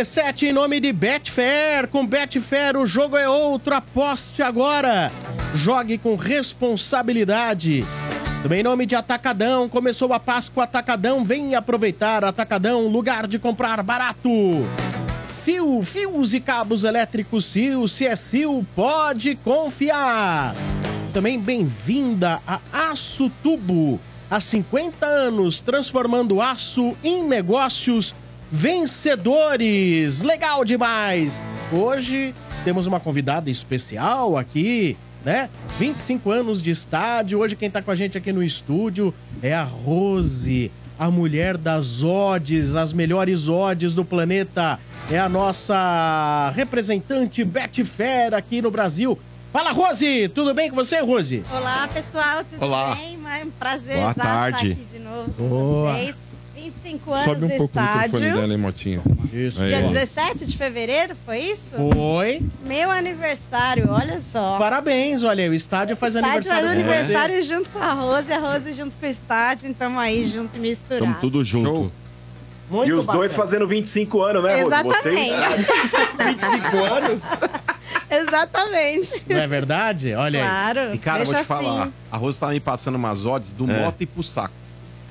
97 0.00 0.46
em 0.46 0.52
nome 0.52 0.80
de 0.80 0.94
Betfair. 0.94 1.86
Com 1.88 2.06
Betfair 2.06 2.74
o 2.74 2.86
jogo 2.86 3.18
é 3.18 3.28
outro. 3.28 3.74
Aposte 3.74 4.42
agora. 4.42 5.12
Jogue 5.54 5.98
com 5.98 6.16
responsabilidade. 6.16 7.84
Também 8.42 8.60
em 8.60 8.62
nome 8.62 8.86
de 8.86 8.94
Atacadão. 8.94 9.68
Começou 9.68 10.14
a 10.14 10.18
Páscoa 10.18 10.64
Atacadão. 10.64 11.22
Vem 11.22 11.54
aproveitar 11.54 12.24
Atacadão, 12.24 12.86
lugar 12.88 13.26
de 13.26 13.38
comprar 13.38 13.82
barato. 13.82 14.30
Sil, 15.28 15.82
fios 15.82 16.32
e 16.32 16.40
cabos 16.40 16.84
elétricos 16.84 17.44
Sil. 17.44 17.84
Se 17.86 18.06
é 18.06 18.16
Sil, 18.16 18.64
pode 18.74 19.34
confiar. 19.34 20.54
Também 21.12 21.38
bem-vinda 21.38 22.40
a 22.46 22.58
Aço 22.72 23.30
Tubo. 23.42 24.00
Há 24.30 24.40
50 24.40 25.04
anos 25.04 25.60
transformando 25.60 26.40
aço 26.40 26.96
em 27.04 27.22
negócios 27.22 28.14
vencedores. 28.50 30.22
Legal 30.22 30.64
demais! 30.64 31.40
Hoje 31.72 32.34
temos 32.64 32.86
uma 32.86 32.98
convidada 33.00 33.48
especial 33.48 34.36
aqui, 34.36 34.96
né? 35.24 35.48
25 35.78 36.30
anos 36.30 36.60
de 36.62 36.70
estádio. 36.70 37.38
Hoje 37.38 37.56
quem 37.56 37.70
tá 37.70 37.80
com 37.80 37.90
a 37.90 37.94
gente 37.94 38.18
aqui 38.18 38.32
no 38.32 38.42
estúdio 38.42 39.14
é 39.42 39.54
a 39.54 39.62
Rose, 39.62 40.70
a 40.98 41.10
mulher 41.10 41.56
das 41.56 42.02
odds, 42.02 42.74
as 42.74 42.92
melhores 42.92 43.48
odds 43.48 43.94
do 43.94 44.04
planeta. 44.04 44.78
É 45.10 45.18
a 45.18 45.28
nossa 45.28 46.52
representante 46.54 47.42
Betfair 47.44 48.34
aqui 48.34 48.60
no 48.60 48.70
Brasil. 48.70 49.18
Fala, 49.52 49.72
Rose! 49.72 50.28
Tudo 50.28 50.54
bem 50.54 50.70
com 50.70 50.76
você, 50.76 51.00
Rose? 51.00 51.42
Olá, 51.52 51.88
pessoal, 51.92 52.44
tudo 52.48 52.62
Olá. 52.64 52.94
bem? 52.94 53.18
É 53.40 53.44
um 53.44 53.50
prazer 53.50 53.96
Boa 53.96 54.10
estar 54.10 54.22
tarde. 54.22 54.72
aqui 54.72 54.84
de 54.92 54.98
novo 54.98 55.32
com 55.32 55.48
Boa. 55.48 55.92
vocês. 55.94 56.29
25 56.62 57.12
anos 57.12 57.24
Sobe 57.24 57.44
um 57.44 57.48
do 57.48 57.54
pouco 57.56 57.78
o 57.78 57.80
microfone 57.82 58.04
estádio. 58.06 58.20
dela, 58.40 58.52
hein, 58.52 58.58
Motinha? 58.58 59.02
Isso. 59.32 59.62
Aí, 59.62 59.68
Dia 59.68 59.78
ó. 59.84 59.88
17 59.88 60.46
de 60.46 60.56
fevereiro, 60.58 61.16
foi 61.24 61.38
isso? 61.38 61.74
Oi. 61.96 62.42
Meu 62.64 62.90
aniversário, 62.90 63.88
olha 63.90 64.20
só. 64.20 64.58
Parabéns, 64.58 65.22
olha 65.22 65.42
aí, 65.44 65.48
o 65.48 65.54
estádio 65.54 65.96
faz 65.96 66.14
estádio 66.14 66.30
aniversário. 66.50 66.66
faz 66.66 66.76
com 66.76 66.82
você. 66.84 66.94
aniversário 67.00 67.42
junto 67.42 67.70
com 67.70 67.78
a 67.78 67.92
Rose, 67.92 68.32
a 68.32 68.38
Rose 68.38 68.72
junto 68.72 68.92
com 69.00 69.06
o 69.06 69.08
estádio, 69.08 69.68
então 69.70 69.98
aí 69.98 70.24
junto 70.26 70.56
e 70.56 70.60
misturado. 70.60 71.04
Estamos 71.04 71.20
tudo 71.20 71.42
junto. 71.44 71.92
Muito 72.70 72.88
E 72.88 72.92
os 72.92 73.04
dois 73.04 73.32
bacana. 73.32 73.48
fazendo 73.48 73.66
25 73.66 74.22
anos, 74.22 74.44
né, 74.44 74.62
Rose? 74.62 74.66
Exatamente. 74.66 75.02
Vocês... 75.02 75.66
25 76.70 76.76
anos? 76.84 77.22
Exatamente. 78.10 79.22
Não 79.28 79.36
é 79.38 79.46
verdade? 79.46 80.14
Olha 80.14 80.40
aí. 80.40 80.46
Claro. 80.46 80.94
E 80.94 80.98
cara, 80.98 81.16
deixa 81.18 81.32
vou 81.32 81.42
te 81.42 81.46
falar, 81.46 81.82
assim. 81.82 81.92
a 82.12 82.16
Rose 82.16 82.38
tava 82.40 82.52
me 82.52 82.60
passando 82.60 82.94
umas 82.96 83.24
odds 83.26 83.52
do 83.52 83.68
É. 83.70 83.80
moto 83.82 84.00
e 84.00 84.06
pro 84.06 84.22
saco. 84.22 84.54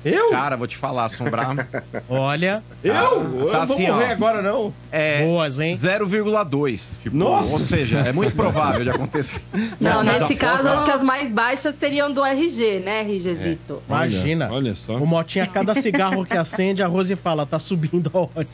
Eu? 0.04 0.30
Cara, 0.30 0.56
vou 0.56 0.66
te 0.66 0.76
falar, 0.76 1.04
assombrar. 1.04 1.68
Olha. 2.08 2.62
Eu? 2.82 2.94
Tá 2.94 3.00
eu 3.00 3.22
não 3.22 3.30
vou 3.30 3.50
assim, 3.52 3.88
ó. 3.90 3.94
morrer 3.94 4.12
agora, 4.12 4.40
não. 4.40 4.72
É 4.90 5.24
Boas, 5.26 5.58
hein? 5.58 5.74
0,2. 5.74 6.96
Tipo, 7.02 7.16
Nossa! 7.16 7.52
Ou 7.52 7.58
seja, 7.58 7.98
é 8.00 8.12
muito 8.12 8.34
provável 8.34 8.82
de 8.82 8.90
acontecer. 8.90 9.42
Não, 9.78 10.02
mas 10.02 10.20
nesse 10.20 10.36
caso, 10.36 10.66
acho 10.68 10.84
que 10.84 10.90
as 10.90 11.02
mais 11.02 11.30
baixas 11.30 11.74
seriam 11.74 12.10
do 12.12 12.24
RG, 12.24 12.80
né, 12.80 13.02
RGzito? 13.02 13.82
Imagina. 13.88 14.46
Olha, 14.46 14.54
olha 14.54 14.74
só. 14.74 14.96
O 14.96 15.06
Motinha, 15.06 15.46
cada 15.46 15.74
cigarro 15.74 16.24
que 16.24 16.36
acende, 16.36 16.82
a 16.82 16.86
Rose 16.86 17.14
fala, 17.16 17.44
tá 17.44 17.58
subindo 17.58 18.10
a 18.14 18.20
odd. 18.40 18.48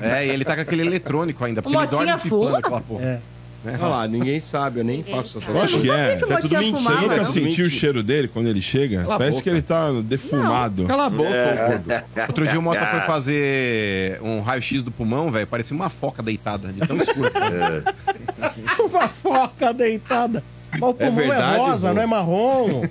É, 0.00 0.26
e 0.26 0.30
ele 0.30 0.44
tá 0.44 0.54
com 0.54 0.62
aquele 0.62 0.82
eletrônico 0.82 1.44
ainda, 1.44 1.60
porque 1.62 1.76
O 1.76 1.80
ele 1.80 1.86
dorme 1.88 2.06
Motinha 2.12 2.18
pipando 2.18 2.44
fuma? 2.46 2.58
aquela 2.58 2.80
porra. 2.80 3.04
É. 3.04 3.18
Olha 3.62 3.86
lá, 3.86 4.08
ninguém 4.08 4.40
sabe, 4.40 4.80
eu 4.80 4.84
nem 4.84 5.02
faço 5.02 5.36
essa 5.38 5.50
Eu 5.50 5.60
acho 5.60 5.80
que 5.80 5.90
é. 5.90 6.12
É 6.14 6.16
tudo 6.16 6.32
mentira. 6.32 6.62
fumava, 6.62 6.96
Você 6.96 7.02
nunca 7.02 7.16
não? 7.16 7.24
sentiu 7.26 7.66
o 7.66 7.70
cheiro 7.70 8.02
dele 8.02 8.26
quando 8.28 8.46
ele 8.48 8.62
chega? 8.62 9.02
Cala 9.02 9.18
Parece 9.18 9.38
boca. 9.38 9.42
que 9.44 9.50
ele 9.50 9.62
tá 9.62 9.90
defumado. 10.02 10.84
Cala 10.86 11.06
a 11.06 11.10
boca, 11.10 11.30
gordo. 11.68 12.04
Outro 12.28 12.48
dia 12.48 12.58
o 12.58 12.62
Mota 12.62 12.86
foi 12.86 13.00
fazer 13.00 14.18
um 14.22 14.40
raio-x 14.40 14.82
do 14.82 14.90
pulmão, 14.90 15.30
velho, 15.30 15.46
parecia 15.46 15.76
uma 15.76 15.90
foca 15.90 16.22
deitada, 16.22 16.72
de 16.72 16.80
tão 16.86 16.96
escuro. 16.96 17.30
Uma 18.88 19.08
foca 19.08 19.72
deitada. 19.74 20.42
Mas 20.72 20.82
o 20.82 20.94
pulmão 20.94 21.20
é, 21.24 21.28
verdade, 21.28 21.56
rosa, 21.58 21.88
vô? 21.88 21.94
não 21.94 22.02
é 22.02 22.06
marrom. 22.06 22.82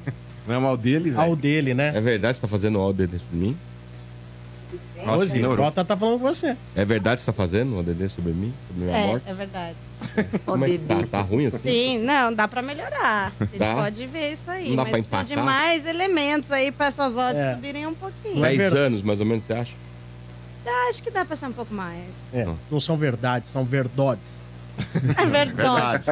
Não 0.48 0.56
é 0.56 0.60
mal 0.60 0.78
dele, 0.78 1.14
Ao 1.16 1.24
velho. 1.26 1.36
dele, 1.36 1.74
né? 1.74 1.92
É 1.96 2.02
verdade 2.02 2.34
que 2.36 2.40
você 2.40 2.42
tá 2.42 2.48
fazendo 2.48 2.80
o 2.80 2.88
ADD 2.90 3.20
sobre 3.20 3.38
mim? 3.48 3.58
Rose, 5.06 5.40
o. 5.46 5.56
Jota 5.56 5.84
tá 5.86 5.96
falando 5.98 6.20
com 6.20 6.26
você. 6.28 6.56
É 6.76 6.84
verdade 6.86 7.18
que 7.18 7.22
você 7.24 7.32
tá 7.32 7.34
fazendo 7.34 7.76
o 7.76 7.80
ADD 7.80 8.10
sobre 8.10 8.32
mim? 8.34 8.54
Sobre 8.68 8.86
minha 8.86 8.98
É, 8.98 9.08
morte? 9.08 9.24
é 9.30 9.34
verdade. 9.34 9.76
Como 10.46 10.66
é 10.66 10.70
que 10.70 10.78
tá? 10.80 11.04
Tá 11.12 11.22
ruim 11.22 11.46
assim? 11.48 11.58
Sim, 11.60 12.00
não, 12.00 12.34
dá 12.34 12.48
pra 12.48 12.62
melhorar. 12.62 13.32
Ele 13.40 13.58
Dá? 13.60 13.76
pode 13.76 14.08
ver 14.08 14.34
isso 14.34 14.50
aí, 14.50 14.70
Não 14.70 14.76
dá 14.78 14.84
mas 14.84 14.92
pra 14.92 15.00
precisa 15.02 15.24
de 15.24 15.34
empatar? 15.34 15.46
mais 15.54 15.86
elementos 15.86 16.52
aí 16.52 16.72
pra 16.72 16.88
essas 16.88 17.18
odds 17.18 17.36
É. 17.42 17.56
subirem 17.56 17.86
um 17.88 17.94
pouquinho. 17.94 18.36
Não 18.38 18.46
é 18.46 18.50
10 18.50 18.58
verdade. 18.58 18.82
anos, 18.86 19.02
mais 19.02 19.20
ou 19.20 19.26
menos, 19.26 19.46
você 19.46 19.54
acha? 19.54 19.74
Acho 20.90 21.02
que 21.02 21.10
dá 21.10 21.26
pra 21.26 21.36
ser 21.36 21.48
um 21.48 21.52
pouco 21.52 21.74
mais. 21.74 22.04
É, 22.34 22.48
não 22.70 22.80
são 22.80 22.96
verdades, 22.96 23.50
são 23.50 23.64
verdades. 23.66 24.40
É 25.18 25.26
verdade. 25.26 26.06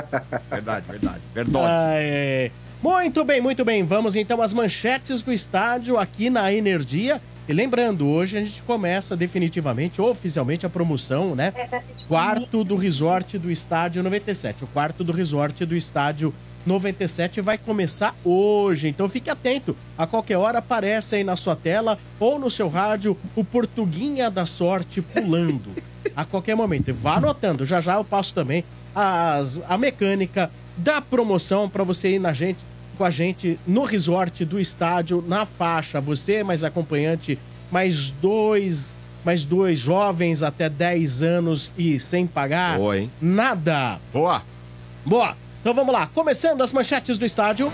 Verdade, 0.49 0.85
verdade. 0.89 1.21
Ai, 1.33 2.09
ai, 2.11 2.43
ai. 2.45 2.51
Muito 2.81 3.23
bem, 3.23 3.39
muito 3.41 3.63
bem. 3.63 3.83
Vamos 3.83 4.15
então 4.15 4.41
às 4.41 4.53
manchetes 4.53 5.21
do 5.21 5.31
estádio 5.31 5.97
aqui 5.97 6.29
na 6.29 6.51
Energia. 6.51 7.21
E 7.47 7.53
lembrando, 7.53 8.05
hoje 8.09 8.37
a 8.37 8.41
gente 8.43 8.61
começa 8.63 9.15
definitivamente, 9.15 10.01
oficialmente, 10.01 10.65
a 10.65 10.69
promoção, 10.69 11.33
né? 11.33 11.53
Quarto 12.05 12.61
do 12.61 12.75
resort 12.75 13.37
do 13.37 13.49
estádio 13.49 14.03
97. 14.03 14.65
O 14.65 14.67
quarto 14.67 15.01
do 15.01 15.13
resort 15.13 15.65
do 15.65 15.73
estádio 15.73 16.33
97 16.65 17.39
vai 17.39 17.57
começar 17.57 18.13
hoje. 18.25 18.89
Então 18.89 19.07
fique 19.07 19.29
atento. 19.29 19.77
A 19.97 20.05
qualquer 20.05 20.37
hora 20.37 20.59
aparece 20.59 21.15
aí 21.15 21.23
na 21.23 21.37
sua 21.37 21.55
tela 21.55 21.97
ou 22.19 22.37
no 22.37 22.51
seu 22.51 22.67
rádio 22.67 23.15
o 23.33 23.45
Portuguinha 23.45 24.29
da 24.29 24.45
Sorte 24.45 25.01
pulando. 25.01 25.71
A 26.13 26.25
qualquer 26.25 26.55
momento. 26.55 26.89
E 26.89 26.91
Vá 26.91 27.15
anotando. 27.15 27.63
Já 27.63 27.79
já 27.79 27.95
eu 27.95 28.03
passo 28.03 28.35
também 28.35 28.65
as, 28.93 29.61
a 29.69 29.77
mecânica 29.77 30.51
da 30.75 30.99
promoção 30.99 31.69
para 31.69 31.85
você 31.85 32.09
ir 32.09 32.19
na 32.19 32.33
gente 32.33 32.59
com 32.97 33.03
a 33.03 33.09
gente 33.09 33.59
no 33.65 33.83
resort 33.83 34.43
do 34.43 34.59
estádio, 34.59 35.23
na 35.25 35.45
faixa. 35.45 36.01
Você, 36.01 36.43
mais 36.43 36.63
acompanhante, 36.63 37.37
mais 37.71 38.09
dois, 38.11 38.99
mais 39.23 39.45
dois 39.45 39.77
jovens 39.79 40.41
até 40.43 40.69
10 40.69 41.23
anos 41.23 41.71
e 41.77 41.99
sem 41.99 42.25
pagar 42.25 42.77
Boa, 42.77 42.97
hein? 42.97 43.11
nada. 43.21 43.99
Boa. 44.11 44.41
Boa. 45.05 45.37
Então 45.61 45.73
vamos 45.73 45.93
lá, 45.93 46.07
começando 46.07 46.61
as 46.61 46.71
manchetes 46.71 47.17
do 47.17 47.25
estádio. 47.25 47.71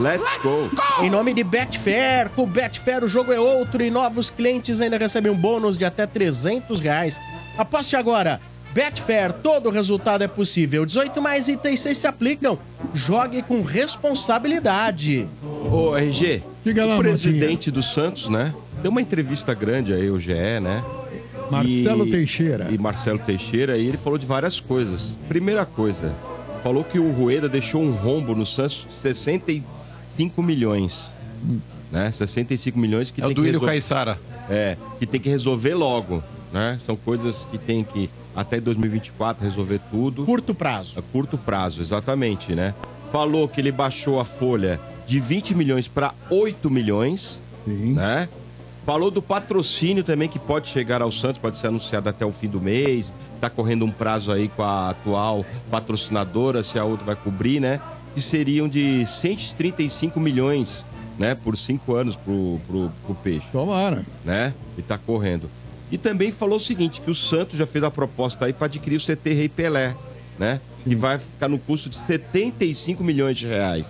Let's 0.00 0.26
go. 0.42 0.70
Em 1.04 1.10
nome 1.10 1.32
de 1.34 1.44
Betfair, 1.44 2.28
com 2.30 2.46
Betfair 2.46 3.04
o 3.04 3.08
jogo 3.08 3.32
é 3.32 3.38
outro 3.38 3.82
e 3.82 3.90
novos 3.90 4.30
clientes 4.30 4.80
ainda 4.80 4.98
recebem 4.98 5.30
um 5.30 5.36
bônus 5.36 5.76
de 5.78 5.84
até 5.84 6.06
300 6.06 6.80
reais. 6.80 7.20
Aposte 7.56 7.94
agora. 7.94 8.40
Betfair, 8.74 9.32
todo 9.34 9.68
resultado 9.70 10.22
é 10.22 10.28
possível. 10.28 10.86
18 10.86 11.20
mais 11.20 11.46
itens 11.48 11.80
6 11.80 11.98
se 11.98 12.06
aplicam. 12.06 12.58
Jogue 12.94 13.42
com 13.42 13.62
responsabilidade. 13.62 15.28
Ô, 15.70 15.94
RG, 15.96 16.42
Diga 16.64 16.84
lá, 16.86 16.96
o 16.96 16.98
presidente 16.98 17.70
do 17.70 17.82
Santos, 17.82 18.28
né? 18.28 18.54
Deu 18.82 18.90
uma 18.90 19.00
entrevista 19.02 19.52
grande 19.54 19.92
aí, 19.92 20.10
o 20.10 20.18
GE, 20.18 20.32
né? 20.60 20.82
Marcelo 21.50 22.06
E- 22.06 22.10
Teixeira. 22.10 22.68
E 22.70 22.78
Marcelo 22.78 23.18
Teixeira, 23.18 23.76
e 23.76 23.86
ele 23.86 23.98
falou 23.98 24.18
de 24.18 24.24
várias 24.24 24.58
coisas. 24.58 25.12
Primeira 25.28 25.66
coisa, 25.66 26.14
falou 26.62 26.82
que 26.82 26.98
o 26.98 27.10
Rueda 27.12 27.48
deixou 27.48 27.82
um 27.82 27.90
rombo 27.92 28.34
no 28.34 28.46
Santos 28.46 28.86
de 28.88 28.94
65 28.96 30.42
milhões. 30.42 31.10
Né? 31.90 32.10
65 32.10 32.78
milhões 32.78 33.10
que 33.10 33.20
É 33.20 33.24
o 33.24 33.28
tem 33.28 33.34
que 33.34 33.40
Duílio 33.42 33.60
resol- 33.60 33.68
Caissara. 33.68 34.18
É, 34.48 34.76
que 34.98 35.06
tem 35.06 35.20
que 35.20 35.28
resolver 35.28 35.74
logo, 35.74 36.22
né? 36.52 36.78
São 36.86 36.96
coisas 36.96 37.46
que 37.50 37.58
tem 37.58 37.84
que 37.84 38.08
até 38.34 38.60
2024 38.60 39.44
resolver 39.44 39.80
tudo. 39.90 40.24
Curto 40.24 40.54
prazo. 40.54 40.98
A 40.98 41.02
curto 41.02 41.36
prazo, 41.38 41.80
exatamente, 41.80 42.54
né? 42.54 42.74
Falou 43.10 43.46
que 43.48 43.60
ele 43.60 43.70
baixou 43.72 44.18
a 44.18 44.24
folha 44.24 44.80
de 45.06 45.20
20 45.20 45.54
milhões 45.54 45.88
para 45.88 46.14
8 46.30 46.70
milhões, 46.70 47.38
Sim. 47.64 47.92
né? 47.94 48.28
Falou 48.86 49.10
do 49.10 49.22
patrocínio 49.22 50.02
também 50.02 50.28
que 50.28 50.38
pode 50.38 50.68
chegar 50.68 51.02
ao 51.02 51.12
Santos, 51.12 51.40
pode 51.40 51.56
ser 51.56 51.68
anunciado 51.68 52.08
até 52.08 52.26
o 52.26 52.32
fim 52.32 52.48
do 52.48 52.60
mês. 52.60 53.12
Tá 53.40 53.48
correndo 53.50 53.84
um 53.84 53.90
prazo 53.90 54.32
aí 54.32 54.48
com 54.48 54.62
a 54.62 54.90
atual 54.90 55.44
patrocinadora, 55.70 56.62
se 56.64 56.78
a 56.78 56.84
outra 56.84 57.04
vai 57.06 57.16
cobrir, 57.16 57.60
né? 57.60 57.80
Que 58.14 58.20
seriam 58.20 58.68
de 58.68 59.04
135 59.06 60.18
milhões, 60.18 60.84
né? 61.18 61.34
Por 61.34 61.56
cinco 61.56 61.94
anos 61.94 62.16
pro, 62.16 62.60
pro, 62.66 62.90
pro 63.04 63.14
Peixe 63.16 63.46
Tomara. 63.52 64.04
né? 64.24 64.52
E 64.76 64.82
tá 64.82 64.98
correndo. 64.98 65.48
E 65.92 65.98
também 65.98 66.32
falou 66.32 66.56
o 66.56 66.60
seguinte, 66.60 67.02
que 67.02 67.10
o 67.10 67.14
Santos 67.14 67.58
já 67.58 67.66
fez 67.66 67.84
a 67.84 67.90
proposta 67.90 68.46
aí 68.46 68.52
para 68.54 68.64
adquirir 68.64 68.96
o 68.96 69.00
CT 69.00 69.34
Rei 69.34 69.48
Pelé, 69.50 69.94
né? 70.38 70.58
Que 70.82 70.96
vai 70.96 71.18
ficar 71.18 71.48
no 71.48 71.58
custo 71.58 71.90
de 71.90 71.96
75 71.98 73.04
milhões 73.04 73.36
de 73.36 73.46
reais. 73.46 73.86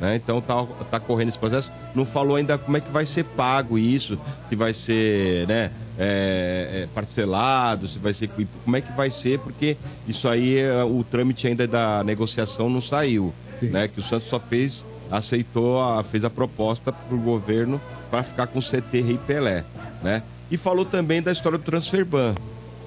Né? 0.00 0.14
Então 0.14 0.40
tá, 0.40 0.64
tá 0.90 1.00
correndo 1.00 1.30
esse 1.30 1.38
processo. 1.38 1.72
Não 1.92 2.06
falou 2.06 2.36
ainda 2.36 2.56
como 2.56 2.76
é 2.76 2.80
que 2.80 2.90
vai 2.90 3.04
ser 3.04 3.24
pago 3.24 3.76
isso, 3.76 4.16
se 4.48 4.54
vai 4.54 4.72
ser 4.72 5.46
né, 5.48 5.72
é, 5.98 6.82
é, 6.84 6.88
parcelado, 6.94 7.88
se 7.88 7.98
vai 7.98 8.14
ser. 8.14 8.30
Como 8.64 8.76
é 8.76 8.80
que 8.80 8.92
vai 8.92 9.10
ser, 9.10 9.40
porque 9.40 9.76
isso 10.06 10.28
aí 10.28 10.58
é, 10.58 10.84
o 10.84 11.02
trâmite 11.02 11.48
ainda 11.48 11.66
da 11.66 12.04
negociação 12.04 12.70
não 12.70 12.80
saiu. 12.80 13.34
Sim. 13.58 13.70
Né? 13.70 13.88
Que 13.88 13.98
o 13.98 14.02
Santos 14.02 14.28
só 14.28 14.38
fez, 14.38 14.86
aceitou, 15.10 15.82
a, 15.82 16.04
fez 16.04 16.22
a 16.22 16.30
proposta 16.30 16.92
pro 16.92 17.18
governo 17.18 17.80
para 18.08 18.22
ficar 18.22 18.46
com 18.46 18.60
o 18.60 18.62
CT 18.62 19.00
Rei 19.00 19.18
Pelé. 19.26 19.64
Né? 20.00 20.22
E 20.50 20.56
falou 20.56 20.84
também 20.84 21.22
da 21.22 21.32
história 21.32 21.58
do 21.58 21.64
transfer 21.64 22.04
ban. 22.04 22.34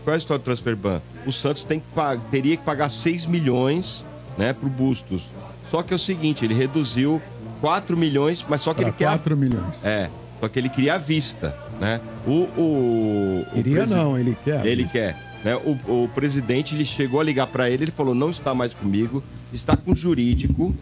qual 0.03 0.13
é 0.13 0.15
a 0.15 0.17
história 0.17 0.39
do 0.39 0.45
transfer 0.45 0.75
ban? 0.75 1.01
O 1.25 1.31
Santos 1.31 1.63
tem 1.63 1.79
que 1.79 1.85
teria 2.31 2.55
que 2.57 2.63
pagar 2.63 2.89
6 2.89 3.25
milhões 3.25 4.03
né, 4.37 4.53
pro 4.53 4.69
Bustos. 4.69 5.23
Só 5.71 5.83
que 5.83 5.93
é 5.93 5.95
o 5.95 5.99
seguinte, 5.99 6.45
ele 6.45 6.53
reduziu 6.53 7.21
4 7.59 7.97
milhões, 7.97 8.45
mas 8.47 8.61
só 8.61 8.73
que 8.73 8.81
Pra 8.81 8.89
ele 8.89 8.97
quer. 8.97 9.05
4 9.05 9.35
milhões. 9.35 9.75
É, 9.83 10.09
só 10.39 10.47
que 10.47 10.59
ele 10.59 10.69
queria 10.69 10.95
à 10.95 10.97
vista, 10.97 11.55
né? 11.79 11.99
O, 12.25 12.31
o, 12.31 13.41
o 13.41 13.53
Queria 13.53 13.77
presi- 13.77 13.93
não, 13.93 14.17
ele 14.17 14.37
quer. 14.45 14.65
Ele 14.65 14.85
quer. 14.87 15.17
Né? 15.43 15.55
O, 15.55 16.03
o 16.03 16.09
presidente 16.13 16.73
ele 16.75 16.85
chegou 16.85 17.19
a 17.19 17.23
ligar 17.23 17.47
para 17.47 17.69
ele, 17.69 17.83
ele 17.85 17.91
falou: 17.91 18.13
não 18.15 18.29
está 18.29 18.53
mais 18.53 18.73
comigo, 18.73 19.23
está 19.51 19.75
com 19.75 19.91
o 19.91 19.95
jurídico, 19.95 20.73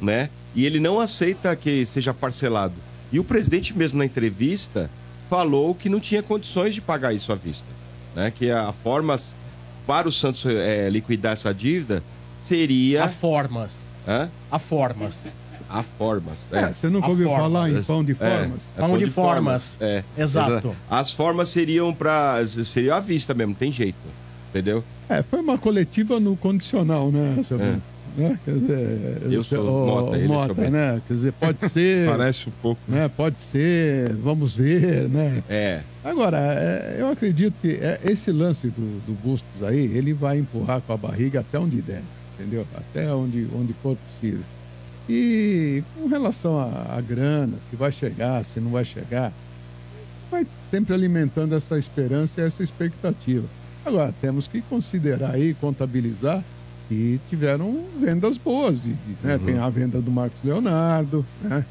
né? 0.00 0.28
E 0.54 0.66
ele 0.66 0.78
não 0.80 1.00
aceita 1.00 1.54
que 1.56 1.86
seja 1.86 2.12
parcelado. 2.12 2.74
E 3.12 3.18
o 3.18 3.24
presidente 3.24 3.76
mesmo 3.76 3.98
na 3.98 4.04
entrevista 4.04 4.90
falou 5.32 5.74
que 5.74 5.88
não 5.88 5.98
tinha 5.98 6.22
condições 6.22 6.74
de 6.74 6.82
pagar 6.82 7.14
isso 7.14 7.32
à 7.32 7.34
vista, 7.34 7.64
né? 8.14 8.30
Que 8.30 8.50
a 8.50 8.70
forma 8.70 9.18
para 9.86 10.06
o 10.06 10.12
Santos 10.12 10.44
eh, 10.44 10.90
liquidar 10.90 11.32
essa 11.32 11.54
dívida 11.54 12.02
seria 12.46 13.04
Há 13.04 13.08
formas. 13.08 13.88
Hã? 14.06 14.28
Há 14.50 14.58
formas. 14.58 15.30
Há 15.70 15.82
formas. 15.82 16.34
É, 16.52 16.70
você 16.70 16.90
nunca 16.90 17.06
Há 17.06 17.08
ouviu 17.08 17.28
formas. 17.28 17.42
falar 17.44 17.70
em 17.70 17.82
pão 17.82 18.04
de 18.04 18.12
É, 18.12 18.14
formas? 18.14 18.60
é 18.76 18.80
Pão 18.80 18.98
de 18.98 19.06
formas. 19.06 19.78
É. 19.80 20.04
Exato. 20.18 20.76
As 20.90 21.12
formas 21.12 21.48
seriam 21.48 21.94
para 21.94 22.44
seria 22.62 22.96
à 22.96 23.00
vista 23.00 23.32
mesmo, 23.32 23.54
tem 23.54 23.72
jeito. 23.72 23.96
Entendeu? 24.50 24.84
É, 25.08 25.22
foi 25.22 25.40
uma 25.40 25.56
coletiva 25.56 26.20
no 26.20 26.36
condicional, 26.36 27.10
né, 27.10 27.42
seu 27.42 27.58
É. 27.58 27.78
Né? 28.16 28.38
Quer 28.44 28.54
dizer, 28.58 29.18
Eu 29.30 29.42
sou 29.42 29.60
o- 29.66 29.86
Mota, 29.86 30.10
o 30.12 30.14
é 30.16 30.26
Mota, 30.26 30.70
né? 30.70 31.00
Quer 31.08 31.14
dizer, 31.14 31.32
pode 31.32 31.58
ser, 31.70 32.08
Parece 32.08 32.48
um 32.48 32.52
pouco. 32.60 32.80
né? 32.88 33.08
Pode 33.08 33.40
ser, 33.42 34.12
vamos 34.14 34.54
ver, 34.54 35.08
né? 35.08 35.42
É. 35.48 35.80
Agora, 36.04 36.36
é, 36.38 36.96
eu 36.98 37.08
acredito 37.10 37.60
que 37.60 37.72
é, 37.80 38.00
esse 38.04 38.30
lance 38.30 38.66
do, 38.68 39.00
do 39.06 39.12
Bustos 39.22 39.62
aí, 39.62 39.78
ele 39.96 40.12
vai 40.12 40.38
empurrar 40.38 40.80
com 40.82 40.92
a 40.92 40.96
barriga 40.96 41.40
até 41.40 41.58
onde 41.58 41.80
der, 41.80 42.02
entendeu? 42.38 42.66
Até 42.76 43.12
onde, 43.14 43.46
onde 43.54 43.72
for 43.72 43.96
possível. 43.96 44.40
E 45.08 45.82
com 45.96 46.06
relação 46.06 46.58
à 46.60 47.00
grana, 47.00 47.54
se 47.70 47.76
vai 47.76 47.90
chegar, 47.90 48.44
se 48.44 48.60
não 48.60 48.70
vai 48.70 48.84
chegar, 48.84 49.32
vai 50.30 50.46
sempre 50.70 50.94
alimentando 50.94 51.54
essa 51.54 51.78
esperança 51.78 52.40
e 52.40 52.44
essa 52.44 52.62
expectativa. 52.62 53.46
Agora, 53.84 54.14
temos 54.20 54.46
que 54.46 54.60
considerar 54.62 55.32
aí, 55.32 55.54
contabilizar 55.54 56.42
que 56.92 57.20
tiveram 57.30 57.80
vendas 57.98 58.36
boas. 58.36 58.82
de- 58.82 58.92
de, 58.92 59.16
né? 59.22 59.36
Uhum. 59.36 59.44
Tem 59.46 59.58
a 59.58 59.68
venda 59.70 60.00
do 60.00 60.10
Marcos 60.10 60.38
Leonardo, 60.44 61.24
né? 61.42 61.64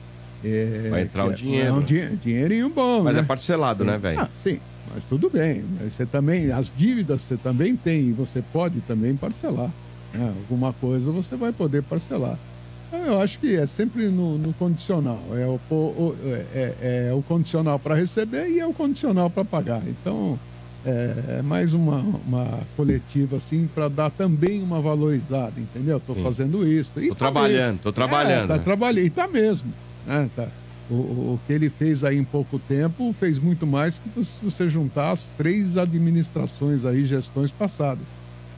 É, 0.43 0.87
Vai 0.89 1.01
entrar 1.03 1.27
o 1.27 1.31
é- 1.31 1.35
dinheiro. 1.35 1.67
É 1.67 1.71
um 1.73 1.81
dinhe- 1.81 2.15
dinheirinho 2.23 2.69
bom, 2.69 3.03
Mas 3.03 3.13
né? 3.15 3.21
é 3.21 3.23
parcelado, 3.23 3.83
né, 3.83 3.97
velho? 3.97 4.19
Ah, 4.21 4.29
sim, 4.43 4.59
mas 4.93 5.05
tudo 5.05 5.29
bem. 5.29 5.63
Mas 5.79 5.93
Você 5.93 6.05
também, 6.05 6.51
as 6.51 6.71
dívidas 6.75 7.21
você 7.21 7.37
também 7.37 7.75
tem 7.75 8.07
e 8.09 8.11
você 8.11 8.41
pode 8.51 8.81
também 8.81 9.15
parcelar. 9.15 9.69
né? 10.13 10.33
Alguma 10.41 10.73
coisa 10.73 11.09
você 11.11 11.35
vai 11.35 11.53
poder 11.53 11.83
parcelar. 11.83 12.37
Então, 12.87 13.05
Eu 13.05 13.21
acho 13.21 13.39
que 13.39 13.55
é 13.55 13.65
sempre 13.67 14.07
no, 14.07 14.37
no 14.37 14.51
condicional. 14.53 15.19
É 15.33 15.45
o, 15.45 15.59
o- 15.73 16.15
é, 16.25 16.45
é- 16.53 17.07
é 17.09 17.13
o 17.13 17.21
condicional 17.21 17.77
para 17.79 17.95
receber 17.95 18.49
e 18.49 18.59
é 18.59 18.65
o 18.65 18.73
condicional 18.73 19.29
para 19.29 19.45
pagar. 19.45 19.81
Então, 19.87 20.37
é, 20.85 21.41
mais 21.43 21.73
uma, 21.73 21.99
uma 22.25 22.59
coletiva 22.75 23.37
assim 23.37 23.69
para 23.73 23.87
dar 23.87 24.09
também 24.09 24.61
uma 24.61 24.81
valorizada, 24.81 25.53
entendeu? 25.59 25.97
Estou 25.97 26.15
fazendo 26.15 26.67
isso. 26.67 26.91
E 26.97 27.07
Tô 27.09 27.13
tá 27.15 27.19
trabalhando, 27.19 27.79
tô 27.81 27.91
trabalhando, 27.93 28.43
É, 28.45 28.47
tá 28.47 28.57
né? 28.57 28.63
trabalhando. 28.63 29.05
E 29.05 29.09
tá 29.09 29.27
mesmo. 29.27 29.71
né? 30.05 30.29
Tá. 30.35 30.47
O, 30.89 30.93
o- 30.95 31.39
que 31.47 31.53
ele 31.53 31.69
fez 31.69 32.03
aí 32.03 32.17
em 32.17 32.23
pouco 32.23 32.59
tempo 32.59 33.15
fez 33.19 33.37
muito 33.39 33.65
mais 33.65 33.99
que 33.99 34.23
se 34.25 34.43
você 34.43 34.67
juntar 34.67 35.11
as 35.11 35.29
três 35.37 35.77
administrações 35.77 36.83
aí, 36.83 37.05
gestões 37.05 37.51
passadas. 37.51 38.05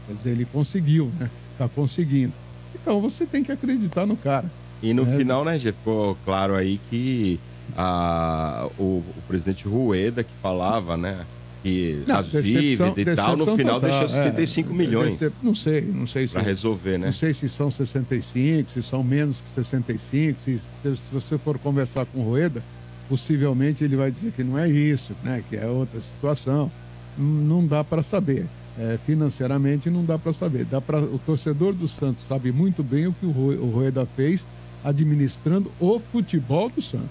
Quer 0.08 0.14
dizer, 0.14 0.30
ele 0.32 0.46
conseguiu, 0.46 1.12
né? 1.20 1.30
Tá 1.58 1.68
conseguindo. 1.70 2.34
Então 2.74 3.00
você 3.00 3.26
tem 3.26 3.44
que 3.44 3.52
acreditar 3.52 4.06
no 4.06 4.18
cara. 4.18 4.46
E 4.82 4.94
no 4.94 5.04
É. 5.04 5.18
final, 5.18 5.46
né, 5.46 5.60
Gê, 5.60 5.72
ficou 5.72 6.18
claro 6.26 6.56
aí 6.56 6.80
que 6.90 7.40
a, 7.78 8.68
o, 8.78 8.84
o 8.84 9.22
presidente 9.28 9.68
Rueda, 9.68 10.24
que 10.24 10.32
falava, 10.42 10.98
né, 10.98 11.20
que 11.64 12.04
Não, 12.06 12.18
as 12.18 12.30
dívidas 12.30 12.94
e 12.98 13.16
tal, 13.16 13.38
no 13.38 13.56
final 13.56 13.80
total, 13.80 14.00
deixou 14.02 14.10
65 14.10 14.70
é, 14.70 14.76
milhões 14.76 15.14
decep- 15.14 15.34
Não 15.42 15.56
sei, 15.56 15.82
não 15.82 16.06
sei 16.06 16.28
se. 16.28 16.34
para 16.34 16.42
resolver, 16.42 16.98
né? 17.00 17.06
Não 17.06 17.14
sei 17.14 17.34
se 17.34 17.48
são 17.48 17.72
65, 17.72 18.70
se 18.70 18.84
são 18.84 19.02
menos 19.02 19.40
que 19.40 19.64
65. 19.64 20.40
Se, 20.42 20.58
se, 20.60 21.00
você 21.12 21.38
for 21.38 21.58
conversar 21.58 22.06
com 22.06 22.20
o 22.20 22.24
Rueda, 22.24 22.62
possivelmente 23.08 23.82
ele 23.84 23.96
vai 23.96 24.12
dizer 24.12 24.34
que 24.34 24.44
não 24.44 24.60
é 24.60 24.70
isso, 24.70 25.14
né? 25.24 25.42
que 25.50 25.56
é 25.56 25.66
outra 25.66 26.02
situação. 26.02 26.70
Não 27.18 27.66
dá 27.66 27.82
para 27.84 28.04
saber. 28.04 28.46
É, 28.78 28.98
financeiramente 29.06 29.90
não 29.90 30.04
dá 30.04 30.20
para 30.20 30.34
saber. 30.34 30.66
Dá 30.66 30.82
pra, 30.82 31.00
o 31.00 31.20
torcedor 31.26 31.74
do 31.74 31.88
Santos 31.88 32.26
sabe 32.28 32.52
muito 32.52 32.84
bem 32.84 33.08
o 33.08 33.14
que 33.14 33.26
o 33.26 33.72
Rueda 33.72 34.06
fez 34.18 34.46
administrando 34.84 35.72
o 35.80 36.00
futebol 36.00 36.70
do 36.70 36.82
Santos. 36.82 37.08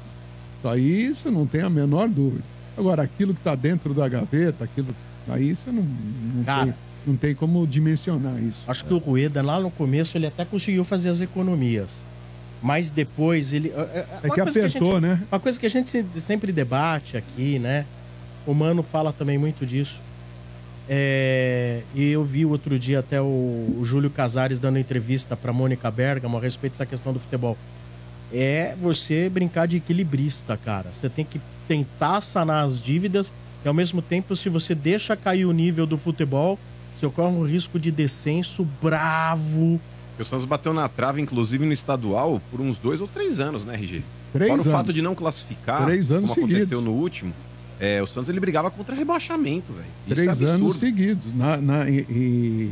Isso 0.58 0.68
aí 0.68 1.14
você 1.14 1.30
não 1.30 1.46
tem 1.46 1.62
a 1.62 1.70
menor 1.70 2.08
dúvida. 2.08 2.51
Agora, 2.76 3.02
aquilo 3.02 3.34
que 3.34 3.40
está 3.40 3.54
dentro 3.54 3.92
da 3.94 4.08
gaveta, 4.08 4.64
aquilo 4.64 4.88
aí 5.28 5.54
você 5.54 5.70
não, 5.70 5.82
não, 6.36 6.44
Cara. 6.44 6.64
tem, 6.66 6.74
não 7.06 7.16
tem 7.16 7.34
como 7.34 7.66
dimensionar 7.66 8.42
isso. 8.42 8.62
Acho 8.66 8.84
que 8.84 8.92
o 8.94 8.98
Rueda, 8.98 9.42
lá 9.42 9.60
no 9.60 9.70
começo, 9.70 10.16
ele 10.16 10.26
até 10.26 10.44
conseguiu 10.44 10.82
fazer 10.84 11.10
as 11.10 11.20
economias. 11.20 12.00
Mas 12.62 12.90
depois 12.90 13.52
ele. 13.52 13.70
É, 13.76 14.06
É 14.22 14.30
que 14.30 14.40
apertou, 14.40 15.00
né? 15.00 15.20
Uma 15.30 15.40
coisa 15.40 15.58
que 15.58 15.66
a 15.66 15.70
gente 15.70 15.90
se- 15.90 16.04
sempre 16.18 16.52
debate 16.52 17.16
aqui, 17.16 17.58
né? 17.58 17.84
O 18.46 18.54
Mano 18.54 18.82
fala 18.82 19.12
também 19.12 19.36
muito 19.36 19.66
disso. 19.66 20.00
É, 20.88 21.82
e 21.94 22.10
eu 22.10 22.24
vi 22.24 22.44
outro 22.44 22.78
dia 22.78 22.98
até 23.00 23.20
o, 23.20 23.24
o 23.24 23.80
Júlio 23.84 24.10
Casares 24.10 24.58
dando 24.58 24.78
entrevista 24.78 25.36
para 25.36 25.52
Mônica 25.52 25.90
Bergamo 25.90 26.36
a 26.36 26.40
respeito 26.40 26.72
dessa 26.72 26.86
questão 26.86 27.12
do 27.12 27.20
futebol. 27.20 27.56
É 28.32 28.74
você 28.80 29.28
brincar 29.28 29.66
de 29.66 29.76
equilibrista, 29.76 30.56
cara. 30.56 30.90
Você 30.92 31.08
tem 31.08 31.24
que 31.24 31.40
tentar 31.68 32.20
sanar 32.20 32.64
as 32.64 32.80
dívidas 32.80 33.32
e 33.64 33.68
ao 33.68 33.74
mesmo 33.74 34.00
tempo, 34.02 34.34
se 34.34 34.48
você 34.48 34.74
deixa 34.74 35.16
cair 35.16 35.44
o 35.44 35.52
nível 35.52 35.86
do 35.86 35.96
futebol, 35.98 36.58
você 36.98 37.08
corre 37.08 37.34
um 37.36 37.44
risco 37.44 37.78
de 37.78 37.90
descenso 37.90 38.66
bravo. 38.82 39.80
O 40.18 40.24
Santos 40.24 40.44
bateu 40.44 40.72
na 40.72 40.88
trave, 40.88 41.20
inclusive 41.20 41.64
no 41.66 41.72
estadual, 41.72 42.40
por 42.50 42.60
uns 42.60 42.76
dois 42.76 43.00
ou 43.00 43.08
três 43.08 43.38
anos, 43.40 43.64
né, 43.64 43.74
RG? 43.74 44.02
Três 44.32 44.48
Fora 44.50 44.62
o 44.62 44.64
anos. 44.64 44.72
fato 44.78 44.92
de 44.92 45.02
não 45.02 45.14
classificar, 45.14 45.84
Três 45.84 46.10
anos 46.12 46.30
como 46.30 46.44
aconteceu 46.44 46.66
seguidos. 46.78 46.84
no 46.84 46.92
último, 46.92 47.32
é, 47.84 48.00
o 48.00 48.06
Santos 48.06 48.28
ele 48.28 48.38
brigava 48.38 48.70
contra 48.70 48.94
rebaixamento, 48.94 49.72
velho. 49.72 49.84
Isso 50.06 50.14
Três 50.14 50.40
é 50.40 50.44
anos 50.44 50.76
seguidos, 50.78 51.34
na, 51.34 51.56
na- 51.56 51.90
e, 51.90 52.06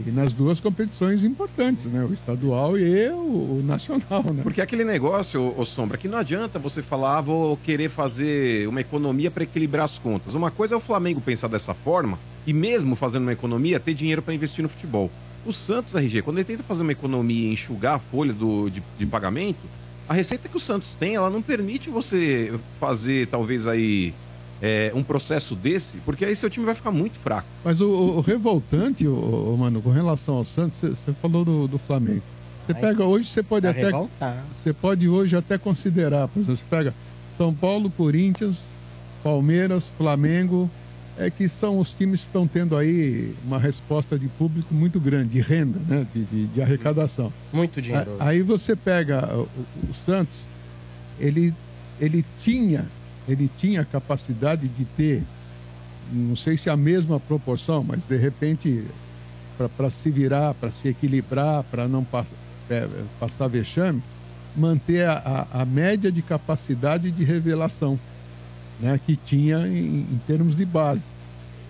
e 0.06 0.12
nas 0.14 0.32
duas 0.32 0.60
competições 0.60 1.24
importantes, 1.24 1.86
né? 1.86 2.06
O 2.08 2.12
estadual 2.14 2.78
e 2.78 3.08
o, 3.08 3.14
o 3.58 3.62
nacional, 3.66 4.22
né? 4.32 4.42
Porque 4.44 4.60
é 4.60 4.64
aquele 4.64 4.84
negócio, 4.84 5.52
ô 5.58 5.64
Sombra, 5.64 5.98
que 5.98 6.06
não 6.06 6.16
adianta 6.18 6.60
você 6.60 6.80
falar, 6.80 7.18
ah, 7.18 7.20
vou 7.20 7.56
querer 7.56 7.88
fazer 7.90 8.68
uma 8.68 8.80
economia 8.80 9.32
para 9.32 9.42
equilibrar 9.42 9.84
as 9.84 9.98
contas. 9.98 10.34
Uma 10.34 10.50
coisa 10.50 10.76
é 10.76 10.78
o 10.78 10.80
Flamengo 10.80 11.20
pensar 11.20 11.48
dessa 11.48 11.74
forma 11.74 12.16
e 12.46 12.52
mesmo 12.52 12.94
fazendo 12.94 13.22
uma 13.22 13.32
economia, 13.32 13.80
ter 13.80 13.94
dinheiro 13.94 14.22
para 14.22 14.32
investir 14.32 14.62
no 14.62 14.68
futebol. 14.68 15.10
O 15.44 15.52
Santos, 15.52 15.92
RG, 15.94 16.22
quando 16.22 16.38
ele 16.38 16.44
tenta 16.44 16.62
fazer 16.62 16.82
uma 16.82 16.92
economia 16.92 17.48
e 17.48 17.52
enxugar 17.52 17.96
a 17.96 17.98
folha 17.98 18.32
do, 18.32 18.68
de, 18.70 18.80
de 18.96 19.06
pagamento, 19.06 19.58
a 20.08 20.14
receita 20.14 20.48
que 20.48 20.56
o 20.56 20.60
Santos 20.60 20.94
tem, 21.00 21.16
ela 21.16 21.30
não 21.30 21.42
permite 21.42 21.90
você 21.90 22.52
fazer, 22.78 23.26
talvez, 23.26 23.66
aí 23.66 24.12
é, 24.62 24.92
um 24.94 25.02
processo 25.02 25.54
desse, 25.54 25.98
porque 25.98 26.24
aí 26.24 26.36
seu 26.36 26.50
time 26.50 26.66
vai 26.66 26.74
ficar 26.74 26.90
muito 26.90 27.18
fraco. 27.18 27.46
Mas 27.64 27.80
o, 27.80 27.88
o- 27.88 28.16
o 28.18 28.20
revoltante, 28.20 29.06
o, 29.06 29.12
o- 29.14 29.56
mano, 29.58 29.80
com 29.80 29.90
relação 29.90 30.36
ao 30.36 30.44
Santos, 30.44 30.78
você- 30.80 31.12
falou 31.20 31.44
do, 31.44 31.66
do 31.68 31.78
Flamengo. 31.78 32.22
Você 32.66 32.74
pega 32.74 33.04
hoje, 33.04 33.26
você 33.28 33.42
pode 33.42 33.62
Pra 33.62 33.70
até. 33.70 33.84
revoltar. 33.84 34.44
Você 34.52 34.72
pode 34.72 35.08
hoje 35.08 35.34
até 35.34 35.56
considerar, 35.58 36.28
por 36.28 36.40
exemplo, 36.40 36.56
você 36.58 36.64
pega 36.68 36.94
São 37.38 37.52
Paulo, 37.54 37.90
Corinthians, 37.90 38.66
Palmeiras, 39.24 39.90
Flamengo, 39.98 40.70
é 41.18 41.28
que 41.30 41.48
são 41.48 41.78
os 41.78 41.92
times 41.92 42.20
que 42.20 42.26
estão 42.28 42.46
tendo 42.46 42.76
aí 42.76 43.34
uma 43.44 43.58
resposta 43.58 44.18
de 44.18 44.28
público 44.28 44.72
muito 44.74 45.00
grande, 45.00 45.30
de 45.30 45.40
renda, 45.40 45.80
né? 45.88 46.06
De, 46.14 46.22
de- 46.24 46.46
de 46.46 46.62
arrecadação. 46.62 47.32
Muito 47.52 47.80
dinheiro. 47.82 48.16
Aí 48.20 48.40
você 48.40 48.76
pega 48.76 49.28
o, 49.36 49.40
o- 49.42 49.90
o 49.90 49.94
Santos, 49.94 50.36
ele, 51.18 51.52
ele 52.00 52.24
tinha 52.42 52.86
ele 53.30 53.50
tinha 53.58 53.82
a 53.82 53.84
capacidade 53.84 54.66
de 54.68 54.84
ter, 54.84 55.22
não 56.12 56.34
sei 56.36 56.56
se 56.56 56.68
a 56.68 56.76
mesma 56.76 57.18
proporção, 57.20 57.84
mas 57.86 58.04
de 58.04 58.16
repente 58.16 58.84
para 59.76 59.90
se 59.90 60.10
virar, 60.10 60.54
para 60.54 60.70
se 60.70 60.88
equilibrar, 60.88 61.62
para 61.64 61.86
não 61.86 62.02
pass, 62.02 62.32
é, 62.70 62.88
passar 63.18 63.46
vexame, 63.46 64.02
manter 64.56 65.04
a, 65.04 65.46
a- 65.52 65.60
a 65.62 65.64
média 65.66 66.10
de 66.10 66.22
capacidade 66.22 67.10
de 67.10 67.24
revelação 67.24 67.98
né, 68.80 68.98
que 69.04 69.14
tinha 69.16 69.58
em, 69.68 70.00
em 70.00 70.20
termos 70.26 70.56
de 70.56 70.64
base. 70.64 71.04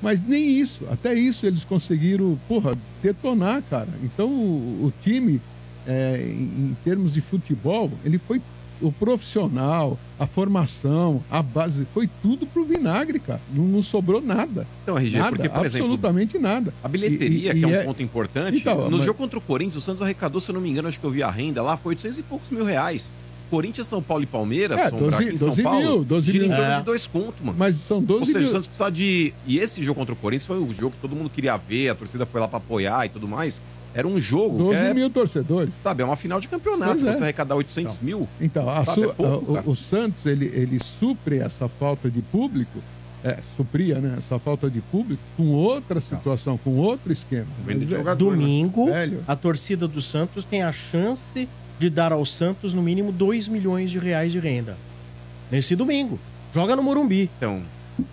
Mas 0.01 0.23
nem 0.25 0.49
isso, 0.61 0.87
até 0.91 1.13
isso 1.15 1.45
eles 1.45 1.65
conseguiram, 1.65 2.39
porra, 2.49 2.79
detonar, 3.03 3.61
cara. 3.69 3.89
Então 4.05 4.29
o, 4.29 4.87
o 4.87 4.93
time, 5.03 5.41
é, 5.87 6.23
em, 6.27 6.71
em 6.71 6.77
termos 6.85 7.13
de 7.13 7.21
futebol, 7.21 7.91
ele 8.05 8.19
foi 8.19 8.41
o 8.81 8.91
profissional, 8.91 9.99
a 10.19 10.27
formação, 10.27 11.23
a 11.31 11.43
base, 11.43 11.87
foi 11.93 12.09
tudo 12.23 12.47
pro 12.47 12.65
vinagre, 12.65 13.19
cara. 13.19 13.41
Não, 13.53 13.65
não 13.65 13.83
sobrou 13.83 14.21
nada. 14.21 14.67
Então, 14.83 14.97
RG, 14.99 15.19
nada, 15.19 15.31
porque, 15.37 15.49
por 15.49 15.67
exemplo, 15.67 15.87
absolutamente 15.87 16.39
nada. 16.39 16.73
A 16.83 16.89
bilheteria, 16.89 17.53
E- 17.53 17.57
e- 17.57 17.61
que 17.61 17.65
é 17.65 17.69
um 17.69 17.75
é- 17.75 17.85
ponto 17.85 18.03
importante, 18.03 18.59
Então, 18.59 18.89
no 18.91 18.97
mas- 18.97 19.07
jogo 19.07 19.19
contra 19.19 19.39
o 19.39 19.43
Corinthians, 19.43 19.77
o 19.77 19.81
Santos 19.81 20.03
arrecadou, 20.03 20.41
se 20.41 20.51
eu 20.51 20.55
não 20.55 20.61
me 20.61 20.69
engano, 20.71 20.89
acho 20.89 20.99
que 20.99 21.05
eu 21.07 21.11
vi 21.11 21.23
a 21.23 21.31
renda 21.31 21.63
lá, 21.63 21.77
foi 21.77 21.91
800 21.91 22.19
e 22.19 22.23
poucos 22.23 22.49
mil 22.51 22.65
reais. 22.65 23.13
Corinthians, 23.51 23.89
São 23.89 24.01
Paulo 24.01 24.23
e 24.23 24.27
Palmeiras, 24.27 24.79
É, 24.81 24.91
Sombra, 24.91 25.11
12 25.11 25.25
aqui 25.25 25.35
em 25.35 25.37
São 25.37 25.49
12 25.49 25.63
Paulo, 25.65 25.81
mil, 25.81 26.05
12 26.05 26.31
gira 26.31 26.45
em 26.45 26.49
mil. 26.49 26.57
torno 26.57 26.73
É. 26.73 26.79
de 26.79 26.85
dois 26.85 27.07
contos, 27.09 27.35
mano. 27.43 27.59
Mas 27.59 27.75
são 27.77 28.01
12 28.01 28.21
Ou 28.21 28.27
seja, 28.27 28.39
mil. 28.39 28.49
o 28.49 28.51
Santos 28.53 28.67
precisa 28.69 28.91
de... 28.93 29.35
E 29.45 29.59
esse 29.59 29.83
jogo 29.83 29.99
contra 29.99 30.13
o 30.15 30.17
Corinthians 30.17 30.47
foi 30.47 30.59
o 30.61 30.73
jogo 30.73 30.93
que 30.95 31.01
todo 31.03 31.17
mundo 31.17 31.29
queria 31.29 31.57
ver, 31.57 31.89
a 31.89 31.95
torcida 31.97 32.25
foi 32.25 32.41
lá 32.41 32.47
pra 32.47 32.59
apoiar 32.59 33.07
e 33.07 33.09
tudo 33.09 33.27
mais. 33.27 33.61
Era 33.95 34.07
um 34.07 34.21
jogo 34.21 34.57
12 34.59 34.79
que 34.79 34.87
é, 34.87 34.95
mil 34.95 35.11
torcedores. 35.11 35.73
sabe, 35.83 36.03
é 36.03 36.05
uma 36.05 36.17
final 36.17 36.41
de 36.41 36.47
campeonato. 36.49 36.93
Pois 36.95 37.07
é. 37.07 37.13
Você 37.13 37.23
arrecadar 37.25 37.57
800 37.57 37.99
mil, 38.01 38.29
Então, 38.41 38.69
a 38.69 38.85
Sabe, 38.85 38.95
su- 39.03 39.05
é 39.11 39.13
pouco, 39.13 39.53
o, 39.53 39.71
o 39.71 39.77
Santos, 39.77 40.27
ele, 40.27 40.47
ele 40.47 40.79
supre 40.79 41.39
essa 41.39 41.69
falta 41.69 42.09
de 42.11 42.23
público, 42.23 42.79
é, 43.25 43.39
supria, 43.57 43.99
né? 43.99 44.15
Essa 44.19 44.39
falta 44.39 44.71
de 44.71 44.81
público 44.81 45.21
com 45.37 45.49
outra 45.49 46.01
situação, 46.01 46.57
com 46.57 46.77
outro 46.77 47.13
esquema. 47.13 47.47
Venda 47.67 47.81
de 47.81 47.87
Mas, 47.87 47.95
é, 47.95 47.99
jogador. 47.99 48.31
Domingo, 48.31 48.87
Velho. 48.87 49.23
a 49.27 49.35
torcida 49.37 49.87
do 49.89 50.01
Santos 50.01 50.45
tem 50.45 50.63
a 50.63 50.71
chance 50.73 51.49
de 51.79 51.91
dar 51.91 52.13
ao 52.13 52.25
Santos 52.25 52.73
no 52.75 52.83
mínimo 52.83 53.11
2 53.11 53.49
milhões 53.49 53.91
de 53.91 53.99
reais 53.99 54.31
de 54.31 54.39
renda. 54.39 54.77
Nesse 55.51 55.75
domingo. 55.75 56.19
Joga 56.55 56.77
no 56.77 56.83
Morumbi. 56.83 57.29
Então, 57.37 57.61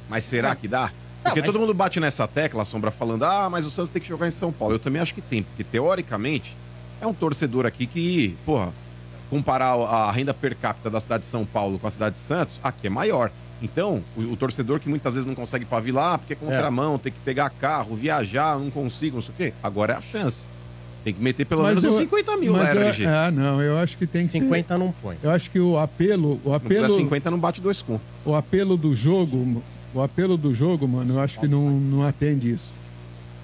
mas 0.09 0.23
será 0.23 0.55
que 0.55 0.67
dá? 0.67 0.91
Porque 1.27 1.41
mas- 1.41 1.51
todo 1.51 1.59
mundo 1.61 1.73
bate 1.73 1.99
nessa 1.99 2.27
tecla, 2.27 2.65
Sombra, 2.65 2.91
falando, 2.91 3.23
ah, 3.23 3.49
mas 3.49 3.65
o 3.65 3.69
Santos 3.71 3.89
tem 3.89 4.01
que 4.01 4.07
jogar 4.07 4.27
em 4.27 4.31
São 4.31 4.51
Paulo. 4.51 4.75
Eu 4.75 4.79
também 4.79 5.01
acho 5.01 5.13
que 5.13 5.21
tem, 5.21 5.43
porque 5.43 5.63
teoricamente 5.63 6.55
é 7.01 7.07
um 7.07 7.13
torcedor 7.13 7.65
aqui 7.65 7.85
que, 7.85 8.35
porra, 8.45 8.71
comparar 9.29 9.73
a 9.73 10.11
renda 10.11 10.33
per 10.33 10.55
capita 10.55 10.89
da 10.89 10.99
cidade 10.99 11.21
de 11.21 11.27
São 11.29 11.45
Paulo 11.45 11.77
com 11.79 11.87
a 11.87 11.91
cidade 11.91 12.15
de 12.15 12.21
Santos, 12.21 12.59
aqui 12.63 12.87
é 12.87 12.89
maior. 12.89 13.31
Então, 13.61 14.03
o, 14.15 14.21
o 14.21 14.37
torcedor 14.37 14.79
que 14.79 14.87
muitas 14.87 15.15
vezes 15.15 15.27
não 15.27 15.35
consegue 15.35 15.65
ir 15.65 15.67
pra 15.67 15.79
Vila, 15.79 16.13
ah, 16.13 16.17
porque 16.17 16.33
é 16.33 16.35
contramão, 16.35 16.97
tem 16.97 17.11
que 17.11 17.19
pegar 17.19 17.49
carro, 17.49 17.95
viajar, 17.95 18.57
não 18.57 18.69
consigo, 18.69 19.15
não 19.17 19.23
sei 19.23 19.33
o 19.33 19.37
quê. 19.37 19.53
Agora 19.63 19.93
é 19.93 19.95
a 19.97 20.01
chance. 20.01 20.45
Tem 21.03 21.13
que 21.13 21.21
meter 21.21 21.45
pelo 21.45 21.63
menos 21.63 21.83
uns 21.83 21.95
50 21.95 22.35
mil 22.37 22.51
mas 22.53 22.75
na 22.75 22.81
eu-. 22.81 23.09
Ah, 23.09 23.31
não, 23.31 23.61
eu 23.61 23.77
acho 23.77 23.97
que 23.97 24.05
tem 24.05 24.23
que 24.23 24.27
50 24.27 24.77
não 24.77 24.91
põe. 24.91 25.15
Eu 25.23 25.31
acho 25.31 25.49
que 25.49 25.59
o 25.59 25.77
apelo, 25.77 26.39
o 26.43 26.49
Não 26.49 26.55
apelo, 26.55 26.97
50 26.97 27.31
não 27.31 27.39
bate 27.39 27.61
dois 27.61 27.81
contos. 27.81 28.05
o 28.25 28.35
apelo 28.35 28.75
do 28.75 28.93
jogo, 28.93 29.63
o 29.97 30.01
apelo 30.03 30.37
do 30.37 30.53
jogo, 30.53 30.87
mano, 30.87 31.15
eu 31.15 31.19
acho 31.19 31.39
que 31.39 31.47
não, 31.47 31.69
não 31.79 32.03
atende 32.03 32.51
isso. 32.51 32.71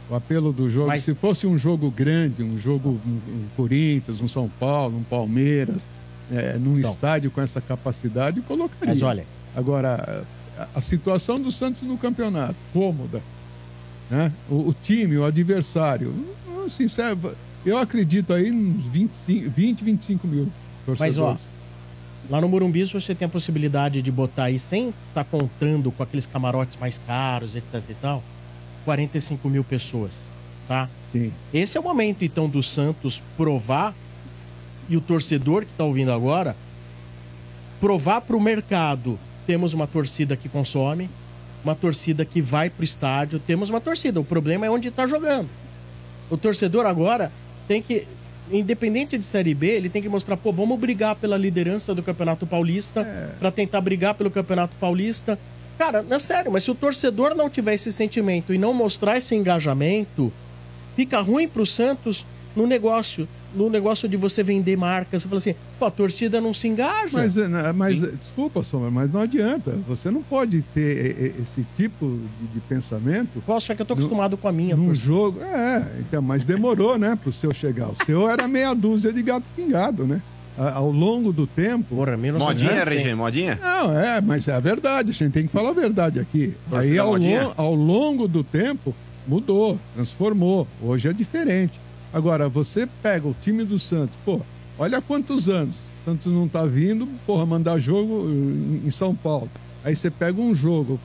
O 0.09 0.15
apelo 0.15 0.53
do 0.53 0.69
jogo, 0.69 0.87
Mas- 0.87 1.03
se 1.03 1.15
fosse 1.15 1.47
um 1.47 1.57
jogo 1.57 1.89
grande, 1.89 2.43
um 2.43 2.59
jogo 2.59 2.99
um, 3.05 3.19
Corinthians, 3.55 4.21
um 4.21 4.27
São 4.27 4.49
Paulo, 4.59 4.97
um 4.97 5.03
Palmeiras, 5.03 5.85
é, 6.31 6.57
num 6.57 6.77
Então. 6.77 6.91
estádio 6.91 7.31
com 7.31 7.41
essa 7.41 7.59
capacidade, 7.59 8.41
colocaria. 8.41 8.87
Mas 8.87 9.01
olha, 9.01 9.25
Agora, 9.55 10.25
a, 10.57 10.67
a 10.75 10.81
situação 10.81 11.39
do 11.39 11.51
Santos 11.51 11.83
no 11.83 11.95
campeonato, 11.97 12.55
cômoda. 12.73 13.21
Né? 14.09 14.31
O, 14.49 14.69
o 14.69 14.75
time, 14.83 15.15
o 15.17 15.25
adversário, 15.25 16.13
sincero, 16.69 17.35
eu 17.65 17.77
acredito 17.77 18.33
aí 18.33 18.51
uns 18.51 18.83
25, 18.87 19.49
20, 19.49 19.83
25 19.83 20.27
mil 20.27 20.47
torcedores. 20.85 21.17
Mas, 21.17 21.17
ó, 21.17 21.37
lá 22.33 22.41
no 22.41 22.49
Morumbi 22.49 22.83
você 22.83 23.13
tem 23.13 23.27
a 23.27 23.29
possibilidade 23.29 24.01
de 24.01 24.11
botar 24.11 24.45
aí, 24.45 24.57
sem 24.57 24.91
estar 25.07 25.23
contando 25.23 25.91
com 25.91 26.01
aqueles 26.01 26.25
camarotes 26.25 26.75
mais 26.77 26.97
caros, 26.97 27.55
etc 27.55 27.79
e 27.87 27.93
tal, 27.93 28.23
45 28.85 29.47
mil 29.47 29.63
pessoas, 29.63 30.13
tá? 30.67 30.89
Sim. 31.11 31.31
Esse 31.53 31.77
é 31.77 31.79
o 31.79 31.83
momento, 31.83 32.25
então, 32.25 32.49
do 32.49 32.63
Santos 32.63 33.21
provar 33.37 33.93
e 34.89 34.97
o 34.97 35.01
torcedor 35.01 35.63
que 35.63 35.71
está 35.73 35.83
ouvindo 35.83 36.11
agora 36.11 36.55
provar 37.79 38.21
para 38.21 38.35
o 38.35 38.41
mercado 38.41 39.19
temos 39.45 39.75
uma 39.75 39.85
torcida 39.85 40.35
que 40.35 40.49
consome, 40.49 41.11
uma 41.63 41.75
torcida 41.75 42.25
que 42.25 42.41
vai 42.41 42.67
para 42.67 42.81
o 42.81 42.83
estádio, 42.83 43.37
temos 43.37 43.69
uma 43.69 43.79
torcida. 43.79 44.19
O 44.19 44.25
problema 44.25 44.65
é 44.65 44.71
onde 44.71 44.87
está 44.87 45.05
jogando. 45.05 45.49
O 46.31 46.37
torcedor 46.37 46.87
agora 46.87 47.31
tem 47.67 47.79
que, 47.79 48.07
independente 48.51 49.17
de 49.17 49.25
Série 49.25 49.53
B, 49.53 49.67
ele 49.67 49.89
tem 49.89 50.01
que 50.01 50.09
mostrar, 50.09 50.37
pô, 50.37 50.51
vamos 50.51 50.79
brigar 50.79 51.15
pela 51.15 51.37
liderança 51.37 51.93
do 51.95 52.03
Campeonato 52.03 52.45
Paulista, 52.45 53.01
É. 53.01 53.35
para 53.39 53.51
tentar 53.51 53.81
brigar 53.81 54.13
pelo 54.15 54.29
Campeonato 54.29 54.75
Paulista. 54.79 55.37
Cara, 55.77 56.05
é 56.07 56.19
sério, 56.19 56.51
mas 56.51 56.63
se 56.63 56.71
o 56.71 56.75
torcedor 56.75 57.35
não 57.35 57.49
tiver 57.49 57.73
esse 57.73 57.91
sentimento 57.91 58.53
e 58.53 58.57
não 58.57 58.73
mostrar 58.73 59.17
esse 59.17 59.35
engajamento, 59.35 60.31
fica 60.95 61.19
ruim 61.19 61.47
pro 61.47 61.65
Santos 61.65 62.25
no 62.55 62.67
negócio, 62.67 63.27
no 63.55 63.69
negócio 63.69 64.07
de 64.09 64.17
você 64.17 64.41
vender 64.43 64.75
marcas. 64.77 65.21
Você 65.23 65.27
fala 65.27 65.37
assim, 65.37 65.55
pô, 65.79 65.85
a 65.85 65.91
torcida 65.91 66.39
não 66.41 66.53
se 66.53 66.67
engaja. 66.67 67.09
Mas, 67.11 67.37
eh, 67.37 67.47
mas 67.73 68.01
eh, 68.03 68.11
desculpa, 68.19 68.63
Sombra, 68.63 68.89
mas 68.91 69.11
não 69.11 69.21
adianta. 69.21 69.77
Você 69.87 70.09
não 70.11 70.21
pode 70.23 70.61
ter 70.73 71.15
eh, 71.19 71.41
esse 71.41 71.65
tipo 71.77 72.19
de, 72.41 72.47
de 72.53 72.59
pensamento 72.61 73.41
Posso, 73.45 73.71
é 73.71 73.75
que 73.75 73.81
eu 73.81 73.85
tô 73.85 73.93
acostumado 73.93 74.37
com 74.37 74.47
a 74.47 74.51
minha. 74.51 74.75
num 74.75 74.87
torcida. 74.87 75.05
jogo. 75.07 75.41
É, 75.41 75.85
então, 75.99 76.21
mas 76.21 76.43
demorou, 76.43 76.97
né, 76.97 77.17
pro 77.21 77.31
seu 77.31 77.53
chegar. 77.53 77.89
O 77.89 77.95
seu 78.05 78.29
era 78.29 78.47
meia 78.47 78.73
dúzia 78.73 79.11
de 79.13 79.21
gato 79.21 79.45
pingado, 79.55 80.05
né? 80.05 80.21
Ao 80.55 80.91
longo 80.91 81.33
do 81.33 81.47
tempo. 81.47 81.95
Porra, 81.95 82.15
menos 82.15 82.39
Modinha, 82.41 82.85
né? 82.85 82.95
RG, 82.95 83.15
modinha? 83.15 83.59
Não, 83.59 83.97
é, 83.97 84.21
mas 84.21 84.47
é 84.47 84.53
a 84.53 84.59
verdade, 84.59 85.09
a 85.09 85.13
gente 85.13 85.31
tem 85.31 85.47
que 85.47 85.51
falar 85.51 85.69
a 85.69 85.73
verdade 85.73 86.19
aqui. 86.19 86.53
Aí 86.71 86.95
ao, 86.97 87.15
lon- 87.17 87.53
ao 87.57 87.73
longo 87.73 88.27
do 88.27 88.43
tempo 88.43 88.93
mudou, 89.27 89.79
transformou. 89.95 90.67
Hoje 90.79 91.07
é 91.07 91.13
diferente. 91.13 91.79
Agora, 92.13 92.47
você 92.47 92.87
pega 93.01 93.27
o 93.27 93.35
time 93.41 93.63
do 93.65 93.79
Santos, 93.79 94.15
pô, 94.23 94.39
olha 94.77 95.01
quantos 95.01 95.49
anos. 95.49 95.75
Santos 96.05 96.31
não 96.31 96.47
tá 96.47 96.65
vindo, 96.65 97.07
porra, 97.25 97.45
mandar 97.45 97.79
jogo 97.79 98.27
eh, 98.29 98.87
em 98.87 98.91
São 98.91 99.15
Paulo. 99.15 99.49
Aí 99.83 99.95
você 99.95 100.09
pega 100.11 100.39
um 100.39 100.53
jogo, 100.53 100.99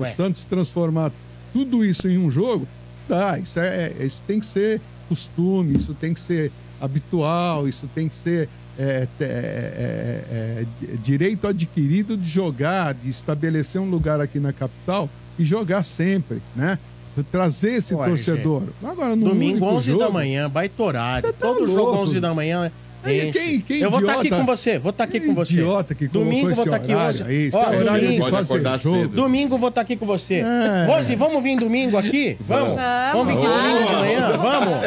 Ué. 0.00 0.10
o 0.10 0.14
Santos 0.16 0.44
transformar 0.44 1.12
tudo 1.52 1.84
isso 1.84 2.08
em 2.08 2.16
um 2.16 2.30
jogo, 2.30 2.66
dá, 3.08 3.38
isso, 3.38 3.58
é, 3.58 3.92
isso 4.00 4.22
tem 4.26 4.38
que 4.40 4.46
ser 4.46 4.80
costume, 5.08 5.76
isso 5.76 5.94
tem 5.94 6.14
que 6.14 6.20
ser 6.20 6.50
habitual, 6.80 7.68
isso 7.68 7.88
tem 7.94 8.08
que 8.08 8.16
ser 8.16 8.48
é, 8.78 9.08
é, 9.20 9.24
é, 9.24 10.24
é, 10.30 10.66
di- 10.80 10.96
direito 10.98 11.46
adquirido 11.46 12.16
de 12.16 12.28
jogar, 12.28 12.94
de 12.94 13.08
estabelecer 13.08 13.80
um 13.80 13.88
lugar 13.90 14.20
aqui 14.20 14.38
na 14.38 14.52
capital 14.52 15.08
e 15.38 15.44
jogar 15.44 15.82
sempre, 15.82 16.40
né? 16.54 16.78
Trazer 17.24 17.74
esse 17.74 17.94
Ué, 17.94 18.06
torcedor. 18.08 18.62
Agora, 18.84 19.16
no 19.16 19.28
Domingo, 19.30 19.64
único 19.64 19.76
11 19.78 19.90
jogo, 19.92 20.04
da 20.04 20.10
manhã, 20.10 20.48
baita 20.50 20.82
horário. 20.82 21.32
Tá 21.32 21.38
Todo 21.48 21.66
jogo, 21.66 21.80
louco. 21.80 21.98
11 22.02 22.20
da 22.20 22.34
manhã. 22.34 22.70
Aí, 23.04 23.30
quem- 23.30 23.60
quem 23.60 23.78
eu 23.80 23.88
vou 23.90 24.00
estar 24.00 24.14
aqui 24.14 24.26
idiota- 24.26 24.40
com 24.44 24.46
você, 24.46 24.78
vou 24.80 24.90
estar 24.90 25.04
aqui 25.04 25.20
Quem 25.20 25.28
com 25.28 25.34
você. 25.34 25.52
idiota 25.52 25.94
que 25.94 26.08
domingo 26.08 26.54
vou 26.56 26.64
estar 26.64 26.76
aqui 26.76 26.92
horário 26.92 27.08
11. 27.10 27.22
aí, 27.22 27.50
Ó, 27.52 27.58
horário 27.58 27.84
domingo, 27.84 28.24
de 28.24 28.30
Pode 28.30 28.36
acordar 28.36 28.78
jogo. 28.80 28.96
cedo. 28.96 29.08
domingo 29.16 29.58
vou 29.58 29.68
estar 29.68 29.80
aqui 29.82 29.96
com 29.96 30.06
você. 30.06 30.34
É. 30.36 30.86
Rose, 30.88 31.14
vamos 31.14 31.42
vir 31.44 31.56
domingo 31.56 31.96
aqui? 31.96 32.36
Vamos? 32.40 32.76
Vamos 33.12 33.26
vir 33.28 33.38
aqui 33.38 33.46
domingo 33.46 33.86
de 33.86 33.94
manhã? 33.94 34.36
Vamos? 34.36 34.78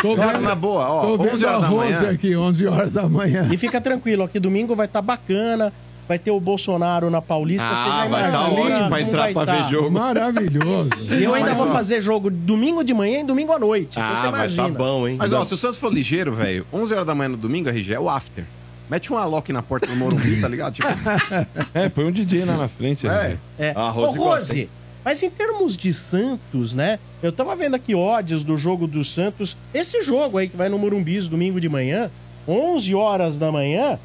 Tô 0.00 0.16
Nossa, 0.16 0.32
vendo, 0.38 0.48
na 0.48 0.54
boa, 0.54 0.88
ó, 0.88 1.02
tô 1.18 1.22
11 1.22 1.36
vendo 1.36 1.46
a 1.46 1.50
horas 1.58 1.62
da 1.62 1.70
manhã. 1.76 2.10
aqui, 2.10 2.34
11 2.36 2.66
horas 2.66 2.92
da 2.94 3.08
manhã. 3.08 3.48
E 3.52 3.56
fica 3.58 3.80
tranquilo, 3.80 4.22
aqui 4.24 4.40
domingo 4.40 4.74
vai 4.74 4.86
estar 4.86 5.02
bacana. 5.02 5.70
Vai 6.06 6.18
ter 6.18 6.30
o 6.30 6.38
Bolsonaro 6.38 7.08
na 7.08 7.22
Paulista. 7.22 7.66
você 7.68 7.88
já 7.88 8.02
Ah, 8.02 8.06
vai 8.08 8.26
estar 8.26 8.50
imagina 8.50 8.74
ótimo 8.74 8.88
pra 8.90 9.00
entrar 9.00 9.32
pra 9.32 9.46
tá. 9.46 9.54
ver 9.62 9.70
jogo. 9.70 9.90
Maravilhoso. 9.90 10.90
E 11.18 11.24
eu 11.24 11.34
ainda 11.34 11.50
Mas, 11.50 11.58
vou 11.58 11.68
ó. 11.68 11.72
fazer 11.72 12.00
jogo 12.00 12.30
domingo 12.30 12.84
de 12.84 12.92
manhã 12.92 13.20
e 13.20 13.24
domingo 13.24 13.52
à 13.52 13.58
noite. 13.58 13.98
então 13.98 14.10
você 14.16 14.26
Ah, 14.26 14.30
vai 14.30 14.40
imagina. 14.40 14.62
tá 14.64 14.68
bom, 14.68 15.08
hein? 15.08 15.16
Mas 15.18 15.32
ó, 15.32 15.44
se 15.44 15.54
o 15.54 15.56
Santos 15.56 15.78
for 15.78 15.92
ligeiro, 15.92 16.32
velho, 16.32 16.66
11 16.72 16.92
horas 16.92 17.06
da 17.06 17.14
manhã 17.14 17.30
no 17.30 17.36
domingo, 17.36 17.68
RG, 17.70 17.94
é 17.94 18.00
o 18.00 18.08
after. 18.10 18.44
Mete 18.90 19.10
um 19.12 19.16
Alok 19.16 19.50
na 19.50 19.62
porta 19.62 19.86
do 19.86 19.96
Morumbi, 19.96 20.40
tá 20.42 20.48
ligado? 20.48 20.74
Tipo, 20.74 20.88
É, 21.72 21.88
põe 21.88 22.04
um 22.04 22.12
DJ 22.12 22.44
lá 22.44 22.56
na 22.58 22.68
frente. 22.68 23.06
é. 23.06 23.10
né? 23.10 23.38
É. 23.58 23.72
A 23.74 23.88
Ô, 23.88 23.90
Rose 23.92 24.18
gosta, 24.18 24.36
Rose, 24.54 24.68
mas 25.02 25.22
em 25.22 25.30
termos 25.30 25.74
de 25.74 25.92
Santos, 25.94 26.74
né? 26.74 26.98
Eu 27.22 27.32
tava 27.32 27.56
vendo 27.56 27.74
aqui 27.76 27.94
odds 27.94 28.44
do 28.44 28.58
jogo 28.58 28.86
do 28.86 29.02
Santos. 29.02 29.56
Esse 29.72 30.02
jogo 30.02 30.36
aí 30.36 30.48
que 30.50 30.56
vai 30.56 30.68
no 30.68 30.78
Morumbis 30.78 31.28
domingo 31.28 31.58
de 31.58 31.68
manhã, 31.68 32.10
11 32.46 32.94
horas 32.94 33.38
da 33.38 33.50
manhã. 33.50 33.98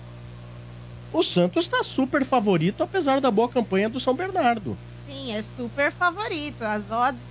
O 1.11 1.23
Santos 1.23 1.67
tá 1.67 1.81
super 1.83 2.23
favorito, 2.23 2.83
apesar 2.83 3.19
da 3.19 3.31
boa 3.31 3.49
campanha 3.49 3.89
do 3.89 3.99
São 3.99 4.13
Bernardo. 4.13 4.77
Sim, 5.07 5.33
é 5.33 5.41
super 5.41 5.91
favorito. 5.91 6.61
As 6.63 6.91
odds 6.91 7.21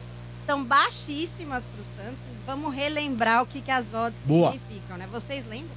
estão 0.40 0.64
baixíssimas 0.64 1.64
pro 1.64 1.84
Santos. 1.96 2.18
Vamos 2.46 2.74
relembrar 2.74 3.42
o 3.42 3.46
que, 3.46 3.60
que 3.60 3.70
as 3.70 3.94
odds 3.94 4.18
Boa. 4.24 4.52
significam, 4.52 4.96
né? 4.96 5.06
Vocês 5.12 5.44
lembram? 5.48 5.76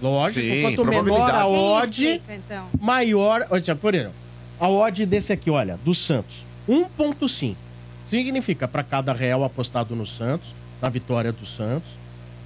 Lógico, 0.00 0.46
Sim, 0.46 0.62
quanto 0.62 0.84
menor 0.84 1.30
a 1.30 1.46
odd, 1.46 2.04
explica, 2.06 2.34
então? 2.34 2.68
maior. 2.80 3.46
Olha, 3.50 3.76
por 3.76 3.94
exemplo, 3.94 4.14
a 4.58 4.68
odd 4.68 5.06
desse 5.06 5.32
aqui, 5.32 5.48
olha, 5.50 5.78
do 5.84 5.94
Santos, 5.94 6.44
1,5. 6.68 7.56
Significa 8.10 8.68
para 8.68 8.82
cada 8.82 9.12
real 9.12 9.42
apostado 9.44 9.94
no 9.96 10.04
Santos, 10.04 10.54
na 10.80 10.88
vitória 10.88 11.32
do 11.32 11.46
Santos, 11.46 11.88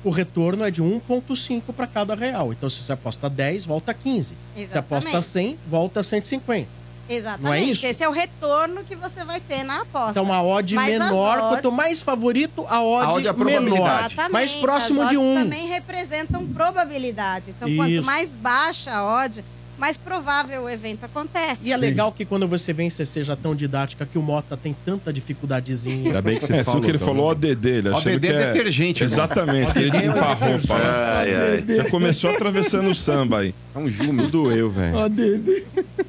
o 0.06 0.10
retorno 0.10 0.64
é 0.64 0.70
de 0.70 0.82
1,5 0.82 1.62
para 1.76 1.86
cada 1.86 2.14
real. 2.14 2.52
Então, 2.52 2.70
se 2.70 2.80
você 2.82 2.92
aposta 2.92 3.28
10, 3.28 3.66
volta 3.66 3.92
15. 3.92 4.34
Se 4.54 4.78
aposta 4.78 5.10
Exatamente. 5.10 5.26
100, 5.26 5.58
volta 5.68 6.02
150. 6.02 6.68
Exatamente. 7.08 7.42
Não 7.44 7.52
é 7.52 7.60
isso? 7.60 7.86
Esse 7.86 8.02
é 8.02 8.08
o 8.08 8.12
retorno 8.12 8.82
que 8.84 8.96
você 8.96 9.24
vai 9.24 9.40
ter 9.40 9.62
na 9.62 9.82
aposta. 9.82 10.10
Então, 10.10 10.32
a 10.32 10.42
odd 10.42 10.74
Mas 10.74 10.92
as 10.94 10.98
menor, 11.08 11.38
odds- 11.38 11.48
quanto 11.50 11.72
mais 11.72 12.02
favorito, 12.02 12.64
a 12.68 12.82
odd, 12.82 13.04
A 13.06 13.12
odd 13.12 13.26
é 13.26 13.30
a 13.30 13.32
menor. 13.32 13.44
probabilidade. 13.52 14.06
Exatamente. 14.14 14.32
Mais 14.32 14.54
próximo 14.56 15.02
As 15.02 15.08
de 15.10 15.16
odds 15.16 15.28
1. 15.38 15.42
também 15.44 15.66
representam 15.68 16.46
probabilidade. 16.48 17.44
Então, 17.50 17.68
Isso. 17.68 17.76
quanto 17.76 18.04
mais 18.04 18.30
baixa 18.30 18.92
a 18.92 19.04
odd, 19.24 19.44
mais 19.78 19.96
provável 19.96 20.62
o 20.62 20.68
evento 20.70 21.04
acontece. 21.04 21.60
E 21.64 21.72
é 21.72 21.76
legal 21.76 22.10
que 22.12 22.24
quando 22.24 22.46
você 22.48 22.72
vem, 22.72 22.88
você 22.90 23.04
seja 23.04 23.36
tão 23.36 23.54
didática 23.54 24.06
que 24.06 24.18
o 24.18 24.22
Mota 24.22 24.56
tem 24.56 24.74
tanta 24.84 25.12
dificuldadezinha. 25.12 26.06
Ainda 26.08 26.22
bem 26.22 26.38
que 26.38 26.46
você 26.46 26.54
É, 26.54 26.64
só 26.64 26.72
falou. 26.72 26.80
que 26.82 26.90
ele 26.90 26.96
então, 26.96 27.08
falou 27.08 27.26
né? 27.34 27.48
ODD, 27.50 27.66
ele 27.68 27.88
achando 27.88 28.14
ODD 28.16 28.20
que 28.20 28.32
é 28.32 28.46
detergente, 28.52 29.02
irmão. 29.04 29.14
Exatamente, 29.14 29.72
que 29.72 29.78
ele 29.80 29.88
ODD 29.88 29.96
é 29.98 30.06
limpar 30.06 30.30
a 30.30 30.34
detergente. 30.34 30.66
roupa. 30.68 30.82
lá. 30.82 31.18
Ai, 31.18 31.34
ai. 31.34 31.76
Já 31.76 31.84
começou 31.90 32.30
atravessando 32.30 32.88
o 32.90 32.94
samba 32.94 33.40
aí. 33.40 33.54
É 33.76 33.78
um 33.78 33.90
júmio. 33.90 34.30
Tudo 34.30 34.50
eu, 34.52 34.70
velho. 34.70 34.96
Ó, 34.96 35.08
Dede. 35.08 35.66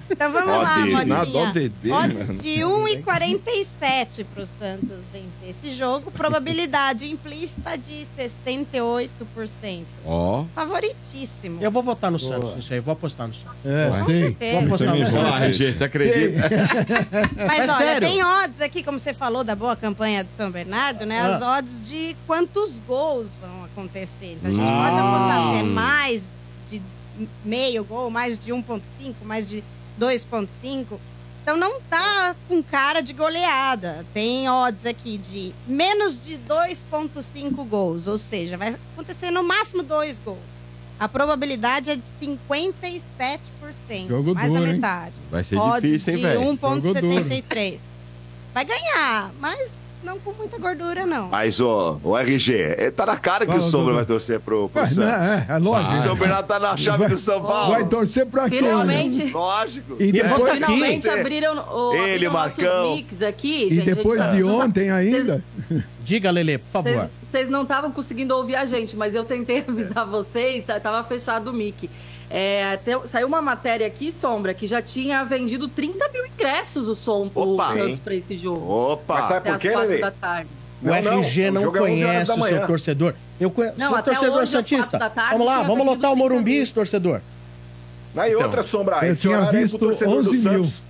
Então 0.09 0.31
vamos 0.31 0.49
Ó, 0.49 0.61
lá, 0.61 0.75
Dede, 0.77 0.95
Modinha. 0.95 1.05
nada, 1.17 1.37
ó, 1.37 1.51
Dede, 1.51 1.91
Odds 1.91 2.27
mano. 2.29 2.41
de 2.41 2.49
1,47 2.61 4.25
para 4.33 4.43
o 4.43 4.47
Santos 4.57 4.97
vencer 5.11 5.49
esse 5.49 5.77
jogo. 5.77 6.09
Probabilidade 6.09 7.11
implícita 7.11 7.77
de 7.77 8.07
68%. 8.17 9.83
Ó. 10.05 10.45
Favoritíssimo. 10.55 11.57
Eu 11.61 11.69
vou 11.69 11.83
votar 11.83 12.09
no 12.09 12.17
Santos, 12.17 12.55
isso 12.57 12.73
aí, 12.73 12.79
vou 12.79 12.93
apostar 12.93 13.27
no 13.27 13.33
Santos. 13.33 13.57
É, 13.65 13.89
Com 13.89 13.95
sim. 13.97 14.01
Vou 14.03 14.13
certeza. 14.13 14.65
apostar 14.65 14.95
no 14.95 15.05
Santos. 15.05 15.11
vou. 15.13 15.33
Ah, 15.33 15.45
RG, 15.45 15.73
você 15.73 15.83
acredita? 15.83 16.49
Mas, 17.35 17.47
Mas 17.47 17.69
olha, 17.69 17.77
sério? 17.77 18.07
tem 18.07 18.23
odds 18.23 18.61
aqui, 18.61 18.83
como 18.83 18.97
você 18.99 19.13
falou, 19.13 19.43
da 19.43 19.55
boa 19.55 19.75
campanha 19.75 20.23
do 20.23 20.31
São 20.31 20.49
Bernardo, 20.49 21.05
né? 21.05 21.19
Ah. 21.19 21.35
As 21.35 21.41
odds 21.41 21.81
de 21.87 22.15
quantos 22.25 22.71
gols 22.87 23.27
vão 23.41 23.65
acontecer. 23.65 24.37
Então 24.39 24.51
a 24.51 24.53
gente 24.53 24.71
Ah. 24.71 24.85
pode 24.89 24.99
apostar 24.99 25.53
se 25.53 25.59
é 25.59 25.63
mais 25.63 26.21
de 26.21 26.36
meio 27.43 27.83
gol, 27.83 28.09
mais 28.09 28.37
de 28.37 28.51
1,5, 28.51 28.81
mais 29.23 29.47
de 29.47 29.63
2,5. 29.99 30.97
Então 31.41 31.55
não 31.55 31.79
tá 31.81 32.35
com 32.47 32.61
cara 32.61 33.01
de 33.01 33.13
goleada. 33.13 34.05
Tem 34.13 34.49
odds 34.49 34.85
aqui 34.85 35.17
de 35.17 35.53
menos 35.65 36.21
de 36.21 36.37
2,5 36.37 37.65
gols, 37.65 38.05
ou 38.05 38.17
seja, 38.17 38.57
vai 38.57 38.75
acontecer 38.93 39.31
no 39.31 39.43
máximo 39.43 39.81
dois 39.81 40.17
gols. 40.25 40.37
A 40.99 41.07
probabilidade 41.07 41.91
é 41.91 41.95
de 41.95 42.03
57%, 42.21 44.07
Jogo 44.07 44.33
mais 44.33 44.47
duro, 44.47 44.61
da 44.61 44.67
hein? 44.67 44.73
metade. 44.73 45.13
Vai 45.29 45.43
ser 45.43 45.57
Odds 45.57 45.81
difícil, 45.81 46.13
hein, 46.13 46.17
de 46.19 46.25
velho? 46.25 46.41
1,73. 46.57 47.79
Vai 48.53 48.65
ganhar, 48.65 49.31
mas 49.39 49.71
não 50.03 50.19
com 50.19 50.31
muita 50.33 50.57
gordura, 50.57 51.05
não. 51.05 51.29
Mas, 51.29 51.59
ô, 51.59 51.99
o 52.03 52.17
RG, 52.17 52.53
é, 52.77 52.91
tá 52.91 53.05
na 53.05 53.17
cara 53.17 53.45
que 53.45 53.51
Fala, 53.51 53.63
o 53.63 53.65
Sombra 53.65 53.85
Dudu. 53.85 53.95
vai 53.95 54.05
torcer 54.05 54.39
pro, 54.39 54.69
pro 54.69 54.81
Santos. 54.81 54.97
né, 54.97 55.45
é, 55.49 55.53
é 55.53 55.57
O 55.57 55.63
lógico. 55.63 56.03
São 56.03 56.15
Bernardo 56.15 56.47
tá 56.47 56.59
na 56.59 56.77
chave 56.77 56.97
Vai- 56.99 57.09
do 57.09 57.17
São 57.17 57.41
Paulo. 57.41 57.71
Vai 57.73 57.85
torcer 57.87 58.25
pra 58.25 58.49
quem? 58.49 58.61
né? 58.61 58.67
Finalmente. 58.69 59.23
Lógico. 59.31 59.95
E 59.99 60.11
depois, 60.11 60.37
volta 60.37 60.53
Finalmente 60.53 61.09
aqui. 61.09 61.19
abriram 61.19 61.57
o 61.73 61.93
Ele, 61.95 62.29
Marcão. 62.29 62.95
mix 62.95 63.21
aqui, 63.21 63.65
e 63.71 63.75
gente. 63.75 63.85
depois 63.95 64.21
gente 64.23 64.35
de 64.35 64.43
tá- 64.43 64.47
ontem 64.49 64.89
ainda. 64.89 65.43
Diga, 66.03 66.31
Lele, 66.31 66.57
por 66.57 66.69
favor. 66.69 66.91
Vocês- 66.93 67.09
Vocês 67.29 67.49
não 67.49 67.63
estavam 67.63 67.91
conseguindo 67.91 68.33
ouvir 68.33 68.55
a 68.55 68.65
gente, 68.65 68.95
mas 68.95 69.13
eu 69.13 69.25
tentei 69.25 69.59
avisar 69.67 70.05
vocês, 70.07 70.63
tá- 70.63 70.79
tava 70.79 71.03
fechado 71.03 71.49
o 71.49 71.53
mic. 71.53 71.89
É, 72.29 72.73
até- 72.73 72.99
saiu 73.07 73.27
uma 73.27 73.41
matéria 73.41 73.87
aqui, 73.87 74.11
Sombra, 74.11 74.53
que 74.53 74.67
já 74.67 74.81
tinha 74.81 75.23
vendido 75.23 75.67
30 75.67 76.09
mil 76.09 76.25
ingressos 76.25 76.87
o 76.87 76.93
som 76.95 77.29
o 77.33 77.53
Opa, 77.53 77.67
Santos 77.69 77.87
hein? 77.87 78.01
pra 78.03 78.15
esse 78.15 78.35
jogo. 78.37 78.69
Opa. 78.69 79.13
Mas 79.15 79.25
sabe 79.25 79.37
Até 79.37 79.49
por 79.49 79.55
as 79.55 79.61
quê, 79.61 80.11
tarde. 80.19 80.49
O 80.81 80.85
Não, 80.87 80.93
RG 80.93 81.45
não, 81.45 81.53
não 81.53 81.61
o 81.61 81.65
jogo 81.65 81.77
é 81.77 81.81
11 81.91 82.03
horas 82.03 82.03
conhece 82.03 82.27
da 82.27 82.33
o 82.35 82.47
seu 82.59 82.67
torcedor. 82.67 83.13
Eu 83.39 83.49
conheço 83.49 83.79
Não, 83.79 83.87
sou 83.89 83.97
até 83.97 84.11
torcedor 84.11 84.37
hoje, 84.41 84.51
Santista. 84.51 84.99
tarde, 85.09 85.31
Vamos 85.31 85.47
lá, 85.47 85.63
vamos 85.63 85.85
lotar 85.85 86.11
o 86.11 86.13
30 86.13 86.15
Morumbi, 86.15 86.57
mil. 86.59 86.73
torcedor. 86.73 87.21
Aí 88.15 88.31
Então, 88.33 88.43
outra 88.43 88.63
sombra, 88.63 89.05
eu 89.05 89.11
esse 89.11 89.21
tinha 89.21 89.37
horário 89.39 89.59
visto 89.59 89.77
pro 89.79 89.87
torcedor 89.87 90.17
11 90.19 90.37
do 90.37 90.49
mil. 90.49 90.63
Santos. 90.65 90.83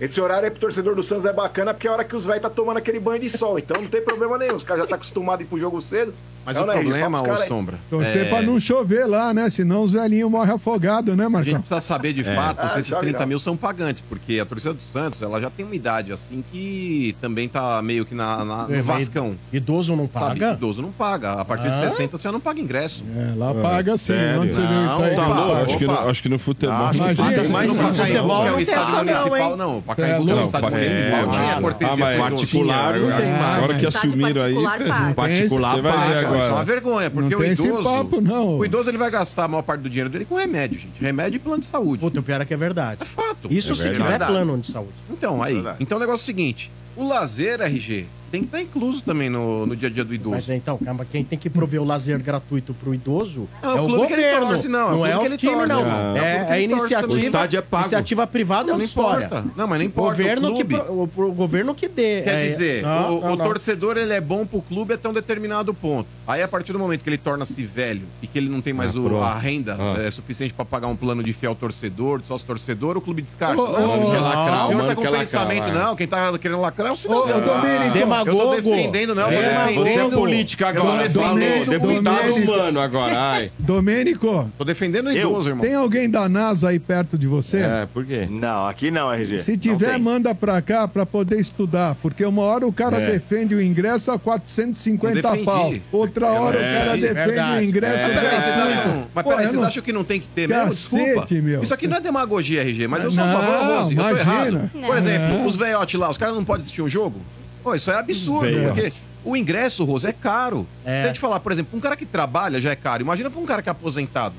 Esse 0.00 0.20
horário 0.20 0.44
aí 0.44 0.50
pro 0.50 0.60
torcedor 0.60 0.94
do 0.94 1.02
Santos 1.02 1.24
é 1.24 1.32
bacana 1.32 1.74
porque 1.74 1.88
é 1.88 1.90
a 1.90 1.94
hora 1.94 2.04
que 2.04 2.14
os 2.14 2.24
velhos 2.24 2.40
tá 2.42 2.48
tomando 2.48 2.76
aquele 2.76 3.00
banho 3.00 3.20
de 3.20 3.28
sol. 3.28 3.58
Então 3.58 3.82
não 3.82 3.88
tem 3.88 4.00
problema 4.00 4.38
nenhum. 4.38 4.54
Os 4.54 4.62
caras 4.64 4.84
já 4.84 4.88
tá 4.88 4.94
acostumados 4.94 5.40
a 5.40 5.44
ir 5.44 5.48
pro 5.48 5.58
jogo 5.58 5.80
cedo. 5.82 6.14
Mas 6.48 6.56
Não, 6.56 6.64
o 6.64 6.70
RG? 6.70 6.82
problema, 6.82 7.20
ô 7.20 7.32
aí. 7.32 7.46
Sombra, 7.46 7.78
Torcer 7.90 8.22
é, 8.22 8.24
pra 8.30 8.40
não 8.40 8.58
chover 8.58 9.04
lá, 9.06 9.34
né? 9.34 9.50
Senão 9.50 9.82
os 9.82 9.92
velhinhos 9.92 10.30
morrem 10.30 10.54
afogados, 10.54 11.14
né, 11.14 11.24
a 11.24 11.26
gente 11.26 11.32
Marcão? 11.34 11.60
precisa 11.60 11.80
saber 11.82 12.14
de 12.14 12.24
fato 12.24 12.60
Ah, 12.62 12.68
se 12.70 12.78
esses 12.78 12.90
já 12.90 13.00
30 13.00 13.18
virá. 13.18 13.26
mil 13.26 13.38
são 13.38 13.54
pagantes, 13.54 14.02
porque 14.08 14.40
a 14.40 14.46
torcida 14.46 14.72
do 14.72 14.80
Santos, 14.80 15.20
ela 15.20 15.38
já 15.42 15.50
tem 15.50 15.66
uma 15.66 15.74
idade 15.74 16.10
assim 16.10 16.42
que 16.50 17.14
também 17.20 17.50
tá 17.50 17.82
meio 17.82 18.06
que 18.06 18.14
na, 18.14 18.44
na- 18.46 18.66
no 18.66 18.74
É, 18.74 18.80
Vascão. 18.80 19.36
Idoso 19.52 19.94
não 19.94 20.08
Sabe? 20.08 20.40
paga? 20.40 20.52
Idoso 20.54 20.80
não 20.80 20.90
paga. 20.90 21.32
A 21.32 21.44
partir 21.44 21.64
de 21.70 21.76
Ah? 21.76 21.90
60 21.90 22.16
você 22.16 22.30
não 22.30 22.40
paga 22.40 22.58
ingresso. 22.60 23.04
É, 23.14 23.34
lá 23.36 23.52
paga 23.52 23.98
sim. 23.98 24.06
sério? 24.06 24.40
Onde 24.40 24.54
você 24.54 24.60
viu 24.66 24.86
isso 24.86 25.02
aí? 25.02 25.16
Tá 25.16 25.26
Opa, 25.28 25.34
louco? 25.40 25.62
Acho 25.64 25.76
que, 25.78 25.86
no, 25.86 25.98
acho 26.08 26.22
que 26.22 26.28
no 26.30 26.38
futebol. 26.38 26.74
Acho 26.76 26.92
que 26.92 27.04
Imagina, 27.04 27.26
paga 27.36 27.48
mais 27.50 27.68
no 27.68 27.74
futebol 27.74 28.46
é 28.46 28.52
o 28.52 28.60
estádio 28.60 28.96
municipal. 29.04 29.56
Não, 29.58 29.76
o 29.78 29.82
Pacaembu, 29.82 30.30
é 30.30 30.32
é 30.32 30.34
o 30.36 30.40
estádio 30.40 30.68
É, 30.68 30.70
municipal, 30.70 31.26
não, 31.26 31.30
tinha 31.32 31.60
cortesia 31.60 32.06
Ah, 32.08 32.12
por 32.16 32.30
particular, 32.30 32.92
né? 32.94 33.40
Agora 33.58 33.74
que 33.74 33.86
assumiram 33.86 34.42
aí. 34.42 34.54
particular 34.54 34.78
paga. 34.98 35.14
Particular 35.14 35.74
Você 35.74 35.82
vai 35.82 36.08
ver 36.08 36.14
paga. 36.38 36.44
Isso 36.44 36.50
é 36.50 36.54
uma 36.54 36.60
agora. 36.62 36.64
vergonha, 36.80 37.10
porque 37.10 37.30
Não 37.34 37.38
o 37.38 37.42
tem 37.42 37.52
esse 37.52 37.66
idoso. 37.66 37.82
papo, 37.82 38.20
não. 38.20 38.58
O 38.58 38.64
idoso 38.64 38.90
ele 38.90 38.98
vai 38.98 39.10
gastar 39.10 39.44
a 39.44 39.48
maior 39.48 39.62
parte 39.62 39.80
do 39.82 39.88
dinheiro 39.88 40.08
dele 40.10 40.24
com 40.24 40.36
remédio, 40.36 40.78
gente. 40.78 41.00
Remédio 41.00 41.36
e 41.36 41.40
plano 41.40 41.60
de 41.60 41.66
saúde. 41.66 42.00
Puta, 42.00 42.20
o 42.20 42.22
pior 42.22 42.40
é 42.40 42.44
que 42.44 42.54
é 42.54 42.56
verdade. 42.56 43.02
É 43.02 43.04
fato. 43.04 43.48
Isso 43.50 43.72
É 43.72 43.74
se 43.74 43.82
verdade. 43.84 44.04
tiver 44.12 44.26
plano 44.26 44.58
de 44.58 44.70
saúde. 44.70 44.92
Então, 45.10 45.42
aí. 45.42 45.54
Verdade. 45.54 45.76
Então 45.80 45.98
o 45.98 46.00
negócio 46.00 46.22
é 46.22 46.24
o 46.24 46.26
seguinte: 46.26 46.70
o 46.96 47.06
lazer 47.06 47.60
RG 47.60 48.06
tem 48.30 48.40
que 48.42 48.46
estar 48.46 48.60
incluso 48.60 49.02
também 49.02 49.28
no, 49.30 49.66
no 49.66 49.74
dia 49.76 49.88
a 49.88 49.90
dia 49.92 50.04
do 50.04 50.14
idoso. 50.14 50.34
Mas 50.36 50.48
então, 50.50 50.78
calma, 50.78 51.04
quem 51.04 51.24
tem 51.24 51.38
que 51.38 51.48
prover 51.50 51.80
o 51.80 51.84
lazer 51.84 52.18
gratuito 52.20 52.74
pro 52.74 52.94
idoso 52.94 53.48
Não, 53.62 53.76
é 53.76 53.80
o 53.80 53.84
o 53.84 53.86
clube 53.88 54.06
que 54.06 54.12
ele 54.14 54.22
governo. 54.22 54.46
torce, 54.48 54.68
não, 54.68 54.78
é 54.78 54.84
o 54.84 54.90
não 54.98 55.06
é 55.06 55.10
clube 55.12 55.24
que 55.24 55.28
o 55.28 55.32
ele 55.32 55.36
time, 55.38 55.52
torce, 55.54 55.68
não. 55.68 55.80
irmão. 55.80 56.16
É 56.16 56.20
o 56.20 56.24
É, 56.24 56.44
que 56.44 56.52
é 56.52 56.62
iniciativa. 56.62 57.12
O 57.12 57.18
estádio 57.18 57.58
é 57.58 57.62
pago. 57.62 57.82
Iniciativa 57.84 58.26
privada 58.26 58.70
é 58.72 58.74
Não 58.74 58.82
história. 58.82 59.26
importa. 59.26 59.44
Não, 59.56 59.66
mas 59.66 59.78
não 59.78 59.84
O 59.86 59.88
importa. 59.88 60.10
governo, 60.22 60.52
o 60.52 60.54
que, 60.56 60.64
pro- 60.64 60.92
o, 60.92 61.02
o 61.28 61.32
governo 61.32 61.74
que 61.74 61.88
dê. 61.88 62.22
Quer 62.22 62.34
é, 62.34 62.44
dizer, 62.44 62.82
não, 62.82 63.18
o, 63.18 63.20
não, 63.20 63.32
o 63.32 63.36
não. 63.36 63.44
torcedor 63.46 63.96
ele 63.96 64.12
é 64.12 64.20
bom 64.20 64.44
pro 64.46 64.60
clube 64.62 64.94
até 64.94 65.08
um 65.08 65.12
determinado 65.12 65.72
ponto. 65.72 66.08
Aí, 66.26 66.42
a 66.42 66.48
partir 66.48 66.72
do 66.72 66.78
momento 66.78 67.02
que 67.02 67.08
ele 67.08 67.18
torna-se 67.18 67.62
velho 67.64 68.02
e 68.22 68.26
que 68.26 68.38
ele 68.38 68.48
não 68.48 68.60
tem 68.60 68.72
mais 68.72 68.94
Ah, 68.94 69.00
o- 69.00 69.22
a 69.22 69.34
renda 69.34 69.76
Ah. 69.78 70.02
é, 70.02 70.10
suficiente 70.10 70.52
pra 70.52 70.64
pagar 70.64 70.88
um 70.88 70.96
plano 70.96 71.22
de 71.22 71.32
fiel 71.32 71.54
torcedor, 71.54 72.20
de 72.20 72.26
sócio 72.26 72.46
torcedor, 72.46 72.96
o 72.96 73.00
clube 73.00 73.22
descarta. 73.22 73.56
Não, 73.56 73.66
senhor, 73.88 74.06
ô, 74.08 74.10
quer 74.10 74.20
lacrar, 74.20 74.64
o 74.64 74.66
senhor 74.68 74.82
mano, 74.82 74.88
tá 74.88 74.94
com 74.96 75.02
pensamento, 75.18 75.68
não. 75.72 75.96
Quem 75.96 76.06
tá 76.06 76.38
querendo 76.38 76.60
lacrar 76.60 76.88
é 76.88 76.92
o 76.92 76.94
ô, 76.94 77.22
Domênico. 77.40 77.94
Demagogo. 78.24 78.54
Eu 78.54 78.62
tô 78.62 78.70
defendendo, 78.76 79.14
não. 79.14 79.30
É, 79.30 79.66
defendendo. 79.66 79.84
Você 79.84 79.98
é 79.98 80.08
política 80.08 80.68
agora. 80.68 81.10
Falou, 81.10 81.38
deputado 81.66 82.34
humano 82.34 82.80
agora. 82.80 83.18
Ai. 83.18 83.50
Domênico, 83.58 84.50
Tô 84.56 84.64
defendendo 84.64 85.08
o 85.08 85.12
idoso, 85.12 85.50
irmão. 85.50 85.64
tem 85.64 85.74
alguém 85.74 86.08
da 86.08 86.28
NASA 86.28 86.68
aí 86.70 86.78
perto 86.78 87.16
de 87.18 87.26
você? 87.26 87.58
É, 87.60 87.86
por 87.92 88.04
quê? 88.04 88.26
Não, 88.30 88.66
aqui 88.66 88.90
não, 88.90 89.12
RG. 89.12 89.40
Se 89.40 89.56
tiver, 89.56 89.98
manda 89.98 90.34
pra 90.34 90.60
cá 90.62 90.86
pra 90.88 91.04
poder 91.06 91.38
estudar. 91.38 91.96
Porque 92.02 92.24
uma 92.24 92.42
hora 92.42 92.66
o 92.66 92.72
cara 92.72 92.98
É. 93.00 93.10
defende 93.12 93.54
o 93.54 93.62
ingresso 93.62 94.10
a 94.10 94.18
450 94.18 95.14
Não 95.14 95.22
defendi. 95.22 95.44
pau. 95.44 95.74
Outra 95.92 96.26
hora 96.28 96.58
É, 96.58 96.70
o 96.70 96.78
cara 96.78 96.96
defende 96.96 97.14
verdade. 97.14 97.58
o 97.58 97.62
ingresso 97.68 97.98
Mas 98.02 98.14
peraí, 98.14 98.30
vocês 98.40 98.56
gratuito. 98.56 98.78
acham, 98.80 99.06
mas 99.14 99.24
Pô, 99.24 99.30
peraí, 99.30 99.44
eu 99.44 99.48
vocês 99.48 99.60
não- 99.60 99.68
acham 99.68 99.82
que 99.82 99.92
não 99.92 100.04
tem 100.04 100.20
que 100.20 100.26
ter 100.28 100.48
mesmo? 100.48 100.64
Cacete, 100.64 101.04
Desculpa. 101.04 101.34
meu. 101.42 101.62
Isso 101.62 101.74
aqui 101.74 101.86
não 101.86 101.96
é 101.96 102.00
demagogia, 102.00 102.60
RG, 102.62 102.86
mas 102.88 103.04
eu 103.04 103.10
sou 103.10 103.22
a 103.22 103.26
Não, 103.26 103.40
favor, 103.40 103.76
Rose. 103.82 103.96
Eu 103.96 104.02
tô 104.02 104.16
errado. 104.16 104.70
Por 104.72 104.80
Não. 104.80 104.96
exemplo, 104.96 105.46
os 105.46 105.56
veiotes 105.56 105.98
lá, 106.00 106.10
os 106.10 106.18
caras 106.18 106.34
não 106.34 106.44
podem 106.44 106.60
assistir 106.62 106.82
um 106.82 106.88
jogo? 106.88 107.20
Pô, 107.68 107.74
isso 107.74 107.90
é 107.90 107.96
absurdo, 107.96 108.46
Veiote. 108.46 108.80
porque 108.80 108.92
o 109.24 109.36
ingresso, 109.36 109.84
Rose, 109.84 110.06
é 110.06 110.12
caro. 110.12 110.66
É. 110.86 111.04
Tem 111.04 111.12
que 111.12 111.18
falar, 111.18 111.38
por 111.40 111.52
exemplo, 111.52 111.76
um 111.76 111.80
cara 111.80 111.96
que 111.96 112.06
trabalha 112.06 112.60
já 112.60 112.70
é 112.70 112.76
caro. 112.76 113.02
Imagina 113.02 113.28
pra 113.30 113.40
um 113.40 113.44
cara 113.46 113.60
que 113.62 113.68
é 113.68 113.72
aposentado. 113.72 114.34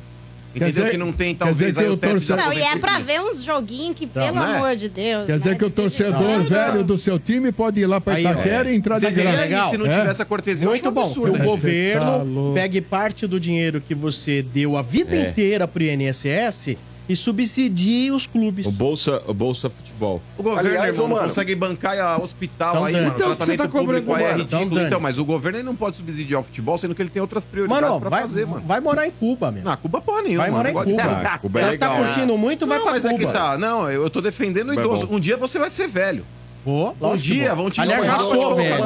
Quer 0.51 0.63
Entendeu? 0.63 0.71
dizer- 0.85 0.89
que 0.91 0.97
não 0.97 1.11
tem, 1.11 1.35
talvez, 1.35 1.75
dizer 1.75 1.81
aí 1.85 1.89
o 1.91 1.93
o 1.93 1.97
teto 1.97 2.19
de 2.19 2.25
torcedor- 2.25 2.43
Não, 2.43 2.53
e 2.53 2.61
é 2.63 2.75
pra 2.77 2.97
ver 2.97 3.21
uns 3.21 3.43
joguinhos 3.43 3.95
que, 3.95 4.05
Então, 4.05 4.25
pelo 4.33 4.39
né? 4.43 4.55
amor 4.57 4.75
de 4.75 4.89
Deus. 4.89 5.27
Quer 5.27 5.37
dizer 5.37 5.49
né, 5.51 5.55
que 5.57 5.65
o 5.65 5.69
torcedor 5.69 6.13
quando. 6.23 6.49
velho 6.49 6.83
do 6.83 6.97
seu 6.97 7.19
time 7.19 7.51
pode 7.51 7.79
ir 7.79 7.85
lá 7.85 8.01
pra 8.01 8.15
Aí. 8.15 8.23
Itaquera 8.25 8.71
e 8.71 8.75
entrar 8.75 8.97
de 8.99 9.11
graça. 9.11 9.37
legal. 9.41 9.69
se 9.69 9.77
não 9.77 9.85
É. 9.85 9.99
tivesse 9.99 10.21
a 10.23 10.25
cortesia, 10.25 10.67
Muito 10.67 10.89
um 10.89 10.91
bom. 10.91 11.01
absurdo. 11.03 11.33
Que 11.33 11.37
o 11.39 11.43
Você 11.43 11.45
governo 11.45 12.47
tá 12.49 12.53
pegue 12.55 12.81
parte 12.81 13.27
do 13.27 13.39
dinheiro 13.39 13.79
que 13.79 13.93
você 13.93 14.41
deu 14.41 14.75
a 14.75 14.81
vida 14.81 15.15
É. 15.15 15.29
inteira 15.29 15.67
pro 15.67 15.83
INSS 15.83 16.75
e 17.09 17.15
subsidie 17.15 18.11
os 18.11 18.27
clubes. 18.27 18.67
O 18.67 18.71
Bolsa, 18.71 19.21
o 19.27 19.33
Bolsa 19.33 19.69
Futebol. 19.69 20.21
O 20.37 20.43
governo, 20.43 20.69
Aliás, 20.69 20.89
irmão, 20.95 21.05
ô, 21.05 21.09
não 21.09 21.15
mano. 21.17 21.27
consegue 21.27 21.55
bancar 21.55 21.99
a 21.99 22.17
hospital 22.17 22.69
Então 22.75 22.85
aí, 22.85 22.93
mano. 22.93 23.07
Então, 23.07 23.15
o 23.31 23.35
tratamento 23.35 23.45
você 23.45 23.57
tá 23.57 23.67
cobrando 23.67 24.03
público 24.05 24.13
aí 24.13 24.23
é 24.23 24.33
ridículo. 24.37 24.65
Então 24.75 24.85
Então, 24.87 24.99
mas 25.01 25.17
o 25.17 25.25
governo 25.25 25.63
não 25.63 25.75
pode 25.75 25.97
subsidiar 25.97 26.39
o 26.39 26.43
futebol, 26.43 26.77
sendo 26.77 26.93
que 26.93 27.01
ele 27.01 27.09
tem 27.09 27.21
outras 27.21 27.43
prioridades 27.43 27.81
Mano, 27.89 27.99
pra 27.99 28.09
vai, 28.09 28.21
fazer, 28.21 28.45
mano. 28.45 28.63
vai 28.65 28.79
morar 28.79 29.07
em 29.07 29.11
Cuba, 29.11 29.51
meu. 29.51 29.63
Na 29.63 29.75
Cuba 29.75 29.99
porra 29.99 30.21
nenhuma. 30.21 30.43
Vai 30.43 30.51
morar 30.51 30.69
em 30.69 30.73
mano. 30.73 30.91
Cuba. 30.91 31.03
Ah, 31.03 31.39
Cuba 31.41 31.59
é 31.59 31.63
Ela 31.63 31.71
legal, 31.71 31.93
tá 31.93 31.99
né? 31.99 32.05
curtindo 32.05 32.37
muito, 32.37 32.67
vai 32.67 32.77
Não, 32.77 32.83
pra 32.85 32.93
mas 32.93 33.01
Cuba. 33.03 33.15
é 33.15 33.17
que 33.17 33.25
tá. 33.27 33.57
Não, 33.57 33.89
eu 33.91 34.09
tô 34.09 34.21
defendendo 34.21 34.69
o 34.69 34.71
é 34.71 34.75
idoso. 34.75 35.07
bom. 35.07 35.15
um 35.15 35.19
dia 35.19 35.35
você 35.35 35.57
vai 35.57 35.69
ser 35.71 35.87
velho. 35.87 36.23
Um 36.65 37.15
dia 37.15 37.55
vão 37.55 37.69
te 37.71 37.77
dar 37.77 37.83
Aliás, 37.83 38.05
já 38.05 38.19
sou 38.19 38.55
velho. 38.55 38.85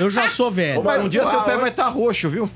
Eu 0.00 0.08
já 0.10 0.28
sou 0.28 0.50
velho. 0.50 0.82
Mas 0.82 1.04
Um 1.04 1.08
dia 1.08 1.22
seu 1.24 1.40
Ah, 1.40 1.42
pé 1.42 1.56
vai 1.58 1.68
estar 1.68 1.88
roxo, 1.88 2.28
viu? 2.30 2.48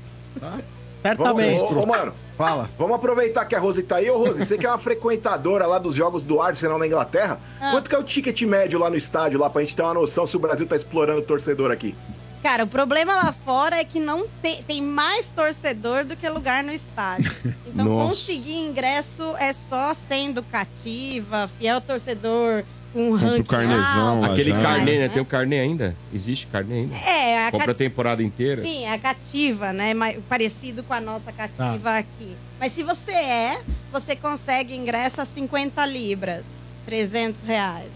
Certamente. 1.01 1.61
Ô, 1.61 1.85
mano, 1.85 2.13
Fala. 2.37 2.69
vamos 2.77 2.95
aproveitar 2.95 3.45
que 3.45 3.55
a 3.55 3.59
Rose 3.59 3.83
tá 3.83 3.97
aí. 3.97 4.09
Ô, 4.09 4.17
Rose, 4.17 4.45
você 4.45 4.57
que 4.57 4.65
é 4.65 4.69
uma 4.69 4.79
frequentadora 4.79 5.67
lá 5.67 5.77
dos 5.77 5.95
jogos 5.95 6.23
do 6.23 6.41
Arsenal 6.41 6.79
na 6.79 6.87
Inglaterra. 6.87 7.39
Quanto 7.59 7.89
que 7.89 7.95
é 7.95 7.99
o 7.99 8.03
ticket 8.03 8.41
médio 8.43 8.79
lá 8.79 8.89
no 8.89 8.97
estádio, 8.97 9.39
lá 9.39 9.49
pra 9.49 9.61
gente 9.61 9.75
ter 9.75 9.81
uma 9.83 9.93
noção 9.93 10.25
se 10.25 10.35
o 10.35 10.39
Brasil 10.39 10.67
tá 10.67 10.75
explorando 10.75 11.19
o 11.19 11.23
torcedor 11.23 11.71
aqui? 11.71 11.95
Cara, 12.41 12.65
o 12.65 12.67
problema 12.67 13.15
lá 13.15 13.33
fora 13.45 13.77
é 13.77 13.85
que 13.85 14.01
não 14.01 14.27
tem, 14.41 14.61
tem 14.63 14.81
mais 14.81 15.29
torcedor 15.29 16.03
do 16.03 16.15
que 16.17 16.27
lugar 16.27 16.63
no 16.63 16.71
estádio. 16.71 17.31
Então 17.73 17.85
Nossa. 17.85 18.09
conseguir 18.09 18.55
ingresso 18.55 19.35
é 19.39 19.51
só 19.51 19.95
sendo 19.95 20.43
cativa, 20.43 21.49
fiel 21.57 21.81
torcedor, 21.81 22.63
com 22.93 23.09
Compra 23.09 23.27
o 23.27 23.29
ranking 23.31 23.43
carnezão 23.43 24.23
Aquele 24.23 24.51
já. 24.51 24.61
carnê, 24.61 24.99
né? 24.99 25.09
Tem 25.09 25.21
o 25.21 25.25
carnê 25.25 25.59
ainda? 25.59 25.95
Existe 26.13 26.47
carnê 26.47 26.75
ainda? 26.81 26.95
É, 26.95 27.47
a 27.47 27.51
Compra 27.51 27.71
a 27.71 27.75
temporada 27.75 28.21
inteira? 28.21 28.61
Sim, 28.61 28.87
a 28.87 28.97
cativa, 28.99 29.73
né? 29.73 29.93
mais- 29.93 30.17
Parecido 30.29 30.83
com 30.83 30.93
a 30.93 31.01
nossa 31.01 31.31
cativa 31.31 31.79
Tá. 31.83 31.97
aqui. 31.97 32.35
Mas 32.59 32.71
se 32.73 32.83
você 32.83 33.11
é 33.11 33.59
você 33.91 34.15
consegue 34.15 34.75
ingresso 34.75 35.19
a 35.21 35.25
50 35.25 35.85
libras, 35.85 36.45
300 36.85 37.43
reais. 37.43 37.91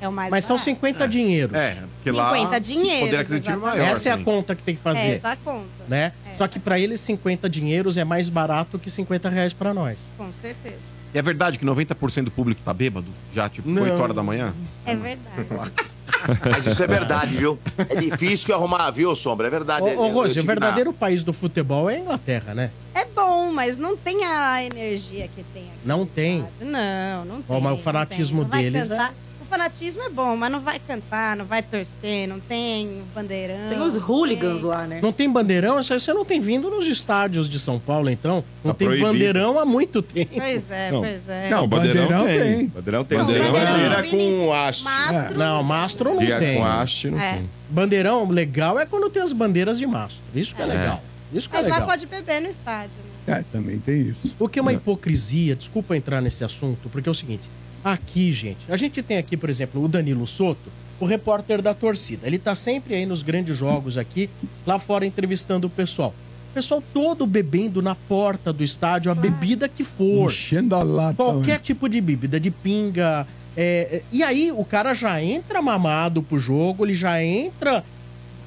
É 0.00 0.08
o 0.08 0.12
mais 0.12 0.30
Mas 0.30 0.44
são 0.44 0.56
barato. 0.56 0.64
50 0.70 1.08
dinheiros. 1.08 1.56
É, 1.56 1.82
porque 1.96 2.10
lá 2.10 2.30
50 2.32 2.60
dinheiros, 2.60 3.00
poder 3.08 3.16
aquisitivo 3.18 3.50
é 3.50 3.52
exatamente. 3.56 3.78
maior. 3.80 3.92
Essa 3.92 4.08
é 4.08 4.12
a 4.12 4.18
conta 4.18 4.54
que 4.54 4.62
tem 4.62 4.74
que 4.74 4.80
É 4.80 4.82
fazer, 4.82 5.08
essa 5.12 5.30
a 5.30 5.36
conta, 5.36 5.64
né? 5.88 6.12
É. 6.30 6.34
Só 6.36 6.46
que 6.48 6.58
pra 6.58 6.78
eles 6.78 7.00
50 7.00 7.48
dinheiros 7.48 7.96
é 7.96 8.04
mais 8.04 8.28
barato 8.28 8.78
que 8.78 8.90
50 8.90 9.28
reais 9.30 9.52
pra 9.54 9.72
nós. 9.72 9.98
com 10.18 10.30
certeza. 10.32 10.76
É 11.14 11.22
verdade 11.22 11.58
que 11.58 11.64
90% 11.64 12.24
do 12.24 12.30
público 12.30 12.60
tá 12.64 12.74
bêbado? 12.74 13.06
Já, 13.32 13.48
tipo, 13.48 13.68
Não. 13.68 13.82
8 13.82 14.02
horas 14.02 14.16
da 14.16 14.22
manhã? 14.22 14.52
É 14.84 14.94
verdade. 14.96 15.72
Mas 16.50 16.66
isso 16.66 16.82
é 16.82 16.86
verdade, 16.86 17.36
viu? 17.36 17.58
É 17.88 17.94
difícil 17.96 18.54
arrumar, 18.54 18.90
viu, 18.90 19.14
Sombra? 19.14 19.46
É 19.46 19.50
verdade. 19.50 19.84
Ô, 19.84 19.88
Eu- 19.88 19.98
ô 20.00 20.08
Rose, 20.08 20.38
o 20.40 20.44
verdadeiro 20.44 20.92
país 20.92 21.22
do 21.22 21.32
futebol 21.32 21.88
é 21.88 21.96
a 21.96 21.98
Inglaterra, 22.00 22.54
né? 22.54 22.70
É 22.94 23.04
bom, 23.06 23.52
mas 23.52 23.76
não 23.78 23.96
tem 23.96 24.24
a 24.24 24.62
energia 24.64 25.28
que 25.28 25.42
tem 25.44 25.62
aqui. 25.64 25.72
Não 25.84 26.04
tem. 26.04 26.44
Não, 26.60 27.24
não 27.24 27.42
tem. 27.42 27.56
Ó, 27.56 27.60
mas 27.60 27.72
o 27.72 27.76
não 27.76 27.78
fanatismo 27.78 28.44
tem. 28.44 28.44
Não 28.44 28.50
vai 28.50 28.62
deles 28.62 28.90
é- 28.90 28.96
cantar. 28.96 29.14
O 29.54 29.56
fanatismo 29.56 30.02
é 30.02 30.10
bom, 30.10 30.36
mas 30.36 30.50
não 30.50 30.58
vai 30.58 30.80
cantar, 30.80 31.36
não 31.36 31.44
vai 31.44 31.62
torcer, 31.62 32.26
não 32.26 32.40
tem 32.40 33.02
bandeirão. 33.14 33.68
Tem 33.68 33.80
os 33.80 33.94
hooligans 33.94 34.62
lá, 34.62 34.84
né? 34.84 34.98
Não 35.00 35.12
tem 35.12 35.30
bandeirão? 35.30 35.76
Você 35.80 35.94
você 36.00 36.12
não 36.12 36.24
tem 36.24 36.40
vindo 36.40 36.68
nos 36.68 36.88
estádios 36.88 37.48
de 37.48 37.60
São 37.60 37.78
Paulo, 37.78 38.10
então? 38.10 38.42
Não 38.64 38.72
Tá 38.72 38.78
tem 38.78 38.88
proibido. 38.88 39.12
bandeirão 39.12 39.56
há 39.60 39.64
muito 39.64 40.02
tempo. 40.02 40.32
Pois 40.34 40.68
é, 40.72 40.90
Não. 40.90 41.00
pois 41.02 41.28
é. 41.28 41.50
Não, 41.50 41.68
bandeirão 41.68 42.08
bandeirão 42.08 42.26
tem. 42.26 42.56
tem. 42.56 42.66
Bandeirão 42.66 43.04
tem. 43.04 43.18
Bandeirão 43.18 43.52
bandeirão 43.52 43.72
bandeira 43.72 44.02
tem. 44.02 44.10
com 44.40 44.52
haste. 44.52 44.82
Mastro. 44.82 45.38
Não, 45.38 45.62
mastro 45.62 46.14
não 46.14 46.18
Dia 46.18 46.38
tem. 46.40 46.56
com 46.58 46.64
haste 46.64 47.10
não 47.10 47.20
É. 47.20 47.34
tem. 47.34 47.50
Bandeirão 47.70 48.28
legal 48.28 48.76
é 48.80 48.84
quando 48.84 49.08
tem 49.08 49.22
as 49.22 49.32
bandeiras 49.32 49.78
de 49.78 49.86
mastro. 49.86 50.20
Isso 50.34 50.52
que 50.52 50.62
é, 50.62 50.66
legal. 50.66 51.00
Isso 51.32 51.48
que 51.48 51.54
é 51.54 51.60
Mas 51.60 51.68
lá 51.68 51.74
legal. 51.76 51.88
pode 51.90 52.06
beber 52.06 52.40
no 52.42 52.48
estádio. 52.48 52.90
né? 53.24 53.38
É, 53.38 53.44
também 53.52 53.78
tem 53.78 54.02
isso. 54.02 54.34
O 54.36 54.48
que 54.48 54.58
é 54.58 54.62
uma 54.62 54.72
hipocrisia, 54.72 55.54
desculpa 55.54 55.96
entrar 55.96 56.20
nesse 56.20 56.42
assunto, 56.42 56.88
porque 56.90 57.08
é 57.08 57.12
o 57.12 57.14
seguinte: 57.14 57.48
aqui, 57.84 58.32
gente, 58.32 58.60
a 58.68 58.76
gente 58.76 59.02
tem 59.02 59.18
aqui, 59.18 59.36
por 59.36 59.50
exemplo, 59.50 59.84
o 59.84 59.86
Danilo 59.86 60.26
Soto, 60.26 60.72
o 60.98 61.04
repórter 61.04 61.60
da 61.60 61.74
torcida. 61.74 62.26
Ele 62.26 62.38
tá 62.38 62.54
sempre 62.54 62.94
aí 62.94 63.04
nos 63.04 63.22
grandes 63.22 63.56
jogos 63.56 63.98
aqui, 63.98 64.30
lá 64.66 64.78
fora 64.78 65.04
entrevistando 65.04 65.66
o 65.66 65.70
pessoal. 65.70 66.14
O 66.50 66.54
pessoal 66.54 66.82
todo 66.92 67.26
bebendo 67.26 67.82
na 67.82 67.94
porta 67.94 68.52
do 68.52 68.62
estádio, 68.62 69.10
a 69.10 69.14
bebida 69.14 69.68
que 69.68 69.84
for. 69.84 70.30
Enchendo 70.30 70.74
a 70.74 70.82
lata. 70.82 71.16
Qualquer 71.16 71.58
tipo 71.58 71.88
de 71.88 72.00
bebida, 72.00 72.40
de 72.40 72.50
pinga. 72.50 73.26
é, 73.56 73.88
é, 73.90 74.02
e 74.12 74.22
aí 74.22 74.52
o 74.52 74.64
cara 74.64 74.94
já 74.94 75.20
entra 75.20 75.60
mamado 75.60 76.22
pro 76.22 76.38
jogo, 76.38 76.86
ele 76.86 76.94
já 76.94 77.22
entra 77.22 77.84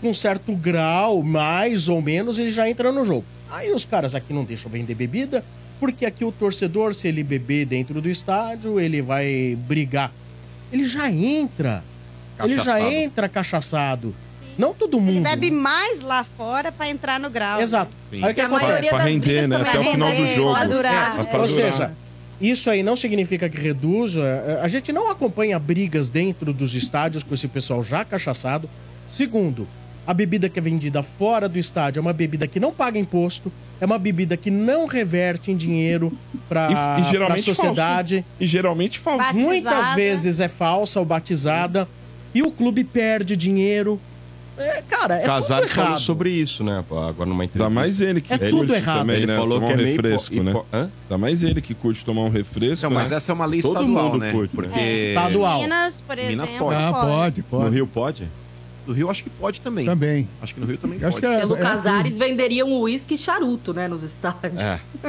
com 0.02 0.10
um 0.10 0.14
certo 0.14 0.56
grau, 0.56 1.22
mais 1.22 1.90
ou 1.90 2.02
menos, 2.02 2.40
ele 2.40 2.50
já 2.50 2.70
entra 2.70 2.92
no 2.92 3.04
jogo. 3.04 3.26
Aí 3.52 3.72
os 3.72 3.86
caras 3.86 4.16
aqui 4.16 4.34
não 4.34 4.44
deixam 4.44 4.72
vender 4.72 4.96
bebida, 4.96 5.44
porque 5.80 6.06
aqui 6.06 6.24
o 6.26 6.32
torcedor, 6.32 6.94
se 6.94 7.08
ele 7.08 7.24
beber 7.24 7.66
dentro 7.66 8.02
do 8.02 8.10
estádio, 8.10 8.80
ele 8.80 9.02
vai 9.02 9.58
brigar. 9.68 10.12
Ele 10.72 10.86
já 10.86 11.10
entra. 11.12 11.84
Ele 12.40 12.56
já 12.56 12.64
Cachaçado. 12.64 12.92
entra 12.94 13.30
cachaçado. 13.30 14.16
Não 14.58 14.74
todo 14.74 15.00
mundo. 15.00 15.12
Ele 15.12 15.20
bebe 15.22 15.52
mais 15.52 16.02
lá 16.02 16.24
fora 16.24 16.72
pra 16.72 16.90
entrar 16.90 17.20
no 17.20 17.30
grau. 17.30 17.62
Exato. 17.62 17.92
Sim. 18.12 18.24
Aí 18.24 18.32
o 18.32 18.36
que 18.36 18.42
acontece? 18.42 18.90
Pra 18.90 18.98
das 19.00 19.08
render, 19.08 19.48
né? 19.48 19.56
Até 19.58 19.80
o 19.80 19.84
é 19.84 19.92
final 19.92 20.16
do 20.16 20.26
jogo. 20.28 20.66
durar. 20.68 21.28
É, 21.32 21.38
Ou 21.38 21.48
seja, 21.48 21.92
isso 22.42 22.70
aí 22.70 22.82
não 22.82 22.96
significa 22.96 23.48
que 23.50 23.58
reduza. 23.60 24.22
eh, 24.22 24.60
A 24.62 24.68
gente 24.68 24.92
não 24.92 25.10
acompanha 25.12 25.58
brigas 25.60 26.10
dentro 26.10 26.52
dos 26.54 26.74
estádios 26.74 27.22
com 27.24 27.34
esse 27.34 27.48
pessoal 27.48 27.84
já 27.84 28.04
cachaçado. 28.04 28.68
Segundo, 29.08 29.68
a 30.06 30.14
bebida 30.14 30.50
que 30.50 30.58
é 30.58 30.62
vendida 30.62 31.02
fora 31.04 31.48
do 31.48 31.58
estádio 31.60 32.00
é 32.00 32.02
uma 32.02 32.14
bebida 32.14 32.48
que 32.48 32.60
não 32.60 32.72
paga 32.72 32.98
imposto, 33.00 33.52
é 33.80 33.86
uma 33.86 33.98
bebida 34.00 34.36
que 34.38 34.50
não 34.52 34.86
reverte 34.88 35.52
em 35.52 35.56
dinheiro 35.56 36.12
para 36.50 36.68
a 36.68 37.38
sociedade. 37.38 38.26
E 38.40 38.48
geralmente 38.48 39.00
falso. 39.00 39.20
Batizada. 39.24 39.46
Muitas 39.48 39.94
vezes 39.94 40.40
é 40.40 40.48
falsa 40.48 41.00
ou 41.00 41.06
batizada. 41.06 41.88
E 42.34 42.42
o 42.44 42.52
clube 42.52 42.84
perde 42.84 43.36
dinheiro. 43.36 44.00
É, 44.60 44.82
cara, 44.90 45.20
é 45.20 45.24
Casares 45.24 45.66
tudo 45.68 45.76
falou 45.76 45.90
errado. 45.92 46.02
sobre 46.02 46.30
isso, 46.32 46.64
né? 46.64 46.80
Agora 46.90 47.30
numa 47.30 47.46
entrevista. 47.46 47.60
Dá 47.60 47.70
mais 47.70 48.02
ele 48.02 48.20
que 48.22 48.34
É 48.34 48.38
curte 48.40 48.52
tudo 48.56 48.74
errado. 48.76 49.00
também, 49.02 49.18
Ele 49.18 49.28
né? 49.28 49.36
falou 49.38 49.60
tomar 49.60 49.74
que 49.74 49.78
um 49.78 49.86
é 49.86 49.90
refresco, 49.92 50.34
hipo- 50.34 50.44
né? 50.44 50.62
Hã? 50.74 50.90
Dá 51.08 51.18
mais 51.18 51.44
ele 51.44 51.62
que 51.62 51.76
curte 51.76 52.04
tomar 52.04 52.24
um 52.24 52.30
refresco, 52.30 52.84
Não, 52.86 52.90
né? 52.90 53.02
mas 53.04 53.12
essa 53.12 53.32
é 53.32 53.36
uma 53.36 53.46
lei 53.46 53.62
Todo 53.62 53.76
estadual, 53.82 54.06
mundo 54.06 54.18
né? 54.18 54.32
curte, 54.32 54.58
né? 54.58 54.64
Porque 54.64 54.80
É 54.80 54.94
estadual. 55.10 55.62
Minas, 55.62 56.02
por 56.02 56.14
exemplo. 56.18 56.32
Minas 56.36 56.52
pode. 56.54 56.82
Ah, 56.82 56.92
pode, 56.92 57.38
No 57.42 57.48
pode. 57.48 57.76
Rio 57.76 57.88
pode? 57.88 58.24
No 58.88 58.94
Rio 58.94 59.10
acho 59.10 59.24
que 59.24 59.30
pode 59.30 59.62
também. 59.62 59.86
Também. 59.86 60.28
Acho 60.42 60.54
que 60.54 60.60
no 60.60 60.66
Rio 60.66 60.78
também 60.78 60.98
acho 61.04 61.20
pode. 61.20 61.22
que 61.22 61.26
é, 61.26 61.40
Pelo 61.40 61.56
é 61.58 61.60
Casares 61.60 62.18
venderiam 62.18 62.72
uísque 62.82 63.14
e 63.16 63.18
charuto, 63.18 63.74
né, 63.74 63.88
nos 63.88 64.04
estádios. 64.04 64.62
É. 64.62 64.80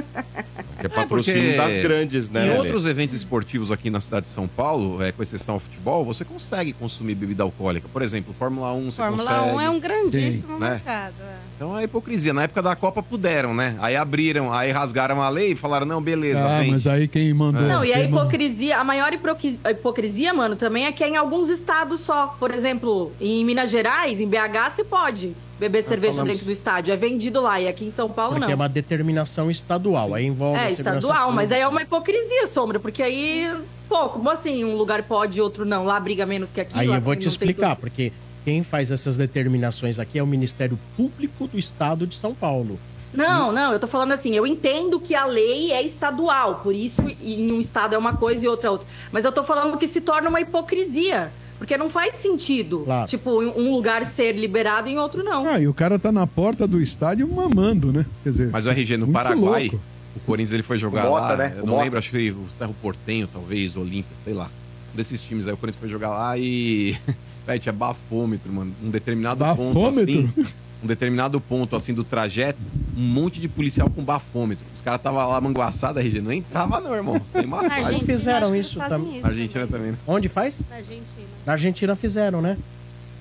É 0.81 0.87
patrocínio 0.87 1.43
porque 1.43 1.57
das 1.57 1.83
grandes, 1.83 2.31
né? 2.31 2.47
Em 2.47 2.49
Lelê? 2.51 2.59
outros 2.61 2.87
eventos 2.87 3.13
esportivos 3.17 3.73
aqui 3.73 3.91
na 3.91 4.01
cidade 4.01 4.27
de 4.27 4.29
São 4.33 4.47
Paulo, 4.47 5.03
é, 5.03 5.11
com 5.11 5.21
exceção 5.21 5.55
ao 5.57 5.61
futebol, 5.61 6.05
você 6.05 6.25
consegue 6.25 6.73
consumir 6.73 7.17
bebida 7.17 7.43
alcoólica. 7.43 7.89
Por 7.93 8.01
exemplo, 8.01 8.33
Fórmula 8.39 8.73
1 8.73 8.93
você 8.93 9.03
Fórmula 9.03 9.25
consegue. 9.35 9.57
1 9.57 9.61
é 9.61 9.71
um 9.71 9.81
grandíssimo 9.81 10.55
Sim, 10.55 10.61
né? 10.61 10.71
mercado. 10.71 11.15
é. 11.21 11.35
Então 11.57 11.77
é 11.77 11.83
hipocrisia. 11.83 12.33
Na 12.33 12.45
época 12.45 12.63
da 12.63 12.77
Copa 12.77 13.03
puderam, 13.03 13.53
né? 13.53 13.77
Aí 13.81 13.97
abriram, 13.97 14.53
aí 14.53 14.71
rasgaram 14.71 15.21
a 15.21 15.29
lei 15.29 15.51
e 15.51 15.57
falaram, 15.57 15.85
não, 15.85 16.01
beleza, 16.01 16.47
Ah, 16.47 16.61
vem. 16.61 16.71
mas 16.71 16.87
aí 16.87 17.09
quem 17.09 17.35
mandou. 17.35 17.63
Não, 17.63 17.85
e 17.85 17.93
a 17.93 17.99
mandou- 18.05 18.21
hipocrisia, 18.21 18.79
a 18.79 18.85
maior 18.85 19.13
hipocrisia, 19.13 20.33
mano, 20.33 20.55
também 20.55 20.87
é 20.87 20.93
que 20.93 21.03
é 21.03 21.09
em 21.09 21.17
alguns 21.17 21.49
estados 21.49 22.03
só. 22.03 22.37
Por 22.39 22.53
exemplo, 22.55 23.11
em 23.21 23.45
Minas 23.45 23.68
Gerais, 23.71 24.21
em 24.21 24.27
BH, 24.29 24.71
se 24.75 24.85
pode 24.85 25.35
beber 25.59 25.83
cerveja 25.83 26.15
falamos- 26.15 26.33
dentro 26.33 26.47
do 26.47 26.53
estádio. 26.53 26.93
É 26.93 26.97
vendido 26.97 27.41
lá. 27.41 27.61
E 27.61 27.69
aqui 27.69 27.85
em 27.85 27.91
São 27.91 28.09
Paulo, 28.09 28.33
Porque 28.35 28.47
não. 28.47 28.53
é 28.53 28.55
uma 28.55 28.69
determinação 28.69 29.51
estadual. 29.51 30.15
Aí 30.15 30.25
envolve 30.27 30.59
É, 30.59 30.69
estadual, 30.69 31.33
mas 31.33 31.51
aí 31.53 31.61
é 31.61 31.69
uma 31.69 31.83
hipocrisia, 31.83 32.47
Sombra, 32.47 32.79
porque 32.79 33.03
aí, 33.03 33.51
pô, 33.89 34.09
como 34.09 34.31
assim 34.31 34.65
um 34.65 34.77
lugar 34.77 35.03
pode 35.03 35.39
e 35.39 35.41
outro 35.41 35.65
não? 35.65 35.85
Lá 35.85 35.99
briga 35.99 36.25
menos 36.27 36.51
que 36.53 36.61
aqui. 36.61 36.79
Aí 36.79 36.87
eu 36.89 37.01
vou 37.01 37.15
te 37.17 37.27
explicar, 37.29 37.77
porque 37.77 38.13
quem 38.45 38.63
faz 38.63 38.91
essas 38.91 39.17
determinações 39.17 39.99
aqui 39.99 40.19
é 40.19 40.23
o 40.23 40.27
Ministério 40.27 40.79
Público 40.97 41.47
do 41.49 41.59
Estado 41.59 42.07
de 42.07 42.15
São 42.15 42.35
Paulo. 42.35 42.79
Não, 43.13 43.51
não, 43.51 43.73
eu 43.73 43.81
tô 43.81 43.87
falando 43.87 44.13
assim, 44.13 44.35
eu 44.35 44.47
entendo 44.47 45.01
que 45.01 45.15
a 45.15 45.25
lei 45.25 45.73
é 45.73 45.83
estadual, 45.83 46.57
por 46.63 46.75
isso 46.75 47.03
em 47.23 47.51
um 47.51 47.59
estado 47.59 47.95
é 47.95 47.99
uma 47.99 48.15
coisa 48.15 48.45
e 48.45 48.49
outra 48.49 48.69
é 48.69 48.71
outra. 48.71 48.87
Mas 49.11 49.25
eu 49.25 49.33
tô 49.33 49.43
falando 49.43 49.79
que 49.79 49.89
se 49.89 50.01
torna 50.03 50.29
uma 50.29 50.41
hipocrisia. 50.43 51.33
Porque 51.59 51.77
não 51.77 51.91
faz 51.91 52.15
sentido, 52.17 52.83
Claro. 52.85 53.09
tipo, 53.09 53.43
em 53.43 53.47
um 53.49 53.73
lugar 53.75 54.07
ser 54.07 54.33
liberado 54.37 54.89
e 54.89 54.93
em 54.93 54.99
outro 54.99 55.23
não. 55.25 55.47
Ah, 55.47 55.59
e 55.61 55.67
o 55.67 55.75
cara 55.75 55.99
tá 55.99 56.13
na 56.13 56.27
porta 56.27 56.67
do 56.69 56.81
estádio 56.81 57.27
mamando, 57.29 57.93
né? 57.93 58.07
Quer 58.23 58.31
dizer, 58.31 58.51
Mas 58.53 58.65
o 58.65 58.71
RG 58.71 58.97
no 58.97 59.09
Paraguai, 59.09 59.63
louco. 59.69 59.81
o 60.17 60.21
Corinthians 60.21 60.53
ele 60.53 60.63
foi 60.63 60.79
jogar 60.79 61.07
O 61.07 61.11
Mota, 61.11 61.27
lá. 61.29 61.37
né? 61.37 61.53
Eu 61.57 61.63
não 61.67 61.73
Mota. 61.73 61.83
lembro, 61.85 61.99
acho 61.99 62.11
que 62.11 62.31
o 62.31 62.47
Cerro 62.57 62.75
Portenho, 62.81 63.27
talvez, 63.33 63.75
o 63.77 63.81
Olímpia, 63.81 64.17
sei 64.25 64.35
lá. 64.35 64.49
Um 64.95 64.97
desses 64.97 65.21
times 65.23 65.47
aí, 65.49 65.53
o 65.53 65.57
Corinthians 65.57 65.81
foi 65.81 65.89
jogar 65.89 66.11
lá 66.11 66.39
e. 66.39 66.97
Véi, 67.47 67.59
tinha 67.59 67.73
bafômetro, 67.73 68.53
mano. 68.53 68.73
Um 68.85 68.91
determinado 68.91 69.45
ponto 69.57 69.75
Bafômetro? 69.75 70.03
assim. 70.03 70.31
Um 70.83 70.87
determinado 70.87 71.41
ponto 71.41 71.75
assim 71.75 71.93
do 71.93 72.05
trajeto, 72.05 72.59
um 72.97 73.01
monte 73.01 73.41
de 73.41 73.49
policial 73.49 73.91
com 73.91 74.03
bafômetro. 74.03 74.65
Os 74.75 74.81
caras 74.81 75.01
tava 75.03 75.27
lá 75.27 75.41
manguaçados, 75.41 76.01
RG. 76.01 76.21
Não 76.21 76.33
entrava, 76.33 76.81
não, 76.81 76.95
irmão. 76.95 77.21
Sem 77.25 77.45
massagem. 77.49 77.79
Argentina, 77.85 78.07
fizeram 78.07 78.55
isso 78.55 78.79
também. 78.79 79.19
isso 79.19 79.27
Argentina 79.27 79.67
também, 79.67 79.91
né? 79.93 79.99
Onde 80.07 80.29
faz? 80.29 80.65
Na 80.71 80.77
Argentina. 80.77 81.27
Na 81.47 81.53
Argentina 81.53 81.97
fizeram, 81.97 82.41
né? 82.41 82.57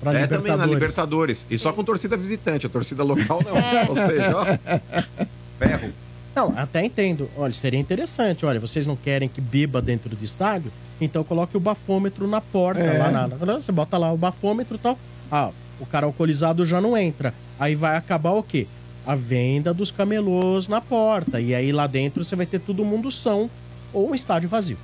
Pra 0.00 0.12
é 0.16 0.26
também 0.28 0.56
na 0.56 0.64
Libertadores. 0.64 1.44
E 1.50 1.58
só 1.58 1.72
com 1.72 1.82
torcida 1.82 2.16
visitante, 2.16 2.64
a 2.66 2.68
torcida 2.68 3.02
local 3.02 3.42
não. 3.44 3.56
É. 3.58 3.86
Ou 3.88 3.94
seja, 3.96 4.36
ó. 4.36 4.44
Ferro. 5.58 5.92
Não, 6.36 6.54
até 6.56 6.84
entendo. 6.84 7.28
Olha, 7.36 7.52
seria 7.52 7.80
interessante. 7.80 8.46
Olha, 8.46 8.60
vocês 8.60 8.86
não 8.86 8.94
querem 8.94 9.28
que 9.28 9.40
beba 9.40 9.82
dentro 9.82 10.14
do 10.14 10.24
estádio? 10.24 10.70
Então 11.00 11.24
coloque 11.24 11.56
o 11.56 11.60
bafômetro 11.60 12.28
na 12.28 12.40
porta, 12.40 12.80
É. 12.80 12.98
lá 12.98 13.10
na, 13.10 13.26
na- 13.28 13.54
Você 13.54 13.72
bota 13.72 13.98
lá 13.98 14.12
o 14.12 14.16
bafômetro 14.16 14.76
e 14.76 14.78
tal. 14.78 14.96
Ah, 15.32 15.50
o 15.80 15.86
cara 15.86 16.06
alcoolizado 16.06 16.64
já 16.64 16.80
não 16.80 16.96
entra. 16.96 17.34
Aí 17.58 17.74
vai 17.74 17.96
acabar 17.96 18.32
o 18.32 18.42
quê? 18.42 18.66
A 19.06 19.14
venda 19.14 19.72
dos 19.72 19.90
camelôs 19.90 20.68
na 20.68 20.80
porta. 20.80 21.40
E 21.40 21.54
aí 21.54 21.72
lá 21.72 21.86
dentro 21.86 22.24
você 22.24 22.36
vai 22.36 22.46
ter 22.46 22.58
todo 22.58 22.84
mundo 22.84 23.10
são 23.10 23.50
ou 23.92 24.10
um 24.10 24.14
estádio 24.14 24.48
vazio. 24.48 24.78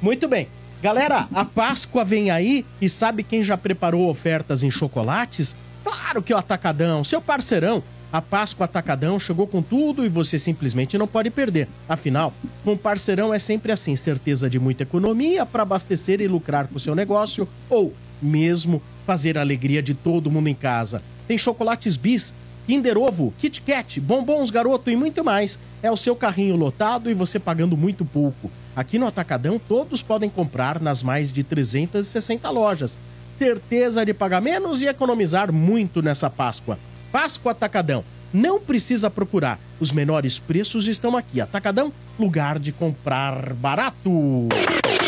Muito 0.00 0.28
bem. 0.28 0.48
Galera, 0.80 1.28
a 1.34 1.44
Páscoa 1.44 2.04
vem 2.04 2.30
aí 2.30 2.64
e 2.80 2.88
sabe 2.88 3.24
quem 3.24 3.42
já 3.42 3.56
preparou 3.56 4.08
ofertas 4.08 4.62
em 4.62 4.70
chocolates? 4.70 5.56
Claro 5.82 6.22
que 6.22 6.32
é 6.32 6.36
o 6.36 6.38
Atacadão, 6.38 7.02
seu 7.02 7.20
parceirão. 7.20 7.82
A 8.10 8.22
Páscoa 8.22 8.64
Atacadão 8.64 9.20
chegou 9.20 9.46
com 9.46 9.60
tudo 9.60 10.02
e 10.02 10.08
você 10.08 10.38
simplesmente 10.38 10.96
não 10.96 11.06
pode 11.06 11.30
perder. 11.30 11.68
Afinal, 11.86 12.32
com 12.64 12.72
o 12.72 12.78
parceirão 12.78 13.34
é 13.34 13.38
sempre 13.38 13.70
assim, 13.70 13.96
certeza 13.96 14.48
de 14.48 14.58
muita 14.58 14.84
economia 14.84 15.44
para 15.44 15.62
abastecer 15.62 16.22
e 16.22 16.26
lucrar 16.26 16.68
com 16.68 16.76
o 16.76 16.80
seu 16.80 16.94
negócio 16.94 17.46
ou 17.68 17.92
mesmo 18.22 18.80
fazer 19.04 19.36
a 19.36 19.42
alegria 19.42 19.82
de 19.82 19.92
todo 19.92 20.30
mundo 20.30 20.48
em 20.48 20.54
casa. 20.54 21.02
Tem 21.26 21.36
chocolates 21.36 21.98
bis, 21.98 22.32
Kinder 22.66 22.96
Ovo, 22.96 23.32
Kit 23.36 23.60
Kat, 23.60 24.00
bombons 24.00 24.48
garoto 24.48 24.90
e 24.90 24.96
muito 24.96 25.22
mais. 25.22 25.58
É 25.82 25.90
o 25.90 25.96
seu 25.96 26.16
carrinho 26.16 26.56
lotado 26.56 27.10
e 27.10 27.14
você 27.14 27.38
pagando 27.38 27.76
muito 27.76 28.06
pouco. 28.06 28.50
Aqui 28.74 28.98
no 28.98 29.06
Atacadão 29.06 29.58
todos 29.58 30.02
podem 30.02 30.30
comprar 30.30 30.80
nas 30.80 31.02
mais 31.02 31.30
de 31.30 31.42
360 31.42 32.48
lojas. 32.48 32.98
Certeza 33.36 34.04
de 34.04 34.14
pagar 34.14 34.40
menos 34.40 34.80
e 34.80 34.86
economizar 34.86 35.52
muito 35.52 36.00
nessa 36.00 36.30
Páscoa. 36.30 36.78
Páscoa 37.12 37.52
Atacadão. 37.52 38.04
não 38.32 38.60
precisa 38.60 39.08
procurar. 39.10 39.58
Os 39.80 39.90
menores 39.90 40.38
preços 40.38 40.86
estão 40.86 41.16
aqui. 41.16 41.40
Atacadão, 41.40 41.92
lugar 42.18 42.58
de 42.58 42.72
comprar 42.72 43.54
barato. 43.54 44.48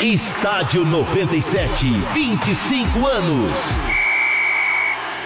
Estádio 0.03 0.85
97, 0.87 1.85
25 2.15 3.07
anos. 3.07 3.53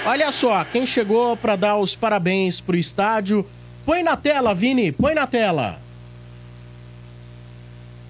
Olha 0.06 0.32
só, 0.32 0.64
quem 0.64 0.84
chegou 0.84 1.36
para 1.36 1.56
dar 1.56 1.76
os 1.76 1.94
parabéns 1.94 2.60
pro 2.60 2.76
estádio. 2.76 3.46
Põe 3.86 4.02
na 4.02 4.16
tela, 4.16 4.54
Vini, 4.54 4.90
põe 4.92 5.14
na 5.14 5.26
tela. 5.26 5.78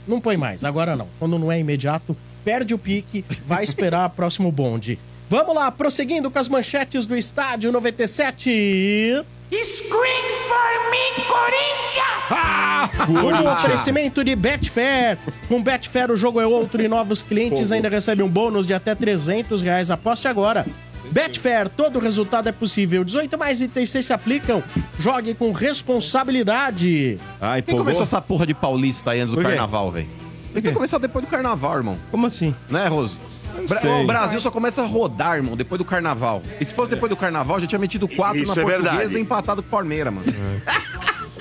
Não 0.07 0.21
põe 0.21 0.37
mais, 0.37 0.65
agora 0.65 0.97
não. 0.97 1.09
Quando 1.19 1.39
não 1.39 1.53
é 1.53 1.59
imediato, 1.59 2.17
perde 2.45 2.75
o 2.75 2.79
pique, 2.79 3.25
vai 3.47 3.65
esperar 3.65 4.09
o 4.09 4.11
próximo 4.15 4.51
bonde. 4.51 4.99
Vamos 5.29 5.55
lá, 5.55 5.71
prosseguindo 5.71 6.31
com 6.31 6.39
as 6.39 6.49
manchetes 6.49 7.07
do 7.07 7.17
estádio 7.17 7.73
97. 7.73 9.25
Scream 9.51 10.25
for 10.49 10.91
me, 10.91 11.25
Corinthians! 11.25 13.07
Com 13.07 13.49
o 13.49 13.53
oferecimento 13.53 14.23
de 14.23 14.37
Betfair. 14.37 15.19
Com 15.49 15.63
Betfair 15.63 16.11
o 16.11 16.17
jogo 16.17 16.41
é 16.41 16.47
outro 16.47 16.83
e 16.83 16.89
novos 16.89 17.23
clientes 17.23 17.73
ainda 17.73 17.89
recebem 17.89 18.25
um 18.25 18.29
bônus 18.29 18.67
de 18.67 18.75
até 18.75 18.95
300 18.95 19.63
reais. 19.63 19.91
Aposte 19.91 20.29
agora. 20.29 20.67
Betfair, 21.11 21.69
todo 21.69 21.99
resultado 21.99 22.49
é 22.49 22.53
possível. 22.53 23.05
18 23.05 23.39
mais 23.39 23.61
itens 23.61 23.91
se 23.91 24.13
aplicam. 24.13 24.63
Jogue 24.99 25.35
com 25.35 25.53
responsabilidade. 25.53 27.19
Ai, 27.41 27.63
Quem 27.63 27.77
começou 27.77 28.03
essa 28.03 28.21
porra 28.21 28.47
de 28.47 28.55
paulista 28.55 29.13
aí 29.13 29.21
antes 29.21 29.35
do 29.35 29.41
carnaval, 29.43 29.91
velho? 29.91 30.09
Tem 30.53 30.63
que 30.63 30.73
começar 30.73 30.99
depois 30.99 31.25
do 31.25 31.31
carnaval, 31.31 31.77
irmão. 31.77 31.99
Como 32.11 32.27
assim? 32.27 32.55
Né, 32.69 32.87
Rose? 32.89 33.17
Bra- 33.69 33.79
sei. 33.81 34.03
o 34.03 34.07
Brasil 34.07 34.41
só 34.41 34.51
começa 34.51 34.83
a 34.83 34.87
rodar, 34.87 35.37
irmão, 35.37 35.57
depois 35.57 35.79
do 35.79 35.85
carnaval. 35.85 36.43
E 36.61 36.65
se 36.65 36.75
fosse 36.75 36.91
depois 36.91 37.11
do 37.11 37.17
carnaval, 37.17 37.61
já 37.61 37.67
tinha 37.67 37.79
metido 37.79 38.07
quatro 38.09 38.43
Isso 38.43 38.55
na 38.55 38.61
é 38.63 38.65
portuguesa 38.65 38.97
verdade. 38.97 39.17
e 39.19 39.21
empatado 39.21 39.63
com 39.63 39.69
o 39.69 39.71
Palmeiras, 39.71 40.13
mano. 40.13 40.27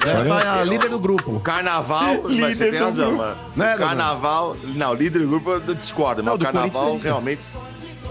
É, 0.05 0.23
tá 0.27 0.59
a 0.59 0.63
líder 0.63 0.89
do 0.89 0.99
grupo. 0.99 1.39
Carnaval, 1.39 2.23
mas 2.23 2.57
você 2.57 2.65
Líder 2.65 2.71
tem 2.71 2.79
do 2.79 2.85
razão, 2.85 3.07
grupo. 3.07 3.23
mano. 3.23 3.37
Né, 3.55 3.71
Dodô? 3.73 3.83
carnaval, 3.85 4.57
não, 4.75 4.93
líder 4.93 5.19
do 5.19 5.27
grupo 5.29 5.49
eu 5.65 5.75
discordo, 5.75 6.21
mas 6.21 6.25
Não, 6.27 6.35
o 6.35 6.37
do 6.37 6.43
carnaval 6.43 6.71
Corinthians, 6.71 7.03
realmente 7.03 7.41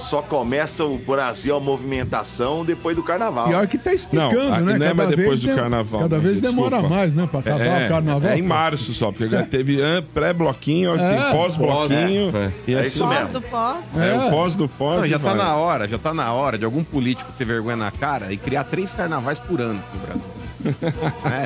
só 0.03 0.21
começa 0.23 0.85
o 0.85 0.99
Brasil 0.99 1.55
a 1.57 1.61
movimentação 1.61 2.65
depois 2.65 2.97
do 2.97 3.03
carnaval. 3.03 3.49
Pior 3.49 3.67
que 3.67 3.79
tá 3.79 3.95
esticando, 3.95 4.35
Não, 4.35 4.61
né? 4.61 4.79
não 4.79 4.87
é 4.87 4.95
mais 4.95 5.09
depois 5.11 5.41
do 5.41 5.55
carnaval, 5.55 6.01
Cada 6.03 6.17
né? 6.19 6.23
vez 6.23 6.41
demora 6.41 6.71
Desculpa. 6.77 6.95
mais, 6.97 7.15
né? 7.15 7.29
Pra 7.31 7.41
acabar 7.41 7.65
É, 7.65 7.87
o 7.87 7.89
carnaval. 7.89 8.31
é 8.31 8.39
em 8.39 8.43
março 8.43 8.93
só, 8.95 9.11
porque 9.13 9.29
teve 9.45 9.81
an- 9.81 10.03
pré-bloquinho, 10.13 10.95
É. 10.99 11.09
tem 11.17 11.33
pós-bloquinho. 11.33 12.37
É, 12.37 12.51
e 12.67 12.75
É 12.75 12.79
assim 12.81 12.89
isso 12.89 13.07
mesmo. 13.07 13.29
do 13.29 13.41
pós. 13.43 13.77
É, 13.97 14.09
É. 14.09 14.19
o 14.27 14.31
pós 14.31 14.57
do 14.57 14.69
pós. 14.69 15.01
Não, 15.01 15.07
já 15.07 15.19
tá 15.19 15.29
vai. 15.35 15.37
na 15.39 15.55
hora, 15.57 15.89
já 15.89 15.99
tá 15.99 16.13
na 16.13 16.33
hora 16.33 16.59
de 16.59 16.65
algum 16.65 16.83
político 16.85 17.31
ter 17.39 17.45
vergonha 17.45 17.77
na 17.77 17.91
cara 17.91 18.33
e 18.33 18.37
criar 18.37 18.65
três 18.65 18.93
carnavais 18.93 19.39
por 19.39 19.61
ano 19.61 19.81
no 19.95 20.01
Brasil. 20.01 20.42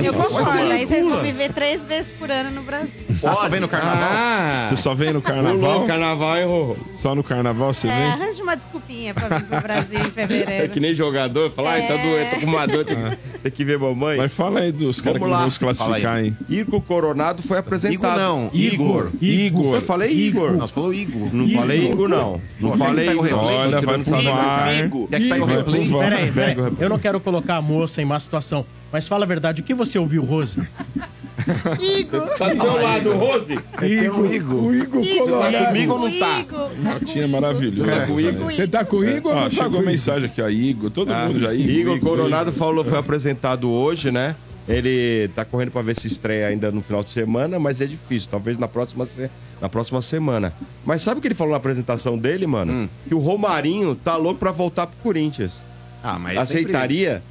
É, 0.03 0.07
Eu 0.07 0.13
pode 0.15 0.33
concordo, 0.33 0.71
aí 0.73 0.87
vocês 0.87 1.05
vão 1.07 1.23
me 1.23 1.33
ver 1.33 1.53
três 1.53 1.85
vezes 1.85 2.11
por 2.13 2.31
ano 2.31 2.51
no 2.51 2.63
Brasil. 2.63 2.91
Ah, 3.23 3.35
só 3.35 3.49
vem 3.49 3.61
no 3.61 3.69
carnaval? 3.69 4.09
Ah, 4.13 4.67
Tu 4.71 4.77
só 4.77 4.95
vem 4.95 5.13
no 5.13 5.23
carnaval? 5.23 5.85
carnaval, 5.87 6.37
hein, 6.37 6.45
Rô? 6.47 6.77
Só 7.01 7.15
no 7.15 7.23
carnaval 7.23 7.73
você 7.75 7.89
É, 7.89 7.95
vem? 7.95 8.05
arranja 8.05 8.43
uma 8.43 8.57
desculpinha 8.57 9.15
pra 9.15 9.29
vir 9.39 9.45
pro 9.45 9.61
Brasil 9.61 9.99
em 10.01 10.07
É 10.07 10.11
fevereiro. 10.11 10.69
que 10.73 10.81
nem 10.81 10.95
jogador, 10.95 11.51
fala, 11.51 11.71
ai, 11.73 11.87
tá 11.87 11.95
É. 11.95 12.03
doente, 12.03 12.31
tô 12.35 12.41
com 12.41 12.47
uma 12.47 12.67
dor, 12.67 12.85
tem, 12.85 12.97
que- 12.97 13.17
tem 13.43 13.53
que 13.53 13.65
ver 13.65 13.79
mamãe. 13.79 14.17
Mas 14.19 14.33
fala 14.33 14.61
aí 14.61 14.73
dos 14.73 15.01
caras 15.01 15.21
que 15.23 15.29
vão 15.29 15.51
se 15.51 15.59
classificar, 15.59 16.25
hein? 16.25 16.37
Igor 16.49 16.81
Coronado 16.83 17.43
foi 17.43 17.59
apresentado. 17.59 17.95
Igor 17.95 18.17
não, 18.17 18.51
Igor. 18.53 19.11
Igor. 19.21 19.75
Eu 19.77 19.83
falei 19.83 20.13
Igor. 20.13 20.53
Nós 20.53 20.71
falou 20.71 20.93
Igor. 20.93 21.29
Não 21.33 21.49
falei 21.51 21.91
Igor, 21.91 22.09
não. 22.09 22.41
Não 22.61 22.71
Pô, 22.71 22.77
falei 22.77 23.09
Igor. 23.11 23.23
replay? 23.25 23.57
Olha, 23.57 23.81
vai 23.81 23.99
pro. 23.99 24.23
VAR. 24.23 24.69
Figo. 24.71 25.09
Quer 25.09 25.21
que 25.21 25.29
pega 25.29 25.43
o 25.45 25.47
replay? 25.47 25.89
Peraí, 25.89 26.33
peraí. 26.33 26.57
Eu 26.79 26.89
não 26.89 26.99
quero 26.99 27.21
colocar 27.21 27.57
a 27.57 27.63
moça 27.63 28.03
em 28.03 28.05
má 28.05 28.19
situação, 28.19 28.65
mas 28.97 29.07
fala 29.07 29.25
a 29.25 29.29
verdade. 29.29 29.61
O 29.61 29.65
que 29.65 29.75
você 29.75 29.99
ouviu, 29.99 30.25
Rose? 30.25 30.59
Igor. 31.81 32.27
Tá 32.39 32.49
do 32.49 32.57
meu 32.57 32.83
lado, 32.83 33.13
Rose. 33.13 33.53
Igor, 33.83 34.21
o 34.65 34.75
Igor 34.75 35.07
Colorado. 35.19 35.67
comigo 35.67 35.93
ou 35.93 35.99
não 36.09 36.19
tá? 36.19 36.41
Igor. 36.41 36.71
Ratinha 36.83 37.29
maravilhosa. 37.29 37.93
É, 37.93 38.07
com 38.07 38.13
o 38.15 38.21
Igor. 38.21 38.51
Você 38.53 38.67
tá 38.67 38.85
com 38.87 38.97
o 38.97 39.05
Igor 39.05 39.33
ou 39.33 39.37
Ó, 39.39 39.41
não 39.43 39.51
tá 39.51 39.55
chegou 39.57 39.81
Igor? 39.81 39.85
mensagem 39.85 40.25
aqui, 40.31 40.41
ó. 40.41 40.49
Igor, 40.49 40.91
todo 40.91 41.13
Ah, 41.13 41.27
mundo 41.27 41.41
já. 41.41 41.53
Igor, 41.55 41.71
Igor, 41.71 41.97
Igor, 41.97 42.11
Coronado 42.11 42.51
Igor. 42.51 42.59
falou, 42.59 42.85
foi 42.87 42.99
apresentado 42.99 43.71
hoje, 43.71 44.11
né? 44.11 44.35
Ele 44.67 45.29
tá 45.37 45.45
correndo 45.45 45.71
pra 45.73 45.83
ver 45.83 45.95
se 45.95 46.07
estreia 46.07 46.47
ainda 46.49 46.73
no 46.73 46.81
final 46.83 47.05
de 47.05 47.11
semana, 47.11 47.59
mas 47.59 47.83
é 47.83 47.87
difícil, 47.87 48.29
talvez 48.31 48.57
na 48.59 48.67
próxima, 48.67 49.05
se- 49.05 49.31
na 49.61 49.69
próxima 49.69 50.01
semana. 50.01 50.53
Mas 50.87 51.03
sabe 51.03 51.19
o 51.19 51.21
que 51.23 51.29
ele 51.29 51.35
falou 51.37 51.53
na 51.53 51.59
apresentação 51.59 52.17
dele, 52.17 52.47
mano? 52.47 52.73
Hum. 52.73 52.89
Que 53.07 53.15
o 53.15 53.19
Romarinho 53.19 53.95
tá 53.95 54.17
louco 54.17 54.41
pra 54.41 54.51
voltar 54.51 54.87
pro 54.89 54.97
Corinthians. 55.03 55.53
Ah, 56.03 56.19
mas 56.19 56.37
Aceitaria? 56.39 57.23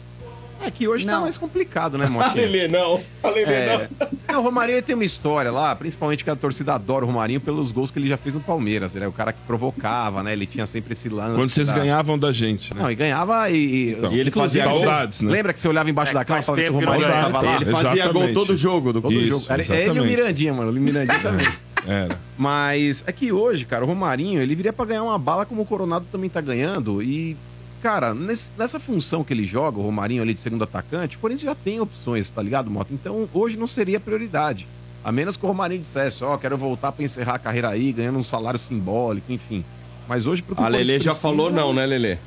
É 0.62 0.72
que 0.72 0.88
hoje 0.88 1.06
tá 1.06 1.12
Não. 1.13 1.22
mais 1.22 1.38
complicado, 1.38 1.98
né, 1.98 2.08
Motinha? 2.08 2.34
Lelê, 2.46 2.68
não. 2.68 3.02
Lelê, 3.24 3.44
É. 3.44 3.89
Não, 4.28 4.39
o 4.39 4.44
Romarinho 4.44 4.82
tem 4.82 4.96
uma 4.96 5.04
história 5.04 5.52
lá, 5.52 5.76
principalmente 5.76 6.24
que 6.24 6.30
a 6.30 6.36
torcida 6.36 6.74
adora 6.74 7.04
o 7.06 7.08
Romarinho 7.08 7.39
pelos 7.39 7.72
gols 7.72 7.91
que 7.91 8.00
ele 8.00 8.08
já 8.08 8.18
fez 8.18 8.34
no 8.36 8.41
Palmeiras. 8.41 8.96
Ele 8.96 9.06
é 9.06 9.08
o 9.08 9.12
cara 9.12 9.32
que 9.32 9.39
provocava, 9.46 10.24
né? 10.24 10.34
Ele 10.34 10.46
tinha 10.46 10.65
sempre 10.65 10.94
esse 10.94 11.08
lance. 11.10 11.36
Quando 11.36 11.50
vocês 11.50 11.68
da- 11.68 11.74
ganhavam 11.76 12.18
da 12.18 12.32
gente, 12.32 12.74
né? 12.74 12.82
Não, 12.82 12.91
e 12.91 12.96
ganhava 12.96 13.50
e. 13.50 13.56
e- 13.56 13.91
Então, 13.91 14.13
E 14.15 14.20
ele 14.20 14.32
fazia 14.32 14.63
você- 14.65 14.72
saudades, 14.80 15.22
né? 15.22 15.32
Lembra 15.32 15.54
que 15.54 15.60
você 15.60 15.68
olhava 15.68 15.89
embaixo 15.89 16.12
É, 16.12 16.13
da 16.15 16.26
cama 16.26 16.38
faz 16.41 16.46
falando 16.46 16.63
se 16.63 16.70
o 16.70 16.74
Romarinho 16.74 17.08
tava 17.08 17.41
lá? 17.41 17.56
Ele 17.58 17.65
fazia 17.65 17.89
gol 17.89 17.94
Exatamente. 18.04 18.34
todo 18.34 18.58
jogo 18.58 18.94
do 18.94 19.02
Todo 19.02 19.13
Isso, 19.13 19.28
jogo. 19.39 19.46
Era 19.50 19.62
ele 19.62 19.72
e 19.72 19.76
o 19.76 19.82
exatamente. 19.84 20.08
Mirandinha, 20.15 20.54
mano. 20.54 20.72
O 20.72 20.74
Mirandinha 20.74 21.20
também. 21.20 21.48
Era. 21.88 22.18
Mas 22.38 23.04
é 23.06 23.12
que 23.12 23.32
hoje, 23.32 23.63
cara, 23.65 23.84
o 23.84 23.88
Romarinho, 23.88 24.41
ele 24.41 24.56
viria 24.56 24.74
pra 24.74 24.86
ganhar 24.86 25.04
uma 25.04 25.20
bala 25.20 25.46
como 25.46 25.62
o 25.62 25.65
Coronado 25.65 26.06
também 26.12 26.30
tá 26.30 26.41
ganhando. 26.41 27.04
E, 27.04 27.38
cara, 27.82 28.14
nesse- 28.14 28.54
nessa 28.58 28.80
função 28.80 29.24
que 29.24 29.34
ele 29.34 29.46
joga, 29.46 29.80
o 29.80 29.82
Romarinho 29.84 30.22
ali 30.22 30.34
de 30.34 30.40
segundo 30.40 30.64
atacante, 30.64 31.18
o 31.18 31.20
Corinthians 31.20 31.50
já 31.50 31.56
tem 31.56 31.80
opções, 31.80 32.30
tá 32.30 32.42
ligado, 32.42 32.70
Mota? 32.72 32.94
Então, 32.94 33.28
hoje 33.34 33.58
não 33.58 33.68
seria 33.68 34.00
prioridade. 34.00 34.68
A 35.04 35.12
menos 35.12 35.38
que 35.38 35.46
o 35.46 35.48
Romarinho 35.48 35.82
dissesse, 35.82 36.24
ó, 36.24 36.36
quero 36.38 36.58
voltar 36.58 36.92
pra 36.92 37.06
encerrar 37.06 37.36
a 37.36 37.40
carreira 37.40 37.70
aí, 37.70 37.92
ganhando 37.92 38.18
um 38.18 38.24
salário 38.24 38.60
simbólico, 38.60 39.32
enfim. 39.32 39.64
Mas 40.08 40.26
hoje, 40.26 40.42
pro 40.42 40.60
A 40.64 40.68
Lelê 40.68 41.00
já 41.00 41.14
falou 41.14 41.52
não, 41.52 41.74
né, 41.74 41.86
Lelê? 41.86 42.18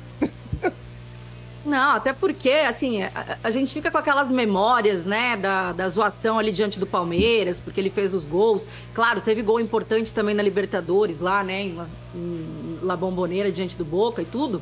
Não, 1.65 1.91
até 1.91 2.13
porque, 2.13 2.49
assim, 2.49 3.03
a, 3.03 3.37
a 3.43 3.51
gente 3.51 3.73
fica 3.73 3.91
com 3.91 3.97
aquelas 3.97 4.31
memórias, 4.31 5.05
né, 5.05 5.35
da, 5.35 5.73
da 5.73 5.89
zoação 5.89 6.39
ali 6.39 6.53
diante 6.53 6.79
do 6.79 6.85
Palmeiras, 6.85 7.59
porque 7.59 7.79
ele 7.81 7.89
fez 7.89 8.13
os 8.13 8.23
gols. 8.23 8.65
Claro, 8.93 9.19
teve 9.19 9.41
gol 9.41 9.59
importante 9.59 10.13
também 10.13 10.33
na 10.33 10.41
Libertadores, 10.41 11.19
lá, 11.19 11.43
né, 11.43 11.63
em 11.63 11.75
La, 11.75 11.85
em 12.15 12.79
La 12.81 12.95
Bombonera, 12.95 13.51
diante 13.51 13.75
do 13.75 13.83
Boca 13.83 14.21
e 14.21 14.25
tudo. 14.25 14.61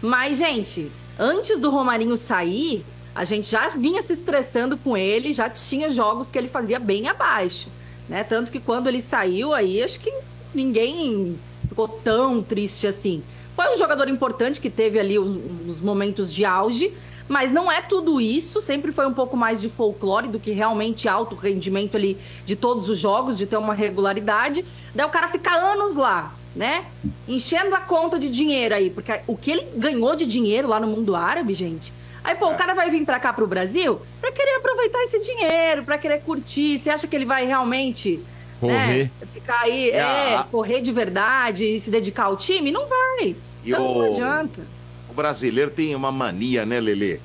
Mas, 0.00 0.38
gente, 0.38 0.90
antes 1.18 1.58
do 1.58 1.70
Romarinho 1.70 2.16
sair, 2.16 2.84
a 3.14 3.24
gente 3.24 3.50
já 3.50 3.68
vinha 3.68 4.02
se 4.02 4.12
estressando 4.12 4.76
com 4.76 4.96
ele, 4.96 5.32
já 5.32 5.48
tinha 5.48 5.88
jogos 5.90 6.28
que 6.28 6.36
ele 6.36 6.48
fazia 6.48 6.78
bem 6.78 7.08
abaixo, 7.08 7.68
né? 8.08 8.22
Tanto 8.22 8.52
que 8.52 8.60
quando 8.60 8.88
ele 8.88 9.00
saiu 9.00 9.54
aí, 9.54 9.82
acho 9.82 9.98
que 9.98 10.12
ninguém 10.54 11.38
ficou 11.66 11.88
tão 11.88 12.42
triste 12.42 12.86
assim. 12.86 13.22
Foi 13.54 13.72
um 13.72 13.76
jogador 13.78 14.06
importante 14.08 14.60
que 14.60 14.68
teve 14.68 14.98
ali 14.98 15.18
os 15.18 15.80
momentos 15.80 16.32
de 16.32 16.44
auge, 16.44 16.92
mas 17.26 17.50
não 17.50 17.72
é 17.72 17.80
tudo 17.80 18.20
isso. 18.20 18.60
Sempre 18.60 18.92
foi 18.92 19.06
um 19.06 19.14
pouco 19.14 19.34
mais 19.34 19.62
de 19.62 19.70
folclore 19.70 20.28
do 20.28 20.38
que 20.38 20.50
realmente 20.50 21.08
alto 21.08 21.34
rendimento 21.34 21.96
ali 21.96 22.18
de 22.44 22.54
todos 22.54 22.90
os 22.90 22.98
jogos, 22.98 23.38
de 23.38 23.46
ter 23.46 23.56
uma 23.56 23.72
regularidade. 23.72 24.62
Daí 24.94 25.06
o 25.06 25.10
cara 25.10 25.28
fica 25.28 25.52
anos 25.52 25.96
lá, 25.96 26.34
né? 26.56 26.84
Enchendo 27.28 27.74
a 27.74 27.80
conta 27.80 28.18
de 28.18 28.28
dinheiro 28.30 28.74
aí, 28.74 28.90
porque 28.90 29.20
o 29.26 29.36
que 29.36 29.50
ele 29.50 29.66
ganhou 29.76 30.16
de 30.16 30.24
dinheiro 30.26 30.66
lá 30.66 30.80
no 30.80 30.86
mundo 30.86 31.14
árabe, 31.14 31.52
gente. 31.54 31.92
Aí, 32.24 32.34
pô, 32.34 32.50
o 32.50 32.56
cara 32.56 32.74
vai 32.74 32.90
vir 32.90 33.04
pra 33.04 33.20
cá 33.20 33.32
pro 33.32 33.46
Brasil 33.46 34.00
pra 34.20 34.32
querer 34.32 34.56
aproveitar 34.56 35.00
esse 35.04 35.20
dinheiro, 35.20 35.84
pra 35.84 35.96
querer 35.98 36.22
curtir. 36.22 36.78
Você 36.78 36.90
acha 36.90 37.06
que 37.06 37.14
ele 37.14 37.24
vai 37.26 37.46
realmente 37.46 38.18
Correr. 38.58 39.04
né, 39.04 39.10
ficar 39.32 39.60
aí, 39.60 39.90
é, 39.90 39.98
É, 39.98 40.44
correr 40.50 40.80
de 40.80 40.90
verdade 40.90 41.64
e 41.64 41.78
se 41.78 41.90
dedicar 41.90 42.24
ao 42.24 42.36
time? 42.36 42.72
Não 42.72 42.86
vai. 42.88 43.36
Então 43.64 43.86
o- 43.86 43.98
não 44.02 44.10
adianta. 44.10 44.62
O 45.08 45.14
brasileiro 45.14 45.70
tem 45.70 45.94
uma 45.94 46.10
mania, 46.10 46.66
né, 46.66 46.80
Lelê? 46.80 47.20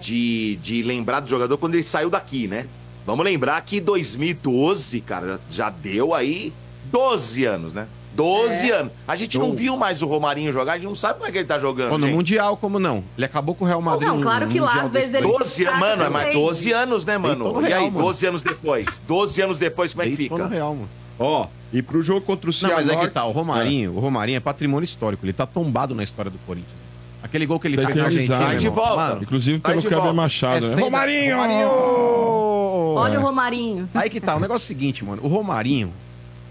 De, 0.00 0.56
de 0.56 0.82
lembrar 0.82 1.20
do 1.20 1.28
jogador 1.28 1.56
quando 1.58 1.74
ele 1.74 1.82
saiu 1.82 2.10
daqui, 2.10 2.46
né? 2.46 2.66
Vamos 3.06 3.24
lembrar 3.24 3.60
que 3.62 3.80
2012, 3.80 5.00
cara, 5.00 5.40
já 5.50 5.70
deu 5.70 6.12
aí 6.12 6.52
12 6.84 7.44
anos, 7.44 7.72
né? 7.72 7.86
12 8.16 8.70
anos. 8.70 8.92
A 9.06 9.14
gente 9.14 9.38
não 9.38 9.52
viu 9.52 9.76
mais 9.76 10.02
o 10.02 10.06
Romarinho 10.06 10.52
jogar, 10.52 10.72
a 10.72 10.76
gente 10.76 10.86
não 10.88 10.94
sabe 10.94 11.14
como 11.14 11.26
é 11.28 11.32
que 11.32 11.38
ele 11.38 11.46
tá 11.46 11.58
jogando. 11.58 11.90
Pô, 11.90 11.98
no 11.98 12.06
gente. 12.06 12.16
Mundial, 12.16 12.56
como 12.56 12.78
não? 12.78 13.04
Ele 13.16 13.26
acabou 13.26 13.54
com 13.54 13.64
o 13.64 13.68
Real 13.68 13.80
Madrid. 13.82 14.08
Não, 14.08 14.16
no- 14.16 14.22
claro 14.22 14.46
no 14.46 14.52
que 14.52 14.58
lá, 14.58 14.66
Mundial 14.68 14.86
às 14.86 14.92
vezes, 14.92 15.14
ele- 15.14 15.22
daí. 15.26 15.32
12 15.38 15.64
anos, 15.64 15.80
mano, 15.80 16.02
é 16.02 16.08
mais 16.08 16.26
também. 16.28 16.42
12 16.46 16.72
anos, 16.72 17.04
né, 17.04 17.18
mano? 17.18 17.52
no 17.52 17.62
E 17.62 17.66
Real, 17.68 17.84
aí, 17.84 17.90
mano. 17.90 18.06
12 18.06 18.26
anos 18.26 18.42
depois? 18.42 19.02
12 19.06 19.40
anos 19.42 19.58
depois, 19.58 19.92
como 19.92 20.02
é 20.02 20.10
que 20.10 20.16
fica? 20.16 20.36
no 20.36 20.48
Real, 20.48 20.74
mano. 20.74 20.88
Ó, 21.18 21.46
e 21.72 21.80
pro 21.82 22.02
jogo 22.02 22.20
contra 22.20 22.44
o 22.50 22.52
Não, 22.52 22.58
Cianorte... 22.58 22.86
mas 22.86 22.96
é 22.96 23.00
que 23.00 23.08
tá, 23.08 23.24
o 23.24 23.30
Romarinho, 23.32 23.94
o 23.96 24.00
Romarinho 24.00 24.36
é 24.36 24.40
patrimônio 24.40 24.84
histórico, 24.84 25.24
ele 25.24 25.32
tá 25.32 25.46
tombado 25.46 25.94
na 25.94 26.02
história 26.02 26.30
do 26.30 26.38
Corinthians. 26.46 26.76
Aquele 27.22 27.44
gol 27.46 27.58
que 27.58 27.66
ele 27.66 27.76
Tem 27.76 27.86
fez 27.86 27.96
na 27.96 28.04
Argentina. 28.04 28.38
Vai 28.38 28.56
de 28.56 28.68
volta. 28.68 28.96
Mano, 28.96 29.22
Inclusive 29.22 29.58
pelo 29.58 29.80
Kleber 29.80 29.98
volta. 29.98 30.12
Machado, 30.12 30.60
né? 30.60 30.68
sempre- 30.68 30.84
Romarinho! 30.84 31.36
Olha 32.98 33.18
o 33.18 33.22
Romarinho. 33.22 33.88
Aí 33.94 34.08
que 34.08 34.20
tá, 34.20 34.36
o 34.36 34.40
negócio 34.40 34.64
é 34.64 34.66
o 34.66 34.68
seguinte, 34.68 35.04
mano. 35.04 35.22
O 35.24 35.28
Romarinho, 35.28 35.92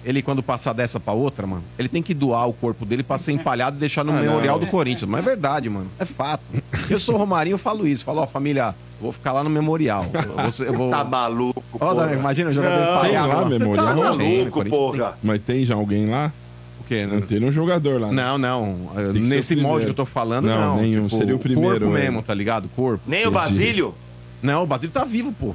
ele 0.05 0.21
quando 0.21 0.41
passar 0.43 0.71
dessa 0.73 0.99
pra 0.99 1.13
outra, 1.13 1.45
mano, 1.47 1.63
ele 1.79 1.89
tem 1.89 2.01
que 2.03 2.13
doar 2.13 2.47
o 2.47 2.53
corpo 2.53 2.85
dele 2.85 3.01
pra 3.03 3.17
ser 3.17 3.31
empalhado 3.33 3.75
e 3.75 3.79
deixar 3.79 4.03
no 4.03 4.11
Ah, 4.13 4.21
memorial 4.21 4.57
não. 4.59 4.65
do 4.65 4.71
Corinthians. 4.71 5.09
Mas 5.09 5.21
é 5.21 5.23
verdade, 5.23 5.69
mano. 5.69 5.87
É 5.99 6.05
fato. 6.05 6.43
Eu 6.89 6.99
sou 6.99 7.15
o 7.15 7.17
Romarinho, 7.17 7.55
eu 7.55 7.57
falo 7.57 7.87
isso. 7.87 8.05
Falo, 8.05 8.21
ó, 8.21 8.27
família, 8.27 8.73
Vou 9.01 9.11
ficar 9.11 9.33
lá 9.33 9.43
no 9.43 9.49
memorial. 9.49 10.05
Vou- 10.05 10.65
eu 10.65 10.73
vou... 10.73 10.89
Tá 10.89 11.03
maluco, 11.03 11.61
Ó, 11.73 11.93
porra. 11.93 12.13
imagina 12.13 12.49
o 12.49 12.53
jogador 12.53 12.77
Tem 12.77 12.93
paiado 13.01 13.27
lá, 13.27 13.35
lá. 13.41 13.49
memorial? 13.49 13.85
Tá 13.87 13.93
Tem, 13.93 14.03
maluco, 14.37 14.51
Corinthians 14.51 14.79
porra. 14.81 15.05
tem. 15.11 15.15
Mas 15.21 15.41
tem 15.41 15.65
já 15.65 15.75
alguém 15.75 16.09
lá? 16.09 16.31
O 16.79 16.83
quê? 16.85 17.05
Não 17.05 17.19
tem 17.19 17.43
um 17.43 17.51
jogador 17.51 17.99
lá. 17.99 18.07
né? 18.07 18.13
Não, 18.23 18.37
não. 18.37 18.89
Tem 19.11 19.21
Nesse 19.21 19.53
molde 19.55 19.83
que 19.85 19.91
eu 19.91 19.95
tô 19.95 20.05
falando, 20.05 20.45
Não, 20.45 20.75
não. 20.75 20.81
nenhum. 20.81 21.07
Tipo, 21.07 21.17
Seria 21.17 21.35
o 21.35 21.39
primeiro, 21.39 21.81
Corpo 21.87 21.97
é. 21.97 22.01
mesmo, 22.03 22.23
tá 22.23 22.33
ligado? 22.33 22.69
Corpo. 22.73 23.03
Nem 23.05 23.27
o 23.27 23.31
Basílio? 23.31 23.93
Não, 24.41 24.63
o 24.63 24.65
Basílio 24.65 24.93
tá 24.93 25.03
vivo, 25.03 25.33
pô. 25.33 25.53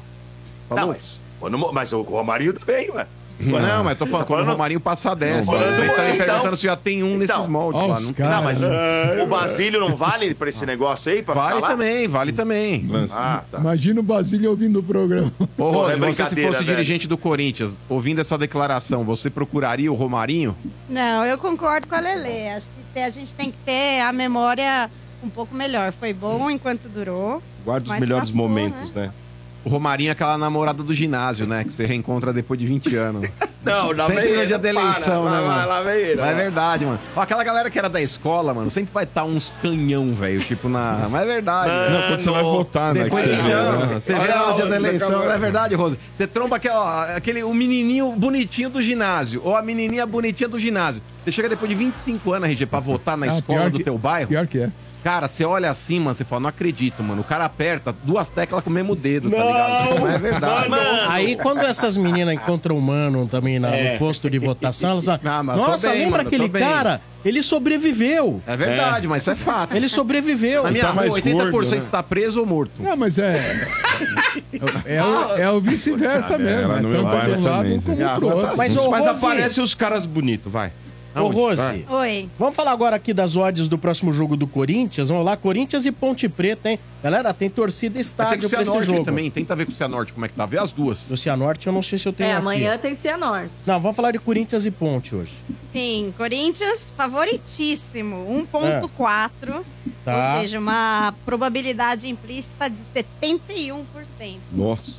Não, 0.74 0.88
mas, 0.88 1.18
mas 1.72 1.92
o 1.94 2.02
Romarinho 2.02 2.52
também, 2.52 2.90
ué. 2.90 3.06
Não, 3.40 3.84
mas 3.84 3.96
tô 3.98 4.06
falando 4.06 4.26
quando 4.26 4.46
o 4.46 4.50
Romarinho 4.50 4.80
passar 4.80 5.14
dessa. 5.14 5.50
Não, 5.52 5.58
Você 5.58 5.66
tá 5.88 6.02
me 6.04 6.12
então- 6.14 6.26
perguntando 6.26 6.56
se 6.56 6.62
já 6.64 6.76
tem 6.76 7.02
um 7.02 7.16
nesses 7.16 7.36
Então. 7.36 7.50
moldes 7.50 7.80
lá. 7.80 8.00
Não. 8.00 8.30
Não, 8.36 8.42
mas 8.42 8.60
o 8.62 9.26
Basílio 9.26 9.80
não 9.80 9.96
vale 9.96 10.34
pra 10.34 10.48
esse 10.48 10.64
negócio 10.66 11.12
aí? 11.12 11.22
Pra 11.22 11.34
Vale 11.34 11.60
também, 11.62 12.08
vale 12.08 12.32
também. 12.32 12.88
Ah, 13.10 13.42
tá. 13.50 13.58
Imagina 13.58 14.00
o 14.00 14.02
Basílio 14.02 14.50
ouvindo 14.50 14.80
o 14.80 14.82
programa. 14.82 15.32
Ô, 15.56 15.70
Rose, 15.70 15.94
é 15.94 15.96
você 15.98 16.26
se 16.26 16.36
fosse 16.36 16.58
velho. 16.58 16.64
dirigente 16.64 17.08
do 17.08 17.16
Corinthians, 17.16 17.78
ouvindo 17.88 18.20
essa 18.20 18.36
declaração, 18.36 19.04
você 19.04 19.30
procuraria 19.30 19.90
o 19.90 19.94
Romarinho? 19.94 20.56
Não, 20.88 21.24
eu 21.24 21.38
concordo 21.38 21.86
com 21.88 21.94
a 21.94 22.00
Lele. 22.00 22.48
Acho 22.50 22.66
que 22.92 23.00
a 23.00 23.10
gente 23.10 23.32
tem 23.34 23.50
que 23.50 23.56
ter 23.64 24.00
a 24.00 24.12
memória 24.12 24.90
um 25.22 25.28
pouco 25.28 25.54
melhor. 25.54 25.92
Foi 25.92 26.12
bom 26.12 26.50
enquanto 26.50 26.88
durou. 26.88 27.42
Guarda 27.64 27.92
os 27.92 27.98
melhores 28.00 28.30
passou, 28.30 28.48
momentos, 28.48 28.92
né? 28.92 29.10
O 29.64 29.68
Romarinho 29.68 30.08
é 30.08 30.12
aquela 30.12 30.38
namorada 30.38 30.82
do 30.82 30.94
ginásio, 30.94 31.46
né? 31.46 31.64
Que 31.64 31.72
você 31.72 31.84
reencontra 31.84 32.32
depois 32.32 32.58
de 32.58 32.66
20 32.66 32.96
anos. 32.96 33.28
Não, 33.62 33.92
lá 33.92 34.06
sempre 34.06 34.22
vem 34.22 34.32
no 34.32 34.38
ele, 34.38 34.46
dia 34.46 34.58
da 34.58 34.70
para, 34.72 34.80
eleição, 34.80 35.24
lá- 35.24 35.30
né, 35.32 35.40
lá- 35.40 35.46
mano? 35.56 35.68
lá 35.68 35.80
vem 35.82 35.96
ele, 36.00 36.20
Mas 36.22 36.30
é 36.30 36.32
ó. 36.32 36.36
verdade, 36.36 36.86
mano. 36.86 36.98
Ó, 37.14 37.20
aquela 37.20 37.44
galera 37.44 37.68
que 37.68 37.78
era 37.78 37.90
da 37.90 38.00
escola, 38.00 38.54
mano, 38.54 38.70
sempre 38.70 38.90
vai 38.94 39.04
estar 39.04 39.24
uns 39.24 39.52
canhão, 39.60 40.14
velho. 40.14 40.42
Tipo 40.42 40.66
na. 40.66 41.06
Mas 41.10 41.22
é 41.22 41.26
verdade. 41.26 41.70
Não, 41.92 42.02
quando 42.08 42.20
você 42.20 42.30
vai 42.30 42.42
votar, 42.42 42.94
né? 42.94 43.04
Depois 43.04 43.22
você 43.22 43.36
vê, 43.36 43.42
não, 43.54 43.86
né? 43.86 44.00
você 44.00 44.14
vê 44.14 44.28
lá 44.28 44.48
no 44.48 44.56
dia 44.56 44.64
da 44.66 44.76
eleição, 44.76 45.08
acabou. 45.08 45.26
não 45.26 45.34
é 45.34 45.38
verdade, 45.38 45.74
Rose? 45.74 45.98
Você 46.10 46.26
tromba 46.26 46.56
aquela, 46.56 47.14
aquele, 47.16 47.42
o 47.42 47.52
menininho 47.52 48.12
bonitinho 48.12 48.70
do 48.70 48.82
ginásio, 48.82 49.42
ou 49.44 49.54
a 49.54 49.60
menininha 49.60 50.06
bonitinha 50.06 50.48
do 50.48 50.58
ginásio. 50.58 51.02
Você 51.22 51.30
chega 51.30 51.50
depois 51.50 51.68
de 51.68 51.74
25 51.74 52.32
anos, 52.32 52.48
RG, 52.48 52.64
pra 52.64 52.80
votar 52.80 53.14
na 53.18 53.26
Ah, 53.26 53.28
escola 53.28 53.68
do 53.68 53.76
que- 53.76 53.84
teu 53.84 53.98
bairro. 53.98 54.28
Pior 54.28 54.46
que 54.46 54.58
é. 54.60 54.70
Cara, 55.02 55.26
você 55.28 55.44
olha 55.44 55.70
assim, 55.70 55.98
mano, 55.98 56.14
você 56.14 56.24
fala, 56.24 56.40
não 56.42 56.48
acredito, 56.50 57.02
mano. 57.02 57.22
O 57.22 57.24
cara 57.24 57.44
aperta 57.46 57.94
duas 58.04 58.28
teclas 58.28 58.62
com 58.62 58.68
o 58.68 58.72
mesmo 58.72 58.94
dedo, 58.94 59.30
tá 59.30 59.42
ligado? 59.44 59.88
Tipo, 59.88 60.00
Não 60.00 60.10
é 60.10 60.18
verdade. 60.18 60.66
Aí 61.08 61.36
quando 61.36 61.60
essas 61.62 61.96
meninas 61.96 62.34
encontram 62.34 62.76
o 62.76 62.82
mano 62.82 63.26
também 63.26 63.58
na- 63.58 63.74
É. 63.74 63.92
no 63.94 63.98
posto 63.98 64.28
de 64.28 64.38
votação, 64.38 64.90
elas 64.90 65.06
falam, 65.06 65.42
Não, 65.42 65.54
tô 65.54 65.70
nossa, 65.70 65.88
bem, 65.90 65.98
lembra 66.00 66.18
mano, 66.18 66.26
aquele 66.28 66.42
tô 66.44 66.48
bem." 66.50 66.62
cara? 66.62 67.00
Ele 67.24 67.42
sobreviveu. 67.42 68.42
É 68.46 68.56
verdade, 68.56 69.06
mas 69.06 69.22
isso 69.22 69.30
é 69.30 69.36
fato. 69.36 69.74
Ele 69.76 69.88
sobreviveu. 69.88 70.62
Na 70.64 70.70
minha 70.70 70.84
Tá 70.84 70.90
rua, 70.90 70.96
mais 71.02 71.12
80% 71.14 71.50
gordo, 71.50 71.70
né? 71.70 71.82
tá 71.90 72.02
preso 72.02 72.40
ou 72.40 72.46
morto. 72.46 72.72
Não, 72.78 72.96
mas 72.96 73.18
é. 73.18 73.68
É, 74.86 75.02
o, 75.02 75.36
é 75.36 75.50
o 75.50 75.60
vice-versa 75.60 76.38
mesmo. 76.38 76.72
É 76.72 76.80
no 76.80 76.88
meu 76.88 77.04
tanto 77.04 77.24
de 77.26 77.30
um 77.32 77.42
lado 77.42 77.62
também, 77.62 77.80
como 77.80 77.96
né? 77.96 78.14
pro 78.16 78.28
Ah, 78.28 78.34
outro. 78.34 78.50
tá 78.50 78.56
Mas, 78.56 78.74
Mas 78.74 79.06
aparece 79.22 79.60
os 79.60 79.74
caras 79.74 80.06
bonitos, 80.06 80.50
vai. 80.50 80.72
Ô, 81.14 81.28
Rose, 81.28 81.84
Oi. 81.88 82.28
vamos 82.38 82.54
falar 82.54 82.72
agora 82.72 82.96
aqui 82.96 83.12
das 83.12 83.36
odds 83.36 83.68
do 83.68 83.76
próximo 83.78 84.12
jogo 84.12 84.36
do 84.36 84.46
Corinthians. 84.46 85.08
Vamos 85.08 85.24
lá, 85.24 85.36
Corinthians 85.36 85.84
e 85.86 85.92
Ponte 85.92 86.28
Preta, 86.28 86.70
hein? 86.70 86.78
Galera, 87.02 87.32
tem 87.34 87.48
torcida 87.50 87.98
estádio 87.98 88.46
o 88.46 88.50
pra 88.50 88.62
esse 88.62 88.82
jogo. 88.84 89.04
também. 89.04 89.30
Tenta 89.30 89.56
ver 89.56 89.64
com 89.66 89.72
o 89.72 89.74
Cianorte 89.74 90.12
como 90.12 90.24
é 90.26 90.28
que 90.28 90.34
tá. 90.34 90.46
Vê 90.46 90.58
as 90.58 90.72
duas. 90.72 91.08
Do 91.08 91.16
Cianorte 91.16 91.66
eu 91.66 91.72
não 91.72 91.82
sei 91.82 91.98
se 91.98 92.06
eu 92.06 92.12
tenho 92.12 92.28
É, 92.28 92.32
aqui. 92.32 92.40
amanhã 92.42 92.78
tem 92.78 92.94
Cianorte. 92.94 93.50
Não, 93.66 93.80
vamos 93.80 93.96
falar 93.96 94.10
de 94.12 94.18
Corinthians 94.18 94.66
e 94.66 94.70
Ponte 94.70 95.14
hoje. 95.14 95.32
Sim, 95.72 96.12
Corinthians 96.16 96.92
favoritíssimo, 96.96 98.16
1.4. 98.52 99.62
Tá. 100.04 100.34
Ou 100.36 100.40
seja, 100.42 100.58
uma 100.58 101.14
probabilidade 101.24 102.08
implícita 102.08 102.68
de 102.68 102.78
71%. 102.94 103.82
Nossa. 104.52 104.92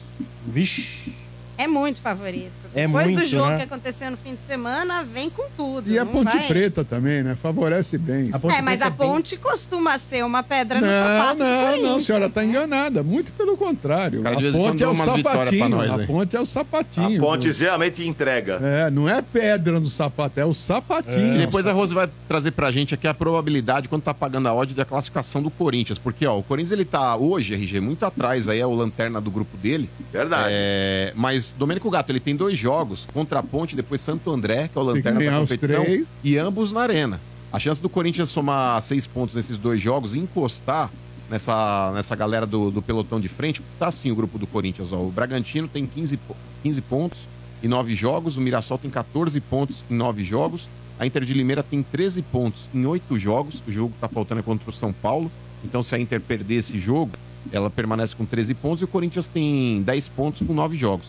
Vixe. 0.46 1.14
É 1.58 1.68
muito 1.68 2.00
favorito. 2.02 2.52
É 2.74 2.88
Depois 2.88 3.08
do 3.08 3.12
muito, 3.14 3.28
jogo 3.28 3.50
né? 3.50 3.58
que 3.58 3.64
aconteceu 3.64 4.12
no 4.12 4.18
fim 4.18 4.32
de 4.32 4.40
semana, 4.48 5.04
vem 5.04 5.30
com 5.30 5.44
tudo. 5.58 5.90
E 5.90 6.00
a 6.00 6.06
Ponte 6.06 6.32
vai- 6.36 6.48
Preta 6.48 6.84
também, 6.86 7.22
né? 7.24 7.36
Favorece 7.42 7.98
bem. 7.98 8.30
A 8.34 8.40
Ponte 8.40 8.56
É, 8.56 8.62
mas 8.62 8.82
a 8.82 8.86
é 8.86 8.90
bem- 8.90 8.98
ponte 8.98 9.36
costuma 9.38 9.98
ser 9.98 10.24
uma 10.24 10.42
pedra 10.44 10.80
no 10.80 10.88
Não, 10.88 10.94
sapato 10.94 11.38
do 11.38 11.44
não, 11.44 11.82
não, 11.82 11.96
a 11.98 12.00
senhora 12.00 12.26
está 12.28 12.42
né? 12.42 12.48
enganada. 12.48 13.04
Muito 13.04 13.32
pelo 13.34 13.58
contrário. 13.58 14.22
Cara, 14.24 14.36
A 14.38 14.52
ponte 14.52 14.84
é 14.84 14.88
o 14.88 14.96
sapatinho. 14.96 15.70
nós, 15.70 15.92
A 15.92 16.06
ponte 16.06 16.36
é 16.36 16.40
o 16.40 16.44
A 16.44 16.46
sapatinho. 16.46 17.20
ponte 17.20 17.52
geralmente 17.52 18.08
entrega. 18.08 18.60
É, 18.62 18.90
não 18.90 19.08
é 19.10 19.22
pedra 19.22 19.80
no 19.80 19.86
sapato, 19.88 20.40
é 20.40 20.46
o 20.46 20.54
sapatinho. 20.54 21.36
E 21.36 21.38
depois 21.40 21.68
a 21.68 21.74
Rose 21.74 21.94
vai 21.94 22.10
trazer 22.28 22.52
pra 22.52 22.72
gente 22.72 22.94
aqui 22.94 23.08
a 23.08 23.14
probabilidade 23.14 23.90
quando 23.90 24.02
tá 24.04 24.14
pagando 24.14 24.48
a 24.48 24.54
odd 24.54 24.74
da 24.74 24.86
classificação 24.86 25.42
do 25.42 25.50
Corinthians. 25.50 25.98
Porque, 25.98 26.26
ó, 26.26 26.38
o 26.40 26.44
Corinthians 26.44 26.72
ele 26.72 26.86
tá 26.86 27.16
hoje, 27.16 27.54
RG, 27.54 27.80
muito 27.80 28.06
atrás, 28.06 28.48
aí 28.48 28.60
é 28.60 28.66
o 28.66 28.74
lanterna 28.74 29.20
do 29.20 29.30
grupo 29.30 29.58
dele. 29.58 29.90
Verdade. 30.12 30.48
É, 30.52 31.12
mas 31.16 31.54
Domênico 31.58 31.90
Gato, 31.90 32.12
ele 32.12 32.20
tem 32.20 32.36
dois 32.36 32.61
jogos 32.62 33.08
contra 33.14 33.40
a 33.40 33.44
Ponte, 33.44 33.76
depois 33.76 34.00
Santo 34.00 34.30
André, 34.32 34.70
que 34.72 34.78
é 34.78 34.82
o 34.82 34.86
que 34.86 34.92
lanterna 34.94 35.20
da 35.20 35.26
competição, 35.42 35.84
e 36.24 36.38
ambos 36.38 36.72
na 36.72 36.82
arena. 36.82 37.20
A 37.52 37.60
chance 37.60 37.82
do 37.82 37.90
Corinthians 37.90 38.30
somar 38.30 38.82
seis 38.82 39.06
pontos 39.06 39.36
nesses 39.36 39.58
dois 39.58 39.82
jogos 39.82 40.16
e 40.16 40.20
encostar 40.20 40.90
nessa, 41.30 41.92
nessa 41.94 42.16
galera 42.16 42.46
do, 42.46 42.72
do 42.72 42.82
pelotão 42.82 43.20
de 43.20 43.28
frente, 43.28 43.62
tá 43.80 43.88
assim 43.88 44.12
o 44.12 44.16
grupo 44.16 44.38
do 44.38 44.48
Corinthians. 44.48 44.94
Ó. 44.94 44.98
O 44.98 45.12
Bragantino 45.12 45.68
tem 45.68 45.86
15, 45.86 46.18
po- 46.18 46.36
15 46.64 46.82
pontos 46.84 47.20
em 47.64 47.68
nove 47.68 47.94
jogos, 47.96 48.38
o 48.38 48.42
Mirassol 48.42 48.78
tem 48.78 48.90
14 48.90 49.40
pontos 49.42 49.84
em 49.90 49.96
nove 49.96 50.24
jogos, 50.24 50.68
a 51.00 51.06
Inter 51.06 51.24
de 51.26 51.34
Limeira 51.34 51.62
tem 51.64 51.84
13 51.84 52.22
pontos 52.22 52.70
em 52.74 52.86
oito 52.86 53.18
jogos, 53.20 53.62
o 53.68 53.72
jogo 53.72 53.94
tá 54.00 54.08
faltando 54.08 54.40
é 54.40 54.44
contra 54.44 54.70
o 54.70 54.74
São 54.74 54.94
Paulo, 54.94 55.32
então 55.64 55.82
se 55.84 55.94
a 55.96 56.00
Inter 56.00 56.22
perder 56.22 56.56
esse 56.56 56.80
jogo, 56.80 57.12
ela 57.52 57.70
permanece 57.70 58.16
com 58.16 58.26
13 58.26 58.54
pontos 58.54 58.82
e 58.82 58.86
o 58.86 58.88
Corinthians 58.88 59.28
tem 59.28 59.82
10 59.84 60.10
pontos 60.10 60.46
com 60.46 60.54
nove 60.54 60.76
jogos. 60.78 61.08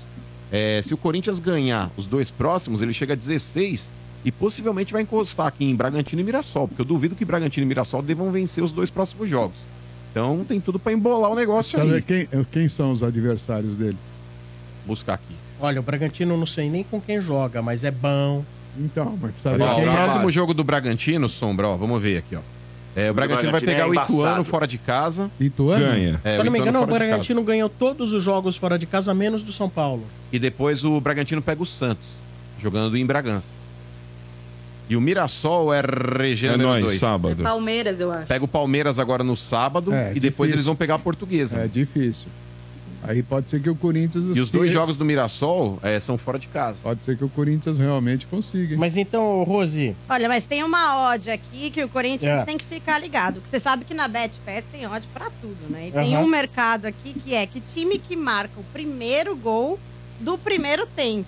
É, 0.53 0.81
se 0.83 0.93
o 0.93 0.99
Corinthians 0.99 1.41
ganhar 1.41 1.91
os 1.97 2.05
dois 2.07 2.31
próximos, 2.31 2.83
ele 2.83 2.93
chega 2.93 3.15
a 3.15 3.17
16 3.17 3.95
e 4.25 4.31
possivelmente 4.31 4.93
vai 4.93 5.01
encostar 5.03 5.47
aqui 5.47 5.65
em 5.65 5.75
Bragantino 5.75 6.21
e 6.21 6.25
Mirassol, 6.25 6.69
porque 6.69 6.83
eu 6.83 6.87
duvido 6.87 7.17
que 7.17 7.25
Bragantino 7.25 7.65
e 7.65 7.69
Mirassol 7.69 8.03
devam 8.03 8.31
vencer 8.31 8.63
os 8.63 8.71
dois 8.71 8.91
próximos 8.91 9.29
jogos. 9.29 9.57
Então 10.11 10.45
tem 10.47 10.61
tudo 10.61 10.79
pra 10.79 10.93
embolar 10.93 11.31
o 11.31 11.35
negócio 11.35 11.79
Sabe 11.79 11.95
aí. 11.95 12.03
quem, 12.03 12.29
quem 12.51 12.69
são 12.69 12.93
os 12.93 13.03
adversários 13.03 13.77
deles? 13.79 13.97
Buscar 14.87 15.15
aqui. 15.15 15.35
Olha, 15.59 15.81
o 15.81 15.83
Bragantino 15.83 16.37
não 16.37 16.45
sei 16.45 16.69
nem 16.69 16.85
com 16.85 17.01
quem 17.01 17.21
joga, 17.21 17.63
mas 17.63 17.83
é 17.83 17.91
bom. 17.91 18.45
Então, 18.79 19.17
mas 19.21 19.33
precisa 19.33 19.55
Ó, 19.55 19.57
ver 19.57 19.65
o 19.65 19.75
quem 19.77 19.85
é. 19.89 19.93
próximo 19.95 20.31
jogo 20.31 20.53
do 20.53 20.63
Bragantino, 20.63 21.29
Sombra, 21.29 21.69
ó, 21.69 21.77
vamos 21.77 22.01
ver 22.03 22.19
aqui, 22.19 22.37
ó. 22.37 22.41
É, 22.95 23.11
o 23.11 23.15
Bragantino 23.15 23.51
vai 23.51 23.61
Bragantino 23.61 23.91
pegar 23.91 23.97
é 23.97 24.03
o 24.03 24.05
Ituano 24.05 24.45
fora 24.45 24.67
de 24.67 24.77
casa. 24.77 25.31
Ituano? 25.41 25.85
Ganha. 25.85 26.21
É, 26.23 26.35
Se 26.35 26.39
eu 26.41 26.45
não 26.45 26.53
me 26.53 26.59
engano, 26.59 26.83
o. 26.83 26.87
Bragantino 26.87 27.43
ganhou 27.43 27.69
todos 27.69 28.13
os 28.13 28.23
jogos 28.23 28.57
fora 28.57 28.79
de 28.79 28.85
casa, 28.87 29.15
menos 29.15 29.43
do 29.43 29.51
São 29.51 29.69
Paulo. 29.69 30.05
E 30.33 30.39
depois 30.39 30.85
o 30.85 31.01
Bragantino 31.01 31.41
pega 31.41 31.63
o 31.63 31.67
Santos, 31.67 32.09
jogando 32.61 32.97
em 32.97 33.07
Bragança. 33.07 33.49
E 34.91 34.97
o 34.97 35.01
Mirassol 35.01 35.73
é 35.73 35.81
Regina 35.81 36.53
É 36.55 36.57
nóis, 36.59 36.85
dois. 36.85 37.01
sábado. 37.01 37.43
Palmeiras, 37.43 37.99
eu 37.99 38.11
acho. 38.13 38.27
Pega 38.27 38.45
o 38.45 38.49
Palmeiras 38.49 38.99
agora 38.99 39.25
no 39.25 39.35
sábado 39.37 39.91
É, 39.93 40.13
e 40.15 40.21
depois 40.21 40.49
difícil. 40.49 40.55
eles 40.57 40.67
vão 40.67 40.77
pegar 40.77 40.97
a 40.97 40.99
Portuguesa. 40.99 41.59
É 41.59 41.67
difícil. 41.67 42.27
Aí 43.05 43.21
pode 43.23 43.51
ser 43.51 43.61
que 43.61 43.69
o 43.69 43.75
Corinthians. 43.75 44.37
E 44.37 44.41
os 44.41 44.49
dois 44.51 44.71
jogos 44.71 44.97
do 44.97 45.05
Mirassol 45.05 45.79
é, 45.83 45.99
são 45.99 46.17
fora 46.17 46.39
de 46.39 46.47
casa. 46.47 46.85
Pode 46.85 47.03
ser 47.05 47.17
que 47.19 47.25
o 47.25 47.29
Corinthians 47.29 47.79
realmente 47.79 48.27
consiga. 48.27 48.75
hein? 48.75 48.79
Mas 48.79 48.97
então, 48.97 49.43
Rose, 49.43 49.97
Olha, 50.09 50.29
mas 50.29 50.47
tem 50.47 50.63
uma 50.63 51.11
odd 51.11 51.29
aqui 51.31 51.71
que 51.71 51.83
o 51.83 51.89
Corinthians 51.89 52.39
É. 52.39 52.45
tem 52.45 52.57
que 52.57 52.65
ficar 52.65 52.99
ligado. 53.01 53.41
Você 53.51 53.59
sabe 53.59 53.85
que 53.85 53.93
na 53.93 54.07
Betfair 54.07 54.63
tem 54.71 54.87
odd 54.87 55.07
pra 55.13 55.31
tudo, 55.41 55.57
né? 55.69 55.89
E 55.89 55.91
tem 55.91 56.15
Aham. 56.15 56.25
um 56.25 56.29
mercado 56.29 56.87
aqui 56.87 57.13
que 57.13 57.35
é 57.35 57.45
que 57.47 57.61
time 57.75 57.99
que 57.99 58.15
marca 58.15 58.53
o 58.59 58.65
primeiro 58.73 59.35
gol 59.35 59.79
do 60.21 60.39
primeiro 60.39 60.87
tempo. 60.87 61.27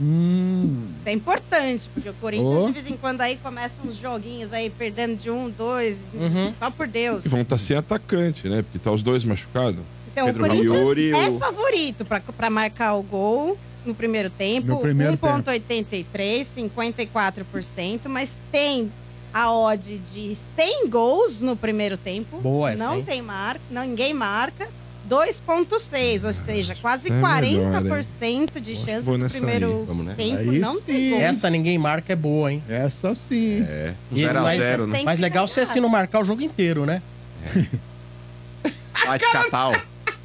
Hum, 0.00 0.88
Isso 0.98 1.08
é 1.08 1.12
importante, 1.12 1.88
porque 1.94 2.08
o 2.08 2.14
Corinthians 2.14 2.64
Oh. 2.64 2.66
de 2.66 2.72
vez 2.72 2.86
em 2.88 2.96
quando 2.96 3.20
aí 3.20 3.36
começa 3.36 3.74
uns 3.84 3.96
joguinhos 3.96 4.52
aí 4.52 4.68
perdendo 4.68 5.16
de 5.16 5.30
um, 5.30 5.48
dois, 5.48 6.00
Uhum. 6.12 6.52
só 6.58 6.70
por 6.70 6.86
Deus. 6.88 7.24
E 7.24 7.28
vão 7.28 7.40
estar 7.42 7.56
sem 7.58 7.76
atacante, 7.76 8.48
né? 8.48 8.62
Porque 8.62 8.78
tá 8.78 8.90
os 8.90 9.02
dois 9.02 9.24
machucados. 9.24 9.80
Então 10.14 10.26
Pedro 10.26 10.44
o 10.44 10.46
Corinthians 10.48 11.12
é 11.20 11.28
o- 11.28 11.38
favorito 11.40 12.04
pra 12.04 12.20
pra 12.20 12.48
marcar 12.48 12.94
o 12.94 13.02
gol 13.02 13.58
no 13.84 13.94
primeiro 13.94 14.30
tempo, 14.30 14.68
No 14.68 14.80
primeiro 14.80 15.14
1.83, 15.14 16.46
54%, 16.56 18.08
mas 18.08 18.40
tem 18.52 18.90
a 19.32 19.52
odd 19.52 20.00
de 20.12 20.34
100 20.56 20.88
gols 20.88 21.40
no 21.40 21.56
primeiro 21.56 21.96
tempo. 21.96 22.40
Boa 22.40 22.70
essa, 22.72 22.84
Não 22.84 22.94
hein? 22.94 23.02
tem 23.04 23.20
marca, 23.20 23.60
ninguém 23.70 24.14
marca. 24.14 24.68
2.6, 25.06 26.24
ou 26.24 26.32
seja, 26.32 26.74
quase 26.80 27.08
É 27.08 27.12
melhor, 27.12 27.82
40% 27.82 28.58
de 28.58 28.72
Acho 28.72 28.80
que 28.80 28.86
chance 28.90 29.10
nessa 29.18 29.36
primeiro 29.36 29.80
aí. 29.80 29.84
Vamos, 29.84 30.06
né? 30.06 30.14
tempo 30.16 30.38
Aí 30.38 30.58
não 30.60 30.80
tem 30.80 31.10
gol. 31.10 31.20
essa 31.20 31.50
ninguém 31.50 31.76
marca 31.76 32.14
é 32.14 32.16
boa, 32.16 32.50
hein? 32.50 32.62
essa 32.66 33.14
sim. 33.14 33.66
É. 33.68 33.92
Um 34.10 34.16
0 34.16 34.38
a 34.38 34.42
mas- 34.42 34.62
0 34.62 34.86
né? 34.86 35.02
Mas 35.04 35.20
legal 35.20 35.46
se 35.46 35.66
se 35.66 35.78
não 35.78 35.90
marcar 35.90 36.20
o 36.20 36.24
jogo 36.24 36.40
inteiro, 36.40 36.86
né? 36.86 37.02
Vai 39.06 39.18
te 39.18 39.30
catar, 39.30 39.68
ó. 39.68 39.76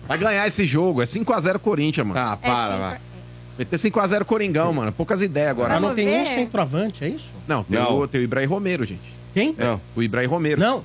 Vai 0.10 0.18
ganhar 0.18 0.46
esse 0.48 0.66
jogo. 0.66 1.02
É 1.02 1.06
5x0 1.06 1.60
Corinthians, 1.60 2.06
mano. 2.06 2.20
Ah, 2.20 2.34
É 2.34 2.36
para, 2.46 2.68
cinco- 2.68 2.80
vai. 2.80 2.98
Vai 3.58 3.66
ter 3.66 3.78
5x0 3.78 4.26
Coringão, 4.26 4.74
mano. 4.74 4.92
Poucas 4.92 5.22
ideias 5.22 5.50
agora. 5.52 5.74
Mas 5.76 5.82
não 5.82 5.94
tem 5.96 6.08
um 6.08 6.24
ver. 6.24 6.26
centroavante, 6.28 7.04
é 7.06 7.10
isso? 7.10 7.32
Não, 7.48 7.64
tem, 7.64 7.80
Não. 7.80 8.00
O, 8.00 8.08
tem 8.08 8.20
o 8.20 8.24
Ibrahim 8.24 8.48
Romero, 8.48 8.84
gente. 8.84 9.02
Quem? 9.34 9.56
É, 9.58 9.78
o 9.96 10.02
Ibrahim 10.04 10.28
Romero. 10.28 10.60
Não. 10.60 10.84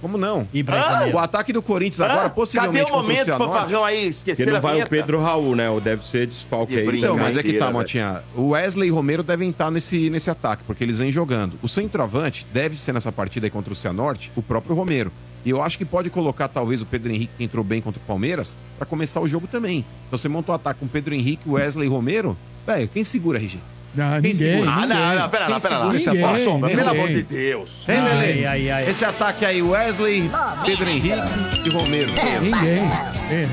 Como 0.00 0.18
não? 0.18 0.46
Brasileiro. 0.64 1.16
O 1.16 1.18
ataque 1.18 1.52
do 1.54 1.62
Corinthians 1.62 2.00
agora, 2.02 2.26
Ah, 2.26 2.30
possivelmente 2.30 2.84
Cadê 2.84 2.92
o 2.92 2.96
momento, 3.02 3.24
Cianorte- 3.24 3.44
Fanfarrão 3.54 3.84
aí? 3.84 3.96
Porque 3.96 4.08
Esqueceram 4.10 4.52
não 4.52 4.60
vai 4.60 4.82
o? 4.82 4.88
Pedro 4.88 5.22
Raul, 5.22 5.56
né? 5.56 5.70
Ou 5.70 5.80
deve 5.80 6.04
ser 6.04 6.26
desfalque 6.26 6.76
aí. 6.76 6.98
Então, 6.98 7.16
mas 7.16 7.34
é 7.36 7.42
que 7.42 7.54
tá, 7.54 7.66
carteira, 7.66 7.72
Motinha. 7.72 8.22
O 8.34 8.48
Wesley 8.50 8.88
e 8.88 8.92
Romero 8.92 9.22
devem 9.22 9.48
estar 9.50 9.70
nesse, 9.70 10.10
nesse 10.10 10.28
ataque, 10.30 10.62
porque 10.66 10.84
eles 10.84 10.98
vêm 10.98 11.10
jogando. 11.10 11.58
O 11.62 11.68
centroavante 11.68 12.46
deve 12.52 12.76
ser 12.76 12.92
nessa 12.92 13.10
partida 13.10 13.46
aí 13.46 13.50
contra 13.50 13.72
o 13.72 13.76
Cianorte, 13.76 14.30
o 14.36 14.42
próprio 14.42 14.74
Romero. 14.76 15.10
E 15.46 15.50
eu 15.50 15.62
acho 15.62 15.78
que 15.78 15.84
pode 15.84 16.10
colocar, 16.10 16.48
talvez, 16.48 16.82
o 16.82 16.86
Pedro 16.86 17.12
Henrique, 17.12 17.32
que 17.38 17.44
entrou 17.44 17.62
bem 17.62 17.80
contra 17.80 18.02
o 18.02 18.04
Palmeiras, 18.04 18.58
pra 18.76 18.84
começar 18.84 19.20
o 19.20 19.28
jogo 19.28 19.46
também. 19.46 19.84
Então 20.08 20.18
você 20.18 20.28
monta 20.28 20.50
o 20.50 20.54
ataque 20.56 20.80
com 20.80 20.86
o 20.86 20.88
Pedro 20.88 21.14
Henrique, 21.14 21.48
Wesley 21.48 21.86
e 21.86 21.88
Romero. 21.88 22.36
Velho, 22.66 22.88
quem 22.88 23.04
segura, 23.04 23.38
RG? 23.38 23.60
Não, 23.96 24.14
ninguém, 24.16 24.34
segura? 24.34 24.70
Ah, 24.70 24.86
não, 24.86 24.96
não, 25.20 25.28
pera 25.30 25.48
lá, 25.48 25.60
pera 25.60 25.78
lá. 25.78 25.94
esse 25.94 26.08
Ninguém, 26.08 26.24
ataque? 26.24 26.40
Sombra, 26.44 26.70
pelo 26.70 26.82
ninguém. 26.82 26.98
amor 27.00 27.08
de 27.08 27.22
Deus. 27.22 27.88
Hein, 27.88 28.02
Lelê? 28.02 28.26
Ai, 28.26 28.44
ai, 28.46 28.70
ai. 28.70 28.90
Esse 28.90 29.04
ataque 29.04 29.44
aí, 29.44 29.62
Wesley, 29.62 30.30
Pedro 30.64 30.88
Henrique 30.88 31.20
e 31.64 31.68
Romero. 31.70 32.10
Ninguém. 32.42 32.84
É, 33.30 33.46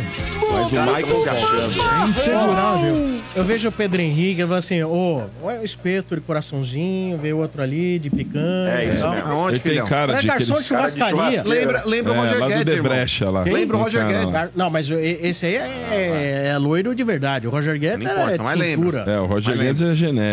Mas 0.52 0.66
o 0.68 0.70
Michael 0.76 1.16
se 1.16 1.30
achando. 1.30 1.82
é 2.06 2.10
insegurável. 2.10 3.14
Eu 3.36 3.44
vejo 3.44 3.68
o 3.70 3.72
Pedro 3.72 4.00
Henrique, 4.00 4.42
eu 4.42 4.48
falo 4.48 4.60
assim, 4.60 4.84
ô, 4.84 5.24
oh, 5.42 5.48
o 5.48 5.64
espeto 5.64 6.14
de 6.16 6.22
coraçãozinho, 6.22 7.18
vê 7.18 7.34
outro 7.34 7.64
ali 7.64 7.98
de 7.98 8.10
picanha. 8.12 8.70
É 8.80 8.86
isso 8.90 9.10
mesmo. 9.10 9.28
Aonde, 9.28 9.54
Ele 9.56 9.60
tem 9.60 9.72
filhão? 9.72 9.88
cara 9.88 10.14
É 10.18 10.22
de 10.22 10.28
garçom 10.28 10.56
de 10.56 10.64
churrascaria. 10.66 11.44
Lembra, 11.44 11.82
lembra 11.86 12.12
o 12.14 12.16
É, 12.16 12.20
Roger 12.20 12.38
Guedes, 12.48 12.74
irmão. 12.74 12.90
Debrecha 12.92 13.30
lá. 13.32 13.44
Lembra 13.44 13.78
o 13.78 13.80
Roger. 13.80 14.06
Guedes? 14.08 14.36
Não, 14.56 14.70
mas 14.70 14.88
esse 14.92 15.46
aí 15.48 15.56
é, 15.56 16.52
é 16.54 16.58
loiro 16.60 16.94
de 16.94 17.04
verdade. 17.04 17.48
O 17.48 17.50
Roger 17.50 17.80
Guedes 17.80 18.06
Não 18.06 18.12
importa, 18.14 18.36
é 18.36 18.38
mas 18.38 18.60
lembra. 18.60 19.00
tintura. 19.00 19.12
É, 19.16 19.20
o 19.20 19.26
Roger 19.26 19.56
Mas 19.56 19.66
Guedes 19.66 19.82
é 19.82 19.96
genérico. 19.96 20.33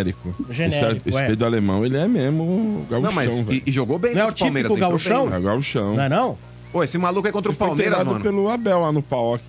Genérico, 0.50 1.08
Esse, 1.08 1.18
é. 1.18 1.20
esse 1.20 1.28
Pedro 1.30 1.46
Alemão, 1.46 1.84
ele 1.84 1.96
é 1.96 2.08
mesmo 2.08 2.84
gauchão, 2.88 3.08
Não, 3.08 3.12
mas 3.14 3.38
e, 3.48 3.62
e 3.66 3.72
jogou 3.72 3.98
bem 3.98 4.14
Não 4.14 4.22
é 4.22 4.24
contra 4.26 4.34
o 4.36 4.46
Palmeiras. 4.46 4.72
típico 4.72 4.88
gauchão? 4.90 5.34
É 5.34 5.40
gauchão. 5.40 5.94
Não 5.96 6.02
é 6.02 6.08
não? 6.08 6.38
Pô, 6.72 6.82
esse 6.84 6.96
maluco 6.98 7.26
é 7.28 7.32
contra 7.32 7.50
o 7.50 7.52
Ele 7.52 7.58
foi 7.58 7.66
Palmeiras, 7.68 7.94
treinado 7.98 8.10
mano. 8.18 8.24
pelo 8.24 8.48
Abel 8.48 8.80
lá 8.80 8.92
no 8.92 9.02
PAOC. 9.02 9.42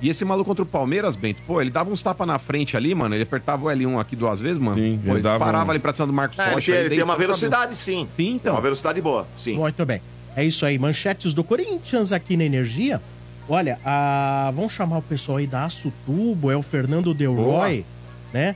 E 0.00 0.08
esse 0.08 0.24
maluco 0.24 0.48
contra 0.48 0.62
o 0.62 0.66
Palmeiras, 0.66 1.16
Bento, 1.16 1.40
pô, 1.46 1.60
ele 1.60 1.70
dava 1.70 1.90
uns 1.90 2.02
tapas 2.02 2.26
na 2.26 2.38
frente 2.38 2.76
ali, 2.76 2.94
mano. 2.94 3.14
Ele 3.14 3.22
apertava 3.24 3.64
o 3.66 3.68
L1 3.68 3.98
aqui 4.00 4.14
duas 4.14 4.40
vezes, 4.40 4.58
mano. 4.58 4.76
Sim, 4.76 4.98
pô, 5.02 5.08
ele 5.10 5.16
ele 5.18 5.22
dava 5.22 5.38
disparava 5.38 5.66
um- 5.66 5.70
ali 5.70 5.78
pra 5.80 5.92
cima 5.92 6.06
do 6.06 6.12
Marcos 6.12 6.38
É, 6.38 6.44
ele 6.46 6.54
Rocha. 6.54 6.72
ele 6.72 6.88
tem 6.90 7.02
uma 7.02 7.16
velocidade, 7.16 7.74
sim. 7.74 7.92
cabelo. 8.06 8.08
Sim, 8.16 8.34
então. 8.34 8.54
Uma 8.54 8.60
velocidade 8.62 9.00
boa, 9.00 9.26
sim. 9.36 9.54
Muito 9.56 9.84
bem. 9.86 10.00
É 10.36 10.44
isso 10.44 10.64
aí, 10.64 10.78
manchetes 10.78 11.34
do 11.34 11.42
Corinthians 11.42 12.12
aqui 12.12 12.36
na 12.36 12.44
Energia. 12.44 13.00
Olha, 13.48 13.78
a... 13.84 14.52
vamos 14.54 14.72
chamar 14.72 14.98
o 14.98 15.02
pessoal 15.02 15.38
aí 15.38 15.46
da 15.46 15.64
Aço 15.64 15.92
Tubo, 16.06 16.50
é 16.50 16.56
o 16.56 16.62
Fernando 16.62 17.12
Delroy, 17.14 17.84
né? 18.32 18.54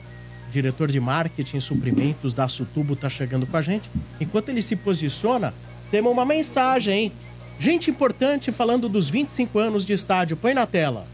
Diretor 0.52 0.88
de 0.88 1.00
marketing 1.00 1.56
e 1.56 1.60
suprimentos 1.62 2.34
da 2.34 2.44
Aço 2.44 2.66
Tubo 2.66 2.94
tá 2.94 3.08
chegando 3.08 3.46
com 3.46 3.56
a 3.56 3.62
gente. 3.62 3.90
Enquanto 4.20 4.50
ele 4.50 4.60
se 4.60 4.76
posiciona, 4.76 5.54
temos 5.90 6.12
uma 6.12 6.26
mensagem, 6.26 7.04
hein? 7.04 7.12
Gente 7.58 7.90
importante 7.90 8.52
falando 8.52 8.86
dos 8.86 9.08
25 9.08 9.58
anos 9.58 9.86
de 9.86 9.94
estádio. 9.94 10.36
Põe 10.36 10.52
na 10.52 10.66
tela. 10.66 11.06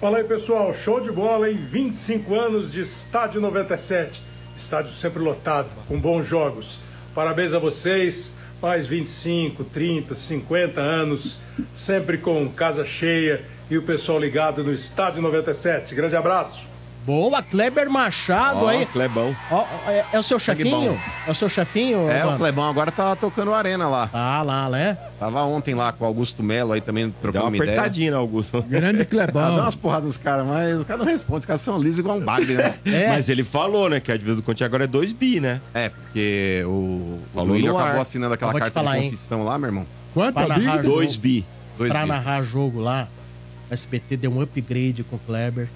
Fala 0.00 0.18
aí, 0.18 0.24
pessoal. 0.24 0.72
Show 0.72 1.00
de 1.00 1.12
bola, 1.12 1.50
hein? 1.50 1.56
25 1.56 2.34
anos 2.34 2.72
de 2.72 2.80
Estádio 2.80 3.42
97. 3.42 4.22
Estádio 4.56 4.92
sempre 4.92 5.22
lotado, 5.22 5.68
com 5.86 5.98
bons 6.00 6.26
jogos. 6.26 6.80
Parabéns 7.14 7.52
a 7.52 7.58
vocês. 7.58 8.32
Mais 8.62 8.86
25, 8.86 9.64
30, 9.64 10.14
50 10.14 10.80
anos, 10.82 11.40
sempre 11.74 12.18
com 12.18 12.46
casa 12.50 12.84
cheia 12.84 13.42
e 13.70 13.78
o 13.78 13.82
pessoal 13.82 14.18
ligado 14.18 14.62
no 14.62 14.72
Estádio 14.72 15.22
97. 15.22 15.94
Grande 15.94 16.14
abraço. 16.14 16.69
Boa, 17.04 17.42
Kleber 17.42 17.88
Machado 17.90 18.64
Ó, 18.64 18.68
aí. 18.68 18.84
Clebão. 18.86 19.34
Ó, 19.50 19.64
é, 19.88 20.04
é 20.12 20.18
o 20.18 20.22
seu 20.22 20.38
chefinho? 20.38 21.00
É 21.26 21.30
o 21.30 21.34
seu 21.34 21.48
chefinho? 21.48 22.08
É, 22.10 22.22
mano? 22.24 22.36
o 22.36 22.38
Clebão 22.38 22.68
agora 22.68 22.90
tá 22.92 23.16
tocando 23.16 23.54
arena 23.54 23.88
lá. 23.88 24.06
Tá 24.06 24.42
lá, 24.42 24.68
né? 24.68 24.98
Tava 25.18 25.42
ontem 25.44 25.74
lá 25.74 25.92
com 25.92 26.04
o 26.04 26.06
Augusto 26.06 26.42
Melo 26.42 26.72
aí 26.72 26.80
também 26.80 27.10
trocando 27.10 27.44
uma 27.46 27.50
uma 27.50 27.56
apertadinha, 27.64 28.10
né, 28.12 28.16
Augusto? 28.16 28.62
Grande 28.62 29.02
Ah, 29.02 29.06
Clebão. 29.06 29.56
dá 29.56 29.62
umas 29.62 29.74
porradas 29.74 30.06
nos 30.06 30.16
caras, 30.18 30.46
mas 30.46 30.78
os 30.80 30.84
caras 30.84 31.04
não 31.04 31.10
respondem. 31.10 31.38
Os 31.40 31.46
caras 31.46 31.60
são 31.62 31.78
lisos 31.80 31.98
igual 32.00 32.18
um 32.18 32.20
bagre, 32.24 32.54
né? 32.54 32.74
É. 32.84 33.08
Mas 33.08 33.28
ele 33.28 33.42
falou, 33.44 33.88
né, 33.88 33.98
que 33.98 34.12
a 34.12 34.16
dívida 34.16 34.36
do 34.36 34.42
Conte 34.42 34.62
agora 34.62 34.84
é 34.84 34.86
2 34.86 35.12
bi, 35.12 35.40
né? 35.40 35.60
É, 35.72 35.88
porque 35.88 36.62
o, 36.66 36.68
o 36.70 37.20
Falou 37.34 37.76
ar. 37.78 37.82
acabou 37.84 38.02
assinando 38.02 38.34
aquela 38.34 38.52
carta 38.52 38.70
falar, 38.70 38.92
de 38.96 39.04
hein? 39.04 39.10
confissão 39.10 39.42
lá, 39.42 39.58
meu 39.58 39.68
irmão. 39.68 39.86
Quanto 40.12 40.38
a 40.38 40.46
narrar 40.46 40.58
dívida? 40.58 40.82
jogo. 40.82 40.94
2 40.96 41.16
bi. 41.16 41.44
Dois 41.78 41.90
pra 41.90 42.02
bi. 42.02 42.08
narrar 42.08 42.42
jogo 42.42 42.78
lá, 42.80 43.08
o 43.70 43.74
SBT 43.74 44.16
deu 44.18 44.30
um 44.32 44.40
upgrade 44.42 45.02
com 45.02 45.16
o 45.16 45.18
Kleber. 45.18 45.68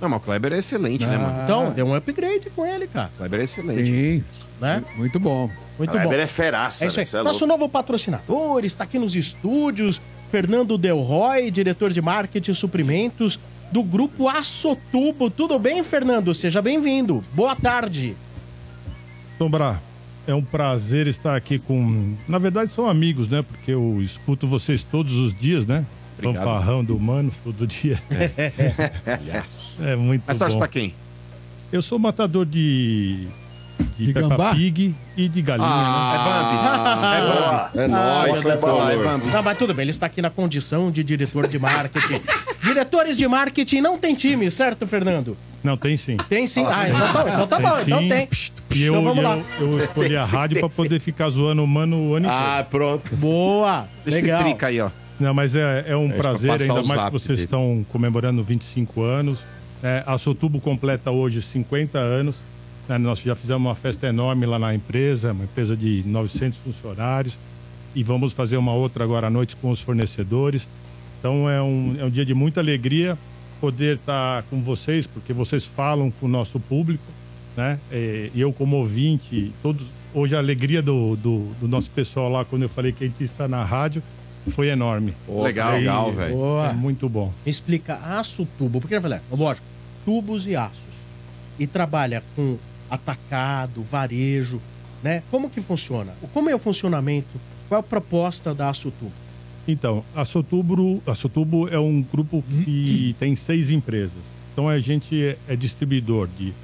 Não, 0.00 0.08
mas 0.08 0.18
o 0.18 0.20
Kleber 0.20 0.52
é 0.52 0.58
excelente, 0.58 1.04
né, 1.06 1.18
mano? 1.18 1.42
Então, 1.44 1.72
deu 1.72 1.86
um 1.86 1.94
upgrade 1.94 2.48
com 2.54 2.64
ele, 2.64 2.86
cara. 2.86 3.10
O 3.14 3.18
Kleber 3.18 3.40
é 3.40 3.44
excelente. 3.44 3.84
Sim, 3.84 4.24
Né? 4.60 4.84
muito 4.96 5.18
bom. 5.18 5.50
Muito 5.78 5.90
O 5.90 6.00
bom. 6.00 6.08
Weber 6.08 6.20
é 6.20 6.26
feraça, 6.26 6.84
É 6.84 6.88
isso 6.88 6.98
aí. 6.98 7.04
né? 7.04 7.10
Cê 7.10 7.16
é 7.18 7.22
Nosso 7.22 7.44
louco. 7.46 7.60
novo 7.60 7.68
patrocinador 7.70 8.64
está 8.64 8.84
aqui 8.84 8.98
nos 8.98 9.14
estúdios. 9.16 10.00
Fernando 10.30 10.76
Delroy, 10.76 11.50
diretor 11.50 11.90
de 11.90 12.02
marketing 12.02 12.50
e 12.50 12.54
suprimentos 12.54 13.38
do 13.72 13.82
grupo 13.82 14.28
Açotubo. 14.28 15.30
Tudo 15.30 15.58
bem, 15.58 15.82
Fernando? 15.82 16.34
Seja 16.34 16.60
bem-vindo. 16.60 17.24
Boa 17.32 17.54
tarde. 17.56 18.14
Sombra, 19.38 19.80
é 20.26 20.34
um 20.34 20.42
prazer 20.42 21.06
estar 21.06 21.36
aqui 21.36 21.58
com. 21.58 22.14
Na 22.28 22.38
verdade, 22.38 22.70
são 22.72 22.86
amigos, 22.88 23.28
né? 23.28 23.42
Porque 23.42 23.70
eu 23.72 24.00
escuto 24.02 24.46
vocês 24.46 24.82
todos 24.82 25.12
os 25.14 25.32
dias, 25.34 25.64
né? 25.66 25.86
Obrigado. 26.18 26.44
Fanfarrão 26.44 26.84
do 26.84 26.98
Mano, 26.98 27.30
todo 27.44 27.66
dia. 27.66 28.02
É, 28.10 29.42
muito 29.96 30.22
Mas 30.26 30.38
torce 30.38 30.54
bom. 30.54 30.60
pra 30.60 30.68
quem? 30.68 30.94
Eu 31.72 31.82
sou 31.82 31.98
matador 31.98 32.46
de. 32.46 33.26
De, 33.96 34.06
De 34.06 34.12
Peppa 34.12 34.28
gambá? 34.30 34.54
Pig 34.56 34.92
e 35.16 35.28
de 35.28 35.40
galinha, 35.40 35.68
Ah, 35.70 37.70
é 37.72 37.78
Bambi. 37.78 37.80
É 37.80 37.84
Ah, 37.84 37.88
nóis, 37.88 38.32
meu 38.32 38.42
Deus 38.42 38.42
do 38.42 38.42
céu. 38.42 38.50
é 38.50 38.56
tricolor. 38.90 39.04
Bambi. 39.04 39.26
Não, 39.28 39.42
mas 39.42 39.58
tudo 39.58 39.72
bem, 39.74 39.84
ele 39.84 39.90
está 39.92 40.06
aqui 40.06 40.20
na 40.20 40.30
condição 40.30 40.90
de 40.90 41.04
diretor 41.04 41.46
de 41.46 41.58
marketing. 41.60 42.20
Diretores 42.62 43.16
de 43.16 43.28
marketing 43.28 43.80
não 43.80 43.96
tem 43.96 44.16
time, 44.16 44.50
certo, 44.50 44.84
Fernando? 44.84 45.36
Não, 45.62 45.76
tem 45.76 45.96
sim. 45.96 46.16
Tem 46.28 46.44
sim. 46.48 46.64
Ah, 46.66 46.88
então 46.88 47.12
tá, 47.12 47.30
então 47.34 47.46
tá 47.46 47.60
bom, 47.60 47.80
então 47.80 48.08
tem. 48.08 48.28
E 48.74 48.82
eu, 48.82 48.94
Então 48.94 49.04
vamos 49.04 49.22
lá. 49.22 49.38
eu, 49.60 49.72
eu 49.72 49.78
escolhi 49.84 50.14
a 50.16 50.24
rádio 50.24 50.58
pra 50.58 50.68
poder 50.68 50.98
ficar 51.00 51.30
zoando 51.30 51.62
o 51.62 51.66
Mano 51.66 51.96
o 51.98 52.14
ano 52.16 52.26
inteiro. 52.26 52.44
Ah, 52.44 52.66
pronto. 52.68 53.14
Boa, 53.14 53.86
Deixa 54.04 54.18
esse 54.18 54.26
legal. 54.26 54.42
trica 54.42 54.66
aí, 54.66 54.80
ó. 54.80 54.90
Não, 55.20 55.32
mas 55.32 55.54
é, 55.54 55.84
é 55.86 55.96
um 55.96 56.06
É, 56.06 56.12
pra 56.14 56.30
prazer, 56.30 56.50
ainda 56.62 56.82
mais 56.82 57.04
que 57.04 57.10
vocês 57.12 57.38
dele. 57.38 57.44
estão 57.44 57.86
comemorando 57.90 58.42
25 58.42 59.02
anos. 59.02 59.38
É, 59.82 60.02
a 60.06 60.18
Sotubo 60.18 60.60
completa 60.60 61.10
hoje 61.10 61.40
50 61.42 61.98
anos. 61.98 62.34
né? 62.88 62.98
Nós 62.98 63.20
já 63.20 63.34
fizemos 63.34 63.60
uma 63.66 63.74
festa 63.74 64.06
enorme 64.08 64.46
lá 64.46 64.58
na 64.58 64.74
empresa, 64.74 65.32
uma 65.32 65.44
empresa 65.44 65.76
de 65.76 66.02
900 66.06 66.58
funcionários. 66.58 67.36
E 67.94 68.02
vamos 68.02 68.32
fazer 68.32 68.56
uma 68.56 68.72
outra 68.72 69.04
agora 69.04 69.28
à 69.28 69.30
noite 69.30 69.56
com 69.56 69.70
os 69.70 69.80
fornecedores. 69.80 70.66
Então 71.18 71.48
é 71.48 71.60
um, 71.62 71.96
é 71.98 72.04
um 72.04 72.10
dia 72.10 72.24
de 72.24 72.34
muita 72.34 72.60
alegria 72.60 73.18
poder 73.60 73.96
estar 73.96 74.44
com 74.44 74.60
vocês, 74.62 75.06
porque 75.06 75.32
vocês 75.32 75.64
falam 75.64 76.10
com 76.12 76.26
o 76.26 76.28
nosso 76.28 76.60
público, 76.60 77.02
né? 77.56 77.78
É, 77.90 78.30
E 78.34 78.40
eu 78.40 78.52
como 78.52 78.76
ouvinte, 78.76 79.52
todos, 79.62 79.84
hoje 80.14 80.36
a 80.36 80.38
alegria 80.38 80.80
do, 80.80 81.16
do, 81.16 81.48
do 81.60 81.66
nosso 81.66 81.90
pessoal 81.90 82.28
lá, 82.30 82.44
quando 82.44 82.62
eu 82.62 82.68
falei 82.68 82.92
que 82.92 83.02
a 83.04 83.06
gente 83.08 83.24
está 83.24 83.48
na 83.48 83.64
rádio, 83.64 84.00
foi 84.50 84.68
enorme. 84.68 85.14
Legal, 85.28 85.74
E- 85.74 85.78
legal, 85.78 86.12
velho. 86.12 86.36
É 86.64 86.72
muito 86.72 87.08
bom. 87.08 87.32
Explica 87.46 87.94
aço 87.96 88.46
tubo, 88.58 88.80
porque 88.80 88.94
eu 88.94 89.02
falei, 89.02 89.20
lógico, 89.30 89.66
tubos 90.04 90.46
e 90.46 90.54
aços. 90.56 90.82
E 91.58 91.66
trabalha 91.66 92.22
com 92.36 92.56
atacado, 92.90 93.82
varejo, 93.82 94.60
né? 95.02 95.22
Como 95.30 95.48
que 95.50 95.60
funciona? 95.60 96.12
Como 96.32 96.48
é 96.50 96.54
o 96.54 96.58
funcionamento? 96.58 97.28
Qual 97.68 97.78
é 97.78 97.80
a 97.80 97.82
proposta 97.82 98.54
da 98.54 98.68
aço 98.68 98.90
tubo? 98.90 99.12
Então, 99.66 100.02
a 100.16 100.24
Sotubo, 100.24 101.02
a 101.06 101.14
Sotubo 101.14 101.68
é 101.68 101.78
um 101.78 102.00
grupo 102.00 102.42
que 102.64 103.14
tem 103.20 103.36
seis 103.36 103.70
empresas. 103.70 104.16
Então 104.52 104.66
a 104.68 104.78
gente 104.80 105.22
é, 105.22 105.36
é 105.46 105.54
distribuidor 105.54 106.26
de 106.38 106.54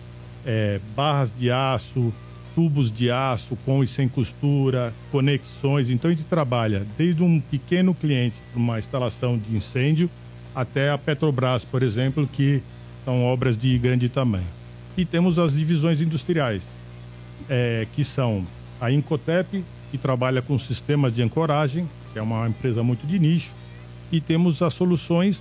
é, 0.46 0.80
barras 0.96 1.30
de 1.38 1.50
aço, 1.50 2.12
tubos 2.54 2.90
de 2.90 3.10
aço 3.10 3.56
com 3.64 3.82
e 3.82 3.86
sem 3.86 4.08
costura, 4.08 4.92
conexões. 5.10 5.90
Então 5.90 6.10
a 6.10 6.14
gente 6.14 6.24
trabalha 6.24 6.86
desde 6.96 7.22
um 7.22 7.40
pequeno 7.40 7.94
cliente 7.94 8.36
para 8.52 8.60
uma 8.60 8.78
instalação 8.78 9.36
de 9.36 9.56
incêndio 9.56 10.08
até 10.54 10.90
a 10.90 10.98
Petrobras, 10.98 11.64
por 11.64 11.82
exemplo, 11.82 12.28
que 12.32 12.62
são 13.04 13.24
obras 13.24 13.58
de 13.58 13.76
grande 13.78 14.08
tamanho. 14.08 14.46
E 14.96 15.04
temos 15.04 15.38
as 15.38 15.52
divisões 15.52 16.00
industriais, 16.00 16.62
é, 17.48 17.86
que 17.94 18.04
são 18.04 18.46
a 18.80 18.92
Incotep, 18.92 19.64
que 19.90 19.98
trabalha 19.98 20.40
com 20.40 20.56
sistemas 20.58 21.14
de 21.14 21.22
ancoragem, 21.22 21.88
que 22.12 22.18
é 22.18 22.22
uma 22.22 22.48
empresa 22.48 22.82
muito 22.82 23.06
de 23.06 23.18
nicho, 23.18 23.50
e 24.12 24.20
temos 24.20 24.62
as 24.62 24.74
soluções 24.74 25.40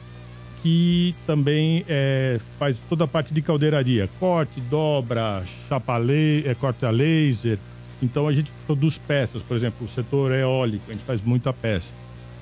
que 0.64 1.14
também 1.28 1.84
é, 1.89 2.39
faz 2.57 2.80
toda 2.89 3.03
a 3.03 3.07
parte 3.07 3.34
de 3.34 3.41
caldeiraria, 3.41 4.09
corte, 4.18 4.61
dobra, 4.61 5.43
chapa 5.68 5.97
le- 5.97 6.43
é, 6.47 6.55
corte 6.55 6.86
a 6.86 6.89
laser. 6.89 7.59
Então 8.01 8.28
a 8.30 8.34
gente 8.34 8.49
produz 8.66 8.97
peças, 8.97 9.41
por 9.43 9.57
exemplo, 9.57 9.86
o 9.86 9.89
setor 9.89 10.32
eólico, 10.32 10.86
a 10.89 10.93
gente 10.93 11.03
faz 11.03 11.22
muita 11.22 11.51
peça. 11.51 11.89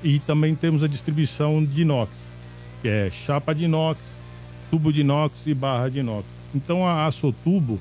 E 0.04 0.20
também 0.20 0.54
temos 0.54 0.84
a 0.84 0.88
distribuição 0.88 1.64
de 1.66 1.82
inox, 1.82 2.12
que 2.84 2.88
é 2.88 3.10
chapa 3.10 3.54
de 3.56 3.66
inox, 3.66 4.00
tubo 4.70 4.94
de 4.94 5.02
inox 5.02 5.36
e 5.48 5.54
barra 5.56 5.90
de 5.90 6.00
inox. 6.00 6.26
Então 6.54 6.88
a 6.88 7.08
Açotubo, 7.08 7.80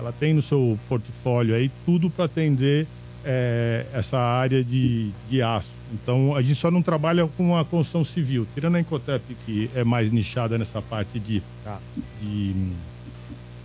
ela 0.00 0.12
tem 0.12 0.34
no 0.34 0.42
seu 0.42 0.76
portfólio 0.88 1.54
aí 1.54 1.70
tudo 1.84 2.10
para 2.10 2.24
atender 2.24 2.86
é, 3.24 3.86
essa 3.92 4.18
área 4.18 4.62
de, 4.64 5.10
de 5.30 5.40
aço. 5.42 5.75
Então, 6.02 6.34
a 6.36 6.42
gente 6.42 6.54
só 6.56 6.70
não 6.70 6.82
trabalha 6.82 7.26
com 7.26 7.56
a 7.56 7.64
construção 7.64 8.04
civil. 8.04 8.46
Tirando 8.54 8.76
a 8.76 8.80
Incotep, 8.80 9.22
que 9.46 9.70
é 9.74 9.82
mais 9.82 10.12
nichada 10.12 10.58
nessa 10.58 10.82
parte 10.82 11.18
de, 11.18 11.42
Tá. 11.64 11.78
de 12.20 12.52
hum, 12.54 12.72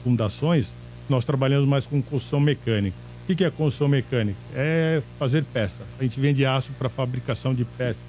fundações, 0.04 0.68
nós 1.10 1.26
trabalhamos 1.26 1.68
mais 1.68 1.86
com 1.86 2.02
construção 2.02 2.40
mecânica. 2.40 2.96
O 3.24 3.28
que 3.28 3.36
que 3.36 3.44
é 3.44 3.52
construção 3.52 3.88
mecânica? 3.88 4.38
É 4.56 5.02
fazer 5.20 5.44
peça. 5.44 5.82
A 6.00 6.04
gente 6.04 6.20
vende 6.20 6.46
aço 6.46 6.72
para 6.80 6.90
fabricação 6.90 7.54
de 7.54 7.66
peças. 7.66 8.02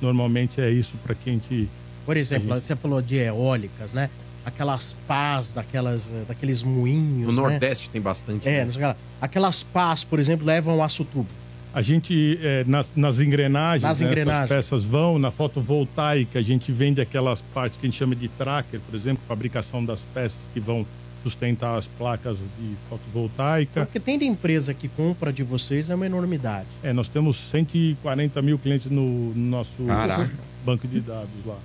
Normalmente 0.00 0.60
é 0.60 0.70
isso 0.70 0.94
para 1.02 1.14
quem 1.14 1.34
a 1.34 1.36
gente... 1.36 1.68
Por 2.04 2.16
exemplo, 2.16 2.48
gente- 2.54 2.62
você 2.62 2.76
falou 2.76 3.02
de 3.02 3.16
eólicas, 3.16 3.92
né? 3.92 4.08
Aquelas 4.44 4.94
pás 5.08 5.50
daquelas, 5.50 6.08
eh, 6.08 6.24
daqueles 6.28 6.62
moinhos. 6.62 7.34
No 7.34 7.42
né? 7.42 7.48
Nordeste 7.50 7.90
tem 7.90 8.00
bastante. 8.00 8.48
É, 8.48 8.64
né? 8.64 8.72
que 8.72 8.96
aquelas 9.20 9.64
pás, 9.64 10.04
por 10.04 10.20
exemplo, 10.20 10.46
levam 10.46 10.80
aço 10.82 11.04
tubo. 11.04 11.28
A 11.76 11.82
gente, 11.82 12.38
é, 12.42 12.64
nas, 12.66 12.90
nas 12.96 13.20
engrenagens, 13.20 13.82
Nas 13.82 14.00
né, 14.00 14.06
engrenagens. 14.06 14.48
peças 14.48 14.82
vão, 14.82 15.18
na 15.18 15.30
fotovoltaica, 15.30 16.38
a 16.38 16.42
gente 16.42 16.72
vende 16.72 17.02
aquelas 17.02 17.42
partes 17.42 17.78
que 17.78 17.86
a 17.86 17.90
gente 17.90 17.98
chama 17.98 18.16
de 18.16 18.28
tracker, 18.28 18.80
por 18.80 18.96
exemplo, 18.96 19.22
fabricação 19.28 19.84
das 19.84 20.00
peças 20.14 20.38
que 20.54 20.58
vão 20.58 20.86
sustentar 21.22 21.76
as 21.76 21.86
placas 21.86 22.38
de 22.38 22.74
fotovoltaica. 22.88 23.84
Porque 23.84 24.00
tem 24.00 24.18
de 24.18 24.24
empresa 24.24 24.72
que 24.72 24.88
compra 24.88 25.30
de 25.30 25.42
vocês 25.42 25.90
é 25.90 25.94
uma 25.94 26.06
enormidade. 26.06 26.66
É, 26.82 26.94
nós 26.94 27.08
temos 27.08 27.36
140 27.50 28.40
mil 28.40 28.58
clientes 28.58 28.90
no, 28.90 29.34
no 29.34 29.50
nosso 29.50 29.84
Caraca. 29.86 30.30
banco 30.64 30.88
de 30.88 31.00
dados 31.00 31.28
lá. 31.44 31.58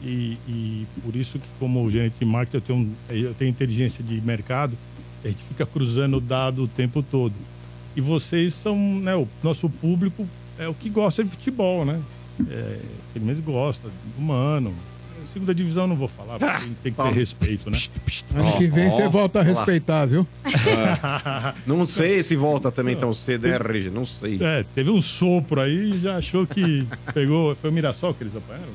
E, 0.00 0.38
e 0.46 0.86
por 1.02 1.16
isso 1.16 1.40
que, 1.40 1.48
como 1.58 1.90
gerente 1.90 2.14
de 2.20 2.24
marketing, 2.24 2.56
eu 2.56 2.60
tenho, 2.60 3.26
eu 3.26 3.34
tenho 3.34 3.48
inteligência 3.48 4.04
de 4.04 4.20
mercado, 4.20 4.78
a 5.24 5.26
gente 5.26 5.42
fica 5.42 5.66
cruzando 5.66 6.20
dado 6.20 6.62
o 6.62 6.68
tempo 6.68 7.02
todo. 7.02 7.34
E 7.96 8.00
vocês 8.00 8.52
são, 8.54 8.76
né, 8.76 9.16
o 9.16 9.26
nosso 9.42 9.70
público 9.70 10.28
é 10.58 10.68
o 10.68 10.74
que 10.74 10.90
gosta 10.90 11.24
de 11.24 11.30
futebol, 11.30 11.84
né? 11.84 12.00
É, 12.50 12.78
pelo 13.14 13.24
menos 13.24 13.40
gosta, 13.42 13.88
humano. 14.18 14.74
Segunda 15.32 15.54
divisão 15.54 15.84
eu 15.84 15.88
não 15.88 15.96
vou 15.96 16.08
falar, 16.08 16.38
porque 16.38 16.70
tem 16.82 16.92
que 16.92 17.02
ter 17.02 17.12
respeito, 17.12 17.70
né? 17.70 17.78
Ano 18.34 18.56
que 18.56 18.66
vem 18.68 18.90
você 18.90 19.08
volta 19.08 19.40
a 19.40 19.42
respeitar, 19.42 20.06
viu? 20.06 20.26
Não 21.66 21.86
sei 21.86 22.22
se 22.22 22.36
volta 22.36 22.70
também 22.70 22.96
tão 22.96 23.12
cedo, 23.12 23.46
é, 23.46 23.56
RG, 23.56 23.90
não 23.90 24.06
sei. 24.06 24.38
É, 24.40 24.64
teve 24.74 24.90
um 24.90 25.02
sopro 25.02 25.60
aí 25.60 25.90
e 25.90 26.00
já 26.00 26.16
achou 26.16 26.46
que 26.46 26.86
pegou. 27.12 27.54
Foi 27.56 27.70
o 27.70 27.72
Mirassol 27.72 28.14
que 28.14 28.24
eles 28.24 28.34
apanharam? 28.36 28.72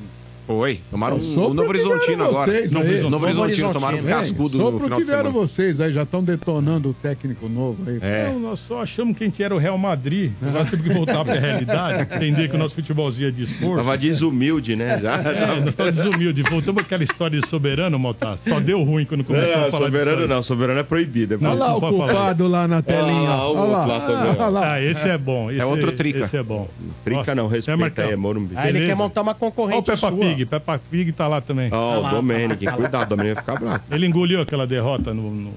Foi, 0.56 0.80
tomaram 0.90 1.16
É, 1.16 1.20
um, 1.20 1.46
o 1.46 1.54
Novo 1.54 1.68
Horizontino 1.68 2.24
agora. 2.24 2.50
vocês 2.52 2.72
Novo, 2.72 2.86
aí. 2.86 3.00
Novo, 3.00 3.24
Horizontino 3.24 3.72
tomaram 3.72 3.96
um 3.96 4.00
Horizontino, 4.00 4.08
cascudo 4.08 4.58
no 4.58 4.80
final 4.80 4.98
de 4.98 5.04
tiveram 5.04 5.30
semana. 5.30 5.46
vocês 5.46 5.80
aí, 5.80 5.92
já 5.92 6.02
estão 6.02 6.22
detonando 6.22 6.90
o 6.90 6.94
técnico 6.94 7.48
novo 7.48 7.78
aí. 7.86 8.00
Não, 8.32 8.40
nós 8.40 8.58
só 8.60 8.82
achamos 8.82 9.16
que 9.16 9.24
a 9.24 9.26
gente 9.26 9.42
era 9.42 9.54
o 9.54 9.58
Real 9.58 9.78
Madrid. 9.78 10.32
Agora 10.42 10.64
temos 10.66 10.86
que 10.86 10.92
voltar 10.92 11.24
para 11.24 11.34
a 11.34 11.38
realidade, 11.40 12.14
entender 12.14 12.48
que 12.48 12.54
o 12.56 12.58
nosso 12.58 12.74
futebolzinho 12.74 13.28
é 13.28 13.30
de 13.30 13.44
esforço. 13.44 13.76
Tava 13.84 13.96
desumilde, 13.98 14.76
né? 14.76 14.98
Já. 15.00 15.14
É, 15.16 15.46
nós 15.60 15.68
estamos 15.68 15.92
desumildes. 15.96 16.44
Voltamos 16.50 16.82
àquela 16.82 17.02
história 17.02 17.40
de 17.40 17.46
soberano, 17.48 17.98
Motar. 17.98 18.36
Só 18.38 18.60
deu 18.60 18.82
ruim 18.82 19.04
quando 19.04 19.24
começou 19.24 19.56
Não, 19.56 19.66
a 19.66 19.70
falar 19.70 19.86
soberano 19.86 20.26
não, 20.26 20.42
soberano 20.42 20.80
é 20.80 20.82
proibido. 20.82 21.34
É 21.34 21.36
Olha 21.38 21.54
lá 21.54 21.76
o 21.76 21.80
culpado 21.80 22.48
lá 22.48 22.68
na 22.68 22.82
telinha. 22.82 23.28
Ah, 23.30 23.48
o 23.48 23.56
Olha 23.56 24.48
lá. 24.48 24.72
Ah, 24.74 24.82
esse 24.82 25.08
é 25.08 25.16
bom. 25.18 25.50
Esse, 25.50 25.64
outro 25.64 25.92
trica. 25.92 26.20
Esse 26.20 26.36
é 26.36 26.42
bom. 26.42 26.68
Trica 27.04 27.18
Nossa, 27.20 27.34
não, 27.34 27.46
é 27.46 27.50
respeita 27.50 28.02
aí, 28.02 28.12
é 28.12 28.16
Morumbi. 28.16 28.54
Aí 28.56 28.68
ele 28.70 28.86
quer 28.86 28.94
montar 28.96 29.22
uma 29.22 29.32
Olha 29.32 29.36
o 29.36 29.40
concorrente 29.40 29.82
Peppa 29.86 29.96
sua. 29.96 30.10
Pig. 30.44 30.50
Peppa 30.50 30.80
Pig 30.90 31.12
tá 31.12 31.26
lá 31.28 31.40
também. 31.40 31.68
Ó, 31.72 31.98
lá, 32.00 32.08
o 32.12 32.16
Domênico, 32.16 32.64
tá 32.64 32.72
cuidado, 32.72 33.06
o 33.12 33.16
Domênico 33.16 33.34
vai 33.36 33.44
ficar 33.44 33.58
bravo. 33.64 33.84
Ele 33.90 34.06
engoliu 34.06 34.40
aquela 34.40 34.66
derrota 34.66 35.12
no... 35.14 35.30
no-. 35.30 35.54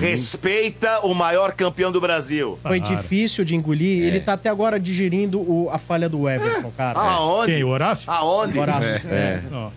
Respeita 0.00 1.00
o 1.06 1.14
maior 1.14 1.52
campeão 1.52 1.92
do 1.92 2.00
Brasil. 2.00 2.58
Foi 2.62 2.80
Para. 2.80 2.96
difícil 2.96 3.44
de 3.44 3.54
engolir. 3.54 4.02
Ele 4.04 4.18
tá 4.20 4.32
até 4.32 4.48
agora 4.48 4.78
digerindo 4.78 5.38
o- 5.40 5.68
a 5.70 5.78
falha 5.78 6.08
do 6.08 6.28
Everton, 6.28 6.72
cara. 6.76 6.98
Aonde? 6.98 7.52
Quem? 7.52 7.62
O 7.64 7.68
Horácio? 7.68 8.10
Aonde? 8.10 8.58
Horácio. 8.58 9.00
É. 9.08 9.40
Ó. 9.52 9.70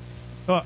Ó, 0.47 0.61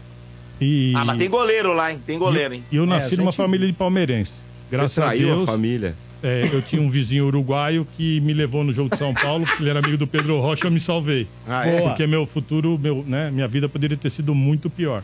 E... 0.61 0.93
Ah, 0.95 1.03
mas 1.03 1.17
tem 1.17 1.29
goleiro 1.29 1.73
lá, 1.73 1.91
hein? 1.91 1.99
Tem 2.07 2.17
goleiro, 2.17 2.53
hein? 2.53 2.63
E 2.71 2.77
eu 2.77 2.86
nasci 2.86 3.11
É, 3.11 3.13
a 3.15 3.17
numa 3.17 3.31
gente- 3.31 3.38
família 3.38 3.67
de 3.67 3.73
palmeirense. 3.73 4.31
Graças 4.71 4.93
Você 4.93 5.01
a 5.01 5.09
Deus. 5.13 5.43
a 5.47 5.51
família. 5.51 5.95
É, 6.26 6.49
eu 6.51 6.59
tinha 6.59 6.82
um 6.82 6.89
vizinho 6.89 7.28
uruguaio 7.28 7.86
que 7.95 8.19
me 8.21 8.34
levou 8.34 8.63
no 8.63 8.73
jogo 8.73 8.89
de 8.89 8.97
São 8.97 9.13
Paulo, 9.13 9.45
ele 9.59 9.69
era 9.69 9.78
amigo 9.78 9.95
do 9.95 10.07
Pedro 10.07 10.41
Rocha, 10.41 10.65
eu 10.65 10.71
me 10.71 10.80
salvei. 10.80 11.28
Ah, 11.47 11.67
é? 11.67 11.82
Porque 11.82 12.07
meu 12.07 12.26
futuro, 12.26 12.80
meu, 12.82 13.03
né, 13.07 13.30
minha 13.30 13.47
vida 13.47 13.69
poderia 13.69 13.95
ter 13.95 14.09
sido 14.09 14.34
muito 14.34 14.67
pior. 14.67 15.03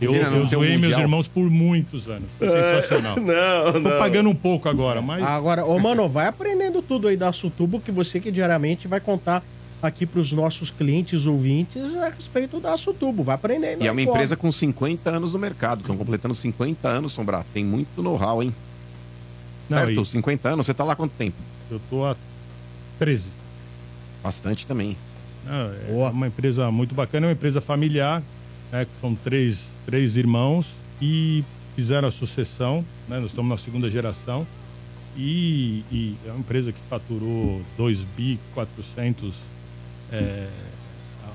Eu, 0.00 0.12
eu 0.14 0.42
um 0.42 0.44
zoei 0.44 0.76
meus 0.76 0.98
irmãos 0.98 1.28
por 1.28 1.48
muitos 1.48 2.08
anos. 2.08 2.28
Foi 2.36 2.48
sensacional. 2.48 3.16
Não, 3.22 3.72
Tô 3.72 3.78
não. 3.78 3.98
pagando 3.98 4.28
um 4.28 4.34
pouco 4.34 4.68
agora, 4.68 5.00
mas 5.00 5.22
Agora, 5.22 5.64
ô 5.64 5.78
mano, 5.78 6.06
vai 6.08 6.26
aprendendo 6.26 6.82
tudo 6.82 7.08
aí 7.08 7.16
da 7.16 7.32
Sutubo, 7.32 7.80
que 7.80 7.90
você 7.90 8.20
que 8.20 8.30
diariamente 8.30 8.86
vai 8.86 9.00
contar 9.00 9.42
aqui 9.82 10.04
pros 10.04 10.32
nossos 10.32 10.70
clientes 10.70 11.26
ouvintes 11.26 11.96
a 11.96 12.08
respeito 12.10 12.60
da 12.60 12.76
Sutubo. 12.76 13.22
Vai 13.22 13.36
aprendendo. 13.36 13.84
E 13.84 13.86
é 13.86 13.92
uma 13.92 14.02
empresa 14.02 14.36
com 14.36 14.50
50 14.50 15.08
anos 15.08 15.32
no 15.32 15.38
mercado, 15.38 15.80
estão 15.80 15.96
completando 15.96 16.34
50 16.34 16.88
anos, 16.88 17.12
Sombra. 17.12 17.46
Tem 17.54 17.64
muito 17.64 18.02
know-how, 18.02 18.42
hein? 18.42 18.52
Não, 19.68 19.78
certo? 19.78 20.02
e 20.02 20.06
50 20.06 20.48
anos, 20.48 20.66
você 20.66 20.74
tá 20.74 20.84
lá 20.84 20.92
há 20.92 20.96
quanto 20.96 21.12
tempo? 21.12 21.36
eu 21.70 21.80
tô 21.90 22.04
há 22.04 22.16
13. 22.98 23.28
Bastante 24.22 24.66
também. 24.66 24.96
Não, 25.44 25.72
é 25.72 25.92
Boa. 25.92 26.10
uma 26.10 26.26
empresa 26.26 26.70
muito 26.70 26.94
bacana, 26.94 27.26
é 27.26 27.28
uma 27.28 27.32
empresa 27.32 27.60
familiar, 27.60 28.22
né, 28.72 28.84
que 28.84 29.00
são 29.00 29.14
três, 29.14 29.64
três 29.84 30.16
irmãos 30.16 30.72
e 31.00 31.44
fizeram 31.74 32.08
a 32.08 32.10
sucessão, 32.10 32.84
né, 33.08 33.18
nós 33.18 33.30
estamos 33.30 33.48
na 33.48 33.56
segunda 33.56 33.88
geração 33.88 34.46
e, 35.16 35.84
e 35.92 36.16
é 36.26 36.30
uma 36.30 36.40
empresa 36.40 36.72
que 36.72 36.80
faturou 36.90 37.62
2 37.76 38.00
bi 38.16 38.40
400 38.54 39.34
é, 40.10 40.48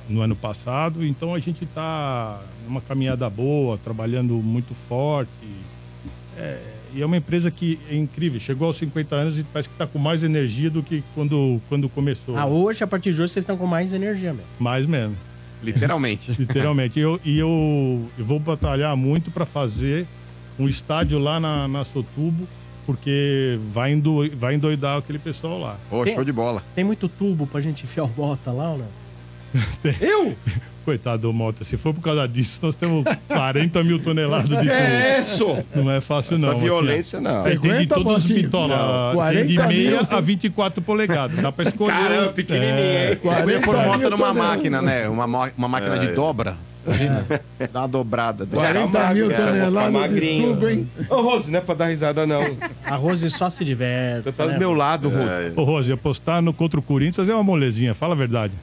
no 0.09 0.21
ano 0.21 0.36
passado, 0.36 1.05
então 1.05 1.34
a 1.34 1.39
gente 1.39 1.63
está 1.63 2.41
numa 2.65 2.82
caminhada 2.82 3.29
boa, 3.29 3.77
trabalhando 3.77 4.34
muito 4.34 4.75
forte. 4.89 5.32
É, 6.38 6.80
e 6.93 7.01
é 7.01 7.05
uma 7.05 7.17
empresa 7.17 7.49
que 7.49 7.79
é 7.89 7.95
incrível, 7.95 8.39
chegou 8.39 8.67
aos 8.67 8.77
50 8.77 9.15
anos 9.15 9.37
e 9.37 9.43
parece 9.43 9.69
que 9.69 9.75
está 9.75 9.87
com 9.87 9.99
mais 9.99 10.23
energia 10.23 10.69
do 10.69 10.83
que 10.83 11.03
quando, 11.15 11.61
quando 11.69 11.87
começou. 11.89 12.37
Ah, 12.37 12.45
hoje, 12.45 12.83
a 12.83 12.87
partir 12.87 13.13
de 13.13 13.21
hoje, 13.21 13.33
vocês 13.33 13.43
estão 13.43 13.57
com 13.57 13.65
mais 13.65 13.93
energia 13.93 14.33
mesmo. 14.33 14.49
Mais 14.59 14.85
mesmo. 14.85 15.15
Literalmente. 15.63 16.31
Literalmente. 16.37 16.99
E 16.99 17.01
eu, 17.01 17.19
e 17.23 17.39
eu, 17.39 18.09
eu 18.17 18.25
vou 18.25 18.39
batalhar 18.39 18.95
muito 18.95 19.31
para 19.31 19.45
fazer 19.45 20.05
um 20.59 20.67
estádio 20.67 21.17
lá 21.19 21.39
na, 21.39 21.67
na 21.67 21.83
Sotubo, 21.83 22.47
porque 22.85 23.59
vai, 23.73 23.93
endo, 23.93 24.29
vai 24.35 24.55
endoidar 24.55 24.97
aquele 24.97 25.19
pessoal 25.19 25.59
lá. 25.59 25.77
Ô, 25.89 26.05
show 26.05 26.23
de 26.23 26.31
bola. 26.31 26.63
Tem 26.75 26.83
muito 26.83 27.07
tubo 27.07 27.47
pra 27.47 27.61
gente 27.61 27.83
enfiar 27.83 28.03
o 28.03 28.07
bota 28.07 28.51
lá 28.51 28.71
ou 28.71 28.79
não? 28.79 28.87
Eu? 29.99 30.35
Coitado 30.84 31.21
do 31.23 31.34
Mota, 31.34 31.63
se 31.63 31.77
for 31.77 31.93
por 31.93 32.01
causa 32.01 32.27
disso, 32.27 32.59
nós 32.61 32.73
temos 32.75 33.03
40 33.27 33.84
mil 33.84 33.99
toneladas 34.01 34.49
de 34.49 34.55
tubo. 34.55 34.69
É 34.71 35.19
isso! 35.19 35.57
Não 35.75 35.91
é 35.91 36.01
fácil, 36.01 36.36
Essa 36.36 36.47
não. 36.47 36.59
Violência, 36.59 37.21
não. 37.21 37.45
É, 37.45 37.55
tem 37.57 37.77
de 37.79 37.88
todos 37.88 38.25
os 38.25 38.32
bitola. 38.32 39.11
Tem 39.32 39.45
de 39.45 39.55
40 39.55 39.67
meia 39.67 40.01
mil. 40.01 40.07
a 40.09 40.19
24 40.21 40.82
polegadas. 40.82 41.38
Dá 41.41 41.51
pra 41.51 41.65
escolher. 41.67 41.91
Caramba, 41.91 42.32
pequenininho, 42.34 42.73
É, 42.73 43.11
hein? 43.13 43.19
Eu 43.43 43.49
ia 43.49 43.61
pôr 43.61 43.75
40 43.75 43.88
moto 43.88 43.99
mil 43.99 44.09
numa 44.09 44.34
máquina, 44.34 44.82
né? 44.82 45.07
Uma, 45.07 45.25
uma 45.25 45.67
máquina 45.67 45.99
de 45.99 46.07
dobra. 46.13 46.55
Imagina. 46.86 47.27
Dá 47.71 47.82
uma 47.82 47.88
dobrada. 47.88 48.45
40 48.47 49.13
mil 49.13 49.32
É, 49.32 49.36
ficar 49.36 49.47
toneladas 49.51 50.11
de 50.15 50.41
tubo, 50.41 50.67
hein? 50.69 50.89
Ô, 51.09 51.21
Rose, 51.21 51.51
não 51.51 51.57
é 51.59 51.61
pra 51.61 51.75
dar 51.75 51.86
risada, 51.88 52.25
não. 52.25 52.41
A 52.84 52.95
Rose 52.95 53.29
só 53.29 53.49
se 53.49 53.63
diverte. 53.63 54.23
Você 54.23 54.32
tá 54.32 54.45
do 54.45 54.53
né? 54.53 54.57
meu 54.59 54.73
lado, 54.73 55.09
Rose. 55.09 55.53
Ô, 55.55 55.63
Rose, 55.63 55.91
apostar 55.93 56.41
no 56.41 56.51
contra 56.53 56.79
o 56.79 56.84
Corinthians 56.84 57.29
é 57.29 57.34
uma 57.36 57.43
molezinha, 57.43 57.93
fala 57.93 58.13
a 58.15 58.17
verdade. 58.17 58.53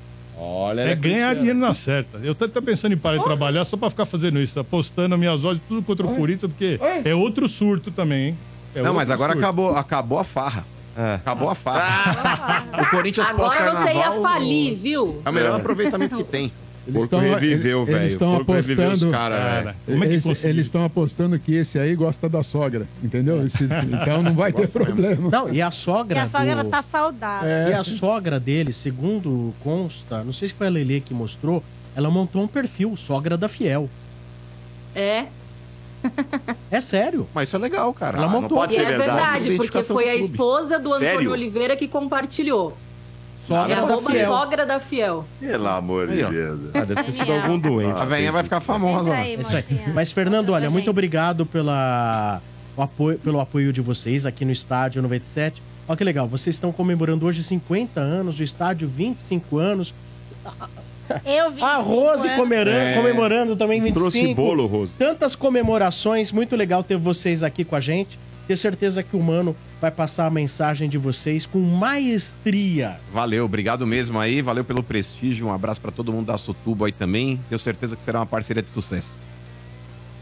Olha, 0.41 0.82
É 0.82 0.95
ganhar 0.95 1.34
dinheiro 1.34 1.59
na 1.59 1.74
certa. 1.74 2.18
Eu 2.18 2.34
tô 2.34 2.45
até 2.45 2.61
pensando 2.61 2.93
em 2.93 2.97
parar 2.97 3.18
de 3.18 3.24
trabalhar 3.24 3.64
só 3.64 3.76
pra 3.76 3.91
ficar 3.91 4.07
fazendo 4.07 4.41
isso, 4.41 4.59
apostando 4.61 5.18
minhas 5.18 5.45
odds 5.45 5.62
tudo 5.68 5.82
contra 5.82 6.07
o 6.07 6.14
Corinthians, 6.14 6.51
porque 6.53 6.78
é 7.05 7.14
outro 7.14 7.49
surto 7.49 7.91
também, 7.91 8.28
hein? 8.28 8.39
É 8.74 8.82
Não, 8.82 8.95
mas 8.95 9.11
agora 9.11 9.32
surto. 9.32 9.45
acabou, 9.45 9.74
acabou 9.76 10.18
a 10.18 10.24
farra. 10.24 10.64
É. 10.97 11.14
Acabou 11.14 11.49
a 11.49 11.55
farra. 11.55 12.64
o 12.82 12.86
Corinthians 12.91 13.28
Agora 13.28 13.49
você 13.51 13.57
pós-carnaval 13.59 14.16
ia 14.16 14.22
falir, 14.22 14.74
viu? 14.76 15.22
é 15.24 15.30
o 15.30 15.32
melhor 15.32 15.59
aproveitamento 15.61 16.16
que 16.16 16.24
tem. 16.24 16.53
Eles 16.89 17.03
estão 17.03 17.20
reviveu, 17.20 17.78
eles 17.82 17.93
velho. 17.95 18.07
estão 18.07 18.32
reviveu 18.39 18.55
os 18.59 18.64
apostando. 19.03 19.12
Cara, 19.12 19.61
velho. 19.61 19.76
como 19.84 20.05
é 20.05 20.07
que 20.07 20.12
eles, 20.14 20.45
eles 20.45 20.66
estão 20.66 20.84
apostando 20.84 21.39
que 21.39 21.55
esse 21.55 21.78
aí 21.78 21.95
gosta 21.95 22.28
da 22.28 22.43
sogra, 22.43 22.86
entendeu? 23.05 23.45
Esse- 23.45 23.64
então 23.93 24.22
não 24.22 24.34
vai 24.34 24.53
ter 24.53 24.68
problema. 24.68 25.30
Não, 25.30 25.53
e 25.53 25.61
a 25.61 25.68
E 25.68 25.72
sogra. 25.72 26.22
a 26.22 26.26
sogra 26.26 26.64
do- 26.64 26.70
tá 26.70 26.80
saudável. 26.82 27.49
É. 27.49 27.70
E 27.70 27.72
a 27.74 27.84
sogra 27.84 28.41
dele, 28.41 28.72
segundo 28.72 29.55
consta, 29.62 30.24
não 30.24 30.32
sei 30.32 30.49
se 30.49 30.55
foi 30.55 30.66
a 30.66 30.70
Lelê 30.70 31.01
que 31.01 31.12
mostrou, 31.12 31.62
ela 31.95 32.11
montou 32.11 32.43
um 32.43 32.49
perfil, 32.49 32.97
sogra 32.97 33.36
da 33.36 33.49
Fiel. 33.49 33.89
É. 34.95 35.26
É 36.70 36.80
sério. 36.80 37.26
Mas 37.34 37.49
isso 37.49 37.57
é 37.57 37.59
legal, 37.59 37.93
cara. 37.95 38.18
Ela 38.18 38.26
Ah, 38.26 38.30
não 38.30 38.43
montou. 38.43 38.59
pode 38.59 38.72
E 38.74 38.76
ser 38.76 38.82
é 38.82 38.86
verdade. 38.99 39.11
verdade, 39.45 39.57
porque 39.57 39.82
foi 39.82 40.09
a 40.09 40.14
esposa 40.16 40.78
do 40.78 40.91
Antônio 40.93 41.11
Sério? 41.14 41.32
Oliveira 41.32 41.76
que 41.76 41.89
compartilhou. 41.89 42.76
Sogra 43.49 43.75
da 43.77 43.83
Arroba 43.95 44.11
Fiel. 44.11 44.27
sogra 44.31 44.67
da 44.67 44.81
Fiel. 44.81 45.25
Pelo 45.41 45.69
amor 45.69 46.07
de. 46.09 46.23
Deus. 46.25 46.61
Ah, 46.75 46.85
deve 46.85 47.03
ter 47.05 47.13
sido 47.13 47.33
algum 47.33 47.59
doente. 47.59 47.99
A 47.99 48.05
velhinha 48.05 48.31
vai 48.33 48.45
ficar 48.45 48.61
famosa. 48.61 49.11
Lá. 49.11 49.17
aí, 49.17 49.35
É 49.37 49.41
isso 49.41 49.57
aí. 49.57 49.65
Mas, 49.95 50.13
Fernando, 50.13 50.51
olha, 50.51 50.69
muito 50.71 50.91
obrigado 50.91 51.45
pela, 51.47 52.41
o 52.77 52.83
apoio, 52.83 53.19
pelo 53.19 53.41
apoio 53.41 53.73
de 53.73 53.81
vocês 53.81 54.27
aqui 54.27 54.45
no 54.45 54.53
Estádio 54.53 55.01
97. 55.03 55.63
Olha 55.89 55.97
que 55.97 56.05
legal, 56.05 56.29
vocês 56.29 56.55
estão 56.57 56.71
comemorando 56.71 57.25
hoje 57.25 57.43
50 57.43 57.99
anos, 58.01 58.39
o 58.39 58.43
estádio 58.43 58.87
25 58.87 59.57
anos. 59.59 59.95
Eu 61.25 61.51
vi. 61.51 61.63
A 61.63 61.77
Rose 61.77 62.29
comemorando, 62.37 62.71
É. 62.79 62.95
comemorando 62.95 63.57
também 63.57 63.81
25. 63.81 63.99
Trouxe 64.11 64.35
bolo, 64.35 64.67
Rose. 64.67 64.93
Tantas 64.99 65.35
comemorações, 65.35 66.31
muito 66.31 66.55
legal 66.55 66.83
ter 66.85 66.99
vocês 66.99 67.43
aqui 67.43 67.65
com 67.65 67.75
a 67.75 67.81
gente. 67.81 68.19
Tenho 68.49 68.57
certeza 68.57 69.03
que 69.03 69.15
o 69.15 69.23
Mano 69.23 69.55
vai 69.79 69.91
passar 69.91 70.25
a 70.27 70.31
mensagem 70.31 70.89
de 70.89 70.97
vocês 70.97 71.45
com 71.45 71.59
maestria. 71.61 72.99
Valeu, 73.13 73.45
obrigado 73.45 73.87
mesmo 73.87 74.19
aí, 74.19 74.41
valeu 74.41 74.65
pelo 74.65 74.83
prestígio, 74.83 75.47
um 75.49 75.53
abraço 75.53 75.83
pra 75.83 75.93
todo 75.93 76.11
mundo 76.11 76.29
da 76.29 76.39
Sotubo 76.39 76.87
aí 76.87 76.93
também. 76.93 77.39
Tenho 77.51 77.59
certeza 77.59 77.95
que 77.95 78.03
será 78.03 78.21
uma 78.21 78.27
parceria 78.27 78.63
de 78.63 78.71
sucesso. 78.71 79.19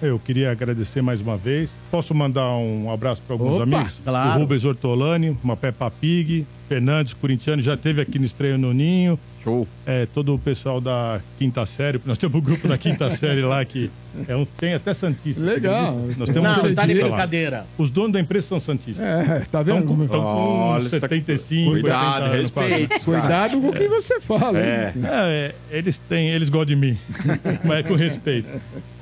Eu 0.02 0.18
queria 0.18 0.50
agradecer 0.50 1.00
mais 1.00 1.20
uma 1.20 1.36
vez. 1.36 1.70
Posso 1.88 2.12
mandar 2.12 2.50
um 2.56 2.90
abraço 2.92 3.22
para 3.24 3.34
alguns 3.34 3.54
Opa, 3.54 3.62
amigos? 3.62 3.94
claro. 4.02 4.38
O 4.40 4.42
Rubens 4.42 4.64
Ortolani, 4.64 5.38
uma 5.42 5.56
Peppa 5.56 5.88
Pig, 5.88 6.44
Fernandes 6.68 7.14
Corintiano, 7.14 7.62
já 7.62 7.76
teve 7.76 8.02
aqui 8.02 8.18
no 8.18 8.24
estreio 8.24 8.58
no 8.58 8.74
Ninho. 8.74 9.16
Show. 9.46 9.68
É, 9.86 10.06
todo 10.12 10.34
o 10.34 10.38
pessoal 10.38 10.80
da 10.80 11.20
quinta 11.38 11.64
série, 11.64 12.00
nós 12.04 12.18
temos 12.18 12.34
um 12.36 12.40
grupo 12.40 12.66
da 12.66 12.76
quinta 12.76 13.08
série 13.14 13.42
lá 13.42 13.64
que 13.64 13.88
é 14.26 14.34
um, 14.34 14.44
tem 14.44 14.74
até 14.74 14.92
Santista. 14.92 15.40
Legal. 15.40 15.94
Nós 16.18 16.28
temos 16.30 16.42
Não, 16.50 16.58
um 16.58 16.60
você 16.62 16.74
tá 16.74 16.84
de 16.84 16.94
brincadeira. 16.94 17.64
Os 17.78 17.88
donos 17.88 18.10
da 18.12 18.20
empresa 18.20 18.48
são 18.48 18.58
Santistas. 18.60 19.04
É, 19.04 19.44
tá 19.52 19.62
vendo? 19.62 19.78
Estão 19.80 19.86
com, 19.88 19.96
como- 19.96 20.08
tão 20.08 20.20
com 20.20 20.26
Olha, 20.26 20.82
você 20.88 20.98
tá- 20.98 21.08
75, 21.08 21.70
Cuidado, 21.70 22.22
80 22.24 22.36
anos 22.38 22.50
quase. 22.50 22.68
respeito. 22.70 23.04
Cuidado 23.04 23.60
com 23.60 23.68
o 23.68 23.72
que 23.72 23.88
você 23.88 24.20
fala. 24.20 24.58
É. 24.58 24.92
hein? 24.96 25.02
É, 25.04 25.54
é, 25.70 25.76
eles 25.78 25.96
têm, 25.98 26.28
eles 26.30 26.48
gostam 26.48 26.66
de 26.66 26.76
mim, 26.76 26.98
mas 27.64 27.86
com 27.86 27.94
respeito. 27.94 28.48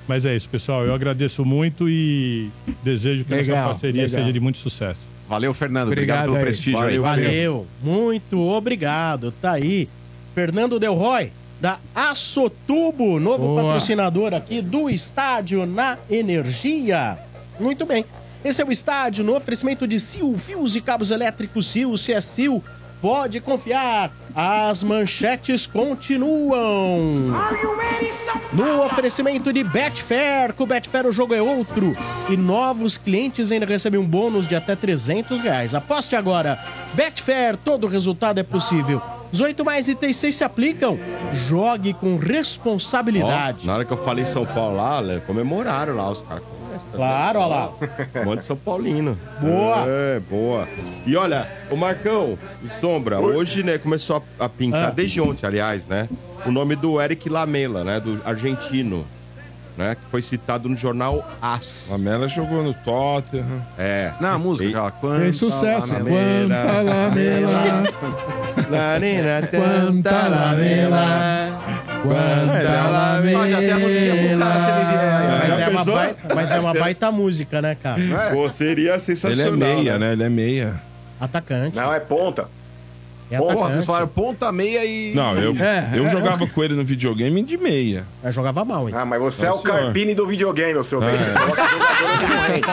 Mas 0.06 0.26
é 0.26 0.36
isso, 0.36 0.46
pessoal. 0.50 0.84
Eu 0.84 0.92
agradeço 0.92 1.42
muito 1.46 1.88
e 1.88 2.50
desejo 2.82 3.24
que 3.24 3.32
Legal, 3.32 3.56
essa 3.56 3.68
parceria 3.70 4.02
legal. 4.02 4.18
seja 4.20 4.30
de 4.32 4.40
muito 4.40 4.58
sucesso. 4.58 5.00
Valeu, 5.26 5.54
Fernando. 5.54 5.86
Obrigado 5.86 6.18
Obrigado, 6.18 6.24
pelo 6.26 6.36
aí. 6.36 6.42
prestígio 6.42 6.78
aí. 6.80 6.98
Valeu, 6.98 7.24
Valeu, 7.24 7.66
muito 7.82 8.38
obrigado. 8.40 9.32
Tá 9.32 9.52
aí, 9.52 9.88
Fernando 10.34 10.80
Del 10.80 10.94
Roy, 10.94 11.32
da 11.60 11.78
Assotubo, 11.94 13.20
novo 13.20 13.46
Boa. 13.46 13.62
patrocinador 13.62 14.34
aqui 14.34 14.60
do 14.60 14.90
Estádio 14.90 15.64
na 15.64 15.96
Energia. 16.10 17.16
Muito 17.60 17.86
bem. 17.86 18.04
Esse 18.44 18.60
é 18.60 18.64
o 18.64 18.72
estádio 18.72 19.24
no 19.24 19.36
oferecimento 19.36 19.86
de 19.86 19.98
Sil, 20.02 20.36
fios 20.36 20.74
e 20.76 20.80
cabos 20.80 21.10
elétricos 21.10 21.68
Sil, 21.70 21.96
se 21.96 22.12
é 22.12 22.20
Sil, 22.20 22.60
pode 23.04 23.38
confiar. 23.38 24.10
As 24.34 24.82
manchetes 24.82 25.66
continuam. 25.66 27.34
No 28.50 28.82
oferecimento 28.82 29.52
de 29.52 29.62
Betfair, 29.62 30.54
com 30.54 30.64
Betfair 30.64 31.06
o 31.06 31.12
jogo 31.12 31.34
é 31.34 31.42
outro. 31.42 31.94
E 32.30 32.36
novos 32.36 32.96
clientes 32.96 33.52
ainda 33.52 33.66
recebem 33.66 34.00
um 34.00 34.06
bônus 34.06 34.48
de 34.48 34.56
até 34.56 34.74
300 34.74 35.38
reais. 35.42 35.74
Aposte 35.74 36.16
agora. 36.16 36.58
Betfair, 36.94 37.58
todo 37.58 37.86
resultado 37.86 38.40
é 38.40 38.42
possível. 38.42 39.02
18 39.30 39.62
mais 39.66 39.86
itens 39.86 40.16
6 40.16 40.36
se 40.36 40.44
aplicam. 40.44 40.98
Jogue 41.46 41.92
com 41.92 42.16
responsabilidade. 42.16 43.66
na 43.66 43.74
hora 43.74 43.84
que 43.84 43.92
eu 43.92 44.02
falei 44.02 44.24
São 44.24 44.46
Paulo 44.46 44.76
lá, 44.76 45.02
comemoraram 45.26 45.94
lá 45.94 46.10
os 46.10 46.22
caras. 46.22 46.42
Claro, 46.92 47.38
olha 47.40 47.46
lá. 47.46 47.72
Monte 48.24 48.44
São 48.44 48.56
Paulino. 48.56 49.18
Boa. 49.40 49.84
É, 49.86 50.20
boa. 50.20 50.68
E 51.06 51.16
olha, 51.16 51.48
o 51.70 51.76
Marcão, 51.76 52.38
Sombra, 52.80 53.18
hoje, 53.20 53.62
né, 53.62 53.78
começou 53.78 54.22
a, 54.38 54.44
a 54.44 54.48
pintar, 54.48 54.88
Ah. 54.88 54.90
desde 54.90 55.20
ontem, 55.20 55.46
aliás, 55.46 55.86
né? 55.86 56.08
O 56.46 56.50
nome 56.50 56.76
do 56.76 57.00
Eric 57.00 57.28
Lamela, 57.28 57.84
né? 57.84 58.00
Do 58.00 58.20
argentino. 58.24 59.04
Né, 59.76 59.96
que 59.96 60.02
foi 60.08 60.22
citado 60.22 60.68
no 60.68 60.76
jornal 60.76 61.28
As. 61.42 61.88
Lamela 61.90 62.28
jogou 62.28 62.62
no 62.62 62.72
Tottenham. 62.72 63.60
É. 63.76 64.12
Na 64.20 64.38
música, 64.38 64.68
aquela 64.68 64.90
quanta 64.92 65.22
Tem 65.22 65.32
sucesso. 65.32 65.92
lamela. 65.92 66.48
Quanta 66.48 66.80
lamela, 66.80 67.82
quanta 69.50 70.28
lamela, 70.28 71.60
quanta 72.02 72.88
lamela. 72.90 73.48
Já 73.48 73.58
tem 73.58 73.70
a 73.72 73.78
musiquinha 73.78 74.28
pro 74.28 74.38
cara 74.38 74.64
se 74.64 74.70
ele 74.70 74.84
vier 74.84 75.14
aí. 75.14 75.48
Mas 75.48 75.58
Já 75.58 75.64
é, 75.64 75.68
uma 75.68 75.84
baita, 75.84 76.34
mas 76.34 76.52
é 76.52 76.60
uma 76.60 76.74
baita 76.74 77.10
música, 77.10 77.62
né, 77.62 77.76
cara? 77.82 78.00
Pô, 78.32 78.48
seria 78.48 78.92
Ele 78.92 79.00
sensacional. 79.00 79.48
é 79.48 79.74
meia, 79.74 79.98
né? 79.98 80.12
Ele 80.12 80.22
é 80.22 80.28
meia. 80.28 80.74
Atacante. 81.20 81.76
Não, 81.76 81.92
é 81.92 81.98
ponta. 82.00 82.46
É 83.34 83.36
atacante. 83.38 83.72
vocês 83.72 83.84
falaram 83.84 84.08
ponta 84.08 84.50
meia 84.52 84.84
e. 84.84 85.12
Não, 85.14 85.36
eu, 85.36 85.56
É, 85.56 85.90
eu 85.94 86.06
é, 86.06 86.10
jogava 86.10 86.46
com 86.46 86.64
ele 86.64 86.74
no 86.74 86.84
videogame 86.84 87.42
de 87.42 87.56
meia. 87.56 88.04
Eu 88.22 88.32
jogava 88.32 88.64
mal, 88.64 88.88
hein? 88.88 88.94
Ah, 88.96 89.04
mas 89.04 89.20
você 89.20 89.46
é 89.46 89.50
o 89.52 89.60
senhor. 89.60 89.74
Carpini 89.76 90.14
do 90.14 90.26
videogame, 90.26 90.78
o 90.78 90.84
seu 90.84 91.00
bem. 91.00 91.10
Coloca 91.38 91.68
jogador 91.68 92.18
concorrente. 92.20 92.66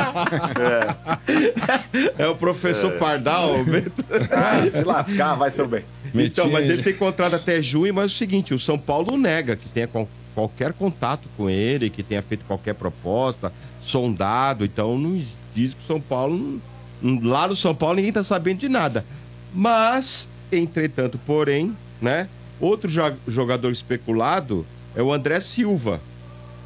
É 2.18 2.28
o 2.28 2.36
professor 2.36 2.92
Pardal, 2.94 3.64
Beto. 3.64 3.92
Ah, 4.32 4.70
se 4.70 4.84
lascar, 4.84 5.36
vai, 5.36 5.50
seu 5.50 5.68
bem. 5.68 5.84
Então, 6.14 6.50
mas 6.50 6.70
ele 6.70 6.84
tem 6.84 6.94
contrato 6.94 7.36
até 7.36 7.62
junho, 7.62 7.94
mas 7.94 8.04
é 8.04 8.08
o 8.08 8.18
seguinte, 8.18 8.54
o 8.54 8.60
São 8.60 8.78
Paulo 8.78 9.18
nega 9.18 9.56
que 9.56 9.68
tenha 9.70 9.88
qual- 9.88 10.08
qualquer 10.36 10.74
contato 10.74 11.28
com 11.38 11.50
ele, 11.50 11.90
que 11.90 12.04
tenha 12.04 12.22
feito 12.22 12.44
qualquer 12.46 12.74
proposta, 12.76 13.52
sondado, 13.84 14.64
então 14.66 14.98
não 14.98 15.20
diz 15.56 15.74
que 15.74 15.80
o 15.84 15.88
São 15.88 16.02
Paulo, 16.02 16.60
não- 17.02 17.20
lá 17.30 17.48
no 17.48 17.56
São 17.56 17.74
Paulo 17.76 17.96
ninguém 17.96 18.12
tá 18.14 18.24
sabendo 18.24 18.60
de 18.60 18.70
nada. 18.70 19.06
Mas, 19.54 20.28
entretanto, 20.52 21.20
porém, 21.26 21.76
né, 22.02 22.28
outro 22.60 22.90
jo- 22.90 23.16
jogador 23.28 23.72
especulado 23.72 24.66
é 24.96 25.02
o 25.02 25.12
André 25.14 25.40
Silva. 25.40 26.00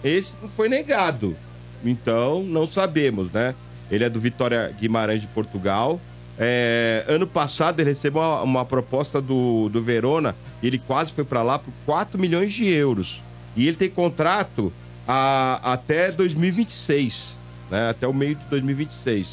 Esse 0.04 0.36
não 0.42 0.50
foi 0.50 0.70
negado, 0.70 1.36
então 1.84 2.44
não 2.44 2.68
sabemos, 2.68 3.32
né? 3.32 3.56
Ele 3.90 4.04
é 4.04 4.10
do 4.10 4.20
Vitória 4.20 4.74
Guimarães 4.80 5.22
de 5.22 5.28
Portugal. 5.28 6.00
É, 6.38 7.06
ano 7.08 7.26
passado 7.26 7.80
ele 7.80 7.90
recebeu 7.92 8.22
uma, 8.22 8.42
uma 8.42 8.66
proposta 8.66 9.22
do, 9.22 9.70
do 9.70 9.82
Verona 9.82 10.36
e 10.62 10.68
ele 10.68 10.78
quase 10.78 11.14
foi 11.14 11.24
para 11.24 11.42
lá 11.42 11.58
por 11.58 11.74
4 11.86 12.20
milhões 12.20 12.52
de 12.54 12.68
euros. 12.68 13.22
E 13.56 13.68
ele 13.68 13.78
tem 13.78 13.90
contrato 13.90 14.72
a- 15.08 15.62
até 15.64 16.12
2026, 16.12 17.36
né? 17.72 17.90
Até 17.90 18.08
o 18.08 18.14
meio 18.14 18.36
de 18.36 18.44
2026. 18.46 19.28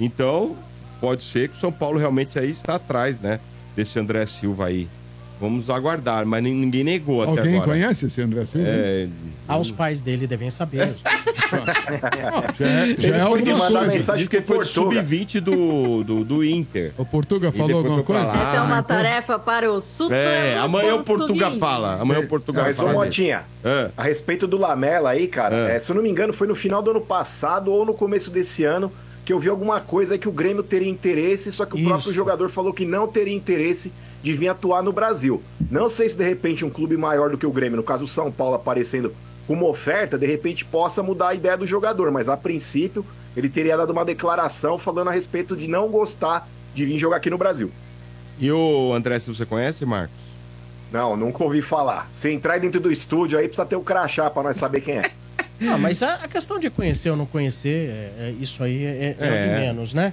Então, 0.00 0.56
pode 1.00 1.22
ser 1.22 1.48
que 1.50 1.56
o 1.56 1.60
São 1.60 1.72
Paulo 1.72 1.98
realmente 1.98 2.38
aí 2.38 2.50
está 2.50 2.76
atrás, 2.76 3.18
né? 3.20 3.40
Desse 3.78 3.96
André 3.96 4.26
Silva 4.26 4.66
aí. 4.66 4.88
Vamos 5.40 5.70
aguardar, 5.70 6.26
mas 6.26 6.42
nin- 6.42 6.52
ninguém 6.52 6.82
negou 6.82 7.22
até 7.22 7.30
Alguém 7.30 7.54
agora. 7.58 7.70
conhece 7.70 8.06
esse 8.06 8.20
André 8.20 8.44
Silva? 8.44 8.66
É, 8.68 9.06
Ah, 9.46 9.56
os 9.56 9.70
pais 9.70 10.00
dele 10.00 10.26
devem 10.26 10.50
saber. 10.50 10.94
Já 12.58 12.66
é, 12.66 12.96
já 12.98 13.16
é 13.16 13.20
alguma 13.20 13.56
coisa. 13.70 13.80
mensagem 13.86 14.26
que 14.26 14.40
foi 14.40 14.58
do 14.58 14.64
Portuga. 14.64 15.00
sub-20 15.02 15.40
do, 15.40 16.02
do, 16.04 16.24
do 16.24 16.44
Inter. 16.44 16.92
O 16.98 17.04
Portuga 17.04 17.52
falou 17.52 17.78
alguma 17.78 18.02
coisa? 18.02 18.24
lá. 18.24 18.42
Essa 18.48 18.56
é 18.56 18.60
uma 18.60 18.78
então- 18.80 18.96
tarefa 18.96 19.38
para 19.38 19.70
o 19.72 19.80
Super. 19.80 20.14
É, 20.16 20.58
amanhã 20.58 20.96
o 20.96 21.04
Portuga 21.04 21.28
Português. 21.34 21.58
fala. 21.60 22.00
Amanhã 22.00 22.20
o 22.20 22.26
Portuga 22.26 22.62
Mas, 22.62 22.76
fala. 22.76 22.92
Motinha, 22.92 23.42
É. 23.64 23.90
a 23.96 24.02
respeito 24.02 24.46
do 24.46 24.58
Lamela 24.58 25.10
aí, 25.10 25.26
cara, 25.28 25.70
É. 25.70 25.76
é, 25.76 25.78
se 25.78 25.90
eu 25.90 25.94
não 25.96 26.02
me 26.02 26.10
engano, 26.10 26.32
foi 26.32 26.46
no 26.48 26.54
final 26.56 26.82
do 26.82 26.90
ano 26.90 27.00
passado 27.00 27.70
ou 27.72 27.86
no 27.86 27.94
começo 27.94 28.30
desse 28.30 28.64
ano 28.64 28.92
que 29.28 29.32
eu 29.34 29.38
vi 29.38 29.50
alguma 29.50 29.78
coisa 29.78 30.16
que 30.16 30.26
o 30.26 30.32
Grêmio 30.32 30.62
teria 30.62 30.88
interesse, 30.88 31.52
só 31.52 31.66
que 31.66 31.74
o 31.74 31.76
Isso. 31.76 31.86
próprio 31.86 32.12
jogador 32.14 32.48
falou 32.48 32.72
que 32.72 32.86
não 32.86 33.06
teria 33.06 33.36
interesse 33.36 33.92
de 34.22 34.32
vir 34.32 34.48
atuar 34.48 34.82
no 34.82 34.90
Brasil. 34.90 35.42
Não 35.70 35.90
sei 35.90 36.08
se 36.08 36.16
de 36.16 36.24
repente 36.24 36.64
um 36.64 36.70
clube 36.70 36.96
maior 36.96 37.28
do 37.28 37.36
que 37.36 37.44
o 37.44 37.52
Grêmio, 37.52 37.76
no 37.76 37.82
caso 37.82 38.04
o 38.04 38.08
São 38.08 38.32
Paulo 38.32 38.54
aparecendo 38.54 39.14
com 39.46 39.52
uma 39.52 39.66
oferta, 39.66 40.16
de 40.16 40.26
repente 40.26 40.64
possa 40.64 41.02
mudar 41.02 41.28
a 41.28 41.34
ideia 41.34 41.58
do 41.58 41.66
jogador, 41.66 42.10
mas 42.10 42.30
a 42.30 42.38
princípio 42.38 43.04
ele 43.36 43.50
teria 43.50 43.76
dado 43.76 43.90
uma 43.90 44.02
declaração 44.02 44.78
falando 44.78 45.08
a 45.08 45.12
respeito 45.12 45.54
de 45.54 45.68
não 45.68 45.90
gostar 45.90 46.48
de 46.74 46.86
vir 46.86 46.98
jogar 46.98 47.18
aqui 47.18 47.28
no 47.28 47.36
Brasil. 47.36 47.70
E 48.38 48.50
o 48.50 48.94
André, 48.94 49.20
se 49.20 49.28
você 49.28 49.44
conhece, 49.44 49.84
Marcos? 49.84 50.16
Não, 50.90 51.18
nunca 51.18 51.44
ouvi 51.44 51.60
falar. 51.60 52.08
Se 52.14 52.32
entrar 52.32 52.58
dentro 52.58 52.80
do 52.80 52.90
estúdio 52.90 53.38
aí, 53.38 53.46
precisa 53.46 53.66
ter 53.66 53.76
o 53.76 53.82
crachá 53.82 54.30
pra 54.30 54.42
nós 54.42 54.56
saber 54.56 54.80
quem 54.80 54.96
é. 54.96 55.10
Ah, 55.60 55.76
mas 55.78 56.02
a, 56.02 56.14
a 56.16 56.28
questão 56.28 56.58
de 56.58 56.70
conhecer 56.70 57.10
ou 57.10 57.16
não 57.16 57.26
conhecer, 57.26 57.88
é- 57.90 58.12
é- 58.28 58.34
isso 58.40 58.62
aí 58.62 58.84
é, 58.84 59.16
é 59.18 59.24
o 59.24 59.30
de 59.30 59.48
É. 59.54 59.58
menos, 59.58 59.92
né? 59.94 60.12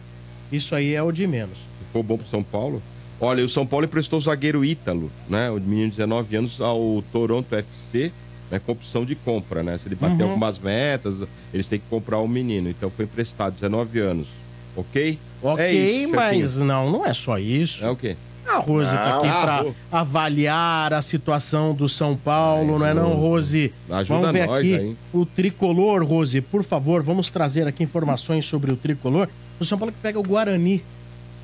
Isso 0.51 0.73
aí 0.75 0.93
é 0.95 1.01
o 1.03 1.11
de 1.11 1.27
menos. 1.27 1.59
For 1.93 2.01
bom 2.03 2.17
pro 2.17 2.27
São 2.27 2.41
Paulo. 2.43 2.81
Olha, 3.19 3.43
o 3.45 3.49
São 3.49 3.65
Paulo 3.65 3.85
emprestou 3.85 4.19
o 4.19 4.21
zagueiro 4.21 4.65
Ítalo, 4.65 5.11
né? 5.29 5.49
O 5.49 5.59
menino 5.59 5.89
de 5.89 5.97
19 5.97 6.35
anos 6.35 6.59
ao 6.59 7.03
Toronto 7.11 7.53
FC, 7.55 8.11
né? 8.51 8.59
Com 8.65 8.73
opção 8.73 9.05
de 9.05 9.15
compra, 9.15 9.63
né? 9.63 9.77
Se 9.77 9.87
ele 9.87 9.95
bater 9.95 10.21
Uhum. 10.23 10.29
algumas 10.29 10.59
metas, 10.59 11.23
eles 11.53 11.67
têm 11.67 11.79
que 11.79 11.85
comprar 11.89 12.19
o 12.19 12.27
menino. 12.27 12.69
Então 12.69 12.89
foi 12.89 13.05
emprestado, 13.05 13.53
19 13.53 13.99
anos. 13.99 14.27
Ok? 14.75 15.17
Ok, 15.41 15.63
É 15.63 15.71
isso, 15.73 16.09
mas 16.09 16.57
não, 16.57 16.91
não 16.91 17.05
é 17.05 17.13
só 17.13 17.37
isso. 17.37 17.85
É 17.85 17.89
o 17.89 17.95
quê? 17.95 18.17
A 18.47 18.57
Rose 18.59 18.91
tá 18.91 19.09
Não, 19.09 19.17
aqui 19.17 19.27
ah, 19.27 19.41
pra 19.41 19.57
Rô. 19.61 19.73
avaliar 19.91 20.93
a 20.93 21.01
situação 21.01 21.73
do 21.73 21.89
São 21.89 22.15
Paulo, 22.15 22.73
Ai, 22.73 22.79
não 22.79 22.85
é 22.85 22.93
não, 22.93 23.13
Rose. 23.13 23.73
Ajuda 23.89 24.19
vamos 24.19 24.31
ver 24.33 24.47
nós 24.47 24.59
aqui 24.59 24.75
aí. 24.75 24.97
o 25.13 25.25
tricolor, 25.25 26.03
Rose, 26.05 26.41
por 26.41 26.63
favor, 26.63 27.01
vamos 27.01 27.29
trazer 27.29 27.67
aqui 27.67 27.83
informações 27.83 28.45
sobre 28.45 28.71
o 28.71 28.77
tricolor. 28.77 29.27
O 29.59 29.65
São 29.65 29.77
Paulo 29.77 29.91
que 29.91 29.99
pega 29.99 30.19
o 30.19 30.23
Guarani, 30.23 30.83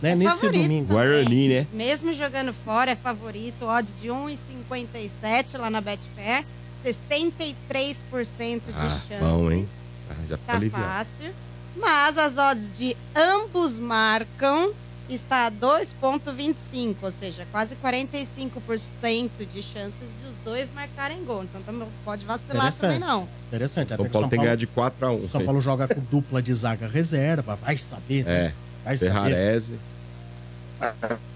né, 0.02 0.12
É 0.12 0.16
nesse 0.16 0.46
domingo. 0.46 0.64
também. 0.68 0.84
Guarani, 0.86 1.48
né? 1.50 1.68
Mesmo 1.74 2.14
jogando 2.14 2.54
fora, 2.54 2.92
é 2.92 2.96
favorito. 2.96 3.66
Odd 3.66 3.88
de 4.02 4.08
1,57 4.10 5.58
lá 5.58 5.70
na 5.70 5.82
Betfair. 5.82 6.46
63% 6.84 8.62
de 8.68 8.74
Ah, 8.76 8.90
chance. 9.08 9.20
bom, 9.24 9.52
hein? 9.52 9.68
Ah, 10.10 10.14
já 10.30 10.38
fica 10.38 10.70
Tá 10.70 10.78
fácil. 10.78 11.32
Mas 11.78 12.18
as 12.18 12.38
odds 12.38 12.78
de 12.78 12.98
ambos 13.16 13.80
marcam 13.80 14.72
está 15.10 15.48
a 15.48 15.52
2,25, 15.52 16.96
ou 17.02 17.12
seja, 17.12 17.46
quase 17.52 17.76
45% 17.76 19.30
de 19.54 19.62
chances 19.62 19.94
de 20.22 20.28
os 20.30 20.36
dois 20.46 20.74
marcarem 20.74 21.24
gol. 21.26 21.44
Então 21.44 21.62
também 21.62 21.88
pode 22.06 22.26
vacilar 22.26 22.74
também, 22.74 23.00
não. 23.00 23.28
Interessante. 23.48 23.90
São 23.90 23.96
até 23.96 24.04
que 24.06 24.10
Paulo 24.12 24.28
tem 24.30 24.40
que 24.40 24.46
ganhar 24.46 24.56
de 24.56 24.68
4 24.68 25.06
a 25.06 25.12
1 25.12 25.28
São 25.30 25.44
Paulo 25.46 25.60
joga 25.62 25.88
com 25.88 26.02
dupla 26.10 26.42
de 26.42 26.54
zaga 26.54 26.88
reserva, 26.88 27.56
vai 27.56 27.78
saber. 27.78 28.24
né? 28.26 28.34
É. 28.48 28.54
Vai 28.84 28.98
saber. 28.98 29.12
Ferrarese. 29.14 29.80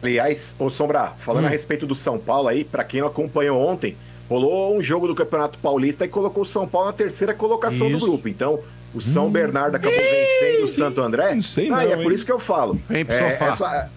Aliás, 0.02 0.56
ô 0.58 0.70
Sombra, 0.70 1.14
falando 1.20 1.44
Hum. 1.44 1.48
a 1.48 1.50
respeito 1.52 1.86
do 1.86 1.94
São 1.96 2.18
Paulo 2.18 2.48
aí, 2.48 2.64
pra 2.64 2.84
quem 2.84 3.02
não 3.02 3.08
acompanhou 3.08 3.60
ontem, 3.62 3.96
rolou 4.30 4.76
um 4.76 4.82
jogo 4.82 5.08
do 5.08 5.14
Campeonato 5.14 5.60
Paulista 5.60 6.06
e 6.06 6.08
colocou 6.08 6.44
o 6.44 6.46
São 6.46 6.68
Paulo 6.68 6.88
na 6.88 6.94
terceira 6.94 7.34
colocação 7.34 7.88
Isso. 7.88 8.00
do 8.00 8.06
grupo. 8.08 8.28
Então, 8.28 8.60
o 8.96 9.02
São 9.02 9.30
Bernardo 9.30 9.76
acabou 9.76 9.98
vencendo 10.00 10.64
o 10.64 10.68
Santo 10.68 11.02
André. 11.02 11.36
Não 11.36 11.42
sei 11.42 11.68
e 11.68 11.70
não, 11.70 11.80
é 11.80 11.94
hein? 11.94 12.04
por 12.04 12.12
isso 12.12 12.26
que 12.26 12.32
eu 12.32 12.40
falo. 12.40 12.80
Vem 12.90 13.06
pro 13.06 13.14
É, 13.16 13.32
sofá. 13.34 13.48
essa- 13.48 13.92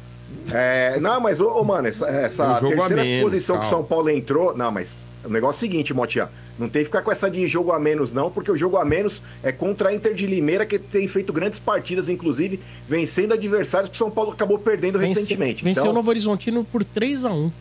é, 0.52 0.98
não, 1.00 1.20
mas, 1.20 1.38
ô, 1.40 1.48
ô, 1.52 1.64
mano, 1.64 1.88
essa, 1.88 2.06
essa 2.08 2.54
terceira 2.60 3.02
menos, 3.02 3.24
posição 3.30 3.58
que 3.58 3.66
o. 3.66 3.68
São 3.68 3.82
Paulo 3.84 4.10
entrou. 4.10 4.56
Não, 4.56 4.70
mas 4.70 5.02
o 5.24 5.28
negócio 5.28 5.58
é 5.64 5.68
o 5.68 5.70
seguinte, 5.70 5.92
Motia. 5.94 6.28
Não 6.58 6.68
tem 6.68 6.80
que 6.82 6.86
ficar 6.86 7.02
com 7.02 7.12
essa 7.12 7.30
de 7.30 7.46
jogo 7.46 7.70
a 7.70 7.78
menos, 7.78 8.12
não, 8.12 8.30
porque 8.32 8.50
o 8.50 8.56
jogo 8.56 8.76
a 8.78 8.84
menos 8.84 9.22
é 9.44 9.52
contra 9.52 9.90
a 9.90 9.94
Inter 9.94 10.12
de 10.12 10.26
Limeira, 10.26 10.66
que 10.66 10.76
tem 10.78 11.06
feito 11.06 11.32
grandes 11.32 11.58
partidas, 11.60 12.08
inclusive, 12.08 12.58
vencendo 12.88 13.32
adversários 13.32 13.88
que 13.90 13.94
o 13.94 13.98
São 13.98 14.10
Paulo 14.10 14.32
acabou 14.32 14.58
perdendo 14.58 14.98
Vence- 14.98 15.20
recentemente. 15.20 15.62
Venceu 15.62 15.82
Então- 15.82 15.92
o 15.92 15.94
Novo 15.94 16.10
Horizontino 16.10 16.64
por 16.64 16.82
3 16.82 17.24
a 17.24 17.30
1 17.30 17.52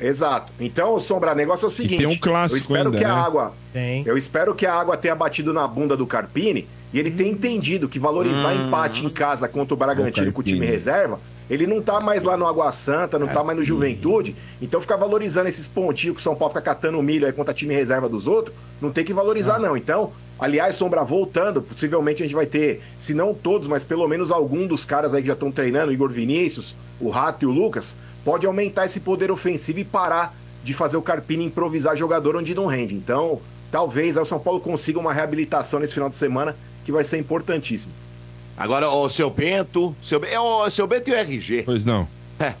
Exato. 0.00 0.50
Então, 0.58 0.98
Sombra, 0.98 1.32
o 1.32 1.34
negócio 1.34 1.66
é 1.66 1.68
o 1.68 1.70
seguinte. 1.70 1.98
tem 1.98 2.06
um 2.06 2.18
clássico 2.18 2.56
eu 2.56 2.60
espero 2.60 2.86
ainda, 2.88 2.98
que 2.98 3.04
a 3.04 3.14
né? 3.14 3.20
água. 3.20 3.54
Tem. 3.72 4.02
Eu 4.06 4.16
espero 4.16 4.54
que 4.54 4.64
a 4.66 4.74
água 4.74 4.96
tenha 4.96 5.14
batido 5.14 5.52
na 5.52 5.68
bunda 5.68 5.94
do 5.96 6.06
Carpini 6.06 6.66
e 6.92 6.98
ele 6.98 7.10
tenha 7.10 7.30
entendido 7.30 7.88
que 7.88 7.98
valorizar 7.98 8.54
empate 8.54 9.04
em 9.04 9.10
casa 9.10 9.48
contra 9.48 9.74
o 9.74 9.76
Bragantino 9.76 10.32
com 10.32 10.40
o 10.40 10.44
time 10.44 10.66
reserva, 10.66 11.20
ele 11.48 11.66
não 11.66 11.82
tá 11.82 12.00
mais 12.00 12.22
lá 12.22 12.36
no 12.36 12.46
Água 12.46 12.70
Santa, 12.70 13.18
não 13.18 13.26
tá 13.26 13.42
mais 13.42 13.58
no 13.58 13.64
Juventude. 13.64 14.36
Então 14.62 14.80
ficar 14.80 14.96
valorizando 14.96 15.48
esses 15.48 15.66
pontinhos 15.66 16.16
que 16.16 16.20
o 16.20 16.22
São 16.22 16.36
Paulo 16.36 16.54
fica 16.54 16.62
catando 16.62 17.02
milho 17.02 17.26
aí 17.26 17.32
contra 17.32 17.52
time 17.52 17.74
reserva 17.74 18.08
dos 18.08 18.28
outros, 18.28 18.54
não 18.80 18.92
tem 18.92 19.04
que 19.04 19.12
valorizar, 19.12 19.58
não. 19.58 19.76
Então, 19.76 20.12
aliás, 20.38 20.76
Sombra, 20.76 21.02
voltando, 21.02 21.60
possivelmente 21.60 22.22
a 22.22 22.26
gente 22.26 22.34
vai 22.36 22.46
ter, 22.46 22.82
se 22.96 23.12
não 23.14 23.34
todos, 23.34 23.66
mas 23.66 23.84
pelo 23.84 24.06
menos 24.06 24.30
algum 24.30 24.66
dos 24.66 24.84
caras 24.84 25.12
aí 25.12 25.22
que 25.22 25.28
já 25.28 25.34
estão 25.34 25.50
treinando, 25.50 25.92
Igor 25.92 26.10
Vinícius, 26.10 26.76
o 27.00 27.08
Rato 27.08 27.44
e 27.44 27.46
o 27.46 27.50
Lucas, 27.50 27.96
pode 28.24 28.46
aumentar 28.46 28.84
esse 28.84 29.00
poder 29.00 29.32
ofensivo 29.32 29.80
e 29.80 29.84
parar 29.84 30.34
de 30.62 30.72
fazer 30.72 30.96
o 30.96 31.02
Carpini 31.02 31.46
improvisar 31.46 31.96
jogador 31.96 32.36
onde 32.36 32.54
não 32.54 32.66
rende. 32.66 32.94
Então, 32.94 33.40
talvez 33.70 34.16
o 34.16 34.24
São 34.24 34.38
Paulo 34.38 34.60
consiga 34.60 34.98
uma 34.98 35.12
reabilitação 35.12 35.80
nesse 35.80 35.94
final 35.94 36.08
de 36.08 36.16
semana 36.16 36.56
que 36.84 36.92
vai 36.92 37.04
ser 37.04 37.18
importantíssimo. 37.18 37.92
Agora, 38.56 38.90
o 38.90 39.08
seu 39.08 39.30
Bento, 39.30 39.94
seu, 40.02 40.22
é 40.24 40.38
o 40.38 40.68
seu 40.70 40.86
Bento 40.86 41.08
e 41.08 41.12
o 41.12 41.16
RG. 41.16 41.62
Pois 41.64 41.84
não. 41.84 42.06
É. 42.38 42.54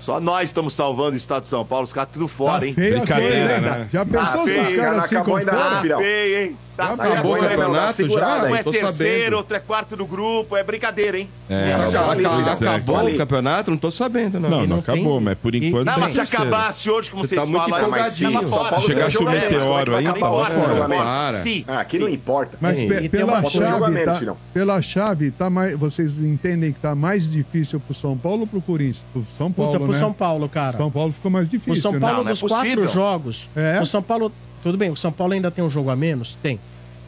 Só 0.00 0.20
nós 0.20 0.48
estamos 0.50 0.74
salvando 0.74 1.12
o 1.12 1.16
estado 1.16 1.44
de 1.44 1.48
São 1.48 1.64
Paulo, 1.64 1.84
os 1.84 1.92
caras 1.92 2.10
tudo 2.12 2.26
fora, 2.28 2.60
Tá 2.60 2.66
hein? 2.66 2.74
feia 2.74 2.96
a 2.96 2.98
Brincadeira, 2.98 3.54
hein? 3.56 3.60
né? 3.62 3.88
Já 3.92 4.04
pensou 4.04 4.40
Ah, 4.40 4.44
se 4.44 4.58
os 4.60 4.76
caras 4.76 5.04
ficam 5.04 5.20
acabou 5.22 5.36
ainda 5.36 5.52
fora? 5.52 5.88
Tá 5.88 5.98
feio, 5.98 6.42
hein? 6.42 6.56
Tá 6.76 6.92
acabou 6.92 7.32
Um 7.32 7.34
o 7.40 7.44
é- 7.44 7.48
campeonato 7.48 7.92
segurada 7.92 8.46
já? 8.48 8.52
Um 8.52 8.56
é 8.56 8.62
Tô 8.62 8.70
terceiro, 8.72 8.92
sabendo. 9.22 9.36
outro 9.36 9.56
é 9.56 9.60
quarto 9.60 9.96
do 9.96 10.06
grupo, 10.06 10.56
é 10.56 10.64
brincadeira, 10.64 11.18
hein? 11.18 11.28
É, 11.48 11.70
Já 11.70 11.90
Já 11.90 12.10
ali, 12.10 12.24
acabou, 12.26 12.44
já 12.44 12.52
acabou 12.52 12.74
acabou 12.74 12.96
o 13.10 13.14
o 13.14 13.16
campeonato? 13.18 13.70
Não 13.70 13.78
tô 13.78 13.90
sabendo, 13.90 14.40
não. 14.40 14.50
Não, 14.50 14.60
não 14.60 14.66
não 14.66 14.82
tem- 14.82 14.94
acabou, 14.94 15.20
mas 15.20 15.38
por 15.38 15.54
enquanto 15.54 15.86
Não, 15.86 15.94
tem 15.94 16.02
mas 16.02 16.12
se 16.12 16.20
acabasse 16.20 16.90
hoje, 16.90 17.10
como 17.10 17.22
Você 17.24 17.36
vocês 17.36 17.40
tá 17.40 17.46
falam, 17.58 17.68
São. 18.48 18.70
Paulo 18.70 18.86
Chegasse 18.86 19.18
o 19.18 19.22
meteoro 19.24 19.92
é 19.94 20.02
que 20.02 20.08
aí, 20.08 20.14
tava 20.14 20.18
fora. 20.20 20.54
Para. 20.88 21.42
Ah, 21.68 21.80
aqui 21.80 21.98
não 21.98 22.08
importa. 22.08 22.56
Mas 22.60 22.78
tem 22.78 23.08
pela 23.08 23.42
chave, 23.44 23.90
menos, 23.90 24.04
tá, 24.12 24.18
filhão. 24.18 24.36
pela 24.52 24.82
chave, 24.82 25.30
tá 25.30 25.48
mais, 25.50 25.76
vocês 25.76 26.18
entendem 26.18 26.72
que 26.72 26.78
tá 26.80 26.94
mais 26.94 27.30
difícil 27.30 27.78
pro 27.80 27.94
São 27.94 28.16
Paulo 28.16 28.42
ou 28.42 28.46
pro 28.46 28.60
Corinthians? 28.60 29.04
Pro 29.12 29.24
São 29.38 29.52
Paulo, 29.52 29.72
Puta, 29.72 29.84
pro 29.84 29.92
né? 29.92 29.98
São 29.98 30.12
Paulo, 30.12 30.48
cara. 30.48 30.76
São 30.76 30.90
Paulo 30.90 31.12
ficou 31.12 31.30
mais 31.30 31.48
difícil, 31.48 31.72
O 31.72 31.76
São 31.76 31.92
né? 31.92 32.00
Paulo, 32.00 32.16
Não, 32.18 32.24
não 32.24 32.30
é 32.30 32.32
dos 32.32 32.42
quatro 32.42 32.88
jogos. 32.88 33.48
É? 33.54 33.80
O 33.80 33.86
São 33.86 34.02
Paulo. 34.02 34.32
Tudo 34.64 34.78
bem, 34.78 34.90
o 34.90 34.96
São 34.96 35.12
Paulo 35.12 35.34
ainda 35.34 35.50
tem 35.50 35.62
um 35.62 35.68
jogo 35.68 35.90
a 35.90 35.94
menos? 35.96 36.36
Tem. 36.42 36.58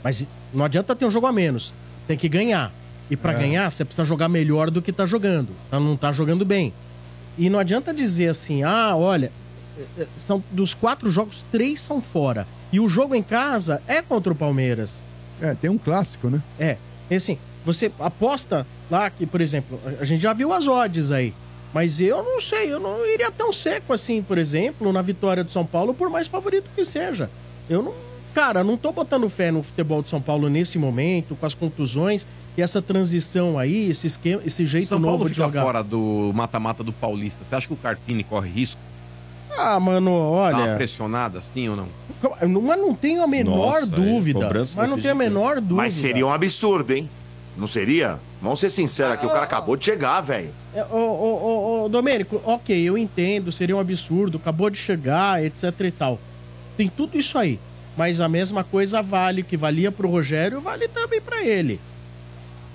Mas 0.05 0.25
não 0.53 0.65
adianta 0.65 0.95
ter 0.95 1.07
um 1.07 1.11
jogo 1.11 1.27
a 1.27 1.33
menos. 1.33 1.73
Tem 2.07 2.17
que 2.17 2.29
ganhar. 2.29 2.71
E 3.11 3.17
pra 3.17 3.33
É. 3.33 3.39
ganhar, 3.39 3.71
você 3.71 3.83
precisa 3.85 4.05
jogar 4.05 4.29
melhor 4.29 4.71
do 4.71 4.83
que 4.83 4.93
tá 4.93 5.07
jogando. 5.07 5.49
Tá, 5.71 5.81
não 5.81 5.97
tá 5.97 6.13
jogando 6.13 6.45
bem. 6.45 6.73
E 7.39 7.49
não 7.49 7.59
adianta 7.59 7.95
dizer 7.95 8.29
assim, 8.29 8.63
ah, 8.63 8.95
olha, 8.95 9.33
eh, 9.79 10.03
eh, 10.03 10.07
são 10.27 10.43
dos 10.53 10.75
quatro 10.75 11.11
jogos, 11.11 11.45
três 11.51 11.81
são 11.81 12.01
fora. 12.03 12.47
E 12.71 12.79
o 12.79 12.89
jogo 12.89 13.15
em 13.15 13.23
casa 13.23 13.81
é 13.89 14.03
contra 14.03 14.33
o 14.33 14.37
Palmeiras. 14.37 15.01
É, 15.41 15.55
tem 15.55 15.71
um 15.71 15.79
clássico, 15.79 16.29
né? 16.29 16.43
É, 16.59 16.77
é 17.09 17.17
assim, 17.17 17.39
você 17.65 17.91
aposta 17.99 18.67
lá 18.91 19.09
que, 19.09 19.25
por 19.27 19.41
exemplo, 19.41 19.81
a 19.99 20.05
gente 20.05 20.21
já 20.21 20.33
viu 20.35 20.53
as 20.53 20.67
odds 20.69 21.11
aí. 21.11 21.33
Mas 21.73 22.01
eu 22.01 22.23
não 22.23 22.41
sei, 22.41 22.73
eu 22.73 22.81
não 22.81 23.05
iria 23.07 23.31
tão 23.31 23.53
seco 23.53 23.93
assim, 23.93 24.23
por 24.23 24.39
exemplo, 24.39 24.93
na 24.93 25.03
vitória 25.03 25.43
do 25.45 25.51
São 25.53 25.65
Paulo, 25.67 25.93
por 25.95 26.09
mais 26.11 26.27
favorito 26.27 26.69
que 26.75 26.85
seja. 26.85 27.31
Eu 27.69 27.83
não. 27.83 27.93
Cara, 28.35 28.63
não 28.63 28.77
tô 28.77 28.93
botando 28.93 29.27
fé 29.31 29.51
no 29.51 29.63
futebol 29.63 30.03
de 30.03 30.11
São 30.11 30.21
Paulo 30.21 30.51
nesse 30.51 30.79
momento, 30.79 31.35
com 31.35 31.47
as 31.47 31.55
contusões 31.55 32.27
e 32.57 32.61
essa 32.61 32.83
transição 32.83 33.59
aí, 33.59 33.89
esse 33.89 34.07
esquema, 34.07 34.43
esse 34.45 34.67
jeito 34.67 34.89
São 34.89 35.01
Paulo 35.01 35.13
novo 35.17 35.25
de 35.29 35.35
fica 35.35 35.47
jogar. 35.47 35.63
fora 35.63 35.83
do 35.83 36.33
mata-mata 36.35 36.85
do 36.85 36.93
Paulista. 36.93 37.45
Você 37.45 37.55
acha 37.55 37.67
que 37.67 37.73
o 37.73 37.77
Carpini 37.77 38.23
corre 38.23 38.51
risco? 38.51 38.79
Ah, 39.59 39.81
mano, 39.81 40.11
Dá 40.11 40.17
uma 40.19 40.31
olha. 40.65 40.77
pressionada 40.77 41.39
assim 41.39 41.67
ou 41.71 41.77
não? 41.77 41.89
Mas 42.63 42.79
não 42.79 42.95
tenho 42.95 43.23
a 43.23 43.27
menor 43.27 43.81
Nossa, 43.81 43.87
dúvida. 43.87 44.51
Mas 44.77 44.91
não 44.91 45.01
tenho 45.01 45.13
a 45.13 45.17
menor 45.17 45.57
dúvida. 45.57 45.77
Mas 45.77 45.95
seria 45.95 46.27
um 46.27 46.31
absurdo, 46.31 46.93
hein? 46.93 47.09
Não 47.57 47.67
seria? 47.67 48.19
Vamos 48.43 48.61
ser 48.61 48.69
sinceros 48.69 49.15
aqui, 49.15 49.25
o 49.25 49.31
cara 49.31 49.45
acabou 49.45 49.79
de 49.79 49.85
chegar, 49.87 50.21
velho. 50.21 50.51
É, 50.75 50.85
Ô, 50.85 50.97
ô, 50.99 51.01
ô, 51.01 51.85
ô, 51.85 51.89
Domênico, 51.89 52.39
ok, 52.45 52.79
eu 52.83 52.99
entendo, 52.99 53.51
seria 53.51 53.75
um 53.75 53.81
absurdo, 53.81 54.37
acabou 54.37 54.69
de 54.69 54.77
chegar, 54.77 55.43
etc 55.43 55.73
e 55.81 55.91
tal. 55.91 56.19
Tem 56.77 56.89
tudo 56.89 57.17
isso 57.19 57.39
aí. 57.39 57.59
Mas 57.97 58.21
a 58.21 58.29
mesma 58.29 58.63
coisa 58.63 59.03
vale, 59.03 59.43
que 59.43 59.57
valia 59.57 59.91
pro 59.91 60.09
Rogério, 60.09 60.61
vale 60.61 60.87
também 60.89 61.21
pra 61.21 61.43
ele. 61.43 61.81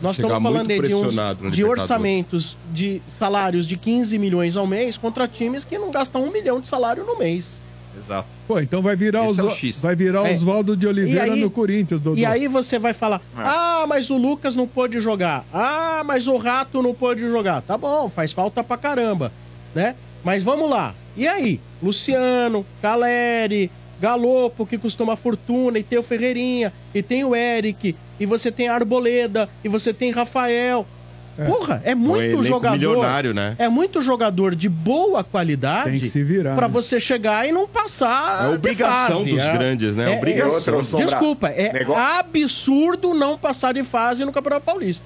Nós 0.02 0.16
Chegar 0.16 0.30
estamos 0.30 0.52
falando 0.52 0.68
de, 0.82 0.96
uns, 0.96 1.54
de 1.56 1.64
orçamentos 1.64 2.58
de 2.74 3.00
salários 3.08 3.68
de 3.68 3.78
15 3.78 4.18
milhões 4.18 4.58
ao 4.58 4.66
mês 4.66 4.98
contra 4.98 5.28
times 5.28 5.64
que 5.64 5.78
não 5.78 5.92
gastam 5.92 6.24
um 6.24 6.32
milhão 6.32 6.60
de 6.60 6.68
salário 6.68 7.06
no 7.06 7.20
mês. 7.20 7.62
Exato. 7.96 8.28
Pô, 8.48 8.60
então 8.60 8.82
vai 8.82 8.96
virar, 8.96 9.26
Esse 9.26 9.34
os, 9.34 9.40
é 9.40 9.44
o 9.44 9.50
X. 9.52 9.82
vai 9.82 9.96
virar 9.96 10.28
É. 10.28 10.34
Oswaldo 10.34 10.76
de 10.76 10.88
Oliveira 10.88 11.34
aí- 11.34 11.42
no 11.42 11.52
Corinthians, 11.52 12.00
Dodô. 12.02 12.18
E 12.20 12.26
aí 12.26 12.48
você 12.48 12.80
vai 12.80 12.94
falar: 12.94 13.22
É. 13.38 13.42
ah, 13.44 13.86
mas 13.88 14.10
o 14.10 14.18
Lucas 14.18 14.56
não 14.56 14.68
pôde 14.68 15.00
jogar. 15.00 15.46
Ah, 15.54 16.02
mas 16.04 16.28
o 16.28 16.36
Rato 16.38 16.82
não 16.82 16.96
pôde 16.96 17.22
jogar. 17.30 17.62
Tá 17.62 17.78
bom, 17.78 18.10
faz 18.10 18.32
falta 18.34 18.64
pra 18.64 18.78
caramba, 18.78 19.32
né? 19.76 19.96
Mas 20.24 20.44
vamos 20.44 20.70
lá. 20.70 20.96
E 21.18 21.28
aí? 21.28 21.60
Luciano, 21.84 22.66
Caleri, 22.82 23.70
Galopo, 24.02 24.66
que 24.66 24.78
custa 24.78 25.04
uma 25.04 25.16
fortuna, 25.16 25.78
e 25.78 25.84
tem 25.84 26.00
o 26.00 26.04
Ferreirinha, 26.04 26.74
e 26.94 27.04
tem 27.04 27.24
o 27.24 27.36
Eric, 27.36 27.96
e 28.20 28.26
você 28.26 28.52
tem 28.52 28.68
a 28.68 28.74
Arboleda, 28.74 29.48
e 29.64 29.70
você 29.70 29.94
tem 29.94 30.12
Rafael. 30.12 30.86
Porra, 31.48 31.82
é 31.86 31.94
Um 31.96 31.98
muito 31.98 32.24
elenco 32.24 32.44
jogador. 32.44 32.74
milionário, 32.78 33.34
né? 33.34 33.56
É 33.58 33.68
muito 33.70 34.02
jogador 34.02 34.54
de 34.54 34.68
boa 34.68 35.24
qualidade 35.24 35.92
Tem 35.92 36.00
que 36.00 36.10
se 36.10 36.22
virar, 36.24 36.56
pra 36.56 36.68
né? 36.68 36.74
você 36.74 37.00
chegar 37.00 37.48
e 37.48 37.52
não 37.52 37.68
passar. 37.68 38.46
É 38.46 38.50
de 38.50 38.56
obrigação 38.56 39.16
fase. 39.18 39.30
dos 39.32 39.40
É- 39.40 39.54
grandes, 39.54 39.96
né? 39.96 40.14
é- 40.14 40.18
Obrigação. 40.18 40.52
é- 40.52 40.56
Outra, 40.56 40.84
Sombra. 40.84 41.06
Desculpa, 41.08 41.48
é 41.50 41.72
Nego- 41.74 41.96
absurdo 41.96 43.14
não 43.14 43.38
passar 43.38 43.74
de 43.74 43.84
fase 43.84 44.26
no 44.26 44.32
Campeonato 44.32 44.66
Paulista. 44.66 45.06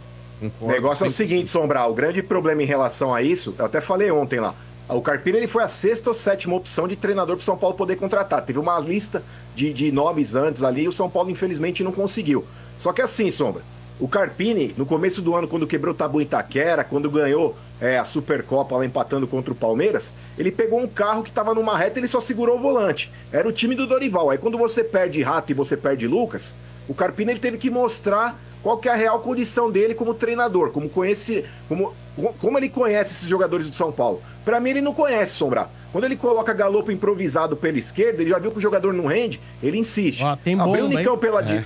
O 0.60 0.68
negócio 0.68 1.06
é 1.06 1.08
o 1.08 1.12
seguinte, 1.12 1.50
Sombra, 1.50 1.86
o 1.86 1.94
grande 1.94 2.22
problema 2.22 2.62
em 2.62 2.66
relação 2.66 3.14
a 3.16 3.22
isso, 3.22 3.56
eu 3.58 3.66
até 3.66 3.80
falei 3.80 4.12
ontem 4.12 4.40
lá, 4.40 4.54
o 4.88 5.02
Carpini 5.02 5.38
ele 5.38 5.48
foi 5.48 5.64
a 5.64 5.68
sexta 5.68 6.10
ou 6.10 6.14
sétima 6.14 6.56
opção 6.56 6.88
de 6.88 6.96
treinador 6.96 7.36
pro 7.36 7.46
São 7.46 7.58
Paulo 7.58 7.76
poder 7.76 7.96
contratar. 7.96 8.46
Teve 8.46 8.60
uma 8.60 8.80
lista 8.80 9.24
de, 9.56 9.74
de 9.74 9.92
nomes 9.92 10.36
antes 10.36 10.64
ali 10.64 10.84
e 10.84 10.88
o 10.88 10.94
São 10.94 11.10
Paulo 11.10 11.32
infelizmente 11.32 11.84
não 11.84 11.92
conseguiu. 11.92 12.46
Só 12.78 12.94
que 12.94 13.02
assim, 13.02 13.32
Sombra, 13.32 13.64
o 14.00 14.08
Carpini, 14.08 14.76
no 14.78 14.86
começo 14.86 15.22
do 15.22 15.34
ano, 15.34 15.48
quando 15.48 15.66
quebrou 15.66 15.94
o 15.94 15.98
tabu 15.98 16.22
Itaquera, 16.22 16.84
quando 16.84 17.10
ganhou 17.10 17.56
é, 17.80 17.98
a 17.98 18.04
Supercopa 18.04 18.76
lá 18.76 18.86
empatando 18.86 19.26
contra 19.26 19.54
o 19.54 19.56
Palmeiras, 19.56 20.14
ele 20.38 20.52
pegou 20.52 20.82
um 20.82 20.88
carro 20.88 21.24
que 21.24 21.32
tava 21.32 21.54
numa 21.54 21.78
reta 21.78 21.98
e 21.98 22.02
ele 22.02 22.08
só 22.08 22.20
segurou 22.20 22.58
o 22.58 22.62
volante. 22.62 23.12
Era 23.32 23.48
o 23.48 23.54
time 23.54 23.74
do 23.74 23.88
Dorival. 23.88 24.30
Aí 24.30 24.38
quando 24.38 24.58
você 24.58 24.84
perde 24.84 25.24
Rato 25.24 25.52
e 25.52 25.56
você 25.56 25.78
perde 25.78 26.08
Lucas, 26.08 26.54
o 26.88 26.94
Carpini 26.94 27.32
ele 27.32 27.40
teve 27.40 27.58
que 27.58 27.70
mostrar 27.70 28.38
qual 28.66 28.80
que 28.80 28.90
é 28.90 28.92
a 28.92 28.96
real 28.96 29.20
condição 29.20 29.70
dele 29.70 29.94
como 29.94 30.16
treinador, 30.16 30.72
como 30.72 30.90
conhece, 30.90 31.46
como, 31.70 31.94
como 32.42 32.58
ele 32.58 32.68
conhece 32.68 33.12
esses 33.12 33.30
jogadores 33.30 33.70
do 33.70 33.76
São 33.76 33.92
Paulo. 33.92 34.24
Pra 34.44 34.60
mim 34.60 34.72
ele 34.72 34.82
não 34.82 34.92
conhece, 34.92 35.34
Sombra. 35.34 35.70
Quando 35.92 36.06
ele 36.06 36.16
coloca 36.16 36.52
Galopo 36.52 36.92
improvisado 36.92 37.56
pela 37.56 37.78
esquerda, 37.78 38.24
ele 38.24 38.32
já 38.32 38.40
viu 38.40 38.50
que 38.50 38.58
o 38.58 38.62
jogador 38.62 38.92
não 38.92 39.06
rende, 39.06 39.40
ele 39.62 39.78
insiste. 39.78 40.24
Ó, 40.24 40.36
tem 40.36 40.60
abriu 40.60 40.86
o 40.86 40.88
bomba, 40.88 41.00
Nicão 41.00 41.16
pela 41.16 41.42
É. 41.42 41.44
di- 41.44 41.66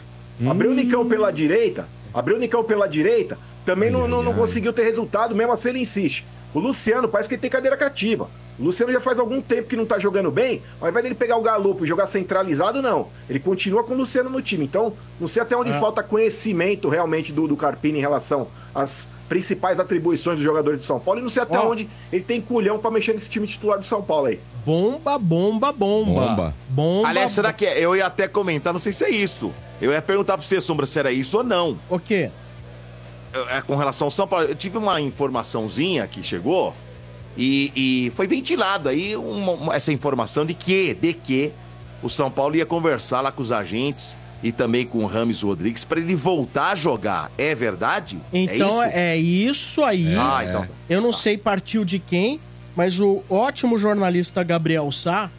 abriu 0.49 0.71
o 0.71 0.73
Nicão 0.73 1.07
pela 1.07 1.31
direita, 1.31 1.87
abriu 2.13 2.35
o 2.35 2.39
Nicão 2.39 2.65
pela 2.65 2.85
direita, 2.85 3.37
também 3.65 3.89
não, 3.89 4.05
não, 4.05 4.21
não 4.21 4.33
conseguiu 4.33 4.73
ter 4.73 4.83
resultado, 4.83 5.33
mesmo 5.33 5.53
assim 5.53 5.69
ele 5.69 5.79
insiste. 5.79 6.25
O 6.53 6.59
Luciano 6.59 7.07
parece 7.07 7.29
que 7.29 7.35
ele 7.35 7.41
tem 7.41 7.49
cadeira 7.49 7.77
cativa. 7.77 8.29
O 8.59 8.63
Luciano 8.63 8.91
já 8.91 8.99
faz 8.99 9.17
algum 9.19 9.39
tempo 9.41 9.69
que 9.69 9.75
não 9.77 9.85
tá 9.85 9.97
jogando 9.99 10.29
bem, 10.29 10.61
ao 10.81 10.89
invés 10.89 11.03
dele 11.03 11.15
pegar 11.15 11.37
o 11.37 11.41
Galopo 11.41 11.85
e 11.85 11.87
jogar 11.87 12.07
centralizado, 12.07 12.81
não. 12.81 13.07
Ele 13.29 13.39
continua 13.39 13.83
com 13.83 13.93
o 13.93 13.97
Luciano 13.97 14.29
no 14.29 14.41
time. 14.41 14.65
Então, 14.65 14.93
não 15.19 15.27
sei 15.29 15.41
até 15.41 15.55
onde 15.55 15.69
É. 15.69 15.79
falta 15.79 16.03
conhecimento 16.03 16.89
realmente 16.89 17.31
do, 17.31 17.47
do 17.47 17.55
Carpini 17.55 17.99
em 17.99 18.01
relação 18.01 18.47
às 18.75 19.07
principais 19.29 19.79
atribuições 19.79 20.37
dos 20.37 20.43
jogadores 20.43 20.79
do 20.79 20.85
São 20.85 20.99
Paulo 20.99 21.19
e 21.19 21.23
não 21.23 21.29
sei 21.29 21.43
até 21.43 21.57
Ó. 21.57 21.69
onde 21.71 21.87
ele 22.11 22.23
tem 22.23 22.41
culhão 22.41 22.79
pra 22.79 22.89
mexer 22.91 23.13
nesse 23.13 23.29
time 23.29 23.47
titular 23.47 23.77
do 23.77 23.85
São 23.85 24.01
Paulo 24.01 24.25
aí. 24.25 24.39
Bomba, 24.65 25.17
bomba, 25.17 25.71
bomba. 25.71 26.21
Bomba. 26.27 26.55
Bomba. 26.67 27.07
Aliás, 27.07 27.31
será 27.31 27.53
que 27.53 27.65
é? 27.65 27.79
Eu 27.79 27.95
ia 27.95 28.07
até 28.07 28.27
comentar, 28.27 28.73
não 28.73 28.79
sei 28.79 28.91
se 28.91 29.05
é 29.05 29.09
isso. 29.09 29.53
Eu 29.79 29.91
ia 29.91 30.01
perguntar 30.01 30.37
pra 30.37 30.45
você, 30.45 30.59
Sombra, 30.59 30.85
se 30.85 30.99
era 30.99 31.11
isso 31.11 31.37
ou 31.37 31.43
não. 31.43 31.77
O 31.89 31.97
quê? 31.99 32.29
É, 33.51 33.61
com 33.61 33.75
relação 33.75 34.07
ao 34.07 34.11
São 34.11 34.27
Paulo. 34.27 34.45
Eu 34.47 34.55
tive 34.55 34.77
uma 34.77 34.99
informaçãozinha 34.99 36.07
que 36.07 36.23
chegou 36.23 36.73
e, 37.37 37.71
e 38.07 38.11
foi 38.15 38.25
ventilado 38.27 38.89
aí 38.89 39.15
uma- 39.15 39.75
essa 39.75 39.93
informação 39.93 40.45
de 40.45 40.53
que, 40.53 40.93
de 40.95 41.13
que 41.13 41.51
o 42.01 42.09
São 42.09 42.31
Paulo 42.31 42.55
ia 42.55 42.65
conversar 42.65 43.21
lá 43.21 43.31
com 43.31 43.41
os 43.41 43.51
agentes 43.51 44.15
e 44.41 44.51
também 44.51 44.85
com 44.85 44.99
o 45.03 45.05
Rames 45.05 45.41
Rodrigues 45.43 45.83
para 45.85 45.99
ele 45.99 46.15
voltar 46.15 46.71
a 46.71 46.75
jogar. 46.75 47.29
É 47.37 47.53
verdade? 47.53 48.17
Então 48.33 48.81
é 48.83 48.87
isso? 48.87 48.97
é 48.97 49.17
isso 49.17 49.83
aí. 49.83 50.15
Ah, 50.17 50.43
então. 50.47 50.67
Eu 50.89 51.01
não 51.01 51.11
sei 51.13 51.37
partiu 51.37 51.83
de 51.85 51.99
quem, 51.99 52.39
mas 52.75 52.99
o 52.99 53.21
ótimo 53.29 53.77
jornalista 53.77 54.41
Gabriel 54.43 54.91
Sá 54.91 55.29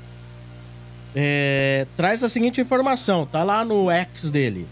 é, 1.14 1.86
traz 1.96 2.22
a 2.22 2.28
seguinte 2.28 2.60
informação, 2.60 3.26
tá 3.26 3.42
lá 3.42 3.64
no 3.64 3.90
X 3.90 4.30
dele. 4.30 4.66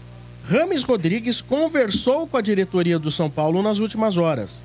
Rames 0.49 0.81
Rodrigues 0.81 1.41
conversou 1.43 2.25
com 2.25 2.35
a 2.35 2.41
diretoria 2.41 2.97
do 2.97 3.11
São 3.11 3.29
Paulo 3.29 3.61
nas 3.61 3.77
últimas 3.77 4.17
horas. 4.17 4.63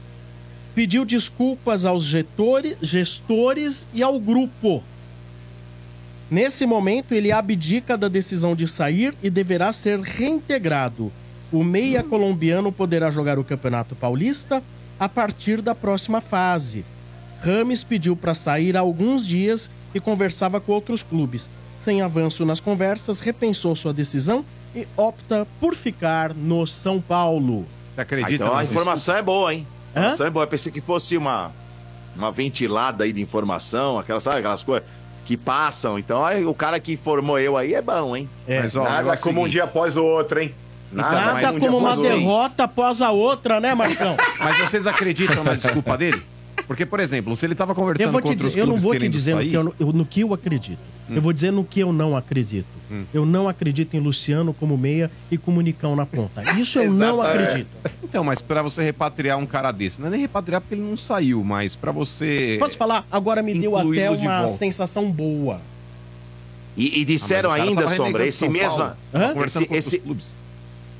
Pediu 0.74 1.05
desculpas 1.05 1.85
aos 1.85 2.05
getores- 2.05 2.78
gestores 2.80 3.87
e 3.93 4.03
ao 4.03 4.18
grupo. 4.18 4.82
Nesse 6.30 6.64
momento, 6.64 7.12
ele 7.12 7.30
abdica 7.30 7.99
da 7.99 8.09
decisão 8.09 8.57
de 8.57 8.66
sair 8.66 9.14
e 9.22 9.28
deverá 9.28 9.74
ser 9.74 10.01
reintegrado. 10.01 11.12
O 11.53 11.62
meia 11.62 12.03
colombiano 12.03 12.72
poderá 12.72 13.11
jogar 13.11 13.39
o 13.39 13.45
Campeonato 13.45 13.95
Paulista 13.95 14.62
a 14.99 15.07
partir 15.07 15.61
da 15.61 15.74
próxima 15.74 16.22
fase. 16.22 16.82
Rames 17.43 17.85
pediu 17.85 18.16
para 18.16 18.32
sair 18.32 18.74
há 18.74 18.80
alguns 18.80 19.26
dias 19.26 19.70
e 19.95 20.01
conversava 20.01 20.62
com 20.62 20.72
outros 20.72 21.03
clubes. 21.03 21.51
Sem 21.78 22.01
avanço 22.01 22.43
nas 22.47 22.59
conversas, 22.59 23.20
repensou 23.20 23.76
sua 23.76 23.93
decisão 23.93 24.43
e 24.75 24.87
opta 24.97 25.47
por 25.61 25.75
ficar 25.75 26.35
no 26.35 26.66
São 26.66 27.01
Paulo. 27.01 27.66
Você 27.97 28.03
Ah, 28.25 28.31
então 28.31 28.57
a 28.57 28.64
informação 28.64 29.14
é 29.16 29.22
boa, 29.22 29.55
hein? 29.55 29.66
A 29.95 30.01
informação 30.01 30.27
é 30.27 30.31
boa. 30.31 30.45
Eu 30.45 30.49
pensei 30.49 30.72
que 30.72 30.81
fosse 30.81 31.16
uma, 31.16 31.53
uma 32.16 32.33
ventilada 32.33 33.05
aí 33.05 33.12
de 33.12 33.22
informação, 33.22 33.99
aquelas, 33.99 34.22
sabe, 34.22 34.39
aquelas 34.39 34.64
coisas 34.64 34.87
que 35.25 35.37
passam. 35.37 35.99
Então 35.99 36.25
aí, 36.25 36.45
o 36.45 36.55
cara 36.55 36.81
que 36.81 36.93
informou 36.93 37.39
eu 37.39 37.57
aí 37.57 37.75
é 37.75 37.81
bom, 37.83 38.16
hein? 38.16 38.29
Mas, 38.49 38.75
ó, 38.75 38.83
Nada 38.85 39.12
é 39.12 39.16
como 39.16 39.41
um 39.41 39.45
seguinte. 39.45 39.53
dia 39.53 39.64
após 39.64 39.97
o 39.97 40.05
outro, 40.05 40.41
hein? 40.41 40.55
Nada, 40.93 41.51
um 41.51 41.59
como 41.61 41.61
dia 41.61 41.70
uma 41.70 41.97
derrota 41.97 42.64
após 42.64 43.03
a 43.03 43.11
outra, 43.11 43.61
né, 43.61 43.75
Marcão? 43.75 44.16
Mas 44.39 44.59
vocês 44.59 44.87
acreditam 44.87 45.43
na 45.43 45.55
desculpa 45.55 45.97
dele? 45.97 46.22
Porque, 46.66 46.86
por 46.86 47.00
exemplo, 47.00 47.36
se 47.36 47.44
ele 47.44 47.55
tava 47.55 47.74
conversando 47.74 48.07
Eu 48.07 48.12
vou 48.12 48.22
com 48.22 48.28
te 48.30 48.36
dizer, 48.36 48.61
eu 48.61 48.66
não 48.66 48.76
vou 48.78 48.94
te 48.96 49.09
dizer 49.09 49.34
no 49.34 49.40
que, 49.42 49.55
eu, 49.55 49.74
eu- 49.78 49.92
no 49.92 50.07
que 50.07 50.20
eu 50.20 50.32
acredito. 50.32 50.78
Eu 51.11 51.20
vou 51.20 51.32
dizer 51.32 51.50
no 51.50 51.62
que 51.64 51.80
eu 51.80 51.92
não 51.92 52.16
acredito. 52.16 52.66
Eu 53.12 53.26
não 53.26 53.48
acredito 53.48 53.94
em 53.94 54.00
Luciano 54.00 54.55
como 54.55 54.78
meia 54.78 55.11
e 55.30 55.36
como 55.36 55.61
Nicão 55.61 55.94
na 55.96 56.07
ponta. 56.07 56.42
Isso 56.59 56.78
eu 56.78 56.92
não 56.92 57.20
acredito. 57.20 57.66
Então, 58.02 58.22
mas 58.24 58.40
pra 58.40 58.62
você 58.62 58.82
repatriar 58.82 59.36
um 59.38 59.44
cara 59.46 59.72
desse, 59.72 60.00
não 60.00 60.09
é 60.09 60.11
nem 60.12 60.20
repatriar 60.20 60.61
porque 60.61 60.74
ele 60.74 60.82
não 60.82 60.96
saiu, 60.96 61.42
mas 61.44 61.74
pra 61.74 61.90
você. 61.92 62.57
Posso 62.61 62.78
falar? 62.78 63.07
Agora 63.11 63.42
me 63.42 63.59
deu 63.59 63.76
até 63.76 64.16
de 64.16 64.26
uma 64.26 64.38
volta. 64.42 64.48
sensação 64.55 65.11
boa. 65.11 65.61
E, 66.76 67.00
e 67.00 67.05
disseram 67.05 67.50
Ah, 67.50 67.55
ainda, 67.55 67.86
Sombra, 67.88 68.26
esse 68.26 68.48
mesmo. 68.48 68.90
Esse, 69.44 69.68
esse- 69.70 70.02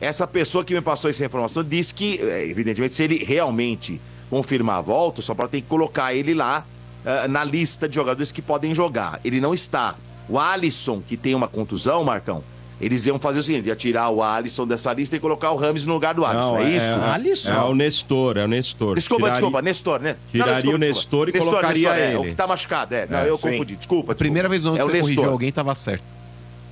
essa 0.01 0.27
pessoa 0.27 0.65
que 0.65 0.75
me 0.75 0.81
passou 0.81 1.09
essa 1.11 1.25
informação 1.25 1.65
disse 1.65 1.95
que, 1.95 2.19
eh, 2.21 2.47
evidentemente, 2.49 2.95
se 2.95 3.03
ele 3.05 3.25
realmente 3.25 4.01
confirmar 4.35 4.79
a 4.79 4.81
volta, 4.81 5.23
só 5.23 5.33
para 5.33 5.47
ter 5.47 5.61
que 5.61 5.69
colocar 5.69 6.13
ele 6.13 6.35
lá 6.35 6.65
eh, 7.07 7.29
na 7.29 7.45
lista 7.45 7.89
de 7.89 7.95
jogadores 7.95 8.33
que 8.33 8.43
podem 8.43 8.75
jogar. 8.75 9.21
Ele 9.25 9.41
não 9.41 9.55
está. 9.55 9.95
O 10.29 10.39
Alisson, 10.41 11.01
que 11.07 11.17
tem 11.17 11.35
uma 11.37 11.47
contusão, 11.47 12.03
Marcão, 12.03 12.43
eles 12.81 13.07
iam 13.07 13.17
fazer 13.17 13.39
o 13.39 13.43
seguinte: 13.45 13.69
ia 13.69 13.77
tirar 13.77 14.11
o 14.11 14.21
Alisson 14.21 14.67
dessa 14.67 14.93
lista 14.93 15.15
e 15.15 15.21
colocar 15.21 15.53
o 15.53 15.57
Rames 15.57 15.87
no 15.87 15.95
lugar 15.95 16.15
do 16.15 16.25
Alisson. 16.25 16.55
Não, 16.55 16.59
é 16.59 16.71
isso? 16.71 17.49
É, 17.49 17.61
o 17.63 17.75
Nestor, 17.77 18.39
é 18.39 18.45
o 18.45 18.49
Nestor. 18.49 18.97
Desculpa, 18.97 19.23
Tiraria- 19.27 19.41
desculpa, 19.41 19.63
Nestor, 19.63 20.01
né? 20.01 20.17
Tiraria 20.33 20.55
desculpa, 20.55 20.77
o 20.77 20.79
Nestor 20.81 21.29
e 21.29 21.33
desculpa. 21.33 21.51
colocaria 21.59 21.89
Nestor, 21.91 22.05
é, 22.05 22.09
ele. 22.09 22.17
o 22.17 22.25
que 22.25 22.35
tá 22.35 22.47
machucado, 22.49 22.95
é. 22.95 23.07
Não, 23.09 23.19
É, 23.19 23.29
eu 23.31 23.39
sim. 23.39 23.51
confundi, 23.53 23.77
desculpa. 23.77 24.13
A 24.13 24.17
primeira 24.17 24.49
vez 24.49 24.65
onde 24.67 24.81
é 24.81 24.83
o 24.83 24.87
você 24.87 24.93
corrigiu 24.99 25.15
Nestor. 25.17 25.33
alguém 25.33 25.53
tava 25.53 25.75
certo. 25.77 26.03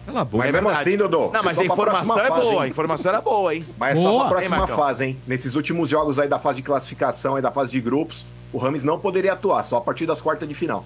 Cala 0.06 0.20
a 0.20 0.24
boca. 0.24 0.38
Mas 0.38 0.52
mesmo 0.52 0.68
verdade. 0.68 0.88
assim, 0.88 0.98
Dodô. 0.98 1.30
Não, 1.30 1.42
mas 1.42 1.58
é 1.58 1.62
a 1.62 1.64
informação 1.64 2.18
é 2.18 2.28
fase, 2.28 2.40
boa, 2.40 2.62
a 2.62 2.68
informação 2.68 3.12
era 3.12 3.20
boa, 3.20 3.54
hein? 3.54 3.64
Mas 3.78 3.98
é 3.98 4.02
só 4.02 4.08
Boa. 4.10 4.20
pra 4.28 4.30
próxima 4.30 4.66
fase, 4.66 5.04
hein? 5.04 5.18
Nesses 5.26 5.54
últimos 5.54 5.88
jogos 5.88 6.18
aí 6.18 6.28
da 6.28 6.38
fase 6.38 6.56
de 6.56 6.62
classificação 6.62 7.38
e 7.38 7.42
da 7.42 7.52
fase 7.52 7.70
de 7.70 7.80
grupos, 7.80 8.26
o 8.52 8.58
Rames 8.58 8.82
não 8.82 8.98
poderia 8.98 9.32
atuar, 9.32 9.62
só 9.62 9.76
a 9.76 9.80
partir 9.80 10.06
das 10.06 10.20
quartas 10.20 10.48
de 10.48 10.54
final. 10.54 10.84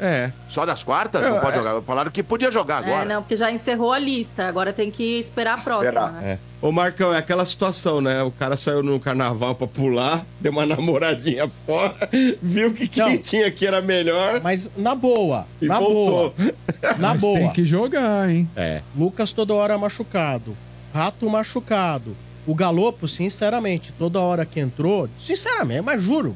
É. 0.00 0.30
Só 0.48 0.64
das 0.64 0.84
quartas? 0.84 1.26
Não 1.26 1.36
É, 1.36 1.40
pode 1.40 1.56
é. 1.56 1.58
jogar. 1.62 1.82
Falaram 1.82 2.10
que 2.10 2.22
podia 2.22 2.50
jogar 2.50 2.78
agora. 2.78 3.02
É, 3.02 3.04
não, 3.04 3.22
porque 3.22 3.36
já 3.36 3.50
encerrou 3.50 3.92
a 3.92 3.98
lista. 3.98 4.46
Agora 4.46 4.72
tem 4.72 4.90
que 4.90 5.18
esperar 5.18 5.58
a 5.58 5.60
próxima. 5.60 6.08
né? 6.12 6.32
É. 6.34 6.38
Ô, 6.66 6.72
Marcão, 6.72 7.14
é 7.14 7.18
aquela 7.18 7.44
situação, 7.44 8.00
né? 8.00 8.22
O 8.22 8.30
cara 8.30 8.56
saiu 8.56 8.82
no 8.82 8.98
carnaval 8.98 9.54
pra 9.54 9.66
pular, 9.66 10.24
deu 10.40 10.50
uma 10.52 10.66
namoradinha 10.66 11.50
fora, 11.66 12.08
viu 12.42 12.72
que 12.72 12.86
quem 12.88 13.16
tinha 13.18 13.46
aqui 13.46 13.66
era 13.66 13.80
melhor. 13.80 14.40
Mas 14.42 14.70
na 14.76 14.94
boa, 14.94 15.46
E 15.62 15.66
na 15.66 15.78
voltou. 15.78 16.34
boa. 16.36 16.52
Na 16.98 17.08
Mas 17.14 17.20
boa. 17.20 17.38
tem 17.38 17.52
que 17.52 17.64
jogar, 17.64 18.30
hein? 18.30 18.48
É. 18.56 18.82
Lucas 18.96 19.32
toda 19.32 19.54
hora 19.54 19.76
machucado. 19.78 20.56
Rato 20.94 21.28
machucado. 21.28 22.16
O 22.46 22.54
Galopo, 22.54 23.06
sinceramente, 23.06 23.92
toda 23.98 24.18
hora 24.20 24.46
que 24.46 24.58
entrou, 24.58 25.08
sinceramente, 25.18 25.82
mas 25.82 26.02
juro. 26.02 26.34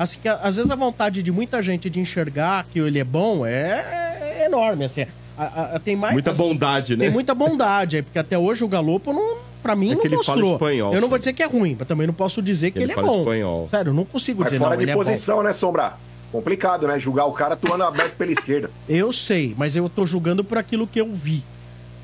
Assim, 0.00 0.18
que, 0.22 0.28
às 0.28 0.56
vezes 0.56 0.70
a 0.70 0.74
vontade 0.76 1.22
de 1.22 1.30
muita 1.30 1.60
gente 1.62 1.90
de 1.90 2.00
enxergar 2.00 2.64
que 2.72 2.78
ele 2.78 2.98
é 2.98 3.04
bom 3.04 3.44
é, 3.44 4.40
é 4.40 4.46
enorme. 4.46 4.86
Assim, 4.86 5.04
A- 5.36 5.74
a- 5.74 5.78
tem 5.78 5.94
mais, 5.96 6.14
Muita 6.14 6.30
assim, 6.32 6.42
bondade, 6.42 6.96
né? 6.96 7.04
Tem 7.04 7.12
muita 7.12 7.34
bondade, 7.34 7.96
aí, 7.96 8.02
porque 8.02 8.18
até 8.18 8.38
hoje 8.38 8.62
o 8.64 8.68
Galopo, 8.68 9.12
não, 9.12 9.36
pra 9.62 9.74
mim, 9.76 9.92
É 9.92 9.94
não 9.94 10.00
que 10.02 10.06
ele 10.08 10.16
fala 10.22 10.38
mostrou. 10.38 10.52
espanhol, 10.54 10.94
eu 10.94 11.00
não 11.02 11.08
vou 11.08 11.18
dizer 11.18 11.32
que 11.34 11.42
é 11.42 11.46
ruim, 11.46 11.76
mas 11.78 11.86
também 11.88 12.06
não 12.06 12.14
posso 12.14 12.40
dizer 12.42 12.70
que 12.70 12.78
Ele 12.78 12.92
ele, 12.92 12.98
é 13.00 13.02
bom. 13.02 13.18
espanhol. 13.20 13.68
Sério, 13.70 13.90
eu 13.90 13.94
não 13.94 14.04
consigo 14.06 14.40
Mas 14.40 14.50
dizer 14.50 14.58
fora 14.58 14.70
não, 14.70 14.76
de 14.78 14.84
ele 14.84 14.90
é 14.90 14.94
bom. 14.94 15.00
posição, 15.02 15.42
né, 15.42 15.52
Sombra? 15.52 15.94
Complicado, 16.32 16.86
né? 16.86 16.98
Julgar 16.98 17.24
o 17.26 17.32
cara 17.32 17.54
atuando 17.54 17.84
aberto 17.84 18.16
pela 18.16 18.32
esquerda. 18.32 18.70
Eu 18.88 19.12
sei, 19.12 19.54
mas 19.58 19.74
eu 19.76 19.86
tô 19.88 20.04
julgando 20.06 20.42
por 20.44 20.56
aquilo 20.58 20.86
que 20.86 21.00
eu 21.00 21.10
vi. 21.12 21.42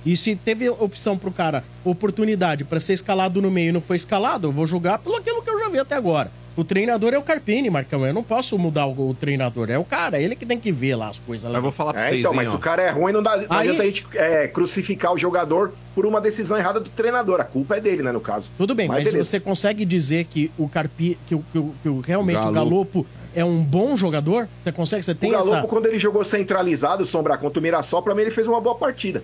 E 0.04 0.16
se 0.16 0.34
teve 0.36 0.68
opção 0.68 1.16
pro 1.18 1.30
cara, 1.30 1.62
oportunidade 1.84 2.64
pra 2.64 2.78
ser 2.80 2.92
escalado 2.94 3.40
no 3.42 3.50
meio 3.50 3.68
e 3.70 3.72
não 3.72 3.80
foi 3.80 3.96
escalado, 3.96 4.46
eu 4.48 4.52
vou 4.52 4.66
julgar 4.66 4.98
pelo 4.98 5.16
aquilo 5.16 5.42
que 5.42 5.50
eu 5.50 5.58
já 5.58 5.68
vi 5.68 5.78
até 5.78 5.94
agora. 5.94 6.30
O 6.56 6.64
treinador 6.64 7.12
é 7.12 7.18
o 7.18 7.22
Carpini, 7.22 7.68
Marcão. 7.68 8.06
Eu 8.06 8.14
não 8.14 8.22
posso 8.22 8.58
mudar 8.58 8.86
o, 8.86 9.10
o 9.10 9.14
treinador. 9.14 9.68
É 9.70 9.78
o 9.78 9.84
cara, 9.84 10.18
ele 10.18 10.34
que 10.34 10.46
tem 10.46 10.58
que 10.58 10.72
ver 10.72 10.94
lá 10.96 11.08
as 11.08 11.18
coisas 11.18 11.44
lá. 11.44 11.52
Mas 11.58 11.62
vou 11.62 11.70
falar 11.70 11.92
pra 11.92 12.06
É, 12.06 12.08
vocês, 12.08 12.20
então, 12.20 12.32
hein, 12.32 12.36
mas 12.36 12.48
ó. 12.48 12.52
se 12.52 12.56
o 12.56 12.60
cara 12.60 12.82
é 12.82 12.90
ruim, 12.90 13.12
não, 13.12 13.22
dá, 13.22 13.36
não 13.36 13.44
Aí- 13.50 13.68
adianta 13.68 13.82
a 13.82 13.86
gente 13.86 14.06
é, 14.14 14.48
crucificar 14.48 15.12
o 15.12 15.18
jogador 15.18 15.72
por 15.94 16.06
uma 16.06 16.18
decisão 16.20 16.56
errada 16.56 16.80
do 16.80 16.88
treinador. 16.88 17.40
A 17.40 17.44
culpa 17.44 17.76
é 17.76 17.80
dele, 17.80 18.02
né, 18.02 18.10
no 18.10 18.20
caso. 18.20 18.48
Tudo 18.56 18.74
bem, 18.74 18.88
mas, 18.88 19.04
beleza. 19.04 19.24
você 19.28 19.38
consegue 19.38 19.84
dizer 19.84 20.24
que 20.24 20.50
o 20.56 20.66
Carpi, 20.66 21.18
que, 21.26 21.34
o- 21.34 21.44
que, 21.52 21.58
o- 21.58 21.74
que 21.82 21.88
o- 21.90 22.00
realmente 22.00 22.38
o 22.38 22.50
Galo. 22.50 22.54
Galopo 22.54 23.06
é 23.34 23.44
um 23.44 23.62
bom 23.62 23.94
jogador? 23.94 24.48
Você 24.58 24.72
consegue? 24.72 25.02
Você 25.02 25.14
tem 25.14 25.28
o 25.28 25.32
Galopo, 25.34 25.56
essa. 25.56 25.66
quando 25.66 25.86
ele 25.86 25.98
jogou 25.98 26.24
centralizado, 26.24 27.04
Sombra, 27.04 27.36
contra 27.36 27.60
o 27.60 27.62
Mirassol, 27.62 28.00
pra 28.02 28.14
mim 28.14 28.22
ele 28.22 28.30
fez 28.30 28.46
uma 28.46 28.60
boa 28.62 28.74
partida. 28.76 29.22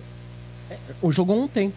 O 1.01 1.11
jogou 1.11 1.47
tempo. 1.47 1.73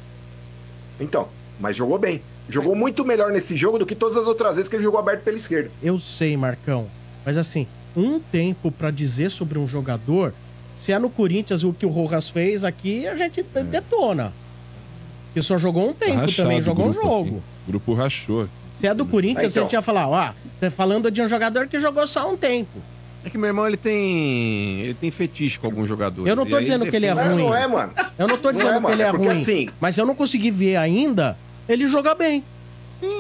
Então, 1.01 1.29
mas 1.59 1.75
jogou 1.77 1.99
bem. 1.99 2.21
Jogou 2.49 2.75
muito 2.77 3.05
melhor 3.05 3.33
nesse 3.33 3.57
jogo 3.57 3.79
do 3.79 3.85
que 3.87 3.95
todas 3.95 4.17
as 4.17 4.27
outras 4.27 4.57
vezes 4.57 4.69
que 4.69 4.77
ele 4.77 4.83
jogou 4.85 5.01
aberto 5.01 5.23
pela 5.23 5.37
esquerda. 5.37 5.71
Eu 5.83 5.99
sei, 5.99 6.37
Marcão. 6.37 6.87
Mas 7.25 7.37
assim, 7.37 7.67
um 7.97 8.21
tempo 8.21 8.71
pra 8.71 8.91
dizer 8.91 9.31
sobre 9.31 9.59
um 9.59 9.67
jogador, 9.67 10.33
se 10.77 10.93
é 10.93 10.99
no 10.99 11.11
Corinthians 11.11 11.65
o 11.65 11.73
que 11.73 11.85
o 11.85 11.89
Rojas 11.89 12.29
fez 12.31 12.63
aqui, 12.63 13.07
a 13.09 13.17
gente 13.17 13.43
de- 13.43 13.63
detona. 13.65 14.33
Porque 15.27 15.43
só 15.43 15.59
jogou 15.59 15.89
um 15.91 15.93
tempo 15.93 16.13
Tá 16.15 16.21
rachado 16.21 16.37
também, 16.37 16.63
jogou 16.63 16.87
um 16.89 16.93
jogo. 16.93 17.21
aqui. 17.29 17.31
O 17.67 17.71
grupo 17.71 17.95
rachou. 17.95 18.49
Se 18.79 18.87
é 18.87 18.95
do 18.95 19.05
Corinthians, 19.07 19.45
Ah, 19.45 19.47
então. 19.49 19.63
a 19.63 19.65
gente 19.65 19.73
ia 19.73 19.83
falar, 19.83 20.09
ó, 20.09 20.31
tá 20.61 20.71
falando 20.71 21.11
de 21.11 21.21
um 21.21 21.29
jogador 21.29 21.67
que 21.67 21.81
jogou 21.81 22.07
só 22.07 22.31
um 22.33 22.37
tempo. 22.37 22.79
É 23.25 23.31
que 23.31 23.37
meu 23.37 23.49
irmão, 23.49 23.67
ele 23.67 23.77
tem. 23.77 24.81
Ele 24.83 24.95
tem 24.95 25.11
fetiche 25.11 25.59
com 25.59 25.67
alguns 25.67 25.89
jogadores. 25.89 26.29
Eu 26.31 26.37
não 26.37 26.47
tô 26.47 26.61
dizendo 26.61 26.87
que 26.87 26.95
ele 26.95 27.07
é 27.07 27.13
ruim. 27.13 27.39
Não 27.43 27.53
é, 27.55 27.67
mano. 27.67 27.91
Eu 28.17 28.29
não 28.29 28.39
tô 28.39 28.49
Não 28.49 28.53
dizendo 28.53 28.79
é, 28.79 28.81
que 28.81 28.93
ele 28.93 29.03
é, 29.03 29.07
é 29.07 29.11
porque 29.11 29.27
ruim. 29.27 29.37
assim- 29.37 29.69
Mas 29.81 29.99
eu 29.99 30.07
não 30.07 30.15
consegui 30.15 30.51
ver 30.53 30.77
ainda 30.77 31.37
ele 31.69 31.87
jogar 31.87 32.15
bem. 32.15 32.43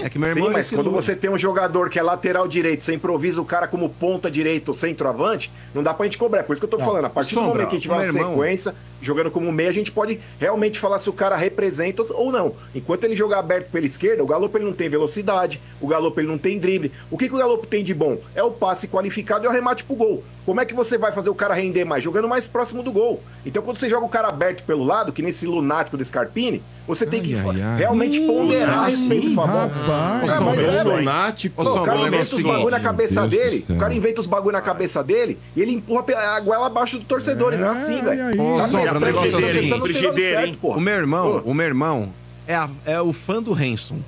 É 0.03 0.09
que 0.09 0.19
meu 0.19 0.31
Sim, 0.31 0.37
irmão. 0.39 0.53
mas 0.53 0.73
ele 0.73 0.81
quando 0.81 0.91
você 0.91 1.15
tem 1.15 1.29
um 1.29 1.37
jogador 1.37 1.91
que 1.91 1.99
é 1.99 2.03
lateral 2.03 2.49
direito, 2.49 2.83
você 2.83 2.95
improvisa 2.95 3.43
o 3.43 3.45
cara 3.45 3.69
como 3.69 3.91
ponta 3.91 4.31
direito 4.31 4.69
ou 4.69 4.75
centroavante, 4.75 5.53
não 5.75 5.83
dá 5.83 5.93
pra 5.93 6.07
gente 6.07 6.17
cobrar. 6.17 6.41
É 6.41 6.43
Por 6.43 6.55
isso 6.55 6.61
que 6.61 6.65
eu 6.65 6.71
tô 6.71 6.79
Não, 6.79 6.85
falando, 6.87 7.05
a 7.05 7.11
partir 7.11 7.35
do 7.35 7.41
Sombra, 7.43 7.53
momento 7.53 7.69
que 7.69 7.77
a 7.77 7.79
gente 7.79 7.89
vai 7.89 8.07
irmão- 8.07 8.31
sequência, 8.31 8.75
jogando 9.07 9.31
como 9.31 9.51
meia, 9.53 9.71
a 9.71 9.73
gente 9.73 9.93
pode 9.93 10.21
realmente 10.39 10.79
falar 10.79 10.99
se 10.99 11.09
o 11.09 11.13
cara 11.13 11.37
representa 11.37 12.03
ou 12.11 12.31
não. 12.33 12.55
Enquanto 12.75 13.05
ele 13.05 13.15
jogar 13.15 13.39
aberto 13.39 13.71
pela 13.71 13.87
esquerda, 13.87 14.23
o 14.23 14.27
Galopo 14.27 14.59
ele 14.59 14.65
não 14.65 14.73
tem 14.73 14.89
velocidade, 14.89 15.61
o 15.81 15.87
Galopo 15.87 16.21
ele 16.21 16.29
não 16.29 16.39
tem 16.39 16.59
drible. 16.59 16.93
O 17.11 17.17
que, 17.17 17.29
que 17.29 17.35
o 17.35 17.39
Galopo 17.39 17.67
tem 17.67 17.85
de 17.85 17.95
bom? 17.95 18.19
É 18.35 18.43
o 18.43 18.51
passe 18.51 18.89
qualificado 18.89 19.45
e 19.45 19.49
o 19.49 19.51
arremate 19.51 19.85
pro 19.85 19.97
gol. 19.97 20.25
Como 20.45 20.61
é 20.61 20.65
que 20.65 20.75
você 20.75 20.97
vai 20.97 21.11
fazer 21.11 21.29
o 21.29 21.35
cara 21.35 21.55
render 21.55 21.85
mais? 21.85 22.05
Jogando 22.05 22.29
mais 22.29 22.47
próximo 22.47 22.83
do 22.83 22.93
gol. 22.93 23.21
Então 23.45 23.63
quando 23.63 23.77
você 23.77 23.91
joga 23.91 24.07
o 24.07 24.09
cara 24.09 24.29
aberto 24.29 24.63
pelo 24.63 24.85
lado, 24.85 25.13
que 25.13 25.21
nesse 25.21 25.45
lunático 25.45 25.97
do 25.97 26.05
Scarpini, 26.05 26.63
você 26.87 27.05
tem 27.05 27.21
que 27.21 27.35
ai, 27.35 27.61
ai. 27.63 27.79
realmente 27.79 28.21
ponderar 28.21 28.85
a 28.85 28.87
respeito 28.87 29.29
do 29.29 29.35
favor. 29.35 29.69
rapaz. 29.69 30.31
É, 30.31 30.41
mas 30.41 30.65
é, 30.65 30.83
lunático. 30.85 31.63
O 31.63 31.83
cara 31.83 31.99
inventa 31.99 32.23
os 32.23 32.41
é 32.41 32.43
bagulho 32.45 32.71
na 32.71 32.81
cabeça 32.81 33.27
dele, 33.27 33.67
o 33.69 33.77
cara 33.77 33.95
inventa 33.95 34.21
os 34.21 34.27
bagulho 34.27 34.53
na 34.53 34.63
cabeça 34.63 35.03
dele 35.03 35.37
e 35.57 35.61
ele 35.61 35.73
empurra 35.73 36.05
a 36.37 36.41
goela 36.41 36.67
abaixo 36.67 36.99
do 36.99 37.05
torcedor. 37.05 37.53
e 37.53 37.57
não 37.57 37.67
é 37.67 37.71
assim, 37.71 38.01
velho. 38.01 38.41
Ô, 38.41 38.57
Tá 38.59 38.69
Sombra, 38.99 39.09
o 39.11 39.13
negócio 39.13 39.35
é 39.37 39.39
o 39.41 39.87
seguinte. 39.87 40.21
certo, 40.21 40.59
porra. 40.59 40.79
O 40.79 40.81
meu 40.81 40.95
irmão, 40.95 41.43
o 41.45 41.55
meu 41.55 41.67
irmão 41.67 42.09
é, 42.47 42.55
a- 42.55 42.69
é 42.85 43.01
o 43.01 43.13
fã 43.13 43.43
do 43.43 43.53
Hanson. 43.53 43.99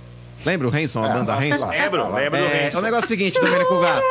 Lembra 0.47 0.69
o 0.69 0.75
Hanson, 0.75 1.03
a 1.05 1.09
É, 1.09 1.13
banda 1.13 1.35
Hanson? 1.35 1.69
Lembro, 1.69 2.15
lembro 2.15 2.39
do 2.39 2.45
É, 2.47 2.69
Hanson. 2.69 2.79
o 2.79 2.83
negócio 2.83 3.05
é 3.05 3.07
o 3.07 3.09
seguinte, 3.09 3.41
Domênico 3.41 3.79
Gato. 3.81 4.05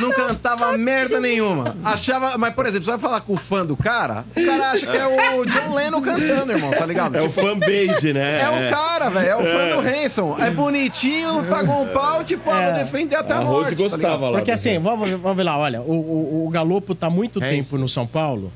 Não 0.00 0.10
cantava 0.10 0.76
merda 0.76 1.20
nenhuma. 1.20 1.76
Achava. 1.84 2.36
Mas, 2.36 2.52
por 2.52 2.66
exemplo, 2.66 2.84
você 2.84 2.90
vai 2.90 2.98
falar 3.00 3.20
com 3.20 3.34
o 3.34 3.36
fã 3.36 3.64
do 3.64 3.76
cara, 3.76 4.24
o 4.36 4.44
cara 4.44 4.70
acha 4.72 4.86
que 4.88 4.96
é 4.96 5.06
o 5.06 5.44
John 5.46 5.72
Lennon 5.72 6.00
cantando, 6.02 6.50
irmão, 6.50 6.72
tá 6.72 6.84
ligado? 6.84 7.14
É 7.14 7.22
o 7.22 7.30
fanbase, 7.30 8.12
né? 8.12 8.40
É 8.40 8.48
o 8.48 8.70
cara, 8.76 9.08
velho. 9.08 9.28
É 9.28 9.36
o 9.36 9.42
fã 9.44 9.68
do 9.82 9.88
Hanson. 9.88 10.36
É 10.40 10.50
bonitinho, 10.50 11.44
pagou 11.44 11.82
um 11.84 11.88
pau, 11.92 12.24
tipo, 12.24 12.50
ah, 12.50 12.60
vou 12.62 12.72
defender 12.72 13.14
até 13.14 13.34
a 13.34 13.42
morte. 13.42 13.76
tá 13.88 13.96
ligado? 13.96 14.32
Porque 14.32 14.50
assim, 14.50 14.80
vamos, 14.80 15.08
vamos 15.10 15.36
ver 15.36 15.44
lá, 15.44 15.56
olha, 15.58 15.80
o, 15.80 15.92
o, 15.92 16.46
o 16.46 16.50
Galopo 16.50 16.92
tá 16.96 17.08
muito 17.08 17.38
tempo 17.38 17.78
no 17.78 17.88
São 17.88 18.04
Paulo, 18.04 18.50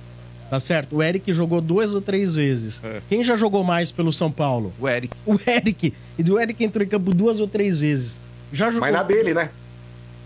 tá 0.48 0.58
certo? 0.60 0.96
O 0.96 1.02
Eric 1.02 1.32
jogou 1.32 1.60
duas 1.60 1.92
ou 1.92 2.00
três 2.00 2.34
vezes. 2.34 2.80
Quem 3.08 3.22
já 3.22 3.36
jogou 3.36 3.62
mais 3.64 3.90
pelo 3.90 4.12
São 4.12 4.30
Paulo? 4.30 4.72
O 4.78 4.88
Eric. 4.88 5.16
O 5.26 5.38
Eric. 5.46 5.92
E 6.18 6.30
o 6.30 6.38
Eric 6.38 6.62
entrou 6.64 6.84
em 6.84 6.88
campo 6.88 7.12
duas 7.14 7.40
ou 7.40 7.48
três 7.48 7.78
vezes. 7.78 8.20
Já 8.52 8.66
jogou... 8.66 8.80
Mas 8.80 8.92
na 8.92 9.02
dele, 9.02 9.34
né? 9.34 9.50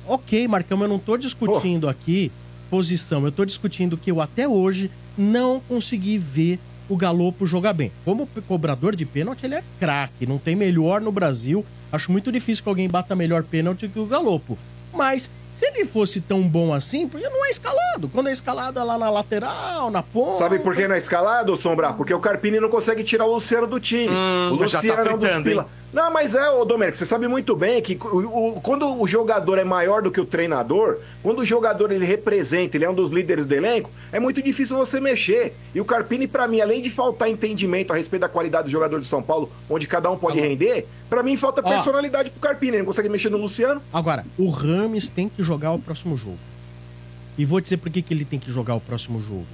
Ok, 0.07 0.49
Marcão, 0.49 0.81
eu 0.83 0.89
não 0.89 0.99
tô 0.99 1.17
discutindo 1.17 1.89
aqui 1.89 2.31
posição. 2.71 3.25
Eu 3.25 3.31
tô 3.31 3.45
discutindo 3.45 3.99
que 3.99 4.11
eu 4.11 4.21
até 4.21 4.49
hoje 4.49 4.91
não 5.17 5.61
consegui 5.61 6.17
ver 6.17 6.59
o 6.89 6.97
Galopo 6.97 7.47
jogar 7.47 7.73
bem. 7.73 7.93
Como 8.05 8.27
cobrador 8.49 8.97
de 8.97 9.05
pênalti, 9.05 9.45
ele 9.45 9.57
é 9.57 9.65
craque. 9.79 10.27
Não 10.27 10.39
tem 10.39 10.57
melhor 10.57 11.01
no 11.01 11.13
Brasil. 11.13 11.65
Acho 11.93 12.11
muito 12.11 12.33
difícil 12.33 12.63
que 12.65 12.69
alguém 12.69 12.89
bata 12.89 13.15
melhor 13.15 13.43
pênalti 13.43 13.89
que 13.89 13.99
o 13.99 14.07
Galopo. 14.07 14.59
Mas 14.93 15.31
se 15.63 15.67
ele 15.69 15.85
fosse 15.85 16.21
tão 16.21 16.43
bom 16.43 16.75
assim, 16.75 17.09
porque 17.09 17.29
não 17.29 17.45
é 17.47 17.51
escalado. 17.51 18.09
Quando 18.13 18.29
é 18.29 18.33
escalado 18.33 18.81
é 18.81 18.83
lá 18.83 18.99
na 18.99 19.09
lateral, 19.11 19.91
na 19.91 20.03
ponta. 20.03 20.37
Sabe 20.39 20.59
por 20.59 20.75
que 20.75 20.89
não 20.89 20.95
é 20.95 20.99
escalado, 20.99 21.55
Sombra? 21.57 21.93
Porque 21.93 22.13
o 22.13 22.19
Carpini 22.19 22.59
não 22.59 22.69
consegue 22.69 23.05
tirar 23.05 23.27
o 23.27 23.35
Luciano 23.35 23.67
do 23.67 23.79
time. 23.79 24.09
o 24.13 24.57
mas 24.59 24.73
já 24.73 24.81
tá 24.81 24.89
Luciano 24.89 25.11
é 25.11 25.15
um 25.15 25.19
dos 25.19 25.27
fritando, 25.29 25.45
pila. 25.49 25.63
hein? 25.63 25.82
Não, 25.93 26.11
mas 26.11 26.35
é, 26.35 26.51
ô 26.51 26.65
Domênico, 26.65 26.97
você 26.97 27.05
sabe 27.05 27.29
muito 27.29 27.55
bem 27.55 27.83
que 27.83 27.99
o- 28.03 28.55
o- 28.57 28.61
quando 28.63 28.99
o 28.99 29.07
jogador 29.07 29.59
é 29.59 29.65
maior 29.65 30.01
do 30.01 30.11
que 30.11 30.19
o 30.21 30.25
treinador, 30.25 30.99
quando 31.23 31.41
o 31.41 31.45
jogador 31.45 31.93
ele 31.93 32.07
representa, 32.07 32.79
ele 32.79 32.85
é 32.87 32.91
um 32.91 32.95
dos 32.95 33.11
líderes 33.11 33.47
do 33.47 33.55
elenco, 33.55 33.91
é 34.11 34.19
muito 34.19 34.41
difícil 34.41 34.75
você 34.77 34.99
mexer. 34.99 35.53
E 35.75 35.81
o 35.83 35.85
Carpini, 35.85 36.27
pra 36.27 36.49
mim, 36.49 36.63
além 36.63 36.81
de 36.81 36.89
faltar 36.89 37.29
entendimento 37.29 37.93
a 37.93 37.97
respeito 37.97 38.23
da 38.23 38.29
qualidade 38.29 38.69
do 38.69 38.71
jogador 38.71 38.99
do 39.01 39.05
São 39.05 39.23
Paulo, 39.23 39.51
onde 39.69 39.87
cada 39.87 40.11
um 40.11 40.17
pode 40.17 40.41
render, 40.41 40.87
pra 41.11 41.23
mim 41.23 41.37
falta 41.37 41.61
Ó. 41.63 41.69
personalidade 41.69 42.31
pro 42.31 42.41
Carpini. 42.41 42.73
Ele 42.73 42.79
não 42.79 42.87
consegue 42.87 43.11
mexer 43.11 43.29
no 43.29 43.37
Luciano. 43.37 43.83
Agora, 43.93 44.25
o 44.39 44.49
Rames 44.49 45.11
tem 45.11 45.29
que 45.29 45.43
jogar 45.43 45.73
o 45.73 45.79
próximo 45.79 46.17
jogo. 46.17 46.39
E 47.37 47.45
vou 47.45 47.61
dizer 47.61 47.77
por 47.77 47.91
que, 47.91 48.01
que 48.01 48.15
ele 48.15 48.25
tem 48.25 48.39
que 48.39 48.51
jogar 48.51 48.75
o 48.77 48.81
próximo 48.81 49.21
jogo. 49.21 49.47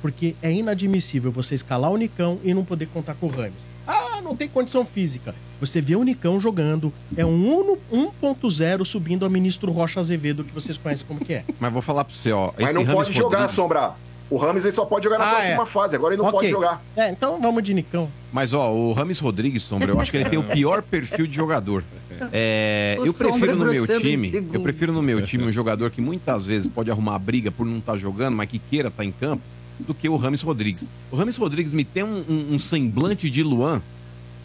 Porque 0.00 0.36
é 0.42 0.52
inadmissível 0.52 1.30
você 1.32 1.54
escalar 1.54 1.90
o 1.90 1.96
Nicão 1.96 2.38
e 2.44 2.54
não 2.54 2.64
poder 2.64 2.86
contar 2.86 3.14
com 3.14 3.26
o 3.26 3.28
Rames. 3.28 3.66
Ah, 3.86 4.20
não 4.22 4.36
tem 4.36 4.48
condição 4.48 4.84
física. 4.84 5.34
Você 5.60 5.80
vê 5.80 5.96
o 5.96 6.02
Nicão 6.04 6.38
jogando, 6.38 6.92
é 7.16 7.24
um 7.26 7.58
Uno 7.58 7.78
1.0 7.92 8.84
subindo 8.84 9.26
a 9.26 9.28
ministro 9.28 9.72
Rocha 9.72 9.98
Azevedo, 10.00 10.44
que 10.44 10.52
vocês 10.52 10.78
conhecem 10.78 11.06
como 11.06 11.18
que 11.24 11.34
é. 11.34 11.44
Mas 11.58 11.72
vou 11.72 11.82
falar 11.82 12.04
pro 12.04 12.14
você, 12.14 12.30
ó. 12.30 12.52
Mas 12.58 12.74
não 12.74 12.82
Rames 12.84 12.94
pode 13.06 13.12
jogar, 13.12 13.38
Rodrigues- 13.38 13.56
Sombra. 13.56 13.92
O 14.30 14.36
Rames 14.36 14.62
ele 14.62 14.74
só 14.74 14.84
pode 14.84 15.04
jogar 15.04 15.18
na 15.18 15.24
Ah, 15.26 15.34
próxima 15.36 15.62
é. 15.62 15.66
fase. 15.66 15.96
Agora 15.96 16.12
ele 16.12 16.20
não 16.22 16.28
Ok. 16.28 16.38
pode 16.40 16.50
jogar. 16.50 16.82
É, 16.94 17.08
então 17.10 17.40
vamos 17.40 17.62
de 17.64 17.72
Nicão. 17.72 18.10
Mas, 18.30 18.52
ó, 18.52 18.70
o 18.74 18.92
Rames 18.92 19.18
Rodrigues, 19.18 19.62
Sombra, 19.62 19.90
eu 19.90 19.98
acho 19.98 20.10
que 20.10 20.18
ele 20.18 20.28
tem 20.28 20.38
o 20.38 20.42
pior 20.44 20.82
perfil 20.82 21.26
de 21.26 21.34
jogador. 21.34 21.82
É, 22.30 22.98
eu 23.02 23.14
prefiro 23.14 23.56
no 23.56 23.64
meu 23.64 23.86
time, 23.86 24.48
eu 24.52 24.60
prefiro 24.60 24.92
no 24.92 25.00
meu 25.00 25.22
time 25.22 25.44
um 25.44 25.52
jogador 25.52 25.90
que 25.90 26.02
muitas 26.02 26.44
vezes 26.44 26.66
pode 26.70 26.90
arrumar 26.90 27.18
briga 27.18 27.50
por 27.50 27.64
não 27.64 27.78
estar 27.78 27.96
jogando, 27.96 28.36
mas 28.36 28.50
que 28.50 28.58
queira 28.58 28.88
estar 28.88 29.02
em 29.04 29.12
campo, 29.12 29.42
do 29.78 29.94
que 29.94 30.08
o 30.08 30.16
Rames 30.16 30.42
Rodrigues. 30.42 30.86
O 31.10 31.16
Rames 31.16 31.36
Rodrigues 31.36 31.72
me 31.72 31.84
tem 31.84 32.02
um, 32.02 32.24
um- 32.28 32.54
um 32.54 32.58
semblante 32.58 33.28
de 33.30 33.42
Luan, 33.42 33.80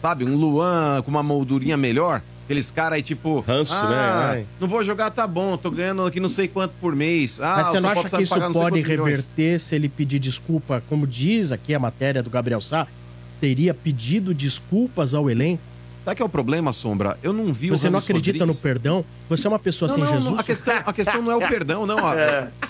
sabe? 0.00 0.24
Um 0.24 0.36
Luan 0.36 1.02
com 1.02 1.10
uma 1.10 1.22
moldurinha 1.22 1.76
melhor. 1.76 2.22
Aqueles 2.44 2.70
caras 2.70 2.96
aí, 2.96 3.02
tipo. 3.02 3.40
Ranço, 3.40 3.72
ah, 3.72 4.32
né? 4.36 4.44
Não 4.60 4.68
vou 4.68 4.84
jogar, 4.84 5.10
tá 5.10 5.26
bom, 5.26 5.56
tô 5.56 5.70
ganhando 5.70 6.04
aqui 6.04 6.20
não 6.20 6.28
sei 6.28 6.46
quanto 6.46 6.72
por 6.80 6.94
mês. 6.94 7.40
Ah, 7.40 7.54
Mas 7.56 7.68
o 7.68 7.70
você 7.70 7.80
não 7.80 7.88
acha 7.88 8.08
que 8.10 8.22
isso 8.22 8.34
pode 8.38 8.52
quantos 8.52 8.70
milhões. 8.82 8.86
reverter 9.16 9.58
se 9.60 9.74
ele 9.74 9.88
pedir 9.88 10.18
desculpa, 10.18 10.82
como 10.88 11.06
diz 11.06 11.52
aqui 11.52 11.74
a 11.74 11.78
matéria 11.78 12.22
do 12.22 12.28
Gabriel 12.28 12.60
Sá, 12.60 12.86
teria 13.40 13.72
pedido 13.72 14.34
desculpas 14.34 15.14
ao 15.14 15.30
elenco? 15.30 15.62
Sabe 16.04 16.16
que 16.16 16.22
é 16.22 16.24
o 16.24 16.28
problema, 16.28 16.70
Sombra? 16.72 17.18
Eu 17.22 17.32
não 17.32 17.50
vi 17.50 17.70
o 17.70 17.76
Você 17.76 17.88
não 17.88 17.98
acredita 17.98 18.38
Rodrigues- 18.40 18.56
no 18.56 18.62
perdão? 18.62 19.04
Você 19.28 19.46
é 19.46 19.50
uma 19.50 19.58
pessoa 19.58 19.88
Não, 19.88 19.94
sem 19.94 20.04
não, 20.04 20.10
não, 20.12 20.20
Jesus? 20.20 20.38
a, 20.38 20.42
questão, 20.42 20.74
a 20.84 20.92
questão 20.92 21.22
não 21.22 21.32
é 21.32 21.36
o 21.36 21.40
perdão, 21.48 21.86
não. 21.86 21.96
ó. 21.98 22.14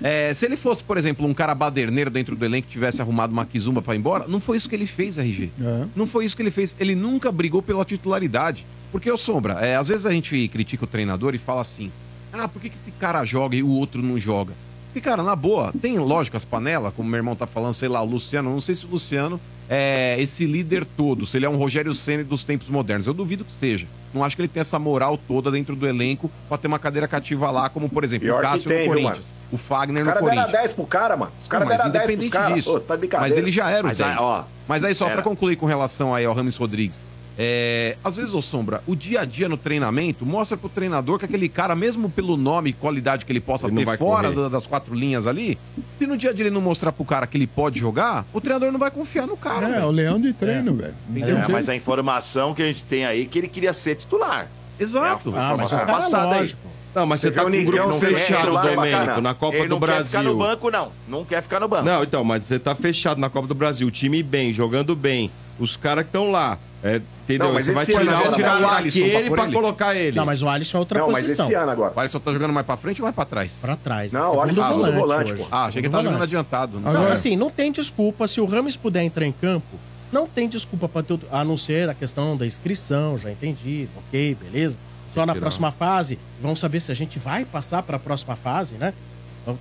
É, 0.00 0.32
se 0.34 0.46
ele 0.46 0.56
fosse, 0.56 0.84
por 0.84 0.96
exemplo, 0.96 1.26
um 1.26 1.34
cara 1.34 1.52
baderneiro 1.52 2.10
dentro 2.10 2.36
do 2.36 2.44
elenco 2.44 2.68
que 2.68 2.72
tivesse 2.74 3.02
arrumado 3.02 3.32
uma 3.32 3.44
quizumba 3.44 3.82
pra 3.82 3.94
ir 3.94 3.98
embora, 3.98 4.28
não 4.28 4.38
foi 4.38 4.56
isso 4.56 4.68
que 4.68 4.76
ele 4.76 4.86
fez, 4.86 5.18
RG. 5.18 5.50
É. 5.60 5.84
Não 5.96 6.06
foi 6.06 6.24
isso 6.24 6.36
que 6.36 6.42
ele 6.42 6.52
fez. 6.52 6.76
Ele 6.78 6.94
nunca 6.94 7.32
brigou 7.32 7.60
pela 7.60 7.84
titularidade. 7.84 8.64
Porque, 8.92 9.10
ô 9.10 9.16
Sombra, 9.16 9.54
é, 9.54 9.74
às 9.74 9.88
vezes 9.88 10.06
a 10.06 10.12
gente 10.12 10.46
critica 10.48 10.84
o 10.84 10.86
treinador 10.86 11.34
e 11.34 11.38
fala 11.38 11.60
assim: 11.62 11.90
ah, 12.32 12.46
por 12.46 12.62
que, 12.62 12.68
que 12.70 12.76
esse 12.76 12.92
cara 12.92 13.24
joga 13.24 13.56
e 13.56 13.62
o 13.64 13.68
outro 13.68 14.00
não 14.00 14.16
joga? 14.16 14.52
Porque, 14.94 15.10
cara, 15.10 15.24
na 15.24 15.34
boa, 15.34 15.72
tem 15.82 15.98
lógico 15.98 16.36
as 16.36 16.44
panelas, 16.44 16.94
como 16.94 17.08
meu 17.08 17.18
irmão 17.18 17.34
tá 17.34 17.48
falando, 17.48 17.74
sei 17.74 17.88
lá, 17.88 18.00
o 18.00 18.04
Luciano, 18.04 18.48
não 18.52 18.60
sei 18.60 18.76
se 18.76 18.86
o 18.86 18.90
Luciano 18.90 19.40
é 19.68 20.14
esse 20.20 20.46
líder 20.46 20.84
todo, 20.84 21.26
se 21.26 21.36
ele 21.36 21.44
é 21.46 21.48
um 21.48 21.56
Rogério 21.56 21.92
Ceni 21.92 22.22
dos 22.22 22.44
tempos 22.44 22.68
modernos. 22.68 23.08
Eu 23.08 23.12
duvido 23.12 23.44
que 23.44 23.50
seja. 23.50 23.88
Não 24.12 24.22
acho 24.22 24.36
que 24.36 24.42
ele 24.42 24.48
tenha 24.48 24.60
essa 24.60 24.78
moral 24.78 25.18
toda 25.18 25.50
dentro 25.50 25.74
do 25.74 25.84
elenco 25.84 26.30
pra 26.48 26.56
ter 26.56 26.68
uma 26.68 26.78
cadeira 26.78 27.08
cativa 27.08 27.50
lá, 27.50 27.68
como, 27.68 27.88
por 27.88 28.04
exemplo, 28.04 28.26
Pior 28.26 28.38
o 28.38 28.42
Cássio 28.42 28.68
tem, 28.68 28.86
no 28.86 28.94
viu, 28.94 29.02
Corinthians, 29.02 29.34
o 29.50 29.56
Fagner 29.56 30.02
Os 30.02 30.06
no 30.06 30.12
caras 30.12 30.24
deram 30.28 30.36
Corinthians. 30.42 30.62
10 30.62 30.72
pro 30.74 30.86
cara, 30.86 31.16
mano. 31.16 31.32
Os 31.42 31.48
caras 31.48 31.68
deram 31.68 31.90
10 31.90 31.92
pros 31.92 32.04
independente 32.04 32.30
caras. 32.30 32.54
disso. 32.54 32.76
Ô, 32.76 32.80
tá. 32.80 32.96
Mas 33.18 33.36
ele 33.36 33.50
já 33.50 33.68
era 33.68 33.82
o 33.82 33.88
Mas 33.88 33.98
10. 33.98 34.10
aí, 34.12 34.16
ó, 34.20 34.44
Mas 34.68 34.84
aí, 34.84 34.94
só 34.94 35.06
era. 35.06 35.14
pra 35.14 35.22
concluir 35.24 35.56
com 35.56 35.66
relação 35.66 36.14
aí 36.14 36.24
ao 36.24 36.34
Rames 36.34 36.56
Rodrigues. 36.56 37.04
É, 37.36 37.96
às 38.04 38.16
vezes, 38.16 38.32
ô 38.32 38.40
Sombra, 38.40 38.80
o 38.86 38.94
dia 38.94 39.20
a 39.22 39.24
dia 39.24 39.48
no 39.48 39.56
treinamento 39.56 40.24
mostra 40.24 40.56
pro 40.56 40.68
treinador 40.68 41.18
que 41.18 41.24
aquele 41.24 41.48
cara, 41.48 41.74
mesmo 41.74 42.08
pelo 42.08 42.36
nome 42.36 42.70
e 42.70 42.72
qualidade 42.72 43.24
que 43.24 43.32
ele 43.32 43.40
possa 43.40 43.66
Ele 43.66 43.74
não 43.74 43.80
ter 43.82 43.86
vai 43.86 43.96
fora 43.96 44.28
correr. 44.30 44.42
da- 44.42 44.48
das 44.50 44.66
quatro 44.66 44.94
linhas 44.94 45.26
ali, 45.26 45.58
se 45.98 46.06
no 46.06 46.16
dia 46.16 46.30
a 46.30 46.32
dia 46.32 46.44
ele 46.44 46.54
não 46.54 46.60
mostrar 46.60 46.92
pro 46.92 47.04
cara 47.04 47.26
que 47.26 47.36
ele 47.36 47.46
pode 47.48 47.80
jogar, 47.80 48.24
o 48.32 48.40
treinador 48.40 48.70
não 48.70 48.78
vai 48.78 48.90
confiar 48.90 49.26
no 49.26 49.36
cara. 49.36 49.68
É, 49.68 49.72
velho. 49.72 49.86
o 49.86 49.90
leão 49.90 50.20
de 50.20 50.32
treino, 50.32 50.74
velho. 50.74 50.94
Entendeu? 51.10 51.38
É, 51.38 51.48
mas 51.48 51.68
a 51.68 51.74
informação 51.74 52.54
que 52.54 52.62
a 52.62 52.66
gente 52.66 52.84
tem 52.84 53.04
aí 53.04 53.22
é 53.22 53.24
que 53.24 53.36
ele 53.38 53.48
queria 53.48 53.72
ser 53.72 53.96
titular. 53.96 54.48
Exato. 54.78 55.34
É 55.34 55.38
a 55.38 55.50
Ah, 55.50 55.56
mas 55.56 55.72
é 55.72 55.78
passada 55.84 56.34
aí. 56.34 56.38
lógico. 56.40 56.60
Não, 56.94 57.04
mas 57.06 57.20
você 57.20 57.26
Você 57.28 57.34
tá 57.34 57.42
com 57.42 57.50
o 57.50 57.52
um 57.52 57.64
grupo 57.64 57.98
fechado, 57.98 58.52
Domênico, 58.52 59.20
na 59.20 59.34
Copa 59.34 59.56
Ele 59.56 59.66
do 59.66 59.70
não 59.70 59.80
Brasil. 59.80 60.02
quer 60.04 60.08
ficar 60.08 60.22
no 60.22 60.36
banco, 60.36 60.70
não. 60.70 60.92
Não 61.08 61.24
quer 61.24 61.42
ficar 61.42 61.58
no 61.58 61.66
banco. 61.66 61.84
Não, 61.84 62.04
então, 62.04 62.22
mas 62.22 62.44
você 62.44 62.56
tá 62.56 62.72
fechado 62.76 63.20
na 63.20 63.28
Copa 63.28 63.48
do 63.48 63.54
Brasil, 63.54 63.90
time 63.90 64.22
bem, 64.22 64.52
jogando 64.52 64.94
bem. 64.94 65.28
Os 65.58 65.76
caras 65.76 66.02
que 66.02 66.08
estão 66.08 66.30
lá, 66.32 66.58
é, 66.82 67.00
entendeu? 67.22 67.46
Não, 67.46 67.54
mas 67.54 67.66
você 67.66 67.72
vai 67.72 67.86
tirar, 67.86 68.30
tirar 68.32 68.60
o 68.60 68.68
Alisson 68.68 68.98
aquele 69.04 69.12
pra 69.12 69.28
pôr 69.28 69.36
pra 69.36 69.44
ele. 69.44 69.52
colocar 69.54 69.94
ele. 69.94 70.16
Não, 70.16 70.26
mas 70.26 70.42
o 70.42 70.48
Alisson 70.48 70.76
é 70.76 70.80
outra 70.80 70.98
Não, 70.98 71.10
mas 71.12 71.22
posição. 71.22 71.46
esse 71.46 71.54
ano 71.54 71.70
agora. 71.70 71.92
O 71.94 72.00
Alisson 72.00 72.18
tá 72.18 72.32
jogando 72.32 72.52
mais 72.52 72.66
pra 72.66 72.76
frente 72.76 73.00
ou 73.00 73.04
mais 73.04 73.14
pra 73.14 73.24
trás? 73.24 73.58
Pra 73.60 73.76
trás. 73.76 74.12
Não, 74.12 74.34
o 74.36 74.40
Alisson 74.40 74.62
é 74.64 74.66
segundo 74.68 74.92
volante, 74.92 75.32
hoje. 75.32 75.42
pô. 75.42 75.48
Ah, 75.52 75.66
achei 75.66 75.80
que 75.80 75.86
ele 75.86 75.92
tava 75.92 76.02
jogando 76.02 76.14
volante. 76.18 76.30
adiantado. 76.36 76.76
Né? 76.78 76.82
Não, 76.84 76.90
Agora- 76.96 77.12
assim, 77.12 77.36
não 77.36 77.50
tem 77.50 77.70
desculpa. 77.70 78.26
Se 78.26 78.40
o 78.40 78.46
Rames 78.46 78.76
puder 78.76 79.04
entrar 79.04 79.24
em 79.24 79.30
campo, 79.32 79.78
não 80.10 80.26
tem 80.26 80.48
desculpa 80.48 80.88
para 80.88 81.02
ter, 81.04 81.18
a 81.30 81.44
não 81.44 81.56
ser 81.56 81.88
a 81.88 81.94
questão 81.94 82.36
da 82.36 82.44
inscrição, 82.44 83.16
já 83.16 83.30
entendi, 83.30 83.88
ok, 83.96 84.36
beleza. 84.42 84.76
Só 85.14 85.24
na 85.24 85.36
próxima 85.36 85.70
fase, 85.70 86.18
vamos 86.42 86.58
saber 86.58 86.80
se 86.80 86.90
a 86.90 86.94
gente 86.96 87.20
vai 87.20 87.44
passar 87.44 87.84
para 87.84 87.94
a 87.96 88.00
próxima 88.00 88.34
fase, 88.34 88.74
né? 88.74 88.92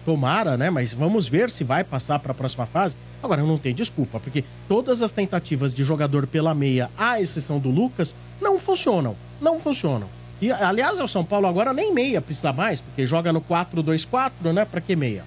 Tomara, 0.06 0.58
né? 0.58 0.70
Mas 0.70 0.94
vamos 0.94 1.28
ver 1.28 1.50
se 1.50 1.64
vai 1.64 1.84
passar 1.84 2.20
para 2.20 2.32
a 2.32 2.36
próxima 2.36 2.66
fase. 2.66 2.96
Agora, 3.22 3.44
não 3.44 3.58
tem 3.58 3.74
desculpa, 3.74 4.20
porque 4.20 4.44
todas 4.68 5.02
as 5.02 5.12
tentativas 5.12 5.74
de 5.74 5.84
jogador 5.84 6.28
pela 6.28 6.54
meia, 6.54 6.90
à 6.98 7.22
exceção 7.22 7.60
do 7.60 7.70
Lucas, 7.70 8.16
não 8.42 8.60
funcionam. 8.60 9.16
Não 9.42 9.60
funcionam. 9.60 10.08
E, 10.42 10.52
aliás, 10.52 11.00
o 11.00 11.08
São 11.08 11.24
Paulo 11.24 11.48
agora 11.48 11.74
nem 11.74 11.94
meia 11.94 12.22
precisa 12.22 12.52
mais, 12.52 12.82
porque 12.82 13.06
joga 13.06 13.32
no 13.32 13.42
4-2-4, 13.42 14.52
né? 14.54 14.66
Para 14.66 14.82
que 14.82 14.96
meia? 14.96 15.24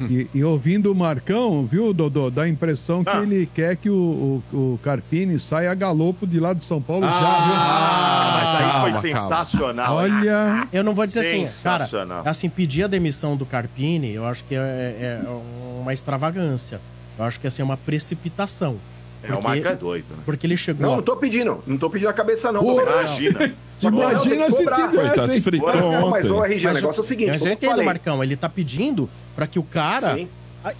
E, 0.00 0.26
e 0.34 0.42
ouvindo 0.42 0.90
o 0.90 0.94
Marcão, 0.94 1.64
viu, 1.64 1.92
Dodô, 1.92 2.28
dá 2.30 2.42
a 2.42 2.48
impressão 2.48 3.04
que 3.04 3.10
Ah. 3.10 3.22
ele 3.22 3.46
quer 3.54 3.76
que 3.76 3.88
o, 3.88 4.42
o, 4.52 4.56
o 4.74 4.80
Carpini 4.82 5.38
saia 5.38 5.70
a 5.70 5.74
galopo 5.74 6.26
de 6.26 6.40
lá 6.40 6.52
de 6.52 6.64
São 6.64 6.82
Paulo 6.82 7.04
Ah, 7.06 8.38
mas 8.40 8.48
aí 8.48 8.70
calma, 8.72 8.80
foi 9.00 9.12
calma. 9.12 9.28
sensacional. 9.28 9.96
já, 9.96 10.02
viu? 10.08 10.16
hein? 10.16 10.22
Olha, 10.22 10.68
Eu 10.72 10.82
não 10.84 10.94
vou 10.94 11.06
dizer 11.06 11.20
assim, 11.20 11.30
cara, 11.30 11.46
Sensacional. 11.46 12.22
assim, 12.24 12.48
pedir 12.48 12.84
a 12.84 12.86
demissão 12.88 13.36
do 13.36 13.46
Carpini, 13.46 14.12
eu 14.12 14.26
acho 14.26 14.42
que 14.44 14.54
é, 14.54 14.58
é 14.58 15.20
uma 15.80 15.92
extravagância. 15.92 16.80
Eu 17.18 17.24
acho 17.24 17.38
que 17.38 17.46
assim 17.46 17.62
é 17.62 17.64
uma 17.64 17.76
precipitação. 17.76 18.76
É, 19.22 19.34
o 19.34 19.42
Marco 19.42 19.68
é 19.68 19.74
doido, 19.76 20.06
né? 20.10 20.22
Porque 20.24 20.46
ele 20.46 20.56
chegou. 20.56 20.86
Não, 20.86 20.96
não 20.96 21.02
tô 21.02 21.16
pedindo. 21.16 21.62
Não 21.66 21.78
tô 21.78 21.88
pedindo 21.88 22.08
a 22.08 22.12
cabeça, 22.12 22.50
não. 22.50 22.60
Pô, 22.60 22.80
imagina. 22.82 23.54
Só 23.78 23.88
Imagina 23.88 24.50
se 24.50 24.58
tivesse, 24.58 24.96
Coitado, 24.96 25.32
hein? 25.32 25.40
fritou 25.42 25.74
Não, 25.76 26.10
mas 26.10 26.30
o 26.30 26.36
ontem. 26.36 26.52
RG, 26.54 26.66
o 26.68 26.72
negócio 26.74 27.00
é 27.00 27.04
o 27.04 27.06
seguinte, 27.06 27.30
Mas 27.30 27.42
eu 27.42 27.48
eu 27.48 27.52
entendo, 27.54 27.70
falei. 27.70 27.86
Marcão. 27.86 28.22
Ele 28.22 28.36
tá 28.36 28.48
pedindo 28.48 29.08
para 29.34 29.46
que 29.46 29.58
o 29.58 29.62
cara 29.62 30.14
Sim. 30.16 30.28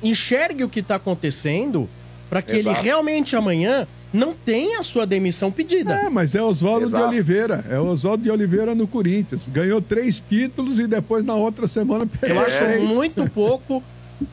enxergue 0.03 0.65
o 0.65 0.69
que 0.69 0.83
tá 0.83 0.97
acontecendo, 0.97 1.89
para 2.31 2.43
que 2.43 2.53
ele 2.53 2.69
Exato. 2.69 2.83
realmente 2.83 3.35
amanhã 3.37 3.87
não 4.13 4.35
tenha 4.35 4.79
a 4.81 4.83
sua 4.83 5.07
demissão 5.07 5.51
pedida. 5.51 5.95
É, 5.95 6.11
mas 6.11 6.35
é 6.35 6.43
Oswaldo 6.43 6.87
de. 6.87 6.95
Oliveira. 6.95 7.65
É 7.71 7.79
Oswaldo 7.79 8.23
de 8.23 8.31
Oliveira 8.31 8.75
no 8.75 8.87
Corinthians. 8.87 9.49
Ganhou 9.49 9.81
três 9.81 10.21
títulos 10.21 10.79
e 10.79 10.87
depois 10.87 11.25
na 11.25 11.35
outra 11.35 11.67
semana 11.67 12.07
perdeu 12.07 12.37
Eu 12.37 12.43
acho 12.45 12.59
três. 12.59 12.91
muito 12.91 13.29
pouco. 13.31 13.83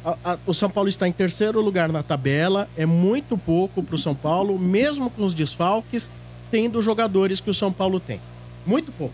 A- 0.03 0.17
a- 0.23 0.37
o 0.45 0.53
São 0.53 0.69
Paulo 0.69 0.89
está 0.89 1.07
em 1.07 1.11
terceiro 1.11 1.59
lugar 1.61 1.89
na 1.89 2.03
tabela. 2.03 2.67
É 2.77 2.85
muito 2.85 3.37
pouco 3.37 3.81
para 3.83 3.95
o 3.95 3.99
São 3.99 4.15
Paulo, 4.15 4.57
mesmo 4.59 5.09
com 5.09 5.23
os 5.23 5.33
desfalques, 5.33 6.09
tendo 6.51 6.81
jogadores 6.81 7.39
que 7.39 7.49
o 7.49 7.53
São 7.53 7.71
Paulo 7.71 7.99
tem. 7.99 8.19
Muito 8.65 8.91
pouco. 8.91 9.13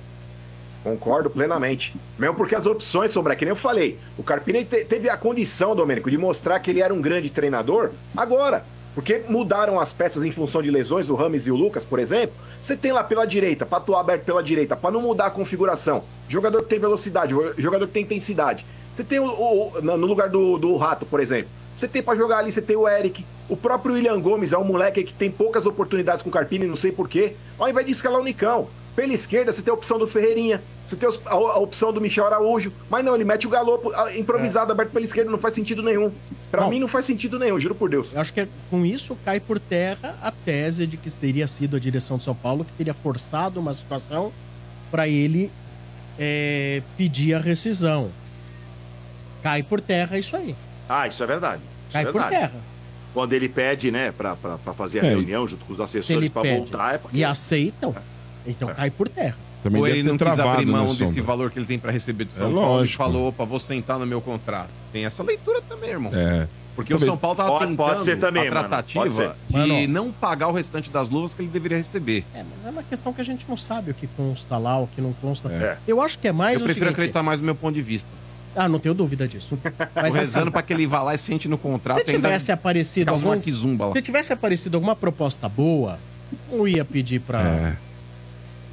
Concordo 0.84 1.30
plenamente. 1.30 1.96
Mesmo 2.18 2.36
porque 2.36 2.54
as 2.56 2.66
opções, 2.66 3.12
Sombra, 3.12 3.36
que 3.36 3.44
nem 3.44 3.50
eu 3.52 3.56
falei, 3.56 3.98
o 4.18 4.24
Carpini 4.24 4.64
te- 4.64 4.86
teve 4.86 5.10
a 5.10 5.18
condição, 5.18 5.76
Domênico, 5.76 6.12
de 6.12 6.18
mostrar 6.18 6.60
que 6.60 6.70
ele 6.70 6.82
era 6.82 6.94
um 6.94 7.02
grande 7.02 7.30
treinador 7.30 7.92
agora. 8.16 8.64
Porque 8.94 9.24
mudaram 9.28 9.78
as 9.80 9.94
peças 9.94 10.24
em 10.24 10.32
função 10.32 10.62
de 10.62 10.72
lesões, 10.72 11.10
o 11.10 11.16
Rames 11.16 11.48
e 11.48 11.52
o 11.52 11.56
Lucas, 11.56 11.84
por 11.84 12.00
exemplo. 12.00 12.34
Você 12.62 12.78
tem 12.78 12.94
lá 12.94 13.04
pela 13.04 13.26
direita, 13.26 13.66
pra 13.66 13.80
atuar 13.80 14.00
aberto 14.00 14.24
pela 14.24 14.42
direita, 14.42 14.74
pra 14.76 14.90
não 14.90 15.02
mudar 15.02 15.26
a 15.26 15.30
configuração. 15.32 16.04
Jogador 16.30 16.64
que 16.64 16.70
tem 16.70 16.80
velocidade, 16.80 17.34
jogador 17.58 17.88
que 17.88 17.94
tem 17.94 18.04
intensidade. 18.04 18.66
Você 18.96 19.04
tem 19.04 19.20
o, 19.20 19.26
o- 19.26 19.82
no 19.82 20.06
lugar 20.08 20.30
do, 20.30 20.58
do 20.58 20.78
Rato, 20.78 21.06
por 21.06 21.20
exemplo. 21.20 21.50
Você 21.76 21.86
tem 21.86 22.02
pra 22.02 22.16
jogar 22.16 22.38
ali, 22.38 22.50
você 22.50 22.62
tem 22.62 22.78
o 22.78 22.88
Eric. 22.88 23.26
O 23.50 23.58
próprio 23.58 23.96
William 23.96 24.18
Gomes 24.22 24.54
é 24.54 24.58
um 24.58 24.64
moleque 24.64 25.04
que 25.04 25.14
tem 25.14 25.30
poucas 25.30 25.66
oportunidades 25.66 26.22
com 26.22 26.30
o 26.30 26.32
Carpini, 26.32 26.66
não 26.66 26.78
sei 26.78 26.94
porquê. 26.94 27.34
Ao 27.60 27.68
invés 27.68 27.86
de 27.86 27.92
escalar 27.92 28.22
o 28.22 28.24
Nicão. 28.24 28.70
Pela 28.96 29.12
esquerda, 29.12 29.52
você 29.52 29.62
tem 29.62 29.70
a 29.70 29.74
opção 29.74 30.00
do 30.00 30.08
Ferreirinha. 30.08 30.62
Você 30.88 30.96
tem 30.96 31.10
a, 31.26 31.36
opção 31.60 31.92
do 31.92 32.00
Michel 32.00 32.26
Araújo. 32.26 32.72
Mas 32.90 33.04
não, 33.04 33.14
ele 33.14 33.26
mete 33.26 33.46
o 33.46 33.50
galopo 33.50 33.92
improvisado, 34.16 34.72
aberto 34.72 34.92
pela 34.92 35.04
esquerda. 35.04 35.30
Não 35.30 35.38
faz 35.38 35.54
sentido 35.54 35.84
nenhum. 35.84 36.10
Pra 36.50 36.62
Bom. 36.64 36.70
mim, 36.70 36.80
não 36.80 36.88
faz 36.88 37.04
sentido 37.04 37.38
nenhum, 37.38 37.60
juro 37.60 37.76
por 37.76 37.90
Deus. 37.90 38.14
Eu 38.14 38.22
acho 38.22 38.32
que 38.32 38.40
é- 38.40 38.48
com 38.70 38.86
isso 38.86 39.18
cai 39.26 39.42
por 39.42 39.60
terra 39.60 40.18
a 40.24 40.32
tese 40.32 40.88
de 40.88 40.96
que 40.96 41.12
teria 41.12 41.46
sido 41.50 41.76
a 41.76 41.80
direção 41.80 42.16
de 42.18 42.24
São 42.24 42.34
Paulo 42.34 42.64
que 42.64 42.72
teria 42.72 42.94
forçado 42.94 43.60
uma 43.60 43.74
situação 43.74 44.32
para 44.90 45.06
ele 45.10 45.52
é, 46.18 46.82
pedir 46.96 47.34
a 47.34 47.40
rescisão. 47.40 48.10
Cai 49.46 49.62
por 49.62 49.80
terra 49.80 50.18
isso 50.18 50.36
aí. 50.36 50.56
Ah, 50.90 51.08
isso 51.08 51.24
é 51.24 51.28
verdade. 51.28 51.62
Isso 51.88 51.94
Cai 51.94 52.02
é 52.02 52.06
por 52.08 52.14
verdade. 52.14 52.36
terra. 52.36 52.54
Quando 53.14 53.34
ele 53.34 53.48
pede, 53.48 53.92
né, 53.92 54.12
pra, 54.12 54.36
pra, 54.36 54.58
pra 54.58 54.74
fazer 54.74 55.02
a 55.02 55.06
É. 55.06 55.10
reunião 55.10 55.46
junto 55.46 55.64
com 55.66 55.72
os 55.74 55.78
Se 55.78 55.84
assessores 55.84 56.24
ele 56.24 56.30
pra 56.32 56.42
pede 56.42 56.58
voltar, 56.58 56.96
é 56.96 56.98
porque... 56.98 57.16
e 57.18 57.24
aceitam, 57.24 57.96
então 58.48 58.74
cai 58.74 58.90
por 58.90 59.08
terra. 59.08 59.38
Também 59.62 59.80
Ou 59.82 59.88
ele 59.88 60.02
não 60.02 60.18
quis 60.18 60.40
abrir 60.40 60.66
mão 60.66 60.88
né, 60.88 60.94
desse 60.96 61.06
Sombra? 61.14 61.24
valor 61.24 61.52
que 61.52 61.60
ele 61.60 61.66
tem 61.68 61.78
pra 61.78 61.92
receber 61.92 62.24
do 62.26 62.34
São 62.34 62.50
É 62.50 62.54
Paulo 62.54 62.58
e 62.58 62.80
lógico. 62.80 62.98
falou, 63.04 63.28
opa, 63.30 63.46
vou 63.46 63.60
sentar 63.60 64.00
no 64.00 64.06
meu 64.08 64.20
contrato. 64.20 64.70
Tem 64.92 65.06
essa 65.06 65.22
leitura 65.22 65.62
também, 65.62 65.92
irmão. 65.92 66.12
É. 66.16 66.48
Porque 66.76 66.94
o 66.94 66.98
Também- 66.98 67.10
São 67.10 67.18
Paulo 67.18 67.38
tava 67.38 67.50
Pode- 67.52 67.60
tentando 67.72 67.78
pode 67.78 68.04
ser 68.04 68.20
também, 68.20 68.48
a 68.48 68.52
mano. 68.52 68.60
tratativa 68.68 69.04
Pode 69.06 69.16
ser. 69.16 69.32
de 69.48 69.58
Mano. 69.58 69.88
não 69.88 70.12
pagar 70.12 70.48
o 70.50 70.52
restante 70.52 70.90
das 70.92 71.08
luvas 71.08 71.34
que 71.36 71.42
ele 71.42 71.50
deveria 71.50 71.78
receber. 71.78 72.26
É, 72.34 72.40
mas 72.44 72.66
é 72.66 72.70
uma 72.70 72.84
questão 72.84 73.14
que 73.14 73.22
a 73.22 73.24
gente 73.24 73.46
não 73.48 73.56
sabe 73.56 73.92
o 73.92 73.94
que 73.94 74.08
consta 74.08 74.58
lá, 74.58 74.78
o 74.80 74.88
que 74.88 75.00
não 75.02 75.14
consta. 75.14 75.50
É. 75.52 75.78
Eu 75.88 76.02
acho 76.02 76.20
que 76.20 76.28
é 76.28 76.32
mais 76.34 76.56
Eu 76.60 76.62
o 76.62 76.66
prefiro 76.66 76.88
seguinte- 76.88 76.96
acreditar 76.96 77.24
mais 77.24 77.40
no 77.40 77.46
meu 77.46 77.56
ponto 77.56 77.74
de 77.76 77.82
vista. 77.82 78.10
Ah, 78.56 78.70
não 78.70 78.80
tenho 78.80 78.96
dúvida 78.96 79.28
disso. 79.28 79.58
Tô 79.62 79.70
Mas 80.02 80.16
rezando 80.16 80.44
assim, 80.46 80.52
pra 80.52 80.62
que 80.62 80.74
ele 80.74 80.88
vá 80.88 81.02
lá 81.04 81.14
e 81.14 81.18
sente 81.18 81.48
no 81.48 81.58
contrato 81.58 82.06
se 82.06 82.12
ainda 82.16 82.28
tivesse 82.30 82.52
aparecido 82.52 83.12
algum, 83.12 83.30
lá. 83.30 83.92
se 83.94 84.02
tivesse 84.02 84.34
aparecido 84.34 84.78
alguma 84.78 84.96
proposta 84.96 85.50
boa, 85.50 86.00
não 86.52 86.68
ia 86.68 86.86
pedir 86.86 87.20
pra. 87.20 87.42
É. 87.42 87.76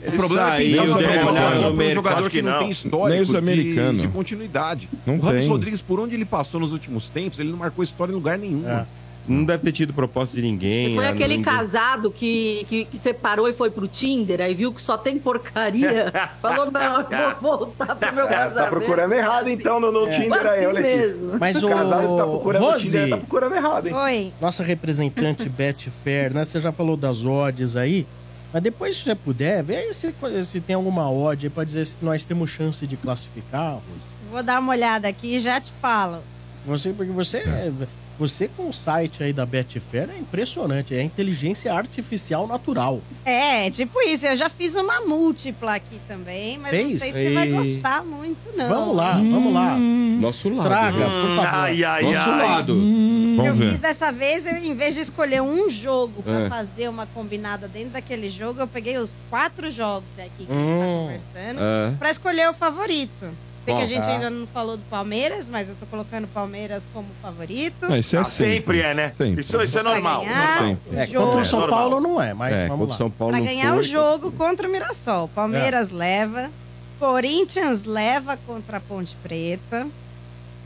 O 0.05 0.13
problema 0.13 0.49
é 0.49 0.51
saiu, 0.57 0.97
olhar 0.97 1.23
boa 1.25 1.33
no 1.33 1.77
pra 1.77 1.85
um 1.87 1.91
jogador 1.93 2.23
que, 2.25 2.31
que 2.31 2.43
não 2.43 2.51
não. 2.53 2.59
tem 2.59 2.71
histórico 2.71 3.09
Nem 3.09 3.21
os 3.21 3.29
de- 3.29 3.37
americanos. 3.37 4.03
de, 4.03 4.09
continuidade. 4.09 4.89
Não 5.07 5.15
o 5.17 5.21
Ramos 5.21 5.43
tem. 5.43 5.49
Rodrigues, 5.51 5.81
por 5.83 6.01
onde 6.01 6.15
ele 6.17 6.25
passou 6.25 6.59
nos 6.61 6.73
últimos 6.73 7.09
tempos, 7.09 7.39
ele 7.39 7.51
não 7.51 7.59
marcou 7.59 7.85
história 7.85 8.11
em 8.11 8.15
lugar 8.15 8.37
nenhum. 8.37 8.69
É. 8.69 8.85
Não 9.29 9.45
deve 9.45 9.63
ter 9.63 9.73
tido 9.73 9.93
proposta 9.95 10.35
de 10.35 10.43
ninguém. 10.43 10.95
Foi 10.97 11.07
aquele 11.07 11.37
Não- 11.37 11.45
casado 11.45 12.11
que, 12.11 12.67
que, 12.69 12.85
que 12.87 12.97
separou 12.99 13.49
e 13.49 13.53
foi 13.53 13.71
pro 13.71 13.87
Tinder, 13.87 14.41
aí 14.41 14.53
viu 14.55 14.73
que 14.73 14.83
só 14.83 14.99
tem 14.99 15.19
porcaria. 15.19 16.11
Falou, 16.43 16.71
não, 16.71 17.01
eu 17.03 17.37
vou 17.41 17.59
voltar 17.59 17.95
pro 17.95 18.13
meu 18.15 18.25
É, 18.27 18.29
você 18.29 18.35
casamento. 18.35 18.65
tá 18.65 18.67
procurando 18.71 19.13
errado 19.13 19.49
então 19.49 19.79
no, 19.79 19.93
no 19.93 20.07
É. 20.09 20.11
Tinder 20.11 20.47
aí, 20.47 20.67
ô 20.67 20.71
Assim 20.71 20.81
Letícia. 20.83 21.15
mesmo. 21.15 21.39
Mas 21.39 21.63
o 21.63 21.67
o 21.67 21.71
casal 21.71 22.17
tá 22.17 22.25
procurando 22.25 22.63
Rose, 22.65 22.87
Tinder, 22.91 23.11
tá 23.11 23.17
procurando 23.19 23.55
errado, 23.55 23.87
hein? 23.89 23.95
Oi. 23.95 24.33
nossa 24.41 24.65
representante 24.65 25.49
Beth 25.51 25.89
Fair, 26.03 26.33
né? 26.35 26.45
Você 26.45 26.61
já 26.61 26.73
falou 26.73 26.97
das 26.97 27.25
odds 27.25 27.77
aí. 27.77 28.07
Mas 28.53 28.63
depois, 28.63 28.97
se 28.97 29.05
você 29.05 29.15
puder, 29.15 29.63
vê 29.63 29.77
aí 29.77 29.95
se, 29.95 30.13
se 30.45 30.61
tem 30.61 30.75
alguma 30.77 31.11
odd 31.11 31.47
aí 31.47 31.51
pra 31.51 31.65
dizer 31.65 31.87
se 31.87 31.99
nós 32.03 32.25
temos 32.25 32.51
chance 32.51 32.87
de 32.87 32.97
classificar, 32.97 33.75
Rose. 33.75 33.83
Vou 34.31 34.43
dar 34.43 34.59
uma 34.61 34.73
olhada 34.73 35.07
aqui 35.09 35.37
e 35.37 35.39
já 35.39 35.61
te 35.61 35.73
falo. 35.81 36.19
Você, 36.65 36.93
porque 36.93 37.11
você, 37.11 37.39
é, 37.39 37.73
você 38.19 38.49
com 38.57 38.69
o 38.69 38.73
site 38.73 39.23
aí 39.25 39.33
da 39.33 39.45
Betfair 39.45 40.09
é 40.11 40.19
impressionante. 40.19 40.95
É 40.95 41.03
inteligência 41.03 41.73
artificial 41.75 42.47
natural. 42.47 43.01
É, 43.25 43.69
tipo 43.71 44.01
isso. 44.03 44.25
Eu 44.27 44.37
já 44.37 44.49
fiz 44.49 44.77
uma 44.77 45.01
múltipla 45.01 45.75
aqui 45.75 46.01
também, 46.07 46.59
mas 46.59 46.73
não 46.73 46.79
Fez? 46.89 47.01
sei 47.01 47.13
se 47.13 47.19
você 47.19 47.35
vai 47.35 47.49
gostar 47.49 48.05
muito, 48.05 48.57
não. 48.57 48.69
Vamos 48.69 48.97
lá, 48.97 49.13
vamos 49.15 49.53
lá. 49.53 49.77
Nosso 49.77 50.49
lado. 50.51 50.69
Traga, 50.69 50.99
né? 50.99 51.05
por 51.05 51.37
favor. 51.37 51.47
Ai, 51.55 51.83
ai, 51.85 52.03
Nosso 52.03 52.31
ai. 52.31 52.43
lado. 52.43 52.73
Eu 52.73 53.37
Vamos 53.37 53.59
fiz 53.59 53.71
ver. 53.73 53.79
dessa 53.79 54.13
vez, 54.13 54.47
eu, 54.47 54.57
em 54.57 54.75
vez 54.75 54.95
de 54.95 55.01
escolher 55.01 55.43
um 55.43 55.69
jogo 55.69 56.23
pra 56.23 56.43
É. 56.43 56.49
fazer 56.49 56.89
uma 56.89 57.07
combinada 57.07 57.67
dentro 57.67 57.91
daquele 57.91 58.29
jogo, 58.29 58.61
eu 58.61 58.69
peguei 58.69 58.99
os 58.99 59.15
quatro 59.29 59.69
jogos 59.71 60.09
aqui 60.19 60.45
que 60.47 60.53
a 60.53 60.55
Hum. 60.55 60.59
gente 60.61 60.79
tá 60.79 60.87
conversando 61.33 61.61
É. 61.61 61.95
pra 61.99 62.11
escolher 62.11 62.49
o 62.51 62.55
favorito. 62.55 63.27
Sei 63.65 63.73
Qual? 63.75 63.79
que 63.79 63.85
a 63.85 63.87
gente 63.97 64.05
Ah. 64.05 64.13
ainda 64.15 64.29
não 64.31 64.45
falou 64.47 64.77
do 64.77 64.83
Palmeiras, 64.91 65.49
mas 65.49 65.69
eu 65.69 65.77
tô 65.79 65.87
colocando 65.87 66.25
o 66.25 66.29
Palmeiras 66.29 66.83
como 66.93 67.07
favorito. 67.23 67.87
Ah, 67.89 67.97
isso 67.97 68.17
é 68.17 68.19
Ah, 68.19 68.25
sempre. 68.25 68.55
sempre 68.57 68.81
é, 68.81 68.93
né? 68.95 69.13
Sempre. 69.17 69.41
Isso, 69.41 69.63
isso 69.63 69.79
é 69.79 69.83
normal. 69.85 70.25
É, 70.25 71.07
jogo. 71.07 71.27
contra 71.27 71.41
o 71.43 71.45
São 71.45 71.61
normal. 71.61 71.79
Paulo 71.79 72.01
não 72.01 72.21
é, 72.21 72.35
mas 72.35 72.57
É, 72.57 72.67
vamos 72.67 72.89
lá. 72.89 72.97
São 72.97 73.09
Paulo 73.11 73.33
Pra 73.33 73.39
não 73.41 73.47
ganhar 73.47 73.69
foi, 73.75 73.79
o 73.79 73.83
jogo 73.85 74.33
contra 74.33 74.67
o 74.69 74.71
Mirassol. 74.71 75.29
Palmeiras 75.29 75.91
leva, 75.93 76.51
Corinthians 76.99 77.85
leva 77.85 78.37
contra 78.37 78.79
a 78.79 78.81
Ponte 78.81 79.15
Preta. 79.23 79.87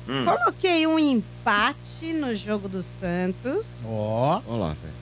Hum. 0.09 0.25
Coloquei 0.25 0.87
um 0.87 0.99
empate 0.99 2.13
no 2.15 2.35
jogo 2.37 2.69
do 2.69 2.83
Santos. 3.01 3.75
Ó, 3.85 4.41
Olha 4.47 4.59
lá, 4.59 4.69
velho. 4.69 4.95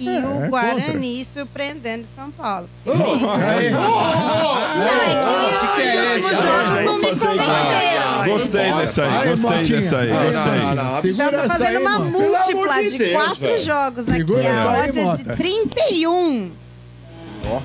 E 0.00 0.08
É, 0.08 0.20
o 0.20 0.44
é 0.44 0.48
Guarani 0.48 1.22
surpreendendo 1.26 2.06
São 2.14 2.30
Paulo. 2.30 2.66
É 2.86 2.90
jogos 6.10 6.84
não 6.84 6.98
me 6.98 7.08
convenceram. 7.08 8.24
Gostei 8.24 8.74
dessa 8.74 9.02
aí, 9.04 9.28
gostei 9.30 9.64
dessa 9.66 9.98
aí, 9.98 10.08
gostei. 10.10 11.10
Então, 11.12 11.28
essa 11.28 11.48
fazendo 11.48 11.68
aí, 11.68 11.76
uma 11.78 11.98
mano. 11.98 12.10
múltipla 12.10 12.82
de 12.84 13.12
quatro 13.12 13.58
jogos 13.58 14.08
aqui. 14.08 14.22
A 14.46 14.78
odd 14.78 14.88
é 14.88 14.92
de 14.92 15.00
Mota. 15.02 15.36
31. 15.36 16.50
Ó. 17.46 17.60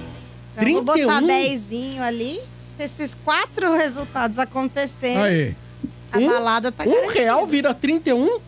Então, 0.57 0.73
vou 0.73 0.83
botar 0.83 1.17
31? 1.21 1.27
10 1.27 1.71
ali. 2.01 2.41
Se 2.77 2.83
esses 2.83 3.17
quatro 3.23 3.73
resultados 3.75 4.37
acontecerem, 4.39 5.21
Aí. 5.23 5.55
a 6.11 6.17
Um- 6.17 6.27
balada 6.27 6.71
tá 6.71 6.83
um 6.83 7.07
real 7.07 7.45
vira 7.47 7.73
31? 7.73 8.39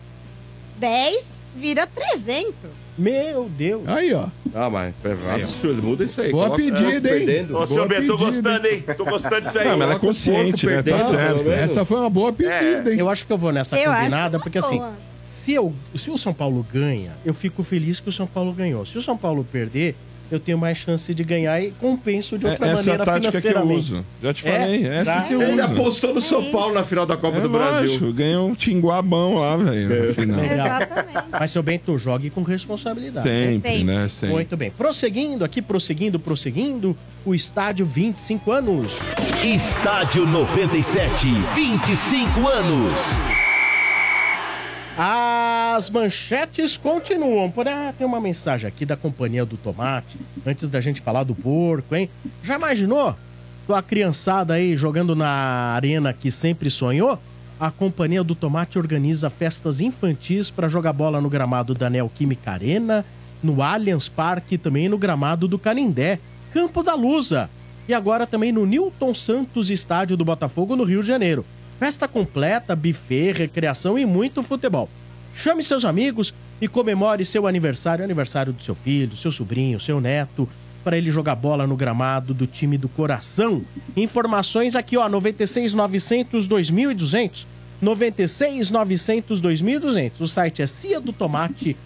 10 0.76 1.24
vira 1.56 1.86
300. 1.86 2.52
Meu 2.98 3.48
Deus. 3.56 3.86
Aí, 3.86 4.12
ó. 4.12 4.26
Ah, 4.54 4.68
mas 4.68 4.92
é 5.04 5.34
absurdo. 5.42 5.82
Muda 5.82 6.04
isso 6.04 6.20
aí. 6.20 6.32
Boa 6.32 6.50
Coloca- 6.50 6.62
pedida, 6.62 6.90
hein? 7.16 7.26
perdendo. 7.26 7.56
Ô, 7.56 7.64
seu 7.64 7.86
Beto, 7.86 8.06
tô 8.08 8.16
gostando, 8.18 8.66
hein? 8.66 8.84
Tô 8.96 9.04
gostando 9.04 9.42
disso 9.42 9.58
aí. 9.58 9.68
Não, 9.68 9.78
mas 9.78 9.86
ela 9.88 9.94
é 9.94 9.98
consciente, 9.98 10.66
ponto 10.66 10.74
né? 10.76 10.82
Tá 10.82 11.00
certo. 11.00 11.50
Essa 11.50 11.84
foi 11.84 11.98
uma 11.98 12.10
boa 12.10 12.32
pedida, 12.32 12.92
hein? 12.92 12.98
Eu 12.98 13.08
acho 13.08 13.24
que 13.24 13.32
eu 13.32 13.38
vou 13.38 13.52
nessa 13.52 13.76
combinada, 13.76 14.38
que 14.38 14.42
porque 14.44 14.58
assim, 14.58 14.82
se, 15.24 15.52
eu, 15.54 15.72
se 15.94 16.10
o 16.10 16.18
São 16.18 16.34
Paulo 16.34 16.66
ganha, 16.72 17.12
eu 17.24 17.32
fico 17.32 17.62
feliz 17.62 18.00
que 18.00 18.08
o 18.08 18.12
São 18.12 18.26
Paulo 18.26 18.52
ganhou. 18.52 18.84
Se 18.84 18.98
o 18.98 19.02
São 19.02 19.16
Paulo 19.16 19.46
perder, 19.50 19.94
eu 20.30 20.38
tenho 20.40 20.58
mais 20.58 20.76
chance 20.78 21.12
de 21.14 21.24
ganhar 21.24 21.60
e 21.62 21.70
compenso 21.72 22.38
de 22.38 22.46
É, 22.46 22.50
outra 22.50 22.66
essa 22.66 22.74
é 22.90 22.94
a 22.94 22.98
maneira 22.98 23.04
tática 23.04 23.30
que 23.30 23.36
eu 23.36 23.40
financeiramente. 23.40 23.78
uso. 23.94 24.04
Já 24.22 24.34
te 24.34 24.48
É, 24.48 24.52
falei, 24.52 24.86
é 24.86 24.94
essa 24.96 25.04
tá. 25.04 25.22
que 25.22 25.32
eu 25.34 25.42
Ele 25.42 25.62
uso. 25.62 25.72
apostou 25.72 26.14
no 26.14 26.20
São 26.20 26.42
É 26.42 26.50
Paulo 26.50 26.66
isso. 26.66 26.74
na 26.74 26.84
final 26.84 27.06
da 27.06 27.16
Copa 27.16 27.38
É 27.38 27.40
do 27.40 27.48
Brasil. 27.48 27.88
lógico, 27.92 28.12
ganhou 28.12 28.48
um 28.48 28.54
tinguabão 28.54 29.34
lá, 29.36 29.56
velho. 29.56 29.88
Legal. 29.88 30.44
Exatamente. 30.44 31.28
Mas, 31.32 31.50
seu 31.50 31.62
Bento, 31.62 31.98
jogue 31.98 32.30
com 32.30 32.42
responsabilidade. 32.42 33.28
Sempre, 33.28 33.70
Sempre. 33.70 33.84
né? 33.84 34.08
Sempre. 34.08 34.34
Muito 34.34 34.56
bem. 34.56 34.70
Prosseguindo 34.70 35.44
aqui, 35.44 35.62
prosseguindo, 35.62 36.18
prosseguindo, 36.20 36.96
o 37.24 37.34
estádio 37.34 37.84
25 37.86 38.50
anos. 38.52 38.98
Estádio 39.42 40.26
97, 40.26 41.26
25 41.54 42.48
anos. 42.48 43.47
As 45.00 45.88
manchetes 45.90 46.76
continuam. 46.76 47.50
Porém, 47.50 47.72
ah, 47.72 47.94
tem 47.96 48.04
uma 48.04 48.20
mensagem 48.20 48.66
aqui 48.66 48.84
da 48.84 48.96
Companhia 48.96 49.46
do 49.46 49.56
Tomate, 49.56 50.18
antes 50.44 50.68
da 50.68 50.80
gente 50.80 51.00
falar 51.00 51.22
do 51.22 51.36
porco, 51.36 51.94
hein? 51.94 52.10
Já 52.42 52.56
imaginou? 52.56 53.14
Tua 53.64 53.80
criançada 53.80 54.54
aí 54.54 54.74
jogando 54.74 55.14
na 55.14 55.28
arena 55.74 56.12
que 56.12 56.30
sempre 56.30 56.68
sonhou? 56.68 57.18
a 57.60 57.70
Companhia 57.70 58.22
do 58.22 58.34
Tomate 58.34 58.78
organiza 58.78 59.28
festas 59.28 59.80
infantis 59.80 60.50
para 60.50 60.68
jogar 60.68 60.92
bola 60.92 61.20
no 61.20 61.28
gramado 61.28 61.74
da 61.74 61.90
Neoquímica 61.90 62.52
Arena, 62.52 63.04
no 63.42 63.62
Allianz 63.62 64.08
Parque 64.08 64.54
e 64.54 64.58
também 64.58 64.88
no 64.88 64.96
gramado 64.96 65.48
do 65.48 65.58
Canindé, 65.58 66.20
Campo 66.52 66.82
da 66.82 66.94
Lusa. 66.94 67.50
E 67.88 67.94
agora 67.94 68.26
também 68.26 68.52
no 68.52 68.64
Newton 68.64 69.12
Santos 69.12 69.70
Estádio 69.70 70.16
do 70.16 70.24
Botafogo, 70.24 70.76
no 70.76 70.84
Rio 70.84 71.00
de 71.00 71.08
Janeiro. 71.08 71.44
Festa 71.78 72.08
completa, 72.08 72.74
buffet, 72.74 73.32
recreação 73.32 73.98
e 73.98 74.04
muito 74.04 74.42
futebol. 74.42 74.88
Chame 75.34 75.62
seus 75.62 75.84
amigos 75.84 76.34
e 76.60 76.66
comemore 76.66 77.24
seu 77.24 77.46
aniversário, 77.46 78.04
aniversário 78.04 78.52
do 78.52 78.60
seu 78.62 78.74
filho, 78.74 79.16
seu 79.16 79.30
sobrinho, 79.30 79.78
seu 79.78 80.00
neto, 80.00 80.48
para 80.82 80.98
ele 80.98 81.10
jogar 81.10 81.36
bola 81.36 81.66
no 81.66 81.76
gramado 81.76 82.34
do 82.34 82.46
time 82.46 82.76
do 82.76 82.88
coração. 82.88 83.62
Informações 83.96 84.74
aqui, 84.74 84.96
ó, 84.96 85.08
96 85.08 85.74
900 85.74 86.48
2200. 86.48 87.46
96 87.80 88.70
900 88.70 89.40
2200. 89.40 90.20
O 90.20 90.26
site 90.26 90.62
é 90.62 90.66
ciadotomate.com.br. 90.66 91.78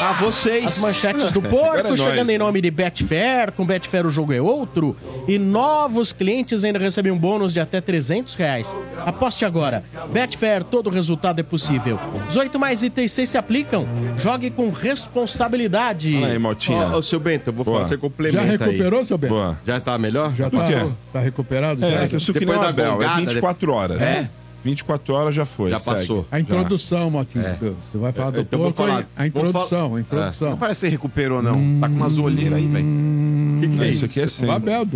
A 0.00 0.12
vocês. 0.14 0.64
As 0.66 0.78
manchetes 0.78 1.32
do 1.32 1.40
é 1.40 1.48
Porco, 1.48 1.88
nóis, 1.88 2.00
chegando 2.00 2.30
em 2.30 2.32
né? 2.32 2.38
nome 2.38 2.60
de 2.60 2.70
Betfair. 2.70 3.52
Com 3.52 3.64
Betfair 3.64 4.06
o 4.06 4.10
jogo 4.10 4.32
é 4.32 4.40
outro. 4.40 4.96
E 5.28 5.38
novos 5.38 6.12
clientes 6.12 6.64
ainda 6.64 6.78
recebem 6.78 7.12
um 7.12 7.18
bônus 7.18 7.52
de 7.52 7.60
até 7.60 7.80
300 7.80 8.34
reais. 8.34 8.76
Aposte 9.04 9.44
agora. 9.44 9.84
Betfair, 10.12 10.64
todo 10.64 10.90
resultado 10.90 11.40
é 11.40 11.42
possível. 11.42 11.98
18 12.28 12.58
mais 12.58 12.82
itens 12.82 13.12
6 13.12 13.28
se 13.30 13.38
aplicam. 13.38 13.86
Jogue 14.18 14.50
com 14.50 14.70
responsabilidade. 14.70 16.14
Fala 16.14 16.26
aí, 16.28 16.38
Motinha. 16.38 16.86
Ô, 16.88 17.02
seu 17.02 17.20
Bento, 17.20 17.48
eu 17.48 17.52
vou 17.52 17.64
Boa. 17.64 17.76
falar, 17.78 17.88
você 17.88 17.96
complementa 17.96 18.44
Já 18.44 18.52
aí. 18.52 18.58
recuperou, 18.58 19.04
seu 19.04 19.18
Bento? 19.18 19.34
Boa. 19.34 19.58
Já 19.66 19.80
tá 19.80 19.96
melhor? 19.98 20.34
Já 20.34 20.50
tá, 20.50 20.58
tá 21.12 21.20
recuperado? 21.20 21.84
É, 21.84 21.90
já? 21.90 22.02
é 22.02 22.08
que 22.08 22.16
o 22.16 22.46
da 22.46 22.68
Abel, 22.68 22.86
é 22.86 23.06
gongada, 23.06 23.20
24 23.20 23.72
horas. 23.72 24.02
É? 24.02 24.28
24 24.64 25.14
horas 25.14 25.34
já 25.34 25.44
foi. 25.44 25.70
Já 25.70 25.78
segue. 25.78 25.98
passou. 26.00 26.26
A 26.30 26.38
introdução, 26.40 27.10
Motinho. 27.10 27.44
É. 27.46 27.56
Você 27.60 27.98
vai 27.98 28.12
falar 28.12 28.30
do 28.30 28.40
Então 28.40 28.58
porco, 28.60 28.76
falar- 28.76 29.06
a 29.16 29.26
introdução, 29.26 29.88
fal- 29.88 29.96
a 29.96 30.00
introdução. 30.00 30.50
Não 30.50 30.56
parece 30.58 30.80
que 30.80 30.86
você 30.86 30.90
recuperou, 30.90 31.42
não. 31.42 31.80
Tá 31.80 31.88
com 31.88 31.94
umas 31.96 32.16
olheiras 32.18 32.58
aí, 32.58 32.66
velho. 32.66 32.86
Que 33.60 33.68
que 33.68 33.76
Já. 33.76 33.84
é 33.84 33.86
Isso 33.86 33.96
isso? 33.96 34.04
aqui 34.06 34.20
é 34.20 34.24
O 34.24 34.28
sempre. 34.28 34.54
Abel, 34.54 34.86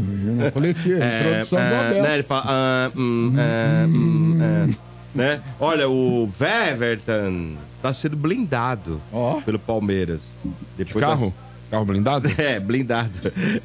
coletiva, 0.53 1.05
É, 1.05 1.21
introdução 1.21 1.59
do 1.59 1.65
é, 1.65 1.87
Abel. 1.89 2.03
né, 2.03 2.15
ele 2.15 2.23
fala, 2.23 2.43
ah, 2.47 2.91
hum, 2.97 3.35
é, 3.39 3.87
hum, 3.87 4.39
é, 4.41 4.69
né? 5.15 5.41
Olha, 5.61 5.89
o 5.89 6.29
Weverton 6.41 7.53
tá 7.83 7.93
sendo 7.93 8.17
blindado 8.17 9.01
Ó. 9.13 9.41
pelo 9.41 9.59
Palmeiras. 9.59 10.21
De 10.45 10.85
Depois 10.85 11.05
carro? 11.05 11.35
Carro 11.71 11.85
blindado? 11.85 12.29
das- 12.29 12.39
É, 12.39 12.61
blindado. 12.61 13.11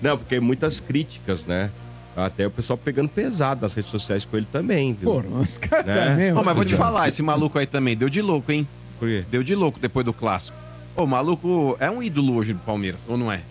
Não, 0.02 0.18
porque 0.18 0.40
muitas 0.40 0.80
críticas, 0.80 1.46
né? 1.46 1.70
Até 2.16 2.46
o 2.46 2.52
pessoal 2.52 2.78
pegando 2.78 3.08
pesado 3.10 3.62
nas 3.62 3.74
redes 3.74 3.90
sociais 3.90 4.26
com 4.26 4.36
ele 4.38 4.48
também, 4.52 4.94
viu? 4.94 5.12
Pô, 5.22 5.40
os 5.40 5.58
caras 5.58 5.86
Né? 5.86 6.06
também. 6.10 6.34
Ó, 6.34 6.44
mas 6.44 6.56
vou 6.56 6.66
te 6.66 6.76
falar, 6.76 7.08
esse 7.08 7.24
maluco 7.24 7.58
aí 7.58 7.66
também 7.66 7.96
deu 7.96 8.10
de 8.10 8.22
louco, 8.22 8.52
hein? 8.52 8.68
Por 9.00 9.08
quê? 9.08 9.24
Deu 9.32 9.42
de 9.44 9.56
louco 9.56 9.80
depois 9.80 10.06
do 10.06 10.12
clássico. 10.14 10.58
Ô, 10.96 11.04
o 11.04 11.08
maluco 11.08 11.78
é 11.80 11.90
um 11.90 12.04
ídolo 12.04 12.36
hoje 12.36 12.52
do 12.54 12.60
Palmeiras, 12.60 13.02
ou 13.08 13.18
não 13.18 13.32
é? 13.32 13.42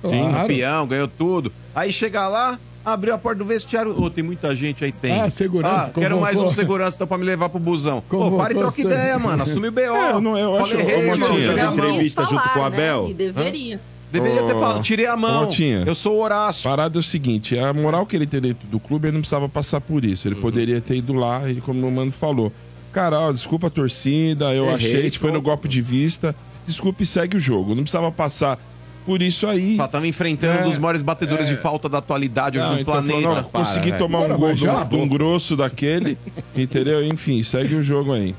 Claro. 0.00 0.32
Campeão, 0.32 0.86
ganhou 0.86 1.08
tudo. 1.08 1.52
Aí 1.74 1.90
chega 1.92 2.28
lá, 2.28 2.56
abriu 2.84 3.12
a 3.14 3.18
porta 3.18 3.38
do 3.38 3.44
vestiário. 3.44 4.00
Ô, 4.00 4.08
tem 4.08 4.22
muita 4.22 4.54
gente 4.54 4.84
aí, 4.84 4.92
tem. 4.92 5.20
Ah, 5.20 5.28
segurança, 5.28 5.86
Ah, 5.86 5.90
quero 6.00 6.20
mais 6.20 6.36
um 6.38 6.50
segurança 6.52 6.94
então 6.96 7.06
pra 7.08 7.18
me 7.18 7.24
levar 7.24 7.48
pro 7.48 7.58
busão. 7.58 7.98
Ô, 7.98 8.02
Convocou 8.02 8.38
para 8.38 8.52
e 8.52 8.56
troca 8.56 8.80
ideia, 8.80 9.18
mano. 9.18 9.42
Assume 9.42 9.68
o 9.68 9.72
BO. 9.72 9.80
É, 9.96 10.12
eu 10.12 10.20
não- 10.20 10.38
eu 10.38 10.56
acho- 10.58 10.68
Falei, 10.76 10.84
ô, 10.86 10.88
"Ei, 10.88 11.06
Motinha, 11.06 11.12
irmão, 11.26 11.36
tirei 11.36 11.50
a 11.60 11.64
Não, 11.70 11.76
mão." 11.76 11.88
entrevista 11.90 12.22
junto 12.26 12.42
com 12.42 12.48
o 12.48 12.52
Falar, 12.52 12.66
Abel? 12.66 13.04
Né? 13.04 13.10
E 13.10 13.14
deveria. 13.14 13.80
Deveria 14.12 14.42
ter 14.44 14.54
falado, 14.54 14.82
tirei 14.82 15.06
a 15.06 15.16
mão. 15.16 15.48
Eu 15.84 15.94
sou 15.94 16.14
o 16.14 16.22
Horácio. 16.22 16.68
Parada 16.68 16.98
é 16.98 17.00
o 17.00 17.02
seguinte, 17.02 17.58
a 17.58 17.72
moral 17.72 18.06
que 18.06 18.14
ele 18.14 18.26
tem 18.26 18.40
dentro 18.40 18.66
do 18.68 18.78
clube, 18.78 19.08
ele 19.08 19.14
não 19.14 19.20
precisava 19.20 19.48
passar 19.48 19.80
por 19.80 20.04
isso. 20.04 20.28
Uhum. 20.28 20.34
Ele 20.34 20.40
poderia 20.40 20.80
ter 20.80 20.96
ido 20.96 21.12
lá, 21.12 21.48
ele, 21.48 21.60
como 21.60 21.86
o 21.86 21.90
Mano 21.90 22.12
falou. 22.12 22.52
Cara, 22.92 23.18
ó, 23.18 23.32
desculpa 23.32 23.66
a 23.66 23.70
torcida, 23.70 24.54
eu 24.54 24.66
Errei, 24.66 25.08
achei 25.08 25.10
foi 25.12 25.32
no 25.32 25.42
golpe 25.42 25.66
de 25.66 25.82
vista. 25.82 26.34
Desculpa 26.66 27.02
e 27.02 27.06
segue 27.06 27.36
o 27.36 27.40
jogo. 27.40 27.74
Não 27.74 27.82
precisava 27.82 28.12
passar 28.12 28.58
por 29.04 29.20
isso 29.20 29.46
aí. 29.46 29.76
Só 29.76 29.86
tava 29.88 30.06
enfrentando 30.06 30.60
É, 30.60 30.64
um 30.64 30.70
dos 30.70 30.78
maiores 30.78 31.02
batedores 31.02 31.48
é. 31.48 31.54
de 31.54 31.60
falta 31.60 31.88
da 31.88 31.98
atualidade 31.98 32.58
hoje 32.58 32.66
Não, 32.66 32.74
no 32.76 32.80
então 32.80 32.94
planeta. 32.94 33.20
falou, 33.20 33.34
não, 33.36 33.44
para, 33.44 33.64
consegui 33.64 33.92
tomar 33.92 34.20
um 34.20 34.28
Bora, 34.28 34.36
gol 34.38 34.48
um, 34.50 34.54
de 34.54 34.96
um 34.96 35.08
grosso 35.08 35.56
daquele, 35.56 36.16
entendeu? 36.56 37.04
Enfim, 37.04 37.42
segue 37.42 37.74
o 37.74 37.82
jogo 37.82 38.12
aí. 38.12 38.34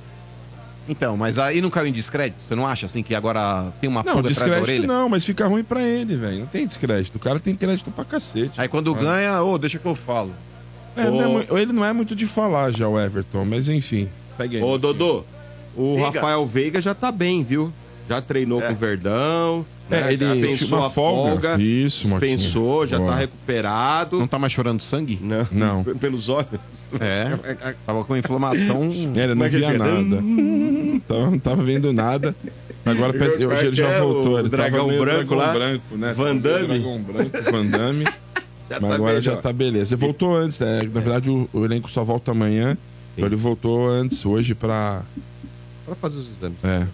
Então, 0.87 1.17
mas 1.17 1.37
aí 1.39 1.61
não 1.61 1.69
caiu 1.69 1.87
em 1.87 1.91
descrédito? 1.91 2.43
Você 2.43 2.53
não 2.55 2.67
acha 2.67 2.85
assim 2.85 3.01
que 3.01 3.15
agora 3.15 3.73
tem 3.81 3.89
uma 3.89 4.03
Não, 4.03 4.13
pulga 4.13 4.29
atrás 4.29 4.37
da 4.37 4.45
descrédito 4.45 4.71
orelha? 4.71 4.87
não, 4.87 5.09
mas 5.09 5.25
fica 5.25 5.47
ruim 5.47 5.63
pra 5.63 5.81
ele, 5.81 6.15
velho. 6.15 6.39
Não 6.41 6.45
tem 6.47 6.65
descrédito. 6.67 7.17
O 7.17 7.21
cara 7.21 7.39
tem 7.39 7.55
crédito 7.55 7.89
pra 7.91 8.05
cacete. 8.05 8.51
Aí 8.55 8.67
quando 8.67 8.93
ganha, 8.93 9.41
ô, 9.41 9.57
deixa 9.57 9.79
que 9.79 9.85
eu 9.85 9.95
falo. 9.95 10.31
É, 10.95 11.05
não 11.09 11.21
é 11.21 11.27
mu- 11.27 11.57
ele 11.57 11.73
não 11.73 11.83
é 11.83 11.91
muito 11.91 12.15
de 12.15 12.25
falar 12.27 12.71
já, 12.71 12.87
o 12.87 12.99
Everton, 12.99 13.43
mas 13.45 13.67
enfim. 13.67 14.07
Segue 14.37 14.57
aí. 14.57 14.63
Ô, 14.63 14.77
Dodô, 14.77 15.23
o. 15.75 15.99
Rafael 16.01 16.45
Veiga 16.45 16.79
já 16.79 16.93
tá 16.93 17.11
bem, 17.11 17.43
viu? 17.43 17.73
Já 18.09 18.21
treinou 18.21 18.61
com 18.61 18.71
o 18.71 18.75
Verdão. 18.75 19.65
É, 19.89 20.01
né? 20.01 20.13
ele 20.13 20.25
já 20.25 20.33
tinha 20.33 20.47
pensou 20.47 20.67
uma 20.77 20.87
a 20.87 20.89
folga. 20.89 21.49
folga. 21.49 21.61
Isso, 21.63 22.07
Marquinhos. 22.07 22.43
Pensou, 22.43 22.87
já 22.87 22.97
Boa. 22.97 23.11
tá 23.11 23.17
recuperado. 23.17 24.19
Não 24.19 24.27
tá 24.27 24.39
mais 24.39 24.51
chorando 24.53 24.81
sangue? 24.81 25.19
Não. 25.21 25.47
Não. 25.51 25.83
Pelos 25.83 26.29
olhos. 26.29 26.49
É. 26.99 27.73
Tava 27.85 28.05
com 28.05 28.15
inflamação. 28.15 28.83
É, 29.15 29.23
Ele 29.23 29.33
não 29.33 29.33
Como 29.33 29.43
é 29.43 29.49
que 29.49 29.57
via 29.57 29.71
é? 29.73 29.77
nada. 29.77 30.23
Então, 30.95 31.31
não 31.31 31.39
tava 31.39 31.61
vendo 31.61 31.91
nada. 31.91 32.33
Agora 32.85 33.17
é 33.17 33.45
hoje 33.45 33.67
ele 33.67 33.75
já 33.75 33.89
é? 33.89 33.99
voltou. 33.99 34.39
Ele 34.39 34.47
dragão 34.49 34.77
tava 34.77 34.89
meio 34.89 35.01
branco 35.01 35.35
dragão 35.35 35.37
lá? 35.37 35.53
branco, 35.53 35.97
né? 35.97 36.13
Van 36.13 36.37
Damme? 36.37 36.67
Dragão 36.67 37.01
branco, 37.01 37.51
Van 37.51 37.65
Damme. 37.65 38.03
Já 38.69 38.79
Mas 38.79 38.89
tá 38.89 38.95
agora 38.95 39.21
já 39.21 39.31
melhor. 39.31 39.41
tá 39.43 39.53
beleza. 39.53 39.93
Ele 39.95 40.01
voltou 40.01 40.35
antes, 40.35 40.59
né? 40.59 40.79
Na 40.91 40.99
verdade, 41.01 41.29
o, 41.29 41.47
o 41.53 41.65
elenco 41.65 41.89
só 41.91 42.03
volta 42.03 42.31
amanhã. 42.31 42.75
Então 43.13 43.27
ele 43.27 43.35
voltou 43.35 43.87
antes, 43.87 44.25
hoje, 44.25 44.55
pra. 44.55 45.03
Pra 45.85 45.93
fazer 45.95 46.17
os 46.17 46.29
exames. 46.29 46.57
É. 46.63 46.87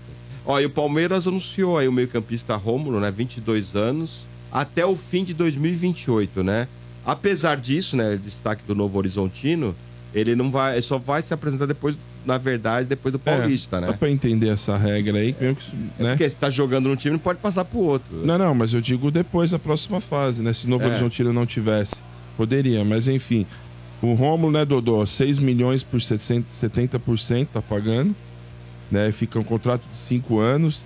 Ó, 0.45 0.59
e 0.59 0.65
o 0.65 0.69
Palmeiras 0.69 1.27
anunciou 1.27 1.77
aí 1.77 1.87
o 1.87 1.91
meio-campista 1.91 2.55
Rômulo, 2.55 2.99
né? 2.99 3.11
22 3.11 3.75
anos, 3.75 4.23
até 4.51 4.85
o 4.85 4.95
fim 4.95 5.23
de 5.23 5.33
2028, 5.33 6.43
né? 6.43 6.67
Apesar 7.05 7.57
disso, 7.57 7.95
né? 7.95 8.19
Destaque 8.23 8.63
do 8.65 8.73
Novo 8.75 8.97
Horizontino, 8.97 9.75
ele 10.13 10.35
não 10.35 10.51
vai, 10.51 10.75
ele 10.75 10.81
só 10.81 10.97
vai 10.97 11.21
se 11.21 11.33
apresentar 11.33 11.65
depois, 11.65 11.95
na 12.25 12.37
verdade, 12.37 12.87
depois 12.87 13.11
do 13.11 13.19
Paulista, 13.19 13.77
é, 13.77 13.81
né? 13.81 13.87
Dá 13.87 13.93
pra 13.93 14.09
entender 14.09 14.49
essa 14.49 14.75
regra 14.77 15.19
aí, 15.19 15.33
que 15.33 15.43
mesmo 15.43 15.55
que, 15.55 16.03
né? 16.03 16.11
Porque 16.11 16.29
se 16.29 16.35
tá 16.35 16.49
jogando 16.49 16.89
num 16.89 16.95
time, 16.95 17.13
não 17.13 17.19
pode 17.19 17.39
passar 17.39 17.63
pro 17.65 17.79
outro. 17.79 18.25
Não, 18.25 18.37
não, 18.37 18.53
mas 18.53 18.73
eu 18.73 18.81
digo 18.81 19.09
depois 19.11 19.51
da 19.51 19.59
próxima 19.59 20.01
fase, 20.01 20.41
né? 20.41 20.53
Se 20.53 20.65
o 20.65 20.69
Novo 20.69 20.83
É. 20.85 20.87
Horizontino 20.87 21.31
não 21.31 21.45
tivesse. 21.45 21.95
Poderia, 22.35 22.83
mas 22.83 23.07
enfim. 23.07 23.45
O 24.01 24.13
Rômulo, 24.15 24.51
né, 24.51 24.65
Dodô? 24.65 25.05
6 25.05 25.37
milhões 25.37 25.83
por 25.83 26.01
60, 26.01 26.47
70% 26.51 27.47
tá 27.53 27.61
pagando. 27.61 28.15
Né? 28.91 29.11
Fica 29.11 29.39
um 29.39 29.43
contrato 29.43 29.81
de 29.91 29.97
5 29.99 30.37
anos. 30.39 30.83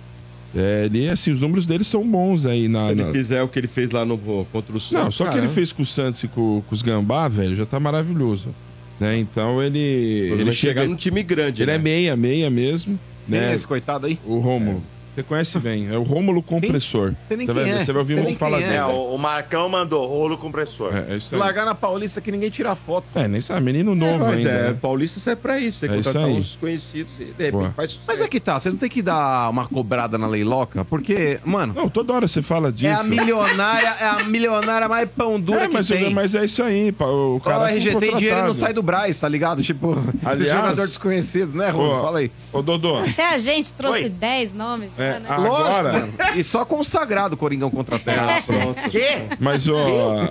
É, 0.54 0.84
ele, 0.86 1.08
assim, 1.10 1.32
os 1.32 1.40
números 1.40 1.66
dele 1.66 1.84
são 1.84 2.06
bons 2.08 2.46
aí 2.46 2.68
na. 2.68 2.86
Se 2.86 2.92
ele 2.92 3.04
na- 3.04 3.12
fizer 3.12 3.42
o 3.42 3.48
que 3.48 3.58
ele 3.58 3.66
fez 3.68 3.90
lá 3.90 4.04
no, 4.04 4.16
contra 4.16 4.74
o 4.76 4.80
Santos. 4.80 4.92
Não, 4.92 5.10
só 5.10 5.30
que 5.30 5.36
ele 5.36 5.48
fez 5.48 5.72
com 5.72 5.82
o 5.82 5.86
Santos 5.86 6.22
e 6.22 6.28
com, 6.28 6.62
com 6.66 6.74
os 6.74 6.80
Gambá, 6.82 7.26
velho, 7.28 7.54
já 7.56 7.66
tá 7.66 7.78
maravilhoso. 7.80 8.54
Né? 8.98 9.18
Então 9.18 9.62
ele. 9.62 9.78
Ele 9.78 10.42
Ele 10.42 10.52
chegar 10.54 10.80
chega. 10.82 10.86
num 10.88 10.96
time 10.96 11.22
grande. 11.22 11.62
Ele 11.62 11.70
né? 11.72 11.76
é 11.76 11.78
meia, 11.80 12.16
meia 12.16 12.48
mesmo. 12.48 12.98
Quem 13.28 13.38
Né? 13.38 13.50
é 13.50 13.54
esse 13.54 13.66
coitado 13.66 14.06
aí? 14.06 14.18
O 14.24 14.38
Rômulo. 14.38 14.82
Você 15.16 15.22
conhece 15.22 15.58
bem. 15.58 15.88
É 15.88 15.96
o 15.96 16.02
Rômulo 16.02 16.42
Compressor. 16.42 17.14
Sei 17.26 17.38
nem 17.38 17.46
Você 17.46 17.54
quem 17.54 17.62
vai, 17.64 17.70
é. 17.80 17.84
você 17.86 17.92
vai 17.92 18.00
ouvir 18.00 18.14
Sei 18.16 18.22
muito 18.22 18.38
falar 18.38 18.60
é. 18.60 18.64
dele. 18.64 18.74
É, 18.76 18.84
o, 18.84 19.14
o 19.14 19.18
Marcão 19.18 19.66
mandou 19.68 20.06
rolo 20.06 20.36
compressor. 20.36 20.94
É, 20.94 21.14
é 21.14 21.16
isso 21.16 21.30
Se 21.30 21.34
aí. 21.34 21.40
largar 21.40 21.64
na 21.64 21.74
Paulista 21.74 22.20
que 22.20 22.30
ninguém 22.30 22.50
tira 22.50 22.74
foto. 22.76 23.06
É, 23.14 23.26
nem 23.26 23.40
sabe, 23.40 23.62
menino 23.62 23.94
novo 23.94 24.26
Mas 24.26 24.36
ainda. 24.38 24.50
é, 24.50 24.62
né? 24.72 24.78
Paulista 24.80 25.18
serve 25.18 25.40
pra 25.40 25.58
isso. 25.58 25.78
Você 25.78 25.86
É 25.86 25.94
isso 25.96 26.04
contratar 26.04 26.28
aí. 26.28 26.34
uns 26.36 26.54
conhecidos 26.56 27.12
e 27.18 27.24
de 27.24 27.30
repente 27.30 27.52
Boa. 27.52 27.70
faz. 27.70 27.98
Mas 28.06 28.20
é 28.20 28.28
que 28.28 28.38
tá, 28.38 28.60
você 28.60 28.68
não 28.68 28.76
tem 28.76 28.90
que 28.90 29.00
dar 29.00 29.48
uma 29.48 29.66
cobrada 29.66 30.18
na 30.18 30.26
leiloca, 30.26 30.84
porque, 30.84 31.40
mano, 31.44 31.72
Não, 31.74 31.88
toda 31.88 32.12
hora 32.12 32.28
você 32.28 32.42
fala 32.42 32.70
disso. 32.70 32.86
é 32.86 32.92
a 32.92 33.02
milionária, 33.02 33.88
é 34.00 34.04
a 34.04 34.22
milionária 34.24 34.86
mais 34.88 35.08
pão 35.08 35.40
dura 35.40 35.62
É, 35.64 35.68
que 35.68 35.74
mas, 35.74 35.88
tem. 35.88 36.12
mas 36.12 36.34
é 36.34 36.44
isso 36.44 36.62
aí, 36.62 36.94
o 37.00 37.36
o 37.36 37.40
cara 37.40 37.60
foi 37.68 37.76
RG 37.78 37.96
tem 37.96 38.16
dinheiro 38.16 38.40
e 38.40 38.42
não 38.42 38.52
sai 38.54 38.74
do 38.74 38.82
Braz, 38.82 39.18
tá 39.18 39.28
ligado? 39.28 39.62
Tipo, 39.62 39.92
esse 39.92 40.26
Aliás- 40.28 40.48
jogador 40.58 40.86
desconhecido, 40.86 41.56
né, 41.56 41.70
Rose? 41.70 41.96
Ô, 41.96 42.02
Fala 42.02 42.18
aí. 42.18 42.30
Ô, 42.52 42.60
Dodô, 42.62 42.98
Até 42.98 43.26
a 43.34 43.38
gente 43.38 43.72
trouxe 43.72 44.02
Oi. 44.04 44.08
10 44.08 44.54
nomes 44.54 44.90
é, 44.98 45.05
né? 45.06 45.26
agora... 45.28 45.92
mano. 45.92 46.12
E 46.34 46.44
só 46.44 46.64
consagrado 46.64 47.34
o 47.34 47.38
Coringão 47.38 47.70
contratou. 47.70 48.12
Ah, 48.12 48.42
pronto. 48.44 48.90
Quê? 48.90 49.24
Mas, 49.38 49.66
ô, 49.68 50.28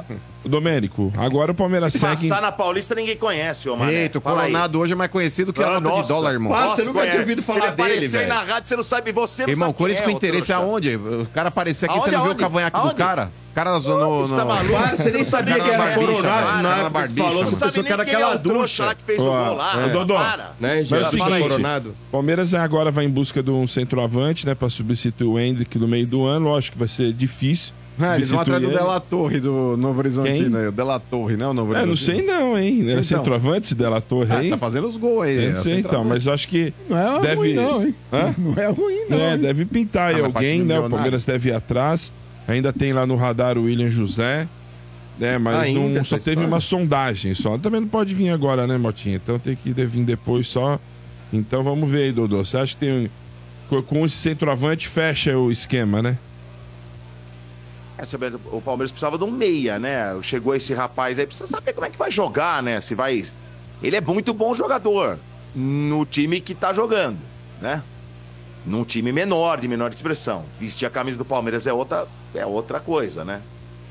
Domênico, 0.47 1.11
agora 1.17 1.51
o 1.51 1.55
Palmeiras 1.55 1.93
Se 1.93 1.99
segue... 1.99 2.29
passar 2.29 2.41
na 2.41 2.51
Paulista, 2.51 2.93
ninguém 2.95 3.17
conhece, 3.17 3.67
ô 3.69 3.75
Mané. 3.75 3.93
Eita, 4.03 4.17
o 4.17 4.21
Fala 4.21 4.41
aí. 4.43 4.51
Coronado 4.51 4.79
hoje 4.79 4.93
é 4.93 4.95
mais 4.95 5.11
conhecido 5.11 5.51
que 5.51 5.61
a 5.63 5.67
Ah, 5.67 5.79
nota 5.79 5.89
de 5.89 5.97
nossa. 5.97 6.13
dólar, 6.13 6.33
irmão. 6.33 6.51
Quase. 6.51 6.65
Nossa, 6.65 6.75
você 6.75 6.87
nunca 6.87 6.99
tinha 7.01 7.11
conhece. 7.11 7.19
ouvido 7.31 7.43
falar 7.43 7.59
Se 7.61 7.65
ele 7.67 7.75
dele, 7.75 7.91
aparecer 7.93 8.17
velho. 8.17 8.29
na 8.29 8.41
rádio, 8.41 8.69
você 8.69 8.75
não 8.75 8.83
sabe, 8.83 9.11
você 9.11 9.43
não 9.43 9.49
Irmão, 9.49 9.67
sabe 9.77 9.77
quem 9.93 9.95
com 10.03 10.09
é, 10.09 10.13
ô 10.13 10.17
interesse 10.17 10.47
trouxa. 10.47 10.63
aonde? 10.63 10.95
O 10.95 11.27
cara 11.33 11.49
aparecer 11.49 11.85
aqui, 11.85 11.93
Aonde, 11.95 12.05
você 12.05 12.11
não 12.11 12.17
viu 12.19 12.25
o 12.27 12.31
aonde? 12.31 12.43
cavanhaque 12.43 12.77
do 12.77 12.83
Aonde? 12.83 12.95
cara? 12.95 13.31
O 13.51 13.55
cara 13.55 13.71
no... 13.71 13.79
no, 13.79 14.19
Você 14.27 14.35
tá 14.35 14.41
no- 14.43 14.47
maluco? 14.53 14.73
Para, 14.73 14.97
você 14.97 15.11
nem 15.11 15.23
sabia 15.23 15.53
que 15.55 15.61
era 15.69 15.77
barbicha, 15.77 15.99
Coronado 16.11 16.23
cara, 16.45 16.55
na 16.57 16.61
na 16.61 16.69
época 16.75 16.85
que 16.87 16.93
barbicha, 16.93 17.23
falou, 17.27 17.43
mano. 17.45 17.57
você 17.57 17.65
pensou 17.65 17.83
que 17.85 17.93
era 17.93 18.03
é 18.03 18.05
aquela 18.05 18.35
o 18.35 18.39
trouxa 18.39 18.83
ducha. 18.83 18.95
que 18.95 19.03
fez 19.03 19.19
Ó, 19.19 19.23
o 19.23 19.45
gol 19.45 19.55
lá. 19.55 19.81
é, 19.85 19.89
Dodô. 19.89 20.13
Para. 20.15 20.43
Né, 20.59 20.75
Mas 20.77 20.77
é 20.77 20.81
o 20.81 20.85
já 20.85 20.87
fala 20.89 21.03
aí, 21.05 21.19
seguinte, 21.41 21.49
Coronado. 21.49 21.95
Palmeiras 22.11 22.53
agora 22.53 22.91
vai 22.91 23.05
em 23.05 23.09
busca 23.09 23.41
de 23.41 23.49
um 23.49 23.65
centroavante, 23.65 24.45
né, 24.45 24.53
para 24.55 24.69
substituir 24.69 25.27
o 25.27 25.39
Hendrick 25.39 25.79
no 25.79 25.87
meio 25.87 26.05
do 26.05 26.25
ano. 26.25 26.49
Lógico 26.49 26.73
que 26.73 26.79
vai 26.79 26.87
ser 26.89 27.13
difícil, 27.13 27.73
É, 27.99 28.15
eles 28.15 28.29
vão 28.29 28.39
atrás 28.41 28.61
do. 28.61 28.69
Della 28.69 28.99
Torre 28.99 29.39
do 29.39 29.77
Novo 29.77 29.99
Horizontino. 29.99 30.57
aí, 30.57 30.67
O 30.67 30.71
Della 30.71 30.99
Torre, 30.99 31.37
né? 31.37 31.47
O 31.47 31.53
Novo 31.53 31.73
É, 31.73 31.77
não 31.85 31.91
Horizontino. 31.91 32.17
sei 32.17 32.27
não, 32.27 32.57
hein? 32.57 32.81
Era 32.81 32.91
Então. 32.91 33.03
centroavante 33.03 33.67
esse 33.67 33.75
Della 33.75 34.01
Torre 34.01 34.27
Ah, 34.31 34.37
aí. 34.39 34.49
tá 34.49 34.57
fazendo 34.57 34.87
os 34.87 34.97
gols 34.97 35.23
aí. 35.23 35.45
É 35.45 35.49
não 35.53 35.63
sei 35.63 35.79
então, 35.79 36.03
mas 36.03 36.25
eu 36.27 36.33
acho 36.33 36.47
que 36.47 36.73
Não 36.89 36.97
é 36.97 37.21
deve... 37.21 37.35
ruim, 37.35 37.53
não, 37.53 37.83
hein? 37.83 37.95
Hã? 38.11 38.35
Não 38.37 38.53
é 38.61 38.67
ruim, 38.67 39.05
não. 39.09 39.17
É, 39.17 39.33
hein? 39.33 39.39
deve 39.39 39.65
pintar 39.65 40.09
aí 40.09 40.15
Ah, 40.15 40.29
pra 40.29 40.39
alguém, 40.39 40.63
né? 40.63 40.79
O. 40.79 40.89
Palmeiras 40.89 41.23
deve 41.25 41.49
ir 41.49 41.53
atrás. 41.53 42.11
Ainda 42.47 42.73
tem 42.73 42.91
lá 42.93 43.05
no 43.07 43.15
radar 43.15 43.57
o 43.57 43.63
William 43.63 43.89
José. 43.89 44.47
Né, 45.17 45.37
mas 45.37 45.59
Ainda 45.59 45.79
não, 45.99 46.03
só 46.03 46.17
teve 46.17 46.31
história. 46.31 46.47
uma 46.49 46.59
sondagem 46.59 47.33
só. 47.33 47.57
Também 47.57 47.79
não 47.79 47.87
pode 47.87 48.13
vir 48.13 48.29
agora, 48.31 48.67
né, 48.67 48.77
Motinha? 48.77 49.15
Então 49.15 49.39
tem 49.39 49.55
que 49.55 49.71
vir 49.71 50.03
depois 50.03 50.49
só. 50.49 50.77
Então 51.31 51.63
vamos 51.63 51.89
ver 51.89 52.03
aí, 52.03 52.11
Dodô. 52.11 52.43
Você 52.43 52.57
acha 52.57 52.73
que 52.73 52.79
tem. 52.85 53.09
um- 53.71 53.81
Com 53.83 54.05
esse 54.05 54.17
centroavante 54.17 54.87
fecha 54.89 55.37
o 55.37 55.49
esquema, 55.49 56.01
né? 56.01 56.17
É, 57.97 58.03
o 58.51 58.61
Palmeiras 58.61 58.91
precisava 58.91 59.17
de 59.17 59.23
um 59.23 59.31
meia, 59.31 59.79
né? 59.79 60.17
Chegou 60.21 60.53
esse 60.53 60.73
rapaz 60.73 61.17
aí, 61.17 61.25
precisa 61.25 61.47
saber 61.47 61.73
como 61.73 61.87
é 61.87 61.89
que 61.89 61.97
vai 61.97 62.11
jogar, 62.11 62.61
né? 62.61 62.81
Se 62.81 62.93
vai. 62.93 63.23
Ele 63.81 63.95
é 63.95 64.01
muito 64.01 64.33
bom 64.33 64.53
jogador 64.53 65.17
no 65.55 66.05
time 66.05 66.41
que 66.41 66.53
tá 66.53 66.73
jogando, 66.73 67.19
né? 67.61 67.81
Num 68.65 68.83
time 68.83 69.11
menor, 69.11 69.59
de 69.59 69.67
menor 69.67 69.93
expressão. 69.93 70.43
Vestir 70.59 70.85
a 70.85 70.89
camisa 70.89 71.17
do 71.17 71.23
Palmeiras 71.23 71.65
é 71.67 71.73
outra, 71.73 72.07
é 72.33 72.45
outra 72.45 72.79
coisa, 72.79 73.23
né? 73.23 73.41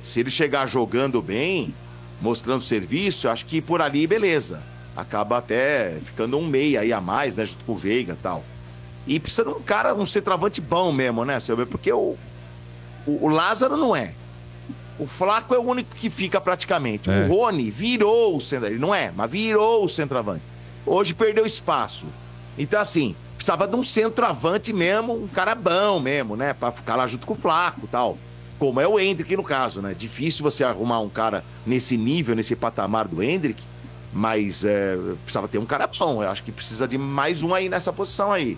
Se 0.02 0.20
ele 0.20 0.30
chegar 0.30 0.66
jogando 0.66 1.22
bem, 1.22 1.74
mostrando 2.20 2.60
serviço, 2.60 3.28
acho 3.28 3.46
que 3.46 3.62
por 3.62 3.80
ali, 3.80 4.06
beleza. 4.06 4.62
Acaba 4.96 5.38
até 5.38 5.98
ficando 6.04 6.38
um 6.38 6.46
meia 6.46 6.80
aí 6.80 6.92
a 6.92 7.00
mais, 7.00 7.36
né? 7.36 7.44
Junto 7.44 7.64
com 7.64 7.72
o 7.72 7.76
Veiga 7.76 8.12
e 8.12 8.16
tal. 8.16 8.44
E 9.06 9.20
precisa 9.20 9.44
de 9.44 9.50
um 9.50 9.60
cara, 9.60 9.94
um 9.94 10.06
centroavante 10.06 10.60
bom 10.60 10.92
mesmo, 10.92 11.24
né, 11.24 11.38
Silvio? 11.40 11.66
Porque 11.66 11.92
o, 11.92 12.16
o, 13.06 13.26
o 13.26 13.28
Lázaro 13.28 13.76
não 13.76 13.94
é. 13.94 14.12
O 14.98 15.06
Flaco 15.06 15.54
é 15.54 15.58
o 15.58 15.62
único 15.62 15.94
que 15.96 16.08
fica 16.08 16.40
praticamente. 16.40 17.10
É. 17.10 17.24
O 17.24 17.28
Rony 17.28 17.70
virou 17.70 18.36
o 18.36 18.40
centroavante. 18.40 18.74
Ele 18.74 18.80
não 18.80 18.94
é, 18.94 19.12
mas 19.14 19.30
virou 19.30 19.84
o 19.84 19.88
centroavante. 19.88 20.42
Hoje 20.86 21.14
perdeu 21.14 21.44
espaço. 21.44 22.06
Então, 22.56 22.80
assim, 22.80 23.16
precisava 23.36 23.66
de 23.66 23.74
um 23.74 23.82
centroavante 23.82 24.72
mesmo, 24.72 25.24
um 25.24 25.26
cara 25.26 25.54
bom 25.54 25.98
mesmo, 25.98 26.36
né? 26.36 26.52
Pra 26.52 26.70
ficar 26.70 26.94
lá 26.94 27.06
junto 27.06 27.26
com 27.26 27.32
o 27.32 27.36
Flaco 27.36 27.80
e 27.84 27.88
tal. 27.88 28.16
Como 28.58 28.80
é 28.80 28.86
o 28.86 29.00
Hendrick 29.00 29.36
no 29.36 29.42
caso, 29.42 29.82
né? 29.82 29.94
Difícil 29.98 30.44
você 30.44 30.62
arrumar 30.62 31.00
um 31.00 31.08
cara 31.08 31.44
nesse 31.66 31.96
nível, 31.96 32.36
nesse 32.36 32.54
patamar 32.54 33.08
do 33.08 33.20
Hendrick. 33.20 33.60
Mas 34.12 34.64
é, 34.64 34.96
precisava 35.24 35.48
ter 35.48 35.58
um 35.58 35.66
cara 35.66 35.88
bom. 35.88 36.22
Eu 36.22 36.30
acho 36.30 36.44
que 36.44 36.52
precisa 36.52 36.86
de 36.86 36.96
mais 36.96 37.42
um 37.42 37.52
aí 37.52 37.68
nessa 37.68 37.92
posição 37.92 38.32
aí 38.32 38.56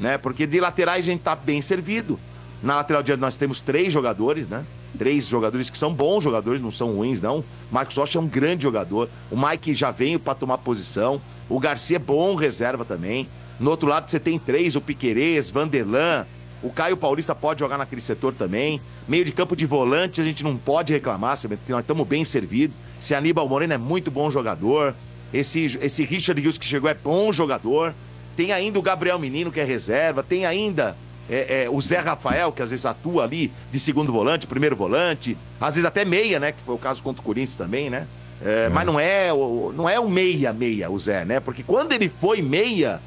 né? 0.00 0.18
Porque 0.18 0.46
de 0.46 0.58
laterais 0.58 1.04
a 1.04 1.06
gente 1.06 1.20
tá 1.20 1.36
bem 1.36 1.60
servido. 1.60 2.18
Na 2.62 2.76
lateral 2.76 3.02
direita 3.02 3.20
nós 3.20 3.36
temos 3.36 3.60
três 3.60 3.92
jogadores, 3.92 4.48
né? 4.48 4.64
Três 4.98 5.26
jogadores 5.26 5.70
que 5.70 5.78
são 5.78 5.92
bons 5.92 6.22
jogadores, 6.22 6.60
não 6.60 6.70
são 6.70 6.94
ruins, 6.94 7.20
não. 7.20 7.42
Marcos 7.70 7.96
Rocha 7.96 8.18
é 8.18 8.20
um 8.20 8.26
grande 8.26 8.64
jogador. 8.64 9.08
O 9.30 9.36
Mike 9.36 9.74
já 9.74 9.90
veio 9.90 10.18
para 10.18 10.34
tomar 10.34 10.58
posição. 10.58 11.20
O 11.48 11.58
Garcia 11.58 11.96
é 11.96 11.98
bom 11.98 12.34
reserva 12.34 12.84
também. 12.84 13.26
No 13.58 13.70
outro 13.70 13.88
lado 13.88 14.10
você 14.10 14.20
tem 14.20 14.38
três, 14.38 14.76
o 14.76 14.80
Piquerez, 14.80 15.50
Vanderlan. 15.50 16.26
O 16.62 16.70
Caio 16.70 16.96
Paulista 16.96 17.34
pode 17.34 17.60
jogar 17.60 17.78
naquele 17.78 18.02
setor 18.02 18.34
também. 18.34 18.80
Meio 19.08 19.24
de 19.24 19.32
campo 19.32 19.56
de 19.56 19.64
volante 19.64 20.20
a 20.20 20.24
gente 20.24 20.44
não 20.44 20.56
pode 20.56 20.92
reclamar, 20.92 21.38
porque 21.40 21.72
nós 21.72 21.80
estamos 21.80 22.06
bem 22.06 22.24
servidos. 22.24 22.76
Esse 23.00 23.14
Aníbal 23.14 23.48
Moreno 23.48 23.72
é 23.72 23.78
muito 23.78 24.10
bom 24.10 24.30
jogador. 24.30 24.94
Esse, 25.32 25.78
esse 25.80 26.04
Richard 26.04 26.40
Rios 26.40 26.58
que 26.58 26.66
chegou 26.66 26.90
é 26.90 26.94
bom 26.94 27.32
jogador. 27.32 27.94
Tem 28.36 28.52
ainda 28.52 28.78
o 28.78 28.82
Gabriel 28.82 29.18
Menino, 29.18 29.50
que 29.50 29.60
é 29.60 29.64
reserva. 29.64 30.22
Tem 30.22 30.44
ainda 30.44 30.96
é, 31.28 31.64
é, 31.64 31.70
o 31.70 31.80
Zé 31.80 31.98
Rafael, 31.98 32.52
que 32.52 32.62
às 32.62 32.70
vezes 32.70 32.86
atua 32.86 33.24
ali 33.24 33.52
de 33.70 33.78
segundo 33.78 34.12
volante, 34.12 34.46
primeiro 34.46 34.76
volante. 34.76 35.36
Às 35.60 35.74
vezes 35.74 35.86
até 35.86 36.04
meia, 36.04 36.40
né? 36.40 36.52
Que 36.52 36.62
foi 36.62 36.74
o 36.74 36.78
caso 36.78 37.02
contra 37.02 37.20
o 37.20 37.24
Corinthians 37.24 37.56
também, 37.56 37.90
né? 37.90 38.06
É, 38.42 38.68
Mas 38.68 38.86
não 38.86 38.98
é, 38.98 39.32
o, 39.32 39.72
não 39.76 39.88
é 39.88 40.00
o 40.00 40.08
meia-meia, 40.08 40.90
o 40.90 40.98
Zé, 40.98 41.24
né? 41.24 41.40
Porque 41.40 41.62
quando 41.62 41.92
ele 41.92 42.08
foi 42.08 42.40
meia, 42.40 43.00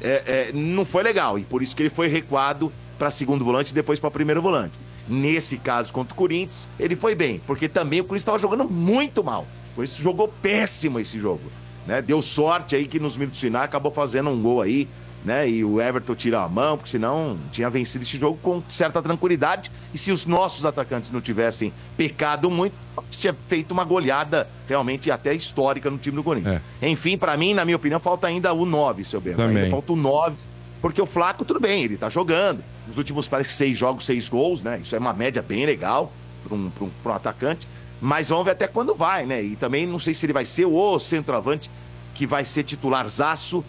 é, 0.00 0.22
é, 0.26 0.52
não 0.52 0.84
foi 0.84 1.02
legal. 1.02 1.38
E 1.38 1.42
por 1.44 1.62
isso 1.62 1.76
que 1.76 1.82
ele 1.82 1.90
foi 1.90 2.08
recuado 2.08 2.72
para 2.98 3.10
segundo 3.10 3.44
volante 3.44 3.70
e 3.70 3.74
depois 3.74 4.00
para 4.00 4.10
primeiro 4.10 4.40
volante. 4.40 4.72
Nesse 5.06 5.58
caso 5.58 5.92
contra 5.92 6.14
o 6.14 6.16
Corinthians, 6.16 6.68
ele 6.80 6.96
foi 6.96 7.14
bem, 7.14 7.40
porque 7.46 7.68
também 7.68 8.00
o 8.00 8.04
Corinthians 8.04 8.22
estava 8.22 8.38
jogando 8.38 8.64
muito 8.64 9.22
mal. 9.22 9.46
O 9.72 9.74
Corinthians 9.76 9.98
jogou 9.98 10.28
péssimo 10.28 10.98
esse 10.98 11.20
jogo. 11.20 11.42
Né? 11.86 12.00
Deu 12.00 12.22
sorte 12.22 12.74
aí 12.74 12.86
que 12.86 12.98
nos 12.98 13.16
minutos 13.16 13.40
finais 13.40 13.66
acabou 13.66 13.92
fazendo 13.92 14.30
um 14.30 14.40
gol 14.40 14.62
aí, 14.62 14.88
né? 15.24 15.48
E 15.48 15.64
o 15.64 15.80
Everton 15.80 16.14
tira 16.14 16.42
a 16.42 16.48
mão, 16.48 16.76
porque 16.76 16.90
senão 16.90 17.38
tinha 17.50 17.70
vencido 17.70 18.04
esse 18.04 18.18
jogo 18.18 18.38
com 18.42 18.62
certa 18.68 19.00
tranquilidade. 19.00 19.70
E 19.92 19.98
se 19.98 20.12
os 20.12 20.26
nossos 20.26 20.66
atacantes 20.66 21.10
não 21.10 21.20
tivessem 21.20 21.72
pecado 21.96 22.50
muito, 22.50 22.74
tinha 23.10 23.34
feito 23.48 23.72
uma 23.72 23.84
goleada 23.84 24.46
realmente 24.68 25.10
até 25.10 25.32
histórica 25.34 25.90
no 25.90 25.98
time 25.98 26.16
do 26.16 26.22
Corinthians. 26.22 26.60
Enfim, 26.82 27.16
para 27.16 27.36
mim, 27.36 27.54
na 27.54 27.64
minha 27.64 27.76
opinião, 27.76 27.98
falta 27.98 28.26
ainda 28.26 28.52
o 28.52 28.66
9, 28.66 29.04
seu 29.04 29.20
Bento. 29.20 29.36
Também. 29.36 29.56
Ainda 29.56 29.70
falta 29.70 29.92
o 29.92 29.96
9, 29.96 30.36
porque 30.82 31.00
o 31.00 31.06
Flaco, 31.06 31.44
tudo 31.44 31.60
bem, 31.60 31.84
ele 31.84 31.96
tá 31.96 32.08
jogando. 32.10 32.62
Nos 32.86 32.98
últimos, 32.98 33.26
parece 33.26 33.48
que 33.48 33.54
seis 33.54 33.78
jogos, 33.78 34.04
seis 34.04 34.28
gols, 34.28 34.62
né? 34.62 34.80
Isso 34.82 34.94
é 34.94 34.98
uma 34.98 35.14
média 35.14 35.40
bem 35.40 35.64
legal 35.64 36.12
para 36.46 36.54
um, 36.54 36.70
pra 36.70 36.84
um, 36.84 36.90
pra 37.02 37.12
um 37.12 37.14
atacante. 37.16 37.66
Mas 38.00 38.28
vamos 38.28 38.44
ver 38.44 38.50
até 38.50 38.66
quando 38.66 38.94
vai, 38.94 39.24
né? 39.24 39.42
E 39.42 39.56
também 39.56 39.86
não 39.86 39.98
sei 39.98 40.12
se 40.12 40.26
ele 40.26 40.34
vai 40.34 40.44
ser 40.44 40.66
o 40.66 40.98
centroavante 40.98 41.70
que 42.14 42.26
vai 42.26 42.44
ser 42.44 42.62
titularzaço 42.62 43.64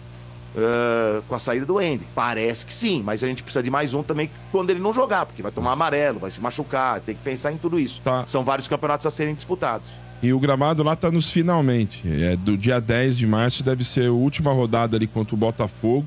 uh, 0.56 1.22
com 1.28 1.34
a 1.34 1.38
saída 1.38 1.66
do 1.66 1.80
Ender. 1.80 2.06
Parece 2.14 2.64
que 2.64 2.72
sim, 2.74 3.02
mas 3.04 3.22
a 3.22 3.26
gente 3.26 3.42
precisa 3.42 3.62
de 3.62 3.70
mais 3.70 3.94
um 3.94 4.02
também 4.02 4.30
quando 4.50 4.70
ele 4.70 4.80
não 4.80 4.92
jogar, 4.92 5.26
porque 5.26 5.42
vai 5.42 5.52
tomar 5.52 5.72
amarelo, 5.72 6.18
vai 6.18 6.30
se 6.30 6.40
machucar, 6.40 7.00
tem 7.00 7.14
que 7.14 7.22
pensar 7.22 7.52
em 7.52 7.58
tudo 7.58 7.78
isso. 7.78 8.02
São 8.26 8.44
vários 8.44 8.66
campeonatos 8.66 9.06
a 9.06 9.10
serem 9.10 9.34
disputados. 9.34 9.86
E 10.22 10.32
o 10.32 10.40
gramado 10.40 10.82
lá 10.82 10.96
tá 10.96 11.10
nos 11.10 11.30
finalmente. 11.30 12.02
É 12.06 12.36
do 12.36 12.56
dia 12.56 12.80
10 12.80 13.18
de 13.18 13.26
março 13.26 13.62
deve 13.62 13.84
ser 13.84 14.08
a 14.08 14.12
última 14.12 14.52
rodada 14.52 14.96
ali 14.96 15.06
contra 15.06 15.34
o 15.34 15.38
Botafogo. 15.38 16.06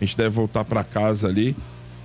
A 0.00 0.04
gente 0.04 0.16
deve 0.16 0.30
voltar 0.30 0.64
pra 0.64 0.82
casa 0.82 1.28
ali. 1.28 1.56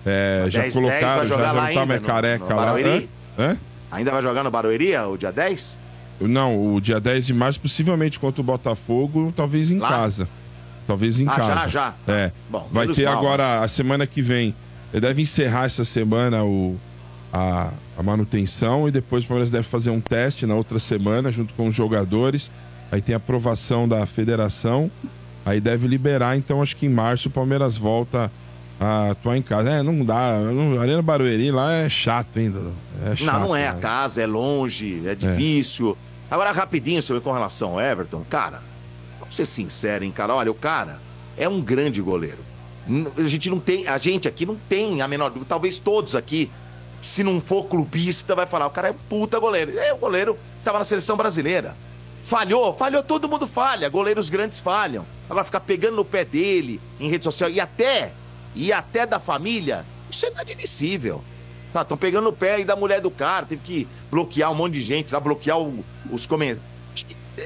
É, 0.05 0.45
já 0.49 0.61
10, 0.61 0.73
10 0.73 0.73
colocaram, 0.73 1.07
vai 1.07 1.17
já 1.17 1.25
jogar 1.25 1.47
já 1.47 1.53
tá 1.53 1.81
ainda, 1.81 1.99
no- 1.99 2.01
careca 2.01 2.45
no 2.45 2.55
lá. 2.55 2.75
Hã? 2.79 3.03
Hã? 3.39 3.57
Ainda 3.91 4.11
vai 4.11 4.21
jogar 4.21 4.43
no 4.43 4.51
Barueri 4.51 4.95
o 4.97 5.17
dia 5.17 5.31
10? 5.31 5.77
Não, 6.21 6.73
o 6.75 6.79
dia 6.79 6.99
10 6.99 7.25
de 7.25 7.33
março, 7.33 7.59
possivelmente 7.59 8.19
contra 8.19 8.39
o 8.39 8.43
Botafogo, 8.43 9.33
talvez 9.35 9.71
em 9.71 9.79
Lá? 9.79 9.89
casa. 9.89 10.27
Talvez 10.87 11.19
em 11.19 11.27
Ah, 11.27 11.31
casa. 11.35 11.55
já, 11.55 11.67
já. 11.67 11.93
É. 12.07 12.31
Bom, 12.49 12.67
Vai 12.71 12.87
ter 12.87 13.05
mal, 13.05 13.17
agora, 13.17 13.61
a 13.61 13.67
semana 13.67 14.05
que 14.07 14.21
vem, 14.21 14.53
ele 14.91 15.01
deve 15.01 15.21
encerrar 15.21 15.65
essa 15.65 15.85
semana 15.85 16.43
o, 16.43 16.75
a, 17.31 17.69
a 17.97 18.03
manutenção 18.03 18.87
e 18.87 18.91
depois 18.91 19.23
o 19.23 19.27
Palmeiras 19.27 19.51
deve 19.51 19.63
fazer 19.63 19.89
um 19.89 20.01
teste 20.01 20.45
na 20.45 20.55
outra 20.55 20.79
semana 20.79 21.31
junto 21.31 21.53
com 21.53 21.67
os 21.67 21.75
jogadores. 21.75 22.51
Aí 22.91 23.01
tem 23.01 23.15
aprovação 23.15 23.87
da 23.87 24.05
federação, 24.05 24.91
aí 25.45 25.61
deve 25.61 25.87
liberar. 25.87 26.35
Então 26.35 26.61
acho 26.61 26.75
que 26.75 26.85
em 26.85 26.89
março 26.89 27.29
o 27.29 27.31
Palmeiras 27.31 27.77
volta 27.77 28.29
a 28.79 29.11
atuar 29.11 29.37
em 29.37 29.41
casa. 29.41 29.69
É, 29.69 29.83
não 29.83 30.03
dá. 30.03 30.39
Não, 30.39 30.81
Arena 30.81 31.01
Barueri 31.01 31.51
lá 31.51 31.71
é 31.71 31.87
chato 31.87 32.37
ainda. 32.37 32.59
É 33.05 33.15
chato, 33.15 33.39
não, 33.39 33.47
não 33.49 33.55
é 33.55 33.67
a 33.67 33.73
né? 33.75 33.79
casa, 33.79 34.21
é 34.21 34.25
longe, 34.25 35.03
é 35.05 35.15
difícil. 35.15 35.95
Agora, 36.29 36.51
rapidinho, 36.51 37.01
sobre 37.01 37.21
com 37.21 37.31
relação 37.31 37.71
ao 37.73 37.81
Everton, 37.81 38.25
cara, 38.29 38.61
ser 39.31 39.45
sinceros, 39.45 40.05
hein, 40.05 40.11
cara? 40.11 40.35
Olha, 40.35 40.51
o 40.51 40.55
cara 40.55 40.99
é 41.37 41.47
um 41.47 41.61
grande 41.61 42.01
goleiro. 42.01 42.39
A 43.17 43.23
gente 43.27 43.49
não 43.49 43.59
tem, 43.59 43.87
a 43.87 43.97
gente 43.97 44.27
aqui 44.27 44.45
não 44.45 44.55
tem 44.55 45.01
a 45.01 45.07
menor 45.07 45.29
dúvida, 45.29 45.45
talvez 45.47 45.77
todos 45.77 46.15
aqui, 46.15 46.49
se 47.01 47.23
não 47.23 47.39
for 47.39 47.63
clubista, 47.65 48.35
vai 48.35 48.45
falar, 48.45 48.67
o 48.67 48.71
cara 48.71 48.89
é 48.89 48.91
um 48.91 48.95
puta 49.09 49.39
goleiro. 49.39 49.77
É 49.77 49.93
o 49.93 49.97
goleiro 49.97 50.37
tava 50.63 50.79
na 50.79 50.83
seleção 50.83 51.15
brasileira. 51.15 51.75
Falhou, 52.23 52.73
falhou, 52.75 53.01
todo 53.01 53.27
mundo 53.29 53.47
falha, 53.47 53.89
goleiros 53.89 54.29
grandes 54.29 54.59
falham. 54.59 55.05
Agora 55.29 55.43
ficar 55.45 55.61
pegando 55.61 55.95
no 55.95 56.05
pé 56.05 56.23
dele 56.25 56.79
em 56.99 57.09
rede 57.09 57.23
social 57.23 57.49
e 57.49 57.59
até, 57.59 58.11
e 58.53 58.71
até 58.71 59.05
da 59.07 59.19
família, 59.19 59.85
isso 60.09 60.25
é 60.25 60.29
inadmissível. 60.29 61.23
Tá, 61.73 61.81
estão 61.83 61.97
pegando 61.97 62.25
no 62.25 62.33
pé 62.33 62.55
aí 62.55 62.65
da 62.65 62.75
mulher 62.75 62.99
do 62.99 63.09
cara, 63.09 63.45
teve 63.45 63.61
que 63.63 63.87
bloquear 64.11 64.51
um 64.51 64.55
monte 64.55 64.73
de 64.73 64.81
gente 64.81 65.13
lá, 65.13 65.19
bloquear 65.19 65.57
o- 65.59 65.83
os 66.11 66.25
comentários. 66.27 66.70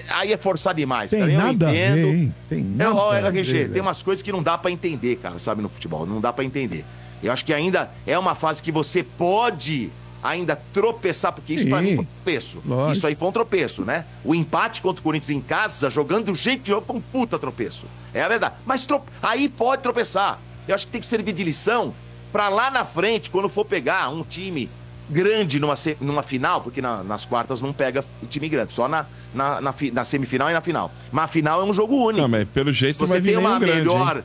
Aí 0.09 0.33
é 0.33 0.37
forçar 0.37 0.73
demais, 0.73 1.11
Tem 1.11 1.19
cara. 1.19 1.31
Eu 1.31 1.37
nada 1.37 1.67
a 1.67 1.71
entendo. 1.71 1.95
ver, 1.95 2.15
hein? 2.15 2.33
Tem 2.49 2.59
É, 2.59 2.63
nada 2.83 3.01
a 3.01 3.17
RG, 3.29 3.53
ver, 3.53 3.71
tem 3.71 3.81
umas 3.81 4.01
coisas 4.03 4.21
que 4.21 4.31
não 4.31 4.41
dá 4.43 4.57
pra 4.57 4.71
entender, 4.71 5.15
cara, 5.17 5.39
sabe, 5.39 5.61
no 5.61 5.69
futebol. 5.69 6.05
Não 6.05 6.19
dá 6.21 6.31
pra 6.33 6.43
entender. 6.43 6.83
Eu 7.23 7.31
acho 7.31 7.45
que 7.45 7.53
ainda 7.53 7.89
é 8.05 8.17
uma 8.19 8.35
fase 8.35 8.61
que 8.61 8.71
você 8.71 9.01
pode 9.03 9.89
ainda 10.23 10.55
tropeçar, 10.73 11.31
porque 11.33 11.53
isso 11.53 11.67
pra 11.67 11.79
Sim. 11.79 11.83
mim 11.85 11.95
foi 11.95 12.03
um 12.03 12.07
tropeço. 12.07 12.61
Lógico. 12.65 12.91
Isso 12.93 13.07
aí 13.07 13.15
foi 13.15 13.27
um 13.27 13.31
tropeço, 13.31 13.81
né? 13.83 14.05
O 14.23 14.33
empate 14.33 14.81
contra 14.81 14.99
o 14.99 15.03
Corinthians 15.03 15.29
em 15.29 15.41
casa, 15.41 15.89
jogando 15.89 16.25
do 16.25 16.35
jeito 16.35 16.63
de 16.63 16.69
jogo, 16.69 16.85
foi 16.85 16.95
um 16.95 17.01
puta 17.01 17.37
tropeço. 17.37 17.85
É 18.13 18.23
a 18.23 18.27
verdade. 18.27 18.55
Mas 18.65 18.85
tro- 18.85 19.01
aí 19.21 19.47
pode 19.47 19.83
tropeçar. 19.83 20.39
Eu 20.67 20.73
acho 20.73 20.85
que 20.87 20.91
tem 20.91 20.99
que 21.01 21.05
servir 21.07 21.31
de 21.33 21.43
lição 21.43 21.93
pra 22.31 22.49
lá 22.49 22.71
na 22.71 22.83
frente, 22.83 23.29
quando 23.29 23.47
for 23.47 23.63
pegar 23.65 24.09
um 24.09 24.23
time 24.23 24.67
grande 25.09 25.59
numa, 25.59 25.73
numa 26.01 26.23
final, 26.23 26.61
porque 26.61 26.81
na- 26.81 27.03
nas 27.03 27.25
quartas 27.25 27.61
não 27.61 27.71
pega 27.73 28.03
o 28.21 28.25
time 28.25 28.49
grande, 28.49 28.73
só 28.73 28.87
na, 28.87 29.05
na, 29.33 29.61
na 29.61 29.73
na 29.93 30.03
semifinal 30.05 30.49
e 30.49 30.53
na 30.53 30.61
final. 30.61 30.91
Mas 31.11 31.25
a 31.25 31.27
final 31.27 31.61
é 31.61 31.65
um 31.65 31.73
jogo 31.73 31.95
único. 31.95 32.21
Não, 32.21 32.27
mas 32.27 32.47
pelo 32.49 32.71
jeito 32.71 32.97
você 32.99 33.13
vai 33.13 33.21
vir 33.21 33.29
tem 33.35 33.37
uma 33.37 33.59
grande, 33.59 33.79
melhor. 33.79 34.17
hein? 34.17 34.23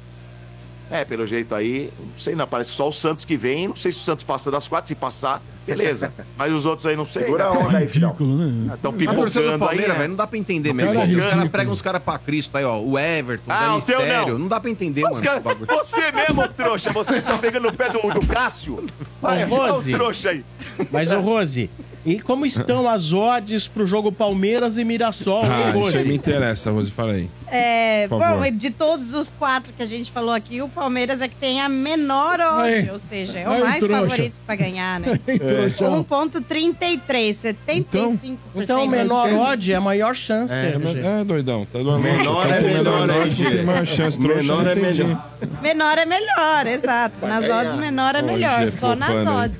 É, 0.91 1.05
pelo 1.05 1.25
jeito 1.27 1.55
aí, 1.55 1.89
não 1.99 2.19
sei, 2.19 2.35
não. 2.35 2.47
Parece 2.49 2.73
só 2.73 2.89
o 2.89 2.93
Santos 2.93 3.25
que 3.25 3.37
vem. 3.37 3.69
Não 3.69 3.77
sei 3.77 3.93
se 3.93 3.99
o 3.99 4.01
Santos 4.01 4.25
passa 4.25 4.51
das 4.51 4.67
quatro. 4.67 4.89
Se 4.89 4.95
passar, 4.97 5.41
beleza. 5.65 6.12
Mas 6.37 6.53
os 6.53 6.67
outros 6.67 6.85
aí 6.87 6.97
não 6.97 7.05
sei. 7.05 7.23
Segura 7.23 7.45
a 7.45 7.53
onda 7.53 7.79
aí, 7.79 7.87
filhão. 7.87 8.17
né? 8.19 8.75
Estão 8.75 8.91
A 8.91 9.15
torcida 9.15 9.15
do 9.53 9.53
pipocando 9.53 9.69
aí. 9.69 9.79
Né? 9.89 9.95
velho, 9.95 10.09
não 10.09 10.17
dá 10.17 10.27
pra 10.27 10.37
entender 10.39 10.71
Cara, 10.75 10.85
mesmo. 10.89 11.01
Os 11.03 11.09
ridículo. 11.09 11.31
caras 11.31 11.49
pregam 11.51 11.73
uns 11.73 11.83
caras 11.83 12.03
pra 12.03 12.19
Cristo 12.19 12.57
aí, 12.59 12.65
ó. 12.65 12.81
O 12.81 12.99
Everton, 12.99 13.51
o 13.51 13.55
Ah, 13.55 13.77
o 13.77 13.81
teu 13.83 14.01
Estéreo. 14.01 14.33
não. 14.33 14.39
Não 14.41 14.49
dá 14.49 14.59
pra 14.59 14.69
entender, 14.71 15.05
Os 15.09 15.23
mano. 15.23 15.41
cara-. 15.43 15.77
Você 15.79 16.11
mesmo, 16.11 16.49
trouxa, 16.49 16.93
você 16.93 17.21
tá 17.23 17.39
pegando 17.39 17.71
no 17.71 17.73
pé 17.73 17.89
do, 17.91 17.99
do 18.12 18.27
Cássio. 18.27 18.85
Vai, 19.23 19.45
Ô, 19.45 19.49
Rose. 19.49 19.93
o 19.95 19.97
trouxa 19.97 20.31
aí. 20.31 20.45
Mas, 20.91 21.12
ô 21.12 21.21
Rose, 21.21 21.71
e 22.05 22.18
como 22.20 22.47
estão 22.47 22.89
as 22.89 23.12
odds 23.12 23.68
pro 23.68 23.86
jogo 23.86 24.10
Palmeiras 24.10 24.78
e 24.78 24.85
Mirassol, 24.85 25.44
hein, 25.44 25.51
Ah, 25.74 25.89
isso 25.89 25.98
aí 25.98 26.09
me 26.09 26.14
interessa, 26.16 26.70
Rose, 26.70 26.90
fala 26.90 27.12
aí. 27.12 27.28
É, 27.52 28.06
bom, 28.06 28.18
de 28.55 28.70
todos 28.70 29.12
os 29.12 29.28
quatro 29.36 29.72
que 29.77 29.82
a 29.82 29.86
gente 29.86 30.12
falou 30.12 30.32
aqui, 30.32 30.62
o 30.62 30.68
Palmeiras 30.68 31.20
é 31.20 31.27
que 31.27 31.35
tem 31.35 31.60
a 31.60 31.68
menor 31.68 32.39
odd, 32.39 32.62
Aí. 32.68 32.90
ou 32.90 32.98
seja, 33.01 33.39
é 33.40 33.44
Aí, 33.47 33.60
o 33.60 33.64
mais 33.64 33.78
trouxa. 33.81 34.01
favorito 34.09 34.35
pra 34.47 34.55
ganhar, 34.55 35.01
né? 35.01 35.18
Trouxão. 35.27 36.05
1.33, 36.05 37.55
75%. 37.82 38.36
Então, 38.55 38.85
o 38.85 38.89
menor 38.89 39.32
odd 39.32 39.72
é 39.72 39.74
a 39.77 39.81
maior 39.81 40.14
chance, 40.14 40.55
É, 40.55 40.77
é 41.20 41.24
doidão. 41.24 41.66
Tá 41.66 41.81
doendo. 41.81 41.98
Menor 42.01 42.47
é 42.52 42.60
melhor, 42.60 43.06
né, 43.09 43.14
tem 43.14 43.47
RG? 43.47 43.62
maior 43.62 43.86
chance, 43.86 44.16
trouxa, 44.18 44.43
Menor 44.43 44.66
é 44.68 44.74
melhor. 44.77 45.31
Menor 45.60 45.98
é 45.98 46.06
melhor, 46.06 46.66
exato. 46.66 47.27
Nas 47.27 47.48
odds, 47.48 47.74
menor 47.74 48.14
é 48.14 48.22
melhor. 48.22 48.66
Só 48.68 48.94
nas 48.94 49.27
odds. 49.27 49.59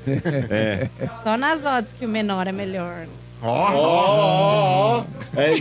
É. 0.51 0.89
Só 1.25 1.37
nas 1.37 1.65
odds 1.65 1.93
que 1.99 2.07
o 2.07 2.09
menor 2.09 2.30
é 2.49 2.53
melhor. 2.53 3.07
Ó, 3.43 3.73
ó, 3.73 4.99
ó. 4.99 5.05
É. 5.37 5.55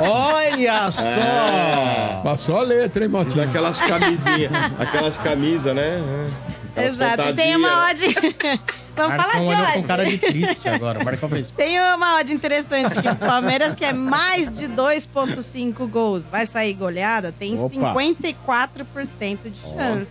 Olha 0.00 0.90
só! 0.90 2.20
Passou 2.24 2.56
a 2.56 2.62
letra, 2.62 3.04
hein, 3.04 3.10
Motinho? 3.10 3.46
Daquelas 3.46 3.80
camisinhas. 3.80 4.52
Aquelas 4.78 5.18
camisas, 5.18 5.74
né? 5.74 6.02
Aquelas 6.70 6.94
Exato. 6.94 7.22
E 7.28 7.34
tem 7.34 7.56
uma 7.56 7.90
odd. 7.90 8.02
Vamos 8.96 9.16
falar 9.16 9.18
Marcão 9.18 9.42
de 9.42 9.48
olhou 9.48 9.66
com 9.66 9.78
odd. 9.78 9.86
cara 9.86 10.04
de 10.04 10.18
triste 10.18 10.68
agora. 10.68 11.04
Marcão 11.04 11.28
fez... 11.28 11.50
Tem 11.50 11.78
uma 11.80 12.18
odd 12.18 12.32
interessante 12.32 12.98
aqui. 12.98 13.08
O 13.08 13.16
Palmeiras, 13.16 13.74
que 13.74 13.84
é 13.84 13.92
mais 13.92 14.48
de 14.48 14.66
2,5 14.68 15.88
gols, 15.88 16.28
vai 16.28 16.44
sair 16.44 16.72
goleada, 16.74 17.32
tem 17.32 17.58
Opa. 17.58 17.94
54% 17.94 19.38
de 19.44 19.60
chance. 19.60 20.08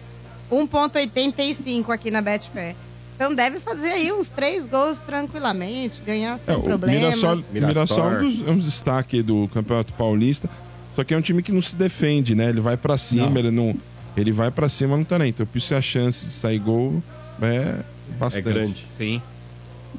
1,85 0.51 1.89
aqui 1.89 2.09
na 2.09 2.21
Betfair. 2.21 2.75
Então 3.21 3.35
deve 3.35 3.59
fazer 3.59 3.89
aí 3.89 4.11
uns 4.11 4.29
três 4.29 4.65
gols 4.65 4.99
tranquilamente, 5.01 6.01
ganhar 6.03 6.39
sem 6.39 6.55
É, 6.55 6.57
o 6.57 6.61
problemas. 6.63 7.45
Mirassol, 7.51 8.11
é 8.13 8.17
um 8.17 8.19
dos, 8.27 8.47
é 8.47 8.49
um 8.49 8.57
destaque 8.57 9.17
aí 9.17 9.21
do 9.21 9.47
Campeonato 9.53 9.93
Paulista. 9.93 10.49
Só 10.95 11.03
que 11.03 11.13
é 11.13 11.17
um 11.17 11.21
time 11.21 11.43
que 11.43 11.51
não 11.51 11.61
se 11.61 11.75
defende, 11.75 12.33
né? 12.33 12.49
Ele 12.49 12.59
vai 12.59 12.75
pra 12.77 12.97
cima, 12.97 13.29
Não. 13.29 13.37
ele 13.37 13.51
não. 13.51 13.75
Ele 14.17 14.31
vai 14.31 14.49
pra 14.49 14.67
cima 14.67 14.97
no 14.97 15.05
talento. 15.05 15.35
Então, 15.35 15.45
por 15.45 15.55
isso 15.59 15.75
a 15.75 15.81
chance 15.81 16.25
de 16.25 16.33
sair 16.33 16.57
gol 16.57 17.01
é 17.39 17.75
bastante. 18.17 18.39
É 18.49 18.51
grande. 18.51 18.87
Sim. 18.97 19.21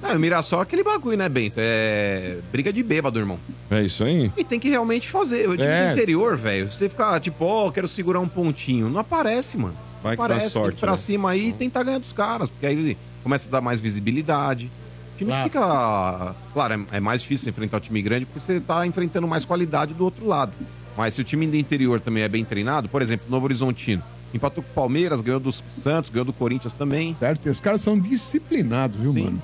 Não, 0.03 0.17
o 0.17 0.19
Mirassol 0.19 0.59
é 0.59 0.63
aquele 0.65 0.83
bagulho, 0.83 1.17
né, 1.17 1.29
Bento? 1.29 1.55
É 1.59 2.39
briga 2.51 2.73
de 2.73 2.83
bêbado, 2.83 3.21
irmão. 3.21 3.39
É 3.71 3.83
isso 3.83 4.03
aí? 4.03 4.33
E 4.37 4.43
tem 4.43 4.59
que 4.59 4.69
realmente 4.69 5.09
fazer. 5.09 5.49
O 5.49 5.57
time 5.57 5.69
É. 5.69 5.87
do 5.87 5.93
interior, 5.93 6.37
velho, 6.37 6.69
você 6.69 6.89
ficar 6.89 7.21
tipo, 7.21 7.45
ó, 7.45 7.71
quero 7.71 7.87
segurar 7.87 8.19
um 8.19 8.27
pontinho. 8.27 8.89
Não 8.91 8.99
aparece, 8.99 9.57
mano. 9.57 9.77
Vai 10.03 10.17
Não 10.17 10.25
que 10.25 10.29
dá 10.29 10.35
aparece. 10.35 10.55
tem 10.55 10.63
sorte, 10.63 10.75
que 10.75 10.79
ir 10.79 10.81
pra 10.81 10.91
né? 10.91 10.97
cima 10.97 11.31
aí 11.31 11.51
e 11.51 11.53
tentar 11.53 11.85
ganhar 11.85 11.99
dos 11.99 12.13
caras. 12.13 12.51
Porque 12.51 12.67
aí 12.67 12.97
começa 13.23 13.49
a 13.49 13.53
dar 13.53 13.61
mais 13.61 13.81
visibilidade. 13.81 14.71
O 15.15 15.19
time 15.19 15.31
Claro. 15.31 15.45
fica. 15.45 16.35
Claro, 16.53 16.75
é, 16.93 16.97
é 16.97 17.01
mais 17.01 17.23
difícil 17.23 17.51
enfrentar 17.51 17.77
o 17.77 17.81
time 17.81 18.01
grande 18.03 18.25
porque 18.27 18.41
você 18.41 18.61
tá 18.61 18.87
enfrentando 18.87 19.27
mais 19.29 19.45
qualidade 19.45 19.95
do 19.95 20.05
outro 20.05 20.27
lado. 20.27 20.53
Mas 20.97 21.15
se 21.15 21.21
o 21.21 21.25
time 21.25 21.47
do 21.47 21.57
interior 21.57 22.01
também 22.01 22.23
é 22.23 22.29
bem 22.29 22.45
treinado, 22.45 22.89
por 22.89 23.01
exemplo, 23.01 23.27
Novo 23.31 23.47
Horizontino, 23.47 24.03
empatou 24.35 24.63
com 24.63 24.71
o 24.71 24.75
Palmeiras, 24.75 25.21
ganhou 25.21 25.41
do 25.41 25.51
Santos, 25.53 26.11
ganhou 26.11 26.25
do 26.25 26.33
Corinthians 26.33 26.73
também. 26.73 27.17
Certo? 27.19 27.47
E 27.47 27.51
os 27.51 27.61
caras 27.61 27.81
são 27.81 27.99
disciplinados, 27.99 28.99
viu, 29.01 29.13
Sim. 29.15 29.25
mano? 29.25 29.43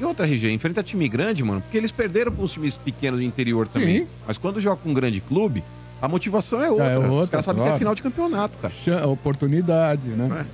E 0.00 0.04
outra, 0.04 0.26
RG, 0.26 0.50
enfrenta 0.52 0.82
time 0.82 1.08
grande, 1.08 1.42
mano, 1.42 1.60
porque 1.60 1.76
eles 1.76 1.90
perderam 1.90 2.30
para 2.32 2.44
os 2.44 2.52
times 2.52 2.76
pequenos 2.76 3.18
do 3.20 3.24
interior 3.26 3.66
também. 3.68 4.00
Sim. 4.02 4.06
Mas 4.26 4.38
quando 4.38 4.60
joga 4.60 4.80
com 4.82 4.90
um 4.90 4.94
grande 4.94 5.20
clube, 5.20 5.62
a 6.00 6.06
motivação 6.08 6.62
é 6.62 6.70
outra. 6.70 6.86
é 6.86 6.98
outra, 6.98 7.22
Os 7.24 7.28
caras 7.28 7.44
sabem 7.44 7.64
que 7.64 7.68
é 7.70 7.78
final 7.78 7.94
de 7.94 8.02
campeonato, 8.02 8.54
cara. 8.58 9.08
Oportunidade, 9.08 10.08
né? 10.08 10.46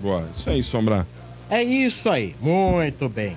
Boa. 0.00 0.24
Isso 0.36 0.48
aí, 0.48 0.62
Sombra. 0.62 1.06
É 1.48 1.62
isso 1.62 2.10
aí, 2.10 2.34
muito 2.40 3.08
bem. 3.08 3.36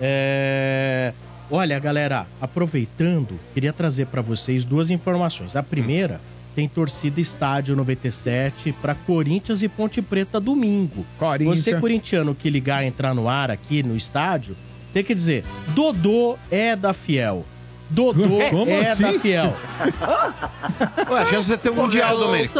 É, 0.00 1.12
Olha, 1.50 1.78
galera, 1.78 2.26
aproveitando, 2.40 3.38
queria 3.52 3.72
trazer 3.72 4.06
pra 4.06 4.22
vocês 4.22 4.64
duas 4.64 4.90
informações. 4.90 5.54
A 5.54 5.62
primeira 5.62 6.20
tem 6.54 6.68
torcida 6.68 7.20
Estádio 7.20 7.76
97 7.76 8.72
para 8.80 8.94
Corinthians 8.94 9.62
e 9.62 9.68
Ponte 9.68 10.00
Preta 10.00 10.40
domingo. 10.40 11.04
Corinthians. 11.18 11.60
Você 11.60 11.78
corintiano 11.78 12.34
que 12.34 12.48
ligar 12.48 12.84
entrar 12.84 13.14
no 13.14 13.28
ar 13.28 13.50
aqui 13.50 13.82
no 13.82 13.94
estádio, 13.94 14.56
tem 14.92 15.04
que 15.04 15.14
dizer: 15.14 15.44
Dodô 15.68 16.38
é 16.50 16.74
da 16.74 16.94
Fiel. 16.94 17.44
Dodô 17.90 18.40
Como 18.50 18.70
é 18.70 18.90
assim? 18.90 19.02
da 19.02 19.20
Fiel. 19.20 19.56
Ué, 21.10 21.24
que 21.26 21.34
você 21.36 21.58
tem 21.58 21.70
um 21.72 21.76
mundial, 21.76 22.16
Domênico. 22.16 22.54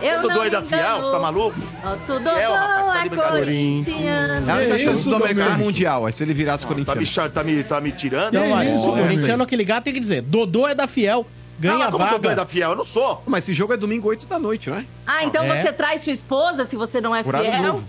Doutor, 0.00 0.12
eu 0.14 0.22
Dodô 0.22 0.34
não 0.34 0.42
é 0.44 0.50
da 0.50 0.60
me 0.60 0.66
Fiel, 0.66 0.96
você 1.02 1.10
tá 1.10 1.18
maluco? 1.18 1.58
Nosso 1.84 2.06
Dodô 2.06 2.30
Fiel, 2.36 2.52
rapaz, 2.52 2.86
tá 2.86 2.92
de 2.92 2.98
é 2.98 3.08
brincadeira. 3.08 3.46
corintiano. 3.46 4.50
Ela 4.50 4.60
tá 4.68 4.74
Que 4.76 4.84
chance 4.84 5.00
isso, 5.00 5.04
do 5.04 5.10
Domênico 5.18 5.34
no 5.40 5.44
Domênico? 5.44 5.64
mundial. 5.64 6.06
Aí 6.06 6.12
se 6.12 6.22
ele 6.24 6.34
virasse 6.34 6.64
Tá 6.64 6.68
me, 6.68 6.84
corintiano. 6.84 7.06
cha- 7.06 7.28
tá 7.28 7.42
me, 7.44 7.62
tá 7.64 7.80
me 7.80 7.92
tirando? 7.92 8.36
Olha, 8.36 8.74
isso, 8.74 8.90
o 8.90 8.96
corintiano 8.96 9.46
que 9.46 9.56
ligar 9.56 9.80
tem 9.82 9.92
que 9.92 10.00
dizer: 10.00 10.22
Dodô 10.22 10.66
é 10.66 10.74
da 10.74 10.86
Fiel. 10.86 11.26
Não, 11.58 11.70
Ganha 11.70 11.78
mas 11.78 11.90
como 11.90 12.04
Dodô 12.04 12.16
é 12.16 12.30
vaga. 12.30 12.36
da 12.36 12.46
Fiel? 12.46 12.70
Eu 12.72 12.76
não 12.76 12.84
sou. 12.84 13.22
Mas 13.26 13.44
esse 13.44 13.54
jogo 13.54 13.72
é 13.72 13.76
domingo 13.78 14.06
8 14.08 14.26
da 14.26 14.38
noite, 14.38 14.68
né? 14.68 14.84
Ah, 15.06 15.24
então 15.24 15.42
É. 15.42 15.62
você 15.62 15.72
traz 15.72 16.02
sua 16.02 16.12
esposa 16.12 16.66
se 16.66 16.76
você 16.76 17.00
não 17.00 17.16
é 17.16 17.22
Furado 17.24 17.44
fiel? 17.46 17.62
novo. 17.62 17.88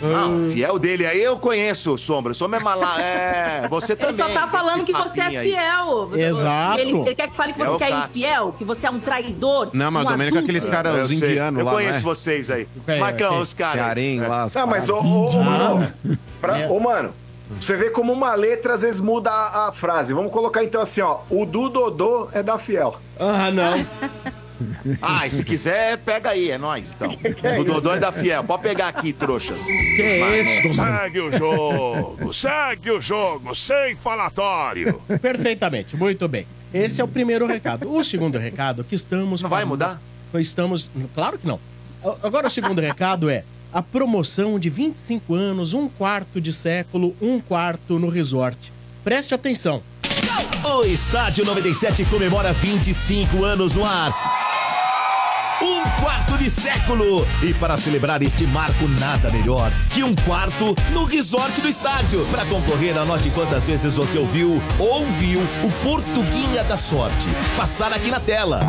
Não, 0.00 0.50
fiel 0.50 0.78
dele 0.78 1.06
aí 1.06 1.22
eu 1.22 1.38
conheço, 1.38 1.96
Sombra. 1.96 2.30
Eu 2.30 2.34
sou 2.34 2.48
mesmo 2.48 2.68
lá. 2.68 3.00
É, 3.00 3.66
você 3.68 3.92
Ele 3.94 4.00
também. 4.02 4.16
só 4.16 4.28
tá 4.28 4.46
falando 4.46 4.84
que 4.84 4.92
você 4.92 5.20
é 5.20 5.30
fiel. 5.42 6.06
Você- 6.08 6.22
Exato. 6.22 6.80
Ele, 6.80 6.90
ele 6.98 7.14
quer 7.14 7.28
que 7.30 7.36
fale 7.36 7.52
que 7.52 7.62
É 7.62 7.64
você 7.64 7.84
é 7.84 7.88
Cássio. 7.88 8.08
infiel, 8.10 8.54
que 8.58 8.64
você 8.64 8.86
é 8.86 8.90
um 8.90 9.00
traidor. 9.00 9.70
Não, 9.72 9.90
mas 9.90 10.04
um 10.04 10.06
o 10.06 10.10
Domênico 10.10 10.36
é 10.36 10.40
aqueles 10.40 10.66
caras, 10.66 10.94
Eu 10.96 11.04
os 11.04 11.12
indianos 11.12 11.60
Eu 11.60 11.66
lá, 11.66 11.72
conheço 11.72 11.98
né? 11.98 12.04
vocês 12.04 12.50
aí. 12.50 12.68
É, 12.86 12.98
Marcão, 12.98 13.36
é. 13.36 13.40
os 13.40 13.54
caras. 13.54 13.80
Cearém 13.82 14.20
lá. 14.20 14.46
Não, 14.54 14.66
mas, 14.66 14.88
ô, 14.90 14.96
ô, 14.96 15.26
ô, 15.26 15.42
mano, 15.42 15.92
Ah. 16.10 16.16
pra- 16.40 16.58
É. 16.60 16.68
ô, 16.68 16.78
mano, 16.78 17.12
você 17.60 17.76
vê 17.76 17.90
como 17.90 18.12
uma 18.12 18.34
letra 18.34 18.74
às 18.74 18.82
vezes 18.82 19.00
muda 19.00 19.30
a, 19.30 19.68
a 19.68 19.72
frase. 19.72 20.12
Vamos 20.12 20.30
colocar 20.32 20.62
então 20.62 20.80
assim, 20.82 21.00
ó. 21.00 21.18
O 21.30 21.46
do 21.46 21.68
Dodô 21.68 22.28
é 22.32 22.42
da 22.42 22.58
Fiel. 22.58 22.96
Ah, 23.18 23.50
não. 23.50 23.86
Ah, 25.02 25.26
e 25.26 25.30
se 25.30 25.44
quiser, 25.44 25.98
pega 25.98 26.30
aí, 26.30 26.50
é 26.50 26.58
nóis, 26.58 26.92
então. 26.94 27.16
O 27.60 27.64
Dodô 27.64 27.92
é 27.94 27.98
da 27.98 28.12
Fiel. 28.12 28.44
Pode 28.44 28.62
pegar 28.62 28.88
aqui, 28.88 29.12
trouxas. 29.12 29.62
Que 29.62 30.62
isso, 30.62 30.74
Segue 30.74 31.20
o 31.20 31.32
jogo, 31.32 32.32
segue 32.32 32.90
o 32.90 33.00
jogo, 33.00 33.54
sem 33.54 33.96
falatório. 33.96 35.00
Perfeitamente, 35.20 35.96
muito 35.96 36.26
bem. 36.28 36.46
Esse 36.72 37.00
é 37.00 37.04
o 37.04 37.08
primeiro 37.08 37.46
recado. 37.46 37.90
O 37.90 38.02
segundo 38.02 38.38
recado 38.38 38.84
que 38.84 38.94
estamos. 38.94 39.42
Não 39.42 39.50
vai 39.50 39.64
mudar? 39.64 40.00
Estamos. 40.34 40.90
Claro 41.14 41.38
que 41.38 41.46
não. 41.46 41.58
Agora 42.22 42.46
o 42.48 42.50
segundo 42.50 42.80
recado 42.80 43.30
é 43.30 43.44
a 43.72 43.82
promoção 43.82 44.58
de 44.58 44.70
25 44.70 45.34
anos, 45.34 45.74
um 45.74 45.88
quarto 45.88 46.40
de 46.40 46.52
século, 46.52 47.14
um 47.20 47.40
quarto 47.40 47.98
no 47.98 48.08
resort. 48.08 48.72
Preste 49.04 49.34
atenção. 49.34 49.82
O 50.68 50.84
Estádio 50.84 51.44
97 51.44 52.04
comemora 52.06 52.52
25 52.52 53.44
anos 53.44 53.76
no 53.76 53.84
ar. 53.84 54.65
Um 55.60 55.82
quarto 56.02 56.36
de 56.36 56.50
século! 56.50 57.26
E 57.42 57.54
para 57.54 57.78
celebrar 57.78 58.22
este 58.22 58.46
marco, 58.46 58.86
nada 59.00 59.30
melhor 59.30 59.72
que 59.90 60.04
um 60.04 60.14
quarto 60.14 60.74
no 60.92 61.04
resort 61.04 61.60
do 61.62 61.68
estádio. 61.68 62.26
Para 62.26 62.44
concorrer, 62.44 62.96
anote 62.98 63.30
quantas 63.30 63.66
vezes 63.66 63.96
você 63.96 64.18
ouviu 64.18 64.62
ou 64.78 65.06
viu 65.06 65.40
o 65.40 65.70
Portuguinha 65.82 66.62
da 66.64 66.76
Sorte. 66.76 67.28
Passar 67.56 67.92
aqui 67.92 68.10
na 68.10 68.20
tela. 68.20 68.60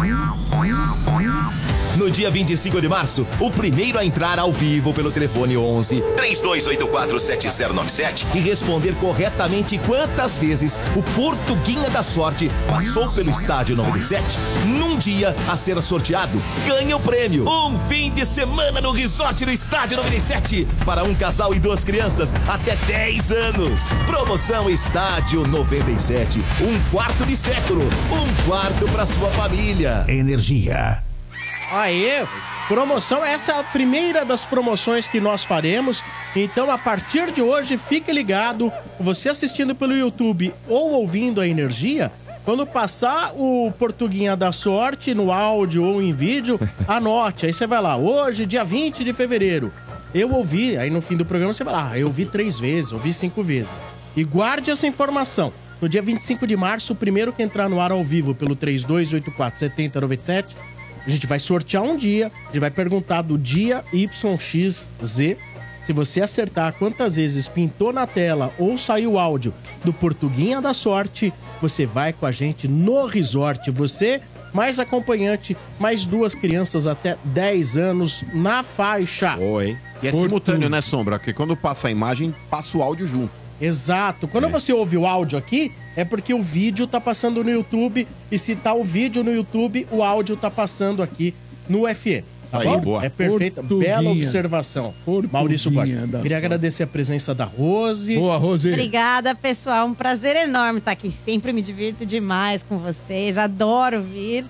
No 1.97 2.11
dia 2.11 2.29
25 2.29 2.79
de 2.79 2.87
março, 2.87 3.25
o 3.39 3.49
primeiro 3.49 3.97
a 3.97 4.05
entrar 4.05 4.37
ao 4.37 4.53
vivo 4.53 4.93
pelo 4.93 5.11
telefone 5.11 5.57
11 5.57 5.99
3284 6.15 7.19
7097 7.19 8.27
e 8.35 8.39
responder 8.39 8.93
corretamente 8.95 9.79
quantas 9.79 10.37
vezes 10.37 10.79
o 10.95 11.01
Portuguinha 11.01 11.89
da 11.89 12.03
Sorte 12.03 12.51
passou 12.67 13.11
pelo 13.11 13.31
estádio 13.31 13.75
97, 13.75 14.37
num 14.67 14.95
dia 14.95 15.35
a 15.49 15.57
ser 15.57 15.81
sorteado, 15.81 16.39
ganha 16.67 16.76
o 16.77 16.99
prêmio. 16.99 17.43
Um 17.49 17.77
fim 17.87 18.11
de 18.11 18.23
semana 18.23 18.79
no 18.79 18.91
resort 18.91 19.43
do 19.43 19.51
estádio 19.51 19.97
97 19.97 20.67
para 20.85 21.03
um 21.03 21.15
casal 21.15 21.53
e 21.53 21.59
duas 21.59 21.83
crianças 21.83 22.35
até 22.47 22.75
10 22.85 23.31
anos. 23.31 23.89
Promoção 24.05 24.69
Estádio 24.69 25.45
97, 25.47 26.39
um 26.61 26.91
quarto 26.91 27.25
de 27.25 27.35
século, 27.35 27.81
um 27.81 28.47
quarto 28.47 28.87
para 28.91 29.07
sua 29.07 29.27
família. 29.29 30.05
Energia. 30.07 31.03
Aê! 31.71 32.25
Promoção, 32.67 33.25
essa 33.25 33.53
é 33.53 33.59
a 33.59 33.63
primeira 33.63 34.23
das 34.23 34.45
promoções 34.45 35.07
que 35.07 35.19
nós 35.19 35.43
faremos. 35.43 36.03
Então, 36.35 36.69
a 36.69 36.77
partir 36.77 37.31
de 37.31 37.41
hoje, 37.41 37.77
fique 37.77 38.11
ligado. 38.11 38.71
Você 38.99 39.29
assistindo 39.29 39.73
pelo 39.73 39.95
YouTube 39.95 40.53
ou 40.67 40.91
ouvindo 40.91 41.41
a 41.41 41.47
Energia, 41.47 42.11
Quando 42.47 42.65
passar 42.65 43.33
o 43.35 43.69
Portuguinha 43.77 44.33
da 44.33 44.53
Sorte 44.53 45.13
no 45.13 45.33
áudio 45.33 45.83
ou 45.83 46.01
em 46.01 46.13
vídeo, 46.13 46.57
anote. 46.87 47.45
Aí 47.45 47.51
você 47.51 47.67
vai 47.67 47.81
lá, 47.81 47.97
hoje, 47.97 48.45
dia 48.45 48.63
20 48.63 49.03
de 49.03 49.11
fevereiro. 49.11 49.69
Eu 50.15 50.31
ouvi, 50.31 50.77
aí 50.77 50.89
no 50.89 51.01
fim 51.01 51.17
do 51.17 51.25
programa 51.25 51.51
você 51.51 51.65
vai 51.65 51.73
lá, 51.73 51.99
eu 51.99 52.07
ouvi 52.07 52.25
três 52.25 52.57
vezes, 52.57 52.93
ouvi 52.93 53.11
cinco 53.11 53.43
vezes. 53.43 53.83
E 54.15 54.23
guarde 54.23 54.71
essa 54.71 54.87
informação. 54.87 55.51
No 55.81 55.89
dia 55.89 56.01
25 56.01 56.47
de 56.47 56.55
março, 56.55 56.93
o 56.93 56.95
primeiro 56.95 57.33
que 57.33 57.43
entrar 57.43 57.67
no 57.67 57.81
ar 57.81 57.91
ao 57.91 58.01
vivo 58.01 58.33
pelo 58.33 58.55
3284-7097, 58.55 60.55
a 61.05 61.09
gente 61.09 61.27
vai 61.27 61.39
sortear 61.39 61.83
um 61.83 61.97
dia, 61.97 62.27
a 62.27 62.45
gente 62.45 62.59
vai 62.59 62.71
perguntar 62.71 63.23
do 63.23 63.37
dia 63.37 63.83
YXZ. 63.93 65.35
Se 65.87 65.93
você 65.93 66.19
acertar 66.19 66.73
quantas 66.73 67.15
vezes 67.15 67.47
pintou 67.47 67.93
na 67.93 68.05
tela 68.05 68.53
ou 68.59 68.77
saiu 68.77 69.17
áudio 69.17 69.53
do 69.85 69.93
Portuguinha 69.93 70.59
da 70.59 70.73
Sorte, 70.73 71.33
você 71.61 71.85
vai 71.85 72.11
com 72.11 72.25
a 72.25 72.31
gente 72.33 72.67
no 72.67 73.05
resort. 73.05 73.71
Você, 73.71 74.19
mais 74.53 74.79
acompanhante, 74.79 75.55
mais 75.79 76.05
duas 76.05 76.35
crianças 76.35 76.87
até 76.87 77.15
10 77.23 77.77
anos 77.77 78.21
na 78.33 78.63
faixa. 78.63 79.37
Oi. 79.37 79.77
E 80.03 80.09
é 80.09 80.11
simultâneo, 80.11 80.67
né, 80.69 80.81
Sombra? 80.81 81.17
Porque 81.17 81.31
quando 81.31 81.55
passa 81.55 81.87
a 81.87 81.91
imagem, 81.91 82.35
passa 82.49 82.77
o 82.77 82.83
áudio 82.83 83.07
junto. 83.07 83.31
Exato. 83.61 84.27
Quando 84.27 84.49
você 84.49 84.73
ouve 84.73 84.97
o 84.97 85.07
áudio 85.07 85.39
aqui, 85.39 85.71
é 85.95 86.03
porque 86.03 86.33
o 86.33 86.41
vídeo 86.41 86.85
tá 86.85 86.99
passando 86.99 87.45
no 87.45 87.49
YouTube. 87.49 88.05
E 88.29 88.37
se 88.37 88.57
tá 88.57 88.73
o 88.73 88.83
vídeo 88.83 89.23
no 89.23 89.33
YouTube, 89.33 89.87
o 89.89 90.03
áudio 90.03 90.35
tá 90.35 90.51
passando 90.51 91.01
aqui 91.01 91.33
no 91.69 91.87
FE. 91.95 92.25
Tá 92.51 92.59
Aí, 92.59 92.77
boa. 92.81 93.03
É 93.03 93.09
perfeita. 93.09 93.61
Portuguinha. 93.61 93.97
Bela 93.97 94.11
observação. 94.11 94.93
Maurício 95.31 95.69
Borges. 95.71 95.97
Queria 96.21 96.37
agradecer 96.37 96.83
a 96.83 96.87
presença 96.87 97.33
da 97.35 97.45
Rose. 97.45 98.15
Boa, 98.15 98.37
Rose. 98.37 98.69
Obrigada, 98.69 99.35
pessoal. 99.35 99.87
Um 99.87 99.93
prazer 99.93 100.35
enorme 100.35 100.79
estar 100.79 100.91
aqui. 100.91 101.11
Sempre 101.11 101.51
me 101.51 101.61
divirto 101.61 102.05
demais 102.05 102.63
com 102.63 102.77
vocês. 102.77 103.37
Adoro 103.37 104.01
vir. 104.01 104.45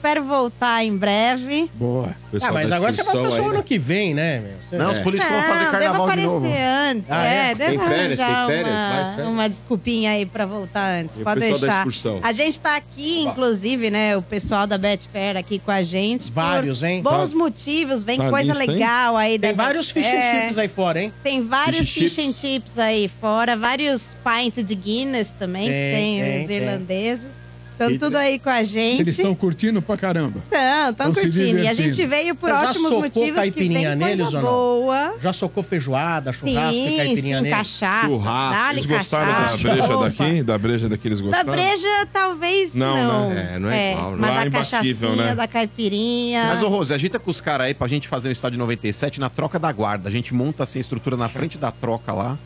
Espero 0.00 0.24
voltar 0.24 0.82
em 0.82 0.96
breve. 0.96 1.70
Boa. 1.74 2.14
Ah, 2.40 2.52
mas 2.52 2.72
agora 2.72 2.90
você 2.90 3.02
volta 3.02 3.30
só 3.30 3.50
ano 3.50 3.62
que 3.62 3.78
vem, 3.78 4.14
né? 4.14 4.40
meu? 4.40 4.78
Não, 4.78 4.92
os 4.92 4.98
políticos 4.98 5.30
vão 5.30 5.42
fazer 5.42 5.64
Não, 5.64 5.70
carnaval 5.72 5.92
devo 5.92 5.96
de 5.96 6.26
aparecer 6.26 6.26
novo. 6.26 6.90
antes. 6.90 7.10
Ah, 7.10 7.26
é, 7.26 7.50
é? 7.50 7.54
devo 7.54 7.70
Tem 7.70 7.78
férias, 7.80 8.20
arranjar 8.20 8.46
tem 8.46 8.56
férias? 8.56 8.74
Uma, 8.74 9.10
férias. 9.10 9.28
uma 9.28 9.48
desculpinha 9.50 10.10
aí 10.12 10.24
pra 10.24 10.46
voltar 10.46 11.00
antes. 11.00 11.16
E 11.16 11.22
Pode 11.22 11.40
deixar. 11.40 11.86
A 12.22 12.32
gente 12.32 12.58
tá 12.60 12.76
aqui, 12.76 13.24
inclusive, 13.24 13.90
né? 13.90 14.16
O 14.16 14.22
pessoal 14.22 14.66
da 14.66 14.78
Betfair 14.78 15.36
aqui 15.36 15.58
com 15.58 15.70
a 15.70 15.82
gente. 15.82 16.32
Vários, 16.32 16.82
hein? 16.82 17.02
Bons 17.02 17.32
Tá. 17.32 17.36
motivos, 17.36 18.02
vem 18.02 18.16
Tá 18.16 18.30
coisa 18.30 18.52
hein? 18.52 18.58
legal 18.68 19.18
aí 19.18 19.38
Tem 19.38 19.52
vários 19.52 19.90
fish 19.90 20.06
and 20.06 20.40
chips 20.40 20.58
aí 20.58 20.68
fora, 20.68 21.02
hein? 21.02 21.12
Tem 21.22 21.42
vários 21.42 21.90
Fish 21.90 22.04
and 22.18 22.22
fish 22.22 22.26
and 22.26 22.32
chips 22.32 22.78
aí 22.78 23.06
fora, 23.20 23.54
vários 23.54 24.16
pints 24.24 24.64
de 24.64 24.74
Guinness 24.74 25.28
também, 25.38 25.64
que 25.64 25.68
Tem, 25.70 26.20
tem, 26.22 26.22
tem, 26.22 26.44
os 26.44 26.50
irlandeses. 26.50 27.39
Estão 27.80 27.98
tudo 27.98 28.16
aí 28.16 28.38
com 28.38 28.50
a 28.50 28.62
gente. 28.62 29.00
Eles 29.00 29.18
estão 29.18 29.34
curtindo 29.34 29.80
pra 29.80 29.96
caramba. 29.96 30.40
Estão 30.50 30.94
Tão 30.94 31.14
se 31.14 31.20
curtindo. 31.22 31.60
E 31.60 31.68
a 31.68 31.74
gente 31.74 32.04
veio 32.06 32.34
por 32.34 32.50
Você 32.50 32.54
já 32.56 32.62
ótimos 32.70 32.82
socou 32.88 33.00
motivos 33.00 33.28
que 33.28 33.34
caipirinha 33.36 33.88
vem 33.90 33.98
neles 33.98 34.20
coisa 34.30 34.36
ou 34.38 34.42
não? 34.42 34.50
boa. 34.50 35.14
Já 35.22 35.32
socou 35.32 35.62
feijoada, 35.62 36.32
churrasco 36.32 36.74
e 36.74 36.88
Sim, 36.90 36.96
caipirinha 36.96 37.36
sim, 37.38 37.42
neles? 37.42 37.58
cachaça. 37.58 38.08
Dá-lhe 38.24 38.78
Eles 38.80 38.86
gostaram 38.86 39.32
cachaça. 39.32 39.62
da 39.68 39.74
breja 39.74 39.94
Opa. 39.96 40.04
daqui? 40.08 40.42
Da 40.42 40.58
breja 40.58 40.88
daqui 40.88 41.08
eles 41.08 41.20
Da 41.20 41.26
gostaram? 41.26 41.52
breja, 41.52 42.06
talvez 42.12 42.74
Não, 42.74 42.96
não. 42.96 43.30
né? 43.30 43.52
É, 43.54 43.58
não 43.58 43.70
é 43.70 43.92
igual, 43.92 44.10
né? 44.12 44.16
Mas 44.20 44.30
Lá 44.30 44.36
é 44.36 44.40
da 44.40 44.46
imbatível, 44.46 45.08
cachaçinha, 45.08 45.28
né? 45.30 45.34
da 45.34 45.48
caipirinha. 45.48 46.44
Mas, 46.48 46.62
ô 46.62 46.68
Rose, 46.68 46.92
agita 46.92 47.18
com 47.18 47.30
os 47.30 47.40
caras 47.40 47.66
aí 47.68 47.74
pra 47.74 47.88
gente 47.88 48.08
fazer 48.08 48.28
um 48.28 48.32
estádio 48.32 48.58
97 48.58 49.20
na 49.20 49.28
troca 49.30 49.58
da 49.58 49.70
guarda. 49.72 50.08
A 50.08 50.12
gente 50.12 50.34
monta 50.34 50.62
assim 50.64 50.78
a 50.78 50.80
estrutura 50.80 51.16
na 51.16 51.28
frente 51.28 51.56
da 51.58 51.70
troca 51.70 52.12
lá. 52.12 52.38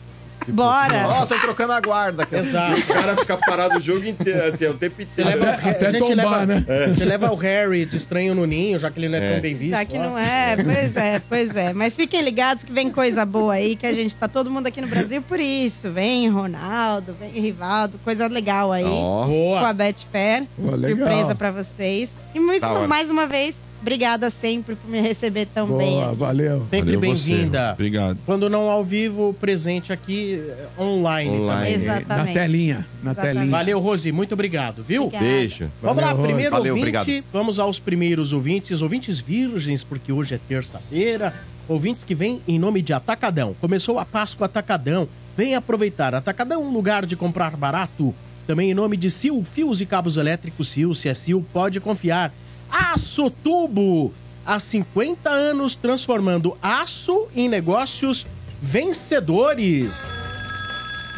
Bora. 0.47 1.07
Ó, 1.07 1.23
estão 1.23 1.39
trocando 1.39 1.73
a 1.73 1.79
guarda. 1.81 2.27
Exato. 2.31 2.79
O 2.79 2.85
cara 2.87 3.15
fica 3.17 3.37
parado 3.37 3.77
o 3.77 3.81
jogo 3.81 4.05
inteiro, 4.05 4.43
assim, 4.47 4.65
é 4.65 4.69
o 4.69 4.73
tempo 4.73 5.01
inteiro. 5.01 5.29
Leva 5.29 5.45
o- 5.45 5.85
a 5.87 5.91
gente 5.91 6.13
leva, 6.13 6.45
né? 6.45 6.65
É. 6.67 6.87
Você 6.89 7.05
leva 7.05 7.31
o 7.31 7.35
Harry 7.35 7.85
de 7.85 7.97
estranho 7.97 8.35
no 8.35 8.45
ninho, 8.45 8.77
já 8.79 8.89
que 8.91 8.99
ele 8.99 9.09
não 9.09 9.17
é, 9.17 9.25
É. 9.27 9.31
tão 9.33 9.41
bem 9.41 9.55
visto. 9.55 9.71
Já 9.71 9.85
que 9.85 9.97
ó. 9.97 10.01
não 10.03 10.17
é, 10.17 10.55
pois 10.55 10.95
é, 10.95 11.21
pois 11.27 11.55
é. 11.55 11.73
Mas 11.73 11.95
fiquem 11.95 12.21
ligados 12.21 12.63
que 12.63 12.71
vem 12.71 12.89
coisa 12.91 13.25
boa 13.25 13.53
aí, 13.53 13.75
que 13.75 13.85
a 13.85 13.93
gente 13.93 14.15
tá 14.15 14.27
todo 14.27 14.49
mundo 14.51 14.67
aqui 14.67 14.81
no 14.81 14.87
Brasil 14.87 15.21
por 15.21 15.39
isso. 15.39 15.89
Vem 15.91 16.29
Ronaldo, 16.29 17.15
vem 17.19 17.29
Rivaldo, 17.31 17.99
coisa 18.03 18.27
legal 18.27 18.71
aí. 18.71 18.83
Ó. 18.85 19.25
Boa. 19.25 19.59
Com 19.61 19.65
a 19.65 19.73
Betfair. 19.73 20.43
Pô, 20.55 20.75
legal. 20.75 21.07
Surpresa 21.07 21.35
pra 21.35 21.51
vocês. 21.51 22.09
E 22.33 22.39
muito, 22.39 22.65
hora. 22.65 22.87
mais 22.87 23.09
uma 23.09 23.25
vez, 23.27 23.55
obrigada 23.85 24.31
sempre 24.31 24.75
por 24.75 24.89
me 24.89 24.99
receber 24.99 25.45
tão 25.45 25.67
bem. 25.67 25.91
Boa, 25.91 26.07
aqui. 26.07 26.15
valeu. 26.15 26.61
Sempre 26.61 26.97
bem-vinda. 26.97 27.73
Obrigado. 27.73 28.17
Quando 28.25 28.49
não 28.49 28.67
ao 28.67 28.83
vivo, 28.83 29.31
presente 29.39 29.93
aqui 29.93 30.41
eh, 30.43 30.67
online, 30.81 31.29
Online. 31.29 31.47
também. 31.47 31.73
Exatamente. 31.75 32.27
Na 32.27 32.41
telinha, 32.41 32.87
na 33.03 33.11
Exatamente. 33.11 33.35
telinha. 33.37 33.51
Valeu, 33.51 33.79
Rosi. 33.79 34.11
Muito 34.11 34.33
obrigado, 34.33 34.83
viu? 34.83 35.03
Obrigada. 35.03 35.25
Beijo. 35.25 35.71
Vamos 35.83 36.03
Valeu, 36.03 36.17
lá, 36.17 36.23
primeiro 36.23 36.51
Valeu, 36.51 36.73
ouvinte. 36.73 36.97
obrigado. 36.97 37.23
Vamos 37.31 37.59
aos 37.59 37.79
primeiros 37.79 38.33
ouvintes, 38.33 38.81
ouvintes 38.81 39.19
virgens, 39.19 39.83
porque 39.83 40.11
hoje 40.11 40.33
é 40.33 40.39
terça-feira. 40.39 41.31
Ouvintes 41.67 42.03
que 42.03 42.15
vêm 42.15 42.41
em 42.47 42.57
nome 42.57 42.81
de 42.81 42.91
Atacadão. 42.91 43.55
Começou 43.61 43.99
a 43.99 44.05
Páscoa 44.05 44.45
Atacadão. 44.45 45.07
Vem 45.37 45.53
aproveitar. 45.53 46.15
Atacadão, 46.15 46.63
um 46.63 46.71
lugar 46.71 47.05
de 47.05 47.15
comprar 47.15 47.55
barato. 47.55 48.13
Também 48.47 48.71
em 48.71 48.73
nome 48.73 48.97
de 48.97 49.09
Sil, 49.13 49.41
fios 49.43 49.79
e 49.81 49.85
cabos 49.85 50.17
elétricos 50.17 50.69
Sil. 50.73 50.89
Se 50.93 51.07
é 51.09 51.13
Sil, 51.13 51.45
pode 51.53 51.79
confiar. 51.79 52.31
Aço 52.69 53.29
Tubo. 53.29 54.13
Há 54.45 54.59
50 54.59 55.29
anos 55.29 55.75
transformando 55.75 56.55
aço 56.61 57.27
em 57.35 57.49
negócios 57.49 58.27
vencedores. 58.61 60.11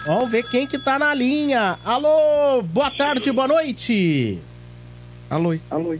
Vamos 0.05 0.31
ver 0.31 0.43
quem 0.49 0.65
que 0.65 0.79
tá 0.79 0.97
na 0.97 1.13
linha. 1.13 1.77
Alô, 1.83 2.61
boa 2.61 2.89
tarde, 2.89 3.29
boa 3.31 3.47
noite. 3.47 4.39
Alô. 5.29 5.57
Alô. 5.69 5.97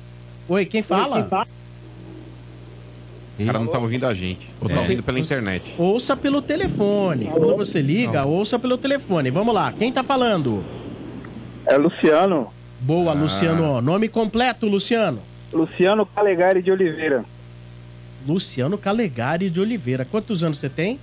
Oi, 0.47 0.65
quem 0.65 0.81
fala? 0.81 1.45
O 3.37 3.45
cara 3.45 3.59
não 3.59 3.67
tá 3.67 3.77
ouvindo 3.77 4.05
a 4.07 4.13
gente. 4.13 4.49
Ou 4.61 4.69
tá 4.69 4.75
É. 4.75 4.79
ouvindo 4.79 5.03
pela 5.03 5.19
internet. 5.19 5.73
Ouça 5.77 6.15
pelo 6.15 6.41
telefone. 6.41 7.25
Quando 7.25 7.57
você 7.57 7.81
liga, 7.81 8.23
ouça 8.25 8.57
pelo 8.57 8.77
telefone. 8.77 9.29
Vamos 9.29 9.53
lá, 9.53 9.73
quem 9.73 9.91
tá 9.91 10.01
falando? 10.03 10.63
É 11.65 11.75
Luciano. 11.77 12.47
Boa, 12.79 13.11
Ah. 13.11 13.13
Luciano. 13.15 13.81
Nome 13.81 14.07
completo, 14.07 14.65
Luciano. 14.65 15.19
Luciano 15.57 16.05
Calegari 16.05 16.61
de 16.61 16.71
Oliveira. 16.71 17.25
Luciano 18.27 18.77
Calegari 18.77 19.49
de 19.49 19.59
Oliveira. 19.59 20.05
Quantos 20.05 20.43
anos 20.43 20.59
você 20.59 20.69
tem? 20.69 20.99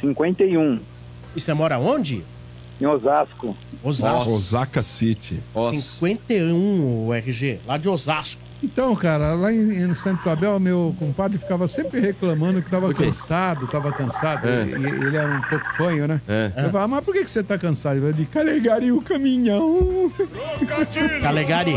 51. 0.00 0.80
E 1.36 1.40
você 1.40 1.52
mora 1.52 1.78
onde? 1.78 2.24
Em 2.80 2.86
Osasco. 2.86 3.54
Osasco. 3.84 4.30
Osaka 4.30 4.82
City. 4.82 5.40
51, 5.72 7.06
o 7.06 7.12
RG, 7.12 7.60
lá 7.66 7.76
de 7.76 7.88
Osasco. 7.88 8.40
Então, 8.62 8.94
cara, 8.96 9.34
lá 9.34 9.52
em, 9.52 9.70
em 9.84 9.94
Santa 9.94 10.20
Isabel, 10.22 10.58
meu 10.58 10.94
compadre 10.98 11.38
ficava 11.38 11.68
sempre 11.68 12.00
reclamando 12.00 12.60
que 12.60 12.68
tava 12.70 12.86
Por 12.88 12.94
quê? 12.96 13.04
cansado, 13.06 13.66
tava 13.68 13.92
cansado. 13.92 14.48
É. 14.48 14.64
E- 14.64 14.70
e- 14.72 15.06
ele 15.06 15.16
era 15.16 15.28
um 15.28 15.40
pouco 15.42 15.64
fanho, 15.76 16.08
né? 16.08 16.20
É. 16.28 16.50
Eu 16.56 16.70
falava, 16.70 16.88
mas 16.88 17.04
por 17.04 17.14
que, 17.14 17.24
que 17.24 17.30
você 17.30 17.42
tá 17.42 17.56
cansado? 17.56 17.94
Ele 17.96 18.00
falou, 18.00 18.12
de 18.14 18.24
carregar 18.26 18.82
o 18.82 19.00
caminhão. 19.00 20.10
Calegari. 21.22 21.76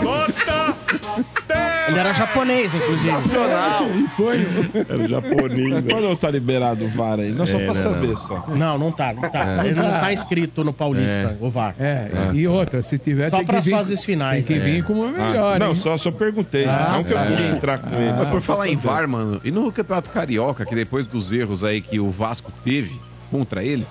Ele 1.87 1.99
era 1.99 2.13
japonês, 2.13 2.73
inclusive. 2.75 3.15
E 3.17 4.07
fanho. 4.15 4.47
Era 4.89 5.07
japonês. 5.07 5.85
Quando 5.89 6.03
não 6.03 6.15
tá 6.15 6.29
liberado 6.31 6.85
o 6.85 6.87
VAR 6.89 7.19
aí? 7.19 7.31
Não, 7.31 7.45
só 7.45 7.59
É, 7.59 7.65
pra 7.65 7.73
não, 7.73 7.83
saber 7.83 8.07
não. 8.07 8.17
só. 8.17 8.45
Não, 8.47 8.77
não 8.77 8.91
tá, 8.91 9.13
não 9.13 9.29
tá. 9.29 9.65
Ele 9.65 9.75
não 9.79 9.91
tá 9.99 10.13
inscrito 10.13 10.63
no 10.63 10.73
Paulista, 10.73 11.37
o 11.39 11.49
VAR. 11.49 11.75
É, 11.79 12.09
e 12.33 12.47
outra, 12.47 12.81
se 12.81 12.97
tiver, 12.97 13.29
Só 13.29 13.37
tem 13.37 13.45
que 13.45 13.51
pras 13.51 13.65
vir, 13.65 13.71
fases 13.71 14.03
finais, 14.03 14.45
Tem 14.45 14.57
que 14.57 14.63
né? 14.63 14.71
vir 14.71 14.83
com 14.83 14.93
uma 14.93 15.11
melhor, 15.11 15.55
Ah, 15.55 15.59
não, 15.59 15.75
só, 15.75 15.97
só 15.97 16.11
perguntei. 16.11 16.65
Ah, 16.71 16.93
não 16.93 17.03
que 17.03 17.11
eu 17.11 17.17
tá. 17.17 17.27
queria 17.27 17.49
entrar 17.49 17.77
com 17.79 17.95
ele. 17.95 18.13
Mas 18.13 18.29
por 18.29 18.41
só 18.41 18.53
falar 18.53 18.67
em. 18.67 18.75
VAR, 18.75 19.07
mano, 19.07 19.41
e 19.43 19.51
no 19.51 19.71
Campeonato 19.71 20.09
Carioca, 20.09 20.65
que 20.65 20.75
depois 20.75 21.05
dos 21.05 21.31
erros 21.31 21.63
aí 21.63 21.81
que 21.81 21.99
o 21.99 22.09
Vasco 22.09 22.51
teve 22.63 22.99
contra 23.29 23.63
ele, 23.63 23.85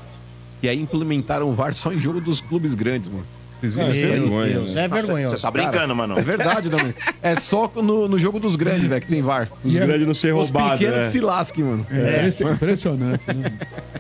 e 0.63 0.69
aí 0.69 0.81
implementaram 0.81 1.49
o 1.49 1.55
VAR 1.55 1.75
só 1.75 1.93
em 1.93 1.99
jogo 1.99 2.21
dos 2.21 2.41
clubes 2.41 2.75
grandes, 2.75 3.09
mano. 3.09 3.27
Vocês 3.61 3.75
viram 3.75 3.89
É 3.89 3.91
isso 3.91 4.05
aí? 4.07 4.11
vergonha, 4.21 4.53
Deus, 4.53 4.75
né? 4.75 4.85
é 4.85 4.89
vergonhoso. 4.89 5.37
Você 5.37 5.43
tá 5.43 5.51
brincando, 5.51 5.95
mano. 5.95 6.19
É 6.19 6.23
verdade, 6.23 6.69
Dami. 6.71 6.95
É 7.23 7.35
só 7.37 7.71
no, 7.77 8.09
no 8.09 8.19
jogo 8.19 8.41
dos 8.41 8.57
grandes, 8.57 8.87
velho, 8.89 9.01
que 9.01 9.07
tem 9.07 9.21
VAR. 9.23 9.49
Os 9.65 9.73
grandes 9.73 10.07
não 10.07 10.15
ser 10.15 10.35
Os 10.35 10.47
roubados, 10.51 10.79
pequenos 10.79 10.97
né? 10.97 11.03
que 11.03 11.09
se 11.09 11.21
lasquem, 11.21 11.65
mano. 11.65 11.87
É, 11.91 12.27
esse 12.27 12.43
é 12.43 12.51
impressionante, 12.51 13.23
né? 13.35 13.53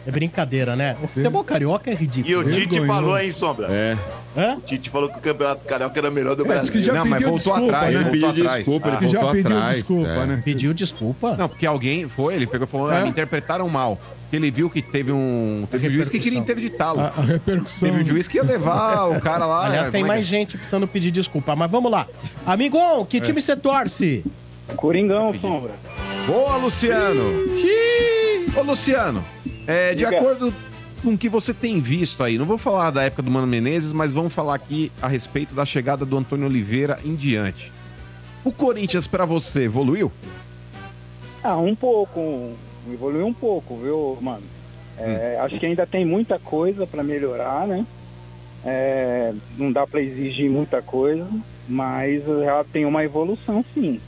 É 0.06 0.10
brincadeira, 0.10 0.74
né? 0.74 0.96
O 1.02 1.06
futebol 1.06 1.44
carioca 1.44 1.90
é 1.90 1.92
E 1.92 1.96
ridículo. 1.96 2.38
o 2.40 2.44
Tite 2.44 2.58
Vergonhoso. 2.60 2.86
falou, 2.86 3.18
hein, 3.18 3.32
Sombra? 3.32 3.66
É. 3.70 3.96
Hã? 4.36 4.56
O 4.56 4.60
Tite 4.62 4.88
falou 4.88 5.08
que 5.10 5.18
o 5.18 5.20
Campeonato 5.20 5.64
Carioca 5.66 5.98
era 6.00 6.08
o 6.08 6.12
melhor 6.12 6.34
do 6.34 6.44
É, 6.44 6.48
Brasil. 6.48 6.80
já 6.82 6.94
Não, 6.94 7.04
mas 7.04 7.22
voltou 7.22 7.36
desculpa, 7.52 7.76
atrás, 7.76 7.94
né? 7.94 8.00
voltou 8.04 8.12
pediu 8.12 8.28
atrás. 8.44 8.58
desculpa, 8.64 8.86
Ah. 8.86 8.90
ele 8.90 8.96
Que 8.98 9.08
já 9.08 9.20
voltou 9.20 9.36
pediu 9.36 9.56
atrás. 9.58 9.76
desculpa, 9.76 10.08
É. 10.08 10.26
né? 10.26 10.42
Pediu 10.44 10.74
desculpa? 10.74 11.36
Não, 11.36 11.48
porque 11.48 11.66
alguém 11.66 12.08
foi, 12.08 12.34
ele 12.34 12.46
pegou 12.46 12.66
e 12.66 12.70
falou, 12.70 12.90
É? 12.90 12.98
ah, 12.98 13.02
me 13.02 13.10
interpretaram 13.10 13.68
mal. 13.68 14.00
Ele 14.32 14.51
viu 14.51 14.70
que 14.70 14.81
teve 14.81 15.11
um. 15.11 15.66
Teve 15.70 15.89
um 15.89 15.90
juiz 15.90 16.09
que 16.09 16.19
queria 16.20 16.39
interditá-lo. 16.39 17.01
A, 17.01 17.07
a 17.09 17.20
repercussão. 17.23 17.89
Teve 17.90 18.02
um 18.02 18.07
juiz 18.07 18.28
que 18.28 18.36
ia 18.36 18.44
levar 18.44 19.07
o 19.11 19.20
cara 19.20 19.44
lá. 19.44 19.66
Aliás, 19.66 19.89
tem 19.89 20.02
como 20.02 20.12
é 20.12 20.16
mais 20.16 20.27
que- 20.27 20.31
gente 20.31 20.57
precisando 20.57 20.86
pedir 20.86 21.11
desculpa, 21.11 21.57
mas 21.57 21.70
vamos 21.70 21.90
lá. 21.90 22.07
Amigão, 22.47 23.05
que 23.05 23.20
time 23.20 23.40
você 23.40 23.57
torce? 23.57 24.24
Coringão, 24.77 25.35
Sombra. 25.40 25.73
Boa, 26.27 26.57
Luciano! 26.59 27.44
Ô, 28.57 28.62
Luciano, 28.62 29.24
é, 29.66 29.90
de 29.94 30.05
Diga. 30.05 30.16
acordo. 30.16 30.55
com 31.02 31.15
o 31.15 31.19
que 31.19 31.28
você 31.28 31.55
tem 31.55 31.81
visto 31.81 32.23
aí, 32.23 32.36
não 32.39 32.44
vou 32.44 32.59
falar 32.59 32.90
da 32.90 33.02
época 33.02 33.23
do 33.23 33.31
Mano 33.31 33.47
Menezes, 33.47 33.93
mas 33.93 34.12
vamos 34.12 34.32
falar 34.35 34.55
aqui 34.55 34.93
a 35.01 35.09
respeito 35.09 35.55
da 35.55 35.65
chegada 35.65 36.05
do 36.05 36.16
Antônio 36.16 36.47
Oliveira 36.47 36.98
em 37.05 37.15
diante. 37.15 37.73
O 38.44 38.52
Corinthians, 38.52 39.07
pra 39.07 39.24
você, 39.24 39.62
evoluiu? 39.65 40.12
Ah, 41.43 41.57
um 41.57 41.74
pouco. 41.74 42.52
Evoluiu 42.89 43.27
um 43.27 43.35
pouco, 43.35 43.77
viu, 43.77 44.19
mano? 44.20 44.43
É, 44.98 45.39
Acho 45.40 45.59
que 45.59 45.66
ainda 45.66 45.86
tem 45.86 46.05
muita 46.05 46.39
coisa 46.39 46.86
para 46.86 47.02
melhorar, 47.02 47.66
né? 47.66 47.86
É, 48.65 49.32
não 49.57 49.73
dá 49.73 49.86
para 49.86 50.02
exigir 50.02 50.51
muita 50.51 50.82
coisa, 50.82 51.27
mas 51.69 52.24
já 52.24 52.65
tem 52.65 52.85
uma 52.85 53.02
evolução, 53.02 53.65
sim. 53.74 54.01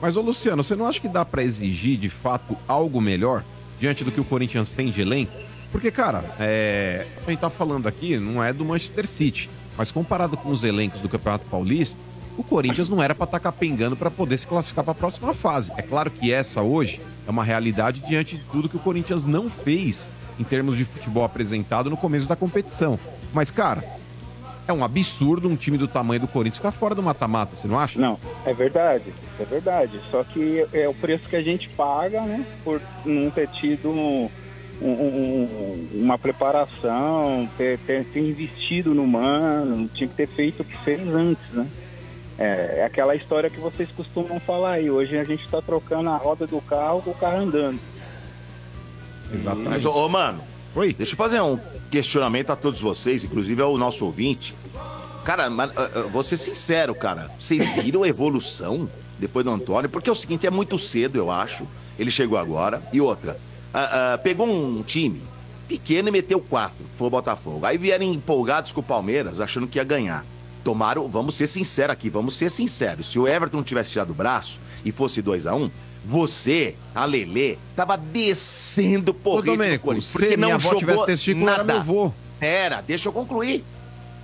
Mas, 0.00 0.16
ô 0.16 0.20
Luciano, 0.20 0.64
você 0.64 0.74
não 0.74 0.86
acha 0.86 0.98
que 0.98 1.08
dá 1.08 1.24
pra 1.24 1.44
exigir, 1.44 1.96
de 1.96 2.08
fato, 2.08 2.56
algo 2.66 3.00
melhor 3.00 3.44
diante 3.78 4.02
do 4.02 4.10
que 4.10 4.20
o 4.20 4.24
Corinthians 4.24 4.72
tem 4.72 4.90
de 4.90 5.00
elenco? 5.00 5.32
Porque, 5.70 5.92
cara, 5.92 6.24
é... 6.40 7.06
a 7.24 7.30
gente 7.30 7.40
tá 7.40 7.48
falando 7.48 7.86
aqui, 7.86 8.18
não 8.18 8.42
é 8.42 8.52
do 8.52 8.64
Manchester 8.64 9.06
City, 9.06 9.48
mas 9.76 9.92
comparado 9.92 10.36
com 10.36 10.50
os 10.50 10.64
elencos 10.64 11.00
do 11.00 11.08
Campeonato 11.08 11.44
Paulista, 11.48 12.00
o 12.36 12.42
Corinthians 12.42 12.88
não 12.88 13.02
era 13.02 13.14
pra 13.14 13.24
estar 13.24 13.40
capengando 13.40 13.96
pra 13.96 14.10
poder 14.10 14.38
se 14.38 14.46
classificar 14.46 14.84
pra 14.84 14.94
próxima 14.94 15.34
fase. 15.34 15.72
É 15.76 15.82
claro 15.82 16.10
que 16.10 16.32
essa 16.32 16.62
hoje 16.62 17.00
é 17.26 17.30
uma 17.30 17.44
realidade 17.44 18.00
diante 18.08 18.36
de 18.36 18.44
tudo 18.44 18.68
que 18.68 18.76
o 18.76 18.80
Corinthians 18.80 19.26
não 19.26 19.48
fez 19.50 20.08
em 20.38 20.44
termos 20.44 20.76
de 20.76 20.84
futebol 20.84 21.24
apresentado 21.24 21.90
no 21.90 21.96
começo 21.96 22.26
da 22.28 22.34
competição. 22.34 22.98
Mas, 23.34 23.50
cara, 23.50 23.84
é 24.66 24.72
um 24.72 24.82
absurdo 24.82 25.48
um 25.48 25.56
time 25.56 25.76
do 25.76 25.86
tamanho 25.86 26.20
do 26.20 26.28
Corinthians 26.28 26.56
ficar 26.56 26.72
fora 26.72 26.94
do 26.94 27.02
mata-mata, 27.02 27.54
você 27.54 27.68
não 27.68 27.78
acha? 27.78 27.98
Não, 28.00 28.18
é 28.46 28.54
verdade, 28.54 29.12
é 29.38 29.44
verdade. 29.44 30.00
Só 30.10 30.24
que 30.24 30.64
é 30.72 30.88
o 30.88 30.94
preço 30.94 31.28
que 31.28 31.36
a 31.36 31.42
gente 31.42 31.68
paga, 31.68 32.22
né? 32.22 32.44
Por 32.64 32.80
não 33.04 33.30
ter 33.30 33.48
tido 33.48 33.90
um- 33.90 34.30
um- 34.80 35.88
uma 35.94 36.18
preparação, 36.18 37.48
ter, 37.56 37.78
ter- 37.80 38.04
ter 38.06 38.20
investido 38.20 38.94
no 38.94 39.06
mano, 39.06 39.88
tinha 39.94 40.08
que 40.08 40.14
ter 40.14 40.26
feito 40.28 40.60
o 40.60 40.64
que 40.64 40.76
fez 40.78 41.06
antes, 41.06 41.44
né? 41.52 41.66
É, 42.38 42.78
é 42.78 42.84
aquela 42.84 43.14
história 43.14 43.50
que 43.50 43.60
vocês 43.60 43.88
costumam 43.90 44.40
falar 44.40 44.72
aí. 44.72 44.90
Hoje 44.90 45.16
a 45.16 45.24
gente 45.24 45.44
está 45.44 45.60
trocando 45.60 46.10
a 46.10 46.16
roda 46.16 46.46
do 46.46 46.60
carro 46.60 47.02
com 47.02 47.10
o 47.10 47.14
carro 47.14 47.38
andando. 47.38 47.78
Exatamente. 49.32 49.68
Mas, 49.68 49.84
ô, 49.84 49.92
ô, 49.92 50.08
mano, 50.08 50.42
deixa 50.96 51.12
eu 51.12 51.16
fazer 51.16 51.40
um 51.40 51.58
questionamento 51.90 52.50
a 52.50 52.56
todos 52.56 52.80
vocês, 52.80 53.24
inclusive 53.24 53.60
ao 53.62 53.76
nosso 53.76 54.04
ouvinte. 54.04 54.54
Cara, 55.24 55.48
mas, 55.48 55.70
ah, 55.76 55.90
ah, 55.94 56.00
vou 56.10 56.22
ser 56.22 56.36
sincero, 56.36 56.94
cara. 56.94 57.30
Vocês 57.38 57.68
viram 57.76 58.02
a 58.02 58.08
evolução 58.08 58.88
depois 59.18 59.44
do 59.44 59.50
Antônio? 59.50 59.88
Porque 59.88 60.08
é 60.08 60.12
o 60.12 60.16
seguinte, 60.16 60.46
é 60.46 60.50
muito 60.50 60.78
cedo, 60.78 61.16
eu 61.16 61.30
acho. 61.30 61.66
Ele 61.98 62.10
chegou 62.10 62.38
agora. 62.38 62.82
E 62.92 63.00
outra, 63.00 63.38
ah, 63.72 64.18
pegou 64.22 64.46
um 64.46 64.82
time 64.82 65.22
pequeno 65.68 66.08
e 66.08 66.12
meteu 66.12 66.40
quatro, 66.40 66.84
foi 66.98 67.06
o 67.06 67.10
Botafogo. 67.10 67.64
Aí 67.64 67.78
vieram 67.78 68.04
empolgados 68.04 68.72
com 68.72 68.80
o 68.80 68.84
Palmeiras, 68.84 69.40
achando 69.40 69.66
que 69.66 69.78
ia 69.78 69.84
ganhar. 69.84 70.24
Tomaram, 70.64 71.08
vamos 71.08 71.34
ser 71.34 71.46
sinceros 71.46 71.92
aqui, 71.92 72.08
vamos 72.08 72.34
ser 72.36 72.50
sinceros. 72.50 73.10
Se 73.10 73.18
o 73.18 73.26
Everton 73.26 73.62
tivesse 73.62 73.92
tirado 73.92 74.10
o 74.10 74.14
braço 74.14 74.60
e 74.84 74.92
fosse 74.92 75.20
2 75.20 75.46
a 75.46 75.54
1 75.54 75.70
você, 76.04 76.74
a 76.94 77.04
Lelê, 77.04 77.56
tava 77.76 77.96
descendo 77.96 79.14
porrete 79.14 79.46
no 79.46 79.52
Domênico, 79.56 79.84
Corinthians. 79.86 80.12
Porque 80.12 80.36
não 80.36 80.58
jogou 80.58 80.78
tivesse 80.78 81.06
testículo, 81.06 81.48
era 81.48 81.58
nada. 81.58 81.74
meu 81.74 81.82
vô. 81.82 82.12
Pera, 82.40 82.80
deixa 82.84 83.08
eu 83.08 83.12
concluir. 83.12 83.64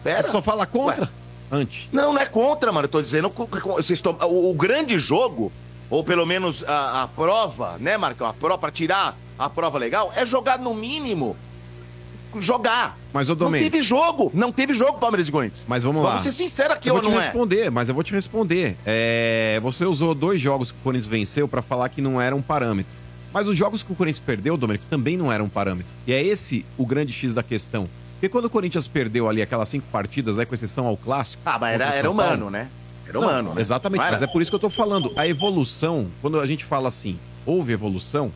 Pera. 0.02 0.22
Você 0.22 0.30
só 0.32 0.42
fala 0.42 0.66
contra? 0.66 1.02
Ué. 1.02 1.08
Antes. 1.50 1.88
Não, 1.92 2.12
não 2.12 2.20
é 2.20 2.26
contra, 2.26 2.70
mano. 2.72 2.84
Eu 2.86 2.90
tô 2.90 3.00
dizendo 3.00 3.30
que 3.30 3.60
vocês 3.68 4.00
tom- 4.00 4.16
o, 4.22 4.50
o 4.50 4.54
grande 4.54 4.98
jogo, 4.98 5.50
ou 5.88 6.02
pelo 6.04 6.26
menos 6.26 6.62
a, 6.64 7.04
a 7.04 7.08
prova, 7.08 7.76
né, 7.78 7.96
Marcão? 7.96 8.26
A 8.26 8.32
prova, 8.34 8.58
pra 8.58 8.70
tirar 8.70 9.16
a 9.38 9.48
prova 9.48 9.78
legal, 9.78 10.12
é 10.16 10.26
jogar 10.26 10.58
no 10.58 10.74
mínimo. 10.74 11.36
Jogar. 12.40 12.96
Mas, 13.12 13.28
Não 13.28 13.36
Domênico- 13.36 13.70
teve 13.70 13.82
jogo. 13.82 14.30
Não 14.34 14.52
teve 14.52 14.74
jogo, 14.74 14.98
Palmeiras 14.98 15.28
e 15.28 15.32
Corinthians. 15.32 15.64
Mas 15.68 15.82
vamos 15.82 16.02
lá. 16.02 16.10
Vamos 16.10 16.24
ser 16.24 16.32
sinceros 16.32 16.76
aqui, 16.76 16.88
eu 16.88 16.94
ou 16.94 17.00
vou 17.00 17.10
te 17.10 17.12
não 17.14 17.20
é? 17.20 17.24
responder, 17.24 17.70
mas 17.70 17.88
eu 17.88 17.94
vou 17.94 18.04
te 18.04 18.12
responder. 18.12 18.76
É, 18.84 19.58
você 19.62 19.84
usou 19.86 20.14
dois 20.14 20.40
jogos 20.40 20.70
que 20.70 20.78
o 20.78 20.82
Corinthians 20.82 21.08
venceu 21.08 21.48
pra 21.48 21.62
falar 21.62 21.88
que 21.88 22.00
não 22.02 22.20
era 22.20 22.34
um 22.36 22.42
parâmetro. 22.42 22.92
Mas 23.32 23.46
os 23.48 23.56
jogos 23.56 23.82
que 23.82 23.92
o 23.92 23.94
Corinthians 23.94 24.24
perdeu, 24.24 24.56
Domênico, 24.56 24.84
também 24.88 25.16
não 25.16 25.30
eram 25.32 25.46
um 25.46 25.48
parâmetro. 25.48 25.90
E 26.06 26.12
é 26.12 26.22
esse 26.22 26.64
o 26.76 26.86
grande 26.86 27.12
X 27.12 27.34
da 27.34 27.42
questão. 27.42 27.88
Porque 28.14 28.28
quando 28.28 28.46
o 28.46 28.50
Corinthians 28.50 28.88
perdeu 28.88 29.28
ali 29.28 29.40
aquelas 29.42 29.68
cinco 29.68 29.86
partidas, 29.92 30.38
aí, 30.38 30.46
com 30.46 30.54
exceção 30.54 30.86
ao 30.86 30.96
clássico. 30.96 31.42
Ah, 31.46 31.58
mas 31.58 31.74
era, 31.74 31.84
o 31.84 31.88
era 31.92 32.02
Paulo, 32.04 32.12
humano, 32.22 32.50
né? 32.50 32.68
Era 33.06 33.12
Não, 33.14 33.20
humano, 33.22 33.54
né? 33.54 33.60
Exatamente, 33.60 34.02
Não 34.02 34.10
mas 34.10 34.22
é 34.22 34.26
por 34.26 34.42
isso 34.42 34.50
que 34.50 34.54
eu 34.54 34.58
tô 34.58 34.68
falando. 34.70 35.12
A 35.16 35.26
evolução, 35.26 36.08
quando 36.20 36.40
a 36.40 36.46
gente 36.46 36.64
fala 36.64 36.88
assim, 36.88 37.18
houve 37.46 37.72
evolução, 37.72 38.32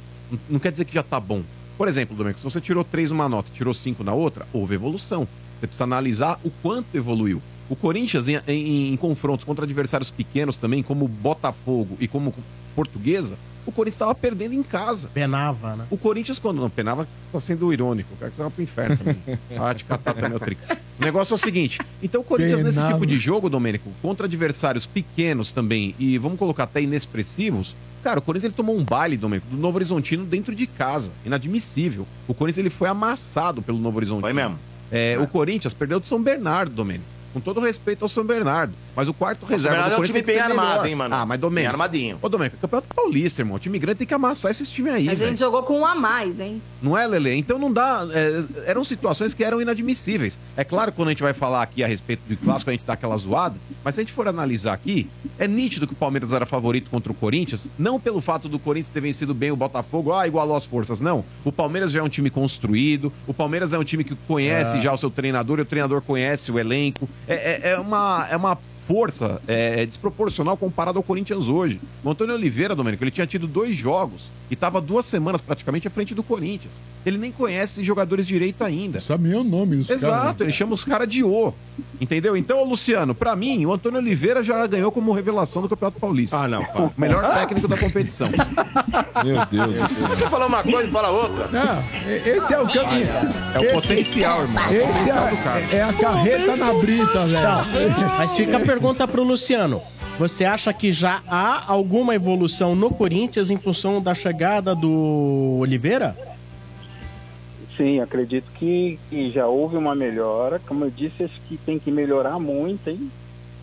não 0.49 0.59
quer 0.61 0.71
dizer 0.73 0.85
que 0.85 0.95
já 0.95 1.03
tá 1.03 1.19
bom. 1.19 1.43
Por 1.83 1.89
exemplo, 1.89 2.17
Domingos, 2.17 2.39
se 2.41 2.45
você 2.45 2.61
tirou 2.61 2.85
três 2.85 3.11
numa 3.11 3.29
nota 3.29 3.51
e 3.53 3.57
tirou 3.57 3.75
cinco 3.75 4.05
na 4.05 4.15
outra, 4.15 4.47
houve 4.53 4.73
evolução. 4.77 5.27
Você 5.59 5.67
precisa 5.67 5.83
analisar 5.83 6.39
o 6.45 6.51
quanto 6.63 6.95
evoluiu. 6.97 7.43
O 7.69 7.75
Corinthians, 7.75 8.29
em, 8.29 8.39
em- 8.47 8.93
em 8.93 8.97
confrontos 8.97 9.45
contra 9.45 9.65
adversários 9.65 10.09
pequenos 10.09 10.57
também, 10.57 10.81
como 10.81 11.09
Botafogo 11.09 11.97
e 11.99 12.07
como 12.07 12.33
Portuguesa, 12.77 13.37
o 13.67 13.73
Corinthians 13.73 13.97
estava 13.97 14.15
perdendo 14.15 14.55
em 14.55 14.63
casa. 14.63 15.11
Penava, 15.13 15.75
né? 15.75 15.85
O 15.91 15.99
Corinthians, 15.99 16.39
quando 16.39 16.61
não 16.61 16.71
penava, 16.71 17.05
tá 17.33 17.41
sendo 17.41 17.73
irônico. 17.73 18.11
Quero 18.17 18.31
que 18.31 18.37
você 18.37 18.43
vá 18.45 18.51
pro 18.53 18.63
inferno 18.63 18.97
também. 18.99 19.17
Ah, 19.59 19.75
te 19.75 19.83
catar 19.85 20.15
também 20.15 20.37
o 20.37 20.39
trico. 20.39 20.63
O 21.01 21.05
negócio 21.05 21.35
é 21.35 21.37
o 21.37 21.39
seguinte: 21.39 21.81
então 22.01 22.21
o 22.21 22.25
Corinthians, 22.25 22.61
nesse 22.63 22.79
Penava. 22.79 22.95
tipo 22.95 23.07
de 23.07 23.19
jogo, 23.19 23.51
Domênico, 23.51 23.91
contra 24.01 24.27
adversários 24.27 24.87
pequenos 24.87 25.51
também, 25.51 25.97
e 25.99 26.17
vamos 26.17 26.39
colocar 26.39 26.63
até 26.63 26.81
inexpressivos, 26.81 27.75
cara, 28.03 28.19
o 28.19 28.23
Corinthians 28.23 28.45
ele 28.51 28.55
tomou 28.55 28.77
um 28.77 28.85
baile, 28.85 29.17
Domênico, 29.17 29.47
do 29.51 29.57
Novo 29.57 29.77
Horizontino 29.77 30.25
dentro 30.25 30.55
de 30.55 30.67
casa. 30.67 31.13
Inadmissível. 31.25 32.07
O 32.29 32.35
Corinthians 32.35 32.59
ele 32.59 32.71
foi 32.71 32.89
amassado 32.89 33.63
pelo 33.63 33.79
Novo 33.79 33.97
Horizontino. 33.97 34.23
Foi 34.23 34.33
mesmo. 34.33 34.59
É, 34.91 35.19
O 35.19 35.27
Corinthians 35.27 35.73
perdeu 35.73 35.99
do 35.99 36.07
São 36.07 36.23
Bernardo, 36.23 36.75
Domênico. 36.75 37.07
Com 37.33 37.41
todo 37.41 37.61
respeito 37.61 38.03
ao 38.03 38.09
São 38.09 38.25
Bernardo. 38.25 38.75
Mas 38.95 39.09
o 39.09 39.15
quarto 39.15 39.41
São 39.41 39.49
reserva 39.49 39.77
Bernardo 39.77 39.91
do 39.91 39.95
é 39.95 39.97
um 39.97 40.07
Corinthians 40.07 40.25
time 40.27 40.37
bem 40.39 40.45
ser 40.45 40.51
armado, 40.51 40.71
melhor. 40.73 40.87
hein, 40.87 40.95
mano? 40.95 41.15
Ah, 41.15 41.27
mas 41.27 41.41
Domênico. 41.41 41.63
Bem 41.63 41.67
armadinho. 41.67 42.19
Ô, 42.21 42.29
Domênico, 42.29 42.57
Campeonato 42.59 42.95
Paulista, 42.95 43.41
irmão. 43.43 43.57
O 43.57 43.59
time 43.59 43.79
grande 43.79 43.99
tem 43.99 44.07
que 44.07 44.15
amassar 44.15 44.51
esses 44.51 44.69
times 44.71 44.93
aí, 44.93 45.09
A 45.09 45.15
gente 45.15 45.39
jogou 45.39 45.63
com 45.63 45.81
um 45.81 45.87
a 45.87 45.95
mais, 45.95 46.39
hein? 46.41 46.61
Não 46.83 46.97
é, 46.97 47.07
Lele? 47.07 47.35
Então 47.35 47.59
não 47.59 47.73
dá. 47.73 48.07
é, 48.13 48.43
eram 48.71 48.85
situações 48.85 49.33
que 49.35 49.43
eram 49.43 49.61
inadmissíveis. 49.61 50.39
É 50.57 50.65
claro 50.65 50.91
que 50.93 50.97
quando 50.97 51.09
a 51.09 51.11
gente 51.13 51.23
vai 51.23 51.33
falar 51.33 51.63
aqui 51.63 51.83
a 51.83 51.87
respeito 51.87 52.21
do 52.29 52.37
clássico, 52.37 52.71
a 52.71 52.73
gente 52.73 52.85
dá 52.85 52.93
aquela 52.93 53.17
zoada. 53.17 53.57
Mas 53.85 53.95
se 53.95 54.01
a 54.01 54.05
gente 54.05 54.13
for 54.13 54.29
analisar 54.29 54.75
aqui, 54.75 55.09
é 55.39 55.49
nítido 55.49 55.87
que 55.87 55.93
o 55.95 55.97
Palmeiras 55.97 56.33
era 56.33 56.45
favorito 56.47 56.91
contra 56.91 57.11
o 57.11 57.15
Corinthians. 57.15 57.71
Não 57.79 57.99
pelo 57.99 58.21
fato 58.21 58.49
do 58.49 58.59
Corinthians 58.59 58.91
ter 58.91 59.01
vencido 59.01 59.33
bem 59.35 59.51
o 59.51 59.57
Botafogo, 59.57 60.13
ah, 60.13 60.27
igualou 60.27 60.57
as 60.57 60.65
forças. 60.65 61.01
Não. 61.01 61.25
O 61.45 61.51
Palmeiras 61.53 61.91
já 61.93 62.01
é 62.01 62.03
um 62.03 62.09
time 62.09 62.29
construído. 62.31 63.13
O 63.27 63.33
Palmeiras 63.35 63.73
é 63.73 63.79
um 63.79 63.85
time 63.85 64.05
que 64.05 64.15
conhece 64.29 64.77
É. 64.77 64.81
já 64.81 64.93
o 64.93 64.97
seu 64.99 65.11
treinador 65.11 65.59
e 65.59 65.63
o 65.63 65.65
treinador 65.65 66.03
conhece 66.03 66.53
o 66.53 66.59
elenco. 66.59 67.09
É, 67.29 67.35
é- 67.35 67.71
é 67.73 67.79
uma. 67.79 68.27
É 68.31 68.37
uma 68.37 68.59
força 68.87 69.41
é, 69.47 69.87
desproporcional 69.87 70.57
comparado 70.57 70.99
ao 70.99 71.03
Corinthians 71.03 71.49
hoje. 71.49 71.81
O 72.03 72.11
Antônio 72.11 72.35
Oliveira, 72.35 72.75
Domênico, 72.75 73.03
ele 73.05 73.11
tinha 73.11 73.27
tido 73.27 73.47
dois 73.47 73.77
jogos 73.77 74.31
e 74.51 74.55
estava 74.55 74.81
duas 74.81 75.07
semanas 75.07 75.41
praticamente 75.41 75.87
à 75.87 75.91
frente 75.91 76.15
do 76.15 76.23
Corinthians. 76.23 76.75
Ele 77.05 77.19
nem 77.19 77.33
conhece 77.33 77.83
jogadores 77.83 78.27
direito 78.27 78.63
ainda. 78.63 79.01
Sabe 79.01 79.35
o 79.35 79.43
nome 79.43 79.85
caras, 79.85 80.03
Exato, 80.03 80.41
né? 80.43 80.47
ele 80.47 80.53
chama 80.53 80.75
os 80.75 80.85
caras 80.85 81.09
de 81.09 81.23
O. 81.25 81.53
Entendeu? 82.01 82.37
Então, 82.37 82.63
Luciano, 82.65 83.15
pra 83.15 83.35
mim, 83.35 83.65
o 83.67 83.73
Antônio 83.73 83.99
Oliveira 83.99 84.43
já 84.45 84.65
ganhou 84.67 84.91
como 84.93 85.13
revelação 85.13 85.63
do 85.63 85.69
Campeonato 85.69 85.99
Paulista. 85.99 86.39
Ah, 86.39 86.49
não, 86.49 86.63
O 86.63 86.93
melhor 86.97 87.23
técnico 87.35 87.67
da 87.67 87.77
competição. 87.77 88.29
Meu 89.25 89.47
Deus. 89.47 89.91
Você 90.01 90.17
quer 90.17 90.31
falar 90.31 90.47
uma 90.47 90.63
coisa 90.63 90.89
e 90.89 90.91
fala 90.93 91.11
outra? 91.11 91.49
Não, 91.49 92.11
esse 92.27 92.53
é 92.53 92.59
o 92.61 92.67
caminho. 92.67 93.07
É 93.55 93.59
o 93.59 93.65
Esse- 93.65 93.73
potencial, 93.75 94.43
irmão. 94.43 94.65
É 94.65 94.69
o 94.69 94.73
Esse 94.73 94.87
potencial 94.87 95.29
do 95.31 95.37
cara. 95.39 95.61
é, 95.61 95.77
é 95.77 95.83
a 95.83 95.93
carreta 95.93 96.57
na 96.57 96.73
brita, 96.75 97.27
velho. 97.27 97.43
Tá. 97.43 97.67
Mas 98.19 98.37
fica 98.37 98.61
pergunta 98.73 99.07
pro 99.07 99.23
Luciano. 99.23 99.83
Você 100.19 100.47
acha 100.47 100.73
que 100.73 100.93
já 100.93 101.23
há 101.29 101.71
alguma 101.71 102.15
evolução 102.15 102.75
no 102.75 102.91
Corinthians 102.91 103.51
em 103.51 103.59
função 103.59 104.01
da 104.01 104.15
chegada 104.15 104.75
do 104.75 105.59
Oliveira? 105.61 106.17
Sim, 107.77 108.01
acredito 108.01 108.47
que, 108.55 108.99
que 109.11 109.31
já 109.31 109.47
houve 109.47 109.77
uma 109.77 109.95
melhora. 109.95 110.59
Como 110.59 110.87
eu 110.87 110.91
disse, 110.91 111.23
acho 111.23 111.39
que 111.47 111.59
tem 111.59 111.79
que 111.79 111.91
melhorar 111.91 112.39
muito, 112.39 112.89
hein? 112.89 113.11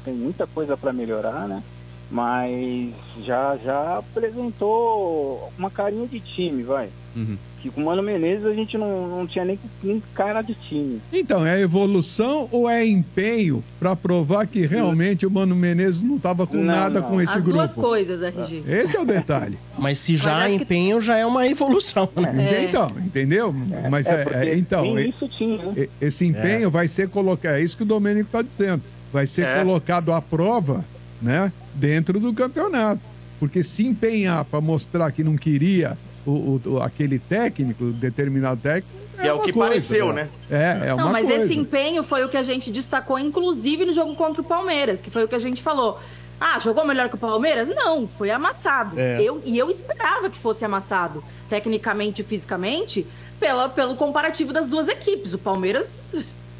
Tem 0.05 0.13
muita 0.13 0.45
coisa 0.45 0.77
para 0.77 0.93
melhorar, 0.93 1.47
né? 1.47 1.63
Mas 2.11 2.89
já, 3.23 3.57
já 3.63 3.97
apresentou 3.99 5.51
uma 5.57 5.69
carinha 5.69 6.07
de 6.07 6.19
time, 6.19 6.63
vai. 6.63 6.89
Uhum. 7.15 7.37
Que 7.61 7.69
com 7.69 7.81
o 7.81 7.85
Mano 7.85 8.01
Menezes 8.01 8.45
a 8.45 8.53
gente 8.53 8.77
não, 8.77 9.07
não 9.07 9.27
tinha 9.27 9.43
nem, 9.43 9.59
nem 9.83 10.01
cara 10.15 10.41
de 10.41 10.53
time. 10.55 11.01
Então, 11.11 11.45
é 11.45 11.59
evolução 11.59 12.47
ou 12.51 12.69
é 12.69 12.85
empenho 12.85 13.61
pra 13.79 13.95
provar 13.97 14.47
que 14.47 14.65
realmente 14.65 15.25
o 15.25 15.31
Mano 15.31 15.55
Menezes 15.55 16.01
não 16.01 16.17
tava 16.17 16.47
com 16.47 16.55
Não, 16.57 16.63
nada 16.63 17.01
não. 17.01 17.09
com 17.09 17.21
esse 17.21 17.33
As 17.35 17.43
grupo? 17.43 17.57
duas 17.57 17.73
coisas, 17.73 18.21
RG. 18.23 18.63
Esse 18.65 18.95
é 18.95 19.01
o 19.01 19.05
detalhe. 19.05 19.57
Mas 19.77 19.99
se 19.99 20.15
já 20.15 20.23
Mas 20.31 20.33
há 20.33 20.45
acho 20.45 20.57
que- 20.57 20.63
empenho, 20.63 21.01
já 21.01 21.17
é 21.17 21.25
uma 21.25 21.45
evolução, 21.47 22.07
né? 22.15 22.59
É. 22.59 22.63
Então, 22.63 22.89
entendeu? 23.05 23.53
Mas 23.91 24.07
é, 24.07 24.23
é, 24.31 24.49
é, 24.51 24.57
então, 24.57 24.97
é- 24.97 25.07
isso 25.07 25.27
tinha, 25.27 25.57
né? 25.57 25.87
esse 25.99 26.25
empenho 26.25 26.71
vai 26.71 26.87
ser 26.87 27.09
colocado, 27.09 27.55
é 27.55 27.61
isso 27.61 27.75
que 27.75 27.83
o 27.83 27.85
Domênico 27.85 28.27
está 28.27 28.41
dizendo, 28.41 28.81
vai 29.11 29.27
ser 29.27 29.45
É. 29.45 29.59
colocado 29.59 30.13
à 30.13 30.21
prova, 30.21 30.85
né, 31.21 31.51
dentro 31.73 32.19
do 32.19 32.33
campeonato. 32.33 33.01
Porque 33.39 33.63
se 33.63 33.85
empenhar 33.85 34.43
para 34.45 34.59
mostrar 34.59 35.11
que 35.11 35.23
não 35.23 35.37
queria 35.37 35.97
o, 36.25 36.59
o- 36.65 36.79
aquele 36.81 37.19
técnico, 37.19 37.85
determinado 37.91 38.59
técnico. 38.61 38.99
Que 39.19 39.27
é 39.27 39.33
o 39.33 39.39
que 39.39 39.51
coisa, 39.51 39.69
pareceu, 39.69 40.13
né? 40.13 40.29
É, 40.49 40.87
é 40.89 40.93
uma 40.93 41.05
Não, 41.05 41.11
mas 41.11 41.25
coisa. 41.25 41.43
esse 41.43 41.53
empenho 41.57 42.03
foi 42.03 42.23
o 42.23 42.29
que 42.29 42.37
a 42.37 42.43
gente 42.43 42.71
destacou, 42.71 43.19
inclusive 43.19 43.83
no 43.85 43.91
jogo 43.93 44.15
contra 44.15 44.41
o 44.41 44.45
Palmeiras, 44.45 45.01
que 45.01 45.09
foi 45.09 45.23
o 45.25 45.27
que 45.27 45.35
a 45.35 45.39
gente 45.39 45.61
falou. 45.61 45.99
Ah, 46.39 46.57
jogou 46.59 46.85
melhor 46.87 47.09
que 47.09 47.15
o 47.15 47.17
Palmeiras? 47.17 47.67
Não, 47.67 48.07
foi 48.07 48.31
amassado. 48.31 48.97
É. 48.97 49.21
Eu, 49.21 49.41
e 49.45 49.57
eu 49.57 49.69
esperava 49.69 50.29
que 50.29 50.37
fosse 50.37 50.63
amassado, 50.63 51.21
tecnicamente 51.49 52.21
e 52.21 52.25
fisicamente, 52.25 53.05
pela, 53.41 53.67
pelo 53.67 53.95
comparativo 53.97 54.53
das 54.53 54.67
duas 54.67 54.87
equipes. 54.87 55.33
O 55.33 55.37
Palmeiras 55.37 56.03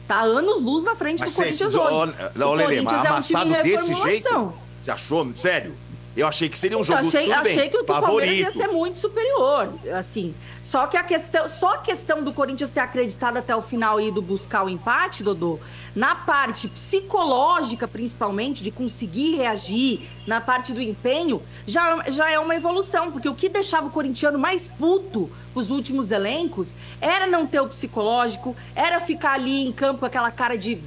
tá 0.09 0.21
anos 0.21 0.59
luz 0.59 0.83
na 0.83 0.95
frente 0.95 1.19
Mas 1.19 1.33
do 1.33 1.37
Corinthians 1.37 1.75
hoje. 1.75 1.87
ô, 1.87 1.99
o 1.99 2.53
Lelê, 2.55 2.63
Corinthians 2.63 2.91
mas 2.91 3.05
é 3.05 3.09
um 3.09 3.13
amassado 3.13 3.45
time 3.45 3.59
em 3.59 3.63
desse 3.63 3.93
jeito? 3.93 4.53
Você 4.81 4.91
achou? 4.91 5.35
Sério? 5.35 5.75
Eu 6.17 6.27
achei 6.27 6.49
que 6.49 6.57
seria 6.57 6.77
um 6.77 6.83
jogo 6.83 6.99
achei, 6.99 7.31
achei 7.31 7.55
bem, 7.55 7.69
que 7.69 7.77
o 7.77 7.83
Palmeiras 7.83 8.35
ia 8.35 8.51
ser 8.51 8.67
muito 8.67 8.97
superior, 8.97 9.69
assim. 9.97 10.33
Só 10.63 10.87
que 10.87 10.97
a 10.97 11.03
questão, 11.03 11.47
só 11.47 11.75
a 11.75 11.77
questão 11.77 12.23
do 12.23 12.33
Corinthians 12.33 12.71
ter 12.71 12.79
acreditado 12.79 13.37
até 13.37 13.55
o 13.55 13.61
final 13.61 14.01
e 14.01 14.07
ido 14.07 14.21
buscar 14.21 14.65
o 14.65 14.69
empate, 14.69 15.23
Dodô, 15.23 15.59
na 15.95 16.15
parte 16.15 16.67
psicológica, 16.67 17.87
principalmente, 17.87 18.63
de 18.63 18.71
conseguir 18.71 19.35
reagir, 19.37 20.01
na 20.27 20.39
parte 20.39 20.73
do 20.73 20.81
empenho, 20.81 21.41
já, 21.67 22.03
já 22.09 22.29
é 22.31 22.39
uma 22.39 22.55
evolução, 22.55 23.11
porque 23.11 23.27
o 23.27 23.35
que 23.35 23.49
deixava 23.49 23.87
o 23.87 23.89
corintiano 23.89 24.37
mais 24.37 24.67
puto 24.67 25.29
os 25.55 25.71
últimos 25.71 26.11
elencos 26.11 26.75
era 27.01 27.25
não 27.25 27.45
ter 27.47 27.59
o 27.59 27.67
psicológico, 27.67 28.55
era 28.75 28.99
ficar 29.01 29.33
ali 29.33 29.65
em 29.65 29.71
campo 29.71 29.99
com 30.01 30.05
aquela 30.05 30.31
cara 30.31 30.57
de 30.57 30.79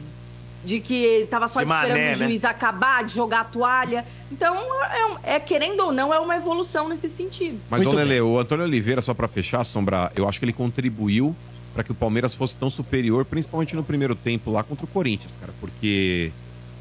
de 0.64 0.78
que 0.78 1.26
tava 1.28 1.48
só 1.48 1.58
De 1.60 1.66
esperando 1.68 1.88
mané, 1.88 2.14
o 2.14 2.18
né? 2.20 2.24
juiz 2.28 2.44
acabar, 2.44 3.02
de 3.02 3.12
jogar 3.12 3.40
a 3.40 3.44
toalha. 3.44 4.06
Então, 4.30 4.54
é, 4.84 5.06
um- 5.06 5.16
é, 5.24 5.40
querendo 5.40 5.80
ou 5.80 5.92
não, 5.92 6.14
é 6.14 6.20
uma 6.20 6.36
evolução 6.36 6.88
nesse 6.88 7.08
sentido. 7.08 7.58
Mas, 7.68 7.84
ô 7.84 7.90
Lele, 7.90 8.20
o 8.20 8.38
Antônio 8.38 8.64
Oliveira, 8.64 9.02
só 9.02 9.12
pra 9.12 9.26
fechar, 9.26 9.64
Sombra, 9.64 10.12
eu 10.14 10.28
acho 10.28 10.38
que 10.38 10.44
ele 10.44 10.52
contribuiu 10.52 11.34
pra 11.72 11.82
que 11.82 11.92
o 11.92 11.94
Palmeiras 11.94 12.34
fosse 12.34 12.56
tão 12.56 12.70
superior, 12.70 13.24
principalmente 13.24 13.74
no 13.74 13.82
primeiro 13.82 14.14
tempo 14.14 14.50
lá 14.50 14.62
contra 14.62 14.84
o 14.84 14.88
Corinthians, 14.88 15.36
cara. 15.40 15.52
Porque 15.60 16.30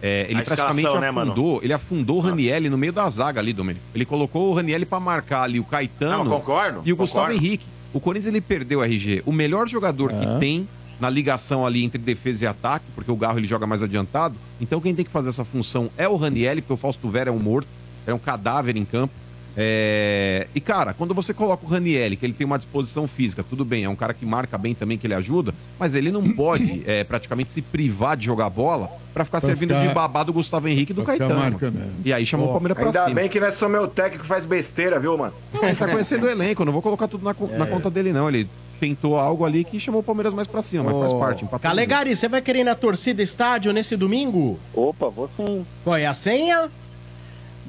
é, 0.01 0.25
ele 0.29 0.41
A 0.41 0.43
praticamente 0.43 0.99
né, 0.99 1.09
afundou, 1.09 1.59
ele 1.63 1.73
afundou 1.73 2.17
o 2.17 2.19
Ranielli 2.19 2.69
no 2.69 2.77
meio 2.77 2.91
da 2.91 3.09
zaga 3.09 3.39
ali, 3.39 3.53
Domênico. 3.53 3.85
Ele 3.93 4.05
colocou 4.05 4.51
o 4.51 4.53
Ranielli 4.53 4.85
pra 4.85 4.99
marcar 4.99 5.43
ali 5.43 5.59
o 5.59 5.63
Caetano 5.63 6.23
Não, 6.23 6.39
concordo, 6.39 6.81
e 6.83 6.91
o 6.91 6.95
Gustavo 6.95 7.27
concordo. 7.27 7.45
Henrique. 7.45 7.65
O 7.93 7.99
Corinthians 7.99 8.27
ele 8.27 8.41
perdeu 8.41 8.79
o 8.79 8.83
RG, 8.83 9.21
o 9.25 9.33
melhor 9.33 9.67
jogador 9.67 10.13
que 10.13 10.39
tem 10.39 10.67
na 10.99 11.09
ligação 11.09 11.65
ali 11.65 11.83
entre 11.83 11.97
defesa 11.97 12.45
e 12.45 12.47
ataque, 12.47 12.85
porque 12.95 13.11
o 13.11 13.15
Garro 13.15 13.39
ele 13.39 13.47
joga 13.47 13.67
mais 13.67 13.83
adiantado. 13.83 14.35
Então 14.61 14.79
quem 14.79 14.95
tem 14.95 15.03
que 15.03 15.11
fazer 15.11 15.29
essa 15.29 15.43
função 15.43 15.89
é 15.97 16.07
o 16.07 16.15
Ranielli, 16.15 16.61
porque 16.61 16.73
o 16.73 16.77
Fausto 16.77 17.09
Vera 17.09 17.29
é 17.29 17.33
um 17.33 17.39
morto, 17.39 17.67
é 18.07 18.13
um 18.13 18.19
cadáver 18.19 18.77
em 18.77 18.85
campo. 18.85 19.13
É, 19.57 20.47
E, 20.55 20.59
cara, 20.61 20.93
quando 20.93 21.13
você 21.13 21.33
coloca 21.33 21.65
o 21.65 21.69
Ranielli, 21.69 22.15
que 22.15 22.25
ele 22.25 22.33
tem 22.33 22.45
uma 22.45 22.57
disposição 22.57 23.07
física, 23.07 23.43
tudo 23.47 23.65
bem, 23.65 23.83
é 23.83 23.89
um 23.89 23.95
cara 23.95 24.13
que 24.13 24.25
marca 24.25 24.57
bem 24.57 24.73
também, 24.73 24.97
que 24.97 25.05
ele 25.07 25.13
ajuda, 25.13 25.53
mas 25.79 25.93
ele 25.95 26.11
não 26.11 26.23
pode 26.31 26.83
é, 26.87 27.03
praticamente 27.03 27.51
se 27.51 27.61
privar 27.61 28.15
de 28.15 28.25
jogar 28.25 28.49
bola 28.49 28.89
pra 29.13 29.25
ficar 29.25 29.39
Pra 29.39 29.47
servindo 29.47 29.69
ficar- 29.73 29.87
de 29.87 29.93
babado 29.93 30.27
do 30.31 30.33
Gustavo 30.33 30.67
Henrique 30.67 30.91
e 30.91 30.95
do 30.95 31.03
pra 31.03 31.17
Caetano. 31.17 31.59
mano. 31.59 31.59
E 32.05 32.13
aí 32.13 32.25
chamou 32.25 32.47
o 32.49 32.51
Palmeiras 32.51 32.77
pra 32.77 32.87
Ainda 32.87 33.03
cima. 33.03 33.15
bem 33.15 33.27
que 33.29 33.39
não 33.39 33.47
é 33.47 33.51
só 33.51 33.67
meu 33.67 33.87
técnico 33.87 34.21
que 34.23 34.27
faz 34.27 34.45
besteira, 34.45 34.99
viu, 34.99 35.17
mano? 35.17 35.33
Não, 35.53 35.63
ele 35.67 35.75
tá 35.75 35.87
conhecendo 35.87 36.25
o 36.25 36.29
elenco, 36.29 36.61
eu 36.61 36.65
não 36.65 36.73
vou 36.73 36.81
colocar 36.81 37.07
tudo 37.07 37.23
na, 37.25 37.33
co- 37.33 37.47
na 37.47 37.65
conta 37.65 37.89
dele, 37.89 38.13
não. 38.13 38.29
Ele 38.29 38.47
tentou 38.79 39.19
algo 39.19 39.45
ali 39.45 39.63
que 39.63 39.79
chamou 39.79 39.99
o 40.01 40.03
Palmeiras 40.03 40.33
mais 40.33 40.47
pra 40.47 40.61
cima, 40.61 40.83
mas 40.85 40.97
faz 40.97 41.13
parte. 41.13 41.43
empatou 41.43 41.59
Calegari, 41.59 42.15
você 42.15 42.27
vai 42.27 42.41
querer 42.41 42.59
ir 42.59 42.63
na 42.63 42.73
torcida 42.73 43.21
estádio 43.21 43.71
nesse 43.73 43.95
domingo? 43.97 44.57
Opa, 44.73 45.09
vou 45.09 45.29
sim. 45.37 45.65
Qual 45.83 45.95
é 45.97 46.05
a 46.07 46.13
senha? 46.13 46.69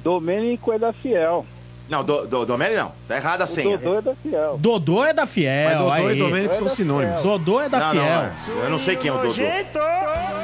Domênico 0.03 0.73
é 0.73 0.79
da 0.79 0.93
Fiel. 0.93 1.45
Não, 1.93 2.02
do, 2.02 2.27
do, 2.27 2.47
Domênico 2.47 2.81
não. 2.81 2.93
Tá 3.06 3.16
errada 3.16 3.44
a 3.44 3.47
senha. 3.47 3.77
Dodô 3.77 3.98
é 3.98 4.01
da 4.01 4.14
Fiel. 4.14 4.56
Dodô 4.59 5.05
é 5.05 5.12
da 5.12 5.27
Fiel. 5.27 5.69
Mas 5.69 5.78
Dodô 5.78 5.93
aí. 6.09 6.16
e 6.16 6.23
Domênico 6.23 6.59
são 6.59 6.69
sinônimos. 6.69 7.23
Dodô 7.23 7.60
é 7.60 7.69
da 7.69 7.78
Não, 7.78 7.90
Fiel. 7.90 8.05
não, 8.05 8.62
é. 8.62 8.64
eu 8.64 8.70
não 8.70 8.78
sei 8.78 8.97
quem 8.97 9.10
é 9.10 9.12
o 9.12 9.19
Dodô. 9.19 9.43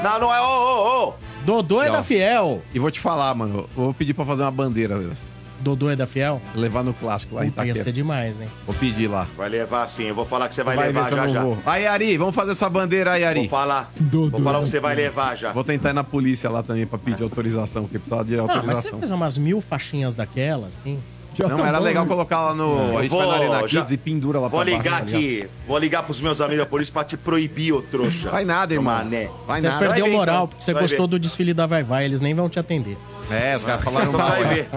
Não, 0.04 0.20
não 0.20 0.34
é. 0.34 0.40
Ô, 0.42 0.44
ô, 0.44 1.08
ô. 1.08 1.14
Dodô 1.46 1.80
é 1.82 1.90
da 1.90 2.02
Fiel. 2.02 2.60
E 2.74 2.78
vou 2.78 2.90
te 2.90 3.00
falar, 3.00 3.34
mano, 3.34 3.66
vou 3.74 3.94
pedir 3.94 4.12
pra 4.12 4.26
fazer 4.26 4.42
uma 4.42 4.50
bandeira 4.50 4.98
dessa. 4.98 5.26
Dodô 5.60 5.88
é 5.90 5.96
da 5.96 6.06
Fiel? 6.06 6.40
Levar 6.54 6.84
no 6.84 6.92
clássico 6.92 7.34
lá 7.34 7.44
em 7.44 7.48
Puta, 7.50 7.62
ia 7.62 7.70
Itaquera. 7.70 7.84
ser 7.84 7.92
demais, 7.92 8.40
hein? 8.40 8.46
Vou 8.66 8.74
pedir 8.74 9.08
lá. 9.08 9.26
Vai 9.36 9.48
levar 9.48 9.88
sim, 9.88 10.04
eu 10.04 10.14
vou 10.14 10.24
falar 10.26 10.48
que 10.48 10.54
você 10.54 10.62
vai, 10.62 10.76
ver 10.76 10.84
levar 10.84 11.10
já 11.10 11.26
já. 11.28 11.42
vou. 11.42 11.58
Aí, 11.66 11.86
Ari, 11.86 12.16
vamos 12.18 12.34
fazer 12.34 12.52
essa 12.52 12.68
bandeira 12.68 13.12
aí, 13.12 13.24
Ari. 13.24 13.40
Vou 13.40 13.48
falar. 13.48 13.90
Vou 13.96 14.40
falar 14.40 14.58
o 14.58 14.62
que 14.64 14.68
você 14.68 14.78
vai 14.80 14.94
levar 14.94 15.34
já. 15.36 15.50
Vou 15.52 15.64
tentar 15.64 15.90
ir 15.90 15.94
na 15.94 16.04
polícia 16.04 16.48
lá 16.48 16.62
também 16.62 16.86
pra 16.86 16.98
pedir 16.98 17.22
autorização, 17.22 17.84
porque 17.84 17.98
precisava 17.98 18.24
de 18.24 18.36
Não, 18.36 18.44
mas 18.46 18.52
você 18.52 18.58
autorização. 18.60 18.98
fez 18.98 19.10
umas 19.10 19.38
mil 19.38 19.60
faixinhas 19.60 20.14
daquela, 20.14 20.68
assim. 20.68 21.00
Não, 21.47 21.65
era 21.65 21.78
legal 21.78 22.06
colocar 22.06 22.40
lá 22.47 22.55
no. 22.55 22.93
Eu 22.93 22.98
a 22.98 23.02
gente 23.02 23.10
vai 23.15 23.27
na 23.27 23.35
Arena 23.35 23.69
já- 23.69 23.81
Kids 23.81 23.93
e 23.93 23.97
pendura 23.97 24.39
lá 24.40 24.48
Vou 24.48 24.60
pra 24.60 24.70
baixo, 24.70 24.82
ligar 24.82 24.98
tá 25.01 25.05
ligado? 25.06 25.19
aqui, 25.19 25.47
vou 25.66 25.78
ligar 25.78 26.02
pros 26.02 26.20
meus 26.20 26.40
amigos 26.40 26.65
da 26.65 26.70
polícia 26.70 26.93
pra 26.93 27.05
te 27.05 27.16
proibir, 27.16 27.73
ô 27.73 27.82
trouxa. 27.82 28.31
Vai 28.31 28.44
nada, 28.44 28.74
irmão. 28.74 28.93
Mané. 28.94 29.28
Vai 29.47 29.60
Você 29.60 29.66
nada. 29.69 29.78
perdeu 29.78 30.05
Vai 30.05 30.10
ver, 30.10 30.16
moral, 30.16 30.35
então. 30.36 30.48
porque 30.48 30.65
você 30.65 30.73
Vai 30.73 30.82
gostou 30.82 31.06
ver. 31.06 31.10
do 31.10 31.19
desfile 31.19 31.55
da 31.55 31.66
Vai 31.66 31.82
Vai, 31.82 32.05
eles 32.05 32.20
nem 32.20 32.35
vão 32.35 32.48
te 32.48 32.59
atender. 32.59 32.97
É, 33.31 33.56
os 33.56 33.65
caras 33.65 33.85
falaram 33.85 34.12
mal. 34.12 34.28
vai 34.28 34.43
é. 34.43 34.47
ver. 34.47 34.69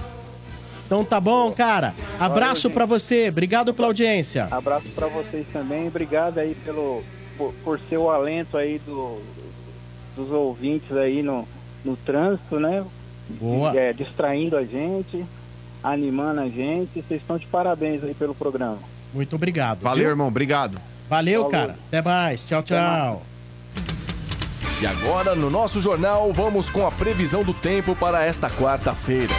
Então 0.87 1.05
tá 1.05 1.21
bom, 1.21 1.53
cara. 1.53 1.95
Abraço 2.19 2.71
pra 2.71 2.87
você. 2.87 3.29
Obrigado 3.29 3.75
pela 3.75 3.89
audiência. 3.89 4.49
Abraço 4.51 4.89
pra 4.95 5.07
vocês 5.07 5.47
também. 5.53 5.89
Obrigado 5.89 6.39
aí 6.39 6.55
pelo, 6.65 7.03
por, 7.37 7.53
por 7.63 7.79
ser 7.79 7.99
o 7.99 8.11
alento 8.11 8.57
aí 8.57 8.79
do, 8.79 9.21
dos 10.17 10.31
ouvintes 10.31 10.97
aí 10.97 11.23
no, 11.23 11.47
no 11.85 11.95
trânsito, 11.95 12.59
né? 12.59 12.83
Boa. 13.29 13.79
É, 13.79 13.93
distraindo 13.93 14.57
a 14.57 14.65
gente, 14.65 15.27
animando 15.83 16.41
a 16.41 16.49
gente. 16.49 17.03
Vocês 17.03 17.21
estão 17.21 17.37
de 17.37 17.47
parabéns 17.47 18.03
aí 18.03 18.15
pelo 18.15 18.35
programa. 18.35 18.79
Muito 19.13 19.37
obrigado. 19.37 19.81
Valeu, 19.81 19.99
viu? 20.05 20.11
irmão. 20.11 20.29
Obrigado. 20.29 20.79
Valeu, 21.09 21.41
Falou. 21.43 21.51
cara. 21.51 21.77
Até 21.89 22.03
mais. 22.03 22.45
Tchau, 22.47 22.63
tchau. 22.63 23.23
E 24.81 24.87
agora, 24.87 25.35
no 25.35 25.49
nosso 25.49 25.81
jornal, 25.81 26.33
vamos 26.33 26.69
com 26.69 26.87
a 26.87 26.91
previsão 26.91 27.45
do 27.45 27.55
tempo 27.55 27.95
para 27.95 28.25
esta 28.25 28.51
quarta-feira. 28.51 29.33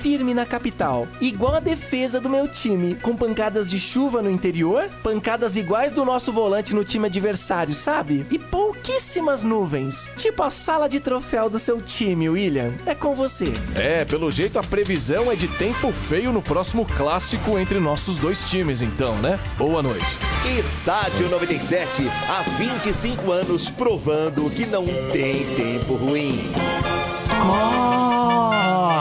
Firme 0.00 0.34
na 0.34 0.44
capital, 0.44 1.06
igual 1.20 1.54
a 1.54 1.60
defesa 1.60 2.20
do 2.20 2.28
meu 2.28 2.48
time, 2.48 2.94
com 2.96 3.14
pancadas 3.14 3.70
de 3.70 3.78
chuva 3.78 4.20
no 4.20 4.30
interior, 4.30 4.88
pancadas 5.02 5.56
iguais 5.56 5.92
do 5.92 6.04
nosso 6.04 6.32
volante 6.32 6.74
no 6.74 6.82
time 6.82 7.06
adversário, 7.06 7.74
sabe? 7.74 8.26
E 8.30 8.38
pouquíssimas 8.38 9.44
nuvens, 9.44 10.08
tipo 10.16 10.42
a 10.42 10.50
sala 10.50 10.88
de 10.88 10.98
troféu 10.98 11.48
do 11.48 11.58
seu 11.58 11.80
time, 11.80 12.28
William. 12.28 12.72
É 12.84 12.94
com 12.94 13.14
você. 13.14 13.52
É, 13.76 14.04
pelo 14.04 14.30
jeito 14.30 14.58
a 14.58 14.62
previsão 14.62 15.30
é 15.30 15.36
de 15.36 15.46
tempo 15.46 15.92
feio 15.92 16.32
no 16.32 16.42
próximo 16.42 16.84
clássico 16.84 17.58
entre 17.58 17.78
nossos 17.78 18.18
dois 18.18 18.42
times, 18.44 18.82
então, 18.82 19.16
né? 19.18 19.38
Boa 19.56 19.82
noite. 19.82 20.18
Estádio 20.58 21.28
97, 21.28 22.02
há 22.28 22.42
25 22.58 23.30
anos 23.30 23.70
provando 23.70 24.50
que 24.50 24.66
não 24.66 24.84
tem 25.12 25.46
tempo 25.54 25.94
ruim. 25.94 26.40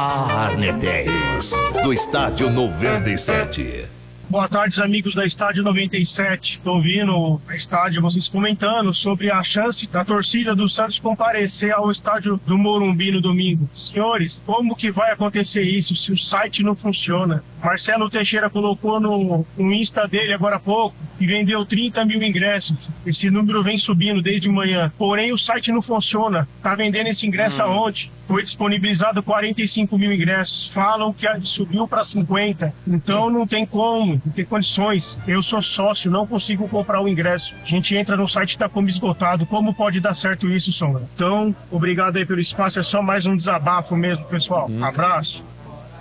Corneteiros, 0.02 1.54
do 1.84 1.94
Estádio 1.94 2.50
97. 2.50 3.86
Boa 4.28 4.50
tarde, 4.50 4.82
amigos 4.82 5.14
da 5.14 5.24
Estádio 5.24 5.62
97. 5.62 6.60
Tô 6.64 6.74
ouvindo 6.78 7.40
a 7.48 7.56
estádio 7.56 8.02
vocês 8.02 8.28
comentando 8.28 8.92
sobre 8.96 9.30
a 9.30 9.44
chance 9.44 9.86
da 9.86 10.04
torcida 10.04 10.56
do 10.56 10.68
Santos 10.68 11.00
comparecer 11.00 11.72
ao 11.72 11.92
estádio 11.92 12.42
do 12.48 12.58
Morumbi 12.58 13.12
no 13.12 13.22
domingo. 13.22 13.70
Senhores, 13.76 14.42
como 14.44 14.76
que 14.76 14.90
vai 14.90 15.12
acontecer 15.12 15.62
isso 15.62 15.96
se 15.96 16.12
o 16.12 16.18
site 16.18 16.64
não 16.64 16.76
funciona? 16.76 17.44
Marcelo 17.64 18.10
Teixeira 18.10 18.50
colocou 18.50 19.00
no, 19.00 19.46
no 19.58 19.74
Insta 19.74 20.08
dele 20.08 20.34
agora 20.34 20.56
há 20.56 20.60
pouco 20.60 20.96
e 21.20 21.26
vendeu 21.26 21.66
30 21.66 22.04
mil 22.06 22.22
ingressos. 22.22 22.90
Esse 23.06 23.30
número 23.30 23.62
vem 23.62 23.78
subindo 23.78 24.22
desde 24.22 24.50
manhã. 24.50 24.92
Porém, 24.98 25.32
o 25.32 25.38
site 25.38 25.72
não 25.72 25.82
funciona. 25.82 26.48
Tá 26.62 26.74
vendendo 26.76 27.08
esse 27.08 27.28
ingresso 27.28 27.62
aonde? 27.62 28.12
Foi 28.24 28.42
disponibilizado 28.42 29.22
45 29.22 29.98
mil 29.98 30.12
ingressos. 30.12 30.68
Falam 30.68 31.14
que 31.14 31.28
subiu 31.44 31.88
para 31.88 32.04
50. 32.04 32.74
Então 32.88 33.30
não 33.30 33.46
tem 33.46 33.66
como, 33.66 34.22
não 34.26 34.34
tem 34.34 34.46
condições. 34.46 35.20
Eu 35.28 35.44
sou 35.44 35.62
sócio, 35.62 36.10
não 36.10 36.26
consigo 36.26 36.68
comprar 36.68 37.02
o 37.02 37.08
ingresso. 37.08 37.54
A 37.62 37.66
gente 37.66 37.96
entra 37.96 38.18
no 38.18 38.28
site 38.28 38.54
e 38.54 38.58
tá 38.58 38.68
como 38.68 38.88
esgotado. 38.88 39.46
Como 39.46 39.74
pode 39.74 40.00
dar 40.00 40.16
certo 40.16 40.50
isso, 40.50 40.72
Sombra? 40.72 41.04
Então, 41.16 41.56
obrigado 41.70 42.18
aí 42.18 42.26
pelo 42.26 42.40
espaço. 42.40 42.80
É 42.80 42.84
só 42.84 43.02
mais 43.02 43.26
um 43.26 43.36
desabafo 43.36 43.96
mesmo, 43.96 44.26
pessoal. 44.26 44.70
Abraço. 44.82 45.44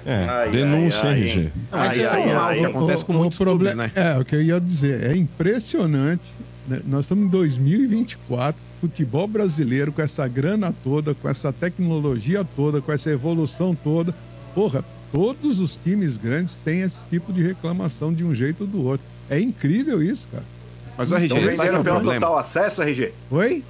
É, 0.06 0.48
denúncia, 0.50 1.08
ai, 1.08 1.20
RG. 1.22 1.52
Mas 1.70 1.96
isso 1.96 2.06
é 2.06 2.26
normal, 2.26 2.64
acontece 2.64 3.04
com 3.04 3.12
o 3.12 3.16
muitos 3.16 3.38
problema, 3.38 3.84
clubes, 3.88 3.94
né? 3.94 4.12
É, 4.16 4.18
o 4.18 4.24
que 4.24 4.34
eu 4.36 4.42
ia 4.42 4.60
dizer, 4.60 5.04
é 5.04 5.14
impressionante 5.16 6.30
né, 6.70 6.80
nós 6.86 7.00
estamos 7.06 7.24
em 7.24 7.28
2024, 7.28 8.60
futebol 8.80 9.26
brasileiro 9.26 9.90
com 9.92 10.00
essa 10.00 10.26
grana 10.28 10.72
toda, 10.84 11.14
com 11.14 11.28
essa 11.28 11.52
tecnologia 11.52 12.46
toda, 12.56 12.80
com 12.80 12.92
essa 12.92 13.10
evolução 13.10 13.74
toda. 13.74 14.14
Porra, 14.54 14.84
todos 15.12 15.58
os 15.58 15.76
times 15.76 16.16
grandes 16.16 16.56
têm 16.64 16.82
esse 16.82 17.04
tipo 17.10 17.32
de 17.32 17.42
reclamação 17.42 18.14
de 18.14 18.24
um 18.24 18.32
jeito 18.32 18.62
ou 18.62 18.66
do 18.68 18.84
outro. 18.84 19.04
É 19.28 19.40
incrível 19.40 20.00
isso, 20.00 20.28
cara. 20.30 20.44
Mas 20.96 21.10
o 21.10 21.16
RG, 21.16 21.34
Estão 21.34 21.52
sabe 21.52 21.68
é 21.68 21.72
pelo 21.72 21.84
problema? 21.84 22.20
total 22.20 22.38
acesso, 22.38 22.82
RG? 22.82 23.12
Oi? 23.30 23.64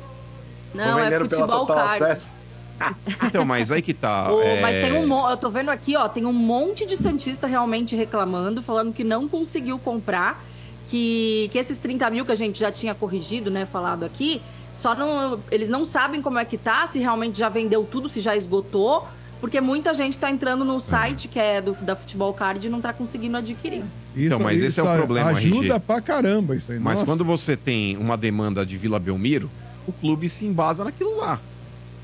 Não, 0.74 0.84
Estão 0.84 0.98
é 1.00 1.18
futebol 1.20 1.66
total 1.66 1.86
card. 1.86 2.04
acesso? 2.04 2.39
Então, 3.26 3.44
mas 3.44 3.70
aí 3.70 3.82
que 3.82 3.92
tá. 3.94 4.28
É, 4.42 4.60
Mas 4.60 4.76
tem 4.76 4.92
um 4.92 5.06
monte, 5.06 5.30
eu 5.30 5.36
tô 5.36 5.50
vendo 5.50 5.70
aqui, 5.70 5.96
ó, 5.96 6.08
tem 6.08 6.24
um 6.24 6.32
monte 6.32 6.86
de 6.86 6.96
Santista 6.96 7.46
realmente 7.46 7.94
reclamando, 7.94 8.62
falando 8.62 8.92
que 8.92 9.04
não 9.04 9.28
conseguiu 9.28 9.78
comprar, 9.78 10.42
que, 10.88 11.48
que 11.52 11.58
esses 11.58 11.78
30 11.78 12.08
mil 12.10 12.24
que 12.24 12.32
a 12.32 12.36
gente 12.36 12.58
já 12.58 12.72
tinha 12.72 12.94
corrigido, 12.94 13.50
né, 13.50 13.66
falado 13.66 14.04
aqui, 14.04 14.40
só 14.72 14.94
não. 14.94 15.38
Eles 15.50 15.68
não 15.68 15.84
sabem 15.84 16.22
como 16.22 16.38
é 16.38 16.44
que 16.44 16.56
tá, 16.56 16.86
se 16.86 16.98
realmente 16.98 17.38
já 17.38 17.48
vendeu 17.48 17.84
tudo, 17.84 18.08
se 18.08 18.20
já 18.20 18.34
esgotou, 18.34 19.06
porque 19.40 19.60
muita 19.60 19.94
gente 19.94 20.18
tá 20.18 20.30
entrando 20.30 20.64
no 20.64 20.80
site 20.80 21.28
que 21.28 21.38
é 21.38 21.60
do, 21.60 21.72
da 21.74 21.94
Futebol 21.94 22.32
Card 22.32 22.66
e 22.66 22.70
não 22.70 22.80
tá 22.80 22.92
conseguindo 22.92 23.36
adquirir. 23.36 23.84
Então, 24.16 24.38
mas 24.38 24.62
esse 24.62 24.80
é 24.80 24.82
o 24.82 24.86
isso 24.86 24.96
problema, 24.96 25.30
Ajuda 25.30 25.74
RG. 25.74 25.80
pra 25.80 26.00
caramba 26.00 26.56
isso 26.56 26.72
aí. 26.72 26.78
Mas 26.78 26.94
Nossa. 26.94 27.06
quando 27.06 27.24
você 27.24 27.56
tem 27.56 27.96
uma 27.96 28.16
demanda 28.16 28.64
de 28.66 28.76
Vila 28.76 28.98
Belmiro, 28.98 29.50
o 29.86 29.92
clube 29.92 30.28
se 30.28 30.44
embasa 30.44 30.84
naquilo 30.84 31.16
lá. 31.16 31.40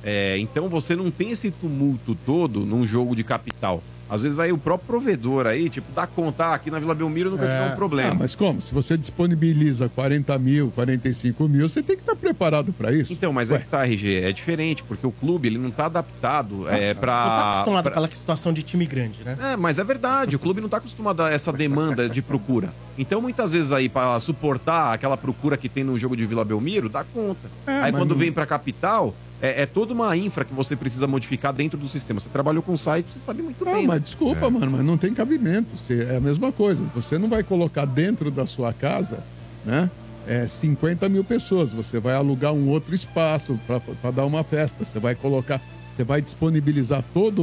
É, 0.09 0.39
então 0.39 0.69
você 0.69 0.95
não 0.95 1.11
tem 1.11 1.33
esse 1.33 1.51
tumulto 1.51 2.15
todo 2.25 2.61
num 2.65 2.87
jogo 2.87 3.17
de 3.17 3.25
capital. 3.25 3.83
Às 4.09 4.23
vezes 4.23 4.39
aí 4.39 4.53
o 4.53 4.57
próprio 4.59 4.87
provedor 4.87 5.49
aí, 5.49 5.69
tipo, 5.69 5.89
dá 5.93 6.07
conta, 6.07 6.45
ah, 6.45 6.55
aqui 6.55 6.71
na 6.71 6.79
Vila 6.79 6.95
Belmiro 6.95 7.29
nunca 7.29 7.43
tive 7.45 7.73
um 7.73 7.75
problema. 7.75 8.13
Ah, 8.13 8.15
mas 8.17 8.37
como? 8.37 8.61
Se 8.61 8.73
você 8.73 8.97
disponibiliza 8.97 9.89
40 9.89 10.39
mil, 10.39 10.71
45 10.77 11.49
mil, 11.49 11.69
você 11.69 11.83
tem 11.83 11.97
que 11.97 12.03
estar 12.03 12.15
preparado 12.15 12.73
para 12.73 12.93
isso. 12.93 13.13
Então, 13.13 13.33
mas 13.33 13.51
é 13.51 13.59
que 13.59 13.67
tá, 13.67 13.85
RG, 13.85 14.21
é 14.23 14.31
diferente, 14.31 14.85
porque 14.85 15.05
o 15.05 15.11
clube 15.11 15.49
ele 15.49 15.59
não 15.59 15.73
tá 15.73 15.87
adaptado 15.87 16.69
é, 16.71 16.95
pra. 16.95 17.13
Não 17.17 17.25
tá 17.29 17.51
acostumado 17.55 17.83
pra- 17.83 17.93
com 17.95 17.99
aquela 18.05 18.17
situação 18.17 18.53
de 18.53 18.63
time 18.63 18.87
grande, 18.87 19.25
né? 19.25 19.37
É, 19.43 19.57
mas 19.57 19.81
é 19.81 19.83
verdade, 19.83 20.37
o 20.37 20.39
clube 20.39 20.61
não 20.61 20.69
tá 20.69 20.77
acostumado 20.77 21.25
a 21.25 21.31
essa 21.33 21.53
demanda 21.53 22.09
de 22.09 22.23
procura. 22.23 22.73
Então, 22.97 23.21
muitas 23.21 23.51
vezes 23.51 23.73
aí, 23.73 23.89
pra 23.89 24.21
suportar 24.21 24.93
aquela 24.95 25.17
procura 25.17 25.57
que 25.57 25.69
tem 25.69 25.83
no 25.83 25.99
jogo 25.99 26.17
de 26.17 26.25
Vila 26.27 26.45
Belmiro, 26.45 26.89
dá 26.89 27.03
conta. 27.03 27.51
É, 27.67 27.73
aí 27.83 27.91
quando 27.91 28.11
não- 28.11 28.19
vem 28.19 28.31
pra 28.31 28.47
capital, 28.47 29.13
é, 29.41 29.63
é 29.63 29.67
toda 29.67 29.93
uma 29.93 30.17
infra 30.17 30.45
que 30.45 30.55
você 30.55 30.75
precisa 30.75 31.07
modificar 31.07 31.53
dentro 31.53 31.79
do 31.79 31.89
sistema. 31.89 32.19
Você 32.21 32.29
trabalhou 32.31 32.63
com 32.63 32.77
site, 32.79 33.13
você 33.13 33.19
sabe 33.19 33.43
muito 33.43 33.65
Não, 33.65 33.75
bem. 33.75 33.87
mas 33.87 33.97
né? 33.97 34.03
desculpa, 34.05 34.47
É. 34.47 34.51
mano, 34.51 34.71
mas 34.73 34.85
não 34.85 34.97
tem 34.97 35.13
cabimento. 35.13 35.69
É 35.91 36.17
a 36.17 36.21
mesma 36.21 36.51
coisa. 36.53 36.83
Você 36.95 37.19
não 37.19 37.29
vai 37.29 37.43
colocar 37.43 37.85
dentro 37.85 38.31
da 38.31 38.47
sua 38.47 38.73
casa, 38.73 39.19
né? 39.65 39.91
É, 40.27 40.49
50 40.49 41.09
mil 41.09 41.23
pessoas. 41.23 41.73
Você 41.73 42.01
vai 42.01 42.15
alugar 42.15 42.53
um 42.53 42.69
outro 42.69 42.95
espaço 42.95 43.59
para 44.01 44.11
dar 44.11 44.25
uma 44.27 44.43
festa. 44.43 44.85
Você 44.85 44.99
vai 44.99 45.15
colocar, 45.15 45.61
você 45.95 46.03
vai 46.03 46.21
disponibilizar 46.21 47.05
toda 47.15 47.41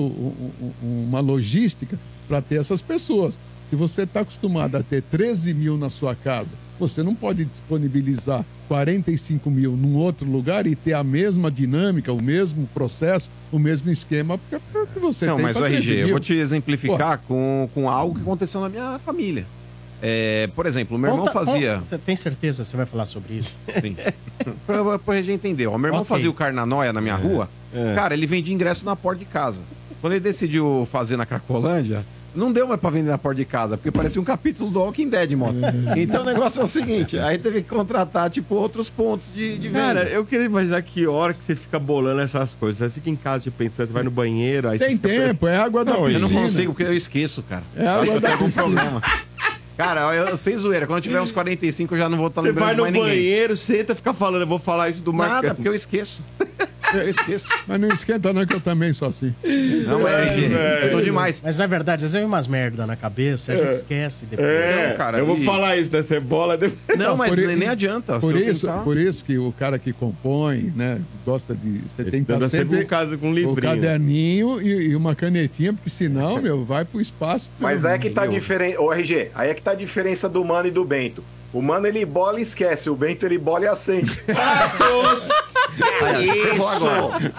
uma 0.81 1.19
logística 1.19 1.97
para 2.27 2.41
ter 2.41 2.59
essas 2.59 2.81
pessoas. 2.81 3.37
Se 3.69 3.75
você 3.75 4.03
está 4.03 4.19
acostumado 4.21 4.75
a 4.75 4.83
ter 4.83 5.01
13 5.01 5.53
mil 5.53 5.77
na 5.77 5.89
sua 5.89 6.13
casa, 6.15 6.51
você 6.79 7.01
não 7.03 7.13
pode 7.15 7.45
disponibilizar 7.45 8.43
45 8.67 9.49
mil 9.51 9.73
num 9.73 9.95
outro 9.95 10.29
lugar 10.29 10.65
e 10.67 10.75
ter 10.75 10.93
a 10.93 11.03
mesma 11.03 11.49
dinâmica, 11.51 12.11
o 12.11 12.21
mesmo 12.21 12.67
processo, 12.73 13.29
o 13.51 13.59
mesmo 13.59 13.91
esquema 13.91 14.37
porque 14.37 14.63
porque 14.71 14.99
você 14.99 15.25
Não, 15.25 15.35
tem 15.37 15.45
mas 15.45 15.55
o 15.55 15.59
pra 15.59 15.69
13 15.69 15.83
RG, 15.87 15.93
eu 16.01 16.05
mil. 16.05 16.13
vou 16.15 16.19
te 16.19 16.33
exemplificar 16.33 17.19
com, 17.27 17.69
com 17.73 17.89
algo 17.89 18.15
que 18.15 18.21
aconteceu 18.21 18.59
na 18.61 18.69
minha 18.69 18.99
família. 18.99 19.45
É, 20.05 20.49
por 20.53 20.65
exemplo, 20.65 20.97
meu 20.99 21.11
irmão 21.11 21.25
Conta- 21.27 21.45
fazia. 21.45 21.75
conta- 21.75 21.85
Você 21.85 21.97
tem 21.97 22.15
certeza 22.15 22.61
que 22.63 22.67
você 22.69 22.75
vai 22.75 22.85
falar 22.85 23.05
sobre 23.05 23.35
isso? 23.35 23.55
Sim. 23.81 23.95
pra, 24.67 24.99
pra 24.99 25.15
RG 25.15 25.31
entender, 25.31 25.67
ó. 25.67 25.77
Meu 25.77 25.87
irmão 25.89 26.01
Ok. 26.01 26.15
fazia 26.15 26.29
o 26.29 26.33
Carnanóia 26.33 26.91
na 26.91 26.99
minha 26.99 27.15
rua. 27.15 27.49
É. 27.73 27.95
Cara, 27.95 28.13
ele 28.13 28.27
vendia 28.27 28.53
ingresso 28.53 28.85
na 28.85 28.95
porta 28.97 29.19
de 29.19 29.25
casa. 29.25 29.63
Quando 30.01 30.13
ele 30.13 30.19
decidiu 30.19 30.85
fazer 30.91 31.15
na 31.15 31.25
Cracolândia, 31.25 32.05
não 32.35 32.51
deu 32.51 32.67
mais 32.67 32.79
pra 32.79 32.89
vender 32.89 33.09
na 33.11 33.17
porta 33.17 33.37
de 33.37 33.45
casa, 33.45 33.77
porque 33.77 33.91
parecia 33.91 34.21
um 34.21 34.25
capítulo 34.25 34.69
do 34.69 34.79
Walking 34.79 35.09
Dead, 35.09 35.31
moto. 35.33 35.55
Então 35.95 36.21
o 36.21 36.25
negócio 36.25 36.59
é 36.61 36.63
o 36.63 36.67
seguinte: 36.67 37.17
aí 37.19 37.37
teve 37.37 37.61
que 37.61 37.69
contratar, 37.69 38.29
tipo, 38.29 38.55
outros 38.55 38.89
pontos 38.89 39.33
de, 39.33 39.57
de 39.57 39.67
venda. 39.67 39.79
Cara, 39.79 40.03
eu 40.09 40.25
queria 40.25 40.45
imaginar 40.45 40.81
que 40.81 41.05
hora 41.07 41.33
que 41.33 41.43
você 41.43 41.55
fica 41.55 41.77
bolando 41.79 42.21
essas 42.21 42.51
coisas. 42.51 42.77
Você 42.79 42.89
fica 42.89 43.09
em 43.09 43.15
casa 43.15 43.43
tipo, 43.43 43.57
pensando, 43.57 43.87
você 43.87 43.93
vai 43.93 44.03
no 44.03 44.11
banheiro, 44.11 44.69
aí 44.69 44.79
Tem 44.79 44.97
tempo, 44.97 45.47
é 45.47 45.57
água 45.57 45.83
da 45.85 45.93
Não, 45.93 46.07
eu 46.09 46.19
não 46.19 46.27
piscina. 46.27 46.41
consigo, 46.41 46.73
porque 46.73 46.83
eu 46.89 46.93
esqueço, 46.95 47.43
cara. 47.43 47.63
É 47.75 47.87
água 47.87 48.01
Acho 48.01 48.11
que 48.11 48.17
eu 48.17 48.21
da 48.21 48.27
tenho 48.27 48.33
algum 48.39 48.45
piscina. 48.45 48.63
problema. 48.65 49.01
Cara, 49.75 50.01
eu, 50.13 50.37
sem 50.37 50.55
zoeira, 50.55 50.85
quando 50.85 50.97
eu 50.99 51.01
tiver 51.01 51.19
uns 51.19 51.31
45 51.31 51.95
eu 51.95 51.97
já 51.97 52.07
não 52.07 52.15
vou 52.17 52.27
estar 52.27 52.41
Você 52.41 52.49
lembrando 52.49 52.65
vai 52.67 52.75
no 52.75 52.81
mais 52.83 52.93
ninguém. 52.93 53.09
banheiro, 53.09 53.57
senta, 53.57 53.95
fica 53.95 54.13
falando, 54.13 54.41
eu 54.41 54.47
vou 54.47 54.59
falar 54.59 54.89
isso 54.89 55.01
do 55.01 55.11
Marcão. 55.11 55.35
Nada, 55.41 55.55
porque 55.55 55.67
eu 55.67 55.73
esqueço. 55.73 56.23
Eu 56.93 57.09
esqueço. 57.09 57.49
Mas 57.67 57.79
não 57.79 57.89
esquenta 57.89 58.31
não 58.33 58.45
que 58.45 58.53
eu 58.53 58.61
também 58.61 58.93
sou 58.93 59.07
assim. 59.07 59.33
Não, 59.87 59.99
mas 60.01 60.11
RG, 60.13 60.49
eu 60.83 60.91
tô 60.91 61.01
demais. 61.01 61.41
Mas 61.43 61.57
não 61.57 61.65
é 61.65 61.67
verdade, 61.67 62.05
às 62.05 62.11
vezes 62.11 62.15
vem 62.15 62.25
umas 62.25 62.47
merda 62.47 62.85
na 62.85 62.95
cabeça, 62.95 63.53
a 63.53 63.55
gente 63.57 63.69
esquece 63.71 64.25
depois. 64.25 64.47
É, 64.47 64.89
Não, 64.89 64.97
cara, 64.97 65.17
eu 65.19 65.25
vou 65.25 65.37
e- 65.37 65.45
falar 65.45 65.77
isso, 65.77 65.91
né? 65.91 66.01
Você 66.03 66.19
bola... 66.19 66.57
de- 66.57 66.71
Não, 66.97 67.17
mas 67.17 67.35
nem, 67.37 67.55
nem 67.55 67.67
adianta. 67.69 68.19
Por 68.19 68.35
isso, 68.37 68.67
tentar- 68.67 68.83
por 68.83 68.97
isso 68.97 69.23
que 69.25 69.37
o 69.37 69.51
cara 69.51 69.77
que 69.79 69.91
compõe, 69.93 70.71
né, 70.75 70.99
gosta 71.25 71.53
de. 71.55 71.79
Você 71.87 72.03
tem 72.03 72.23
que 72.23 72.31
estar 72.31 72.49
sempre 72.49 72.79
um 72.79 72.85
caso 72.85 73.17
com 73.17 73.29
um 73.29 73.33
livrinho. 73.33 73.55
caderninho 73.61 74.61
e, 74.61 74.89
e 74.89 74.95
uma 74.95 75.15
canetinha, 75.15 75.73
porque 75.73 75.89
senão, 75.89 76.41
meu, 76.41 76.63
vai 76.63 76.85
pro 76.85 76.99
espaço. 77.01 77.49
Mas 77.59 77.85
é 77.85 77.97
que 77.97 78.09
tá 78.09 78.25
diferença. 78.25 78.81
Ô, 78.81 78.91
RG, 78.91 79.29
aí 79.35 79.49
é 79.49 79.53
que 79.53 79.61
tá 79.61 79.71
a 79.71 79.75
diferença 79.75 80.27
do 80.29 80.43
Mano 80.43 80.67
e 80.67 80.71
do 80.71 80.83
Bento. 80.85 81.23
O 81.53 81.61
Mano 81.61 81.85
ele 81.87 82.03
bola 82.05 82.39
e 82.39 82.41
esquece, 82.41 82.89
o 82.89 82.95
Bento 82.95 83.25
ele 83.25 83.37
bola 83.37 83.65
e 83.65 83.67
acende. 83.67 84.11
Ferrou 85.73 86.69
agora. 86.69 87.31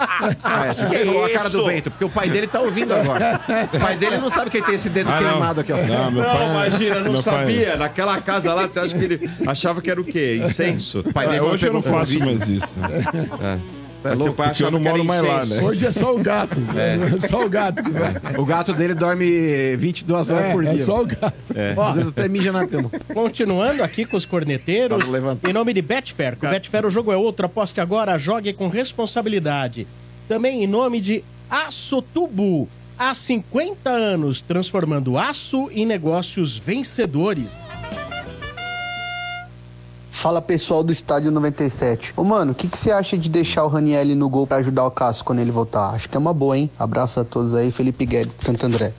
Aí, 0.43 0.69
acho 0.69 0.79
que 0.85 0.89
Que 0.89 0.97
ferrou 0.97 1.25
a 1.25 1.29
cara 1.29 1.47
isso? 1.47 1.57
do 1.57 1.65
Bento, 1.65 1.91
porque 1.91 2.05
o 2.05 2.09
pai 2.09 2.29
dele 2.29 2.47
tá 2.47 2.59
ouvindo 2.61 2.93
agora. 2.93 3.39
O 3.73 3.79
pai 3.79 3.95
dele 3.97 4.17
não 4.17 4.29
sabe 4.29 4.49
que 4.49 4.57
ele 4.57 4.65
tem 4.65 4.75
esse 4.75 4.89
dedo 4.89 5.09
Ah, 5.09 5.21
não. 5.21 5.29
queimado 5.31 5.61
aqui, 5.61 5.71
ó. 5.71 5.77
Não, 5.77 6.11
imagina, 6.51 6.95
não 6.99 7.13
Meu 7.13 7.23
pai- 7.23 7.33
sabia. 7.33 7.75
Naquela 7.77 8.21
casa 8.21 8.53
lá, 8.53 8.67
você 8.67 8.79
acha 8.79 8.97
que 8.97 9.03
ele 9.03 9.29
achava 9.45 9.81
que 9.81 9.89
era 9.91 9.99
o 10.01 10.03
quê? 10.03 10.41
Incenso? 10.43 10.99
O 10.99 11.13
pai 11.13 11.27
dele 11.27 11.39
Ah, 11.39 11.43
hoje 11.43 11.67
eu 11.67 11.73
não 11.73 11.81
pegou 11.81 11.99
faço 11.99 12.19
mais 12.19 12.47
isso. 12.49 12.73
É. 13.41 13.59
Tá 14.09 14.15
seu 14.15 14.25
louco? 14.25 14.33
pai 14.35 14.47
Porque 14.49 14.63
eu 14.63 14.71
não 14.71 14.79
moro 14.79 15.03
mais 15.03 15.21
lá, 15.23 15.45
né? 15.45 15.61
Hoje 15.61 15.85
é 15.85 15.91
só 15.91 16.15
o 16.15 16.19
gato. 16.21 16.55
É, 16.75 17.27
só 17.27 17.45
o 17.45 17.49
gato 17.49 17.81
que 17.83 17.89
vai. 17.89 18.15
O 18.37 18.45
gato 18.45 18.73
dele 18.73 18.93
dorme 18.93 19.75
22 19.77 20.29
horas 20.29 20.45
É, 20.45 20.51
por 20.51 20.65
é 20.65 20.73
dia. 20.73 20.85
só 20.85 21.01
o 21.01 21.05
gato. 21.05 21.33
Ó, 21.77 21.81
Às 21.81 21.95
vezes 21.95 22.09
até 22.11 22.27
mija 22.27 22.51
na 22.51 22.67
cama. 22.67 22.89
Continuando 23.13 23.81
aqui 23.83 24.05
com 24.05 24.15
os 24.17 24.25
corneteiros, 24.25 25.05
em 25.47 25.53
nome 25.53 25.73
de 25.73 25.81
Betfair. 25.81 26.35
Com 26.37 26.47
Betfair 26.49 26.85
o 26.85 26.89
jogo 26.91 27.11
é 27.11 27.17
outro, 27.17 27.45
aposte 27.45 27.79
agora, 27.81 28.17
jogue 28.17 28.53
com 28.53 28.67
responsabilidade. 28.67 29.87
Também 30.27 30.63
em 30.63 30.67
nome 30.67 30.99
de 31.01 31.23
Açotubo. 31.49 32.67
Há 32.97 33.13
50 33.13 33.89
anos, 33.89 34.39
transformando 34.41 35.17
aço 35.17 35.69
em 35.71 35.85
negócios 35.85 36.57
vencedores. 36.57 37.67
Fala 40.25 40.41
pessoal 40.41 40.83
do 40.83 40.91
Estádio 40.91 41.29
97. 41.29 42.11
Ô 42.17 42.23
mano, 42.23 42.53
o 42.53 42.55
que, 42.55 42.67
que 42.67 42.75
você 42.75 42.89
acha 42.89 43.15
de 43.15 43.29
deixar 43.29 43.63
o 43.63 43.67
Ranielli 43.67 44.15
no 44.15 44.27
gol 44.27 44.47
pra 44.47 44.57
ajudar 44.57 44.83
o 44.83 44.89
Cássio 44.89 45.23
quando 45.23 45.37
ele 45.37 45.51
voltar? 45.51 45.91
Acho 45.91 46.09
que 46.09 46.15
é 46.15 46.19
uma 46.19 46.33
boa, 46.33 46.57
hein? 46.57 46.67
Abraço 46.79 47.19
a 47.19 47.23
todos 47.23 47.53
aí, 47.53 47.71
Felipe 47.71 48.07
Guedes, 48.07 48.33
de 48.35 48.43
Santo 48.43 48.65
André. 48.65 48.91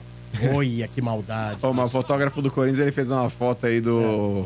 Olha 0.55 0.87
que 0.87 1.01
maldade. 1.01 1.59
Ó, 1.61 1.73
mas 1.73 1.87
o 1.87 1.89
fotógrafo 1.89 2.41
do 2.41 2.49
Corinthians 2.49 2.79
ele 2.79 2.93
fez 2.93 3.11
uma 3.11 3.29
foto 3.29 3.65
aí 3.65 3.81
do, 3.81 4.45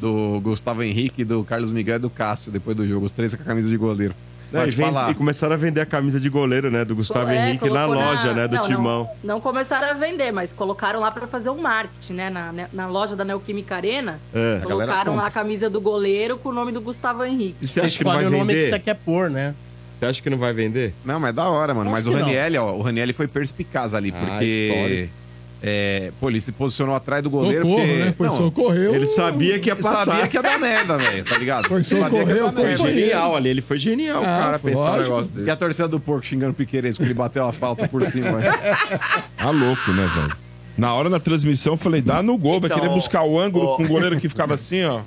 do 0.00 0.40
Gustavo 0.40 0.82
Henrique, 0.82 1.24
do 1.24 1.44
Carlos 1.44 1.70
Miguel 1.70 1.94
e 1.94 2.00
do 2.00 2.10
Cássio 2.10 2.50
depois 2.50 2.76
do 2.76 2.84
jogo, 2.84 3.06
os 3.06 3.12
três 3.12 3.32
com 3.32 3.42
a 3.42 3.46
camisa 3.46 3.70
de 3.70 3.76
goleiro. 3.76 4.12
Pode 4.58 4.70
e, 4.70 4.74
vem- 4.74 4.86
falar. 4.86 5.10
e 5.10 5.14
começaram 5.14 5.54
a 5.54 5.56
vender 5.56 5.80
a 5.80 5.86
camisa 5.86 6.18
de 6.20 6.28
goleiro, 6.28 6.70
né? 6.70 6.84
Do 6.84 6.94
Gustavo 6.96 7.30
É, 7.30 7.48
Henrique 7.50 7.68
na 7.70 7.86
loja, 7.86 8.32
né? 8.34 8.48
Do 8.48 8.56
não, 8.56 8.66
Timão. 8.66 9.08
Não, 9.22 9.34
não 9.34 9.40
começaram 9.40 9.88
a 9.88 9.92
vender, 9.94 10.32
mas 10.32 10.52
colocaram 10.52 11.00
lá 11.00 11.10
pra 11.10 11.26
fazer 11.26 11.50
um 11.50 11.60
marketing, 11.60 12.12
né? 12.14 12.30
Na, 12.30 12.52
na 12.72 12.86
loja 12.86 13.14
da 13.16 13.24
Neoquímica 13.24 13.76
Arena. 13.76 14.18
É. 14.34 14.60
A 14.62 14.66
Colocaram 14.66 15.12
compra. 15.12 15.22
lá 15.22 15.26
a 15.26 15.30
camisa 15.30 15.68
do 15.70 15.80
goleiro 15.80 16.38
com 16.38 16.48
o 16.48 16.52
nome 16.52 16.72
do 16.72 16.80
Gustavo 16.80 17.24
Henrique. 17.24 17.56
E 17.62 17.68
você 17.68 17.80
acha 17.80 17.98
que 17.98 18.04
não 18.04 18.12
vai 18.12 18.22
Escolhe 18.22 18.34
o 18.34 18.38
nome 18.38 18.52
que 18.54 18.60
vender? 18.60 18.70
você 18.70 18.78
quer 18.80 18.94
pôr, 18.94 19.30
né? 19.30 19.54
Você 19.98 20.04
acha 20.06 20.22
que 20.22 20.28
não 20.28 20.36
vai 20.38 20.52
vender? 20.52 20.92
Não, 21.04 21.18
mas 21.18 21.30
é 21.30 21.32
da 21.32 21.48
hora, 21.48 21.72
mano. 21.72 21.90
Acho 21.94 22.06
Mas 22.06 22.06
o. 22.06 22.12
Ranielli, 22.12 22.58
ó, 22.58 22.72
o 22.74 22.82
Ranielli 22.82 23.12
foi 23.14 23.26
perspicaz 23.26 23.94
ali, 23.94 24.12
Ah, 24.14 24.20
porque. 24.26 24.70
histórico. 24.72 25.25
É, 25.62 26.12
pô, 26.20 26.28
ele 26.28 26.40
se 26.40 26.52
posicionou 26.52 26.94
atrás 26.94 27.22
do 27.22 27.30
goleiro. 27.30 27.62
Socorro, 27.64 27.80
porque, 27.86 27.96
né? 28.04 28.14
Foi 28.16 28.26
Não, 28.28 28.36
socorreu. 28.36 28.94
Ele 28.94 29.06
sabia 29.06 29.58
que 29.58 29.68
ia 29.68 29.72
ele 29.72 29.82
passar. 29.82 30.04
sabia 30.04 30.28
que 30.28 30.36
ia 30.36 30.42
dar 30.42 30.58
merda, 30.58 30.96
velho, 30.98 31.24
tá 31.24 31.38
ligado? 31.38 31.68
Foi 31.68 31.82
Sabia 31.82 32.04
que 32.10 32.14
ia 32.16 32.20
socorreu, 32.20 32.50
dar 32.50 32.52
foi 32.60 32.76
genial 32.76 33.36
ali, 33.36 33.48
ele 33.48 33.62
foi 33.62 33.76
genial, 33.78 34.18
Ah, 34.18 34.20
o 34.20 34.24
cara 34.24 34.60
um 34.62 34.78
lógico. 34.78 35.14
negócio 35.16 35.44
E 35.46 35.50
a 35.50 35.56
torcida 35.56 35.88
do 35.88 35.98
porco 35.98 36.24
xingando 36.26 36.52
o 36.52 36.54
Piqueires, 36.54 36.96
que 36.98 37.02
ele 37.04 37.14
bateu 37.14 37.44
a 37.46 37.52
falta 37.52 37.88
por 37.88 38.04
cima. 38.04 38.38
Tá 39.36 39.50
louco, 39.50 39.90
né, 39.92 40.08
velho? 40.14 40.36
Na 40.76 40.92
hora 40.94 41.08
da 41.08 41.18
transmissão, 41.18 41.72
eu 41.72 41.76
falei, 41.78 42.02
dá 42.02 42.22
no 42.22 42.36
gol, 42.36 42.60
vai 42.60 42.68
Então, 42.68 42.78
querer 42.80 42.92
buscar 42.92 43.22
o 43.22 43.38
ângulo 43.40 43.66
ó. 43.66 43.76
com 43.76 43.84
o 43.84 43.88
goleiro 43.88 44.18
que 44.20 44.28
ficava 44.28 44.54
assim, 44.54 44.84
ó. 44.84 45.00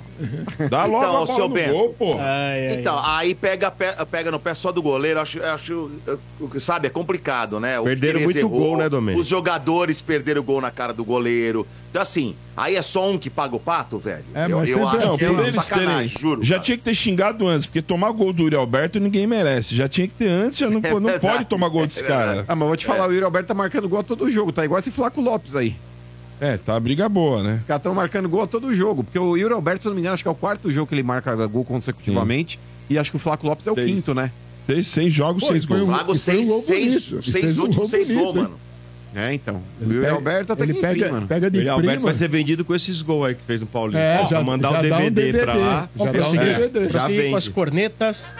Dá 0.68 0.84
logo 0.84 0.98
Então, 1.04 1.08
a 1.10 1.12
bola 1.24 1.26
seu 1.28 1.48
no 1.48 1.54
Bento. 1.54 1.72
gol, 1.72 1.94
pô. 1.98 2.16
Então, 2.78 2.98
aí 3.04 3.34
pega, 3.34 3.70
pe- 3.70 4.04
pega 4.10 4.30
no 4.32 4.40
pé 4.40 4.52
só 4.52 4.72
do 4.72 4.82
goleiro, 4.82 5.20
acho, 5.20 5.40
acho 5.42 5.90
sabe, 6.58 6.88
é 6.88 6.90
complicado, 6.90 7.60
né? 7.60 7.78
O 7.78 7.84
Perderam 7.84 8.20
muito 8.20 8.48
gol, 8.48 8.76
né, 8.76 8.88
Domênico? 8.88 9.20
Os 9.20 9.26
jogadores 9.28 10.02
perderam 10.02 10.40
o 10.40 10.44
gol 10.44 10.60
na 10.60 10.70
cara 10.72 10.92
do 10.92 11.04
goleiro, 11.04 11.64
Então, 11.90 12.00
assim, 12.02 12.36
aí 12.56 12.76
é 12.76 12.82
só 12.82 13.10
um 13.10 13.18
que 13.18 13.28
paga 13.28 13.56
o 13.56 13.58
pato, 13.60 13.98
velho? 13.98 14.22
É, 14.32 14.44
eu 14.46 14.58
mas 14.58 14.70
eu 14.70 14.88
acho 14.88 15.06
não, 15.08 15.18
que 15.18 15.24
é 15.24 15.26
por 15.26 15.34
uma 15.34 15.42
eles 15.42 15.54
sacanagem, 15.56 16.08
terem- 16.08 16.20
juro. 16.20 16.44
Já 16.44 16.54
cara. 16.54 16.64
tinha 16.64 16.78
que 16.78 16.84
ter 16.84 16.94
xingado 16.94 17.48
antes, 17.48 17.66
porque 17.66 17.82
tomar 17.82 18.12
gol 18.12 18.32
do 18.32 18.44
Yuri 18.44 18.54
Alberto 18.54 19.00
ninguém 19.00 19.26
merece. 19.26 19.74
Já 19.74 19.88
tinha 19.88 20.06
que 20.06 20.14
ter 20.14 20.28
antes, 20.28 20.56
já 20.58 20.70
não, 20.70 20.80
É 20.84 21.00
não 21.00 21.18
pode 21.18 21.46
tomar 21.46 21.68
gol 21.68 21.84
desse 21.86 22.04
cara. 22.04 22.44
Ah, 22.46 22.54
mas 22.54 22.68
vou 22.68 22.76
te 22.76 22.86
falar, 22.86 23.08
o 23.08 23.12
Yuri 23.12 23.24
Alberto 23.24 23.48
tá 23.48 23.54
marcando 23.54 23.88
gol 23.88 23.98
a 23.98 24.02
todo 24.04 24.30
jogo, 24.30 24.52
tá 24.52 24.64
igual 24.64 24.78
esse 24.78 24.92
Flaco 24.92 25.20
Lopes 25.20 25.56
aí. 25.56 25.74
É, 26.40 26.56
tá 26.56 26.76
a 26.76 26.80
briga 26.80 27.08
boa, 27.08 27.42
né? 27.42 27.56
Os 27.56 27.62
caras 27.64 27.80
estão 27.80 27.92
marcando 27.94 28.28
gol 28.28 28.42
a 28.42 28.46
todo 28.46 28.72
jogo, 28.72 29.02
porque 29.02 29.18
o 29.18 29.36
Yuri 29.36 29.52
Alberto, 29.52 29.82
se 29.82 29.88
eu 29.88 29.90
não 29.90 29.96
me 29.96 30.00
engano, 30.00 30.14
acho 30.14 30.22
que 30.22 30.28
é 30.28 30.32
o 30.32 30.34
quarto 30.36 30.70
jogo 30.70 30.86
que 30.86 30.94
ele 30.94 31.02
marca 31.02 31.34
gol 31.48 31.64
consecutivamente, 31.64 32.58
e 32.88 32.96
acho 32.96 33.10
que 33.10 33.16
o 33.16 33.20
Flaco 33.20 33.46
Lopes 33.46 33.66
é 33.66 33.72
o 33.72 33.74
Seis. 33.74 33.86
quinto, 33.90 34.14
né? 34.14 34.30
Seis, 34.64 34.86
seis 34.88 35.12
jogos, 35.12 35.42
Pô, 35.42 35.48
seis 35.50 35.64
gols. 35.64 35.82
um 35.82 36.14
seis, 36.14 36.46
seis, 36.64 37.14
seis 37.24 37.58
um 37.58 37.62
últimos, 37.62 37.90
seis 37.90 38.12
gols, 38.12 38.36
mano. 38.36 38.54
É, 39.14 39.34
então. 39.34 39.56
O 39.80 39.84
Ele 39.84 39.94
Yuri 39.94 40.00
pega- 40.06 40.14
Alberto 40.16 40.52
até 40.52 40.62
ele 40.62 40.72
que 40.74 40.78
enfim, 40.78 40.88
pega- 41.00 41.12
mano. 41.12 41.26
pega 41.26 41.50
de 41.50 41.56
Yuri 41.58 41.68
Alberto 41.68 42.02
vai 42.02 42.14
ser 42.14 42.28
vendido 42.28 42.64
com 42.64 42.74
esses 42.74 43.02
gols 43.02 43.26
aí 43.28 43.34
que 43.34 43.42
fez 43.42 43.60
no 43.60 43.66
Paulista. 43.66 43.98
É, 44.00 44.26
já- 44.26 44.40
mandar 44.42 44.70
já 44.72 44.80
o 44.80 44.88
dá 44.88 44.96
um 44.98 45.10
DVD, 45.10 45.38
pra 45.42 45.52
DVD. 45.54 45.58
lá. 45.66 45.80
Já 45.80 45.88
Vamos 45.96 46.12
dá 46.12 46.18
um 46.18 46.22
prosseguir, 46.22 46.56
DVD. 46.56 46.84
Já 46.84 46.90
prosseguir 46.90 47.30
com 47.30 47.36
as 47.36 47.48
cornetas. 47.48 48.34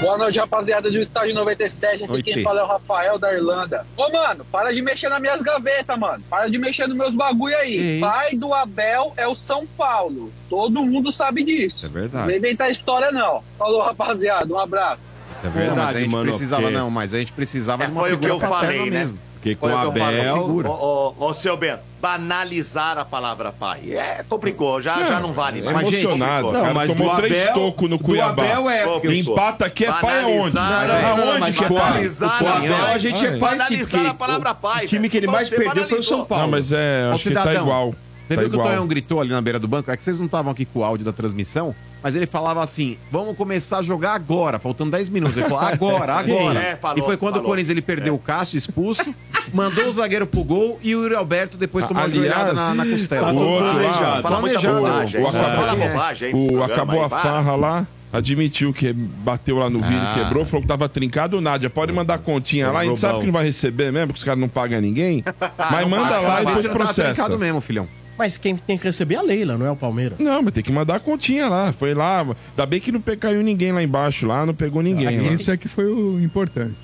Boa 0.00 0.18
noite, 0.18 0.38
rapaziada 0.40 0.90
do 0.90 0.98
Estádio 0.98 1.34
97. 1.36 2.02
Aqui 2.02 2.06
Noite. 2.12 2.34
quem 2.34 2.42
fala 2.42 2.60
é 2.60 2.64
o 2.64 2.66
Rafael 2.66 3.16
da 3.18 3.32
Irlanda. 3.32 3.86
Ô, 3.96 4.10
mano, 4.10 4.44
para 4.50 4.72
de 4.74 4.82
mexer 4.82 5.08
nas 5.08 5.20
minhas 5.20 5.40
gavetas, 5.40 5.96
mano. 5.96 6.22
Para 6.28 6.48
de 6.48 6.58
mexer 6.58 6.88
nos 6.88 6.96
meus 6.96 7.14
bagulho 7.14 7.56
aí. 7.56 7.76
Ei. 7.78 8.00
Pai 8.00 8.34
do 8.34 8.52
Abel 8.52 9.14
é 9.16 9.26
o 9.26 9.36
São 9.36 9.64
Paulo. 9.78 10.32
Todo 10.50 10.84
mundo 10.84 11.12
sabe 11.12 11.44
disso. 11.44 11.86
É 11.86 11.88
Não 11.88 11.94
verdade. 11.94 12.26
vem 12.26 12.36
inventar 12.38 12.70
história, 12.70 13.12
não. 13.12 13.42
Falou, 13.56 13.80
rapaziada. 13.82 14.52
Um 14.52 14.58
abraço. 14.58 15.02
É 15.44 15.48
Não, 15.48 15.52
mas 15.54 15.62
a 15.62 15.74
verdade, 15.74 15.98
gente 16.00 16.10
mano. 16.10 16.24
precisava, 16.24 16.62
porque- 16.62 16.76
não, 16.76 16.90
mas 16.90 17.14
a 17.14 17.18
gente 17.18 17.32
precisava 17.32 17.84
É, 17.84 17.88
uma 17.88 18.00
foi 18.00 18.12
o 18.14 18.18
que 18.18 18.26
eu 18.26 18.40
falei, 18.40 18.84
né? 18.90 18.90
mesmo. 18.98 19.18
Porque 19.34 19.54
com 19.56 19.66
Foi 19.68 19.74
o 19.74 19.76
o 19.76 19.80
que 19.80 19.86
eu 19.98 20.02
falei. 20.04 20.20
Abel... 20.20 20.38
figura. 20.42 20.68
Ô, 20.70 21.14
ô, 21.18 21.26
ô, 21.26 21.34
seu 21.34 21.54
Bento, 21.54 21.82
banalizar 22.00 22.96
a 22.96 23.04
palavra 23.04 23.52
pai. 23.52 23.92
É, 23.92 24.24
complicou, 24.26 24.80
já, 24.80 25.04
já 25.04 25.20
não 25.20 25.34
vale 25.34 25.60
É 25.60 25.62
mais. 25.70 25.86
emocionado. 25.86 26.46
Complicou. 26.46 26.50
o 26.50 26.62
cara 26.62 26.74
mas 26.74 26.90
tomou 26.90 27.10
do 27.10 27.16
três 27.16 27.42
Abel- 27.48 27.54
tocos 27.54 27.90
no 27.90 27.98
Cuiabá. 27.98 28.42
Abel 28.42 28.70
é- 28.70 28.84
Complicou. 28.84 29.34
Empata 29.34 29.66
aqui 29.66 29.84
é 29.84 29.92
pai 29.92 30.20
aonde? 30.22 30.54
Banalizar, 30.54 30.88
Não, 30.88 31.16
não, 31.18 31.26
não, 31.26 31.34
é, 31.34 31.38
mas 31.38 31.56
banalizar 31.60 32.42
o 32.42 32.48
Abel 32.48 32.76
pai. 32.78 32.94
a 32.94 32.98
gente 32.98 33.26
é 33.26 33.28
Ai. 33.28 33.38
pai 33.38 33.50
sim, 33.50 33.58
Banalizar 33.58 34.06
a 34.06 34.14
palavra 34.14 34.54
pai, 34.54 34.84
O 34.86 34.88
time 34.88 35.08
que 35.10 35.16
ele 35.18 35.26
mais 35.26 35.50
perdeu 35.50 35.86
foi 35.88 35.98
o. 35.98 36.02
São 36.02 36.24
Paulo. 36.24 36.44
Não, 36.44 36.50
mas 36.50 36.72
é, 36.72 37.10
acho 37.12 37.28
que 37.28 37.34
tá 37.34 37.40
cidadão, 37.42 37.62
igual. 37.64 37.94
Você 38.26 38.34
Tá 38.36 38.40
viu 38.40 38.50
que 38.50 38.56
o. 38.56 38.62
Tonhão 38.62 38.86
gritou 38.86 39.20
ali 39.20 39.28
na 39.30 39.42
beira 39.42 39.58
do 39.58 39.68
banco? 39.68 39.90
É 39.90 39.96
que 39.96 40.02
vocês 40.02 40.18
não 40.18 40.24
estavam 40.24 40.50
aqui 40.52 40.64
com 40.64 40.78
o 40.80 40.84
áudio 40.84 41.04
da 41.04 41.12
transmissão, 41.12 41.74
mas 42.04 42.14
ele 42.14 42.26
falava 42.26 42.62
assim: 42.62 42.98
vamos 43.10 43.34
começar 43.36 43.78
a 43.78 43.82
jogar 43.82 44.12
agora, 44.14 44.58
faltando 44.58 44.90
10 44.90 45.08
minutos. 45.08 45.36
Ele 45.38 45.48
falou, 45.48 45.64
agora, 45.64 46.12
agora. 46.20 46.60
É, 46.60 46.76
falou, 46.76 46.98
e 46.98 47.02
foi 47.02 47.16
quando 47.16 47.34
falou. 47.36 47.46
o 47.46 47.50
Corinthians 47.50 47.70
ele 47.70 47.82
perdeu 47.82 48.14
o 48.14 48.18
Cássio 48.18 48.58
expulso, 48.58 49.14
mandou 49.52 49.86
o 49.86 49.92
zagueiro 49.92 50.26
pro 50.26 50.44
gol 50.44 50.78
e 50.82 50.94
o 50.94 51.02
Yuri 51.02 51.14
Alberto 51.14 51.56
depois 51.56 51.86
tomou 51.86 52.02
uma 52.02 52.06
Aliás, 52.08 52.26
joelhada 52.26 52.52
na, 52.52 52.74
na 52.74 52.86
costela. 52.86 53.32
o 53.32 53.36
outro 53.36 53.64
lá- 53.66 53.72
Planejado. 53.72 54.22
Fala 54.22 54.40
muita 54.40 54.60
bobagem, 54.60 55.22
o 55.24 55.30
só 55.30 55.38
acabou- 55.40 55.54
fala 55.56 55.72
É. 55.82 55.88
bobagem 55.88 56.34
O 56.34 56.46
programa 56.46 56.64
acabou 56.74 57.00
aí, 57.00 57.06
a 57.06 57.08
farra 57.08 57.56
lá, 57.56 57.86
admitiu 58.12 58.72
que 58.72 58.92
bateu 58.92 59.56
lá 59.56 59.70
no 59.70 59.80
vídeo, 59.80 59.98
Ah. 59.98 60.14
quebrou, 60.18 60.44
falou 60.44 60.60
que 60.62 60.68
tava 60.68 60.88
trincado. 60.88 61.40
Nádia, 61.40 61.70
pode 61.70 61.90
mandar 61.92 62.18
continha 62.18 62.70
lá. 62.70 62.80
A 62.80 62.84
gente 62.84 63.00
sabe 63.00 63.20
que 63.20 63.26
não 63.26 63.32
vai 63.32 63.44
receber 63.46 63.90
mesmo, 63.90 64.08
porque 64.08 64.18
os 64.18 64.24
caras 64.24 64.38
não 64.38 64.48
pagam 64.48 64.78
ninguém. 64.80 65.24
Mas 65.70 65.88
manda 65.88 66.08
paga, 66.10 66.26
lá 66.28 66.42
e 66.42 66.44
depois 66.44 66.66
processa. 66.68 67.14
trincado 67.14 67.38
mesmo, 67.38 67.60
filhão. 67.60 67.88
Mas 68.16 68.38
quem 68.38 68.56
tem 68.56 68.78
que 68.78 68.84
receber 68.84 69.16
é 69.16 69.18
a 69.18 69.22
Leila, 69.22 69.58
não 69.58 69.66
é 69.66 69.70
o 69.70 69.76
Palmeiras. 69.76 70.18
Não, 70.18 70.42
mas 70.42 70.52
tem 70.54 70.62
que 70.62 70.70
mandar 70.70 70.96
a 70.96 71.00
continha 71.00 71.48
lá. 71.48 71.72
Foi 71.72 71.94
lá. 71.94 72.20
Ainda 72.20 72.66
bem 72.66 72.80
que 72.80 72.92
não 72.92 73.00
caiu 73.00 73.42
ninguém 73.42 73.72
lá 73.72 73.82
embaixo, 73.82 74.26
lá, 74.26 74.46
não 74.46 74.54
pegou 74.54 74.82
ninguém. 74.82 75.20
lá. 75.20 75.32
Isso 75.32 75.50
é 75.50 75.56
que 75.56 75.68
foi 75.68 75.86
o 75.86 76.20
importante. 76.20 76.76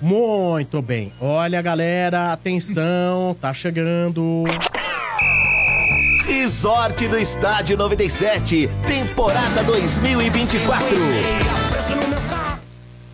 Muito 0.00 0.82
bem. 0.82 1.12
Olha, 1.20 1.62
galera, 1.62 2.32
atenção, 2.32 3.36
tá 3.40 3.54
chegando. 3.54 4.42
Resort 6.26 7.06
do 7.06 7.16
Estádio 7.16 7.76
97, 7.76 8.68
temporada 8.88 9.62
2024. 9.62 10.96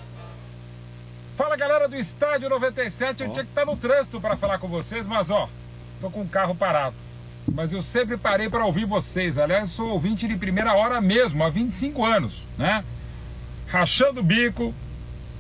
Fala 1.38 1.56
galera 1.56 1.88
do 1.88 1.96
Estádio 1.96 2.50
97, 2.50 3.24
eu 3.24 3.30
tinha 3.30 3.44
que 3.46 3.50
estar 3.50 3.66
no 3.66 3.78
trânsito 3.78 4.20
para 4.20 4.36
falar 4.36 4.60
com 4.60 4.68
vocês, 4.68 5.06
mas 5.06 5.30
ó, 5.30 5.48
tô 6.02 6.10
com 6.10 6.22
o 6.22 6.28
carro 6.28 6.54
parado. 6.54 6.96
Mas 7.54 7.72
eu 7.72 7.82
sempre 7.82 8.18
parei 8.18 8.50
para 8.50 8.66
ouvir 8.66 8.86
vocês. 8.86 9.38
Aliás, 9.38 9.70
sou 9.70 9.90
ouvinte 9.90 10.28
de 10.28 10.36
primeira 10.36 10.74
hora 10.74 11.02
mesmo, 11.02 11.44
há 11.44 11.50
25 11.50 12.06
anos, 12.06 12.46
né? 12.58 12.84
Rachando 13.68 14.22
o 14.22 14.24
bico, 14.24 14.74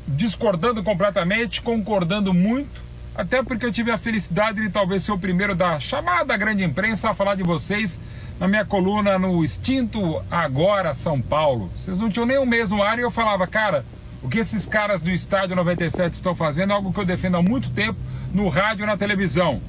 discordando 0.08 0.84
completamente, 0.84 1.62
concordando 1.62 2.34
muito, 2.34 2.82
até 3.16 3.44
porque 3.44 3.66
eu 3.66 3.72
tive 3.72 3.92
a 3.92 3.98
felicidade 3.98 4.62
de 4.62 4.70
talvez 4.70 5.04
ser 5.04 5.12
o 5.12 5.18
primeiro 5.18 5.56
da 5.56 5.80
chamada 5.80 6.36
grande 6.38 6.64
imprensa 6.64 7.10
a 7.10 7.14
falar 7.14 7.36
de 7.36 7.44
vocês 7.44 8.00
na 8.40 8.48
minha 8.48 8.64
coluna 8.64 9.20
no 9.20 9.44
extinto 9.44 10.22
Agora 10.32 10.94
São 10.94 11.22
Paulo. 11.22 11.70
Vocês 11.76 11.98
não 11.98 12.10
tinham 12.10 12.26
nem 12.26 12.40
um 12.40 12.46
mês 12.46 12.70
no 12.70 12.82
ar 12.82 12.98
e 12.98 13.02
eu 13.02 13.12
falava, 13.12 13.46
cara, 13.46 13.84
o 14.22 14.30
que 14.30 14.40
esses 14.40 14.66
caras 14.66 15.02
do 15.02 15.10
Estádio 15.10 15.56
97 15.56 16.14
estão 16.14 16.36
fazendo 16.36 16.72
é 16.72 16.76
algo 16.76 16.94
que 16.94 17.00
eu 17.00 17.06
defendo 17.06 17.38
há 17.38 17.42
muito 17.42 17.70
tempo 17.72 18.00
no 18.34 18.48
rádio 18.50 18.84
e 18.84 18.88
na 18.88 18.98
televisão. 18.98 19.62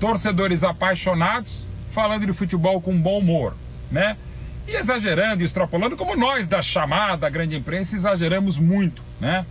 Torcedores 0.00 0.62
apaixonados, 0.62 1.66
falando 1.92 2.26
de 2.26 2.32
futebol 2.32 2.80
com 2.80 2.96
bom 2.96 3.18
humor, 3.18 3.54
né? 3.90 4.16
E 4.66 4.76
exagerando, 4.76 5.42
extrapolando, 5.42 5.96
como 5.96 6.14
nós 6.14 6.46
da 6.46 6.60
chamada 6.60 7.28
grande 7.30 7.56
imprensa 7.56 7.96
exageramos 7.96 8.58
muito, 8.58 9.02
né? 9.20 9.44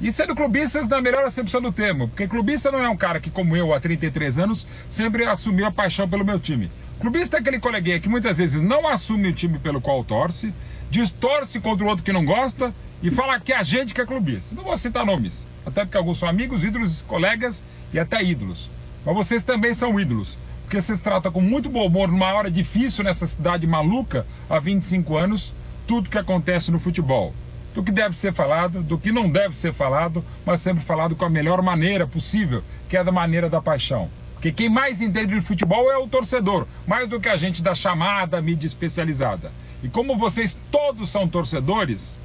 E 0.00 0.10
sendo 0.10 0.34
clubistas 0.34 0.88
na 0.88 1.00
melhor 1.00 1.24
acepção 1.24 1.62
do 1.62 1.72
termo, 1.72 2.08
porque 2.08 2.26
clubista 2.26 2.70
não 2.70 2.84
é 2.84 2.88
um 2.88 2.96
cara 2.96 3.20
que, 3.20 3.30
como 3.30 3.56
eu, 3.56 3.72
há 3.72 3.80
33 3.80 4.38
anos, 4.38 4.66
sempre 4.88 5.24
assumiu 5.24 5.66
a 5.66 5.72
paixão 5.72 6.08
pelo 6.08 6.24
meu 6.24 6.38
time. 6.38 6.70
Clubista 7.00 7.36
é 7.36 7.40
aquele 7.40 7.60
coleguinha 7.60 8.00
que 8.00 8.08
muitas 8.08 8.38
vezes 8.38 8.60
não 8.60 8.88
assume 8.88 9.28
o 9.28 9.32
time 9.32 9.58
pelo 9.58 9.80
qual 9.80 10.02
torce, 10.04 10.52
distorce 10.90 11.60
contra 11.60 11.84
o 11.84 11.88
outro 11.88 12.04
que 12.04 12.12
não 12.12 12.24
gosta 12.24 12.74
e 13.02 13.10
fala 13.10 13.38
que 13.38 13.52
é 13.52 13.56
a 13.56 13.62
gente 13.62 13.94
que 13.94 14.00
é 14.00 14.06
clubista. 14.06 14.54
Não 14.54 14.64
vou 14.64 14.76
citar 14.76 15.06
nomes, 15.06 15.44
até 15.64 15.84
porque 15.84 15.96
alguns 15.96 16.18
são 16.18 16.28
amigos, 16.28 16.64
ídolos, 16.64 17.02
colegas 17.02 17.62
e 17.92 17.98
até 17.98 18.22
ídolos. 18.22 18.70
Mas 19.04 19.14
vocês 19.14 19.42
também 19.42 19.74
são 19.74 19.98
ídolos, 19.98 20.38
porque 20.74 20.82
vocês 20.82 20.98
tratam 20.98 21.30
com 21.30 21.40
muito 21.40 21.68
bom 21.68 21.86
humor, 21.86 22.08
numa 22.08 22.34
hora 22.34 22.50
difícil 22.50 23.04
nessa 23.04 23.28
cidade 23.28 23.64
maluca, 23.64 24.26
há 24.50 24.58
25 24.58 25.16
anos, 25.16 25.54
tudo 25.86 26.10
que 26.10 26.18
acontece 26.18 26.72
no 26.72 26.80
futebol. 26.80 27.32
Do 27.72 27.84
que 27.84 27.92
deve 27.92 28.18
ser 28.18 28.32
falado, 28.32 28.82
do 28.82 28.98
que 28.98 29.12
não 29.12 29.30
deve 29.30 29.56
ser 29.56 29.72
falado, 29.72 30.24
mas 30.44 30.60
sempre 30.60 30.82
falado 30.82 31.14
com 31.14 31.24
a 31.24 31.30
melhor 31.30 31.62
maneira 31.62 32.08
possível, 32.08 32.60
que 32.88 32.96
é 32.96 33.04
da 33.04 33.12
maneira 33.12 33.48
da 33.48 33.62
paixão. 33.62 34.10
Porque 34.32 34.50
quem 34.50 34.68
mais 34.68 35.00
entende 35.00 35.36
de 35.36 35.40
futebol 35.40 35.92
é 35.92 35.96
o 35.96 36.08
torcedor, 36.08 36.66
mais 36.88 37.08
do 37.08 37.20
que 37.20 37.28
a 37.28 37.36
gente 37.36 37.62
da 37.62 37.72
chamada 37.72 38.42
mídia 38.42 38.66
especializada. 38.66 39.52
E 39.80 39.88
como 39.88 40.18
vocês 40.18 40.58
todos 40.72 41.08
são 41.08 41.28
torcedores, 41.28 42.18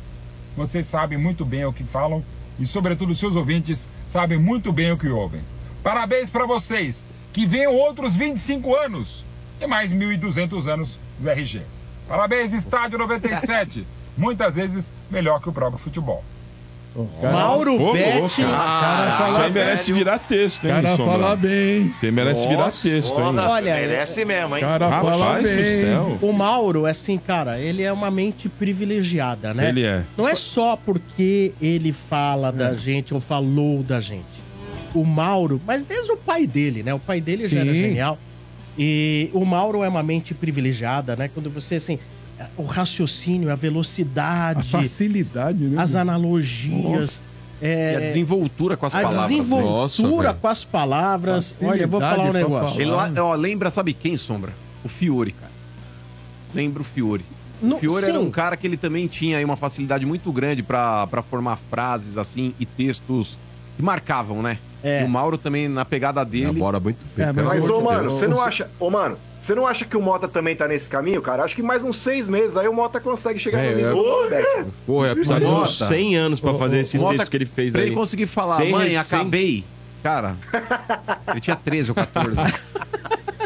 vocês 0.57 0.87
sabem 0.87 1.19
muito 1.19 1.45
bem 1.45 1.65
o 1.65 1.73
que 1.73 1.83
falam 1.83 2.23
e, 2.59 2.65
sobretudo, 2.65 3.13
seus 3.13 3.35
ouvintes 3.35 3.91
sabem 4.07 4.39
muito 4.39 4.71
bem 4.71 4.91
o 4.91 4.97
que 4.97 5.07
ouvem. 5.07 5.41
Parabéns 5.83 6.31
para 6.31 6.47
vocês, 6.47 7.05
que 7.33 7.45
venham 7.45 7.73
outros 7.73 8.15
25 8.15 8.75
anos 8.75 9.25
e 9.59 9.67
mais 9.67 9.93
1.200 9.93 10.67
anos 10.67 10.99
do 11.17 11.29
RG. 11.29 11.61
Parabéns, 12.07 12.53
Estádio 12.53 12.97
97. 12.97 13.85
Muitas 14.17 14.55
vezes 14.55 14.91
melhor 15.09 15.39
que 15.39 15.49
o 15.49 15.53
próprio 15.53 15.79
futebol. 15.79 16.23
Mauro 17.21 17.81
Ô, 17.81 17.93
Betti. 17.93 18.41
cara. 18.41 19.17
Cara, 19.17 19.49
merece 19.49 19.93
virar 19.93 20.19
texto, 20.19 20.65
hein, 20.65 20.71
Cara 20.71 20.97
fala 20.97 21.35
bem. 21.35 21.93
Você 21.99 22.11
merece 22.11 22.47
virar 22.47 22.65
Nossa, 22.65 22.89
texto, 22.89 23.13
hein? 23.13 23.39
Olha, 23.39 23.75
merece 23.75 24.25
mesmo, 24.25 24.55
hein? 24.55 24.61
Cara 24.61 24.89
fala 24.89 25.11
Rapaz 25.11 25.43
do 25.43 25.49
bem. 25.49 26.19
O 26.21 26.33
Mauro, 26.33 26.85
assim, 26.85 27.17
cara, 27.17 27.59
ele 27.59 27.83
é 27.83 27.93
uma 27.93 28.09
mente 28.09 28.49
privilegiada, 28.49 29.53
né? 29.53 29.69
Ele 29.69 29.85
é. 29.85 30.03
Não 30.17 30.27
é 30.27 30.35
só 30.35 30.75
porque 30.75 31.53
ele 31.61 31.93
fala 31.93 32.51
da 32.51 32.73
gente 32.73 33.13
ou 33.13 33.19
falou 33.19 33.83
da 33.83 33.99
gente. 33.99 34.38
O 34.93 35.03
Mauro, 35.05 35.61
mas 35.65 35.83
desde 35.83 36.11
o 36.11 36.17
pai 36.17 36.47
dele, 36.47 36.81
né? 36.83 36.93
O 36.93 36.99
pai 36.99 37.21
dele 37.21 37.47
já 37.47 37.59
era 37.59 37.73
Sim. 37.73 37.79
genial. 37.79 38.17
E 38.77 39.29
o 39.33 39.45
Mauro 39.45 39.83
é 39.83 39.89
uma 39.89 40.01
mente 40.01 40.33
privilegiada, 40.33 41.15
né? 41.15 41.27
Quando 41.33 41.49
você, 41.49 41.75
assim, 41.75 41.99
o 42.57 42.63
raciocínio, 42.63 43.49
a 43.49 43.53
A 43.53 43.55
velocidade, 43.55 44.67
facilidade, 44.69 45.65
né? 45.65 45.81
as 45.81 45.95
analogias. 45.95 47.21
é, 47.61 47.93
E 47.93 47.95
a 47.97 47.99
desenvoltura 47.99 48.77
com 48.77 48.85
as 48.85 48.95
a 48.95 49.01
palavras. 49.01 49.29
né? 49.29 49.35
desenvoltura 49.37 50.27
velho. 50.29 50.39
com 50.39 50.47
as 50.47 50.63
palavras. 50.65 51.55
Olha, 51.61 51.81
eu 51.83 51.87
vou 51.89 51.99
falar 51.99 52.23
um 52.23 52.33
negócio. 52.33 52.81
Ele 52.81 52.91
ó, 52.91 53.33
lembra, 53.35 53.69
sabe 53.69 53.93
quem, 53.93 54.15
Sombra? 54.15 54.53
O 54.83 54.87
Fiore, 54.87 55.31
cara. 55.33 55.51
Lembra 56.53 56.81
o 56.81 56.85
Fiore. 56.85 57.25
No- 57.61 57.75
o 57.75 57.79
Fiore 57.79 58.05
era 58.05 58.19
um 58.19 58.31
cara 58.31 58.55
que 58.55 58.65
ele 58.65 58.77
também 58.77 59.05
tinha 59.07 59.37
aí 59.37 59.43
uma 59.45 59.57
facilidade 59.57 60.05
muito 60.05 60.31
grande 60.31 60.63
pra 60.63 61.05
pra 61.07 61.21
formar 61.21 61.57
frases 61.57 62.17
assim 62.17 62.53
e 62.57 62.65
textos 62.65 63.37
que 63.75 63.83
marcavam, 63.83 64.41
né? 64.41 64.57
É. 64.83 65.01
E 65.01 65.05
o 65.05 65.09
Mauro 65.09 65.37
também, 65.37 65.67
na 65.67 65.83
pegada 65.83 66.23
dele. 66.23 66.45
Elabora 66.45 66.79
muito 66.79 66.97
bem. 67.15 67.25
É, 67.27 67.31
Mas, 67.33 67.63
amor 67.63 67.71
ô, 67.71 67.81
mano, 67.81 68.11
você 68.11 68.27
não 68.27 68.41
acha. 68.41 68.69
Ô, 68.79 68.89
mano, 68.89 69.17
você 69.37 69.53
não 69.53 69.67
acha 69.67 69.83
que 69.83 69.97
o 69.97 70.01
Mota 70.01 70.27
também 70.27 70.55
tá 70.55 70.67
nesse 70.69 70.89
caminho, 70.89 71.21
cara? 71.21 71.43
Acho 71.43 71.55
que 71.55 71.61
mais 71.61 71.83
uns 71.83 71.97
seis 71.97 72.29
meses 72.29 72.55
aí 72.55 72.67
o 72.67 72.73
Mota 72.73 72.99
consegue 72.99 73.37
chegar 73.39 73.59
É, 73.59 73.71
no 73.71 73.75
nível 73.75 73.97
eu- 73.97 74.23
do 74.23 74.29
Beck. 74.29 74.65
Porra, 74.85 75.07
ia 75.09 75.13
precisar 75.15 75.39
de 75.39 75.45
uns 75.45 75.79
Nota. 75.79 75.87
100 75.93 76.15
anos 76.15 76.39
pra 76.39 76.53
fazer 76.53 76.79
esse 76.79 76.97
Mota- 76.97 77.17
texto 77.17 77.29
que 77.31 77.37
ele 77.37 77.45
fez 77.45 77.71
Pra 77.73 77.81
aí. 77.81 77.87
ele 77.87 77.95
conseguir 77.95 78.27
falar, 78.27 78.57
Sem 78.57 78.71
mãe, 78.71 78.83
recém- 78.89 78.97
acabei. 78.97 79.63
Cara, 80.01 80.37
ele 81.29 81.41
tinha 81.41 81.55
13 81.57 81.91
ou 81.91 81.95
14. 81.95 82.37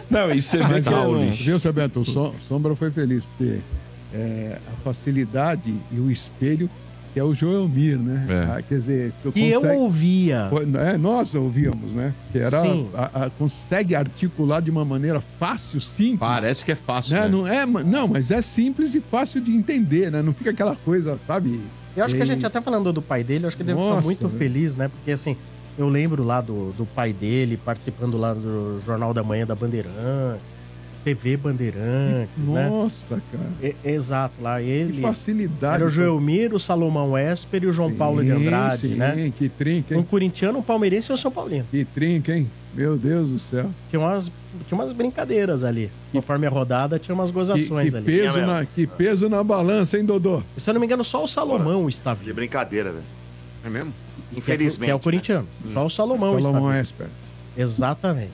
Não, 0.09 0.31
e 0.31 0.39
você 0.41 0.57
vê 0.59 0.63
Mas, 0.65 0.87
que 0.87 0.93
é 0.93 0.99
viu, 0.99 1.09
um- 1.11 1.31
viu, 1.31 1.59
seu 1.59 1.73
Beto? 1.73 2.01
O 2.01 2.05
Som- 2.05 2.33
Sombra 2.47 2.75
foi 2.75 2.91
feliz, 2.91 3.25
porque 3.25 3.57
é, 4.13 4.57
a 4.67 4.83
facilidade 4.83 5.73
e 5.91 5.99
o 5.99 6.11
espelho 6.11 6.69
que 7.13 7.19
é 7.19 7.23
o 7.23 7.33
Joelmir, 7.33 7.99
né? 7.99 8.25
É. 8.27 8.33
Ah, 8.57 8.61
quer 8.61 8.75
dizer, 8.75 9.13
que 9.31 9.39
E 9.39 9.51
eu 9.51 9.61
consegue- 9.61 9.79
ouvia. 9.79 10.49
É, 10.91 10.97
nós 10.97 11.35
ouvíamos, 11.35 11.91
né? 11.93 12.13
Que 12.31 12.39
era 12.39 12.61
Sim. 12.61 12.89
a- 12.95 13.25
a- 13.25 13.29
consegue 13.29 13.93
articular 13.95 14.61
de 14.61 14.71
uma 14.71 14.83
maneira 14.83 15.21
fácil, 15.39 15.79
simples. 15.79 16.19
Parece 16.19 16.65
que 16.65 16.71
é 16.71 16.75
fácil, 16.75 17.13
né? 17.13 17.21
né? 17.21 17.27
Não 17.29 17.47
é, 17.47 17.65
não, 17.65 18.07
mas 18.07 18.31
é 18.31 18.41
simples 18.41 18.95
e 18.95 18.99
fácil 19.01 19.39
de 19.41 19.51
entender, 19.55 20.11
né? 20.11 20.21
Não 20.21 20.33
fica 20.33 20.49
aquela 20.49 20.75
coisa, 20.75 21.17
sabe? 21.17 21.61
Eu 21.95 22.03
acho 22.03 22.15
que 22.15 22.21
a 22.21 22.25
E- 22.25 22.27
gente 22.27 22.43
até 22.45 22.59
falando 22.59 22.91
do 22.91 23.01
pai 23.01 23.23
dele, 23.23 23.45
eu 23.45 23.47
acho 23.47 23.55
que 23.55 23.61
ele 23.61 23.67
deve 23.67 23.79
Nossa, 23.79 23.97
ficar 23.97 24.05
muito 24.05 24.23
né? 24.33 24.39
feliz, 24.39 24.75
né? 24.75 24.87
Porque 24.87 25.11
assim, 25.11 25.37
eu 25.77 25.87
lembro 25.89 26.23
lá 26.23 26.41
do, 26.41 26.71
do 26.71 26.85
pai 26.85 27.13
dele 27.13 27.55
participando 27.57 28.17
lá 28.17 28.33
do 28.33 28.81
Jornal 28.83 29.13
da 29.13 29.21
Manhã 29.23 29.45
da 29.45 29.53
Bandeirantes, 29.55 30.41
TV 31.03 31.37
Bandeirantes, 31.37 32.49
né? 32.49 32.69
Nossa, 32.69 33.21
cara. 33.31 33.49
E- 33.61 33.75
exato, 33.83 34.35
lá 34.41 34.61
ele. 34.61 34.93
Que 34.93 35.01
facilidade. 35.01 35.75
Era 35.75 35.85
o 35.85 35.89
Joelmir, 35.89 36.53
o 36.53 36.59
Salomão 36.59 37.17
Esper 37.17 37.63
e 37.63 37.67
o 37.67 37.73
João 37.73 37.93
Paulo 37.93 38.23
de 38.23 38.29
Sim, 38.31 38.35
Andrade, 38.35 38.77
sim, 38.77 38.95
né? 38.95 39.31
Que 39.37 39.49
trinca, 39.49 39.95
Um 39.95 39.99
hein? 39.99 40.07
corintiano, 40.09 40.59
um 40.59 40.63
palmeirense 40.63 41.11
e 41.11 41.13
um 41.13 41.17
São 41.17 41.31
Paulino. 41.31 41.65
Que 41.69 41.83
trinca, 41.85 42.35
hein? 42.35 42.49
Meu 42.73 42.97
Deus 42.97 43.29
do 43.29 43.37
céu. 43.39 43.69
Tinha 43.89 43.99
umas, 43.99 44.31
tinha 44.67 44.75
umas 44.79 44.91
brincadeiras 44.93 45.63
ali. 45.63 45.91
Conforme 46.11 46.47
a 46.47 46.49
rodada, 46.49 46.97
tinha 46.97 47.13
umas 47.13 47.29
Que, 47.29 47.35
gozações 47.35 47.91
que 47.91 47.97
ali. 47.97 48.05
peso 48.05 48.39
É 48.39 48.45
na, 48.45 48.65
que 48.65 48.87
peso 48.87 49.29
na 49.29 49.43
balança, 49.43 49.97
hein, 49.97 50.05
Dodô? 50.05 50.41
E, 50.57 50.59
se 50.59 50.69
eu 50.69 50.73
não 50.73 50.81
me 50.81 50.87
engano, 50.87 51.03
só 51.03 51.23
o 51.23 51.27
Salomão 51.27 51.87
está 51.87 52.13
De 52.15 52.21
vivo. 52.21 52.35
brincadeira, 52.35 52.91
velho. 52.91 53.03
É 53.65 53.69
mesmo? 53.69 53.93
Infelizmente. 54.35 54.85
Que 54.87 54.91
é 54.91 54.95
o 54.95 54.99
corintiano. 54.99 55.47
Só 55.73 55.85
o 55.85 55.89
Salomão, 55.89 56.41
Salomão 56.41 56.69
está 56.73 57.03
vivo. 57.03 57.07
Esper. 57.07 57.07
Exatamente. 57.55 58.31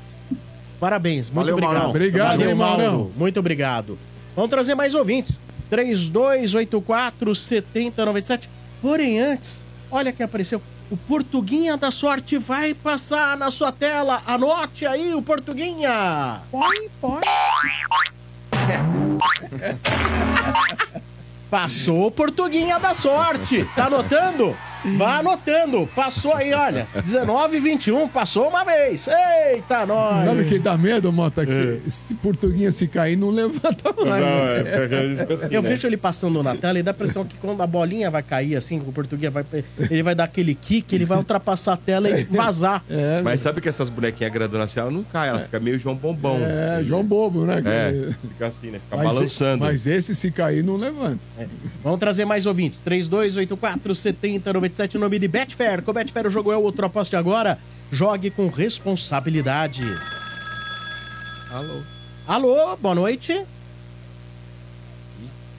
Parabéns, 0.80 1.30
muito 1.30 1.36
Valeu, 1.36 1.54
obrigado. 1.56 1.74
Maurão. 1.74 1.90
Obrigado, 1.90 2.30
Valeu, 2.32 2.50
hein, 2.50 2.56
Maurão. 2.56 2.92
Mauro. 2.92 3.12
Muito 3.18 3.40
obrigado. 3.40 4.00
Vamos 4.36 4.50
trazer 4.50 4.76
mais 4.76 4.96
ouvintes. 4.96 5.40
3284 5.70 7.36
7097. 7.36 8.50
Porém, 8.82 9.20
antes, 9.20 9.52
olha 9.92 10.12
quem 10.12 10.24
apareceu. 10.26 10.62
O 10.90 10.98
Portuguinha 10.98 11.78
da 11.78 11.92
Sorte 11.92 12.38
vai 12.38 12.74
passar 12.74 13.38
na 13.38 13.52
sua 13.52 13.72
tela. 13.72 14.24
Anote 14.26 14.88
aí 14.88 15.14
o 15.14 15.22
Portuguinha. 15.22 16.40
Põe, 16.50 16.90
põe. 17.00 17.22
Passou 21.50 22.08
o 22.08 22.12
Portuguinha 22.12 22.80
da 22.80 22.94
Sorte. 22.94 23.68
Tá 23.76 23.86
anotando? 23.86 24.56
Vá 24.98 25.18
anotando. 25.20 25.88
Passou 25.96 26.34
aí, 26.34 26.54
olha. 26.54 26.86
19 26.94 27.58
e 27.58 27.60
21, 27.60 28.08
passou 28.08 28.48
uma 28.48 28.64
vez. 28.64 29.08
Eita, 29.08 29.86
nós. 29.86 30.26
Sabe 30.26 30.42
o 30.42 30.46
que 30.46 30.60
dá 30.60 30.78
medo, 30.78 31.12
Mota? 31.12 31.46
Que 31.46 31.52
É. 31.52 31.80
se, 31.86 31.92
se 31.92 32.14
Portuguinha 32.16 32.72
se 32.72 32.88
cair, 32.88 33.16
não 33.18 33.30
levanta 33.30 33.94
mais. 34.06 34.24
né? 34.24 35.28
Eu 35.52 35.62
vejo 35.62 35.86
ele 35.88 35.98
passando 35.98 36.42
na 36.44 36.56
tela 36.56 36.80
e 36.80 36.84
dá 36.84 36.92
a 36.92 36.94
impressão 36.94 37.26
que 37.26 37.36
quando 37.38 37.62
a 37.62 37.68
bolinha 37.68 38.10
vai 38.10 38.24
cair, 38.24 38.56
assim, 38.56 38.80
o 38.80 38.92
português 38.92 39.32
vai. 39.32 39.44
Ele 39.90 40.04
vai 40.04 40.16
dar 40.16 40.26
aquele 40.26 40.56
kick, 40.56 40.94
ele 40.96 41.06
vai 41.06 41.18
ultrapassar 41.18 41.74
a 41.74 41.78
tela 41.78 42.10
e 42.10 42.24
vazar. 42.24 42.84
É, 42.90 43.22
Mas 43.22 43.42
sabe 43.42 43.62
que 43.62 43.70
essas 43.70 43.90
bonequinhas 43.90 44.32
graduadas 44.32 44.76
ela 44.78 44.90
não 44.92 45.04
cai, 45.04 45.30
ela 45.30 45.40
fica 45.40 45.60
meio 45.60 45.78
João 45.78 45.96
Bombom. 45.96 46.40
é, 46.42 46.84
João 46.84 47.04
Bobo, 47.04 47.46
né? 47.46 47.62
É, 47.66 48.14
fica 48.28 48.48
assim, 48.48 48.68
né? 48.72 48.80
Fica 48.80 48.98
Mas- 48.98 49.14
balançando. 49.14 49.66
Mas 49.66 49.86
esse, 49.88 50.16
se 50.16 50.32
cair, 50.32 50.64
não 50.64 50.76
levanta. 50.78 51.20
Vamos 51.84 52.00
trazer 52.00 52.26
mais 52.26 52.46
ouvintes. 52.46 52.80
3284 52.82 53.96
7097, 54.76 54.98
nome 54.98 55.20
de 55.20 55.28
Betfair. 55.28 55.82
Com 55.82 55.94
Betfair 55.94 56.28
o 56.28 56.30
jogo 56.30 56.52
é 56.52 56.58
outro 56.58 56.86
aposte 56.86 57.16
agora. 57.16 57.58
Jogue 57.92 58.30
com 58.30 58.48
responsabilidade. 58.48 59.84
Alô? 61.52 61.82
Alô, 62.28 62.78
boa 62.78 62.94
noite. 62.96 63.44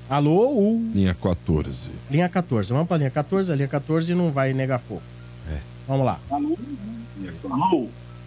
Alô, 0.09 0.51
uh, 0.53 0.91
Linha 0.93 1.15
14. 1.15 1.89
linha 2.11 2.29
14. 2.29 2.73
Vamos 2.73 2.89
pra 2.89 2.97
linha 2.97 3.11
14. 3.11 3.53
A 3.53 3.55
linha 3.57 3.69
14 3.69 4.13
não 4.15 4.31
vai 4.33 4.53
negar 4.53 4.79
fogo. 4.81 5.03
É. 5.49 5.59
Vamos 5.87 6.05
lá. 6.05 6.19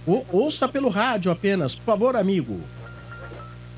O- 0.06 0.26
ouça 0.32 0.68
pelo 0.68 0.90
rádio 0.90 1.32
apenas, 1.32 1.76
por 1.76 1.84
favor, 1.84 2.16
amigo. 2.16 2.60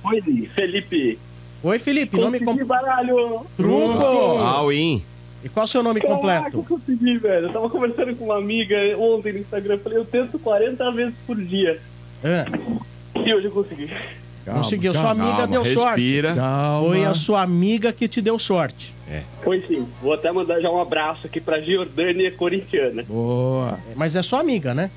Oi, 0.04 0.22
Felipe. 0.54 1.20
Oi, 1.64 1.80
Felipe, 1.80 2.18
nome 2.18 2.40
Consegui 2.40 2.60
completo. 2.64 2.68
baralho. 2.86 3.46
Truco! 3.58 4.06
All 4.06 4.72
in. 4.72 5.04
E 5.46 5.50
qual 5.50 5.64
é 5.64 5.66
o 5.66 5.68
seu 5.68 5.84
nome 5.84 6.02
Caraca, 6.02 6.16
completo? 6.20 6.58
eu 6.58 6.64
consegui, 6.64 7.18
velho. 7.20 7.46
Eu 7.48 7.54
tava 7.54 7.70
conversando 7.70 8.16
com 8.16 8.26
uma 8.26 8.38
amiga 8.38 8.76
ontem 8.98 9.32
no 9.34 9.40
Instagram. 9.40 9.76
Eu 9.76 9.80
falei, 9.80 9.98
eu 10.00 10.06
tento 10.06 10.40
40 10.40 10.92
vezes 10.92 11.14
por 11.28 11.36
dia. 11.38 11.80
Ah, 12.24 12.46
E 13.24 13.32
hoje 13.34 13.46
eu 13.46 13.52
consegui. 13.52 13.90
conseguiu. 14.44 14.92
Sua 14.94 15.04
calma, 15.04 15.24
amiga 15.24 15.38
calma, 15.38 15.48
deu 15.52 15.62
respira. 15.62 16.28
sorte. 16.30 16.40
Calma. 16.42 16.88
Foi 16.90 17.06
a 17.06 17.14
sua 17.14 17.42
amiga 17.44 17.94
que 17.94 18.08
te 18.08 18.22
deu 18.22 18.40
sorte. 18.40 18.94
Foi 19.44 19.62
sim. 19.68 19.88
Vou 20.02 20.14
até 20.14 20.32
mandar 20.32 20.60
já 20.60 20.70
um 20.72 20.82
abraço 20.82 21.28
aqui 21.28 21.40
pra 21.40 21.62
Giordânia 21.62 22.32
Corintiana. 22.32 23.04
Boa. 23.04 23.78
Mas 23.96 24.16
é 24.16 24.24
sua 24.24 24.40
amiga, 24.40 24.74
né? 24.74 24.90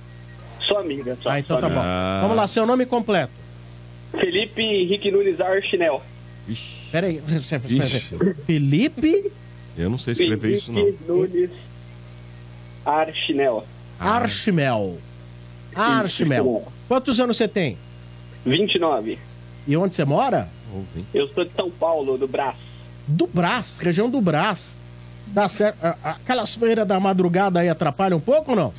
Sua 0.61 0.81
amiga. 0.81 1.17
Só, 1.23 1.29
Ah, 1.29 1.39
então 1.39 1.61
sua 1.61 1.69
tá 1.69 1.75
bom. 1.75 1.81
amiga. 1.81 2.21
Vamos 2.23 2.37
lá, 2.39 2.47
seu 2.47 2.65
nome 2.65 2.87
completo. 2.87 3.33
Felipe 4.13 4.63
Henrique 4.63 5.11
Nunes 5.11 5.39
Archinel. 5.43 6.03
Peraí. 6.91 7.21
Felipe 8.47 9.31
Eu 9.79 9.89
não 9.89 9.97
sei 9.99 10.13
escrever 10.13 10.55
isso, 10.55 10.73
não. 10.73 10.83
Felipe 10.83 11.05
Nunes 11.07 11.51
Archinel. 12.85 13.65
Archimel. 13.99 14.97
Archimel. 15.75 16.65
Quantos 16.89 17.21
anos 17.21 17.37
você 17.37 17.47
tem? 17.47 17.77
29. 18.45 19.19
E 19.67 19.77
onde 19.77 19.95
você 19.95 20.05
mora? 20.05 20.49
Eu 21.13 21.29
sou 21.29 21.45
de 21.45 21.51
São 21.53 21.71
Paulo, 21.71 22.17
do 22.17 22.27
Brás. 22.27 22.57
Do 23.07 23.27
Brás, 23.27 23.79
região 23.79 24.09
do 24.09 24.21
Brás. 24.21 24.77
Dá 25.29 25.49
certo. 25.49 25.79
Aquelas 26.03 26.55
feiras 26.55 26.87
da 26.87 26.99
madrugada 26.99 27.61
aí 27.61 27.69
atrapalham 27.69 28.19
um 28.19 28.21
pouco 28.21 28.53
ou 28.53 28.57
não? 28.57 28.75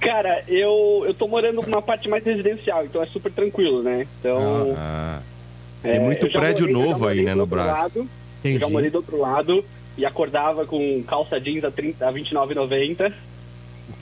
Cara, 0.00 0.42
eu, 0.48 1.04
eu 1.06 1.14
tô 1.14 1.26
morando 1.26 1.62
numa 1.62 1.80
parte 1.80 2.08
mais 2.08 2.24
residencial, 2.24 2.84
então 2.84 3.02
é 3.02 3.06
super 3.06 3.32
tranquilo, 3.32 3.82
né? 3.82 4.06
Então. 4.20 4.74
Ah, 4.76 5.20
é, 5.82 5.92
Tem 5.92 6.00
muito 6.00 6.28
prédio 6.30 6.66
morei- 6.68 6.90
novo 6.90 7.06
aí, 7.08 7.22
né, 7.22 7.34
no 7.34 7.44
Entendi. 7.44 8.58
já 8.58 8.68
morei 8.68 8.90
do 8.90 8.96
outro 8.96 9.18
lado 9.18 9.64
e 9.96 10.04
acordava 10.04 10.66
com 10.66 11.02
calça 11.04 11.40
jeans 11.40 11.64
a, 11.64 11.70
30, 11.70 12.06
a 12.08 12.12
29,90. 12.12 13.12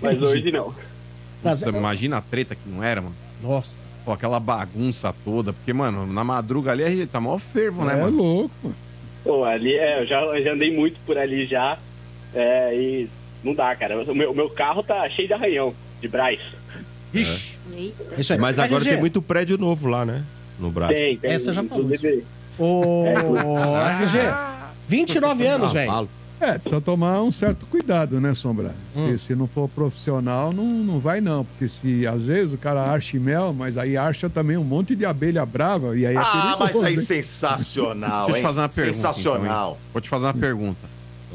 Mas 0.02 0.22
hoje 0.22 0.50
não. 0.50 0.74
Mas- 1.42 1.62
Puta, 1.62 1.76
imagina 1.76 2.16
a 2.18 2.20
treta 2.22 2.54
que 2.54 2.68
não 2.68 2.82
era, 2.82 3.00
mano. 3.00 3.14
Nossa. 3.42 3.82
Pô, 4.04 4.12
aquela 4.12 4.38
bagunça 4.40 5.14
toda, 5.24 5.52
porque, 5.52 5.72
mano, 5.72 6.06
na 6.06 6.22
madruga 6.24 6.72
ali 6.72 6.84
a 6.84 6.90
gente 6.90 7.06
tá 7.06 7.20
mó 7.20 7.38
fervo, 7.38 7.84
né, 7.84 7.94
É 7.94 7.96
mano? 7.96 8.16
louco. 8.16 8.74
Pô, 9.22 9.44
ali, 9.44 9.72
é, 9.74 10.02
eu 10.02 10.06
já, 10.06 10.20
eu 10.20 10.42
já 10.44 10.52
andei 10.52 10.74
muito 10.74 10.98
por 11.06 11.16
ali 11.16 11.46
já. 11.46 11.78
é, 12.34 12.74
e 12.76 13.08
não 13.42 13.54
dá, 13.54 13.74
cara. 13.76 14.02
O 14.02 14.14
meu, 14.14 14.32
o 14.32 14.34
meu 14.34 14.50
carro 14.50 14.82
tá 14.82 15.08
cheio 15.08 15.28
de 15.28 15.34
arranhão, 15.34 15.74
de 16.00 16.08
Braz. 16.08 16.40
Ixi. 17.12 17.58
Eita. 17.72 18.04
Isso 18.18 18.32
aí. 18.32 18.38
Mas 18.38 18.58
agora 18.58 18.80
RG, 18.82 18.90
tem 18.90 19.00
muito 19.00 19.22
prédio 19.22 19.56
novo 19.56 19.86
lá, 19.88 20.04
né? 20.04 20.24
No 20.58 20.70
Brasil. 20.70 20.96
Tem, 20.96 21.16
tem. 21.16 21.30
Essa 21.30 21.52
já 21.52 21.62
falou. 21.62 21.86
Ô, 22.58 23.04
É. 23.06 24.02
RG, 24.02 24.18
29 24.88 25.46
anos, 25.46 25.72
velho. 25.72 26.08
É, 26.40 26.58
precisa 26.58 26.80
tomar 26.80 27.22
um 27.22 27.30
certo 27.30 27.64
cuidado, 27.66 28.20
né, 28.20 28.34
Sombra? 28.34 28.74
Se, 28.92 28.98
Hum. 28.98 29.18
se 29.18 29.34
não 29.36 29.46
for 29.46 29.68
profissional, 29.68 30.52
não, 30.52 30.64
não 30.64 30.98
vai 30.98 31.20
não. 31.20 31.44
Porque 31.44 31.68
se 31.68 32.06
às 32.06 32.24
vezes 32.26 32.52
o 32.52 32.58
cara 32.58 32.82
archa 32.82 33.18
mel, 33.18 33.54
mas 33.56 33.78
aí 33.78 33.96
archa 33.96 34.28
também 34.28 34.56
um 34.56 34.64
monte 34.64 34.96
de 34.96 35.06
abelha 35.06 35.46
brava 35.46 35.96
e 35.96 36.04
aí 36.04 36.14
é 36.16 36.18
Ah, 36.18 36.56
mas 36.58 36.82
aí 36.82 36.98
sensacional, 36.98 38.26
Deixa 38.26 38.30
eu 38.32 38.36
hein? 38.36 38.42
te 38.42 38.46
fazer 38.46 38.60
uma 38.60 38.68
pergunta. 38.68 38.96
Sensacional. 38.96 39.70
então? 39.70 39.78
Vou 39.92 40.02
te 40.02 40.08
fazer 40.08 40.24
uma 40.26 40.34
pergunta. 40.34 40.94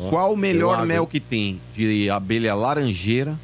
Qual 0.10 0.34
o 0.34 0.38
melhor 0.38 0.86
mel 0.86 1.08
que 1.08 1.20
tem? 1.20 1.60
De 1.76 2.10
abelha 2.10 2.54
laranjeira, 2.54 3.38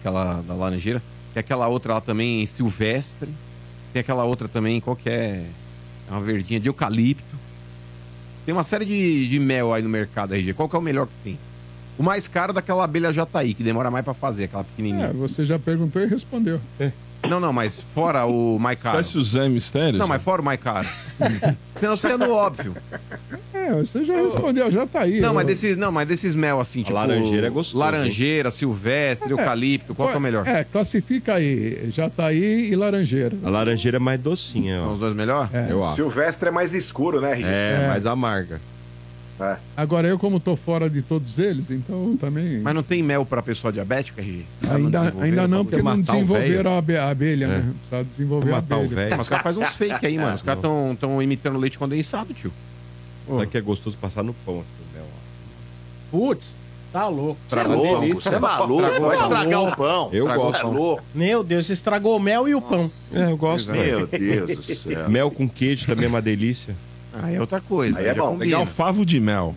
aquela 0.00 0.42
da 0.42 0.54
laranjeira. 0.54 1.02
Tem 1.32 1.40
aquela 1.40 1.66
outra 1.68 1.94
lá 1.94 2.00
também, 2.00 2.44
silvestre. 2.44 3.28
Tem 3.92 4.00
aquela 4.00 4.24
outra 4.24 4.46
também, 4.48 4.80
qual 4.80 4.94
que 4.96 5.08
é? 5.08 5.44
É 6.08 6.10
uma 6.10 6.20
verdinha 6.20 6.60
de 6.60 6.68
eucalipto. 6.68 7.41
Tem 8.44 8.52
uma 8.52 8.64
série 8.64 8.84
de, 8.84 9.28
de 9.28 9.38
mel 9.38 9.72
aí 9.72 9.82
no 9.82 9.88
mercado, 9.88 10.34
RG. 10.34 10.52
Qual 10.54 10.68
que 10.68 10.74
é 10.76 10.78
o 10.78 10.82
melhor 10.82 11.06
que 11.06 11.12
tem? 11.22 11.38
O 11.98 12.02
mais 12.02 12.26
caro 12.26 12.50
é 12.50 12.54
daquela 12.54 12.84
abelha 12.84 13.12
jataí, 13.12 13.54
que 13.54 13.62
demora 13.62 13.90
mais 13.90 14.04
pra 14.04 14.14
fazer, 14.14 14.44
aquela 14.44 14.64
pequenininha. 14.64 15.06
É, 15.06 15.12
você 15.12 15.44
já 15.44 15.58
perguntou 15.58 16.02
e 16.02 16.06
respondeu. 16.06 16.60
Não, 17.28 17.38
não, 17.38 17.52
mas 17.52 17.82
fora 17.94 18.26
o 18.26 18.58
mais 18.58 18.78
caro. 18.78 18.96
Conhece 18.98 19.16
o 19.18 19.24
Zé 19.24 19.48
Mistério? 19.48 19.98
Não, 19.98 20.08
mas 20.08 20.20
fora 20.22 20.42
o 20.42 20.44
mais 20.44 20.58
caro. 20.58 20.88
Senão 21.76 21.96
você 21.96 22.08
é 22.12 22.16
no 22.16 22.30
óbvio. 22.32 22.74
É, 23.52 23.72
você 23.74 24.04
já 24.04 24.16
respondeu, 24.16 24.70
já 24.70 24.86
tá 24.86 25.00
aí. 25.00 25.20
Não, 25.20 25.28
Eu- 25.30 25.34
mas 25.34 25.46
desses, 25.46 25.76
não, 25.76 25.90
mas 25.92 26.06
desses 26.08 26.34
mel 26.36 26.60
assim, 26.60 26.82
tipo. 26.82 26.94
laranjeira 26.94 27.46
é 27.46 27.50
gostoso, 27.50 27.78
Laranjeira, 27.78 28.50
silvestre, 28.50 29.30
eucalipto, 29.32 29.94
qual 29.94 30.08
que 30.08 30.14
é 30.14 30.18
o 30.18 30.20
melhor? 30.20 30.46
É, 30.46 30.64
classifica 30.64 31.34
aí. 31.34 31.90
Jataí 31.92 32.70
e 32.72 32.76
laranjeira. 32.76 33.36
A 33.44 33.50
laranjeira 33.50 33.96
é 33.96 34.00
mais 34.00 34.20
docinha, 34.20 34.76
São 34.78 34.88
ó. 34.90 34.92
os 34.94 34.98
dois 35.00 35.14
melhor? 35.14 35.48
É. 35.52 35.66
Eu 35.70 35.84
acho. 35.84 35.96
Silvestre 35.96 36.48
é 36.48 36.52
mais 36.52 36.74
escuro, 36.74 37.20
né, 37.20 37.32
RG? 37.32 37.44
É, 37.46 37.80
É. 37.84 37.88
mais 37.88 38.06
amarga. 38.06 38.60
É. 39.42 39.56
Agora 39.76 40.06
eu, 40.06 40.18
como 40.18 40.38
tô 40.38 40.54
fora 40.54 40.88
de 40.88 41.02
todos 41.02 41.38
eles, 41.38 41.70
então 41.70 42.16
também. 42.20 42.60
Mas 42.60 42.74
não 42.74 42.82
tem 42.82 43.02
mel 43.02 43.26
pra 43.26 43.42
pessoa 43.42 43.72
diabética, 43.72 44.20
RG? 44.22 44.44
Ainda, 44.70 45.00
desenvolveram 45.00 45.20
ainda 45.22 45.44
o 45.44 45.48
não, 45.48 45.64
porque 45.64 45.82
não 45.82 45.92
o 45.94 46.02
desenvolveram 46.02 46.70
a, 46.74 46.78
abe- 46.78 46.96
a 46.96 47.10
abelha, 47.10 47.44
É. 47.46 47.48
né? 47.48 47.74
Precisa 47.88 48.04
desenvolver 48.10 48.48
a 48.50 48.52
Matar 48.56 48.76
o 48.78 48.84
abelha. 48.84 48.92
É, 48.92 49.04
velho. 49.04 49.10
mas 49.16 49.20
os 49.22 49.28
caras 49.28 49.42
fazem 49.42 49.62
uns 49.62 49.68
fake 49.74 50.06
aí, 50.06 50.16
mano. 50.18 50.34
Os 50.34 50.42
caras 50.42 50.60
tão, 50.62 50.96
tão 51.00 51.22
imitando 51.22 51.58
leite 51.58 51.78
condensado, 51.78 52.32
tio. 52.32 52.52
Isso 53.28 53.40
aqui 53.40 53.58
é 53.58 53.60
gostoso 53.60 53.96
passar 54.00 54.22
no 54.22 54.34
pão, 54.34 54.60
assim, 54.60 54.84
mel. 54.94 55.04
ó. 55.08 56.10
Putz, 56.10 56.60
tá 56.92 57.08
louco. 57.08 57.40
Você 57.48 57.58
é 57.58 57.62
o 57.64 57.68
louco, 57.68 58.20
você 58.20 58.34
é 58.34 58.38
maluco, 58.38 58.82
vai 58.82 58.98
o 58.98 59.00
pão. 59.00 59.12
estragar 59.14 59.62
o 59.62 59.76
pão. 59.76 60.10
Eu 60.12 60.26
gosto. 60.26 60.60
É 60.60 60.62
louco. 60.68 61.02
Meu 61.14 61.42
Deus, 61.42 61.70
estragou 61.70 62.16
o 62.16 62.20
mel 62.20 62.48
e 62.48 62.54
o 62.54 62.60
pão. 62.60 62.90
É, 63.12 63.24
eu 63.30 63.36
gosto. 63.36 63.72
Meu 63.72 64.06
Deus 64.06 64.56
do 64.56 64.62
céu. 64.74 65.08
Mel 65.08 65.30
com 65.30 65.48
queijo 65.48 65.86
também 65.86 66.04
é 66.04 66.08
uma 66.08 66.20
delícia. 66.22 66.74
Ah, 67.14 67.30
é 67.30 67.40
outra 67.40 67.60
coisa. 67.60 68.00
Aí 68.00 68.06
é 68.06 68.14
bom. 68.14 68.32
combina. 68.32 68.44
Legal, 68.44 68.66
favo 68.66 69.04
de 69.04 69.20
mel. 69.20 69.54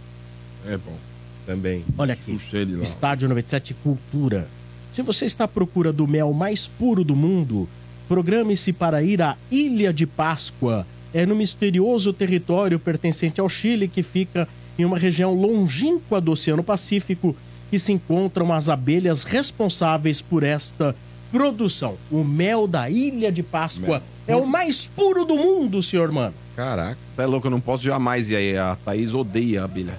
É 0.65 0.77
bom. 0.77 0.97
Também. 1.45 1.83
Olha 1.97 2.13
aqui. 2.13 2.37
Estádio 2.81 3.29
97 3.29 3.73
Cultura. 3.75 4.47
Se 4.95 5.01
você 5.01 5.25
está 5.25 5.43
à 5.43 5.47
procura 5.47 5.91
do 5.91 6.07
mel 6.07 6.33
mais 6.33 6.67
puro 6.67 7.03
do 7.03 7.15
mundo, 7.15 7.67
programe-se 8.07 8.73
para 8.73 9.03
ir 9.03 9.21
à 9.21 9.37
Ilha 9.51 9.93
de 9.93 10.05
Páscoa. 10.07 10.87
É 11.13 11.25
no 11.25 11.35
misterioso 11.35 12.11
território 12.11 12.79
pertencente 12.79 13.39
ao 13.39 13.47
Chile 13.47 13.87
que 13.87 14.03
fica 14.03 14.47
em 14.77 14.83
uma 14.83 14.97
região 14.97 15.33
longínqua 15.33 16.19
do 16.19 16.31
Oceano 16.31 16.63
Pacífico 16.63 17.35
que 17.69 17.79
se 17.79 17.91
encontram 17.93 18.51
as 18.51 18.69
abelhas 18.69 19.23
responsáveis 19.23 20.21
por 20.21 20.43
esta 20.43 20.95
produção. 21.31 21.95
O 22.11 22.23
mel 22.23 22.67
da 22.67 22.89
Ilha 22.89 23.31
de 23.31 23.43
Páscoa 23.43 24.01
é 24.27 24.35
o 24.35 24.45
mais 24.45 24.87
puro 24.95 25.25
do 25.25 25.35
mundo, 25.35 25.81
senhor 25.81 26.11
mano. 26.11 26.33
Caraca. 26.55 26.97
Você 27.15 27.21
é 27.21 27.25
louco, 27.25 27.47
eu 27.47 27.51
não 27.51 27.59
posso 27.59 27.83
jamais 27.83 28.29
ir 28.29 28.35
aí. 28.35 28.57
A 28.57 28.75
Thaís 28.83 29.13
odeia 29.13 29.61
a 29.61 29.65
abelha. 29.65 29.93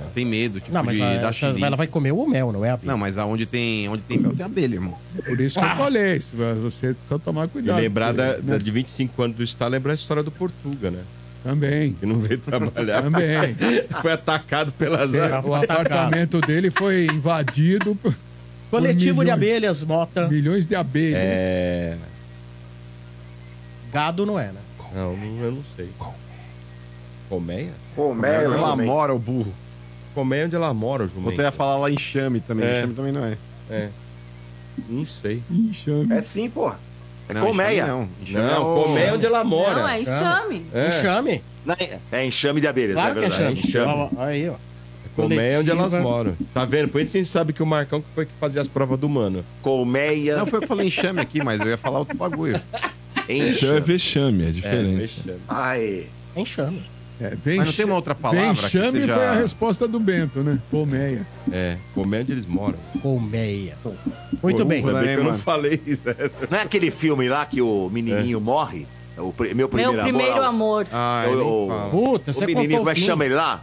Ela 0.00 0.10
tem 0.14 0.24
medo, 0.24 0.60
tipo, 0.60 0.72
Não, 0.72 0.84
mas 0.84 0.96
de 0.96 1.02
a- 1.02 1.14
dar 1.14 1.20
essa- 1.30 1.32
xilique. 1.32 1.64
ela 1.64 1.76
vai 1.76 1.86
comer 1.86 2.12
o 2.12 2.26
mel, 2.26 2.52
não 2.52 2.64
é 2.64 2.70
a 2.70 2.74
abelha. 2.74 2.92
Não, 2.92 2.98
mas 2.98 3.18
aonde 3.18 3.46
tem, 3.46 3.88
onde 3.88 4.02
tem 4.02 4.18
mel 4.18 4.32
tem 4.36 4.44
abelha, 4.46 4.74
irmão. 4.74 4.96
Por 5.24 5.40
isso 5.40 5.58
que 5.58 5.64
eu 5.64 5.70
falei, 5.70 6.20
se 6.20 6.36
você 6.36 6.94
precisa 6.94 7.18
tomar 7.18 7.46
E 7.46 7.48
cuidado. 7.48 7.80
lembrar 7.80 8.12
da, 8.12 8.26
porque, 8.34 8.42
da- 8.42 8.52
né? 8.52 8.58
de 8.62 8.70
25 8.70 9.22
anos 9.22 9.36
do 9.36 9.42
Estado, 9.42 9.72
lembrar 9.72 9.92
a 9.92 9.94
história 9.94 10.22
do 10.22 10.30
Portuga, 10.30 10.90
né? 10.90 11.00
Também. 11.42 11.92
Que 11.94 12.04
não 12.06 12.18
veio 12.20 12.38
trabalhar. 12.40 13.02
Também. 13.02 13.56
Foi 14.02 14.12
atacado 14.12 14.70
pelas 14.72 15.10
O 15.44 15.54
apartamento 15.54 16.40
dele 16.40 16.70
foi 16.70 17.06
invadido 17.06 17.94
por 17.96 18.14
Coletivo 18.70 19.24
de 19.24 19.30
milhões. 19.30 19.32
abelhas, 19.32 19.84
Mota. 19.84 20.28
milhões 20.28 20.66
de 20.66 20.74
abelhas. 20.74 21.20
É. 21.22 21.96
Gado 23.92 24.26
não 24.26 24.38
é, 24.38 24.48
né? 24.48 24.60
Não, 24.94 25.16
eu 25.42 25.52
não 25.52 25.62
sei. 25.76 25.88
Colmeia? 27.28 27.70
Colmeia, 27.94 28.32
ela 28.32 28.56
realmente. 28.56 28.86
mora, 28.86 29.14
o 29.14 29.18
burro. 29.18 29.52
Colmeia 30.14 30.42
é 30.42 30.46
onde 30.46 30.56
ela 30.56 30.72
mora, 30.72 31.04
o 31.04 31.08
jumento. 31.08 31.36
Você 31.36 31.42
ia 31.42 31.52
falar 31.52 31.76
lá 31.76 31.90
em 31.90 31.98
Chame 31.98 32.40
também. 32.40 32.66
É. 32.66 32.80
Chame 32.80 32.94
também 32.94 33.12
não 33.12 33.24
é. 33.24 33.36
É. 33.70 33.88
Não 34.88 35.04
sei. 35.04 35.42
Enxame. 35.50 36.12
É 36.14 36.20
sim, 36.20 36.48
porra. 36.48 36.78
Não, 37.28 37.42
colmeia. 37.44 37.82
Enxame 37.82 37.90
não. 37.90 38.08
Enxame 38.22 38.46
Não, 38.46 38.54
é 38.54 38.58
o- 38.58 38.82
colmeia 38.84 39.04
é 39.04 39.12
onde 39.12 39.26
ela 39.26 39.44
mora. 39.44 39.74
Não, 39.74 39.88
é 39.88 40.00
enxame. 40.00 40.66
É. 40.72 40.88
Enxame. 40.88 41.42
Não, 41.66 41.74
é- 41.78 41.98
É 42.10 42.24
enxame 42.26 42.60
de 42.60 42.66
abelhas, 42.66 42.94
Claro 42.94 43.10
é 43.10 43.12
que 43.20 43.26
é 43.26 43.28
verdade. 43.36 43.68
enxame. 43.68 43.92
Ó, 43.92 44.08
Aí, 44.22 44.48
ó. 44.48 44.54
Colmeia 45.14 45.52
é 45.54 45.58
onde 45.58 45.70
elas 45.70 45.92
moram. 45.94 46.34
Tá 46.54 46.64
vendo? 46.64 46.88
Por 46.88 47.00
isso 47.00 47.10
que 47.10 47.18
a 47.18 47.20
gente 47.20 47.30
sabe 47.30 47.52
que 47.52 47.62
o 47.62 47.66
Marcão 47.66 48.00
que 48.00 48.06
foi 48.14 48.24
que 48.24 48.32
fazia 48.38 48.62
as 48.62 48.68
provas 48.68 48.98
do 48.98 49.08
mano. 49.08 49.44
Colmeia. 49.60 50.36
Não, 50.36 50.46
foi 50.46 50.58
eu 50.58 50.62
que 50.62 50.68
falei 50.68 50.86
enxame 50.86 51.20
aqui, 51.20 51.42
mas 51.42 51.60
eu 51.60 51.66
ia 51.66 51.76
falar 51.76 51.98
outro 51.98 52.16
bagulho. 52.16 52.58
Enxame 53.28 53.76
é 53.76 53.80
vexame, 53.80 54.44
é 54.44 54.48
É, 54.48 54.50
diferente. 54.52 54.98
vexame. 55.22 55.38
Ai. 55.48 56.06
É 56.36 56.40
enxame. 56.40 56.82
É, 57.20 57.34
vem 57.34 57.56
Mas 57.56 57.66
não 57.66 57.74
tem 57.74 57.84
uma 57.84 57.96
outra 57.96 58.14
palavra 58.14 58.54
que 58.54 58.62
Vexame 58.78 59.00
seja- 59.00 59.14
foi 59.16 59.24
a 59.26 59.32
resposta 59.34 59.88
do 59.88 59.98
Bento, 59.98 60.38
né? 60.40 60.60
Colmeia. 60.70 61.26
É, 61.50 61.76
colmeia 61.92 62.20
é 62.20 62.22
onde 62.22 62.32
eles 62.32 62.46
moram. 62.46 62.78
Colmeia. 63.02 63.76
Muito 64.40 64.64
bem. 64.64 64.78
Ainda 64.86 65.00
bem 65.00 65.14
que 65.14 65.20
eu 65.20 65.24
não 65.24 65.34
falei 65.38 65.80
isso. 65.84 66.02
né? 66.06 66.14
Não 66.48 66.58
é 66.58 66.62
aquele 66.62 66.92
filme 66.92 67.28
lá 67.28 67.44
que 67.44 67.60
o 67.60 67.90
menininho 67.90 68.40
morre? 68.40 68.86
É 69.16 69.20
O 69.20 69.32
pri- 69.32 69.52
meu 69.52 69.68
primeiro 69.68 69.94
Meu 69.94 70.02
primeiro 70.04 70.32
amor. 70.44 70.44
amor. 70.44 70.86
Ah, 70.92 71.24
O- 71.28 71.66
o-. 71.66 71.90
Puta, 71.90 72.30
O 72.30 72.34
você 72.34 72.46
menininho, 72.46 72.78
como 72.78 72.90
é 72.90 72.94
que 72.94 73.00
chama 73.00 73.24
ele 73.24 73.34
lá? 73.34 73.62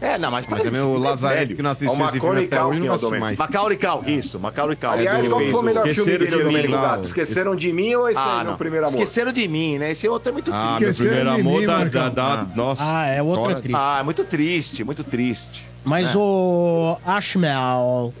É, 0.00 0.16
não, 0.16 0.30
mas 0.30 0.46
Mas 0.48 0.62
também 0.62 0.80
o 0.80 0.96
Lazarento 0.96 1.56
que 1.56 1.62
não 1.62 1.70
assistiu 1.72 2.04
esse 2.04 2.20
filme 2.20 2.44
até 2.44 2.62
hoje 2.64 2.78
não 2.80 2.96
Domênico. 2.96 3.20
mais. 3.20 3.38
Macaulay 3.38 3.76
Culkin, 3.76 4.12
isso, 4.16 4.38
Macaulay 4.38 4.76
Culkin. 4.76 4.94
Aliás, 4.94 5.26
qual 5.26 5.40
foi 5.40 5.52
o 5.52 5.62
melhor 5.62 5.88
filme 5.88 6.18
dele, 6.18 6.68
lá, 6.68 6.82
Gato? 6.82 7.00
o- 7.02 7.04
Esqueceram 7.06 7.56
de 7.56 7.72
mim 7.72 7.94
ou 7.96 8.08
esse 8.08 8.20
Ah, 8.20 8.32
aí, 8.32 8.38
não. 8.38 8.44
meu 8.44 8.56
primeiro 8.56 8.86
amor? 8.86 8.94
Esqueceram 8.94 9.32
de 9.32 9.48
mim, 9.48 9.76
né? 9.78 9.90
Esse 9.90 10.08
outro 10.08 10.28
é 10.28 10.32
muito 10.32 10.52
Ah, 10.52 10.76
triste. 10.78 10.80
meu 10.80 10.90
Esqueceram 10.90 11.16
primeiro 11.34 11.40
amor 11.40 11.60
mim, 11.60 11.66
da, 11.90 12.08
da, 12.08 12.08
da- 12.36 12.46
Nossa. 12.54 12.82
Ah, 12.84 13.06
é 13.08 13.20
outra 13.20 13.42
Fora- 13.42 13.60
triste. 13.60 13.80
Ah, 13.80 13.98
é 13.98 14.02
muito 14.04 14.24
triste, 14.24 14.84
muito 14.84 15.02
triste. 15.02 15.66
Mas 15.84 16.14
É. 16.14 16.18
o 16.18 16.96
Ashmel. 17.04 18.14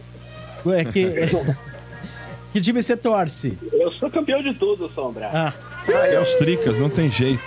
É 0.66 0.84
que. 0.84 1.06
que 2.52 2.60
time 2.60 2.82
você 2.82 2.96
torce? 2.96 3.56
Eu 3.72 3.92
sou 3.92 4.10
campeão 4.10 4.42
de 4.42 4.52
tudo, 4.54 4.90
Sombra. 4.92 5.30
Ah, 5.32 5.52
É 5.86 6.20
os 6.20 6.34
tricas, 6.34 6.78
não 6.78 6.90
tem 6.90 7.10
jeito. 7.10 7.46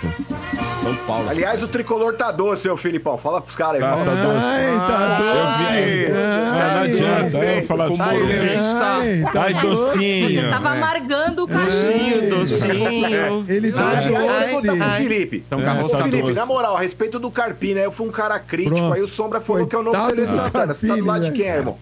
São 0.82 0.94
Paulo. 1.06 1.28
Aliás, 1.28 1.62
o 1.62 1.68
tricolor 1.68 2.14
tá 2.14 2.32
doce, 2.32 2.68
ô 2.68 2.76
Filipão. 2.76 3.16
Fala 3.16 3.40
pros 3.40 3.54
caras 3.54 3.76
aí. 3.76 3.80
Tá, 3.88 3.92
fala. 3.96 4.04
tá 4.04 4.22
doce. 4.22 4.44
Ai, 4.44 4.76
tá 4.76 5.18
doce. 5.18 6.12
Não, 6.12 6.52
não 6.52 6.60
Ai, 6.60 6.88
adianta. 6.88 7.38
ai, 7.38 7.58
Eu 7.58 7.66
falar 7.66 7.88
você. 7.88 8.02
Morumbi. 8.02 8.32
ai, 8.56 9.32
tá 9.32 9.42
Ai, 9.42 9.54
docinho. 9.54 10.28
Você 10.42 10.48
tava 10.50 10.70
amargando 10.70 11.44
o 11.44 11.46
cachorro. 11.48 11.70
Docinho, 11.70 12.30
docinho. 12.30 13.44
Ele 13.48 13.72
tá 13.72 13.88
Aliás, 13.90 14.08
doce. 14.52 14.62
pergunta 14.66 14.84
pro 14.84 14.96
Felipe. 14.96 15.44
Então, 15.46 15.60
É, 15.60 15.64
tá 15.64 15.98
Felipe, 16.02 16.22
doce. 16.22 16.34
na 16.34 16.46
moral, 16.46 16.76
a 16.76 16.80
respeito 16.80 17.18
do 17.20 17.30
Carpina, 17.30 17.80
eu 17.80 17.92
fui 17.92 18.08
um 18.08 18.12
cara 18.12 18.40
crítico, 18.40 18.76
Pronto. 18.76 18.94
aí 18.94 19.02
o 19.02 19.08
Sombra 19.08 19.40
falou 19.40 19.66
que 19.68 19.76
é 19.76 19.78
o 19.78 19.82
novo 19.82 20.06
Tele 20.08 20.22
do 20.26 20.34
Santana. 20.34 20.74
Você 20.74 20.88
tá 20.88 20.96
do 20.96 21.04
lado 21.04 21.24
de 21.26 21.32
quem, 21.32 21.46
irmão? 21.46 21.78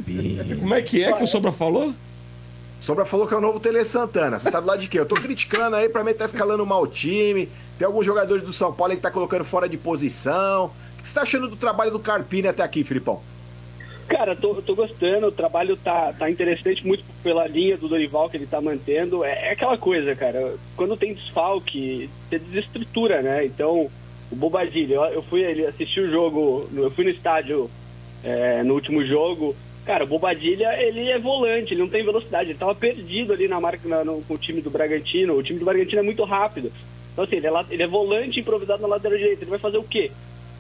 Como 0.61 0.75
é 0.75 0.83
que 0.83 1.03
é 1.03 1.13
que 1.13 1.25
o 1.25 1.27
Sobra 1.27 1.53
falou? 1.53 1.95
Sombra 2.81 3.05
falou 3.05 3.27
que 3.27 3.35
é 3.35 3.37
o 3.37 3.41
novo 3.43 3.61
Tele 3.61 3.85
Santana. 3.85 4.39
Você 4.39 4.51
tá 4.51 4.59
do 4.59 4.67
lado 4.67 4.81
de 4.81 4.89
quem? 4.89 4.99
Eu 4.99 5.07
tô 5.07 5.15
criticando 5.15 5.77
aí, 5.77 5.89
pra 5.89 6.03
mim 6.03 6.15
tá 6.15 6.25
escalando 6.25 6.65
mal 6.65 6.83
o 6.83 6.87
time. 6.87 7.47
Tem 7.79 7.87
alguns 7.87 8.07
jogadores 8.07 8.43
do 8.43 8.55
São 8.55 8.73
Paulo 8.73 8.93
aí 8.93 8.97
que 8.97 9.03
tá 9.03 9.11
colocando 9.11 9.45
fora 9.45 9.69
de 9.69 9.77
posição. 9.77 10.67
O 10.99 11.03
que 11.03 11.07
você 11.07 11.15
tá 11.15 11.23
achando 11.23 11.47
do 11.47 11.57
trabalho 11.57 11.91
do 11.91 11.99
Carpini 11.99 12.49
até 12.49 12.63
aqui, 12.63 12.83
Filipão? 12.83 13.21
Cara, 14.09 14.35
tô, 14.35 14.55
tô 14.61 14.75
gostando, 14.75 15.29
o 15.29 15.33
trabalho 15.33 15.77
tá, 15.77 16.13
tá 16.13 16.29
interessante 16.29 16.85
muito 16.85 17.05
pela 17.23 17.47
linha 17.47 17.77
do 17.77 17.87
Dorival 17.87 18.29
que 18.29 18.37
ele 18.37 18.47
tá 18.47 18.61
mantendo. 18.61 19.25
É, 19.25 19.49
é 19.49 19.53
aquela 19.53 19.79
coisa, 19.79 20.17
cara, 20.17 20.55
quando 20.75 20.97
tem 20.97 21.15
desfalque, 21.15 22.11
você 22.29 22.39
desestrutura, 22.39 23.23
né? 23.23 23.45
Então, 23.45 23.89
o 24.33 24.37
Bobadilha, 24.37 24.95
eu, 24.95 25.05
eu 25.05 25.23
fui 25.23 25.65
assistir 25.65 26.01
o 26.01 26.11
jogo, 26.11 26.69
eu 26.75 26.91
fui 26.91 27.05
no 27.05 27.11
estádio 27.11 27.71
é, 28.25 28.65
no 28.65 28.75
último 28.75 29.05
jogo, 29.05 29.55
Cara, 29.91 30.05
o 30.05 30.07
Bobadilha, 30.07 30.81
ele 30.81 31.09
é 31.11 31.19
volante, 31.19 31.75
ele 31.75 31.81
não 31.81 31.89
tem 31.89 32.05
velocidade. 32.05 32.51
Ele 32.51 32.59
tava 32.59 32.73
perdido 32.77 33.33
ali 33.33 33.49
na 33.49 33.59
marca 33.59 33.89
na- 33.89 34.05
no, 34.05 34.23
com 34.23 34.35
o 34.35 34.39
time 34.39 34.61
do 34.61 34.71
Bragantino. 34.71 35.35
O 35.37 35.43
time 35.43 35.59
do 35.59 35.65
Bragantino 35.65 35.99
é 35.99 36.05
muito 36.05 36.23
rápido. 36.23 36.71
Então, 37.13 37.25
assim, 37.25 37.35
ele 37.39 37.49
é, 37.49 37.51
ele 37.71 37.83
é 37.83 37.87
volante 37.89 38.39
improvisado 38.39 38.81
na 38.83 38.87
lateral 38.87 39.19
direita. 39.19 39.43
Ele 39.43 39.51
vai 39.51 39.59
fazer 39.59 39.79
o 39.79 39.83
quê? 39.83 40.13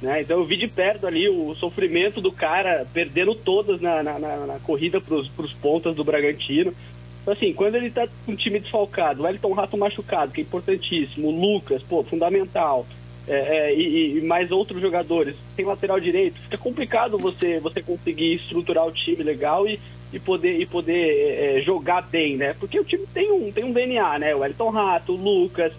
Né? 0.03 0.23
Então, 0.23 0.41
eu 0.41 0.45
vi 0.45 0.57
de 0.57 0.67
perto 0.67 1.07
ali 1.07 1.29
o 1.29 1.55
sofrimento 1.55 2.21
do 2.21 2.33
cara 2.33 2.85
perdendo 2.93 3.33
todas 3.33 3.81
na, 3.81 4.03
na, 4.03 4.19
na- 4.19 4.47
na 4.47 4.59
corrida 4.59 5.01
pros, 5.01 5.29
pros 5.29 5.53
pontas 5.53 5.95
do 5.95 6.03
Bragantino. 6.03 6.75
Então, 7.23 7.33
assim, 7.33 7.53
quando 7.53 7.77
ele 7.77 7.89
tá 7.89 8.09
com 8.27 8.33
o 8.33 8.37
time 8.37 8.59
desfalcado, 8.59 9.23
o 9.23 9.29
Elton 9.29 9.53
Rato 9.53 9.79
machucado, 9.79 10.33
que 10.33 10.41
é 10.41 10.43
importantíssimo, 10.43 11.29
o 11.29 11.31
Lucas, 11.31 11.85
pô, 11.85 12.03
fundamental, 12.03 12.85
é, 13.31 13.71
é, 13.71 13.75
e, 13.75 14.19
e 14.19 14.21
mais 14.23 14.51
outros 14.51 14.83
jogadores, 14.83 15.37
tem 15.55 15.65
lateral 15.65 16.01
direito, 16.01 16.41
fica 16.41 16.59
complicado 16.59 17.17
você, 17.17 17.61
você 17.61 17.81
conseguir 17.81 18.35
estruturar 18.35 18.85
o 18.85 18.91
time 18.91 19.23
legal 19.23 19.69
e, 19.69 19.79
e 20.13 20.19
poder, 20.19 20.61
e 20.61 20.67
poder 20.67 20.93
é, 20.93 21.59
é, 21.59 21.61
jogar 21.63 22.03
bem, 22.03 22.37
né? 22.37 22.57
Porque 22.59 22.81
o 22.81 22.85
time 22.85 23.07
tem 23.15 23.31
um, 23.31 23.53
tem 23.53 23.63
um 23.63 23.73
DNA, 23.73 24.19
né? 24.19 24.35
O 24.35 24.45
Elton 24.45 24.71
Rato, 24.71 25.13
o 25.13 25.17
Lucas, 25.17 25.73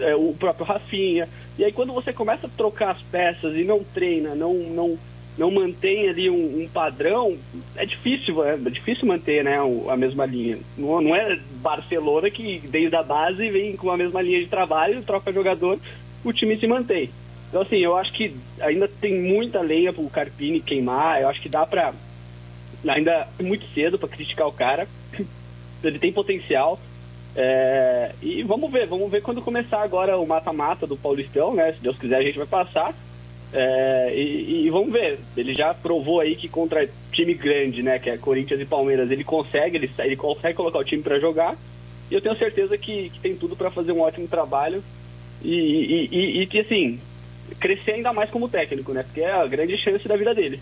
é, 0.00 0.16
o 0.16 0.34
próprio 0.38 0.64
Rafinha. 0.64 1.28
E 1.58 1.64
aí 1.64 1.72
quando 1.72 1.92
você 1.92 2.14
começa 2.14 2.46
a 2.46 2.50
trocar 2.56 2.92
as 2.92 3.02
peças 3.02 3.54
e 3.54 3.62
não 3.62 3.84
treina, 3.84 4.34
não, 4.34 4.54
não, 4.54 4.98
não 5.36 5.50
mantém 5.50 6.08
ali 6.08 6.30
um, 6.30 6.62
um 6.62 6.66
padrão, 6.66 7.36
é 7.76 7.84
difícil, 7.84 8.42
é, 8.42 8.56
difícil 8.56 9.06
manter 9.06 9.44
né, 9.44 9.58
a 9.90 9.96
mesma 9.98 10.24
linha. 10.24 10.58
Não, 10.78 11.02
não 11.02 11.14
é 11.14 11.38
Barcelona 11.56 12.30
que 12.30 12.58
desde 12.66 12.96
a 12.96 13.02
base 13.02 13.50
vem 13.50 13.76
com 13.76 13.90
a 13.90 13.98
mesma 13.98 14.22
linha 14.22 14.40
de 14.40 14.48
trabalho, 14.48 15.02
troca 15.02 15.30
jogador, 15.30 15.78
o 16.28 16.32
time 16.32 16.58
se 16.58 16.66
mantém. 16.66 17.10
Então 17.48 17.62
assim, 17.62 17.78
eu 17.78 17.96
acho 17.96 18.12
que 18.12 18.34
ainda 18.60 18.88
tem 18.88 19.20
muita 19.20 19.60
lenha 19.60 19.92
pro 19.92 20.08
Carpini 20.10 20.60
queimar, 20.60 21.20
eu 21.20 21.28
acho 21.28 21.40
que 21.40 21.48
dá 21.48 21.64
pra. 21.66 21.92
Ainda 22.86 23.26
é 23.38 23.42
muito 23.42 23.66
cedo 23.68 23.98
pra 23.98 24.08
criticar 24.08 24.46
o 24.46 24.52
cara. 24.52 24.86
Ele 25.82 25.98
tem 25.98 26.12
potencial. 26.12 26.78
É, 27.34 28.12
e 28.22 28.42
vamos 28.42 28.70
ver, 28.70 28.86
vamos 28.86 29.10
ver 29.10 29.22
quando 29.22 29.42
começar 29.42 29.82
agora 29.82 30.18
o 30.18 30.26
mata-mata 30.26 30.86
do 30.86 30.96
Paulistão, 30.96 31.54
né? 31.54 31.72
Se 31.72 31.82
Deus 31.82 31.98
quiser 31.98 32.16
a 32.16 32.22
gente 32.22 32.38
vai 32.38 32.46
passar. 32.46 32.94
É, 33.52 34.12
e, 34.14 34.66
e 34.66 34.70
vamos 34.70 34.92
ver. 34.92 35.18
Ele 35.36 35.54
já 35.54 35.72
provou 35.74 36.20
aí 36.20 36.34
que 36.34 36.48
contra 36.48 36.88
time 37.12 37.34
grande, 37.34 37.82
né? 37.82 37.98
Que 37.98 38.10
é 38.10 38.18
Corinthians 38.18 38.60
e 38.60 38.66
Palmeiras, 38.66 39.10
ele 39.10 39.24
consegue, 39.24 39.76
ele, 39.76 39.90
ele 39.98 40.16
consegue 40.16 40.54
colocar 40.54 40.78
o 40.78 40.84
time 40.84 41.02
para 41.02 41.18
jogar. 41.18 41.56
E 42.10 42.14
eu 42.14 42.20
tenho 42.20 42.36
certeza 42.36 42.76
que, 42.78 43.10
que 43.10 43.20
tem 43.20 43.36
tudo 43.36 43.56
para 43.56 43.70
fazer 43.70 43.92
um 43.92 44.00
ótimo 44.00 44.28
trabalho 44.28 44.82
e, 45.54 46.08
e, 46.10 46.16
e, 46.16 46.42
e 46.42 46.46
que 46.46 46.60
assim 46.60 47.00
crescer 47.60 47.92
ainda 47.92 48.12
mais 48.12 48.30
como 48.30 48.48
técnico, 48.48 48.92
né? 48.92 49.02
Porque 49.02 49.20
é 49.20 49.32
a 49.32 49.46
grande 49.46 49.76
chance 49.78 50.06
da 50.08 50.16
vida 50.16 50.34
dele. 50.34 50.60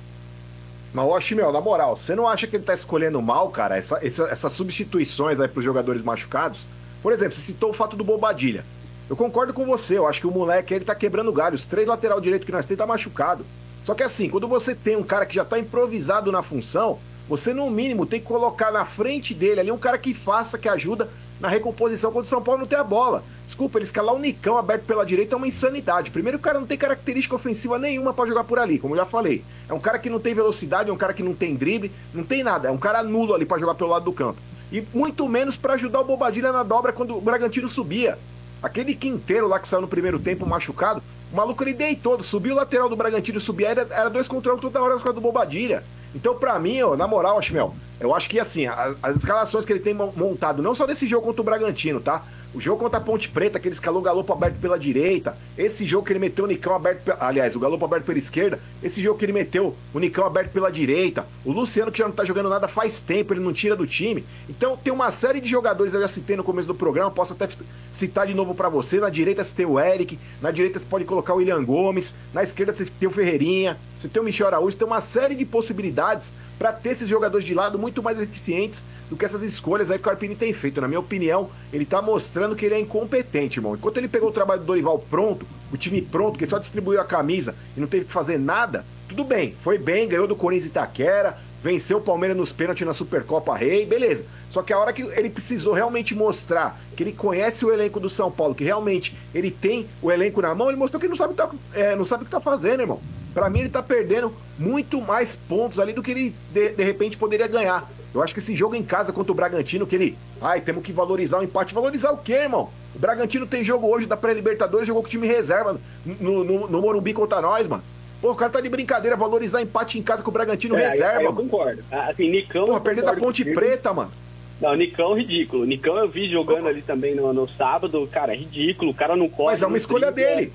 Mas, 0.92 1.06
ô, 1.06 1.20
Chimel, 1.20 1.50
na 1.50 1.60
moral, 1.60 1.96
você 1.96 2.14
não 2.14 2.28
acha 2.28 2.46
que 2.46 2.54
ele 2.54 2.62
tá 2.64 2.74
escolhendo 2.74 3.20
mal, 3.20 3.48
cara, 3.50 3.76
essa, 3.76 3.98
essa- 4.00 4.28
essas 4.28 4.52
substituições 4.52 5.40
aí 5.40 5.48
pros 5.48 5.64
jogadores 5.64 6.02
machucados? 6.02 6.66
Por 7.02 7.12
exemplo, 7.12 7.34
você 7.34 7.40
citou 7.40 7.70
o 7.70 7.74
fato 7.74 7.96
do 7.96 8.04
Bobadilha. 8.04 8.64
Eu 9.10 9.16
concordo 9.16 9.52
com 9.52 9.64
você, 9.66 9.98
eu 9.98 10.06
acho 10.06 10.20
que 10.20 10.26
o 10.26 10.30
moleque 10.30 10.72
ele 10.72 10.84
tá 10.84 10.94
quebrando 10.94 11.32
galho. 11.32 11.54
Os 11.56 11.64
três 11.64 11.86
lateral 11.86 12.20
direito 12.20 12.46
que 12.46 12.52
nós 12.52 12.64
temos 12.64 12.78
tá 12.78 12.86
machucado. 12.86 13.44
Só 13.82 13.92
que 13.94 14.02
assim, 14.02 14.30
quando 14.30 14.46
você 14.46 14.74
tem 14.74 14.96
um 14.96 15.02
cara 15.02 15.26
que 15.26 15.34
já 15.34 15.44
tá 15.44 15.58
improvisado 15.58 16.30
na 16.32 16.42
função, 16.42 16.98
você 17.28 17.52
no 17.52 17.68
mínimo 17.70 18.06
tem 18.06 18.20
que 18.20 18.26
colocar 18.26 18.70
na 18.70 18.84
frente 18.84 19.34
dele 19.34 19.60
ali 19.60 19.72
um 19.72 19.78
cara 19.78 19.98
que 19.98 20.14
faça, 20.14 20.58
que 20.58 20.68
ajuda 20.68 21.10
na 21.40 21.48
recomposição 21.48 22.12
quando 22.12 22.24
o 22.24 22.28
São 22.28 22.40
Paulo 22.42 22.60
não 22.60 22.66
tem 22.68 22.78
a 22.78 22.84
bola. 22.84 23.22
Desculpa, 23.46 23.78
ele 23.78 23.84
escalar 23.84 24.14
o 24.14 24.18
Nicão 24.18 24.56
aberto 24.56 24.84
pela 24.84 25.04
direita 25.04 25.34
é 25.34 25.36
uma 25.36 25.46
insanidade. 25.46 26.10
Primeiro, 26.10 26.38
o 26.38 26.40
cara 26.40 26.58
não 26.58 26.66
tem 26.66 26.78
característica 26.78 27.34
ofensiva 27.34 27.78
nenhuma 27.78 28.12
pra 28.14 28.26
jogar 28.26 28.44
por 28.44 28.58
ali, 28.58 28.78
como 28.78 28.94
eu 28.94 28.98
já 28.98 29.06
falei. 29.06 29.44
É 29.68 29.74
um 29.74 29.78
cara 29.80 29.98
que 29.98 30.08
não 30.08 30.18
tem 30.18 30.34
velocidade, 30.34 30.88
é 30.88 30.92
um 30.92 30.96
cara 30.96 31.12
que 31.12 31.22
não 31.22 31.34
tem 31.34 31.54
drible, 31.54 31.92
não 32.12 32.24
tem 32.24 32.42
nada. 32.42 32.68
É 32.68 32.70
um 32.70 32.78
cara 32.78 33.02
nulo 33.02 33.34
ali 33.34 33.44
pra 33.44 33.58
jogar 33.58 33.74
pelo 33.74 33.90
lado 33.90 34.06
do 34.06 34.12
campo. 34.12 34.38
E 34.72 34.82
muito 34.94 35.28
menos 35.28 35.56
pra 35.56 35.74
ajudar 35.74 36.00
o 36.00 36.04
Bobadilha 36.04 36.50
na 36.52 36.62
dobra 36.62 36.92
quando 36.92 37.16
o 37.16 37.20
Bragantino 37.20 37.68
subia. 37.68 38.18
Aquele 38.62 38.94
quinteiro 38.94 39.46
lá 39.46 39.60
que 39.60 39.68
saiu 39.68 39.82
no 39.82 39.88
primeiro 39.88 40.18
tempo 40.18 40.46
machucado, 40.46 41.02
o 41.30 41.36
maluco 41.36 41.62
ele 41.62 41.74
deitou, 41.74 42.20
subiu 42.22 42.54
o 42.54 42.56
lateral 42.56 42.88
do 42.88 42.96
Bragantino, 42.96 43.38
subia, 43.38 43.68
era, 43.68 43.86
era 43.90 44.08
dois 44.08 44.26
contra 44.26 44.54
um 44.54 44.58
toda 44.58 44.80
hora 44.80 44.94
por 44.94 45.02
causa 45.02 45.14
do 45.14 45.20
Bobadilha. 45.20 45.84
Então, 46.14 46.34
pra 46.34 46.58
mim, 46.58 46.80
ó, 46.80 46.96
na 46.96 47.06
moral, 47.06 47.38
Ashmel, 47.38 47.74
eu 48.00 48.14
acho 48.14 48.28
que 48.30 48.40
assim, 48.40 48.66
a- 48.66 48.94
as 49.02 49.16
escalações 49.16 49.64
que 49.64 49.72
ele 49.72 49.80
tem 49.80 49.92
mon- 49.92 50.12
montado, 50.16 50.62
não 50.62 50.74
só 50.74 50.86
nesse 50.86 51.06
jogo 51.06 51.26
contra 51.26 51.42
o 51.42 51.44
Bragantino, 51.44 52.00
tá? 52.00 52.22
O 52.54 52.60
jogo 52.60 52.80
contra 52.80 52.98
a 52.98 53.02
Ponte 53.02 53.28
Preta, 53.28 53.58
que 53.58 53.66
ele 53.66 53.74
escalou 53.74 54.00
o 54.00 54.04
galopo 54.04 54.32
aberto 54.32 54.60
pela 54.60 54.78
direita. 54.78 55.36
Esse 55.58 55.84
jogo 55.84 56.06
que 56.06 56.12
ele 56.12 56.20
meteu 56.20 56.44
o 56.44 56.48
Nicão 56.48 56.72
aberto. 56.72 57.12
Aliás, 57.18 57.56
o 57.56 57.58
galopo 57.58 57.84
aberto 57.84 58.04
pela 58.04 58.18
esquerda. 58.18 58.60
Esse 58.80 59.02
jogo 59.02 59.18
que 59.18 59.24
ele 59.24 59.32
meteu 59.32 59.76
o 59.92 59.98
Nicão 59.98 60.24
aberto 60.24 60.52
pela 60.52 60.70
direita. 60.70 61.26
O 61.44 61.50
Luciano, 61.50 61.90
que 61.90 61.98
já 61.98 62.06
não 62.06 62.14
tá 62.14 62.24
jogando 62.24 62.48
nada 62.48 62.68
faz 62.68 63.00
tempo, 63.00 63.34
ele 63.34 63.40
não 63.40 63.52
tira 63.52 63.74
do 63.74 63.88
time. 63.88 64.24
Então, 64.48 64.76
tem 64.76 64.92
uma 64.92 65.10
série 65.10 65.40
de 65.40 65.48
jogadores, 65.48 65.92
eu 65.92 66.00
já 66.00 66.06
citei 66.06 66.36
no 66.36 66.44
começo 66.44 66.68
do 66.68 66.74
programa, 66.76 67.10
posso 67.10 67.32
até 67.32 67.48
citar 67.92 68.26
de 68.26 68.34
novo 68.34 68.54
pra 68.54 68.68
você. 68.68 69.00
Na 69.00 69.10
direita 69.10 69.42
você 69.42 69.52
tem 69.52 69.66
o 69.66 69.80
Eric, 69.80 70.16
na 70.40 70.52
direita 70.52 70.78
você 70.78 70.86
pode 70.86 71.04
colocar 71.04 71.34
o 71.34 71.38
William 71.38 71.64
Gomes, 71.64 72.14
na 72.32 72.42
esquerda 72.42 72.72
você 72.72 72.84
tem 72.84 73.08
o 73.08 73.12
Ferreirinha, 73.12 73.76
você 73.98 74.08
tem 74.08 74.20
o 74.20 74.24
Michel 74.24 74.46
Araújo, 74.46 74.76
tem 74.76 74.86
uma 74.86 75.00
série 75.00 75.34
de 75.34 75.46
possibilidades 75.46 76.30
pra 76.58 76.72
ter 76.72 76.90
esses 76.90 77.08
jogadores 77.08 77.44
de 77.44 77.54
lado 77.54 77.78
muito 77.78 78.02
mais 78.02 78.20
eficientes 78.20 78.84
do 79.08 79.16
que 79.16 79.24
essas 79.24 79.42
escolhas 79.42 79.90
aí 79.90 79.98
que 79.98 80.02
o 80.02 80.04
Carpini 80.04 80.36
tem 80.36 80.52
feito. 80.52 80.80
Na 80.80 80.86
minha 80.86 81.00
opinião, 81.00 81.48
ele 81.72 81.86
tá 81.86 82.02
mostrando 82.02 82.43
que 82.56 82.66
ele 82.66 82.74
é 82.74 82.80
incompetente, 82.80 83.58
irmão. 83.58 83.74
Enquanto 83.74 83.96
ele 83.98 84.08
pegou 84.08 84.28
o 84.30 84.32
trabalho 84.32 84.60
do 84.60 84.66
Dorival 84.66 84.98
pronto, 84.98 85.46
o 85.72 85.76
time 85.76 86.02
pronto, 86.02 86.38
que 86.38 86.46
só 86.46 86.58
distribuiu 86.58 87.00
a 87.00 87.04
camisa 87.04 87.54
e 87.76 87.80
não 87.80 87.86
teve 87.86 88.04
que 88.06 88.12
fazer 88.12 88.38
nada, 88.38 88.84
tudo 89.08 89.24
bem, 89.24 89.54
foi 89.62 89.78
bem, 89.78 90.08
ganhou 90.08 90.26
do 90.26 90.34
Corinthians 90.36 90.66
Itaquera, 90.70 91.38
venceu 91.62 91.98
o 91.98 92.00
Palmeiras 92.00 92.36
nos 92.36 92.52
pênaltis 92.52 92.86
na 92.86 92.92
Supercopa 92.92 93.56
Rei, 93.56 93.86
beleza. 93.86 94.26
Só 94.50 94.62
que 94.62 94.72
a 94.72 94.78
hora 94.78 94.92
que 94.92 95.02
ele 95.02 95.30
precisou 95.30 95.72
realmente 95.72 96.14
mostrar 96.14 96.78
que 96.96 97.02
ele 97.02 97.12
conhece 97.12 97.64
o 97.64 97.72
elenco 97.72 97.98
do 97.98 98.10
São 98.10 98.30
Paulo, 98.30 98.54
que 98.54 98.64
realmente 98.64 99.16
ele 99.34 99.50
tem 99.50 99.86
o 100.02 100.10
elenco 100.12 100.42
na 100.42 100.54
mão, 100.54 100.68
ele 100.68 100.76
mostrou 100.76 101.00
que 101.00 101.08
não 101.08 101.16
sabe, 101.16 101.32
tá- 101.34 101.50
é, 101.72 101.96
não 101.96 102.04
sabe 102.04 102.22
o 102.22 102.26
que 102.26 102.30
tá 102.32 102.40
fazendo, 102.40 102.80
irmão. 102.80 103.00
Pra 103.34 103.50
mim, 103.50 103.60
ele 103.60 103.68
tá 103.68 103.82
perdendo 103.82 104.32
muito 104.58 105.00
mais 105.00 105.34
pontos 105.36 105.80
ali 105.80 105.92
do 105.92 106.02
que 106.02 106.12
ele, 106.12 106.34
de, 106.52 106.68
de 106.70 106.84
repente, 106.84 107.16
poderia 107.16 107.48
ganhar. 107.48 107.90
Eu 108.14 108.22
acho 108.22 108.32
que 108.32 108.38
esse 108.38 108.54
jogo 108.54 108.76
em 108.76 108.82
casa 108.84 109.12
contra 109.12 109.32
o 109.32 109.34
Bragantino, 109.34 109.86
que 109.86 109.96
ele. 109.96 110.16
Ai, 110.40 110.60
temos 110.60 110.84
que 110.84 110.92
valorizar 110.92 111.40
o 111.40 111.42
empate. 111.42 111.74
Valorizar 111.74 112.12
o 112.12 112.18
quê, 112.18 112.34
irmão? 112.34 112.70
O 112.94 112.98
Bragantino 112.98 113.44
tem 113.44 113.64
jogo 113.64 113.88
hoje 113.88 114.06
da 114.06 114.16
pré-Libertadores, 114.16 114.86
jogou 114.86 115.02
com 115.02 115.08
o 115.08 115.10
time 115.10 115.26
reserva 115.26 115.80
no, 116.20 116.44
no, 116.44 116.68
no 116.68 116.80
Morumbi 116.80 117.12
contra 117.12 117.40
nós, 117.42 117.66
mano. 117.66 117.82
Pô, 118.22 118.30
o 118.30 118.34
cara 118.36 118.52
tá 118.52 118.60
de 118.60 118.68
brincadeira, 118.68 119.16
valorizar 119.16 119.60
empate 119.60 119.98
em 119.98 120.02
casa 120.02 120.22
com 120.22 120.30
o 120.30 120.32
Bragantino 120.32 120.76
É, 120.76 120.90
reserva, 120.90 121.22
eu 121.24 121.32
mano. 121.32 121.42
concordo. 121.42 121.82
Ah, 121.90 122.10
Assim, 122.10 122.30
Nicão. 122.30 122.66
Porra, 122.66 122.78
eu 122.78 122.82
perder 122.82 123.02
da 123.04 123.14
Ponte. 123.16 123.44
Preta, 123.44 123.92
mano. 123.92 124.12
Não, 124.60 124.74
Nicão 124.76 125.16
é 125.16 125.18
ridículo. 125.20 125.64
Nicão 125.64 125.98
eu 125.98 126.08
vi 126.08 126.28
jogando 126.30 126.68
ali 126.68 126.80
também 126.80 127.14
no, 127.16 127.32
no 127.32 127.48
sábado, 127.48 128.08
cara, 128.10 128.32
é 128.32 128.36
ridículo. 128.36 128.92
O 128.92 128.94
cara 128.94 129.16
não 129.16 129.28
corre. 129.28 129.50
Mas 129.50 129.62
é 129.62 129.66
uma 129.66 129.76
escolha 129.76 130.12
dribla. 130.12 130.36
dele. 130.36 130.52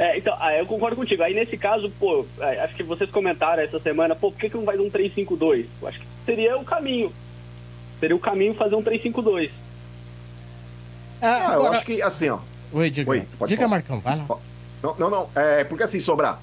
É, 0.00 0.16
então, 0.16 0.34
ah, 0.40 0.56
eu 0.56 0.64
concordo 0.64 0.96
contigo. 0.96 1.22
Aí 1.22 1.34
nesse 1.34 1.58
caso, 1.58 1.90
pô, 2.00 2.24
é, 2.40 2.60
acho 2.60 2.74
que 2.74 2.82
vocês 2.82 3.10
comentaram 3.10 3.62
essa 3.62 3.78
semana, 3.78 4.16
pô, 4.16 4.32
por 4.32 4.40
que, 4.40 4.48
que 4.48 4.56
não 4.56 4.64
faz 4.64 4.80
um 4.80 4.88
3-5-2? 4.88 5.66
Eu 5.82 5.88
acho 5.88 6.00
que 6.00 6.06
seria 6.24 6.56
o 6.56 6.64
caminho. 6.64 7.12
Seria 8.00 8.16
o 8.16 8.18
caminho 8.18 8.54
fazer 8.54 8.76
um 8.76 8.82
3-5-2. 8.82 9.50
Ah, 11.20 11.52
eu 11.52 11.66
acho 11.66 11.84
que 11.84 12.00
assim, 12.00 12.30
ó. 12.30 12.38
Oi, 12.72 12.88
diga. 12.88 13.10
Oi, 13.10 13.26
pode 13.38 13.50
diga, 13.50 13.64
falar. 13.64 13.76
Marcão, 13.76 14.00
vai 14.00 14.16
lá. 14.16 14.24
Não, 14.82 14.96
não, 14.98 15.10
não. 15.10 15.30
É 15.34 15.64
porque 15.64 15.82
assim, 15.82 16.00
Sombra, 16.00 16.38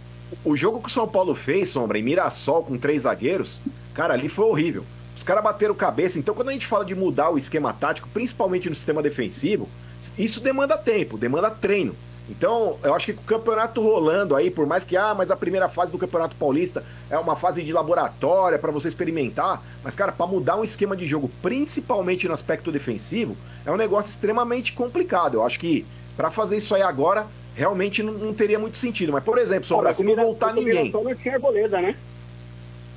o 0.46 0.56
jogo 0.56 0.80
que 0.80 0.90
o 0.90 0.92
São 0.92 1.08
Paulo 1.08 1.34
fez, 1.34 1.70
Sombra, 1.70 1.98
em 1.98 2.04
Mirassol 2.04 2.64
com 2.64 2.78
três 2.78 3.02
zagueiros, 3.02 3.60
cara, 3.96 4.14
ali 4.14 4.30
foi 4.30 4.46
horrível. 4.46 4.86
Os 5.16 5.24
caras 5.24 5.44
bateram 5.44 5.74
cabeça. 5.74 6.20
Então, 6.20 6.36
quando 6.36 6.50
a 6.50 6.54
gente 6.54 6.68
fala 6.68 6.86
de 6.86 6.94
mudar 6.94 7.32
o 7.32 7.40
esquema 7.40 7.74
tático, 7.74 8.08
principalmente 8.10 8.70
no 8.70 8.76
sistema 8.76 9.02
defensivo, 9.02 9.68
isso 10.16 10.40
demanda 10.40 10.78
tempo, 10.78 11.18
demanda 11.18 11.50
treino. 11.50 11.96
Então, 12.30 12.78
eu 12.84 12.94
acho 12.94 13.06
que 13.06 13.12
o 13.14 13.18
campeonato 13.24 13.82
rolando 13.82 14.36
aí, 14.36 14.52
por 14.52 14.66
mais 14.66 14.84
que, 14.84 14.98
ah, 14.98 15.16
mas 15.16 15.32
a 15.32 15.36
primeira 15.36 15.70
fase 15.70 15.92
do 15.94 15.98
Campeonato 15.98 16.36
Paulista 16.36 16.84
é 17.10 17.18
uma 17.18 17.38
fase 17.38 17.64
de 17.64 17.72
laboratório 17.72 18.60
para 18.60 18.70
você 18.72 18.90
experimentar, 18.90 19.64
mas, 19.82 19.96
cara, 19.96 20.12
para 20.12 20.28
mudar 20.28 20.58
um 20.58 20.64
esquema 20.64 20.96
de 20.96 21.08
jogo, 21.08 21.32
principalmente 21.42 22.28
no 22.28 22.34
aspecto 22.34 22.70
defensivo, 22.72 23.38
é 23.66 23.72
um 23.72 23.78
negócio 23.78 24.10
extremamente 24.10 24.74
complicado. 24.74 25.36
Eu 25.36 25.46
acho 25.46 25.58
que 25.58 25.86
para 26.18 26.30
fazer 26.30 26.58
isso 26.58 26.76
aí 26.76 26.82
agora, 26.82 27.26
realmente 27.56 28.04
não, 28.04 28.12
não 28.14 28.34
teria 28.34 28.60
muito 28.60 28.78
sentido. 28.78 29.14
Mas, 29.14 29.24
por 29.24 29.38
exemplo, 29.38 29.66
Sombra, 29.66 29.94
se 29.94 30.04
não 30.04 30.16
voltar 30.16 30.54
ninguém. 30.54 30.92
Arboleda, 31.30 31.80
né? 31.80 31.96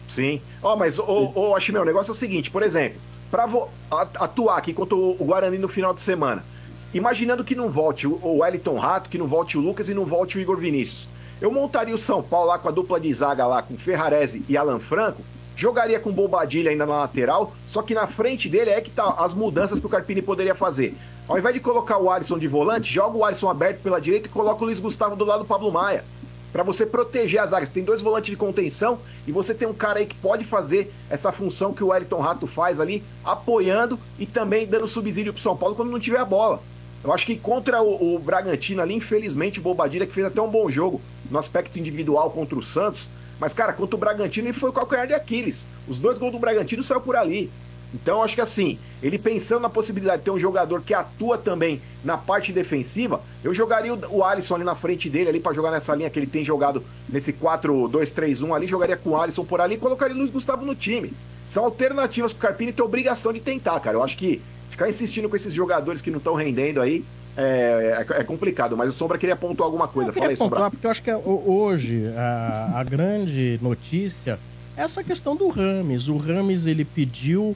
Sim. 0.09 0.41
Ó, 0.61 0.75
mas, 0.75 0.99
ô, 0.99 1.31
ô, 1.35 1.55
Ashimel, 1.55 1.83
o 1.83 1.85
negócio 1.85 2.11
é 2.11 2.15
o 2.15 2.17
seguinte, 2.17 2.51
por 2.51 2.63
exemplo, 2.65 3.01
pra 3.31 3.47
vo- 3.47 3.69
a- 3.91 4.09
atuar 4.17 4.57
aqui 4.59 4.73
contra 4.75 4.97
o 4.97 5.15
Guarani 5.21 5.57
no 5.57 5.69
final 5.69 5.95
de 5.95 6.01
semana, 6.01 6.43
imaginando 6.93 7.45
que 7.45 7.55
não 7.55 7.69
volte 7.69 8.07
o 8.07 8.39
Wellington 8.39 8.79
Rato, 8.79 9.11
que 9.11 9.19
não 9.19 9.27
volte 9.27 9.57
o 9.57 9.61
Lucas 9.61 9.89
e 9.89 9.95
não 9.95 10.05
volte 10.05 10.39
o 10.39 10.41
Igor 10.41 10.57
Vinícius, 10.57 11.09
eu 11.41 11.51
montaria 11.51 11.95
o 11.95 11.99
São 11.99 12.23
Paulo 12.23 12.49
lá 12.49 12.59
com 12.59 12.69
a 12.69 12.73
dupla 12.73 13.01
de 13.01 13.13
zaga 13.15 13.47
lá, 13.47 13.63
com 13.63 13.77
Ferrarese 13.77 14.45
e 14.49 14.57
Alan 14.57 14.79
Franco, 14.79 15.23
jogaria 15.57 16.01
com 16.01 16.13
Bobadilha 16.13 16.71
ainda 16.71 16.87
na 16.87 17.01
lateral, 17.01 17.53
só 17.67 17.83
que 17.83 17.95
na 17.95 18.07
frente 18.07 18.49
dele 18.49 18.71
é 18.71 18.81
que 18.81 18.91
tá 18.91 19.15
as 19.19 19.35
mudanças 19.35 19.81
que 19.81 19.87
o 19.87 19.91
Carpini 19.91 20.23
poderia 20.23 20.55
fazer. 20.55 20.97
Ao 21.29 21.39
invés 21.39 21.55
de 21.55 21.61
colocar 21.61 21.99
o 21.99 22.11
Alisson 22.11 22.39
de 22.39 22.49
volante, 22.49 22.93
joga 22.93 23.17
o 23.17 23.25
Alisson 23.25 23.49
aberto 23.49 23.81
pela 23.83 24.01
direita 24.01 24.27
e 24.27 24.31
coloca 24.31 24.63
o 24.63 24.65
Luiz 24.65 24.81
Gustavo 24.81 25.17
do 25.17 25.25
lado 25.25 25.41
do 25.41 25.47
Pablo 25.47 25.71
Maia. 25.71 26.05
para 26.53 26.63
você 26.63 26.85
proteger 26.85 27.41
as 27.41 27.53
áreas. 27.53 27.71
Tem 27.71 27.85
dois 27.85 28.03
volantes 28.03 28.31
de 28.31 28.37
contenção 28.37 28.99
e 29.27 29.33
você 29.33 29.55
tem 29.55 29.69
um 29.69 29.75
cara 29.75 30.01
aí 30.01 30.07
que 30.07 30.17
pode 30.17 30.45
fazer 30.45 30.93
essa 31.09 31.31
função 31.31 31.73
que 31.73 31.85
o 31.85 31.89
Wellington 31.89 32.19
Rato 32.19 32.47
faz 32.47 32.81
ali, 32.81 33.05
apoiando 33.25 33.99
e 34.19 34.27
também 34.27 34.67
dando 34.67 34.89
subsídio 34.89 35.33
pro 35.33 35.43
São 35.43 35.57
Paulo 35.57 35.77
quando 35.77 35.91
não 35.91 36.01
tiver 36.01 36.19
a 36.19 36.25
bola. 36.25 36.61
Eu 37.03 37.13
acho 37.13 37.25
que 37.25 37.37
contra 37.37 37.83
o, 37.83 38.15
o 38.15 38.19
Bragantino 38.19 38.83
ali, 38.83 38.95
infelizmente, 38.95 39.59
o 39.59 39.63
Bobadilha 39.63 40.07
que 40.07 40.13
fez 40.13 40.27
até 40.27 40.41
um 40.41 40.51
bom 40.51 40.69
jogo 40.71 41.01
no 41.31 41.39
aspecto 41.39 41.79
individual 41.79 42.31
contra 42.31 42.59
o 42.59 42.63
Santos. 42.63 43.09
Mas, 43.39 43.55
cara, 43.55 43.73
contra 43.73 43.97
o 43.97 43.99
Bragantino 43.99 44.49
ele 44.49 44.59
foi 44.59 44.69
o 44.69 44.73
calcanhar 44.73 45.07
de 45.07 45.15
Aquiles. 45.15 45.67
Os 45.89 45.99
dois 45.99 46.19
gols 46.19 46.33
do 46.33 46.39
Bragantino 46.39 46.83
saiu 46.83 47.01
por 47.01 47.17
ali. 47.17 47.51
Então, 47.93 48.23
acho 48.23 48.35
que 48.35 48.41
assim, 48.41 48.79
ele 49.03 49.19
pensando 49.19 49.63
na 49.63 49.69
possibilidade 49.69 50.19
de 50.19 50.25
ter 50.25 50.31
um 50.31 50.39
jogador 50.39 50.83
que 50.83 50.95
atua 50.95 51.37
também 51.37 51.81
na 52.05 52.17
parte 52.17 52.53
defensiva, 52.53 53.21
eu 53.43 53.53
jogaria 53.53 53.93
o, 53.93 54.19
o 54.19 54.25
Alisson 54.25 54.55
ali 54.55 54.65
na 54.65 54.75
frente 54.75 55.11
dele, 55.11 55.31
ali 55.31 55.41
para 55.41 55.53
jogar 55.53 55.71
nessa 55.71 55.95
linha 55.95 56.09
que 56.09 56.19
ele 56.19 56.27
tem 56.27 56.45
jogado 56.45 56.85
nesse 57.09 57.33
4-2-3-1 57.33 58.55
ali, 58.55 58.67
jogaria 58.69 58.97
com 58.97 59.11
o 59.11 59.17
Alisson 59.17 59.45
por 59.45 59.61
ali 59.61 59.75
e 59.75 59.79
colocaria 59.79 60.15
o 60.15 60.19
Luiz 60.19 60.31
Gustavo 60.31 60.65
no 60.65 60.75
time. 60.75 61.13
São 61.49 61.65
alternativas 61.65 62.33
pro 62.33 62.47
Carpini 62.47 62.73
ter 62.73 62.83
obrigação 62.83 63.33
de 63.33 63.41
tentar, 63.41 63.81
cara. 63.81 63.97
Eu 63.97 64.05
acho 64.05 64.17
que 64.17 64.41
ficar 64.81 64.89
insistindo 64.89 65.29
com 65.29 65.37
esses 65.37 65.53
jogadores 65.53 66.01
que 66.01 66.11
não 66.11 66.17
estão 66.19 66.35
rendendo 66.35 66.81
aí 66.81 67.05
é, 67.37 68.05
é- 68.11 68.21
é 68.21 68.25
complicado. 68.25 68.77
Mas 68.77 68.89
o 68.89 68.93
Sombra 68.93 69.19
queria 69.19 69.37
pontuar 69.37 69.67
alguma 69.67 69.87
coisa. 69.87 70.11
Eu 70.11 70.15
Fala 70.15 70.29
aí, 70.29 70.37
Sombra. 70.37 70.57
pontuar, 70.57 70.71
porque 70.71 70.87
eu 70.87 70.91
acho 70.91 71.03
que 71.03 71.13
ho- 71.13 71.45
hoje 71.47 72.07
a, 72.17 72.73
a 72.77 72.85
grande 72.85 73.59
notícia 73.63 74.39
é 74.77 74.83
essa 74.83 75.05
questão 75.05 75.37
do 75.37 75.49
Rames. 75.49 76.09
O 76.09 76.17
Rames 76.17 76.65
ele 76.67 76.85
pediu 76.85 77.55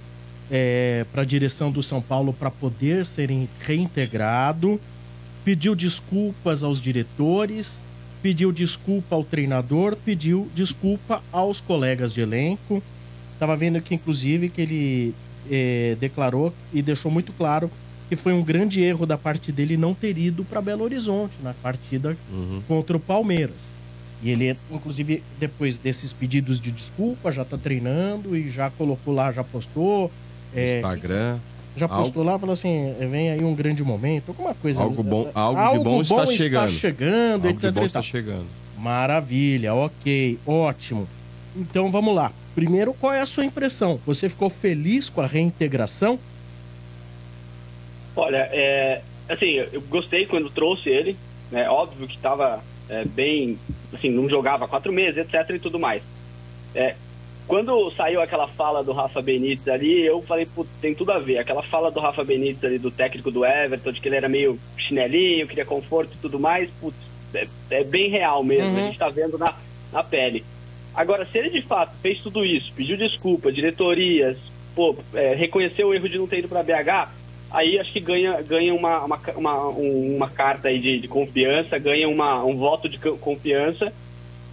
para 1.13 1.23
a 1.23 1.25
direção 1.25 1.73
do 1.73 1.83
São 1.83 2.01
Paulo 2.03 2.33
para 2.33 2.51
poder 2.51 3.07
ser 3.07 3.31
in- 3.31 3.49
reintegrado, 3.61 4.79
pediu 5.45 5.75
desculpas 5.75 6.63
aos 6.63 6.81
diretores, 6.81 7.81
pediu 8.23 8.53
desculpa 8.53 9.17
ao 9.17 9.25
treinador, 9.25 9.97
pediu 10.05 10.49
desculpa 10.55 11.23
aos 11.33 11.61
colegas 11.61 12.13
de 12.15 12.21
elenco. 12.21 12.83
Estava 13.33 13.57
vendo 13.57 13.77
aqui, 13.77 13.95
inclusive, 13.95 14.49
que 14.49 14.61
ele 14.61 15.15
eh, 15.51 15.97
declarou 16.01 16.53
e 16.73 16.81
deixou 16.83 17.11
muito 17.11 17.33
claro 17.33 17.71
que 18.09 18.17
foi 18.17 18.33
um 18.33 18.43
grande 18.43 18.83
erro 18.83 19.07
da 19.07 19.17
parte 19.17 19.51
dele 19.51 19.77
não 19.77 19.95
ter 19.95 20.17
ido 20.19 20.45
para 20.45 20.61
Belo 20.61 20.85
Horizonte 20.85 21.35
na 21.43 21.55
partida 21.55 22.17
contra 22.69 22.97
o 22.97 23.01
Palmeiras. 23.01 23.73
E 24.23 24.31
ele, 24.31 24.57
inclusive, 24.71 25.23
depois 25.39 25.79
desses 25.79 26.13
pedidos 26.13 26.61
de 26.61 26.71
desculpa, 26.71 27.31
já 27.33 27.45
tá 27.45 27.57
treinando 27.59 28.37
e 28.37 28.51
já 28.51 28.71
colocou 28.71 29.13
lá, 29.15 29.33
já 29.33 29.43
postou. 29.45 30.11
é, 30.55 30.77
Instagram. 30.81 31.39
já 31.77 31.89
postou 31.89 32.23
lá, 32.23 32.39
falou 32.39 32.53
assim: 32.53 32.95
vem 33.11 33.31
aí 33.31 33.43
um 33.45 33.55
grande 33.55 33.83
momento, 33.83 34.29
alguma 34.29 34.55
coisa. 34.55 34.81
Algo 34.83 35.03
bom- 35.03 35.31
algo 35.35 35.79
de 35.79 35.85
bom 35.85 36.01
está 36.03 36.27
chegando. 36.27 36.71
chegando, 36.73 37.47
Algo 37.47 37.49
etc. 37.49 37.61
de 37.73 37.73
bom 37.81 37.87
está 37.87 38.03
chegando. 38.03 38.47
Maravilha, 38.79 39.75
ok, 39.75 40.39
ótimo. 40.47 41.09
Então 41.57 41.91
vamos 41.91 42.15
lá. 42.15 42.33
Primeiro, 42.55 42.95
qual 42.95 43.13
é 43.13 43.21
a 43.21 43.27
sua 43.27 43.45
impressão? 43.45 44.01
Você 44.07 44.29
ficou 44.29 44.49
feliz 44.49 45.09
com 45.09 45.21
a 45.21 45.27
reintegração? 45.27 46.19
Olha, 48.17 48.49
é, 48.53 49.03
assim, 49.29 49.55
eu 49.73 49.81
gostei 49.83 50.27
quando 50.27 50.49
trouxe 50.51 50.89
ele, 50.89 51.17
né? 51.51 51.69
Óbvio 51.69 52.07
que 52.07 52.17
estava 52.17 52.63
bem, 53.15 53.59
assim, 53.93 54.11
não 54.11 54.29
jogava 54.29 54.69
quatro 54.69 54.93
meses, 54.93 55.17
etc 55.17 55.51
e 55.51 55.59
tudo 55.59 55.79
mais. 55.79 56.03
É, 56.75 56.95
quando 57.47 57.91
saiu 57.91 58.23
aquela 58.23 58.49
fala 58.49 58.83
do 58.83 58.93
Rafa 58.93 59.21
Benítez 59.21 59.69
ali, 59.69 60.05
eu 60.07 60.23
falei, 60.23 60.47
putz, 60.47 60.71
tem 60.81 60.95
tudo 60.95 61.13
a 61.13 61.19
ver. 61.19 61.39
Aquela 61.39 61.63
fala 61.63 61.91
do 61.91 62.01
Rafa 62.01 62.25
Benítez 62.25 62.65
ali, 62.65 62.79
do 62.79 62.91
técnico 62.91 63.31
do 63.31 63.45
Everton, 63.45 63.93
de 63.93 64.01
que 64.01 64.09
ele 64.09 64.17
era 64.17 64.29
meio 64.29 64.59
chinelinho, 64.77 65.47
queria 65.47 65.65
conforto 65.65 66.15
e 66.15 66.19
tudo 66.19 66.39
mais, 66.41 66.71
putz, 66.81 66.97
é, 67.35 67.47
é 67.71 67.85
bem 67.85 68.11
real 68.11 68.43
mesmo. 68.43 68.71
Uhum. 68.71 68.79
A 68.79 68.87
gente 68.87 68.99
tá 68.99 69.09
vendo 69.11 69.37
na, 69.37 69.55
na 69.93 70.03
pele. 70.03 70.45
Agora, 70.95 71.25
se 71.27 71.39
ele 71.39 71.51
de 71.51 71.63
fato 71.63 71.93
fez 72.01 72.21
tudo 72.21 72.45
isso, 72.45 72.73
pediu 72.75 72.97
desculpa, 72.97 73.51
diretorias, 73.53 74.39
pô, 74.75 74.95
é, 75.15 75.35
reconheceu 75.35 75.89
o 75.89 75.95
erro 75.95 76.09
de 76.09 76.19
não 76.19 76.27
ter 76.27 76.39
ido 76.39 76.49
para 76.49 76.63
BH, 76.63 77.11
aí 77.51 77.79
acho 77.79 77.93
que 77.93 78.01
ganha, 78.01 78.41
ganha 78.43 78.73
uma, 78.75 79.05
uma, 79.05 79.21
uma, 79.37 79.69
um- 79.71 80.17
uma 80.17 80.29
carta 80.31 80.69
aí 80.69 80.79
de, 80.79 81.01
de 81.01 81.09
confiança, 81.09 81.79
ganha 81.79 82.09
uma, 82.09 82.45
um 82.45 82.57
voto 82.57 82.89
de 82.89 82.99
co- 82.99 83.17
confiança, 83.17 83.93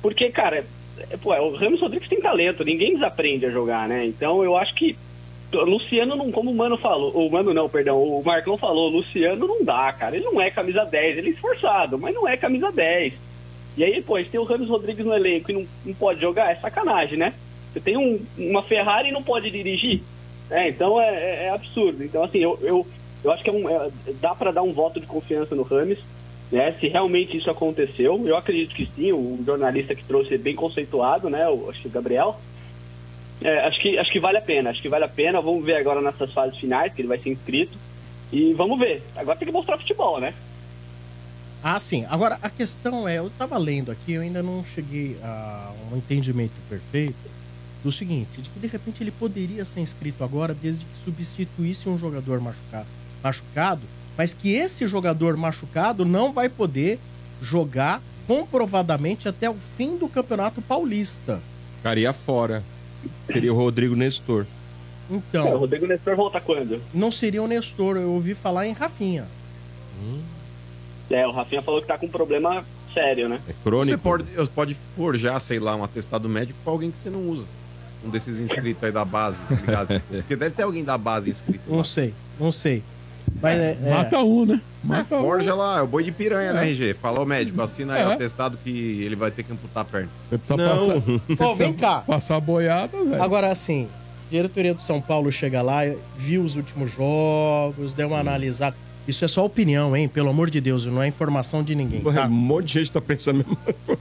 porque, 0.02 0.30
cara, 0.32 0.66
é, 1.10 1.18
pô, 1.18 1.34
o 1.36 1.56
Ramos 1.56 1.80
Rodrigues 1.80 2.10
tem 2.10 2.20
talento, 2.20 2.64
ninguém 2.64 2.94
desaprende 2.96 3.46
a 3.46 3.50
jogar, 3.52 3.88
né? 3.88 4.06
Então 4.06 4.44
eu 4.44 4.58
acho 4.58 4.74
que 4.76 4.96
Luciano 5.54 6.16
não, 6.16 6.32
como 6.32 6.50
o 6.50 6.56
Mano 6.56 6.78
falou, 6.78 7.12
o 7.14 7.30
Mano 7.32 7.54
não, 7.54 7.68
perdão, 7.70 8.02
o 8.02 8.24
Marcão 8.24 8.56
falou, 8.58 8.90
Luciano 8.90 9.46
não 9.48 9.64
dá, 9.64 9.92
cara, 9.94 10.16
ele 10.16 10.26
não 10.26 10.40
é 10.42 10.50
camisa 10.50 10.86
10, 10.86 11.18
ele 11.18 11.28
é 11.28 11.32
esforçado, 11.32 12.00
mas 12.00 12.16
não 12.16 12.28
é 12.28 12.38
camisa 12.38 12.72
10. 12.72 13.14
E 13.78 13.84
aí, 13.84 14.02
pô, 14.02 14.22
tem 14.24 14.40
o 14.40 14.44
Ramos 14.44 14.68
Rodrigues 14.70 15.06
no 15.06 15.14
elenco 15.14 15.52
e 15.52 15.54
não, 15.54 15.66
não 15.86 15.94
pode 15.94 16.20
jogar, 16.22 16.52
é 16.52 16.56
sacanagem, 16.56 17.18
né? 17.18 17.34
Você 17.72 17.80
tem 17.80 17.96
um- 17.98 18.20
uma 18.38 18.64
Ferrari 18.64 19.10
e 19.10 19.12
não 19.14 19.24
pode 19.24 19.50
dirigir, 19.50 20.02
é, 20.50 20.70
então 20.70 21.00
é, 21.00 21.08
é- 21.08 21.44
é 21.46 21.50
absurdo. 21.52 22.04
Então, 22.04 22.24
assim, 22.24 22.40
eu, 22.40 22.60
eu, 22.62 22.86
eu 23.24 23.32
acho 23.32 23.44
que 23.44 23.50
é 23.50 23.54
um, 23.54 23.70
é- 23.70 23.90
dá 24.20 24.36
para 24.36 24.52
dar 24.52 24.62
um 24.62 24.74
voto 24.74 25.00
de 25.00 25.08
confiança 25.08 25.56
no 25.56 25.64
Rames, 25.64 26.00
né? 26.52 26.74
Se 26.82 26.90
realmente 26.90 27.38
isso 27.38 27.50
aconteceu, 27.50 28.22
eu 28.28 28.36
acredito 28.36 28.76
que 28.76 28.86
sim. 28.94 29.14
O 29.14 29.40
jornalista 29.46 29.96
que 29.96 30.04
trouxe 30.04 30.38
bem 30.38 30.54
conceituado, 30.54 31.30
né? 31.30 31.48
O, 31.48 31.70
acho 31.70 31.82
que 31.82 31.88
o 31.88 31.92
Gabriel. 31.92 32.38
É, 33.42 33.60
acho, 33.62 33.80
que, 33.80 33.98
acho 33.98 34.12
que 34.12 34.20
vale 34.20 34.38
a 34.38 34.42
pena, 34.42 34.70
acho 34.70 34.82
que 34.82 34.90
vale 34.90 35.06
a 35.06 35.10
pena. 35.10 35.40
Vamos 35.42 35.64
ver 35.66 35.78
agora 35.78 36.02
nessas 36.02 36.32
fases 36.34 36.60
finais, 36.60 36.94
que 36.94 37.02
ele 37.02 37.08
vai 37.08 37.18
ser 37.18 37.30
inscrito. 37.30 37.78
E 38.34 38.54
vamos 38.54 38.78
ver. 38.78 39.02
Agora 39.16 39.38
tem 39.38 39.48
que 39.48 39.52
mostrar 39.54 39.78
futebol, 39.78 40.20
né? 40.20 40.34
Ah, 41.64 41.78
sim. 41.80 42.06
Agora, 42.10 42.40
a 42.42 42.50
questão 42.50 43.08
é, 43.08 43.20
eu 43.20 43.30
tava 43.38 43.58
lendo 43.58 43.92
aqui, 43.92 44.14
eu 44.14 44.22
ainda 44.22 44.42
não 44.42 44.64
cheguei 44.64 45.18
a 45.24 45.72
um 45.92 45.98
entendimento 45.98 46.54
perfeito 46.70 47.30
do 47.84 47.92
seguinte, 47.92 48.42
de 48.42 48.50
que 48.50 48.60
de 48.60 48.68
repente 48.68 49.02
ele 49.04 49.12
poderia 49.12 49.64
ser 49.66 49.80
inscrito 49.80 50.24
agora 50.24 50.56
desde 50.60 50.86
que 50.86 50.92
substituísse 51.06 51.88
um 51.90 51.98
jogador 51.98 52.40
machucado, 52.40 52.86
machucado, 53.24 53.82
mas 54.18 54.34
que 54.34 54.52
esse 54.54 54.86
jogador 54.88 55.36
machucado 55.38 56.04
não 56.06 56.32
vai 56.34 56.48
poder 56.50 57.00
jogar 57.42 58.02
comprovadamente 58.28 59.28
até 59.28 59.50
o 59.50 59.56
fim 59.78 59.98
do 59.98 60.08
Campeonato 60.08 60.62
Paulista. 60.62 61.40
Ficaria 61.78 62.14
fora. 62.14 62.64
Seria 63.26 63.52
o 63.52 63.56
Rodrigo 63.58 63.96
Nestor. 63.96 64.46
Então, 65.10 65.48
É, 65.48 65.54
o 65.56 65.58
Rodrigo 65.58 65.88
Nestor 65.88 66.16
volta 66.16 66.40
quando? 66.40 66.82
não 66.94 67.10
seria 67.12 67.42
o 67.42 67.48
Nestor, 67.48 67.98
eu 67.98 68.12
ouvi 68.12 68.34
falar 68.36 68.68
em 68.68 68.74
Rafinha. 68.74 69.26
É, 71.12 71.28
o 71.28 71.32
Rafinha 71.32 71.62
falou 71.62 71.82
que 71.82 71.88
tá 71.88 71.98
com 71.98 72.06
um 72.06 72.10
problema 72.10 72.64
sério, 72.94 73.28
né? 73.30 73.40
É 73.48 73.54
Você 73.70 73.98
pode, 73.98 74.26
pode 74.56 74.78
forjar, 74.96 75.40
sei 75.42 75.60
lá, 75.60 75.76
um 75.76 75.84
atestado 75.84 76.28
médico 76.30 76.60
pra 76.64 76.72
alguém 76.74 76.92
que 76.92 76.98
você 76.98 77.10
não 77.10 77.22
usa. 77.22 77.46
Um 78.06 78.10
desses 78.10 78.40
inscritos 78.40 78.84
aí 78.84 78.92
da 78.92 79.06
base, 79.06 79.38
tá 79.48 79.56
ligado? 79.56 80.02
Porque 80.10 80.36
deve 80.36 80.56
ter 80.56 80.64
alguém 80.64 80.84
da 80.84 80.98
base 80.98 81.30
inscrito. 81.30 81.62
Não 81.68 81.84
sei, 81.84 82.14
não 82.40 82.52
sei. 82.52 82.82
Mas 83.42 83.58
é, 83.60 83.78
é- 83.84 83.90
Mata 83.92 84.20
um, 84.20 84.46
né? 84.46 84.62
Mata 84.84 85.20
Forja 85.20 85.54
lá, 85.54 85.80
é 85.80 85.82
o 85.84 85.88
boi 85.88 86.04
de 86.04 86.12
piranha, 86.12 86.52
né, 86.54 86.64
RG? 86.68 86.96
Fala 86.96 87.20
ao 87.20 87.26
médico, 87.26 87.62
assina 87.62 87.94
aí 87.94 88.02
É. 88.02 88.08
o 88.08 88.12
atestado 88.12 88.58
que 88.64 89.04
ele 89.04 89.16
vai 89.16 89.30
ter 89.30 89.44
que 89.44 89.54
amputar 89.54 89.84
a 89.84 89.86
perna. 89.86 90.10
Você 90.30 90.38
precisa 90.40 90.58
Não. 90.58 90.78
passar. 91.02 91.02
você 91.28 91.36
Pô, 91.38 91.56
vem 91.56 91.74
cá. 91.74 92.00
Passar 92.00 92.40
boiada, 92.40 92.98
velho. 93.04 93.22
Agora, 93.22 93.52
assim, 93.52 93.88
diretoria 94.32 94.74
do 94.74 94.82
São 94.82 95.00
Paulo 95.00 95.32
chega 95.32 95.62
lá, 95.62 95.82
viu 96.18 96.42
os 96.44 96.56
últimos 96.56 96.92
jogos, 96.92 97.94
deu 97.94 98.08
uma 98.08 98.20
analisada. 98.20 98.76
Isso 99.08 99.26
é 99.26 99.28
só 99.28 99.46
opinião, 99.46 99.96
hein? 99.96 100.08
Pelo 100.08 100.30
amor 100.30 100.50
de 100.50 100.62
Deus, 100.62 100.86
não 100.86 101.02
é 101.02 101.08
informação 101.08 101.64
de 101.64 101.74
ninguém. 101.74 102.02
Tá? 102.02 102.28
Um 102.28 102.30
monte 102.30 102.68
de 102.68 102.74
gente 102.74 102.92
tá 102.92 103.02
pensando 103.02 103.38
mesmo. 103.38 104.00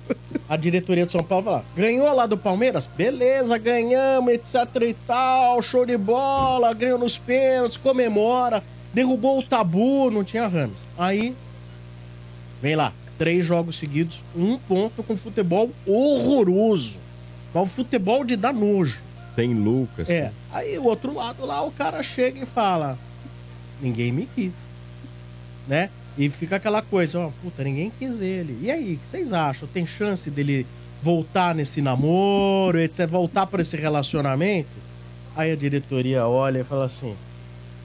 A 0.48 0.56
diretoria 0.56 1.06
do 1.06 1.12
São 1.12 1.22
Paulo 1.22 1.44
fala: 1.44 1.64
ganhou 1.76 2.12
lá 2.14 2.26
do 2.26 2.36
Palmeiras? 2.36 2.86
Beleza, 2.86 3.56
ganhamos, 3.56 4.32
etc 4.34 4.54
e 4.82 4.94
tal, 5.06 5.62
show 5.62 5.86
de 5.86 5.96
bola, 5.96 6.72
ganhou 6.74 6.98
nos 6.98 7.18
pênaltis, 7.18 7.76
comemora, 7.76 8.62
derrubou 8.92 9.38
o 9.38 9.42
tabu, 9.42 10.10
não 10.10 10.22
tinha 10.22 10.46
Rams. 10.46 10.88
Aí, 10.98 11.34
vem 12.60 12.76
lá, 12.76 12.92
três 13.16 13.46
jogos 13.46 13.78
seguidos, 13.78 14.24
um 14.36 14.58
ponto 14.58 15.02
com 15.02 15.16
futebol 15.16 15.70
horroroso. 15.86 16.98
Mas 17.54 17.62
o 17.64 17.66
futebol 17.66 18.24
de 18.24 18.36
dar 18.36 18.52
nojo. 18.52 18.98
Tem 19.34 19.54
Lucas. 19.54 20.08
É. 20.08 20.30
Aí 20.52 20.78
o 20.78 20.84
outro 20.84 21.14
lado 21.14 21.46
lá, 21.46 21.62
o 21.62 21.70
cara 21.70 22.02
chega 22.02 22.42
e 22.42 22.46
fala: 22.46 22.98
ninguém 23.80 24.12
me 24.12 24.28
quis. 24.34 24.69
Né? 25.70 25.88
E 26.18 26.28
fica 26.28 26.56
aquela 26.56 26.82
coisa, 26.82 27.20
ó, 27.20 27.30
puta, 27.40 27.62
ninguém 27.62 27.92
quis 27.96 28.20
ele. 28.20 28.58
E 28.60 28.72
aí, 28.72 28.94
o 28.94 28.98
que 28.98 29.06
vocês 29.06 29.32
acham? 29.32 29.68
Tem 29.72 29.86
chance 29.86 30.28
dele 30.28 30.66
voltar 31.00 31.54
nesse 31.54 31.80
namoro, 31.80 32.76
etc, 32.80 33.06
voltar 33.06 33.46
para 33.46 33.62
esse 33.62 33.76
relacionamento? 33.76 34.68
Aí 35.36 35.52
a 35.52 35.54
diretoria 35.54 36.26
olha 36.26 36.58
e 36.58 36.64
fala 36.64 36.86
assim: 36.86 37.14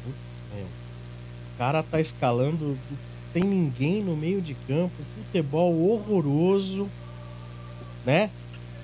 "Puta, 0.04 0.18
meu, 0.56 0.64
o 0.66 1.58
cara 1.60 1.84
tá 1.84 2.02
escalando, 2.02 2.76
tem 3.32 3.44
ninguém 3.44 4.04
no 4.04 4.18
meio 4.18 4.42
de 4.42 4.56
campo, 4.68 4.96
futebol 5.16 5.80
horroroso, 5.88 6.90
né? 8.04 8.32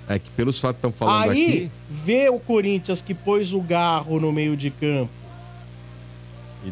É 0.08 0.20
que 0.20 0.30
pelos 0.30 0.60
fatos 0.60 0.78
estão 0.78 0.92
falando 0.92 1.32
Aí 1.32 1.32
aqui. 1.32 1.72
vê 1.90 2.30
o 2.30 2.40
Corinthians 2.40 3.02
que 3.02 3.16
pôs 3.16 3.52
o 3.52 3.62
garro 3.62 4.20
no 4.20 4.32
meio 4.32 4.56
de 4.56 4.70
campo 4.70 5.21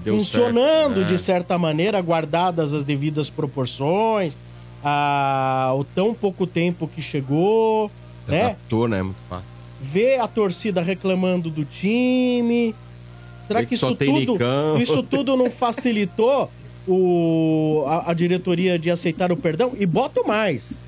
funcionando 0.05 0.95
certo, 0.95 0.99
né? 0.99 1.05
de 1.05 1.17
certa 1.19 1.57
maneira, 1.57 1.99
guardadas 2.01 2.73
as 2.73 2.83
devidas 2.83 3.29
proporções, 3.29 4.37
a, 4.83 5.73
o 5.75 5.83
tão 5.83 6.13
pouco 6.13 6.45
tempo 6.45 6.87
que 6.87 7.01
chegou, 7.01 7.89
né? 8.27 8.51
Exator, 8.51 8.87
né? 8.89 9.01
Muito 9.01 9.17
fácil. 9.29 9.45
Ver 9.81 10.19
a 10.19 10.27
torcida 10.27 10.81
reclamando 10.81 11.49
do 11.49 11.63
time. 11.65 12.75
Será 13.47 13.61
que, 13.61 13.67
que 13.67 13.75
isso 13.75 13.95
tudo, 13.95 14.37
isso 14.79 15.01
tudo 15.03 15.35
não 15.35 15.49
facilitou 15.49 16.51
o, 16.87 17.83
a, 17.87 18.11
a 18.11 18.13
diretoria 18.13 18.77
de 18.77 18.91
aceitar 18.91 19.31
o 19.31 19.37
perdão? 19.37 19.71
E 19.79 19.85
boto 19.85 20.27
mais. 20.27 20.81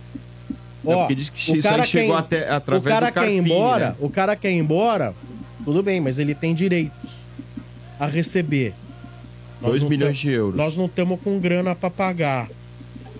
É, 0.85 0.93
Ó, 0.93 0.99
porque 0.99 1.15
diz 1.15 1.29
que 1.29 1.59
o 1.59 1.61
cara 1.61 1.83
chegou 1.85 2.15
quer, 2.15 2.19
até- 2.19 2.51
o 2.51 2.55
através 2.55 2.93
cara 2.93 3.09
do 3.09 3.13
quer 3.13 3.31
embora, 3.31 3.89
né? 3.89 3.95
o 3.99 4.09
cara 4.09 4.35
quer 4.35 4.51
ir 4.51 4.57
embora, 4.57 5.13
tudo 5.63 5.81
bem, 5.83 6.01
mas 6.01 6.17
ele 6.19 6.33
tem 6.35 6.53
direitos 6.53 6.91
a 7.99 8.05
receber. 8.07 8.73
Nós 9.61 9.71
Dois 9.71 9.81
não 9.83 9.89
milhões 9.89 10.17
tam- 10.17 10.21
de 10.21 10.29
euros. 10.31 10.55
Nós 10.55 10.75
não 10.77 10.85
estamos 10.85 11.19
com 11.21 11.39
grana 11.39 11.75
pra 11.75 11.89
pagar. 11.89 12.49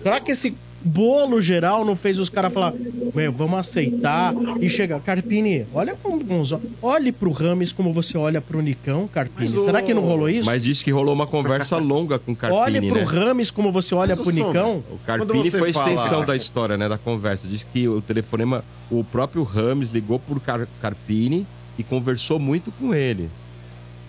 Será 0.02 0.20
que 0.20 0.32
esse 0.32 0.54
bolo 0.84 1.40
geral 1.40 1.84
não 1.84 1.94
fez 1.94 2.18
os 2.18 2.28
caras 2.28 2.52
falar, 2.52 2.74
"Meu, 3.14 3.30
vamos 3.30 3.56
aceitar 3.60 4.34
e 4.60 4.68
chegar. 4.68 4.98
Carpini, 4.98 5.64
olha 5.72 5.94
com 5.94 6.18
bons 6.18 6.50
olhos. 6.50 6.66
Olhe 6.82 7.12
pro 7.12 7.30
Rames 7.30 7.70
como 7.70 7.92
você 7.92 8.18
olha 8.18 8.40
pro 8.40 8.60
Nicão, 8.60 9.06
Carpini. 9.06 9.50
Mas 9.54 9.62
Será 9.62 9.78
o- 9.80 9.84
que 9.84 9.94
não 9.94 10.02
rolou 10.02 10.28
isso? 10.28 10.44
Mas 10.44 10.60
disse 10.60 10.82
que 10.82 10.90
rolou 10.90 11.14
uma 11.14 11.24
conversa 11.28 11.76
longa 11.78 12.18
com 12.18 12.32
o 12.32 12.36
Carpini, 12.36 12.60
Olhe 12.60 12.88
pro 12.88 12.98
né? 12.98 13.04
Rames 13.04 13.48
como 13.52 13.70
você 13.70 13.94
olha 13.94 14.16
Mas, 14.16 14.24
pro 14.26 14.34
ô, 14.34 14.36
Sombra, 14.36 14.48
Nicão. 14.60 14.82
O 14.90 14.98
Carpini 15.06 15.50
foi 15.52 15.68
a 15.68 15.70
extensão 15.70 16.24
da 16.24 16.34
história, 16.34 16.76
né? 16.76 16.88
Da 16.88 16.98
conversa. 16.98 17.46
Diz 17.46 17.62
que 17.62 17.86
o 17.86 18.00
telefonema, 18.00 18.64
o 18.90 19.04
próprio 19.04 19.44
Rames 19.44 19.92
ligou 19.92 20.18
pro 20.18 20.40
Car 20.40 20.66
Carpini 20.80 21.46
e 21.78 21.84
conversou 21.84 22.40
muito 22.40 22.72
com 22.72 22.92
ele. 22.92 23.30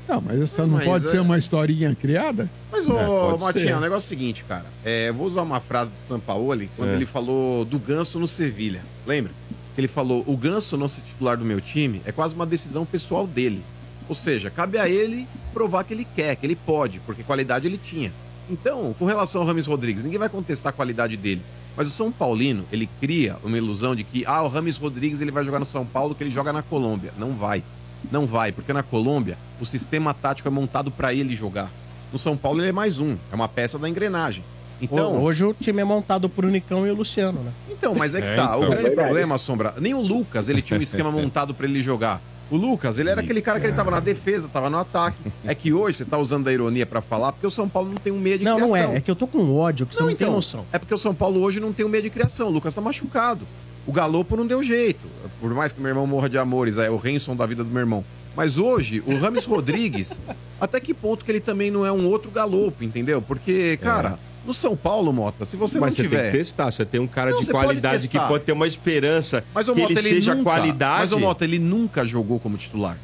Não, 0.07 0.19
mas 0.21 0.41
essa 0.41 0.63
não 0.67 0.75
Mas 0.77 0.85
pode 0.85 1.07
é- 1.07 1.11
ser 1.11 1.19
uma 1.21 1.37
historinha 1.37 1.95
criada? 1.95 2.49
Mas, 2.71 2.85
É, 2.85 2.89
ô, 2.89 3.37
Matinha, 3.37 3.65
ser. 3.67 3.73
o 3.75 3.79
negócio 3.79 4.03
é 4.03 4.05
o 4.05 4.09
seguinte, 4.09 4.43
cara. 4.47 4.65
É, 4.83 5.09
eu 5.09 5.13
vou 5.13 5.27
usar 5.27 5.41
uma 5.43 5.59
frase 5.59 5.91
do 5.91 5.99
Sampaoli 6.07 6.69
quando 6.75 6.89
É. 6.89 6.95
ele 6.95 7.05
falou 7.05 7.63
do 7.63 7.79
Ganso 7.79 8.19
no 8.19 8.27
Sevilha. 8.27 8.83
Lembra? 9.07 9.31
Ele 9.77 9.87
falou: 9.87 10.23
o 10.27 10.35
Ganso 10.37 10.75
não 10.77 10.87
ser 10.87 11.01
titular 11.01 11.37
do 11.37 11.45
meu 11.45 11.59
time 11.61 12.01
é 12.05 12.11
quase 12.11 12.35
uma 12.35 12.45
decisão 12.45 12.85
pessoal 12.85 13.25
dele. 13.25 13.63
Ou 14.09 14.13
seja, 14.15 14.49
cabe 14.49 14.77
a 14.77 14.87
ele 14.89 15.25
provar 15.53 15.83
que 15.85 15.93
ele 15.93 16.05
quer, 16.05 16.35
que 16.35 16.45
ele 16.45 16.55
pode, 16.55 16.99
porque 16.99 17.23
qualidade 17.23 17.65
ele 17.65 17.77
tinha. 17.77 18.11
Então, 18.49 18.93
com 18.99 19.05
relação 19.05 19.41
ao 19.41 19.47
Rames 19.47 19.65
Rodrigues, 19.65 20.03
ninguém 20.03 20.19
vai 20.19 20.27
contestar 20.27 20.71
a 20.71 20.75
qualidade 20.75 21.15
dele. 21.15 21.41
Mas 21.77 21.87
o 21.87 21.89
São 21.89 22.11
Paulino, 22.11 22.65
ele 22.71 22.87
cria 22.99 23.37
uma 23.43 23.57
ilusão 23.57 23.95
de 23.95 24.03
que, 24.03 24.23
ah, 24.27 24.43
o 24.43 24.47
Rames 24.49 24.75
Rodrigues 24.77 25.21
ele 25.21 25.31
vai 25.31 25.43
jogar 25.45 25.57
no 25.59 25.65
São 25.65 25.85
Paulo, 25.85 26.13
que 26.13 26.21
ele 26.23 26.29
joga 26.29 26.51
na 26.53 26.61
Colômbia. 26.61 27.13
Não 27.17 27.31
vai. 27.31 27.63
Não 28.11 28.25
vai, 28.25 28.51
porque 28.51 28.71
na 28.73 28.83
Colômbia 28.83 29.37
o 29.59 29.65
sistema 29.65 30.13
tático 30.13 30.47
é 30.47 30.51
montado 30.51 30.91
para 30.91 31.13
ele 31.13 31.35
jogar. 31.35 31.69
No 32.11 32.19
São 32.19 32.37
Paulo 32.37 32.59
ele 32.61 32.69
é 32.69 32.71
mais 32.73 32.99
um, 32.99 33.15
é 33.31 33.35
uma 33.35 33.47
peça 33.47 33.79
da 33.79 33.89
engrenagem. 33.89 34.43
Então, 34.81 35.21
Hoje 35.23 35.45
o 35.45 35.53
time 35.53 35.81
é 35.81 35.83
montado 35.85 36.27
pro 36.27 36.47
Nicão 36.49 36.85
e 36.85 36.91
o 36.91 36.95
Luciano, 36.95 37.39
né? 37.41 37.51
então, 37.69 37.95
mas 37.95 38.15
é 38.15 38.21
que 38.21 38.27
É, 38.27 38.35
tá. 38.35 38.43
então. 38.45 38.57
O 38.57 38.61
grande 38.69 38.83
Verdade. 38.83 38.95
problema, 39.07 39.37
Sombra, 39.37 39.73
nem 39.79 39.93
o 39.93 40.01
Lucas 40.01 40.49
ele 40.49 40.61
tinha 40.61 40.77
um 40.77 40.81
esquema 40.83 41.09
montado 41.11 41.53
pra 41.53 41.65
ele 41.65 41.81
jogar. 41.81 42.21
O 42.51 42.57
Lucas, 42.57 42.99
ele 42.99 43.09
era 43.09 43.21
aquele 43.21 43.41
cara 43.41 43.59
que 43.59 43.65
ele 43.65 43.73
tava 43.73 43.89
na 43.89 43.99
defesa, 44.01 44.47
tava 44.49 44.69
no 44.69 44.77
ataque. 44.77 45.17
É 45.45 45.55
que 45.55 45.71
hoje 45.73 45.97
você 45.99 46.05
tá 46.05 46.17
usando 46.17 46.47
a 46.49 46.53
ironia 46.53 46.85
pra 46.85 47.01
falar, 47.01 47.31
porque 47.31 47.47
o 47.47 47.49
São 47.49 47.67
Paulo 47.69 47.89
não 47.89 47.95
tem 47.95 48.11
um 48.11 48.19
meia 48.19 48.37
de 48.37 48.43
Não, 48.43 48.57
criação. 48.57 48.77
não 48.77 48.93
é. 48.93 48.97
É 48.97 49.01
que 49.01 49.09
eu 49.09 49.15
tô 49.15 49.25
com 49.25 49.55
ódio, 49.55 49.85
que 49.85 49.95
você 49.95 50.01
não, 50.01 50.07
tem 50.07 50.15
então, 50.15 50.31
noção. 50.33 50.65
É 50.71 50.77
porque 50.77 50.93
o 50.93 50.97
São 50.97 51.15
Paulo 51.15 51.39
hoje 51.41 51.59
não 51.59 51.71
tem 51.73 51.85
um 51.85 51.89
meia 51.89 52.03
de 52.03 52.09
criação. 52.09 52.49
O 52.49 52.51
Lucas 52.51 52.73
tá 52.73 52.81
machucado. 52.81 53.47
O 53.85 53.91
Galopo 53.91 54.35
não 54.37 54.47
deu 54.47 54.63
jeito. 54.63 55.07
Por 55.39 55.53
mais 55.53 55.71
que 55.71 55.81
meu 55.81 55.89
irmão 55.89 56.07
morra 56.07 56.29
de 56.29 56.37
amores, 56.37 56.77
é 56.77 56.89
o 56.89 56.97
Renson 56.97 57.35
da 57.35 57.45
vida 57.45 57.63
do 57.63 57.69
meu 57.69 57.81
irmão. 57.81 58.03
Mas 58.35 58.57
hoje, 58.57 59.03
o 59.05 59.17
Rames 59.17 59.45
Rodrigues, 59.45 60.19
até 60.59 60.79
que 60.79 60.93
ponto 60.93 61.23
que 61.23 61.31
ele 61.31 61.39
também 61.39 61.69
não 61.69 61.85
é 61.85 61.91
um 61.91 62.07
outro 62.07 62.31
Galopo, 62.31 62.83
entendeu? 62.83 63.21
Porque, 63.21 63.77
cara, 63.77 64.17
no 64.45 64.53
São 64.53 64.75
Paulo, 64.75 65.13
Mota, 65.13 65.45
se 65.45 65.55
você 65.55 65.79
Mas 65.79 65.91
não 65.91 65.95
você 65.95 66.01
tiver... 66.03 66.21
tem 66.23 66.31
que 66.31 66.37
testar. 66.37 66.71
Você 66.71 66.85
tem 66.85 66.99
um 66.99 67.07
cara 67.07 67.31
Não, 67.31 67.39
de 67.39 67.45
você 67.45 67.51
pode 67.51 67.65
qualidade 67.65 68.07
que 68.07 68.19
pode 68.19 68.43
ter 68.43 68.51
uma 68.51 68.67
esperança 68.67 69.43
Mas 69.53 69.67
que 69.67 69.75
Mota, 69.75 69.93
ele 69.93 70.01
seja 70.01 70.35
nunca, 70.35 70.51
qualidade. 70.51 71.01
Mas 71.01 71.11
o 71.11 71.19
Mota, 71.19 71.43
ele 71.43 71.59
nunca 71.59 72.05
jogou 72.05 72.39
como 72.39 72.57
titular. 72.57 72.97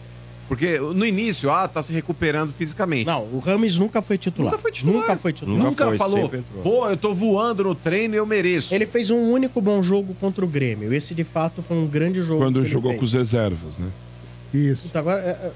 Porque 0.49 0.79
no 0.79 1.05
início, 1.05 1.51
ah, 1.51 1.67
tá 1.67 1.83
se 1.83 1.93
recuperando 1.93 2.51
fisicamente. 2.51 3.05
Não, 3.05 3.21
o 3.21 3.37
Rames 3.37 3.77
nunca 3.77 4.01
foi 4.01 4.17
titular. 4.17 4.51
Nunca 4.51 4.59
foi 4.59 4.71
titular. 4.71 4.97
Nunca 4.97 5.15
foi 5.15 5.31
titular. 5.31 5.63
Nunca, 5.63 5.95
falou, 5.95 6.31
pô, 6.63 6.89
eu 6.89 6.97
tô 6.97 7.13
voando 7.13 7.63
no 7.63 7.75
treino 7.75 8.15
e 8.15 8.17
eu 8.17 8.25
mereço. 8.25 8.73
Ele 8.73 8.87
fez 8.87 9.11
um 9.11 9.31
único 9.31 9.61
bom 9.61 9.79
jogo 9.83 10.15
contra 10.15 10.43
o 10.43 10.47
Grêmio. 10.47 10.91
Esse, 10.91 11.13
de 11.13 11.23
fato, 11.23 11.61
foi 11.61 11.77
um 11.77 11.85
grande 11.85 12.23
jogo. 12.23 12.43
Quando 12.43 12.65
jogou 12.65 12.89
fez. 12.89 12.99
com 12.99 13.05
os 13.05 13.13
reservas, 13.13 13.77
né? 13.77 13.89
Isso. 14.51 14.87
Puta, 14.87 14.97
agora, 14.97 15.19
é, 15.19 15.29
é, 15.29 15.51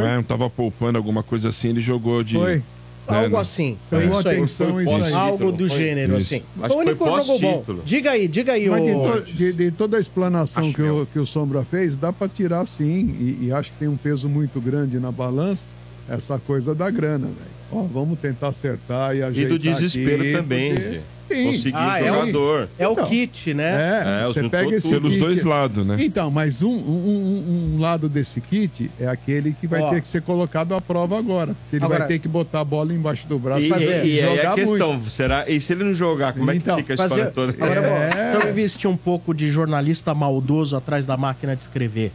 Né? 0.00 0.16
Não 0.16 0.22
tava 0.22 0.50
poupando 0.50 0.98
alguma 0.98 1.22
coisa 1.22 1.48
assim, 1.48 1.68
ele 1.68 1.80
jogou 1.80 2.22
de. 2.22 2.36
Foi. 2.36 2.62
Né, 3.10 3.18
Algo 3.24 3.34
né? 3.36 3.40
assim. 3.40 3.76
É. 3.92 4.04
Isso 4.06 4.28
aí. 4.28 4.36
atenção. 4.36 4.76
Algo 5.18 5.52
do 5.52 5.68
Foi. 5.68 5.76
gênero, 5.78 6.16
Isso. 6.18 6.34
assim. 6.34 6.44
Acho 6.62 6.74
o 6.74 6.78
único 6.78 7.04
jogo 7.04 7.38
bom. 7.38 7.64
Diga 7.84 8.10
aí, 8.12 8.28
diga 8.28 8.52
aí, 8.52 8.68
Mas 8.68 8.82
de, 8.84 8.90
ô... 8.92 9.02
to- 9.20 9.32
de- 9.32 9.52
de 9.52 9.70
toda 9.70 9.96
a 9.96 10.00
explanação 10.00 10.72
que 10.72 10.82
o, 10.82 11.06
que 11.06 11.18
o 11.18 11.26
Sombra 11.26 11.62
fez, 11.64 11.96
dá 11.96 12.12
para 12.12 12.28
tirar 12.28 12.64
sim, 12.66 13.14
e, 13.20 13.46
e 13.46 13.52
acho 13.52 13.70
que 13.72 13.78
tem 13.78 13.88
um 13.88 13.96
peso 13.96 14.28
muito 14.28 14.60
grande 14.60 14.98
na 14.98 15.10
balança, 15.12 15.66
essa 16.08 16.38
coisa 16.38 16.74
da 16.74 16.90
grana, 16.90 17.26
velho. 17.26 17.60
Ó, 17.72 17.82
vamos 17.82 18.18
tentar 18.18 18.48
acertar 18.48 19.14
e 19.14 19.22
ajeitar 19.22 19.50
do 19.52 19.58
desespero 19.58 20.22
aqui, 20.22 20.32
também, 20.32 20.74
porque- 20.74 20.88
de 20.90 21.00
Sim. 21.30 21.44
conseguir 21.52 21.76
Ah, 21.76 22.00
é 22.00 22.10
o- 22.10 22.14
jogador. 22.20 22.68
É 22.78 22.88
o 22.88 22.92
Então, 22.92 23.04
kit, 23.06 23.54
né? 23.54 23.70
É, 23.70 24.22
É, 24.22 24.26
você 24.26 24.48
pega 24.48 24.74
esse. 24.76 24.88
Pelos 24.90 25.12
kit- 25.12 25.20
dois 25.20 25.44
lados, 25.44 25.86
né? 25.86 25.96
Então, 26.00 26.30
mas 26.30 26.62
um, 26.62 26.70
um, 26.70 27.74
um- 27.76 27.80
lado 27.80 28.08
desse 28.08 28.40
kit 28.40 28.90
é 28.98 29.06
aquele 29.06 29.52
que 29.52 29.66
vai 29.66 29.80
Ó. 29.80 29.90
ter 29.90 30.00
que 30.02 30.08
ser 30.08 30.22
colocado 30.22 30.74
à 30.74 30.80
prova 30.80 31.18
agora. 31.18 31.54
Ele 31.72 31.84
Agora- 31.84 32.00
vai 32.00 32.08
ter 32.08 32.18
que 32.18 32.28
botar 32.28 32.60
a 32.60 32.64
bola 32.64 32.92
embaixo 32.92 33.26
do 33.28 33.38
braço 33.38 33.62
E, 33.64 33.68
fazer, 33.68 34.04
e, 34.04 34.14
e 34.16 34.20
aí 34.20 34.24
a 34.24 34.36
jogar 34.36 34.54
questão, 34.54 34.92
muito. 34.94 35.10
será? 35.10 35.48
E 35.48 35.60
se 35.60 35.72
ele 35.72 35.84
não 35.84 35.94
jogar, 35.94 36.32
como 36.32 36.50
Então, 36.52 36.74
é 36.78 36.82
que 36.82 36.82
fica 36.82 36.94
a 36.94 36.96
Fazer... 37.08 37.26
história 37.28 37.52
toda? 37.52 37.64
Agora, 37.64 38.14
É. 38.14 38.36
eu 38.46 38.50
investir 38.50 38.88
um 38.90 38.96
pouco 38.96 39.32
de 39.34 39.48
jornalista 39.50 40.14
maldoso 40.14 40.76
atrás 40.76 41.06
da 41.06 41.16
máquina 41.16 41.54
de 41.54 41.62
escrever. 41.62 42.10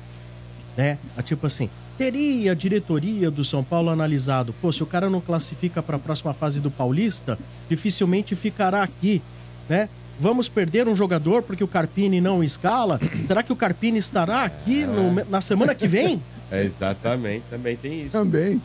Né? 0.78 0.98
Ah, 1.18 1.22
Tipo 1.24 1.48
assim, 1.48 1.70
teria 1.98 2.52
a 2.52 2.56
diretoria 2.56 3.32
do 3.32 3.44
São 3.44 3.64
Paulo 3.64 3.90
analisado, 3.90 4.54
pô, 4.62 4.72
se 4.72 4.84
o 4.84 4.86
cara 4.86 5.10
não 5.10 5.22
classifica 5.22 5.82
para 5.82 5.96
a 5.96 6.00
próxima 6.00 6.34
fase 6.34 6.60
do 6.60 6.70
Paulista, 6.70 7.38
dificilmente 7.70 8.36
ficará 8.36 8.84
aqui, 8.84 9.22
né? 9.70 9.90
Vamos 10.20 10.48
perder 10.48 10.88
um 10.88 10.96
jogador 10.96 11.42
porque 11.44 11.64
o 11.64 11.68
Carpini 11.68 12.22
não 12.22 12.42
escala? 12.44 13.00
Será 13.28 13.44
que 13.44 13.52
o 13.52 13.56
Carpini 13.56 13.98
estará 14.00 14.44
aqui 14.46 14.86
no- 14.86 15.26
na 15.30 15.42
semana 15.42 15.76
que 15.76 15.88
vem? 15.88 16.22
É, 16.52 16.64
exatamente, 16.64 17.44
também 17.50 17.76
tem 17.76 18.02
isso. 18.04 18.12
Também. 18.12 18.62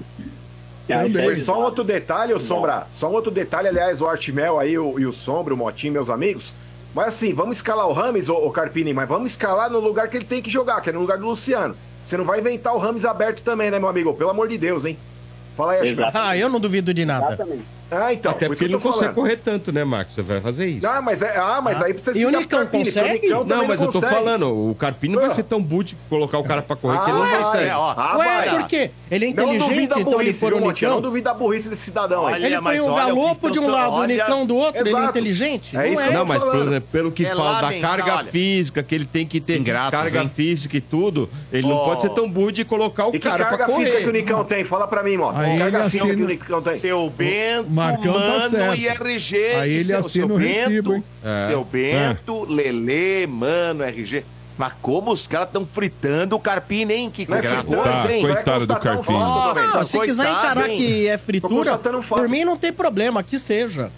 Também. 0.86 1.36
Só 1.36 1.58
um 1.58 1.62
outro 1.62 1.82
detalhe, 1.82 2.34
o 2.34 2.38
Sombra. 2.38 2.86
Só 2.90 3.08
um 3.10 3.14
outro 3.14 3.30
detalhe, 3.30 3.68
aliás, 3.68 4.02
o 4.02 4.06
Artimel 4.06 4.58
aí 4.58 4.76
o, 4.78 4.98
e 5.00 5.06
o 5.06 5.12
Sombra, 5.14 5.54
o 5.54 5.56
Motinho, 5.56 5.94
meus 5.94 6.10
amigos. 6.10 6.52
Mas 6.94 7.08
assim, 7.08 7.32
vamos 7.32 7.56
escalar 7.56 7.88
o 7.88 7.92
Rames, 7.94 8.28
ô, 8.28 8.34
ô 8.34 8.50
Carpini, 8.50 8.92
mas 8.92 9.08
vamos 9.08 9.30
escalar 9.32 9.70
no 9.70 9.80
lugar 9.80 10.08
que 10.08 10.16
ele 10.18 10.26
tem 10.26 10.42
que 10.42 10.50
jogar, 10.50 10.80
que 10.82 10.90
é 10.90 10.92
no 10.92 11.00
lugar 11.00 11.16
do 11.18 11.24
Luciano. 11.26 11.74
Você 12.10 12.16
não 12.16 12.24
vai 12.24 12.40
inventar 12.40 12.74
o 12.74 12.78
Rames 12.78 13.04
aberto 13.04 13.40
também, 13.40 13.70
né, 13.70 13.78
meu 13.78 13.86
amigo? 13.86 14.12
Pelo 14.12 14.30
amor 14.30 14.48
de 14.48 14.58
Deus, 14.58 14.84
hein? 14.84 14.98
Fala 15.56 15.74
aí, 15.74 15.78
Artimel. 15.78 16.10
Ah, 16.12 16.36
eu 16.36 16.48
não 16.48 16.58
duvido 16.58 16.92
de 16.92 17.04
nada. 17.04 17.38
Ah, 17.90 18.12
então. 18.12 18.32
Até 18.32 18.46
porque 18.46 18.64
ele 18.64 18.76
que 18.78 18.84
não 18.84 18.92
consegue 18.92 19.14
correr 19.14 19.36
tanto, 19.36 19.72
né, 19.72 19.82
Marcos? 19.84 20.14
Você 20.14 20.22
vai 20.22 20.40
fazer 20.40 20.66
isso. 20.66 20.86
Ah, 20.86 21.00
mas, 21.02 21.22
é, 21.22 21.36
ah, 21.38 21.60
mas 21.62 21.82
aí 21.82 21.92
precisa 21.92 22.18
E 22.18 22.24
o 22.24 22.30
Nicão 22.30 22.62
o 22.62 22.66
consegue? 22.68 23.20
Nicão 23.26 23.44
Não, 23.44 23.66
mas 23.66 23.80
eu 23.80 23.86
tô 23.86 23.92
consegue. 24.00 24.14
falando, 24.14 24.70
o 24.70 24.74
Carpini 24.74 25.14
não 25.14 25.22
vai 25.22 25.30
Ah. 25.30 25.34
ser 25.34 25.42
tão 25.44 25.60
que 25.62 25.96
colocar 26.08 26.38
o 26.38 26.44
cara 26.44 26.62
pra 26.62 26.76
correr 26.76 26.98
que 26.98 27.10
ele 27.10 27.18
não 27.18 27.24
Ah, 27.24 27.36
consegue. 27.44 27.64
é, 27.70 27.76
ó. 27.76 27.94
Ah, 27.96 28.16
Ué, 28.18 28.26
vai. 28.26 28.50
por 28.58 28.66
quê? 28.68 28.90
Ele 29.10 29.24
é 29.24 29.32
Não 29.34 29.54
inteligente, 29.54 29.82
então 29.84 29.98
ele 30.00 30.04
burrice, 30.04 30.46
viu, 30.46 30.56
o 30.56 30.60
Motinho? 30.60 30.90
Não 30.90 30.96
Nicão? 30.98 31.10
duvida 31.10 31.30
a 31.30 31.34
burrice 31.34 31.68
desse 31.68 31.82
cidadão 31.82 32.26
aí. 32.26 32.34
Olha, 32.34 32.46
Ele 32.46 32.60
põe 32.62 32.80
o 32.80 32.84
o 32.84 32.88
que 32.88 32.94
galopo 33.00 33.50
de 33.50 33.58
um 33.58 33.68
lado, 33.70 33.92
o 33.92 33.96
Olha- 33.96 34.14
Nicão 34.24 34.46
do 34.46 34.56
outro, 34.56 34.80
ele 34.80 34.88
é 34.88 34.92
Exato. 34.92 35.10
inteligente? 35.10 35.76
É 35.76 35.78
não 35.82 35.86
isso 35.92 36.00
é. 36.02 36.04
que 36.04 36.10
eu 36.10 36.18
Não, 36.18 36.26
mas 36.26 36.42
pelo, 36.44 36.80
pelo 36.80 37.12
que 37.12 37.26
É 37.26 37.34
fala 37.34 37.60
da 37.60 37.72
carga 37.80 38.16
olha. 38.16 38.24
física, 38.30 38.82
que 38.82 38.94
ele 38.94 39.04
tem 39.04 39.26
que 39.26 39.40
ter 39.40 39.58
Ingratos, 39.58 39.90
carga 39.98 40.22
hein? 40.22 40.30
física 40.34 40.76
e 40.76 40.80
tudo, 40.80 41.28
ele 41.52 41.66
não 41.66 41.76
Ó. 41.76 41.84
pode 41.86 42.02
ser 42.02 42.10
tão 42.10 42.30
burro 42.30 42.52
de 42.52 42.64
colocar 42.64 43.06
o 43.06 43.10
E 43.10 43.12
que 43.12 43.18
cara 43.20 43.44
pra 43.46 43.58
carga 43.58 43.66
física 43.74 43.90
correr. 43.90 44.02
que 44.04 44.08
o 44.08 44.12
Nicão 44.12 44.44
tem? 44.44 44.64
Fala 44.64 44.86
pra 44.86 45.02
mim, 45.02 45.16
mano. 45.16 45.38
Aí 45.38 45.58
carga 45.58 45.84
física 45.90 46.14
que 46.14 46.22
o 46.22 46.26
Nicão 46.26 46.62
tem. 46.62 46.72
Seu 46.74 47.10
Bento, 47.10 47.70
Marcão 47.84 48.12
tá 48.12 48.18
Mano 48.20 48.50
certo. 48.50 48.74
e 48.76 48.88
RG. 48.88 49.36
Aí 49.56 49.72
ele 49.74 49.84
seu, 49.84 49.98
assina 49.98 50.26
seu 50.26 50.36
o 50.36 50.38
Bento, 50.38 50.68
recibo, 50.68 50.94
hein? 50.94 51.04
É. 51.24 51.46
Seu 51.46 51.64
Bento, 51.64 52.44
Lelê, 52.52 53.26
Mano, 53.26 53.82
RG. 53.84 54.24
Mas 54.58 54.72
como 54.82 55.10
os 55.10 55.26
caras 55.26 55.46
estão 55.48 55.64
fritando 55.64 56.36
o 56.36 56.38
Carpini, 56.40 56.92
hein? 56.92 57.10
Que 57.10 57.26
Não 57.28 57.38
é 57.38 57.40
coisa 57.40 57.56
fritando, 57.56 57.82
boa, 57.82 58.12
hein? 58.12 58.24
é 58.24 58.34
coitado 58.34 58.66
do 58.66 58.76
Carpini. 58.78 59.18
Nossa, 59.18 59.84
se 59.84 60.00
quiser 60.00 60.30
encarar 60.30 60.68
hein? 60.68 60.76
que 60.76 61.08
é 61.08 61.16
fritura, 61.16 61.80
um 61.96 62.02
por 62.02 62.28
mim 62.28 62.44
não 62.44 62.58
tem 62.58 62.70
problema, 62.72 63.22
que 63.22 63.38
seja. 63.38 63.90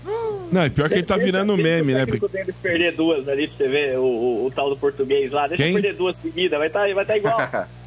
Não, 0.53 0.65
e 0.67 0.71
pior 0.71 0.89
que 0.89 0.95
ele 0.97 1.03
tá 1.03 1.17
virando 1.17 1.57
meme, 1.57 1.95
né? 1.95 2.05
Deixa 2.07 2.25
o 2.25 2.29
técnico 2.29 2.29
deles 2.29 2.55
perder 2.63 2.93
duas 2.93 3.27
ali 3.27 3.49
pra 3.49 3.57
você 3.57 3.69
ver, 3.69 3.99
o, 3.99 4.03
o- 4.05 4.47
o 4.47 4.51
tal 4.55 4.69
do 4.69 4.77
português 4.77 5.33
lá. 5.33 5.47
Deixa 5.47 5.63
Quem? 5.65 5.73
eu 5.75 5.81
perder 5.81 5.97
duas 5.97 6.15
seguidas, 6.23 6.59
vai 6.59 6.69
estar 6.69 6.95
vai 6.95 7.05
tá 7.07 7.17
igual. 7.17 7.39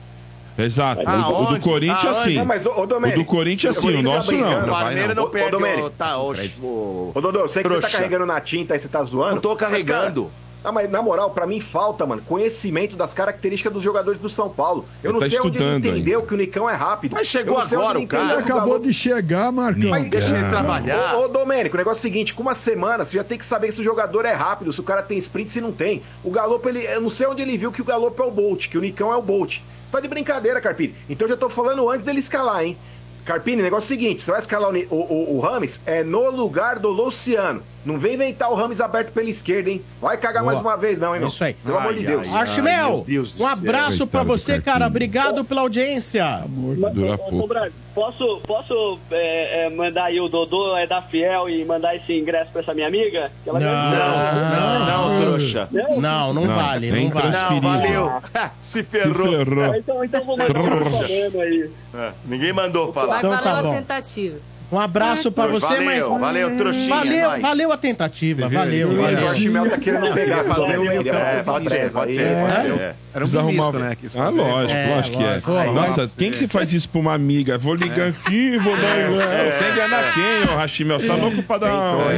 Exato. 0.57 1.01
Ah, 1.05 1.29
o, 1.29 1.43
o 1.43 1.45
do? 1.53 1.59
Corinthians, 1.59 2.17
Ah, 2.17 2.23
sim. 2.23 2.35
Não, 2.35 2.45
mas, 2.45 2.65
ô, 2.65 2.71
ô, 2.71 2.81
O 2.83 2.85
Domênico, 2.85 3.19
do 3.19 3.25
Corinthians, 3.25 3.77
sim. 3.77 3.95
O 3.95 4.01
nosso 4.01 4.31
não. 4.31 4.63
O 4.63 4.67
Palmeiras 4.67 5.11
Ô, 5.11 5.15
não 5.15 5.23
ô, 5.23 5.29
perde. 5.29 5.51
Domênico. 5.51 5.87
ô, 5.87 5.89
Tá, 5.89 6.17
ô, 6.17 6.33
ô, 6.61 7.11
Ô, 7.13 7.21
Dodô, 7.21 7.39
eu 7.39 7.47
sei 7.47 7.63
que 7.63 7.69
você 7.69 7.81
tá 7.81 7.89
carregando 7.89 8.25
na 8.25 8.39
tinta 8.39 8.73
aí, 8.73 8.79
você 8.79 8.87
tá 8.87 9.03
zoando. 9.03 9.35
Não 9.35 9.41
tô 9.41 9.55
carregando. 9.55 10.31
Ah, 10.63 10.71
mas 10.71 10.89
na 10.89 10.99
moral, 10.99 11.29
pra 11.29 11.45
mim 11.45 11.59
falta, 11.61 12.07
mano, 12.07 12.23
conhecimento 12.23 12.95
das 12.95 13.13
características 13.13 13.71
dos 13.71 13.83
jogadores 13.83 14.19
do 14.19 14.27
São 14.27 14.49
Paulo. 14.49 14.83
Eu 15.03 15.11
Ele 15.11 15.13
não 15.13 15.19
tá 15.19 15.29
sei 15.29 15.39
onde 15.39 15.61
ele 15.61 15.75
entendeu 15.77 16.23
que 16.23 16.33
o 16.33 16.37
Nicão 16.37 16.67
é 16.67 16.73
rápido. 16.73 17.11
Mas 17.13 17.27
chegou 17.27 17.59
não 17.59 17.61
agora 17.63 17.99
o 17.99 18.07
cara. 18.07 18.23
Ele 18.33 18.41
acabou 18.41 18.79
de 18.79 18.91
chegar, 18.91 19.51
Marcão. 19.51 19.91
Mas 19.91 20.09
Deixa 20.09 20.35
ele 20.35 20.41
Não, 20.45 20.49
trabalhar. 20.49 21.17
Ô, 21.17 21.25
ô 21.25 21.27
Domênico, 21.27 21.75
o 21.75 21.77
negócio 21.77 21.99
é 21.99 22.01
o 22.01 22.01
seguinte: 22.01 22.33
com 22.33 22.41
uma 22.41 22.55
semana 22.55 23.05
você 23.05 23.15
já 23.15 23.23
tem 23.23 23.37
que 23.37 23.45
saber 23.45 23.71
se 23.71 23.81
o 23.81 23.83
jogador 23.83 24.25
é 24.25 24.33
rápido, 24.33 24.73
se 24.73 24.79
o 24.79 24.83
cara 24.83 25.03
tem 25.03 25.19
sprint, 25.19 25.51
se 25.51 25.61
não 25.61 25.71
tem. 25.71 26.01
O 26.23 26.31
Galopo, 26.31 26.67
ele, 26.67 26.79
eu 26.83 26.99
não 27.01 27.11
sei 27.11 27.27
onde 27.27 27.43
ele 27.43 27.55
viu 27.57 27.71
que 27.71 27.81
o 27.83 27.85
Galopo 27.85 28.23
é 28.23 28.25
o 28.25 28.31
Bolt, 28.31 28.67
que 28.67 28.77
o 28.77 28.81
Nicão 28.81 29.13
é 29.13 29.15
o 29.15 29.21
Bolt. 29.21 29.59
Tá 29.95 30.01
de 30.01 30.09
brincadeira, 30.09 30.59
Carpini. 30.59 30.93
Então 31.09 31.25
já 31.25 31.37
tô 31.37 31.49
falando 31.49 31.89
antes 31.89 32.05
dele 32.05 32.19
escalar, 32.19 32.65
hein? 32.65 32.77
Carpini, 33.23 33.61
negócio 33.61 33.85
é 33.85 33.95
o 33.95 33.97
seguinte: 33.97 34.21
você 34.21 34.29
vai 34.29 34.41
escalar 34.41 34.69
o, 34.69 34.93
o, 34.93 35.37
o 35.37 35.39
Rames 35.39 35.81
é 35.85 36.03
no 36.03 36.29
lugar 36.29 36.79
do 36.79 36.89
Luciano. 36.89 37.63
Não 37.85 37.99
vem 37.99 38.15
inventar 38.15 38.51
o 38.51 38.55
Rames 38.55 38.81
aberto 38.81 39.11
pela 39.11 39.29
esquerda, 39.29 39.69
hein? 39.69 39.81
Vai 40.01 40.17
cagar 40.17 40.41
Boa. 40.41 40.53
mais 40.53 40.65
uma 40.65 40.75
vez, 40.75 40.99
não, 40.99 41.13
hein, 41.13 41.19
meu? 41.19 41.27
Isso 41.27 41.43
aí. 41.43 41.53
Pelo 41.53 41.77
amor 41.77 41.93
de 41.93 42.03
Deus. 42.05 42.33
Archimel, 42.33 43.05
um 43.39 43.47
abraço 43.47 44.07
pra 44.07 44.23
você, 44.23 44.59
cara. 44.59 44.87
Obrigado 44.87 45.45
pela 45.45 45.61
audiência. 45.61 46.43
Dura 46.47 47.13
Ô, 47.13 47.17
pouco. 47.17 47.47
Brad, 47.47 47.71
posso, 47.93 48.41
posso 48.45 48.99
é, 49.11 49.65
é, 49.65 49.69
mandar 49.69 50.05
aí 50.05 50.19
o 50.19 50.27
Dodô 50.27 50.75
é 50.75 50.87
da 50.87 51.01
Fiel 51.01 51.47
e 51.47 51.63
mandar 51.63 51.95
esse 51.95 52.11
ingresso 52.13 52.51
pra 52.51 52.61
essa 52.61 52.73
minha 52.73 52.87
amiga? 52.87 53.31
Que 53.43 53.49
ela 53.49 53.59
Não, 53.59 54.85
Não, 54.85 55.21
trouxa. 55.21 55.69
Não, 55.71 56.33
não, 56.33 56.33
Não, 56.33 56.55
vale, 56.55 56.87
é 56.89 56.91
não 56.91 57.09
vale. 57.11 57.31
Não, 57.31 57.61
valeu. 57.61 58.11
Se 58.61 58.83
ferrou. 58.83 59.29
Se 59.29 59.45
ferrou. 59.45 59.71
Ah, 59.71 59.77
Então, 59.77 60.03
então 60.03 60.23
vou 60.25 60.37
mandar 60.37 60.59
um 60.59 61.41
aí. 61.41 61.69
É, 61.93 62.11
ninguém 62.25 62.51
mandou 62.51 62.91
falar. 62.91 63.07
Mas 63.07 63.17
Então 63.19 63.31
valeu 63.31 63.43
tá 63.43 63.69
a 63.69 63.75
tentativa. 63.75 64.54
Um 64.71 64.79
abraço 64.79 65.31
pra 65.31 65.45
Valeu, 65.45 65.59
você, 65.59 65.79
mas. 65.79 66.07
valeu, 66.07 66.57
trouxinha, 66.57 66.95
Valeu, 66.95 67.29
nós. 67.29 67.41
valeu 67.41 67.71
a 67.71 67.77
tentativa, 67.77 68.49
valeu. 68.49 68.89
O 68.89 69.01
valeu. 69.01 69.27
Archimel 69.29 69.69
tá 69.69 69.77
querendo 69.77 70.13
pegar, 70.13 70.43
fazer 70.43 70.77
o 70.77 70.81
meio 70.85 71.03
campo. 71.03 71.17
É, 71.17 71.43
pode 71.43 71.69
ser, 71.69 71.91
pode 71.91 72.13
ser. 72.13 72.21
É. 72.23 72.41
pode 72.41 72.53
ser. 72.53 72.95
Era 73.15 73.25
um 73.25 73.43
ministro, 73.45 73.79
né? 73.79 73.95
Ah, 74.17 74.29
lógico, 74.29 74.73
É, 74.77 74.95
lógico 74.95 75.17
que 75.17 75.23
é. 75.23 75.27
lógico. 75.47 75.73
Nossa, 75.73 76.11
quem 76.17 76.31
que 76.31 76.37
se 76.37 76.47
faz 76.47 76.73
isso 76.73 76.89
pra 76.89 76.99
uma 76.99 77.13
amiga? 77.13 77.57
Vou 77.57 77.73
ligar 77.75 78.09
aqui, 78.09 78.57
vou 78.57 78.75
dar. 78.75 78.95
É. 78.97 79.57
Quer 79.59 79.71
enganar 79.73 80.13
quem, 80.13 80.53
ô 80.53 80.57
Rachimel? 80.57 80.99
Você 80.99 81.07
tá 81.07 81.15
louco 81.15 81.43
pra 81.43 81.57
dar. 81.57 81.69
Não 81.69 82.11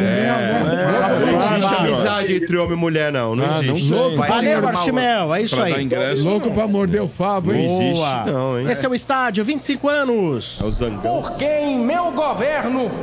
existe 1.53 1.73
É, 1.73 1.77
amizade 1.77 2.35
entre 2.35 2.57
homem 2.57 2.73
e 2.73 2.79
mulher, 2.79 3.11
não. 3.11 3.35
Não 3.35 3.45
Ah, 3.45 3.61
não 3.61 3.75
existe. 3.75 3.89
Valeu, 4.17 4.61
normal. 4.61 4.69
Archimel, 4.81 5.35
é 5.35 5.41
isso 5.41 5.61
aí. 5.61 5.89
Louco 6.21 6.51
pra 6.51 6.67
morder 6.67 7.01
o 7.01 7.07
Fábio, 7.07 7.53
Não 7.53 7.59
hein? 7.59 7.65
existe, 7.75 7.93
Boa. 7.93 8.25
não, 8.25 8.59
hein? 8.59 8.67
Esse 8.69 8.85
é 8.85 8.89
o 8.89 8.95
estádio, 8.95 9.43
25 9.43 9.87
anos. 9.89 10.59
É 10.61 10.65
o 10.65 10.71
Zangão. 10.71 11.21
Porque 11.21 11.45
em 11.45 11.77
meu 11.79 12.11
governo 12.11 12.36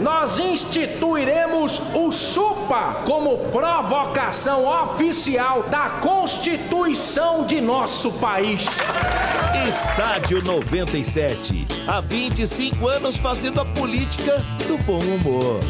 nós 0.01 0.39
instituiremos 0.39 1.83
o 1.93 2.13
chupa 2.13 3.03
como 3.05 3.37
provocação 3.51 4.65
oficial 4.85 5.65
da 5.65 5.91
Constituição 5.91 7.45
de 7.45 7.61
nosso 7.61 8.13
país. 8.13 8.69
Estádio 9.67 10.41
97. 10.45 11.67
Há 11.89 12.01
25 12.01 12.87
anos 12.87 13.17
fazendo 13.17 13.61
a 13.61 13.65
política 13.65 14.39
do 14.69 14.79
bom 14.79 15.01
humor. 15.01 15.61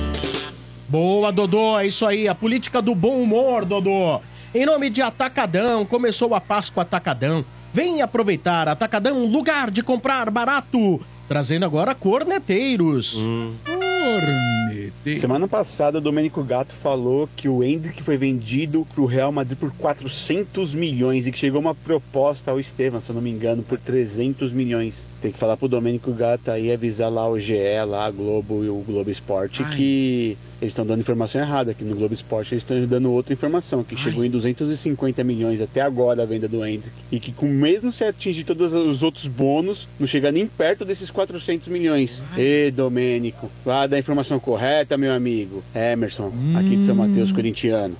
Boa, 0.86 1.32
Dodô, 1.32 1.78
é 1.78 1.86
isso 1.86 2.04
aí, 2.04 2.28
a 2.28 2.34
política 2.34 2.82
do 2.82 2.94
bom 2.94 3.22
humor, 3.22 3.64
Dodô. 3.64 4.20
Em 4.54 4.66
nome 4.66 4.90
de 4.90 5.00
Atacadão, 5.00 5.86
começou 5.86 6.34
a 6.34 6.40
Páscoa 6.40 6.82
Atacadão. 6.82 7.42
Vem 7.72 8.02
aproveitar 8.02 8.68
Atacadão, 8.68 9.24
lugar 9.24 9.70
de 9.70 9.82
comprar 9.82 10.30
barato. 10.30 11.00
Trazendo 11.28 11.64
agora 11.64 11.94
corneteiros. 11.94 13.18
Cornete. 13.64 15.18
Semana 15.18 15.48
passada, 15.48 15.98
o 15.98 16.00
Domênico 16.00 16.42
Gato 16.42 16.74
falou 16.74 17.28
que 17.36 17.48
o 17.48 17.62
Hendrick 17.62 18.02
foi 18.02 18.16
vendido 18.16 18.86
pro 18.94 19.06
Real 19.06 19.32
Madrid 19.32 19.58
por 19.58 19.72
400 19.72 20.74
milhões 20.74 21.26
e 21.26 21.32
que 21.32 21.38
chegou 21.38 21.60
uma 21.60 21.74
proposta 21.74 22.50
ao 22.50 22.60
Estevam, 22.60 23.00
se 23.00 23.10
eu 23.10 23.14
não 23.14 23.22
me 23.22 23.30
engano, 23.30 23.62
por 23.62 23.78
300 23.78 24.52
milhões. 24.52 25.06
Tem 25.20 25.32
que 25.32 25.38
falar 25.38 25.56
pro 25.56 25.68
Domênico 25.68 26.12
Gato 26.12 26.50
aí, 26.50 26.72
avisar 26.72 27.10
lá 27.10 27.28
o 27.28 27.38
GE, 27.38 27.54
lá 27.86 28.06
a 28.06 28.10
Globo 28.10 28.64
e 28.64 28.68
o 28.68 28.82
Globo 28.86 29.10
Esporte 29.10 29.64
que 29.76 30.36
eles 30.64 30.72
estão 30.72 30.84
dando 30.84 31.00
informação 31.00 31.40
errada. 31.40 31.70
Aqui 31.70 31.84
no 31.84 31.94
Globo 31.94 32.12
Esporte 32.14 32.54
eles 32.54 32.62
estão 32.62 32.84
dando 32.86 33.10
outra 33.12 33.32
informação, 33.32 33.84
que 33.84 33.96
chegou 33.96 34.24
em 34.24 34.30
250 34.30 35.22
milhões 35.22 35.60
até 35.60 35.80
agora 35.80 36.22
a 36.22 36.26
venda 36.26 36.48
do 36.48 36.64
Hendrick. 36.64 36.94
E 37.12 37.20
que 37.20 37.32
com 37.32 37.46
mesmo 37.46 37.92
se 37.92 38.04
atingir 38.04 38.44
todos 38.44 38.72
os 38.72 39.02
outros 39.02 39.26
bônus, 39.26 39.88
não 39.98 40.06
chega 40.06 40.32
nem 40.32 40.46
perto 40.46 40.84
desses 40.84 41.10
400 41.10 41.68
milhões. 41.68 42.22
Ê, 42.36 42.70
Domênico, 42.70 43.50
lá 43.64 43.86
da 43.86 43.98
informação 43.98 44.40
correta, 44.40 44.96
meu 44.96 45.12
amigo. 45.12 45.62
Emerson, 45.74 46.32
aqui 46.58 46.76
de 46.76 46.84
São 46.84 46.94
Mateus, 46.94 47.30
corintiano. 47.32 47.96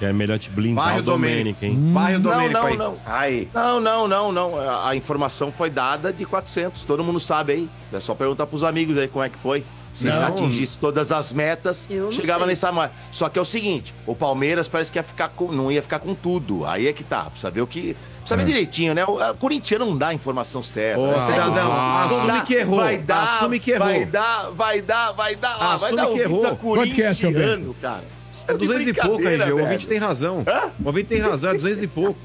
É 0.00 0.12
melhor 0.12 0.38
te 0.38 0.48
blindar 0.50 0.84
Vai 0.84 1.00
o 1.00 1.02
Domênico. 1.02 1.64
Hein? 1.64 1.90
Vai 1.92 2.14
o 2.14 2.18
Não, 2.20 2.30
Domênico 2.30 2.52
não, 2.60 2.66
aí. 2.66 2.76
não. 2.76 2.94
Aí. 3.04 3.48
Não, 3.52 3.80
não, 3.80 4.08
não, 4.08 4.32
não. 4.32 4.56
A, 4.56 4.90
a 4.90 4.96
informação 4.96 5.50
foi 5.50 5.70
dada 5.70 6.12
de 6.12 6.24
400. 6.24 6.84
Todo 6.84 7.02
mundo 7.02 7.18
sabe 7.18 7.52
aí. 7.52 7.68
É 7.92 7.98
só 7.98 8.14
perguntar 8.14 8.46
pros 8.46 8.62
amigos 8.62 8.96
aí 8.96 9.08
como 9.08 9.24
é 9.24 9.28
que 9.28 9.38
foi. 9.38 9.64
Se 9.94 10.06
Não. 10.08 10.26
atingisse 10.26 10.78
todas 10.78 11.10
as 11.10 11.32
metas, 11.32 11.88
chegava 12.12 12.40
sei. 12.40 12.48
nessa 12.48 12.70
marca. 12.70 12.94
Só 13.10 13.28
que 13.28 13.38
é 13.38 13.42
o 13.42 13.44
seguinte, 13.44 13.92
o 14.06 14.14
Palmeiras 14.14 14.68
parece 14.68 14.92
que 14.92 14.98
ia 14.98 15.02
ficar 15.02 15.28
com, 15.30 15.50
não 15.50 15.72
ia 15.72 15.82
ficar 15.82 15.98
com 15.98 16.14
tudo. 16.14 16.64
Aí 16.64 16.86
é 16.86 16.92
que 16.92 17.02
tá. 17.02 17.24
Precisa 17.24 17.50
ver 17.50 17.62
o 17.62 17.66
que... 17.66 17.96
Precisa 18.20 18.36
ver 18.36 18.44
direitinho, 18.44 18.94
né? 18.94 19.04
O, 19.06 19.18
a 19.18 19.32
corintiano 19.34 19.86
não 19.86 19.96
dá 19.96 20.08
a 20.08 20.14
informação 20.14 20.62
certa. 20.62 21.00
Ô, 21.00 21.06
né? 21.12 21.20
cidadão, 21.20 21.68
Não 21.68 21.98
assume 21.98 22.26
dá, 22.26 22.40
que 22.42 22.54
errou, 22.54 22.78
Vai 22.80 22.98
dar, 22.98 23.22
assume 23.22 23.58
que 23.58 23.70
errou. 23.70 23.86
Vai 23.88 24.04
dar, 24.04 24.50
vai 24.50 24.82
dar, 24.82 25.12
vai 25.12 25.34
dar. 25.34 25.56
Ah, 25.58 25.76
vai 25.78 25.90
Assume 25.90 25.96
dar 25.96 26.06
que 26.08 26.18
errou. 26.20 26.46
a 26.46 26.56
Quanto 26.56 26.94
que 26.94 27.02
é, 27.02 27.12
seu 27.12 27.32
cara. 27.80 28.04
Você 28.30 28.46
tá 28.46 28.52
É 28.52 28.56
de 28.58 28.66
200 28.66 28.86
e 28.86 28.92
pouco, 28.94 29.22
RG. 29.22 29.34
O 29.34 29.38
velho. 29.38 29.58
ouvinte 29.62 29.86
tem 29.86 29.98
razão. 29.98 30.44
O 30.78 30.86
ouvinte 30.86 31.08
tem 31.08 31.20
razão, 31.20 31.50
é 31.50 31.54
200 31.54 31.82
e 31.82 31.86
pouco. 31.86 32.20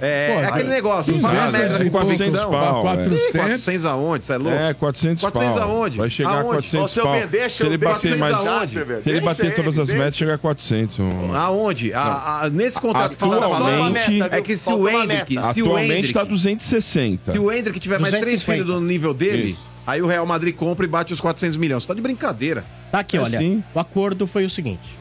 É, 0.00 0.32
Pô, 0.32 0.40
é 0.40 0.44
aquele 0.46 0.68
negócio, 0.68 1.18
fala 1.18 1.42
a 1.42 1.46
200 1.50 1.58
merda 1.70 1.84
com 1.84 1.90
poucos 1.90 2.16
convicção. 2.18 2.50
pau, 2.50 2.78
Ih, 2.78 2.82
400. 2.82 3.32
400 3.32 3.84
aonde? 3.86 4.24
Você 4.24 4.32
é 4.32 4.36
louco? 4.36 4.56
É, 4.58 4.74
400 4.74 5.20
400 5.22 5.54
pau. 5.58 5.68
aonde? 5.68 5.98
Vai 5.98 6.10
chegar 6.10 6.30
a 6.30 6.34
Aonde? 6.34 6.48
400 6.50 6.84
Ô, 6.84 6.88
seu 6.88 7.02
pau. 7.04 7.12
Ben, 7.14 7.26
deixa 7.26 7.56
se 7.56 7.62
ele 7.64 7.74
eu- 7.74 7.78
bater 7.78 7.90
400 7.90 8.18
mais, 8.20 8.34
aonde? 8.34 8.72
se 8.72 8.78
ele 8.78 8.84
Deixa 9.02 9.20
bater 9.22 9.46
ele, 9.46 9.54
todas 9.56 9.78
as 9.78 9.86
deixa. 9.88 9.98
metas, 10.04 10.16
chega 10.16 10.34
a 10.34 10.38
400. 10.38 10.98
ô. 11.00 11.34
Aonde? 11.34 11.92
A- 11.92 12.42
a- 12.44 12.50
nesse 12.50 12.80
contrato 12.80 13.12
Atualmente- 13.14 13.40
fala 13.42 13.56
Só 13.58 13.76
uma 13.80 13.90
meta, 13.90 14.36
é 14.36 14.40
que 14.40 14.56
se 14.56 14.72
o 14.72 14.76
uma 14.76 14.92
Hendrick, 14.92 15.32
se 15.32 15.36
o 15.36 15.40
Atualmente 15.48 15.92
Hendrick, 15.92 16.14
tá 16.14 16.24
260. 16.24 17.32
se 17.32 17.38
o 17.40 17.50
Hendrick 17.52 17.80
tiver 17.80 17.98
mais 17.98 18.12
três 18.14 18.24
250. 18.40 18.52
filhos 18.64 18.80
do 18.80 18.80
nível 18.86 19.12
dele, 19.12 19.50
Isso. 19.50 19.66
aí 19.84 20.00
o 20.00 20.06
Real 20.06 20.24
Madrid 20.26 20.54
compra 20.54 20.84
e 20.84 20.88
bate 20.88 21.12
os 21.12 21.20
400 21.20 21.56
milhões. 21.56 21.82
Você 21.82 21.88
tá 21.88 21.94
de 21.94 22.00
brincadeira. 22.00 22.64
Tá 22.92 23.00
aqui, 23.00 23.16
É 23.16 23.20
olha. 23.20 23.38
sim. 23.40 23.64
O 23.74 23.80
acordo 23.80 24.26
foi 24.28 24.44
o 24.44 24.50
seguinte: 24.50 24.96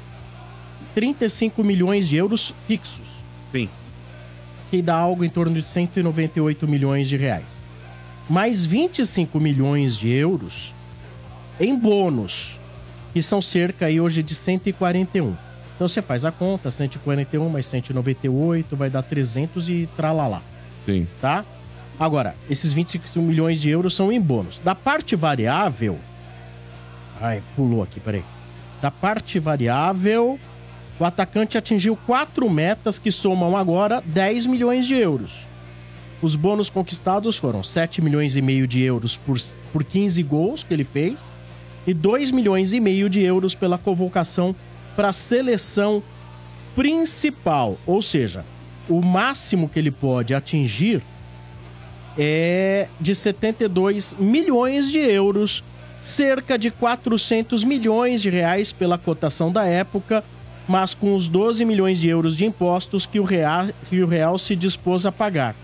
35 0.95 1.64
milhões 1.64 2.09
de 2.09 2.16
euros 2.17 2.53
fixos. 2.67 3.06
Sim. 3.51 3.69
Que 4.69 4.81
dá 4.81 4.95
algo 4.95 5.23
em 5.23 5.29
torno 5.29 5.53
de 5.53 5.67
198 5.67 6.67
milhões 6.67 7.07
de 7.07 7.17
reais. 7.17 7.45
Mais 8.29 8.65
25 8.65 9.39
milhões 9.39 9.97
de 9.97 10.09
euros 10.09 10.73
em 11.59 11.77
bônus, 11.77 12.59
que 13.13 13.21
são 13.21 13.41
cerca 13.41 13.85
aí 13.85 13.99
hoje 13.99 14.21
de 14.21 14.35
141. 14.35 15.35
Então 15.75 15.87
você 15.87 16.01
faz 16.01 16.25
a 16.25 16.31
conta, 16.31 16.71
141 16.71 17.49
mais 17.49 17.65
198 17.67 18.75
vai 18.75 18.89
dar 18.89 19.03
300 19.03 19.69
e 19.69 19.89
tralalá 19.95 20.41
Sim. 20.85 21.07
tá? 21.21 21.45
Agora, 21.99 22.35
esses 22.49 22.73
25 22.73 23.19
milhões 23.19 23.59
de 23.59 23.69
euros 23.69 23.95
são 23.95 24.11
em 24.11 24.21
bônus. 24.21 24.59
Da 24.63 24.75
parte 24.75 25.15
variável. 25.15 25.97
Ai, 27.19 27.41
pulou 27.55 27.81
aqui, 27.81 27.99
peraí. 27.99 28.23
Da 28.81 28.91
parte 28.91 29.39
variável, 29.39 30.39
o 31.00 31.06
atacante 31.06 31.58
atingiu 31.58 31.95
quatro 31.95 32.50
metas 32.50 32.98
que 32.98 33.11
somam 33.11 33.56
agora 33.56 34.01
10 34.06 34.48
milhões 34.48 34.85
de 34.85 34.95
euros. 34.95 35.45
Os 36.22 36.35
bônus 36.35 36.69
conquistados 36.69 37.38
foram 37.38 37.61
7 37.61 38.01
milhões 38.01 38.35
e 38.35 38.42
meio 38.42 38.67
de 38.67 38.82
euros 38.82 39.16
por, 39.16 39.38
por 39.72 39.84
15 39.84 40.24
gols 40.24 40.64
que 40.64 40.74
ele 40.74 40.84
fez 40.84 41.34
e 41.85 41.93
2 41.93 42.32
milhões 42.32 42.74
e 42.74 42.80
meio 42.80 43.09
de 43.09 43.22
euros 43.22 43.53
pela 43.53 43.77
convocação 43.77 44.56
para 44.95 45.09
a 45.09 45.14
seleção 45.14 46.01
principal. 46.76 47.77
Ou 47.85 48.01
seja, 48.01 48.43
o 48.90 49.00
máximo 49.01 49.69
que 49.69 49.77
ele 49.77 49.92
pode 49.92 50.34
atingir 50.34 51.03
é 52.17 52.88
de 53.00 53.14
72 53.14 54.16
milhões 54.19 54.90
de 54.90 54.98
euros, 54.98 55.64
cerca 56.01 56.58
de 56.58 56.72
400 56.72 57.64
milhões 57.64 58.24
de 58.24 58.32
reais 58.32 58.72
pela 58.72 58.98
cotação 58.98 59.51
da 59.51 59.66
época, 59.66 60.24
mas 60.67 60.93
com 60.93 61.15
os 61.15 61.27
12 61.27 61.63
milhões 61.65 61.99
de 61.99 62.09
euros 62.09 62.35
de 62.35 62.45
impostos 62.45 63.05
que 63.05 63.19
o 63.19 63.23
Real, 63.23 63.67
que 63.89 64.01
o 64.01 64.07
Real 64.07 64.37
se 64.37 64.55
dispôs 64.55 65.05
a 65.05 65.11
pagar. 65.11 65.55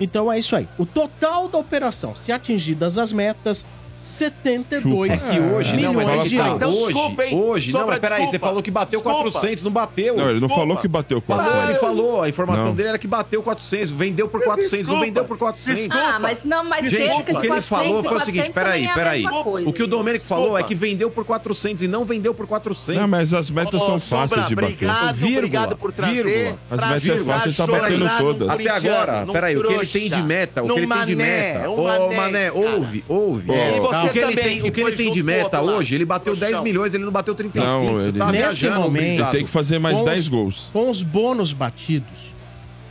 Então 0.00 0.32
é 0.32 0.38
isso 0.38 0.56
aí. 0.56 0.66
O 0.78 0.86
total 0.86 1.48
da 1.48 1.58
operação, 1.58 2.16
se 2.16 2.32
atingidas 2.32 2.98
as 2.98 3.12
metas, 3.12 3.64
72 4.02 5.10
é 5.10 5.30
que 5.30 5.40
hoje, 5.40 5.76
milhões 5.76 5.96
não, 5.96 6.04
mas 6.04 6.10
é 6.10 6.18
que 6.22 6.28
de 6.30 6.36
tá. 6.36 6.48
Então, 6.48 6.70
hoje, 6.70 6.84
desculpa, 6.84 7.24
hein? 7.24 7.34
Hoje, 7.36 7.72
não, 7.72 7.86
mas 7.86 7.98
peraí, 7.98 8.26
você 8.26 8.38
falou 8.38 8.62
que 8.62 8.70
bateu 8.70 9.00
desculpa. 9.00 9.30
400, 9.30 9.64
não 9.64 9.70
bateu. 9.70 10.16
Não, 10.16 10.24
ele 10.24 10.32
desculpa. 10.32 10.54
não 10.54 10.60
falou 10.60 10.76
que 10.78 10.88
bateu 10.88 11.22
400. 11.22 11.68
Ele 11.68 11.78
falou, 11.78 12.22
a 12.22 12.28
informação 12.28 12.66
não. 12.66 12.74
dele 12.74 12.88
era 12.90 12.98
que 12.98 13.06
bateu 13.06 13.42
400, 13.42 13.92
vendeu 13.92 14.28
por 14.28 14.42
400, 14.42 14.86
não 14.86 15.00
vendeu 15.00 15.24
por 15.24 15.38
400. 15.38 15.88
Ah, 15.90 16.18
mas 16.18 16.44
não, 16.44 16.64
mas 16.64 16.90
Gente, 16.90 16.96
cerca 16.96 17.32
o 17.32 17.36
é 17.36 17.40
que 17.40 17.46
ele 17.46 17.60
falou 17.60 18.02
foi 18.02 18.16
o 18.16 18.20
seguinte, 18.20 18.50
peraí, 18.50 18.86
é 18.86 18.94
peraí. 18.94 19.24
O 19.66 19.72
que 19.72 19.82
o 19.82 19.86
Domênico 19.86 20.24
falou 20.24 20.58
é 20.58 20.62
que 20.62 20.74
vendeu 20.74 21.10
por 21.10 21.24
400 21.24 21.82
e 21.82 21.88
não 21.88 22.04
vendeu 22.04 22.34
por 22.34 22.46
400. 22.46 23.00
Não, 23.00 23.08
mas 23.08 23.34
as 23.34 23.50
metas 23.50 23.80
oh, 23.82 23.86
são 23.86 23.98
fáceis 23.98 24.46
de 24.48 24.54
bater. 24.54 24.70
Obrigado, 24.70 25.14
vírgula, 25.14 25.38
obrigado 25.38 25.76
por 25.76 25.92
trazer. 25.92 26.22
Vírgula. 26.22 26.58
As 26.70 26.80
metas 26.80 27.02
são 27.02 27.24
fáceis, 27.24 27.56
tá 27.56 27.66
batendo 27.66 28.10
todas. 28.18 28.48
Até 28.48 28.70
agora, 28.70 29.26
peraí, 29.32 29.56
o 29.56 29.62
que 29.62 29.72
ele 29.72 29.86
tem 29.86 30.08
de 30.08 30.22
meta, 30.22 30.62
o 30.62 30.68
que 30.68 30.78
ele 30.80 30.86
tem 30.86 31.06
de 31.06 31.16
meta. 31.16 31.70
Ô, 31.70 32.12
Mané, 32.12 32.50
ouve, 32.50 33.04
ouve 33.08 33.50
calma. 33.90 34.04
Tá, 34.04 34.10
o 34.10 34.12
que 34.12 34.18
ele 34.18 34.36
tem, 34.36 34.62
o 34.62 34.72
que 34.72 34.80
ele 34.80 34.96
tem 34.96 35.12
de 35.12 35.22
meta 35.22 35.60
hoje, 35.60 35.94
ele 35.94 36.04
bateu 36.04 36.34
10 36.34 36.60
milhões, 36.60 36.94
ele 36.94 37.04
não 37.04 37.12
bateu 37.12 37.34
35. 37.34 37.66
Não, 37.66 38.00
ele... 38.00 38.18
tá 38.18 38.26
Nesse 38.26 38.60
viajando, 38.60 38.80
momento, 38.80 39.20
ele 39.20 39.30
tem 39.30 39.44
que 39.44 39.50
fazer 39.50 39.78
mais 39.78 40.02
10 40.02 40.28
gols. 40.28 40.68
Com 40.72 40.90
os 40.90 41.02
bônus 41.02 41.52
batidos, 41.52 42.32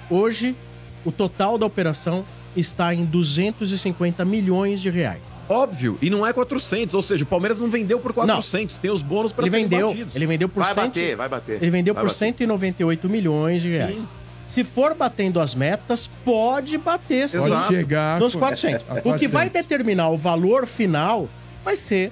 hoje 0.10 0.56
o 1.06 1.12
total 1.12 1.58
da 1.58 1.66
operação 1.66 2.26
está 2.56 2.94
em 2.94 3.06
250 3.06 4.26
milhões 4.26 4.82
de 4.82 4.90
reais. 4.90 5.22
Óbvio, 5.48 5.98
e 6.00 6.12
não 6.12 6.26
é 6.26 6.32
400, 6.32 6.94
ou 6.94 7.02
seja, 7.02 7.24
o 7.24 7.28
Palmeiras 7.28 7.58
não 7.58 7.68
vendeu 7.70 8.00
por 8.00 8.14
400, 8.14 8.76
não. 8.76 8.82
tem 8.82 8.92
os 8.92 9.02
bônus 9.02 9.34
para 9.34 9.50
serem 9.50 9.64
vendeu, 9.64 9.90
batidos. 9.90 10.16
Ele 10.16 10.28
vendeu 10.28 10.48
por 10.48 10.64
vai 10.64 10.74
100, 10.76 10.84
bater, 10.84 11.16
vai 11.16 11.30
bater. 11.30 11.56
Ele 11.60 11.72
vendeu 11.72 11.94
vai 11.96 12.04
por 12.04 12.10
bater. 12.10 12.18
198 12.20 13.10
milhões 13.10 13.62
de 13.62 13.70
reais. 13.70 14.00
Sim 14.00 14.08
se 14.60 14.64
for 14.66 14.94
batendo 14.94 15.40
as 15.40 15.56
metas, 15.56 16.10
pode 16.26 16.78
bater 16.78 17.30
sim, 17.30 17.38
pode 17.38 17.68
chegar 17.68 18.20
nos 18.20 18.36
400. 18.36 18.84
É, 18.90 18.98
é, 18.98 19.02
o 19.06 19.18
que 19.18 19.28
vai 19.28 19.50
determinar 19.50 20.10
o 20.10 20.18
valor 20.18 20.68
final 20.68 21.30
vai 21.64 21.78
ser 21.78 22.12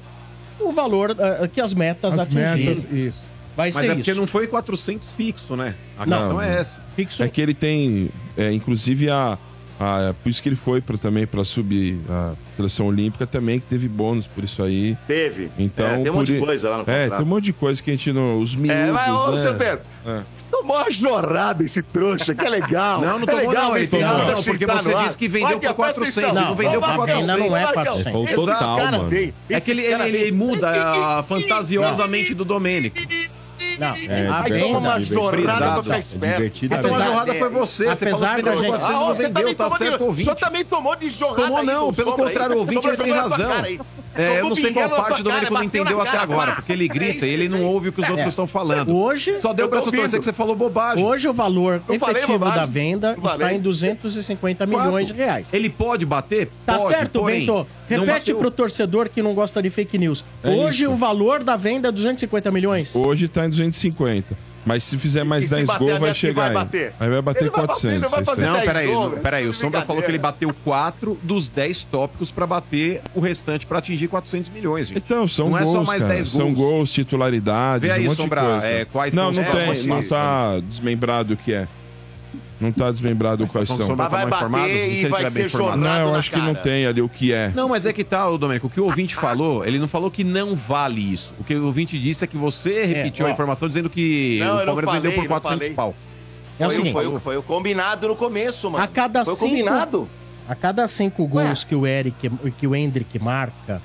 o 0.60 0.72
valor 0.72 1.12
uh, 1.12 1.48
que 1.50 1.60
as 1.60 1.74
metas 1.74 2.18
as. 2.18 2.28
Metas, 2.30 2.88
isso. 2.90 3.20
Vai 3.56 3.72
Mas 3.72 3.78
é 3.78 3.86
isso. 3.88 3.96
porque 3.96 4.14
não 4.14 4.28
foi 4.28 4.48
400 4.48 5.10
fixo, 5.10 5.56
né? 5.56 5.76
A 5.98 6.06
não, 6.06 6.18
questão 6.18 6.42
é 6.42 6.60
essa. 6.60 6.84
Fixo... 6.96 7.24
É 7.24 7.28
que 7.28 7.42
ele 7.42 7.54
tem, 7.54 8.10
é, 8.38 8.54
inclusive, 8.54 9.10
a, 9.10 9.38
ah, 9.80 10.10
é 10.10 10.14
por 10.14 10.30
isso 10.30 10.42
que 10.42 10.50
ele 10.50 10.56
foi 10.56 10.82
pra, 10.82 10.98
também 10.98 11.28
para 11.28 11.44
subir 11.44 12.00
a 12.10 12.34
seleção 12.56 12.88
olímpica 12.88 13.28
também, 13.28 13.60
que 13.60 13.68
teve 13.68 13.88
bônus 13.88 14.26
por 14.26 14.44
isso 14.44 14.64
aí. 14.64 14.98
Teve. 15.08 15.52
Então, 15.58 15.86
é, 15.86 15.98
tem 16.00 16.12
um 16.12 16.16
monte 16.16 16.34
de 16.34 16.40
coisa 16.40 16.70
lá 16.70 16.78
no 16.78 16.86
contrato. 16.86 17.00
É, 17.00 17.10
tem 17.10 17.26
um 17.26 17.30
monte 17.30 17.44
de 17.46 17.54
coisa 17.54 17.84
que 17.84 17.92
a 17.92 17.94
gente 17.94 18.12
não. 18.12 18.40
Os 18.40 18.56
é, 18.56 18.58
miúdos, 18.58 18.76
É, 18.76 18.92
mas 18.92 19.12
ô, 19.12 19.32
né? 19.32 19.38
seu 19.38 19.56
Pedro, 19.56 19.86
é. 20.06 20.22
tomou 20.50 20.78
uma 20.78 20.92
jorrada 20.92 21.64
esse 21.64 21.84
trouxa, 21.84 22.34
que 22.34 22.46
é 22.46 22.50
legal. 22.50 23.02
Não, 23.02 23.20
não 23.20 23.28
tomou 23.28 23.42
é 23.42 23.48
legal, 23.48 23.70
não, 23.70 23.78
esse 23.78 24.00
tomou, 24.00 24.18
não, 24.18 24.44
porque 24.44 24.66
você 24.66 24.96
disse 24.96 25.18
que 25.18 25.28
vendeu 25.28 25.60
pra 25.60 25.74
400, 25.74 26.34
não, 26.34 26.46
não 26.46 26.56
vendeu 26.56 26.82
pra 26.82 26.96
400. 26.96 27.28
Não 27.28 27.58
é 27.58 27.74
400. 27.74 28.32
É, 28.32 28.36
total, 28.36 28.78
mano. 28.78 29.10
É 29.50 29.60
que 29.62 29.72
ele, 29.72 29.86
é 29.86 30.08
ele, 30.08 30.18
ele 30.18 30.32
muda 30.32 31.24
fantasiosamente 31.28 32.34
do 32.34 32.44
Domênico. 32.44 32.98
Não, 33.80 33.96
é, 33.96 34.28
aí 34.30 34.52
bem, 34.52 34.74
toma 34.74 34.90
uma 34.90 35.00
jornada 35.00 35.74
pra 35.74 35.84
ficar 35.84 36.00
esperto. 36.00 36.66
A 36.74 36.82
jornada 36.82 37.34
foi 37.36 37.50
você. 37.50 37.88
Apesar 37.88 38.42
da 38.42 38.56
gente... 38.56 38.80
Ah, 38.82 39.14
você, 39.14 39.30
também 39.30 39.56
tá 39.56 39.70
tomou 40.70 40.96
de 40.96 41.10
jornada. 41.10 41.48
Tomou 41.48 41.64
não, 41.64 41.94
pelo 41.94 42.14
contrário, 42.14 42.56
o 42.56 42.60
ouvinte 42.60 42.98
tem 42.98 43.12
razão. 43.12 43.52
É, 44.18 44.40
eu 44.40 44.50
não 44.50 44.56
sei 44.56 44.74
qual 44.74 44.86
é 44.86 44.90
parte 44.90 45.18
do 45.22 45.30
Domênico 45.30 45.54
não 45.54 45.64
entendeu 45.64 46.02
até 46.02 46.18
agora, 46.18 46.56
porque 46.56 46.72
ele 46.72 46.86
é 46.86 46.88
grita 46.88 47.26
e 47.26 47.30
ele 47.30 47.48
não 47.48 47.60
é 47.60 47.66
ouve 47.66 47.90
o 47.90 47.94
que 47.94 48.02
os 48.02 48.10
outros 48.10 48.28
estão 48.30 48.48
falando. 48.48 48.96
Hoje. 48.96 49.40
Só 49.40 49.54
deu 49.54 49.70
pra 49.70 49.82
se 49.82 49.92
que 49.92 50.08
você 50.08 50.34
falou 50.34 50.56
bobagem. 50.56 51.04
Hoje 51.06 51.28
o 51.28 51.34
valor 51.34 51.82
efetivo 51.90 52.46
da 52.46 52.66
venda 52.66 53.18
está 53.24 53.54
em 53.54 53.60
250 53.60 54.66
milhões 54.66 55.08
de 55.08 55.14
reais. 55.14 55.54
Ele 55.54 55.70
pode 55.70 56.06
bater? 56.06 56.50
Tá 56.66 56.80
certo, 56.80 57.24
Bento. 57.24 57.68
Repete 57.88 58.34
pro 58.34 58.52
torcedor 58.52 59.10
que 59.10 59.22
não 59.22 59.34
gosta 59.34 59.62
de 59.62 59.70
fake 59.70 59.98
news. 59.98 60.24
Hoje 60.44 60.88
o 60.88 60.96
valor 60.96 61.44
da 61.44 61.56
venda 61.56 61.90
é 61.90 61.92
250 61.92 62.52
milhões? 62.52 62.96
Hoje 62.96 63.26
está 63.26 63.46
em 63.46 63.50
250. 63.50 64.47
Mas 64.68 64.84
se 64.84 64.98
fizer 64.98 65.24
mais 65.24 65.50
e 65.50 65.56
10 65.56 65.78
gols, 65.78 65.98
vai 65.98 66.14
chegar. 66.14 66.44
Vai 66.44 66.54
bater. 66.54 66.94
Aí 67.00 67.10
vai 67.10 67.22
bater 67.22 67.44
ele 67.44 67.50
400. 67.50 68.12
Vai 68.12 68.22
bater, 68.22 68.46
não, 68.46 68.60
peraí, 68.60 68.90
peraí. 69.24 69.48
O 69.48 69.54
Sombra 69.54 69.82
falou 69.84 70.04
que 70.04 70.12
ele 70.12 70.18
bateu 70.18 70.54
4 70.66 71.18
dos 71.24 71.48
10 71.48 71.84
tópicos 71.86 72.30
pra 72.30 72.46
bater 72.46 73.02
o 73.16 73.22
restante, 73.22 73.66
pra 73.66 73.80
atingir 73.80 74.10
400 74.10 74.52
milhões. 74.52 74.90
Gente. 74.90 74.98
Então, 74.98 75.26
são 75.26 75.50
não 75.50 75.60
gols. 75.60 75.74
Não 75.74 75.82
é 75.82 75.86
só 75.86 75.88
mais 75.88 76.02
cara. 76.02 76.14
10 76.16 76.30
gols. 76.30 76.44
São 76.44 76.54
gols, 76.54 76.92
titularidades. 76.92 77.88
Vê 77.88 77.96
aí, 77.96 78.10
um 78.10 78.14
Sombra, 78.14 78.42
é, 78.62 78.84
quais 78.84 79.14
não, 79.14 79.34
são 79.34 79.42
não 79.42 79.50
os 79.50 79.58
tem, 79.58 79.88
Não, 79.88 79.96
não 79.96 80.04
tá 80.04 80.60
desmembrado 80.60 81.36
o 81.36 81.38
que 81.38 81.54
é. 81.54 81.68
Não 82.60 82.72
tá 82.72 82.90
desmembrado 82.90 83.46
tá 83.46 83.52
quais 83.52 83.68
são. 83.68 83.96
Mas 83.96 84.12
vai 84.12 84.26
bater 84.26 84.92
e 84.92 85.06
é 85.06 85.10
vai 85.10 85.30
ser 85.30 85.50
chorado 85.50 85.78
Não, 85.78 86.08
eu 86.08 86.16
acho 86.16 86.32
que 86.32 86.38
não 86.38 86.56
tem 86.56 86.88
ali 86.88 87.02
o 87.02 87.10
que 87.10 87.32
é. 87.32 87.52
Não, 87.54 87.70
mas 87.70 87.86
é 87.86 87.94
que 87.94 88.04
tá, 88.04 88.18
tal, 88.18 88.38
Domênico, 88.38 88.68
o 88.68 88.70
que 88.70 88.82
o 88.82 88.86
ouvinte 88.86 89.16
falou, 89.16 89.64
ele 89.64 89.78
não 89.78 89.88
falou 89.88 90.10
que 90.10 90.24
não 90.24 90.56
vale 90.56 91.02
isso. 91.14 91.36
O 91.40 91.44
que 91.44 91.54
o 91.56 91.66
ouvinte 91.66 92.00
disse 92.00 92.24
é 92.24 92.28
que 92.28 92.38
você 92.38 92.80
é, 92.80 92.86
repetiu 92.86 93.28
a 93.28 93.32
informação 93.32 93.68
dizendo 93.68 93.90
que 93.90 94.40
o 94.42 94.66
Palmeiras 94.66 94.92
vendeu 94.92 95.12
por 95.14 95.28
400 95.28 95.70
pau. 95.70 95.96
É 96.60 96.66
o 96.66 96.72
seguinte. 96.72 96.92
Foi, 96.92 97.20
foi 97.20 97.38
o 97.38 97.44
combinado 97.44 98.08
no 98.08 98.16
começo, 98.16 98.70
mano. 98.72 98.84
A 98.84 98.88
cada 98.88 99.24
foi 99.24 99.36
cinco, 99.36 99.50
combinado. 99.50 100.10
A 100.50 100.56
cada 100.56 100.88
cinco 100.88 101.28
gols 101.28 101.62
Ué. 101.62 101.70
que 101.70 101.76
o 101.76 101.86
Eric, 101.86 102.30
que 102.58 102.66
o 102.66 102.76
Hendrick 102.76 103.20
marca, 103.20 103.80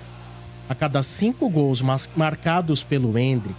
a 0.67 0.75
cada 0.75 1.03
cinco 1.03 1.51
gols 1.51 1.83
marcados 2.17 2.83
pelo 2.83 3.19
Hendrick, 3.19 3.55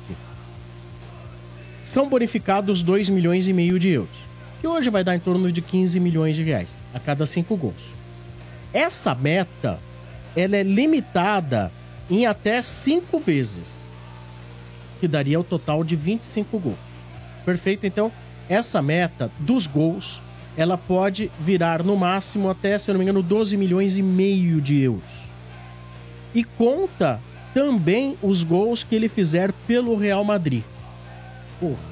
são 1.83 2.09
bonificados 2.09 2.81
2 2.81 3.09
milhões 3.09 3.47
e 3.47 3.53
meio 3.53 3.77
de 3.77 3.89
euros 3.89 4.32
que 4.63 4.67
hoje 4.67 4.89
vai 4.89 5.03
dar 5.03 5.13
em 5.13 5.19
torno 5.19 5.51
de 5.51 5.61
15 5.61 5.99
milhões 5.99 6.37
de 6.37 6.41
reais 6.41 6.77
a 6.93 6.99
cada 6.99 7.25
cinco 7.25 7.57
gols. 7.57 7.93
Essa 8.73 9.13
meta 9.13 9.77
ela 10.37 10.55
é 10.55 10.63
limitada 10.63 11.69
em 12.09 12.25
até 12.25 12.61
cinco 12.61 13.19
vezes, 13.19 13.73
que 15.01 15.07
daria 15.07 15.37
o 15.37 15.43
total 15.43 15.83
de 15.83 15.97
25 15.97 16.57
gols. 16.59 16.77
Perfeito? 17.43 17.85
Então, 17.85 18.09
essa 18.47 18.81
meta 18.81 19.29
dos 19.37 19.67
gols, 19.67 20.21
ela 20.55 20.77
pode 20.77 21.29
virar 21.41 21.83
no 21.83 21.97
máximo 21.97 22.49
até, 22.49 22.77
se 22.77 22.89
eu 22.89 22.93
não 22.93 22.99
me 22.99 23.03
engano, 23.03 23.21
12 23.21 23.57
milhões 23.57 23.97
e 23.97 24.01
meio 24.01 24.61
de 24.61 24.79
euros. 24.79 25.23
E 26.33 26.41
conta 26.41 27.19
também 27.53 28.17
os 28.21 28.43
gols 28.43 28.81
que 28.81 28.95
ele 28.95 29.09
fizer 29.09 29.51
pelo 29.67 29.97
Real 29.97 30.23
Madrid. 30.23 30.63
Porra, 31.59 31.83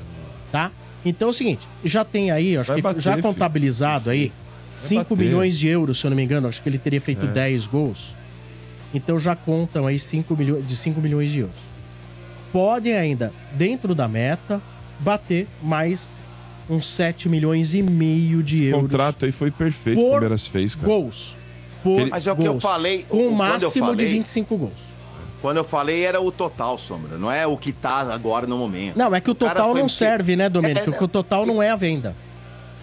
tá? 0.54 0.72
Então 1.04 1.30
é 1.30 1.32
o 1.32 1.34
seguinte, 1.34 1.68
já 1.84 2.06
tem 2.06 2.32
aí, 2.32 2.58
acho 2.58 2.68
Vai 2.68 2.78
que 2.78 2.82
bater, 2.82 3.02
já 3.02 3.12
filho. 3.14 3.24
contabilizado 3.24 4.10
aí, 4.10 4.32
5 4.76 5.16
milhões 5.16 5.58
de 5.58 5.68
euros, 5.68 6.00
se 6.00 6.06
eu 6.06 6.10
não 6.10 6.16
me 6.18 6.24
engano, 6.24 6.48
acho 6.48 6.62
que 6.62 6.70
ele 6.70 6.78
teria 6.78 7.02
feito 7.02 7.26
é. 7.26 7.30
10 7.30 7.68
gols. 7.68 8.14
Então 8.94 9.18
já 9.18 9.36
contam 9.36 9.88
aí 9.88 9.98
5 9.98 10.36
milho... 10.36 10.62
de 10.62 10.76
5 10.76 11.00
milhões 11.02 11.32
de 11.32 11.40
euros. 11.40 11.56
Podem 12.52 12.94
ainda, 12.94 13.32
dentro 13.54 13.96
da 13.96 14.08
meta, 14.08 14.62
bater 15.00 15.48
mais 15.62 16.16
uns 16.70 16.86
7 16.88 17.30
milhões 17.30 17.74
e 17.74 17.82
meio 17.82 18.44
de 18.44 18.66
euros. 18.66 18.86
O 18.86 18.90
contrato 18.90 19.26
aí 19.26 19.32
foi 19.32 19.50
perfeito 19.52 20.00
que 20.00 20.06
o 20.06 20.12
Palmeiras 20.12 20.48
fez, 20.48 20.76
cara. 20.76 20.88
Gols. 20.88 21.38
Por 21.84 22.08
Mas 22.10 22.28
é 22.28 22.32
o 22.32 22.36
que 22.36 22.42
eu 22.44 22.54
gols. 22.54 22.64
falei. 22.64 23.06
Com 23.08 23.28
o 23.28 23.36
máximo 23.36 23.88
falei, 23.88 24.08
de 24.08 24.14
25 24.14 24.58
gols. 24.58 24.91
Quando 25.42 25.58
eu 25.58 25.64
falei 25.64 26.04
era 26.04 26.22
o 26.22 26.32
total, 26.32 26.78
Sombra, 26.78 27.18
não 27.18 27.32
é 27.32 27.48
o 27.48 27.58
que 27.58 27.74
tá 27.74 28.02
agora 28.14 28.46
no 28.46 28.58
momento. 28.58 28.96
Não, 28.96 29.14
é 29.14 29.20
que 29.20 29.30
o, 29.30 29.34
o 29.34 29.36
total 29.36 29.70
não 29.70 29.88
tipo- 29.88 29.90
serve, 29.90 30.36
né, 30.36 30.48
Domênico? 30.48 30.92
É, 30.92 30.94
é, 30.94 30.98
é. 30.98 31.04
o 31.04 31.08
total 31.08 31.46
não 31.46 31.62
é 31.62 31.72
a 31.72 31.76
venda. 31.76 32.16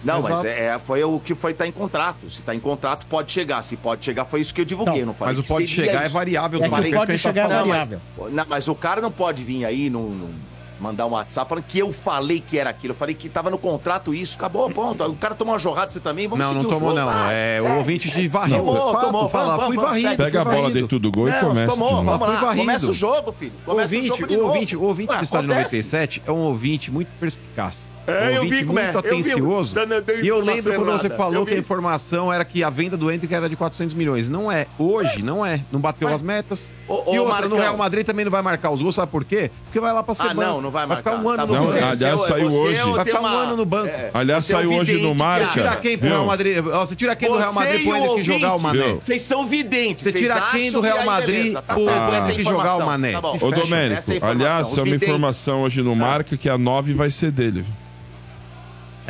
Não, 0.03 0.21
mas, 0.21 0.33
mas 0.33 0.45
é, 0.45 0.79
foi 0.79 1.03
o 1.03 1.19
que 1.19 1.35
foi 1.35 1.53
tá 1.53 1.67
em 1.67 1.71
contrato. 1.71 2.29
Se 2.29 2.41
tá 2.41 2.55
em 2.55 2.59
contrato, 2.59 3.05
pode 3.05 3.31
chegar. 3.31 3.61
Se 3.61 3.75
pode 3.75 4.03
chegar, 4.03 4.25
foi 4.25 4.39
isso 4.39 4.53
que 4.53 4.61
eu 4.61 4.65
divulguei, 4.65 4.99
não, 4.99 5.07
não 5.07 5.13
falei. 5.13 5.35
Mas 5.35 5.45
o 5.45 5.47
pode 5.47 5.67
chegar 5.67 5.93
isso. 5.93 6.03
é 6.03 6.09
variável. 6.09 6.59
É 6.59 6.61
que 6.63 6.67
o 6.67 6.71
pode 6.71 7.11
tá 7.11 7.17
chegar 7.17 7.47
tá 7.47 7.55
é 7.55 7.57
variável. 7.59 8.01
Não 8.17 8.23
mas, 8.25 8.33
não, 8.33 8.45
mas, 8.47 8.67
o 8.67 8.75
cara 8.75 9.01
não 9.01 9.11
pode 9.11 9.43
vir 9.43 9.65
aí 9.65 9.89
num, 9.89 10.09
num 10.09 10.33
mandar 10.79 11.05
um 11.05 11.11
WhatsApp 11.11 11.49
falando 11.49 11.63
que 11.65 11.79
eu 11.79 11.91
falei 11.91 12.41
que 12.41 12.57
era 12.57 12.69
aquilo. 12.69 12.93
Eu 12.93 12.97
falei 12.97 13.15
que 13.15 13.27
estava 13.27 13.49
no 13.49 13.57
contrato 13.57 14.13
isso, 14.13 14.35
acabou, 14.37 14.69
ponto. 14.69 15.03
O 15.03 15.15
cara 15.15 15.35
tomou 15.35 15.53
uma 15.53 15.59
jorrada, 15.59 15.91
você 15.91 15.99
também, 15.99 16.27
vamos 16.27 16.45
Não, 16.45 16.53
não 16.53 16.69
tomou, 16.69 16.93
não. 16.93 17.09
É, 17.29 17.61
o 17.61 17.77
ouvinte 17.77 18.09
de 18.09 18.27
varrido 18.27 18.59
Tomou, 18.59 18.91
Fato, 18.93 19.05
tomou. 19.05 19.29
Fala, 19.29 19.65
fui 19.65 19.75
varrido. 19.75 20.17
Pega 20.17 20.41
a 20.41 20.45
bola 20.45 20.71
dentro 20.71 20.99
do 20.99 21.11
gol 21.11 21.27
não, 21.27 21.37
e 21.37 21.39
começa. 21.39 21.67
Tomou, 21.67 22.03
vamos 22.03 22.27
lá. 22.27 22.39
Fui. 22.39 22.57
Começa 22.57 22.89
o 22.89 22.93
jogo, 22.93 23.31
filho. 23.31 23.53
Começa 23.65 23.95
ouvinte, 23.95 24.11
o 24.11 24.15
jogo 24.15 24.27
de 24.27 24.37
o 24.37 24.45
ouvinte, 24.45 24.73
novo. 24.75 24.85
O 24.85 24.89
ouvinte 24.89 25.11
Ué, 25.13 25.21
do 25.21 25.47
97 25.47 26.23
é 26.25 26.31
um 26.31 26.39
ouvinte 26.41 26.91
muito 26.91 27.09
perspicaz. 27.19 27.88
É, 28.09 28.37
eu 28.37 28.49
vi 28.49 28.65
como 28.65 28.79
é. 28.79 28.83
Muito 28.83 28.97
atencioso. 28.99 29.75
e 30.21 30.27
eu 30.27 30.39
lembro 30.39 30.73
quando 30.75 30.91
você 30.91 31.09
falou 31.09 31.45
que 31.45 31.53
a 31.53 31.57
informação 31.57 32.31
era 32.31 32.43
que 32.43 32.63
a 32.63 32.69
venda 32.69 32.97
do 32.97 33.11
Hendrick 33.11 33.33
era 33.33 33.49
de 33.49 33.55
400 33.55 33.93
milhões. 33.93 34.29
Não 34.29 34.51
é. 34.51 34.65
Hoje, 34.77 35.21
não 35.21 35.45
é. 35.45 35.61
Não 35.71 35.79
bateu 35.79 36.07
as 36.07 36.21
metas. 36.21 36.71
O, 36.87 37.13
e 37.13 37.19
outra, 37.19 37.47
no 37.47 37.55
Real 37.55 37.77
Madrid 37.77 38.05
também 38.05 38.25
não 38.25 38.31
vai 38.31 38.41
marcar 38.41 38.71
os 38.71 38.81
gols, 38.81 38.95
sabe 38.95 39.11
por 39.11 39.23
quê? 39.23 39.51
Porque 39.65 39.79
vai 39.79 39.93
lá 39.93 40.01
pra 40.01 40.15
semana. 40.15 40.43
Ah, 40.43 40.47
não, 40.47 40.61
não 40.61 40.71
vai 40.71 40.85
marcar. 40.85 41.11
Vai 41.11 41.19
ficar 41.19 41.25
um 41.25 41.29
ano 41.29 41.47
no 41.47 41.53
banco. 41.65 41.77
Aliás, 41.77 42.21
saiu 42.21 42.51
hoje. 42.51 42.77
Vai 42.95 43.05
ficar 43.05 43.21
um 43.21 43.25
ano 43.27 43.57
no 43.57 43.65
banco. 43.65 43.93
Aliás, 44.13 44.45
saiu 44.45 44.73
hoje 44.73 44.93
no 45.01 45.15
Marca. 45.15 45.45
Você 45.45 45.59
tira 45.59 45.75
quem 45.75 45.97
pro 45.97 46.07
Real 46.09 46.25
Madrid? 46.25 46.63
Você 46.63 46.95
tira 46.95 47.15
quem 47.15 47.29
do 47.29 47.37
Real 47.37 47.53
Madrid 47.53 47.83
pro 47.83 47.95
Hendrick 47.95 48.23
jogar 48.23 48.55
o 48.55 48.59
Mané? 48.59 48.93
Vocês 48.93 49.21
são 49.21 49.45
videntes. 49.45 50.03
Você 50.03 50.13
tira 50.13 50.41
quem 50.51 50.71
do 50.71 50.81
Real 50.81 51.05
Madrid 51.05 51.55
pro 51.57 52.15
Hendrick 52.15 52.43
jogar 52.43 52.77
o 52.77 52.85
Mané? 52.85 53.13
Ô, 53.17 53.51
Domênico, 53.51 54.01
aliás, 54.21 54.77
é 54.77 54.81
uma 54.81 54.95
informação 54.95 55.61
hoje 55.63 55.81
no 55.81 55.95
Marca 55.95 56.37
que 56.37 56.49
a 56.49 56.57
9 56.57 56.93
vai 56.93 57.11
ser 57.11 57.31
dele. 57.31 57.65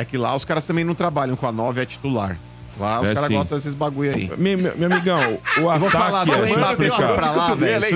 É 0.00 0.04
que 0.04 0.16
lá 0.16 0.34
os 0.34 0.44
caras 0.46 0.64
também 0.64 0.82
não 0.84 0.94
trabalham 0.94 1.36
com 1.36 1.46
a 1.46 1.52
9, 1.52 1.82
é 1.82 1.84
titular. 1.84 2.38
Lá 2.78 3.00
os 3.02 3.08
É, 3.08 3.14
caras 3.14 3.28
gostam 3.30 3.58
desses 3.58 3.74
bagulho 3.74 4.14
aí. 4.14 4.30
Meu, 4.38 4.56
meu- 4.58 4.72
meu 4.76 4.90
amigão, 4.90 5.20
o 5.60 5.68
ataque 5.68 5.78
vou 5.78 5.90
falar, 5.90 6.22
é 6.22 6.26
for 6.90 7.14
pra 7.14 7.30
lá, 7.32 7.54
velho, 7.54 7.80
se 7.82 7.94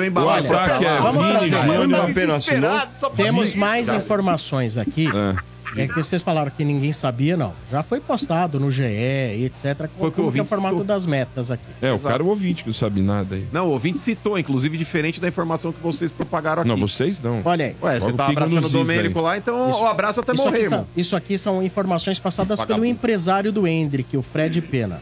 o 0.50 0.56
ataque 0.58 0.84
lá, 0.84 0.90
é 0.90 1.00
vamos 1.00 1.24
Vini. 1.24 1.48
Júnior. 1.48 2.06
Desesperado, 2.06 2.36
assinou. 2.36 3.10
Temos 3.16 3.54
mais 3.54 3.88
informações 3.96 4.76
aqui. 4.76 5.08
É. 5.08 5.53
que 5.74 5.94
vocês 5.94 6.22
falaram 6.22 6.50
que 6.50 6.64
ninguém 6.64 6.92
sabia, 6.92 7.36
não. 7.36 7.52
Já 7.70 7.82
foi 7.82 8.00
postado 8.00 8.60
no 8.60 8.70
GE 8.70 8.82
e 8.82 9.44
etc. 9.44 9.88
Foi 9.98 10.08
o 10.08 10.12
que 10.12 10.20
o 10.20 10.32
que 10.32 10.38
é 10.38 10.42
o 10.42 10.44
formato 10.44 10.74
citou. 10.74 10.84
das 10.84 11.06
metas 11.06 11.50
aqui. 11.50 11.64
É, 11.82 11.92
o 11.92 11.98
cara 11.98 12.22
é 12.22 12.26
o 12.26 12.28
ouvinte 12.28 12.62
que 12.62 12.68
não 12.68 12.74
sabe 12.74 13.00
nada 13.00 13.34
aí. 13.34 13.46
Não, 13.52 13.68
o 13.68 13.70
ouvinte 13.70 13.98
citou, 13.98 14.38
inclusive 14.38 14.78
diferente 14.78 15.20
da 15.20 15.28
informação 15.28 15.72
que 15.72 15.82
vocês 15.82 16.12
propagaram 16.12 16.62
aqui. 16.62 16.68
Não, 16.68 16.76
vocês 16.76 17.20
não. 17.20 17.42
Olha 17.44 17.66
aí. 17.66 17.76
Ué, 17.82 18.00
você 18.00 18.12
tá 18.12 18.28
abraçando 18.28 18.66
o 18.66 18.70
Domênico 18.70 19.18
aí. 19.18 19.24
lá, 19.24 19.36
então 19.36 19.70
o 19.70 19.86
abraço 19.86 20.20
até 20.20 20.32
isso 20.32 20.44
morrer, 20.44 20.58
aqui 20.58 20.68
são, 20.68 20.86
isso 20.96 21.16
aqui 21.16 21.38
são 21.38 21.62
informações 21.62 22.18
passadas 22.18 22.64
pelo 22.64 22.84
empresário 22.84 23.50
do 23.50 23.66
Hendrick, 23.66 24.16
o 24.16 24.22
Fred 24.22 24.60
Pena. 24.62 25.00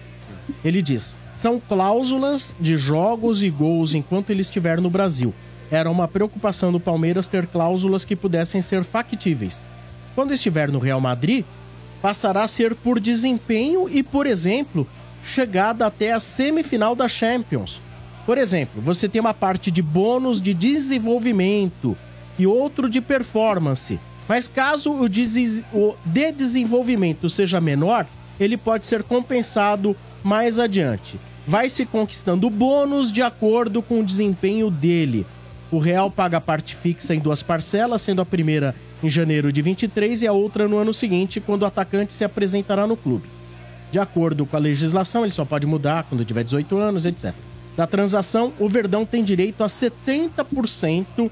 Ele 0.64 0.80
diz: 0.82 1.14
são 1.34 1.60
cláusulas 1.60 2.54
de 2.60 2.76
jogos 2.76 3.42
e 3.42 3.50
gols 3.50 3.94
enquanto 3.94 4.30
ele 4.30 4.40
estiver 4.40 4.80
no 4.80 4.88
Brasil. 4.88 5.34
Era 5.70 5.90
uma 5.90 6.06
preocupação 6.06 6.70
do 6.70 6.78
Palmeiras 6.78 7.28
ter 7.28 7.46
cláusulas 7.46 8.04
que 8.04 8.14
pudessem 8.14 8.60
ser 8.60 8.84
factíveis. 8.84 9.62
Quando 10.14 10.32
estiver 10.34 10.70
no 10.70 10.78
Real 10.78 11.00
Madrid, 11.00 11.44
passará 12.00 12.44
a 12.44 12.48
ser 12.48 12.74
por 12.74 13.00
desempenho 13.00 13.88
e, 13.88 14.02
por 14.02 14.26
exemplo, 14.26 14.86
chegada 15.24 15.86
até 15.86 16.12
a 16.12 16.20
semifinal 16.20 16.94
da 16.94 17.08
Champions. 17.08 17.80
Por 18.26 18.38
exemplo, 18.38 18.80
você 18.80 19.08
tem 19.08 19.20
uma 19.20 19.34
parte 19.34 19.70
de 19.70 19.82
bônus 19.82 20.40
de 20.40 20.52
desenvolvimento 20.52 21.96
e 22.38 22.46
outro 22.46 22.88
de 22.88 23.00
performance. 23.00 23.98
Mas 24.28 24.48
caso 24.48 24.92
o, 24.92 25.08
de 25.08 26.32
desenvolvimento 26.32 27.28
seja 27.28 27.60
menor, 27.60 28.06
ele 28.38 28.56
pode 28.56 28.86
ser 28.86 29.02
compensado 29.02 29.96
mais 30.22 30.58
adiante. 30.58 31.18
Vai 31.46 31.68
se 31.68 31.84
conquistando 31.84 32.48
bônus 32.48 33.12
de 33.12 33.20
acordo 33.20 33.82
com 33.82 34.00
o 34.00 34.04
desempenho 34.04 34.70
dele. 34.70 35.26
O 35.72 35.78
Real 35.78 36.10
paga 36.10 36.36
a 36.36 36.40
parte 36.40 36.76
fixa 36.76 37.14
em 37.14 37.18
duas 37.18 37.42
parcelas, 37.42 38.02
sendo 38.02 38.20
a 38.20 38.26
primeira 38.26 38.74
em 39.02 39.08
janeiro 39.08 39.50
de 39.50 39.62
23 39.62 40.20
e 40.20 40.26
a 40.26 40.32
outra 40.32 40.68
no 40.68 40.76
ano 40.76 40.92
seguinte, 40.92 41.40
quando 41.40 41.62
o 41.62 41.66
atacante 41.66 42.12
se 42.12 42.22
apresentará 42.24 42.86
no 42.86 42.94
clube. 42.94 43.26
De 43.90 43.98
acordo 43.98 44.44
com 44.44 44.54
a 44.54 44.60
legislação, 44.60 45.24
ele 45.24 45.32
só 45.32 45.46
pode 45.46 45.66
mudar 45.66 46.04
quando 46.04 46.26
tiver 46.26 46.44
18 46.44 46.76
anos, 46.76 47.06
etc. 47.06 47.32
Da 47.74 47.86
transação, 47.86 48.52
o 48.58 48.68
Verdão 48.68 49.06
tem 49.06 49.24
direito 49.24 49.64
a 49.64 49.66
70%, 49.66 51.30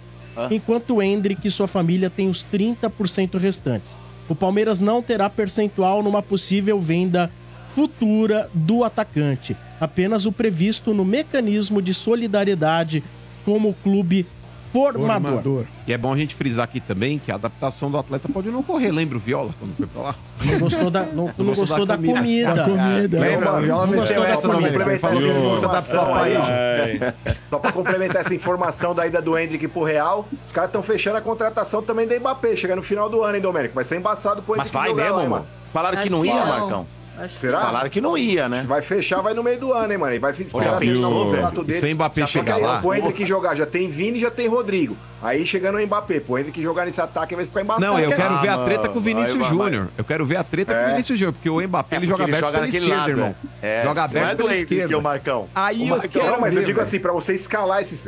enquanto 0.51 0.95
o 0.95 1.03
Hendrick 1.03 1.47
e 1.47 1.51
sua 1.51 1.69
família 1.69 2.09
têm 2.09 2.31
os 2.31 2.43
30% 2.43 3.39
restantes. 3.39 3.95
O 4.27 4.35
Palmeiras 4.35 4.81
não 4.81 5.03
terá 5.03 5.29
percentual 5.29 6.03
numa 6.03 6.23
possível 6.23 6.81
venda 6.81 7.31
futura 7.75 8.49
do 8.55 8.85
atacante, 8.85 9.55
apenas 9.79 10.25
o 10.25 10.33
previsto 10.33 10.95
no 10.95 11.05
mecanismo 11.05 11.83
de 11.83 11.93
solidariedade 11.93 13.05
como 13.45 13.75
clube 13.83 14.27
formador. 14.73 15.65
E 15.87 15.93
é 15.93 15.99
bom 15.99 16.13
a 16.13 16.17
gente 16.17 16.35
frisar 16.35 16.65
aqui 16.65 16.81
também 16.81 17.19
que 17.19 17.33
a 17.33 17.35
adaptação 17.35 17.91
do 17.91 17.99
atleta 17.99 18.29
pode 18.29 18.51
não 18.51 18.61
ocorrer. 18.61 18.93
Lembra 18.93 19.17
o 19.17 19.21
Viola 19.21 19.53
quando 19.59 19.75
foi 19.77 19.87
pra 19.87 20.03
lá? 20.03 20.15
Não 20.45 20.59
gostou 20.61 20.91
da, 20.91 21.03
não, 21.07 21.31
não 21.37 21.55
gostou 21.55 21.85
da 21.85 21.97
comida. 21.97 22.55
Da 22.55 22.65
comida. 22.65 23.21
Lembra? 23.21 23.53
O 23.57 23.61
Viola 23.61 23.87
Não 23.87 24.01
meteu 24.01 24.23
da 24.23 24.29
essa 24.29 24.47
no 24.47 24.55
comida. 24.55 24.71
Domênico. 24.71 24.91
Ele 24.91 24.99
falou 24.99 25.19
que 25.21 25.27
ele 25.29 25.41
fosse 25.41 25.65
adaptar 25.65 26.03
o 26.03 26.07
país. 26.07 27.37
Só 27.51 27.59
pra 27.59 27.73
complementar 27.73 28.21
essa 28.21 28.35
informação 28.35 28.95
da 28.95 29.07
ida 29.07 29.21
do 29.21 29.37
Hendrick 29.37 29.67
pro 29.69 29.83
Real, 29.83 30.29
os 30.47 30.53
caras 30.53 30.69
estão 30.69 30.83
fechando 30.83 31.17
a 31.17 31.21
contratação 31.21 31.83
também 31.83 32.07
do 32.07 32.15
Mbappé. 32.15 32.55
Chega 32.55 32.77
no 32.77 32.83
final 32.83 33.11
do 33.11 33.23
ano, 33.25 33.37
hein, 33.37 33.43
Domênico? 33.43 33.75
Vai 33.75 33.85
ser 33.85 33.97
embaçado 33.97 34.43
pro 34.43 34.57
Mas 34.57 34.73
Hendrick 34.73 34.95
vai 34.95 35.05
jogar 35.05 35.17
mesmo, 35.17 35.31
mano? 35.31 35.47
Falaram 35.73 36.01
que 36.01 36.11
não 36.11 36.25
ia, 36.25 36.45
não. 36.45 36.87
Marcão? 37.17 37.37
Será? 37.37 37.61
Falaram 37.61 37.91
que 37.91 38.01
não 38.01 38.17
ia, 38.17 38.49
né? 38.49 38.65
Vai 38.67 38.83
fechar, 38.83 39.21
vai 39.21 39.35
no 39.35 39.43
meio 39.43 39.59
do 39.61 39.73
ano, 39.73 39.93
hein, 39.93 39.99
mano? 39.99 40.15
E 40.15 40.19
vai 40.19 40.33
esperar 40.33 40.65
já 40.65 40.77
pensou, 40.79 41.13
o 41.27 41.31
velho? 41.31 41.43
contrato 41.43 41.65
E 41.69 41.73
se 41.73 41.81
dele. 41.81 41.93
o 41.93 41.97
Mbappé 41.97 42.21
Já 42.23 42.27
chegar 42.27 42.57
lá- 42.57 42.73
assim, 42.73 42.81
Pro 42.81 42.95
Hendrick 42.95 43.27
jogar, 43.27 43.55
já 43.57 43.67
tem 43.67 43.91
Vini 43.91 44.19
e 44.19 44.21
já 44.21 44.31
tem 44.31 44.49
Rodrigo. 44.49 44.97
Aí 45.23 45.45
chegando 45.45 45.77
o 45.77 45.83
Mbappé, 45.87 46.19
pro 46.21 46.39
Hendrick 46.39 46.63
jogar 46.63 46.87
nesse 46.87 46.99
ataque 46.99 47.37
vai 47.37 47.45
ficar 47.45 47.61
embaçado. 47.61 47.85
Não, 47.85 48.01
eu 48.01 48.09
quero 48.11 48.39
ver 48.41 48.49
a 48.49 48.55
Ah, 48.55 48.65
treta 48.65 48.89
com 48.89 48.99
o 48.99 49.03
Vinícius. 49.03 49.47
Júnior. 49.49 49.89
Eu 49.99 50.05
quero 50.05 50.25
ver 50.25 50.37
a 50.37 50.45
treta 50.45 50.73
com 50.73 50.81
É. 50.81 50.87
o 50.87 50.91
Vinícius 50.93 51.19
Júnior, 51.19 51.35
porque 51.35 51.51
o 51.51 51.61
Mbappé 51.61 51.97
ele 51.97 52.07
É, 52.07 52.09
joga 52.09 52.23
ele 52.25 52.31
aberto 52.33 52.41
joga 52.41 52.53
pela 52.53 52.65
naquele 52.67 52.85
esquerda, 52.85 53.01
lado, 53.03 53.11
irmão. 53.11 53.35
é. 53.61 53.83
Joga 53.85 53.95
Não 53.95 54.01
é 54.01 54.05
aberto 54.05 54.31
do 54.31 54.37
pela 54.45 54.55
esquerda. 54.57 54.99
o 54.99 55.03
Marcão. 55.03 55.49
Aí 55.55 55.79
O 55.79 55.83
eu 55.83 55.89
Marcão- 55.89 56.09
quero 56.23 56.33
Não, 56.33 56.41
mas 56.41 56.57
eu 56.57 56.65
digo 56.65 56.81
assim, 56.81 56.99
pra 57.01 57.13
você 57.13 57.35
escalar 57.35 57.83
esses, 57.83 58.07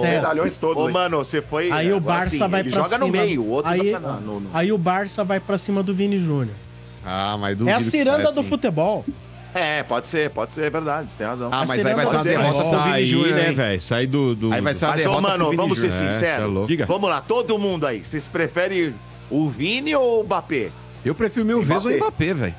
que 0.00 0.02
né, 0.02 0.10
medalhões 0.16 0.56
todos. 0.56 0.82
Ô, 0.82 0.86
aí. 0.88 0.92
mano, 0.92 1.18
você 1.18 1.40
foi. 1.40 1.70
Aí 1.70 1.92
o 1.92 2.00
Barça 2.00 2.30
sim, 2.30 2.48
vai 2.48 2.60
ele 2.60 2.70
pra 2.72 2.82
joga 2.82 2.94
cima. 2.96 3.06
no 3.06 3.12
meio, 3.12 3.42
o 3.42 3.50
outro 3.50 3.70
aí, 3.70 3.92
joga 3.92 4.00
na- 4.00 4.12
no, 4.14 4.40
no- 4.40 4.50
aí 4.52 4.72
o 4.72 4.78
Barça 4.78 5.22
vai 5.22 5.38
pra 5.38 5.56
cima 5.56 5.84
do 5.84 5.94
Vini 5.94 6.18
Júnior. 6.18 6.54
Ah, 7.08 7.36
mas 7.38 7.52
É 7.52 7.54
duvido 7.56 7.76
a 7.76 7.78
que 7.78 7.84
ciranda 7.84 8.32
do 8.32 8.40
assim. 8.40 8.48
futebol. 8.48 9.04
É, 9.54 9.82
pode 9.82 10.08
ser, 10.08 10.28
pode 10.30 10.54
ser, 10.54 10.64
é 10.66 10.70
verdade, 10.70 11.10
você 11.10 11.18
tem 11.18 11.26
razão. 11.26 11.48
Ah, 11.50 11.64
mas 11.66 11.84
aí 11.84 11.94
vai 11.94 12.04
ser 12.06 12.14
uma 12.16 12.22
derrota 12.24 12.68
pro 12.68 12.82
Vini 12.92 13.06
Júnior, 13.06 13.34
né, 13.34 13.50
velho? 13.52 13.80
Sair 13.80 14.06
do, 14.06 14.34
do. 14.34 14.52
Aí 14.52 14.60
vai 14.60 14.74
ser 14.74 14.84
uma 14.84 14.90
Mas, 14.92 15.00
derrota 15.02 15.20
pro 15.22 15.30
mano, 15.30 15.44
Vini 15.46 15.56
vamos 15.56 15.78
ser 15.80 15.90
Júnior. 15.90 16.06
É, 16.08 16.12
sinceros. 16.12 16.40
tá 16.40 16.46
louco. 16.46 16.68
Diga. 16.68 16.86
vamos 16.86 17.08
lá, 17.10 17.20
todo 17.22 17.58
mundo 17.58 17.86
aí. 17.86 18.04
Vocês 18.04 18.28
preferem 18.28 18.94
o 19.30 19.48
Vini 19.48 19.94
ou 19.94 20.20
o 20.20 20.24
Mbappé? 20.24 20.68
Eu 21.04 21.14
prefiro 21.14 21.46
mil 21.46 21.62
vezes 21.62 21.84
o 21.84 21.90
Mbappé, 21.90 22.34
velho. 22.34 22.54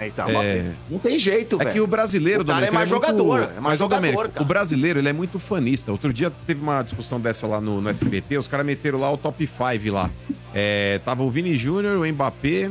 Então, 0.00 0.28
É. 0.28 0.72
Não 0.90 0.98
tem 0.98 1.16
jeito, 1.16 1.54
É 1.56 1.58
velho. 1.64 1.72
que 1.74 1.80
o 1.80 1.86
brasileiro, 1.86 2.42
O 2.42 2.44
cara 2.44 2.66
é 2.66 2.70
Domênico, 2.70 2.74
mais 2.74 2.90
jogador, 2.90 3.38
muito- 3.38 3.56
é 3.56 3.60
mais 3.60 3.78
jogador, 3.78 4.28
cara. 4.30 4.42
o 4.42 4.44
brasileiro, 4.44 4.98
ele 4.98 5.08
é 5.08 5.12
muito 5.12 5.38
fanista. 5.38 5.92
Outro 5.92 6.12
dia 6.12 6.30
teve 6.44 6.60
uma 6.60 6.82
discussão 6.82 7.20
dessa 7.20 7.46
lá 7.46 7.60
no, 7.60 7.80
no 7.80 7.88
SBT, 7.88 8.36
os 8.36 8.48
caras 8.48 8.66
meteram 8.66 8.98
lá 8.98 9.12
o 9.12 9.16
top 9.16 9.46
5 9.46 9.92
lá. 9.94 10.10
É, 10.52 11.00
tava 11.04 11.22
o 11.22 11.30
Vini 11.30 11.56
Júnior, 11.56 11.96
o 11.98 12.04
Mbappé, 12.12 12.68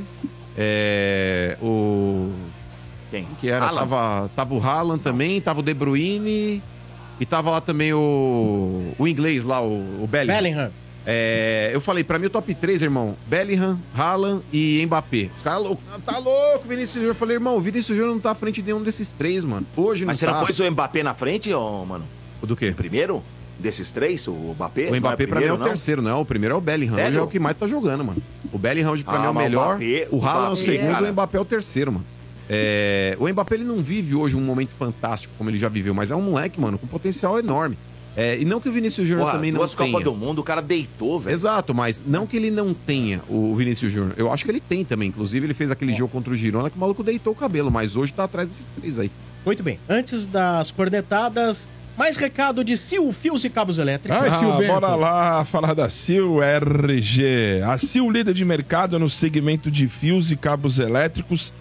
é, 0.57 1.57
o... 1.61 2.31
Quem? 3.09 3.27
Que 3.39 3.49
era? 3.49 3.65
Haaland. 3.65 3.89
Tava, 3.89 4.30
tava 4.35 4.53
o 4.53 4.63
Haaland 4.63 5.03
também, 5.03 5.41
tava 5.41 5.59
o 5.59 5.63
De 5.63 5.73
Bruyne 5.73 6.61
e 7.19 7.25
tava 7.25 7.51
lá 7.51 7.61
também 7.61 7.93
o, 7.93 8.93
o 8.97 9.07
inglês 9.07 9.43
lá, 9.45 9.61
o, 9.61 10.03
o 10.03 10.07
Bellingham. 10.07 10.35
Bellingham. 10.35 10.71
É, 11.05 11.71
eu 11.73 11.81
falei, 11.81 12.03
pra 12.03 12.19
mim 12.19 12.27
o 12.27 12.30
top 12.30 12.53
3, 12.53 12.83
irmão, 12.83 13.15
Bellingham, 13.25 13.80
Haaland 13.95 14.43
e 14.53 14.83
Mbappé. 14.85 15.30
Os 15.35 15.41
caras 15.41 15.63
loucos, 15.63 15.83
tá 16.05 16.19
louco, 16.19 16.67
Vinícius 16.67 16.93
Júnior. 16.93 17.11
Eu 17.11 17.15
falei, 17.15 17.35
irmão, 17.38 17.57
o 17.57 17.59
Vinícius 17.59 17.97
Júnior 17.97 18.13
não 18.13 18.21
tá 18.21 18.31
à 18.31 18.35
frente 18.35 18.61
de 18.61 18.67
nenhum 18.67 18.83
desses 18.83 19.11
três, 19.11 19.43
mano. 19.43 19.65
Hoje 19.75 20.01
não 20.01 20.07
Mas 20.07 20.19
você 20.19 20.27
tá. 20.27 20.33
não 20.33 20.45
pôs 20.45 20.59
o 20.59 20.71
Mbappé 20.71 21.01
na 21.01 21.13
frente, 21.15 21.51
ô, 21.53 21.83
mano? 21.85 22.05
O 22.41 22.45
do 22.45 22.55
quê? 22.55 22.71
Primeiro? 22.75 23.23
Desses 23.61 23.91
três, 23.91 24.27
o 24.27 24.31
Mbappé? 24.56 24.90
O 24.90 24.95
Mbappé 24.95 25.27
pra 25.27 25.40
mim 25.40 25.45
é 25.45 25.53
o 25.53 25.57
não? 25.57 25.67
terceiro, 25.67 26.01
não. 26.01 26.22
O 26.22 26.25
primeiro 26.25 26.56
é 26.56 26.57
o 26.57 26.61
Bellingham. 26.61 26.95
Sério? 26.95 27.09
Hoje 27.11 27.17
é 27.19 27.22
o 27.22 27.27
que 27.27 27.40
mais 27.40 27.56
tá 27.57 27.67
jogando, 27.67 28.03
mano. 28.03 28.22
O 28.51 28.57
Bellingham 28.57 28.98
pra 29.03 29.14
Ah, 29.15 29.19
mim 29.19 29.25
é 29.25 29.30
o 29.30 29.31
o 29.31 29.35
melhor. 29.35 29.75
Mbappé- 29.77 30.07
o 30.11 30.25
Haaland 30.25 30.49
é 30.49 30.53
o 30.53 30.56
segundo 30.57 30.91
cara. 30.91 31.06
e 31.06 31.09
o 31.09 31.14
Mbappé 31.14 31.38
é 31.38 31.41
o 31.41 31.45
terceiro, 31.45 31.91
mano. 31.91 32.06
É, 32.49 33.15
o 33.19 33.27
Mbappé 33.30 33.56
ele 33.56 33.64
não 33.64 33.77
vive 33.81 34.15
hoje 34.15 34.35
um 34.35 34.41
momento 34.41 34.72
fantástico 34.77 35.33
como 35.38 35.49
ele 35.49 35.57
já 35.57 35.69
viveu, 35.69 35.93
mas 35.93 36.11
é 36.11 36.15
um 36.15 36.22
moleque, 36.22 36.59
mano, 36.59 36.77
com 36.77 36.88
potencial 36.88 37.38
enorme. 37.40 37.77
É, 38.17 38.38
e 38.38 38.43
não 38.43 38.59
que 38.59 38.67
o 38.67 38.73
Vinícius 38.73 39.07
Júnior 39.07 39.25
Porra, 39.27 39.38
também 39.38 39.51
não 39.53 39.59
duas 39.59 39.73
tenha. 39.73 39.90
Copas 39.90 40.03
do 40.03 40.14
Mundo, 40.14 40.40
o 40.40 40.43
cara 40.43 40.61
deitou, 40.61 41.17
velho. 41.17 41.33
Exato, 41.33 41.73
mas 41.73 42.03
não 42.06 42.27
que 42.27 42.35
ele 42.35 42.51
não 42.51 42.73
tenha 42.73 43.22
o 43.30 43.56
Vinícius 43.56 43.90
Júnior. 43.90 44.14
Eu 44.17 44.30
acho 44.30 44.43
que 44.43 44.51
ele 44.51 44.59
tem 44.59 44.83
também. 44.83 45.07
Inclusive, 45.07 45.45
ele 45.45 45.53
fez 45.53 45.72
aquele 45.72 45.93
jogo 45.93 46.11
contra 46.11 46.33
o 46.33 46.35
Girona 46.35 46.69
que 46.69 46.75
o 46.75 46.80
maluco 46.80 47.03
deitou 47.03 47.31
o 47.31 47.35
cabelo, 47.35 47.72
mas 47.72 47.95
hoje 47.95 48.11
tá 48.11 48.25
atrás 48.25 48.49
desses 48.49 48.67
três 48.72 48.99
aí. 48.99 49.09
Muito 49.45 49.64
bem. 49.64 49.80
Antes 49.88 50.27
das 50.27 50.72
cornetadas, 50.72 51.69
mais 51.97 52.17
recado 52.17 52.63
de 52.63 52.75
Sil 52.77 53.11
Fios 53.11 53.43
e 53.43 53.49
Cabos 53.49 53.77
Elétricos. 53.77 54.31
Ah, 54.31 54.67
bora 54.67 54.95
lá 54.95 55.45
falar 55.45 55.73
da 55.73 55.89
Sil 55.89 56.41
RG. 56.41 57.61
A 57.65 57.77
Sil, 57.77 58.09
líder 58.09 58.33
de 58.33 58.45
mercado 58.45 58.97
no 58.97 59.09
segmento 59.09 59.69
de 59.69 59.87
fios 59.87 60.31
e 60.31 60.35
cabos 60.35 60.79
elétricos, 60.79 61.53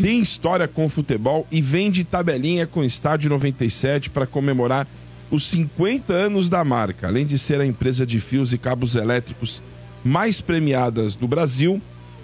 tem 0.00 0.20
história 0.20 0.66
com 0.66 0.86
o 0.86 0.88
futebol 0.88 1.46
e 1.50 1.60
vende 1.60 2.04
tabelinha 2.04 2.66
com 2.66 2.82
Estádio 2.82 3.30
97 3.30 4.10
para 4.10 4.26
comemorar 4.26 4.86
os 5.30 5.46
50 5.48 6.12
anos 6.12 6.48
da 6.48 6.64
marca. 6.64 7.06
Além 7.06 7.26
de 7.26 7.38
ser 7.38 7.60
a 7.60 7.66
empresa 7.66 8.06
de 8.06 8.20
fios 8.20 8.52
e 8.52 8.58
cabos 8.58 8.96
elétricos 8.96 9.60
mais 10.04 10.40
premiadas 10.40 11.14
do 11.14 11.28
Brasil, 11.28 11.80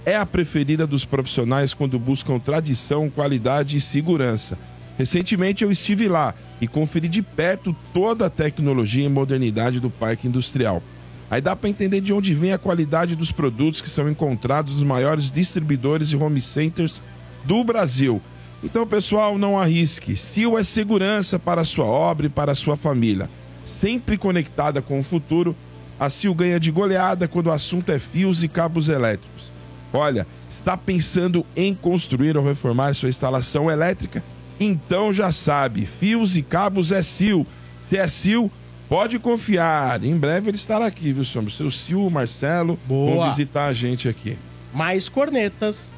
é 0.07 0.17
a 0.17 0.27
preferida 0.27 0.87
dos 0.87 1.05
profissionais 1.05 1.75
quando 1.75 1.99
buscam 1.99 2.39
tradição, 2.39 3.11
qualidade 3.11 3.77
e 3.77 3.81
segurança. 3.81 4.59
Recentemente 4.97 5.65
eu 5.65 5.71
estive 5.71 6.09
lá 6.09 6.35
e 6.61 6.69
conferi 6.69 7.09
de 7.09 7.21
perto 7.21 7.75
toda 7.93 8.27
a 8.27 8.31
tecnologia 8.31 9.05
e 9.05 9.09
modernidade 9.09 9.81
do 9.81 9.91
parque 9.91 10.29
industrial. 10.29 10.83
Aí 11.31 11.41
dá 11.41 11.57
para 11.57 11.69
entender 11.69 12.01
de 12.01 12.13
onde 12.13 12.35
vem 12.35 12.53
a 12.53 12.59
qualidade 12.59 13.17
dos 13.17 13.33
produtos 13.33 13.81
que 13.81 13.91
são 13.91 14.09
encontrados 14.09 14.75
nos 14.75 14.85
maiores 14.85 15.31
distribuidores 15.31 16.09
e 16.11 16.17
home 16.17 16.41
centers 16.41 17.03
do 17.45 17.65
Brasil. 17.65 18.21
Então, 18.63 18.87
pessoal, 18.87 19.37
não 19.37 19.59
arrisque. 19.59 20.17
Sil 20.17 20.57
é 20.57 20.63
segurança 20.63 21.39
para 21.39 21.63
a 21.63 21.65
sua 21.65 21.87
obra 21.87 22.27
e 22.27 22.31
para 22.31 22.53
a 22.53 22.55
sua 22.55 22.77
família. 22.77 23.29
Sempre 23.67 24.17
conectada 24.17 24.81
com 24.81 24.99
o 24.99 25.03
futuro, 25.03 25.57
a 25.99 26.09
Sil 26.09 26.33
ganha 26.35 26.61
de 26.61 26.71
goleada 26.71 27.27
quando 27.27 27.49
o 27.49 27.53
assunto 27.53 27.91
é 27.91 27.99
fios 27.99 28.43
e 28.43 28.49
cabos 28.49 28.89
elétricos. 28.89 29.51
Olha, 29.93 30.27
está 30.49 30.77
pensando 30.77 31.45
em 31.57 31.75
construir 31.75 32.37
ou 32.37 32.45
reformar 32.45 32.95
sua 32.95 33.09
instalação 33.09 33.71
elétrica? 33.71 34.23
Então 34.59 35.13
já 35.13 35.33
sabe, 35.33 35.87
fios 35.87 36.37
e 36.37 36.43
cabos 36.43 36.93
é 36.93 37.03
Sil. 37.03 37.43
Se 37.89 37.97
é 37.97 38.07
Sil, 38.09 38.49
pode 38.89 39.19
confiar. 39.19 40.03
Em 40.05 40.17
breve 40.17 40.51
ele 40.51 40.57
estará 40.57 40.87
aqui, 40.87 41.13
viu, 41.13 41.25
Sombra? 41.25 41.53
Seu 41.53 41.71
Sil, 41.71 42.09
Marcelo, 42.11 42.79
Boa. 42.87 43.17
vão 43.17 43.31
visitar 43.31 43.67
a 43.67 43.75
gente 43.75 44.09
aqui. 44.09 44.37
Mais 44.73 45.09
cornetas. 45.09 45.89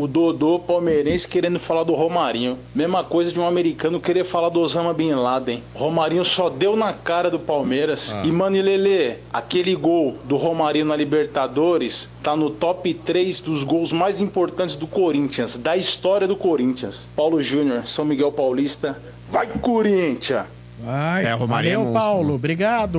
O 0.00 0.08
Dodô 0.08 0.58
palmeirense 0.58 1.28
querendo 1.28 1.60
falar 1.60 1.84
do 1.84 1.92
Romarinho. 1.92 2.58
Mesma 2.74 3.04
coisa 3.04 3.30
de 3.30 3.38
um 3.38 3.46
americano 3.46 4.00
querer 4.00 4.24
falar 4.24 4.48
do 4.48 4.58
Osama 4.58 4.94
Bin 4.94 5.12
Laden. 5.12 5.62
Romarinho 5.74 6.24
só 6.24 6.48
deu 6.48 6.74
na 6.74 6.94
cara 6.94 7.30
do 7.30 7.38
Palmeiras. 7.38 8.10
Ah. 8.14 8.22
E, 8.24 8.32
mano, 8.32 8.56
e 8.56 8.62
Lelê, 8.62 9.16
aquele 9.30 9.76
gol 9.76 10.16
do 10.24 10.38
Romarinho 10.38 10.86
na 10.86 10.96
Libertadores 10.96 12.08
tá 12.22 12.34
no 12.34 12.48
top 12.48 12.94
3 12.94 13.42
dos 13.42 13.62
gols 13.62 13.92
mais 13.92 14.22
importantes 14.22 14.74
do 14.74 14.86
Corinthians, 14.86 15.58
da 15.58 15.76
história 15.76 16.26
do 16.26 16.34
Corinthians. 16.34 17.06
Paulo 17.14 17.42
Júnior, 17.42 17.86
São 17.86 18.06
Miguel 18.06 18.32
Paulista. 18.32 18.98
Vai, 19.30 19.48
Corinthians! 19.48 20.59
Vai. 20.84 21.26
É, 21.26 21.34
o 21.34 21.38
Romarinho 21.38 21.72
é 21.72 21.76
Valeu, 21.76 21.90
monstro, 21.92 22.00
Paulo. 22.08 22.22
mano. 22.24 22.34
Obrigado. 22.34 22.98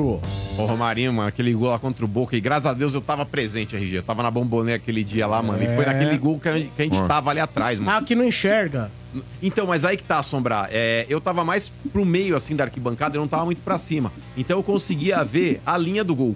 O 0.58 0.66
Romarinho, 0.66 1.12
mano, 1.14 1.28
aquele 1.30 1.54
gol 1.54 1.70
lá 1.70 1.80
contra 1.80 2.06
o 2.06 2.08
Boca. 2.08 2.36
E 2.36 2.42
graças 2.42 2.66
a 2.68 2.74
Deus 2.74 2.94
eu 2.94 3.02
tava 3.02 3.26
presente, 3.26 3.76
RG. 3.76 3.98
Eu 3.98 4.04
tava 4.04 4.22
na 4.22 4.30
Bombonê 4.30 4.74
aquele 4.74 5.04
dia 5.04 5.26
lá, 5.26 5.42
mano. 5.42 5.62
E 5.64 5.68
foi 5.68 5.84
É. 5.84 5.88
naquele 5.88 6.18
gol 6.18 6.40
que 6.40 6.48
a 6.50 6.58
gente, 6.58 6.72
que 6.76 6.82
a 6.82 6.86
gente 6.86 6.98
Ó. 6.98 7.08
tava 7.08 7.30
ali 7.32 7.40
atrás, 7.40 7.80
mano. 7.80 7.98
Ah, 7.98 8.02
que 8.04 8.14
não 8.16 8.24
enxerga. 8.24 8.92
Então, 9.42 9.68
mas 9.68 9.84
aí 9.84 9.98
que 9.98 10.04
tá, 10.04 10.20
Assombrar. 10.20 10.70
É, 10.72 11.06
eu 11.10 11.20
tava 11.20 11.44
mais 11.44 11.70
pro 11.92 12.06
meio, 12.06 12.36
assim, 12.36 12.56
da 12.56 12.64
arquibancada. 12.66 13.18
Eu 13.18 13.22
não 13.22 13.28
tava 13.28 13.46
muito 13.46 13.62
pra 13.64 13.78
cima. 13.78 14.12
Então 14.38 14.58
eu 14.60 14.64
conseguia 14.64 15.24
ver 15.24 15.60
a 15.66 15.78
linha 15.78 16.04
do 16.04 16.16
gol. 16.16 16.36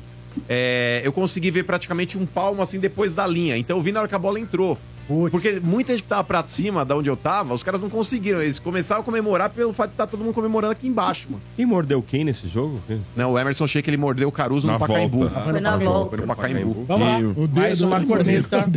É, 0.50 1.02
eu 1.04 1.14
consegui 1.14 1.50
ver 1.52 1.64
praticamente 1.64 2.18
um 2.18 2.26
palmo, 2.26 2.62
assim, 2.62 2.80
depois 2.80 3.16
da 3.16 3.26
linha. 3.26 3.58
Então 3.58 3.78
eu 3.78 3.84
vi 3.84 3.92
na 3.92 4.00
hora 4.02 4.10
que 4.10 4.16
a 4.16 4.20
bola 4.20 4.40
entrou. 4.40 4.78
Porque 5.08 5.60
muita 5.64 5.94
gente 5.94 6.04
que 6.04 6.10
tava 6.10 6.24
pra 6.24 6.44
cima, 6.48 6.84
da 6.84 6.96
onde 6.96 7.10
eu 7.10 7.16
tava, 7.18 7.54
os 7.54 7.62
caras 7.64 7.82
não 7.82 7.90
conseguiram. 7.90 8.42
Eles 8.42 8.58
começaram 8.60 9.02
a 9.02 9.04
comemorar 9.04 9.50
pelo 9.50 9.72
fato 9.74 9.90
de 9.90 9.94
estar 9.94 10.08
todo 10.08 10.24
mundo 10.24 10.34
comemorando 10.34 10.72
aqui 10.72 10.88
embaixo, 10.88 11.28
mano. 11.30 11.42
Quem 11.56 11.66
mordeu 11.66 12.02
quem 12.02 12.24
nesse 12.24 12.48
jogo? 12.48 12.80
Não, 13.16 13.34
o 13.34 13.40
Emerson 13.40 13.68
Sheik 13.68 13.90
ele 13.90 13.98
mordeu 13.98 14.28
o 14.28 14.32
Caruso 14.32 14.66
Na 14.66 14.74
no 14.74 14.80
Pacaembu. 14.80 15.20
volta. 15.20 15.42
Foi 15.42 15.60
na 15.60 15.78
volta. 15.78 16.10
Foi 16.10 16.26
no 16.26 16.28
Pacaembu. 16.28 16.86
Vamos 16.88 17.08
lá. 17.08 17.18
Mais 17.54 17.82
uma 17.82 18.04
corneta. 18.04 18.66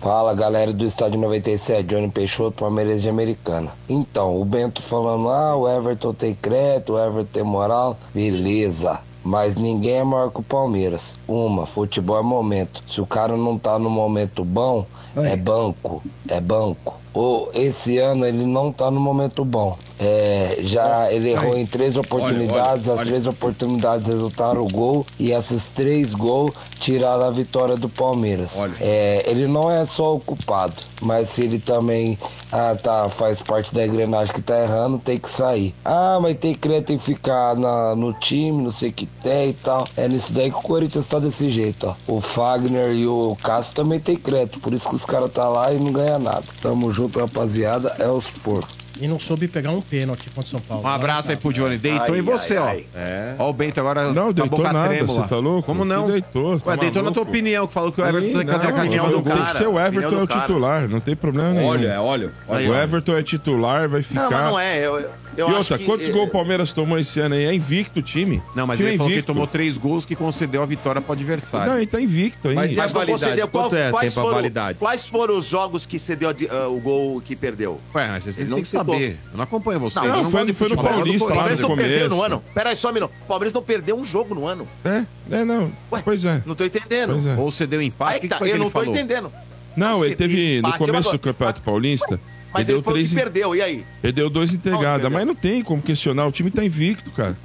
Fala 0.00 0.34
galera 0.34 0.72
do 0.72 0.86
Estádio 0.86 1.20
97, 1.20 1.86
Johnny 1.86 2.10
Peixoto, 2.10 2.52
Palmeiras 2.58 3.02
de 3.02 3.08
Americana. 3.10 3.70
Então, 3.86 4.40
o 4.40 4.44
Bento 4.46 4.80
falando, 4.80 5.28
ah, 5.28 5.54
o 5.54 5.68
Everton 5.68 6.14
tem 6.14 6.34
crédito, 6.34 6.94
o 6.94 6.98
Everton 6.98 7.28
tem 7.30 7.42
moral, 7.42 7.98
beleza. 8.14 8.98
Mas 9.22 9.56
ninguém 9.56 9.96
é 9.96 10.04
maior 10.04 10.30
que 10.30 10.40
o 10.40 10.42
Palmeiras. 10.42 11.14
Uma, 11.28 11.66
futebol 11.66 12.18
é 12.18 12.22
momento. 12.22 12.82
Se 12.86 13.00
o 13.00 13.06
cara 13.06 13.36
não 13.36 13.58
tá 13.58 13.78
no 13.78 13.90
momento 13.90 14.44
bom, 14.44 14.86
é 15.16 15.36
banco, 15.36 16.02
é 16.28 16.40
banco. 16.40 16.94
Ou 17.12 17.50
esse 17.52 17.98
ano 17.98 18.24
ele 18.24 18.46
não 18.46 18.72
tá 18.72 18.90
no 18.90 19.00
momento 19.00 19.44
bom. 19.44 19.76
É, 20.00 20.56
já 20.62 21.12
ele 21.12 21.30
errou 21.30 21.56
em 21.56 21.66
três 21.66 21.96
oportunidades, 21.96 22.88
olha, 22.88 22.94
as 22.94 23.00
olha. 23.00 23.06
três 23.06 23.26
oportunidades 23.26 24.06
resultaram 24.06 24.62
o 24.62 24.68
gol 24.68 25.06
e 25.18 25.32
esses 25.32 25.66
três 25.66 26.14
gols 26.14 26.54
tiraram 26.78 27.24
a 27.24 27.30
vitória 27.30 27.76
do 27.76 27.88
Palmeiras. 27.88 28.54
É, 28.80 29.22
ele 29.26 29.46
não 29.46 29.70
é 29.70 29.84
só 29.84 30.16
o 30.16 30.20
culpado, 30.20 30.74
mas 31.02 31.28
se 31.28 31.42
ele 31.42 31.58
também 31.58 32.18
ah, 32.50 32.74
tá, 32.74 33.08
faz 33.08 33.40
parte 33.40 33.74
da 33.74 33.86
engrenagem 33.86 34.32
que 34.32 34.42
tá 34.42 34.60
errando, 34.62 34.98
tem 34.98 35.18
que 35.18 35.28
sair. 35.28 35.74
Ah, 35.84 36.18
mas 36.20 36.38
tem 36.38 36.54
crédito 36.54 36.90
tem 36.90 36.98
que 36.98 37.04
ficar 37.04 37.54
na, 37.54 37.94
no 37.94 38.12
time, 38.14 38.62
não 38.62 38.70
sei 38.70 38.90
o 38.90 38.92
que 38.92 39.06
tem 39.06 39.50
e 39.50 39.54
tal. 39.54 39.86
É 39.96 40.08
nisso 40.08 40.32
daí 40.32 40.50
que 40.50 40.56
o 40.56 40.62
Corinthians 40.62 41.06
tá 41.06 41.18
desse 41.18 41.50
jeito, 41.50 41.86
ó. 41.86 41.94
O 42.16 42.20
Fagner 42.20 42.90
e 42.92 43.06
o 43.06 43.36
Cássio 43.42 43.74
também 43.74 44.00
tem 44.00 44.16
crédito, 44.16 44.58
por 44.60 44.72
isso 44.72 44.88
que 44.88 44.96
os 44.96 45.04
caras 45.04 45.32
tá 45.32 45.48
lá 45.48 45.72
e 45.72 45.78
não 45.78 45.92
ganha 45.92 46.18
nada. 46.18 46.42
Tamo 46.62 46.90
junto, 46.90 47.20
rapaziada, 47.20 47.94
é 47.98 48.08
os 48.08 48.24
porcos. 48.26 48.79
E 49.00 49.08
não 49.08 49.18
soube 49.18 49.48
pegar 49.48 49.70
um 49.70 49.80
pênalti 49.80 50.26
contra 50.30 50.42
o 50.42 50.46
São 50.46 50.60
Paulo. 50.60 50.84
Um 50.84 50.86
abraço 50.88 51.30
aí 51.30 51.36
pro 51.36 51.52
Johnny. 51.52 51.78
Deitou 51.78 52.12
Ai, 52.14 52.18
em 52.18 52.22
você, 52.22 52.56
ai, 52.56 52.84
ó. 52.94 52.98
É. 52.98 53.34
Ó, 53.38 53.48
o 53.48 53.52
Bento 53.52 53.80
agora 53.80 54.12
Não, 54.12 54.24
com 54.24 54.28
a 54.28 54.32
deitou 54.32 54.58
boca 54.58 54.72
nada, 54.72 54.88
trêmula. 54.88 55.22
você 55.22 55.28
tá 55.28 55.36
louco? 55.36 55.62
Como 55.62 55.84
não? 55.84 56.06
Que 56.06 56.12
deitou, 56.12 56.58
você 56.58 56.64
tá 56.64 56.70
Ué, 56.72 56.76
deitou 56.76 57.02
na 57.02 57.10
tua 57.10 57.22
opinião, 57.22 57.66
que 57.66 57.72
falou 57.72 57.90
que 57.92 58.00
o 58.00 58.04
Everton 58.06 58.26
Aí, 58.26 58.32
tem 58.34 58.46
que 58.46 58.58
ter 58.58 58.66
a 58.66 58.70
opinião 58.70 59.08
do 59.10 59.22
tem 59.22 59.32
cara. 59.32 59.44
que 59.46 59.52
ser 59.52 59.66
o 59.68 59.80
Everton 59.80 60.18
é 60.18 60.22
o 60.22 60.26
titular, 60.26 60.88
não 60.88 61.00
tem 61.00 61.16
problema 61.16 61.50
nenhum. 61.50 61.66
Olha, 61.66 62.02
olha, 62.02 62.30
olha. 62.46 62.70
O 62.70 62.74
Everton 62.74 63.16
é 63.16 63.22
titular, 63.22 63.88
vai 63.88 64.02
ficar. 64.02 64.22
Não, 64.24 64.30
mas 64.30 64.44
não 64.44 64.60
é. 64.60 64.86
Eu, 64.86 65.10
eu 65.36 65.46
e 65.46 65.50
acho 65.50 65.58
outra, 65.58 65.78
que, 65.78 65.84
quantos 65.84 66.08
eh, 66.08 66.12
gols 66.12 66.28
o 66.28 66.30
Palmeiras 66.30 66.72
tomou 66.72 66.98
esse 66.98 67.18
ano 67.18 67.34
aí? 67.34 67.44
É 67.44 67.54
invicto 67.54 67.98
o 67.98 68.02
time. 68.02 68.40
Não, 68.54 68.66
mas 68.66 68.78
time 68.78 68.90
ele 68.90 68.98
falou 68.98 69.12
que 69.12 69.22
tomou 69.22 69.46
três 69.46 69.76
gols 69.76 70.06
que 70.06 70.14
concedeu 70.14 70.62
a 70.62 70.66
vitória 70.66 71.00
pro 71.00 71.12
adversário. 71.12 71.72
Não, 71.72 71.78
ele 71.78 71.86
tá 71.86 72.00
invicto 72.00 72.48
ainda. 72.48 72.60
Mas, 72.60 72.92
não 72.94 73.06
concedeu. 73.06 73.48
Qual- 73.48 73.70
quais, 73.90 74.14
foram, 74.14 74.30
validade? 74.30 74.78
quais 74.78 75.08
foram 75.08 75.36
os 75.36 75.46
jogos 75.46 75.84
que 75.84 75.98
cedeu 75.98 76.30
ah, 76.30 76.68
o 76.68 76.80
gol 76.80 77.20
que 77.20 77.34
perdeu? 77.34 77.80
Ué, 77.94 78.08
mas 78.08 78.24
você 78.24 78.42
Ele 78.42 78.54
tem 78.54 78.62
que 78.62 78.68
citou. 78.68 78.94
saber. 78.94 79.18
Eu 79.32 79.36
não 79.36 79.44
acompanho 79.44 79.80
você. 79.80 79.98
Não, 80.00 80.06
não, 80.06 80.22
não 80.22 80.30
foi- 80.30 80.46
de 80.46 80.52
foi 80.52 80.68
no. 80.68 80.76
Paulista, 80.76 81.26
O 81.26 81.28
lá 81.28 81.34
no 81.34 81.40
Palmeiras 81.40 81.60
não 81.60 81.68
começo. 81.68 81.88
perdeu 81.88 82.08
no 82.08 82.20
no 82.20 82.22
ano. 82.22 82.44
Pera 82.54 82.70
aí 82.70 82.76
só 82.76 82.90
um 82.90 82.92
minuto. 82.92 83.12
O 83.22 83.26
Palmeiras 83.26 83.52
não 83.52 83.62
perdeu 83.62 83.96
um 83.98 84.04
jogo 84.04 84.34
no 84.34 84.46
ano. 84.46 84.68
É, 84.84 85.04
é 85.30 85.44
não. 85.44 85.72
pois 86.04 86.24
é. 86.24 86.42
Não 86.44 86.54
tô 86.54 86.64
entendendo. 86.64 87.16
É. 87.28 87.40
Ou 87.40 87.50
você 87.50 87.66
deu 87.66 87.80
empate, 87.80 88.12
Aí 88.12 88.18
o 88.18 88.20
que, 88.20 88.28
tá, 88.28 88.36
que 88.36 88.44
eu 88.44 88.48
ele 88.48 88.58
não 88.58 88.70
tô 88.70 88.84
entendendo. 88.84 89.32
Não, 89.76 90.04
ele 90.04 90.10
Nossa, 90.10 90.16
teve 90.16 90.62
no 90.62 90.72
começo 90.74 91.12
do 91.12 91.18
Campeonato 91.18 91.62
Paulista. 91.62 92.20
Mas 92.52 92.68
ele 92.68 92.78
ele 92.78 92.84
três. 92.84 93.08
que 93.10 93.14
perdeu, 93.14 93.54
e 93.54 93.62
aí? 93.62 93.84
Ele 94.02 94.12
deu 94.12 94.30
dois 94.30 94.52
integradas, 94.52 95.10
mas 95.10 95.26
não 95.26 95.34
tem 95.34 95.62
como 95.62 95.80
questionar. 95.80 96.26
O 96.26 96.32
time 96.32 96.50
tá 96.50 96.64
invicto, 96.64 97.10
cara. 97.10 97.36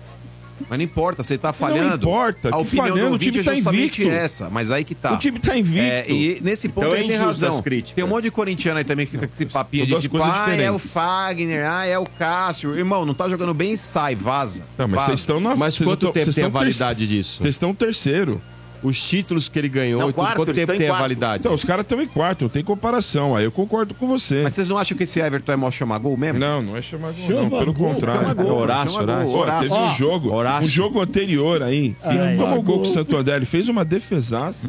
Mas 0.70 0.80
não 0.80 0.86
importa, 0.86 1.22
você 1.24 1.38
tá 1.38 1.52
falhando. 1.52 1.90
Não 1.90 1.96
importa, 1.96 2.50
A 2.50 2.58
opinião 2.58 2.88
falhando, 2.88 3.10
do 3.10 3.16
o 3.16 3.20
time 3.20 3.40
é 3.40 3.44
tá 3.44 3.56
invicto. 3.56 4.10
essa, 4.10 4.50
mas 4.50 4.72
aí 4.72 4.84
que 4.84 4.96
tá. 4.96 5.14
O 5.14 5.18
time 5.18 5.38
tá 5.38 5.58
invicto. 5.58 5.86
É, 5.86 6.10
e 6.10 6.40
nesse 6.42 6.70
ponto 6.70 6.86
Então 6.88 6.98
ele 6.98 7.10
tem 7.10 7.18
razão. 7.18 7.62
Tem 7.62 8.04
um 8.04 8.08
monte 8.08 8.24
de 8.24 8.32
corintiano 8.32 8.78
aí 8.78 8.86
também 8.86 9.06
que 9.06 9.12
fica 9.12 9.28
com 9.28 9.34
esse 9.34 9.46
papinho 9.46 9.86
de 9.86 10.00
tipo, 10.00 10.18
ah, 10.22 10.56
é 10.56 10.72
o. 10.72 10.80
Fagner, 10.80 11.70
ah, 11.70 11.86
é 11.86 12.00
o 12.00 12.06
Cássio. 12.06 12.76
Irmão, 12.78 13.06
não 13.06 13.14
tá 13.14 13.28
jogando 13.28 13.54
bem, 13.54 13.76
sai, 13.76 14.16
vaza. 14.16 14.64
Não, 14.78 14.88
mas 14.88 15.04
vocês 15.04 15.20
estão 15.20 15.40
na 15.40 15.56
Mas 15.56 15.78
quanto 15.78 16.12
tempo 16.12 16.34
tem 16.34 16.44
a 16.46 16.48
validade 16.50 17.00
terce- 17.00 17.14
disso? 17.14 17.38
Vocês 17.40 17.56
estão 17.56 17.76
terceiro. 17.76 18.42
Os 18.86 19.02
títulos 19.02 19.50
que 19.50 19.58
ele 19.58 19.70
ganhou, 19.70 20.00
Não, 20.00 20.08
tudo, 20.08 20.16
quarto, 20.16 20.36
quanto 20.36 20.54
tempo 20.54 20.72
tem 20.74 20.84
a 20.86 20.90
quarto. 20.90 21.02
validade? 21.02 21.42
Então, 21.42 21.54
os 21.54 21.66
caras 21.66 21.84
estão 21.84 22.00
em 22.02 22.08
quarto, 22.08 22.44
não 22.44 22.50
tem 22.50 22.64
comparação. 22.64 23.36
Aí 23.36 23.44
eu 23.44 23.52
concordo 23.52 23.96
com 23.96 24.08
você. 24.08 24.44
Mas 24.44 24.54
vocês 24.54 24.68
não 24.68 24.78
acham 24.78 24.96
que 24.96 25.04
esse 25.04 25.20
Everton 25.20 25.52
é 25.52 25.56
mó 25.56 25.72
chamar 25.72 25.98
gol 25.98 26.16
mesmo? 26.16 26.40
Não, 26.40 26.62
não 26.62 26.78
é 26.78 26.82
chamar 26.82 27.12
gol, 27.14 27.28
Chama 27.28 27.42
não. 27.42 27.50
Pelo 27.50 27.74
gol, 27.74 27.94
contrário. 27.96 28.22
chama 28.22 28.34
gol, 28.36 28.58
Horácio, 28.60 28.92
gol, 28.94 29.02
Horácio. 29.02 29.32
Ó, 29.34 29.38
Horácio. 29.42 29.70
Teve 29.70 29.82
um 29.84 29.94
jogo, 29.96 30.32
Horácio. 30.34 30.68
um 30.68 30.70
jogo 30.70 31.02
anterior 31.02 31.64
aí. 31.64 31.90
que- 32.00 32.08
Ai, 32.08 32.36
Como 32.38 32.54
ai. 32.54 32.58
o 32.60 32.62
gol 32.62 32.82
que 32.84 32.88
o 32.88 32.92
Santo 32.92 33.18
André 33.18 33.36
ele 33.38 33.46
fez 33.46 33.68
uma 33.68 33.84
defesaça. 33.84 34.60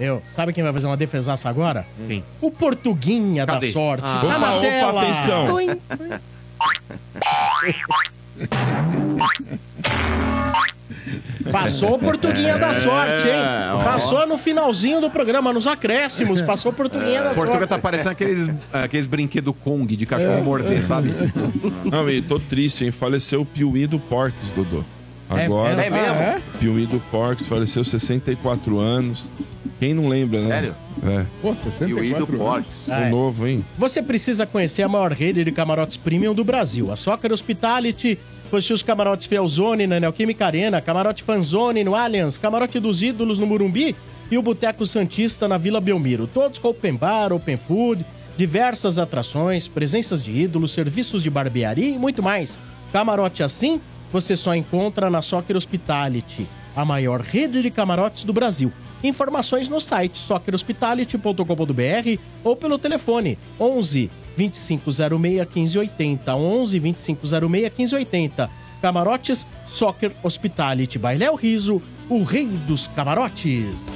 Eu, 0.00 0.22
sabe 0.34 0.54
quem 0.54 0.64
vai 0.64 0.72
fazer 0.72 0.86
uma 0.86 0.96
defesaça 0.96 1.48
agora? 1.50 1.84
Quem? 2.08 2.24
O 2.40 2.50
Portuguinha 2.50 3.44
Cadê? 3.46 3.66
da 3.66 3.72
sorte. 3.72 4.04
Ah. 4.06 4.20
Tá 4.22 4.26
Opa, 4.26 4.38
na 4.38 4.52
opa, 4.56 4.60
tela. 4.62 5.02
atenção. 5.02 5.56
Passou 11.50 11.94
o 11.94 11.98
Portuguinha 11.98 12.56
da 12.56 12.72
sorte, 12.72 13.26
hein? 13.26 13.34
É, 13.34 13.70
ó. 13.74 13.82
Passou 13.82 14.26
no 14.26 14.38
finalzinho 14.38 15.00
do 15.00 15.10
programa, 15.10 15.52
nos 15.52 15.66
acréscimos. 15.66 16.40
Passou 16.40 16.70
o 16.72 16.74
Portuguinha 16.74 17.20
da 17.22 17.30
Portugal 17.30 17.54
sorte. 17.58 17.68
tá 17.68 17.78
parecendo 17.78 18.10
aqueles, 18.10 18.50
aqueles 18.72 19.06
brinquedos 19.06 19.52
Kong 19.62 19.94
de 19.96 20.06
cachorro 20.06 20.38
É. 20.38 20.40
morder, 20.40 20.82
sabe? 20.84 21.12
Não, 21.84 22.08
e 22.08 22.22
tô 22.22 22.38
triste, 22.38 22.84
hein? 22.84 22.90
Faleceu 22.92 23.42
o 23.42 23.46
Piuí 23.46 23.86
do 23.86 23.98
Porques, 23.98 24.50
Dodô. 24.54 24.84
É 25.30 25.44
Agora, 25.46 25.76
mesmo? 25.76 25.96
É 25.96 26.00
mesmo? 26.02 26.16
Ah, 26.16 26.22
é? 26.22 26.40
Piuí 26.60 26.86
do 26.86 27.00
Porques 27.10 27.46
faleceu 27.46 27.82
64 27.82 28.78
anos. 28.78 29.28
Quem 29.80 29.94
não 29.94 30.06
lembra, 30.08 30.38
Sério? 30.40 30.74
né? 31.02 31.22
É. 31.22 31.26
Pô, 31.42 31.54
64 31.54 32.46
anos. 32.46 32.88
O 32.88 33.10
novo, 33.10 33.46
hein? 33.48 33.64
Você 33.76 34.00
precisa 34.00 34.46
conhecer 34.46 34.82
a 34.84 34.88
maior 34.88 35.10
rede 35.10 35.42
de 35.44 35.50
camarotes 35.50 35.96
premium 35.96 36.34
do 36.34 36.44
Brasil. 36.44 36.92
A 36.92 36.96
Soccer 36.96 37.32
Hospitality 37.32 38.16
possui 38.52 38.74
os 38.74 38.82
camarotes 38.82 39.24
Felzone 39.24 39.86
na 39.86 39.98
Neoquímica 39.98 40.44
Arena, 40.44 40.78
camarote 40.78 41.22
Fanzone 41.22 41.82
no 41.82 41.94
Allianz, 41.94 42.36
camarote 42.36 42.78
dos 42.78 43.02
Ídolos 43.02 43.38
no 43.38 43.46
Murumbi 43.46 43.96
e 44.30 44.36
o 44.36 44.42
Boteco 44.42 44.84
Santista 44.84 45.48
na 45.48 45.56
Vila 45.56 45.80
Belmiro. 45.80 46.26
Todos 46.26 46.58
com 46.58 46.68
open 46.68 46.94
bar, 46.94 47.32
open 47.32 47.56
food, 47.56 48.04
diversas 48.36 48.98
atrações, 48.98 49.68
presenças 49.68 50.22
de 50.22 50.32
ídolos, 50.32 50.72
serviços 50.72 51.22
de 51.22 51.30
barbearia 51.30 51.88
e 51.88 51.98
muito 51.98 52.22
mais. 52.22 52.58
Camarote 52.92 53.42
assim 53.42 53.80
você 54.12 54.36
só 54.36 54.54
encontra 54.54 55.08
na 55.08 55.22
Soccer 55.22 55.56
Hospitality, 55.56 56.46
a 56.76 56.84
maior 56.84 57.22
rede 57.22 57.62
de 57.62 57.70
camarotes 57.70 58.22
do 58.22 58.34
Brasil. 58.34 58.70
Informações 59.02 59.70
no 59.70 59.80
site 59.80 60.18
soccerhospitality.com.br 60.18 62.20
ou 62.44 62.54
pelo 62.54 62.78
telefone 62.78 63.38
11 63.58 64.10
2506 64.36 65.46
1580. 65.54 66.34
11 66.34 66.80
2506 66.80 67.62
1580. 67.72 68.50
Camarotes 68.80 69.46
Soccer 69.66 70.12
Hospitality. 70.22 70.98
Bailéu 70.98 71.34
Riso, 71.34 71.80
o 72.08 72.22
rei 72.24 72.46
dos 72.46 72.88
camarotes. 72.88 73.86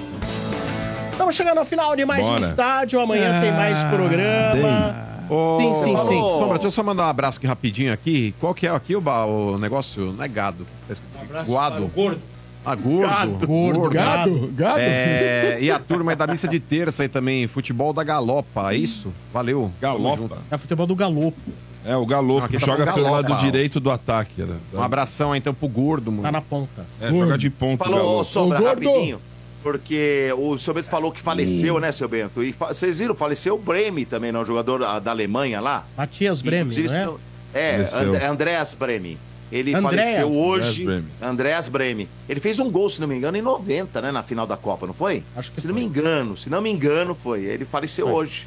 Estamos 1.11 1.35
chegando 1.35 1.59
ao 1.59 1.65
final 1.65 1.97
de 1.97 2.05
mais 2.05 2.27
um 2.27 2.31
Bora. 2.31 2.41
estádio. 2.41 3.01
Amanhã 3.01 3.41
tem 3.41 3.51
mais 3.51 3.79
programa. 3.85 5.07
Ô, 5.29 5.57
Sim, 5.59 5.75
sim, 5.75 5.97
sim. 5.97 6.21
Sombra, 6.21 6.53
deixa 6.53 6.69
eu 6.69 6.71
só 6.71 6.85
mandar 6.85 7.07
um 7.07 7.09
abraço 7.09 7.39
aqui 7.39 7.49
rapidinho 7.49 7.93
aqui. 7.93 8.33
Qual 8.39 8.55
que 8.55 8.67
é 8.67 8.71
aqui 8.71 8.95
o, 8.95 9.01
o 9.01 9.59
negócio? 9.59 10.13
Não 10.13 10.23
é 10.23 10.29
gado. 10.29 10.65
Escrito 10.89 11.17
aqui. 11.37 11.47
Guado. 11.47 11.87
gordo. 11.89 12.21
Ah, 12.67 12.75
gordo. 12.75 13.07
Gado. 13.09 13.47
Gordo. 13.47 13.91
Gado? 13.91 14.51
Gado? 14.55 14.81
É, 14.81 15.59
e 15.61 15.71
a 15.71 15.79
turma 15.79 16.13
é 16.13 16.17
da 16.17 16.27
missa 16.27 16.49
de 16.49 16.59
terça 16.59 17.05
aí 17.05 17.09
também. 17.09 17.47
Futebol 17.47 17.93
da 17.93 18.03
Galopa, 18.03 18.73
é 18.73 18.77
isso? 18.77 19.13
Valeu. 19.33 19.71
Galopa. 19.81 20.39
É 20.51 20.59
futebol 20.59 20.87
do 20.87 20.97
Galopo. 20.97 21.39
É, 21.85 21.97
o 21.97 22.05
Galopo 22.05 22.47
Aqui 22.47 22.59
tá 22.59 22.67
joga 22.67 22.93
pelo 22.93 23.09
lado 23.09 23.33
direito 23.39 23.79
do 23.79 23.91
ataque. 23.93 24.43
Era. 24.43 24.57
Um 24.75 24.83
abração 24.83 25.31
aí 25.33 25.39
então 25.39 25.55
pro 25.55 25.69
gordo, 25.69 26.11
mano. 26.11 26.25
Tá 26.25 26.33
na 26.33 26.41
ponta. 26.43 26.85
É, 27.01 27.09
joga 27.09 27.39
de 27.39 27.49
ponta. 27.49 27.85
o 27.85 27.87
Falou, 27.87 28.01
Galopo. 28.05 28.25
Sombra, 28.25 28.59
Ô, 28.59 28.63
gordo. 28.63 28.85
rapidinho. 28.89 29.21
Porque 29.63 30.33
o 30.37 30.59
seu 30.59 30.75
Bento 30.75 30.89
falou 30.89 31.11
que 31.13 31.21
faleceu, 31.21 31.79
né, 31.81 31.91
seu 31.93 32.09
Bento? 32.09 32.43
E 32.43 32.53
vocês 32.53 32.99
viram, 32.99 33.15
faleceu 33.15 33.55
o 33.55 33.59
Breme 33.59 34.05
também, 34.05 34.31
não? 34.33 34.43
O 34.43 34.45
jogador 34.45 34.79
da 35.01 35.11
Alemanha 35.11 35.61
lá. 35.61 35.85
Matias 35.97 36.43
Breme, 36.43 36.75
não 36.89 36.95
é? 36.95 37.09
É. 37.55 37.89
And- 37.93 38.31
Andreas 38.33 38.75
Breme. 38.75 39.19
Ele 39.53 39.75
Andreas. 39.75 40.17
faleceu 40.17 40.33
hoje. 40.33 40.85
Breme. 40.85 41.07
Andreas 41.23 41.69
Breme. 41.69 42.09
Ele 42.29 42.41
fez 42.41 42.59
um 42.59 42.71
gol, 42.71 42.91
se 42.91 43.01
não 43.01 43.07
me 43.07 43.15
engano, 43.17 43.37
em 43.37 43.43
90, 43.43 44.03
né? 44.03 44.11
Na 44.11 44.23
final 44.23 44.47
da 44.47 44.57
Copa, 44.57 44.87
não 44.87 44.95
foi? 44.95 45.23
Acho 45.37 45.53
que 45.53 45.61
se 45.61 45.67
não 45.69 45.75
me 45.75 45.83
engano, 45.83 46.37
se 46.37 46.51
não 46.51 46.61
me 46.61 46.71
engano, 46.71 47.15
foi. 47.15 47.45
Ele 47.45 47.65
faleceu 47.65 48.09
hoje. 48.09 48.47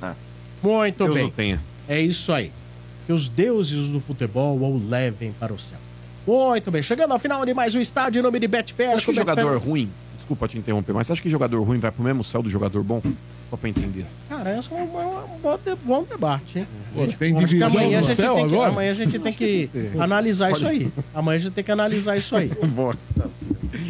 né? 0.00 0.14
Muito 0.62 1.04
Deus 1.04 1.14
bem. 1.14 1.26
o 1.26 1.30
tenha. 1.30 1.60
É 1.88 2.00
isso 2.00 2.32
aí. 2.32 2.50
Que 3.06 3.12
os 3.12 3.28
deuses 3.28 3.88
do 3.90 4.00
futebol 4.00 4.56
o 4.58 4.82
levem 4.88 5.32
para 5.32 5.52
o 5.52 5.58
céu. 5.58 5.78
Muito 6.26 6.70
bem. 6.70 6.82
Chegando 6.82 7.12
ao 7.12 7.18
final 7.18 7.44
de 7.44 7.52
mais 7.54 7.74
um 7.74 7.80
estádio 7.80 8.20
em 8.20 8.22
nome 8.22 8.38
de 8.38 8.46
Betfair. 8.48 8.90
Acho 8.90 9.00
que 9.00 9.06
com 9.06 9.12
Betfair- 9.12 9.36
jogador 9.46 9.58
ruim, 9.60 9.90
desculpa 10.16 10.46
te 10.48 10.56
interromper, 10.58 10.92
mas 10.92 11.06
você 11.06 11.14
acha 11.14 11.22
que 11.22 11.28
jogador 11.30 11.60
ruim 11.62 11.78
vai 11.78 11.90
pro 11.90 12.02
mesmo 12.04 12.22
céu 12.22 12.42
do 12.42 12.48
jogador 12.50 12.82
bom? 12.84 13.02
Só 13.52 13.56
pra 13.58 13.68
entender. 13.68 14.06
Cara, 14.30 14.58
esse 14.58 14.72
é 14.72 14.74
um, 14.74 14.78
é 14.78 15.06
um 15.06 15.38
bom, 15.42 15.58
de- 15.62 15.74
bom 15.84 16.04
debate, 16.04 16.60
hein? 16.60 16.66
Pô, 16.94 17.06
tem 17.06 17.36
Acho 17.36 17.54
que 17.54 17.62
amanhã 17.62 17.98
a 17.98 18.00
no 18.00 18.06
gente 18.06 18.16
céu 18.16 18.34
tem 18.36 18.46
que, 18.48 18.54
agora? 18.54 18.70
amanhã 18.70 18.90
a 18.90 18.94
gente 18.94 19.18
tem 19.18 19.32
que 19.34 19.70
É. 19.74 20.00
analisar 20.02 20.48
Pode- 20.52 20.58
isso 20.60 20.68
aí. 20.68 20.92
Amanhã 21.14 21.36
a 21.36 21.40
gente 21.40 21.52
tem 21.52 21.62
que 21.64 21.70
analisar 21.70 22.16
isso 22.16 22.34
aí. 22.34 22.48
Boa. 22.68 22.96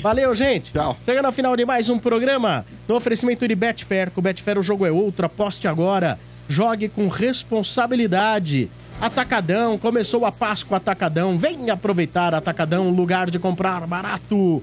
Valeu, 0.02 0.34
gente. 0.34 0.72
Tchau. 0.72 0.96
Chegando 1.04 1.26
ao 1.26 1.32
final 1.32 1.56
de 1.56 1.64
mais 1.64 1.88
um 1.88 1.96
programa, 1.96 2.66
no 2.88 2.96
oferecimento 2.96 3.46
de 3.46 3.54
Betfair. 3.54 4.10
Com 4.10 4.20
Betfair 4.20 4.58
o 4.58 4.64
jogo 4.64 4.84
é 4.84 4.90
outro. 4.90 5.24
Aposte 5.26 5.68
agora. 5.68 6.18
Jogue 6.48 6.88
com 6.88 7.06
responsabilidade. 7.06 8.68
Atacadão, 9.00 9.78
começou 9.78 10.26
a 10.26 10.32
Páscoa 10.32 10.78
Atacadão. 10.78 11.38
Venha 11.38 11.74
aproveitar 11.74 12.34
Atacadão, 12.34 12.90
lugar 12.90 13.30
de 13.30 13.38
comprar 13.38 13.86
barato. 13.86 14.60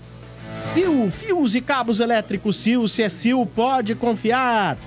Sil, 0.53 1.09
fios 1.11 1.55
e 1.55 1.61
cabos 1.61 1.99
elétricos 1.99 2.57
Sil, 2.57 2.87
se 2.87 3.03
é 3.03 3.09
Sil, 3.09 3.45
pode 3.45 3.95
confiar. 3.95 4.77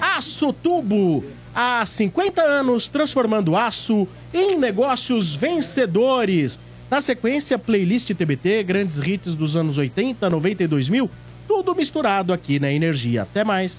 Aço 0.00 0.52
Tubo, 0.52 1.24
há 1.54 1.84
50 1.84 2.40
anos 2.42 2.88
transformando 2.88 3.56
aço 3.56 4.06
em 4.32 4.56
negócios 4.56 5.34
vencedores. 5.34 6.58
Na 6.90 7.00
sequência, 7.00 7.58
playlist 7.58 8.14
TBT, 8.14 8.62
grandes 8.62 8.98
hits 8.98 9.34
dos 9.34 9.56
anos 9.56 9.76
80, 9.76 10.30
90 10.30 10.62
e 10.62 10.66
2000, 10.66 11.10
tudo 11.46 11.74
misturado 11.74 12.32
aqui 12.32 12.58
na 12.58 12.72
Energia. 12.72 13.22
Até 13.22 13.44
mais. 13.44 13.76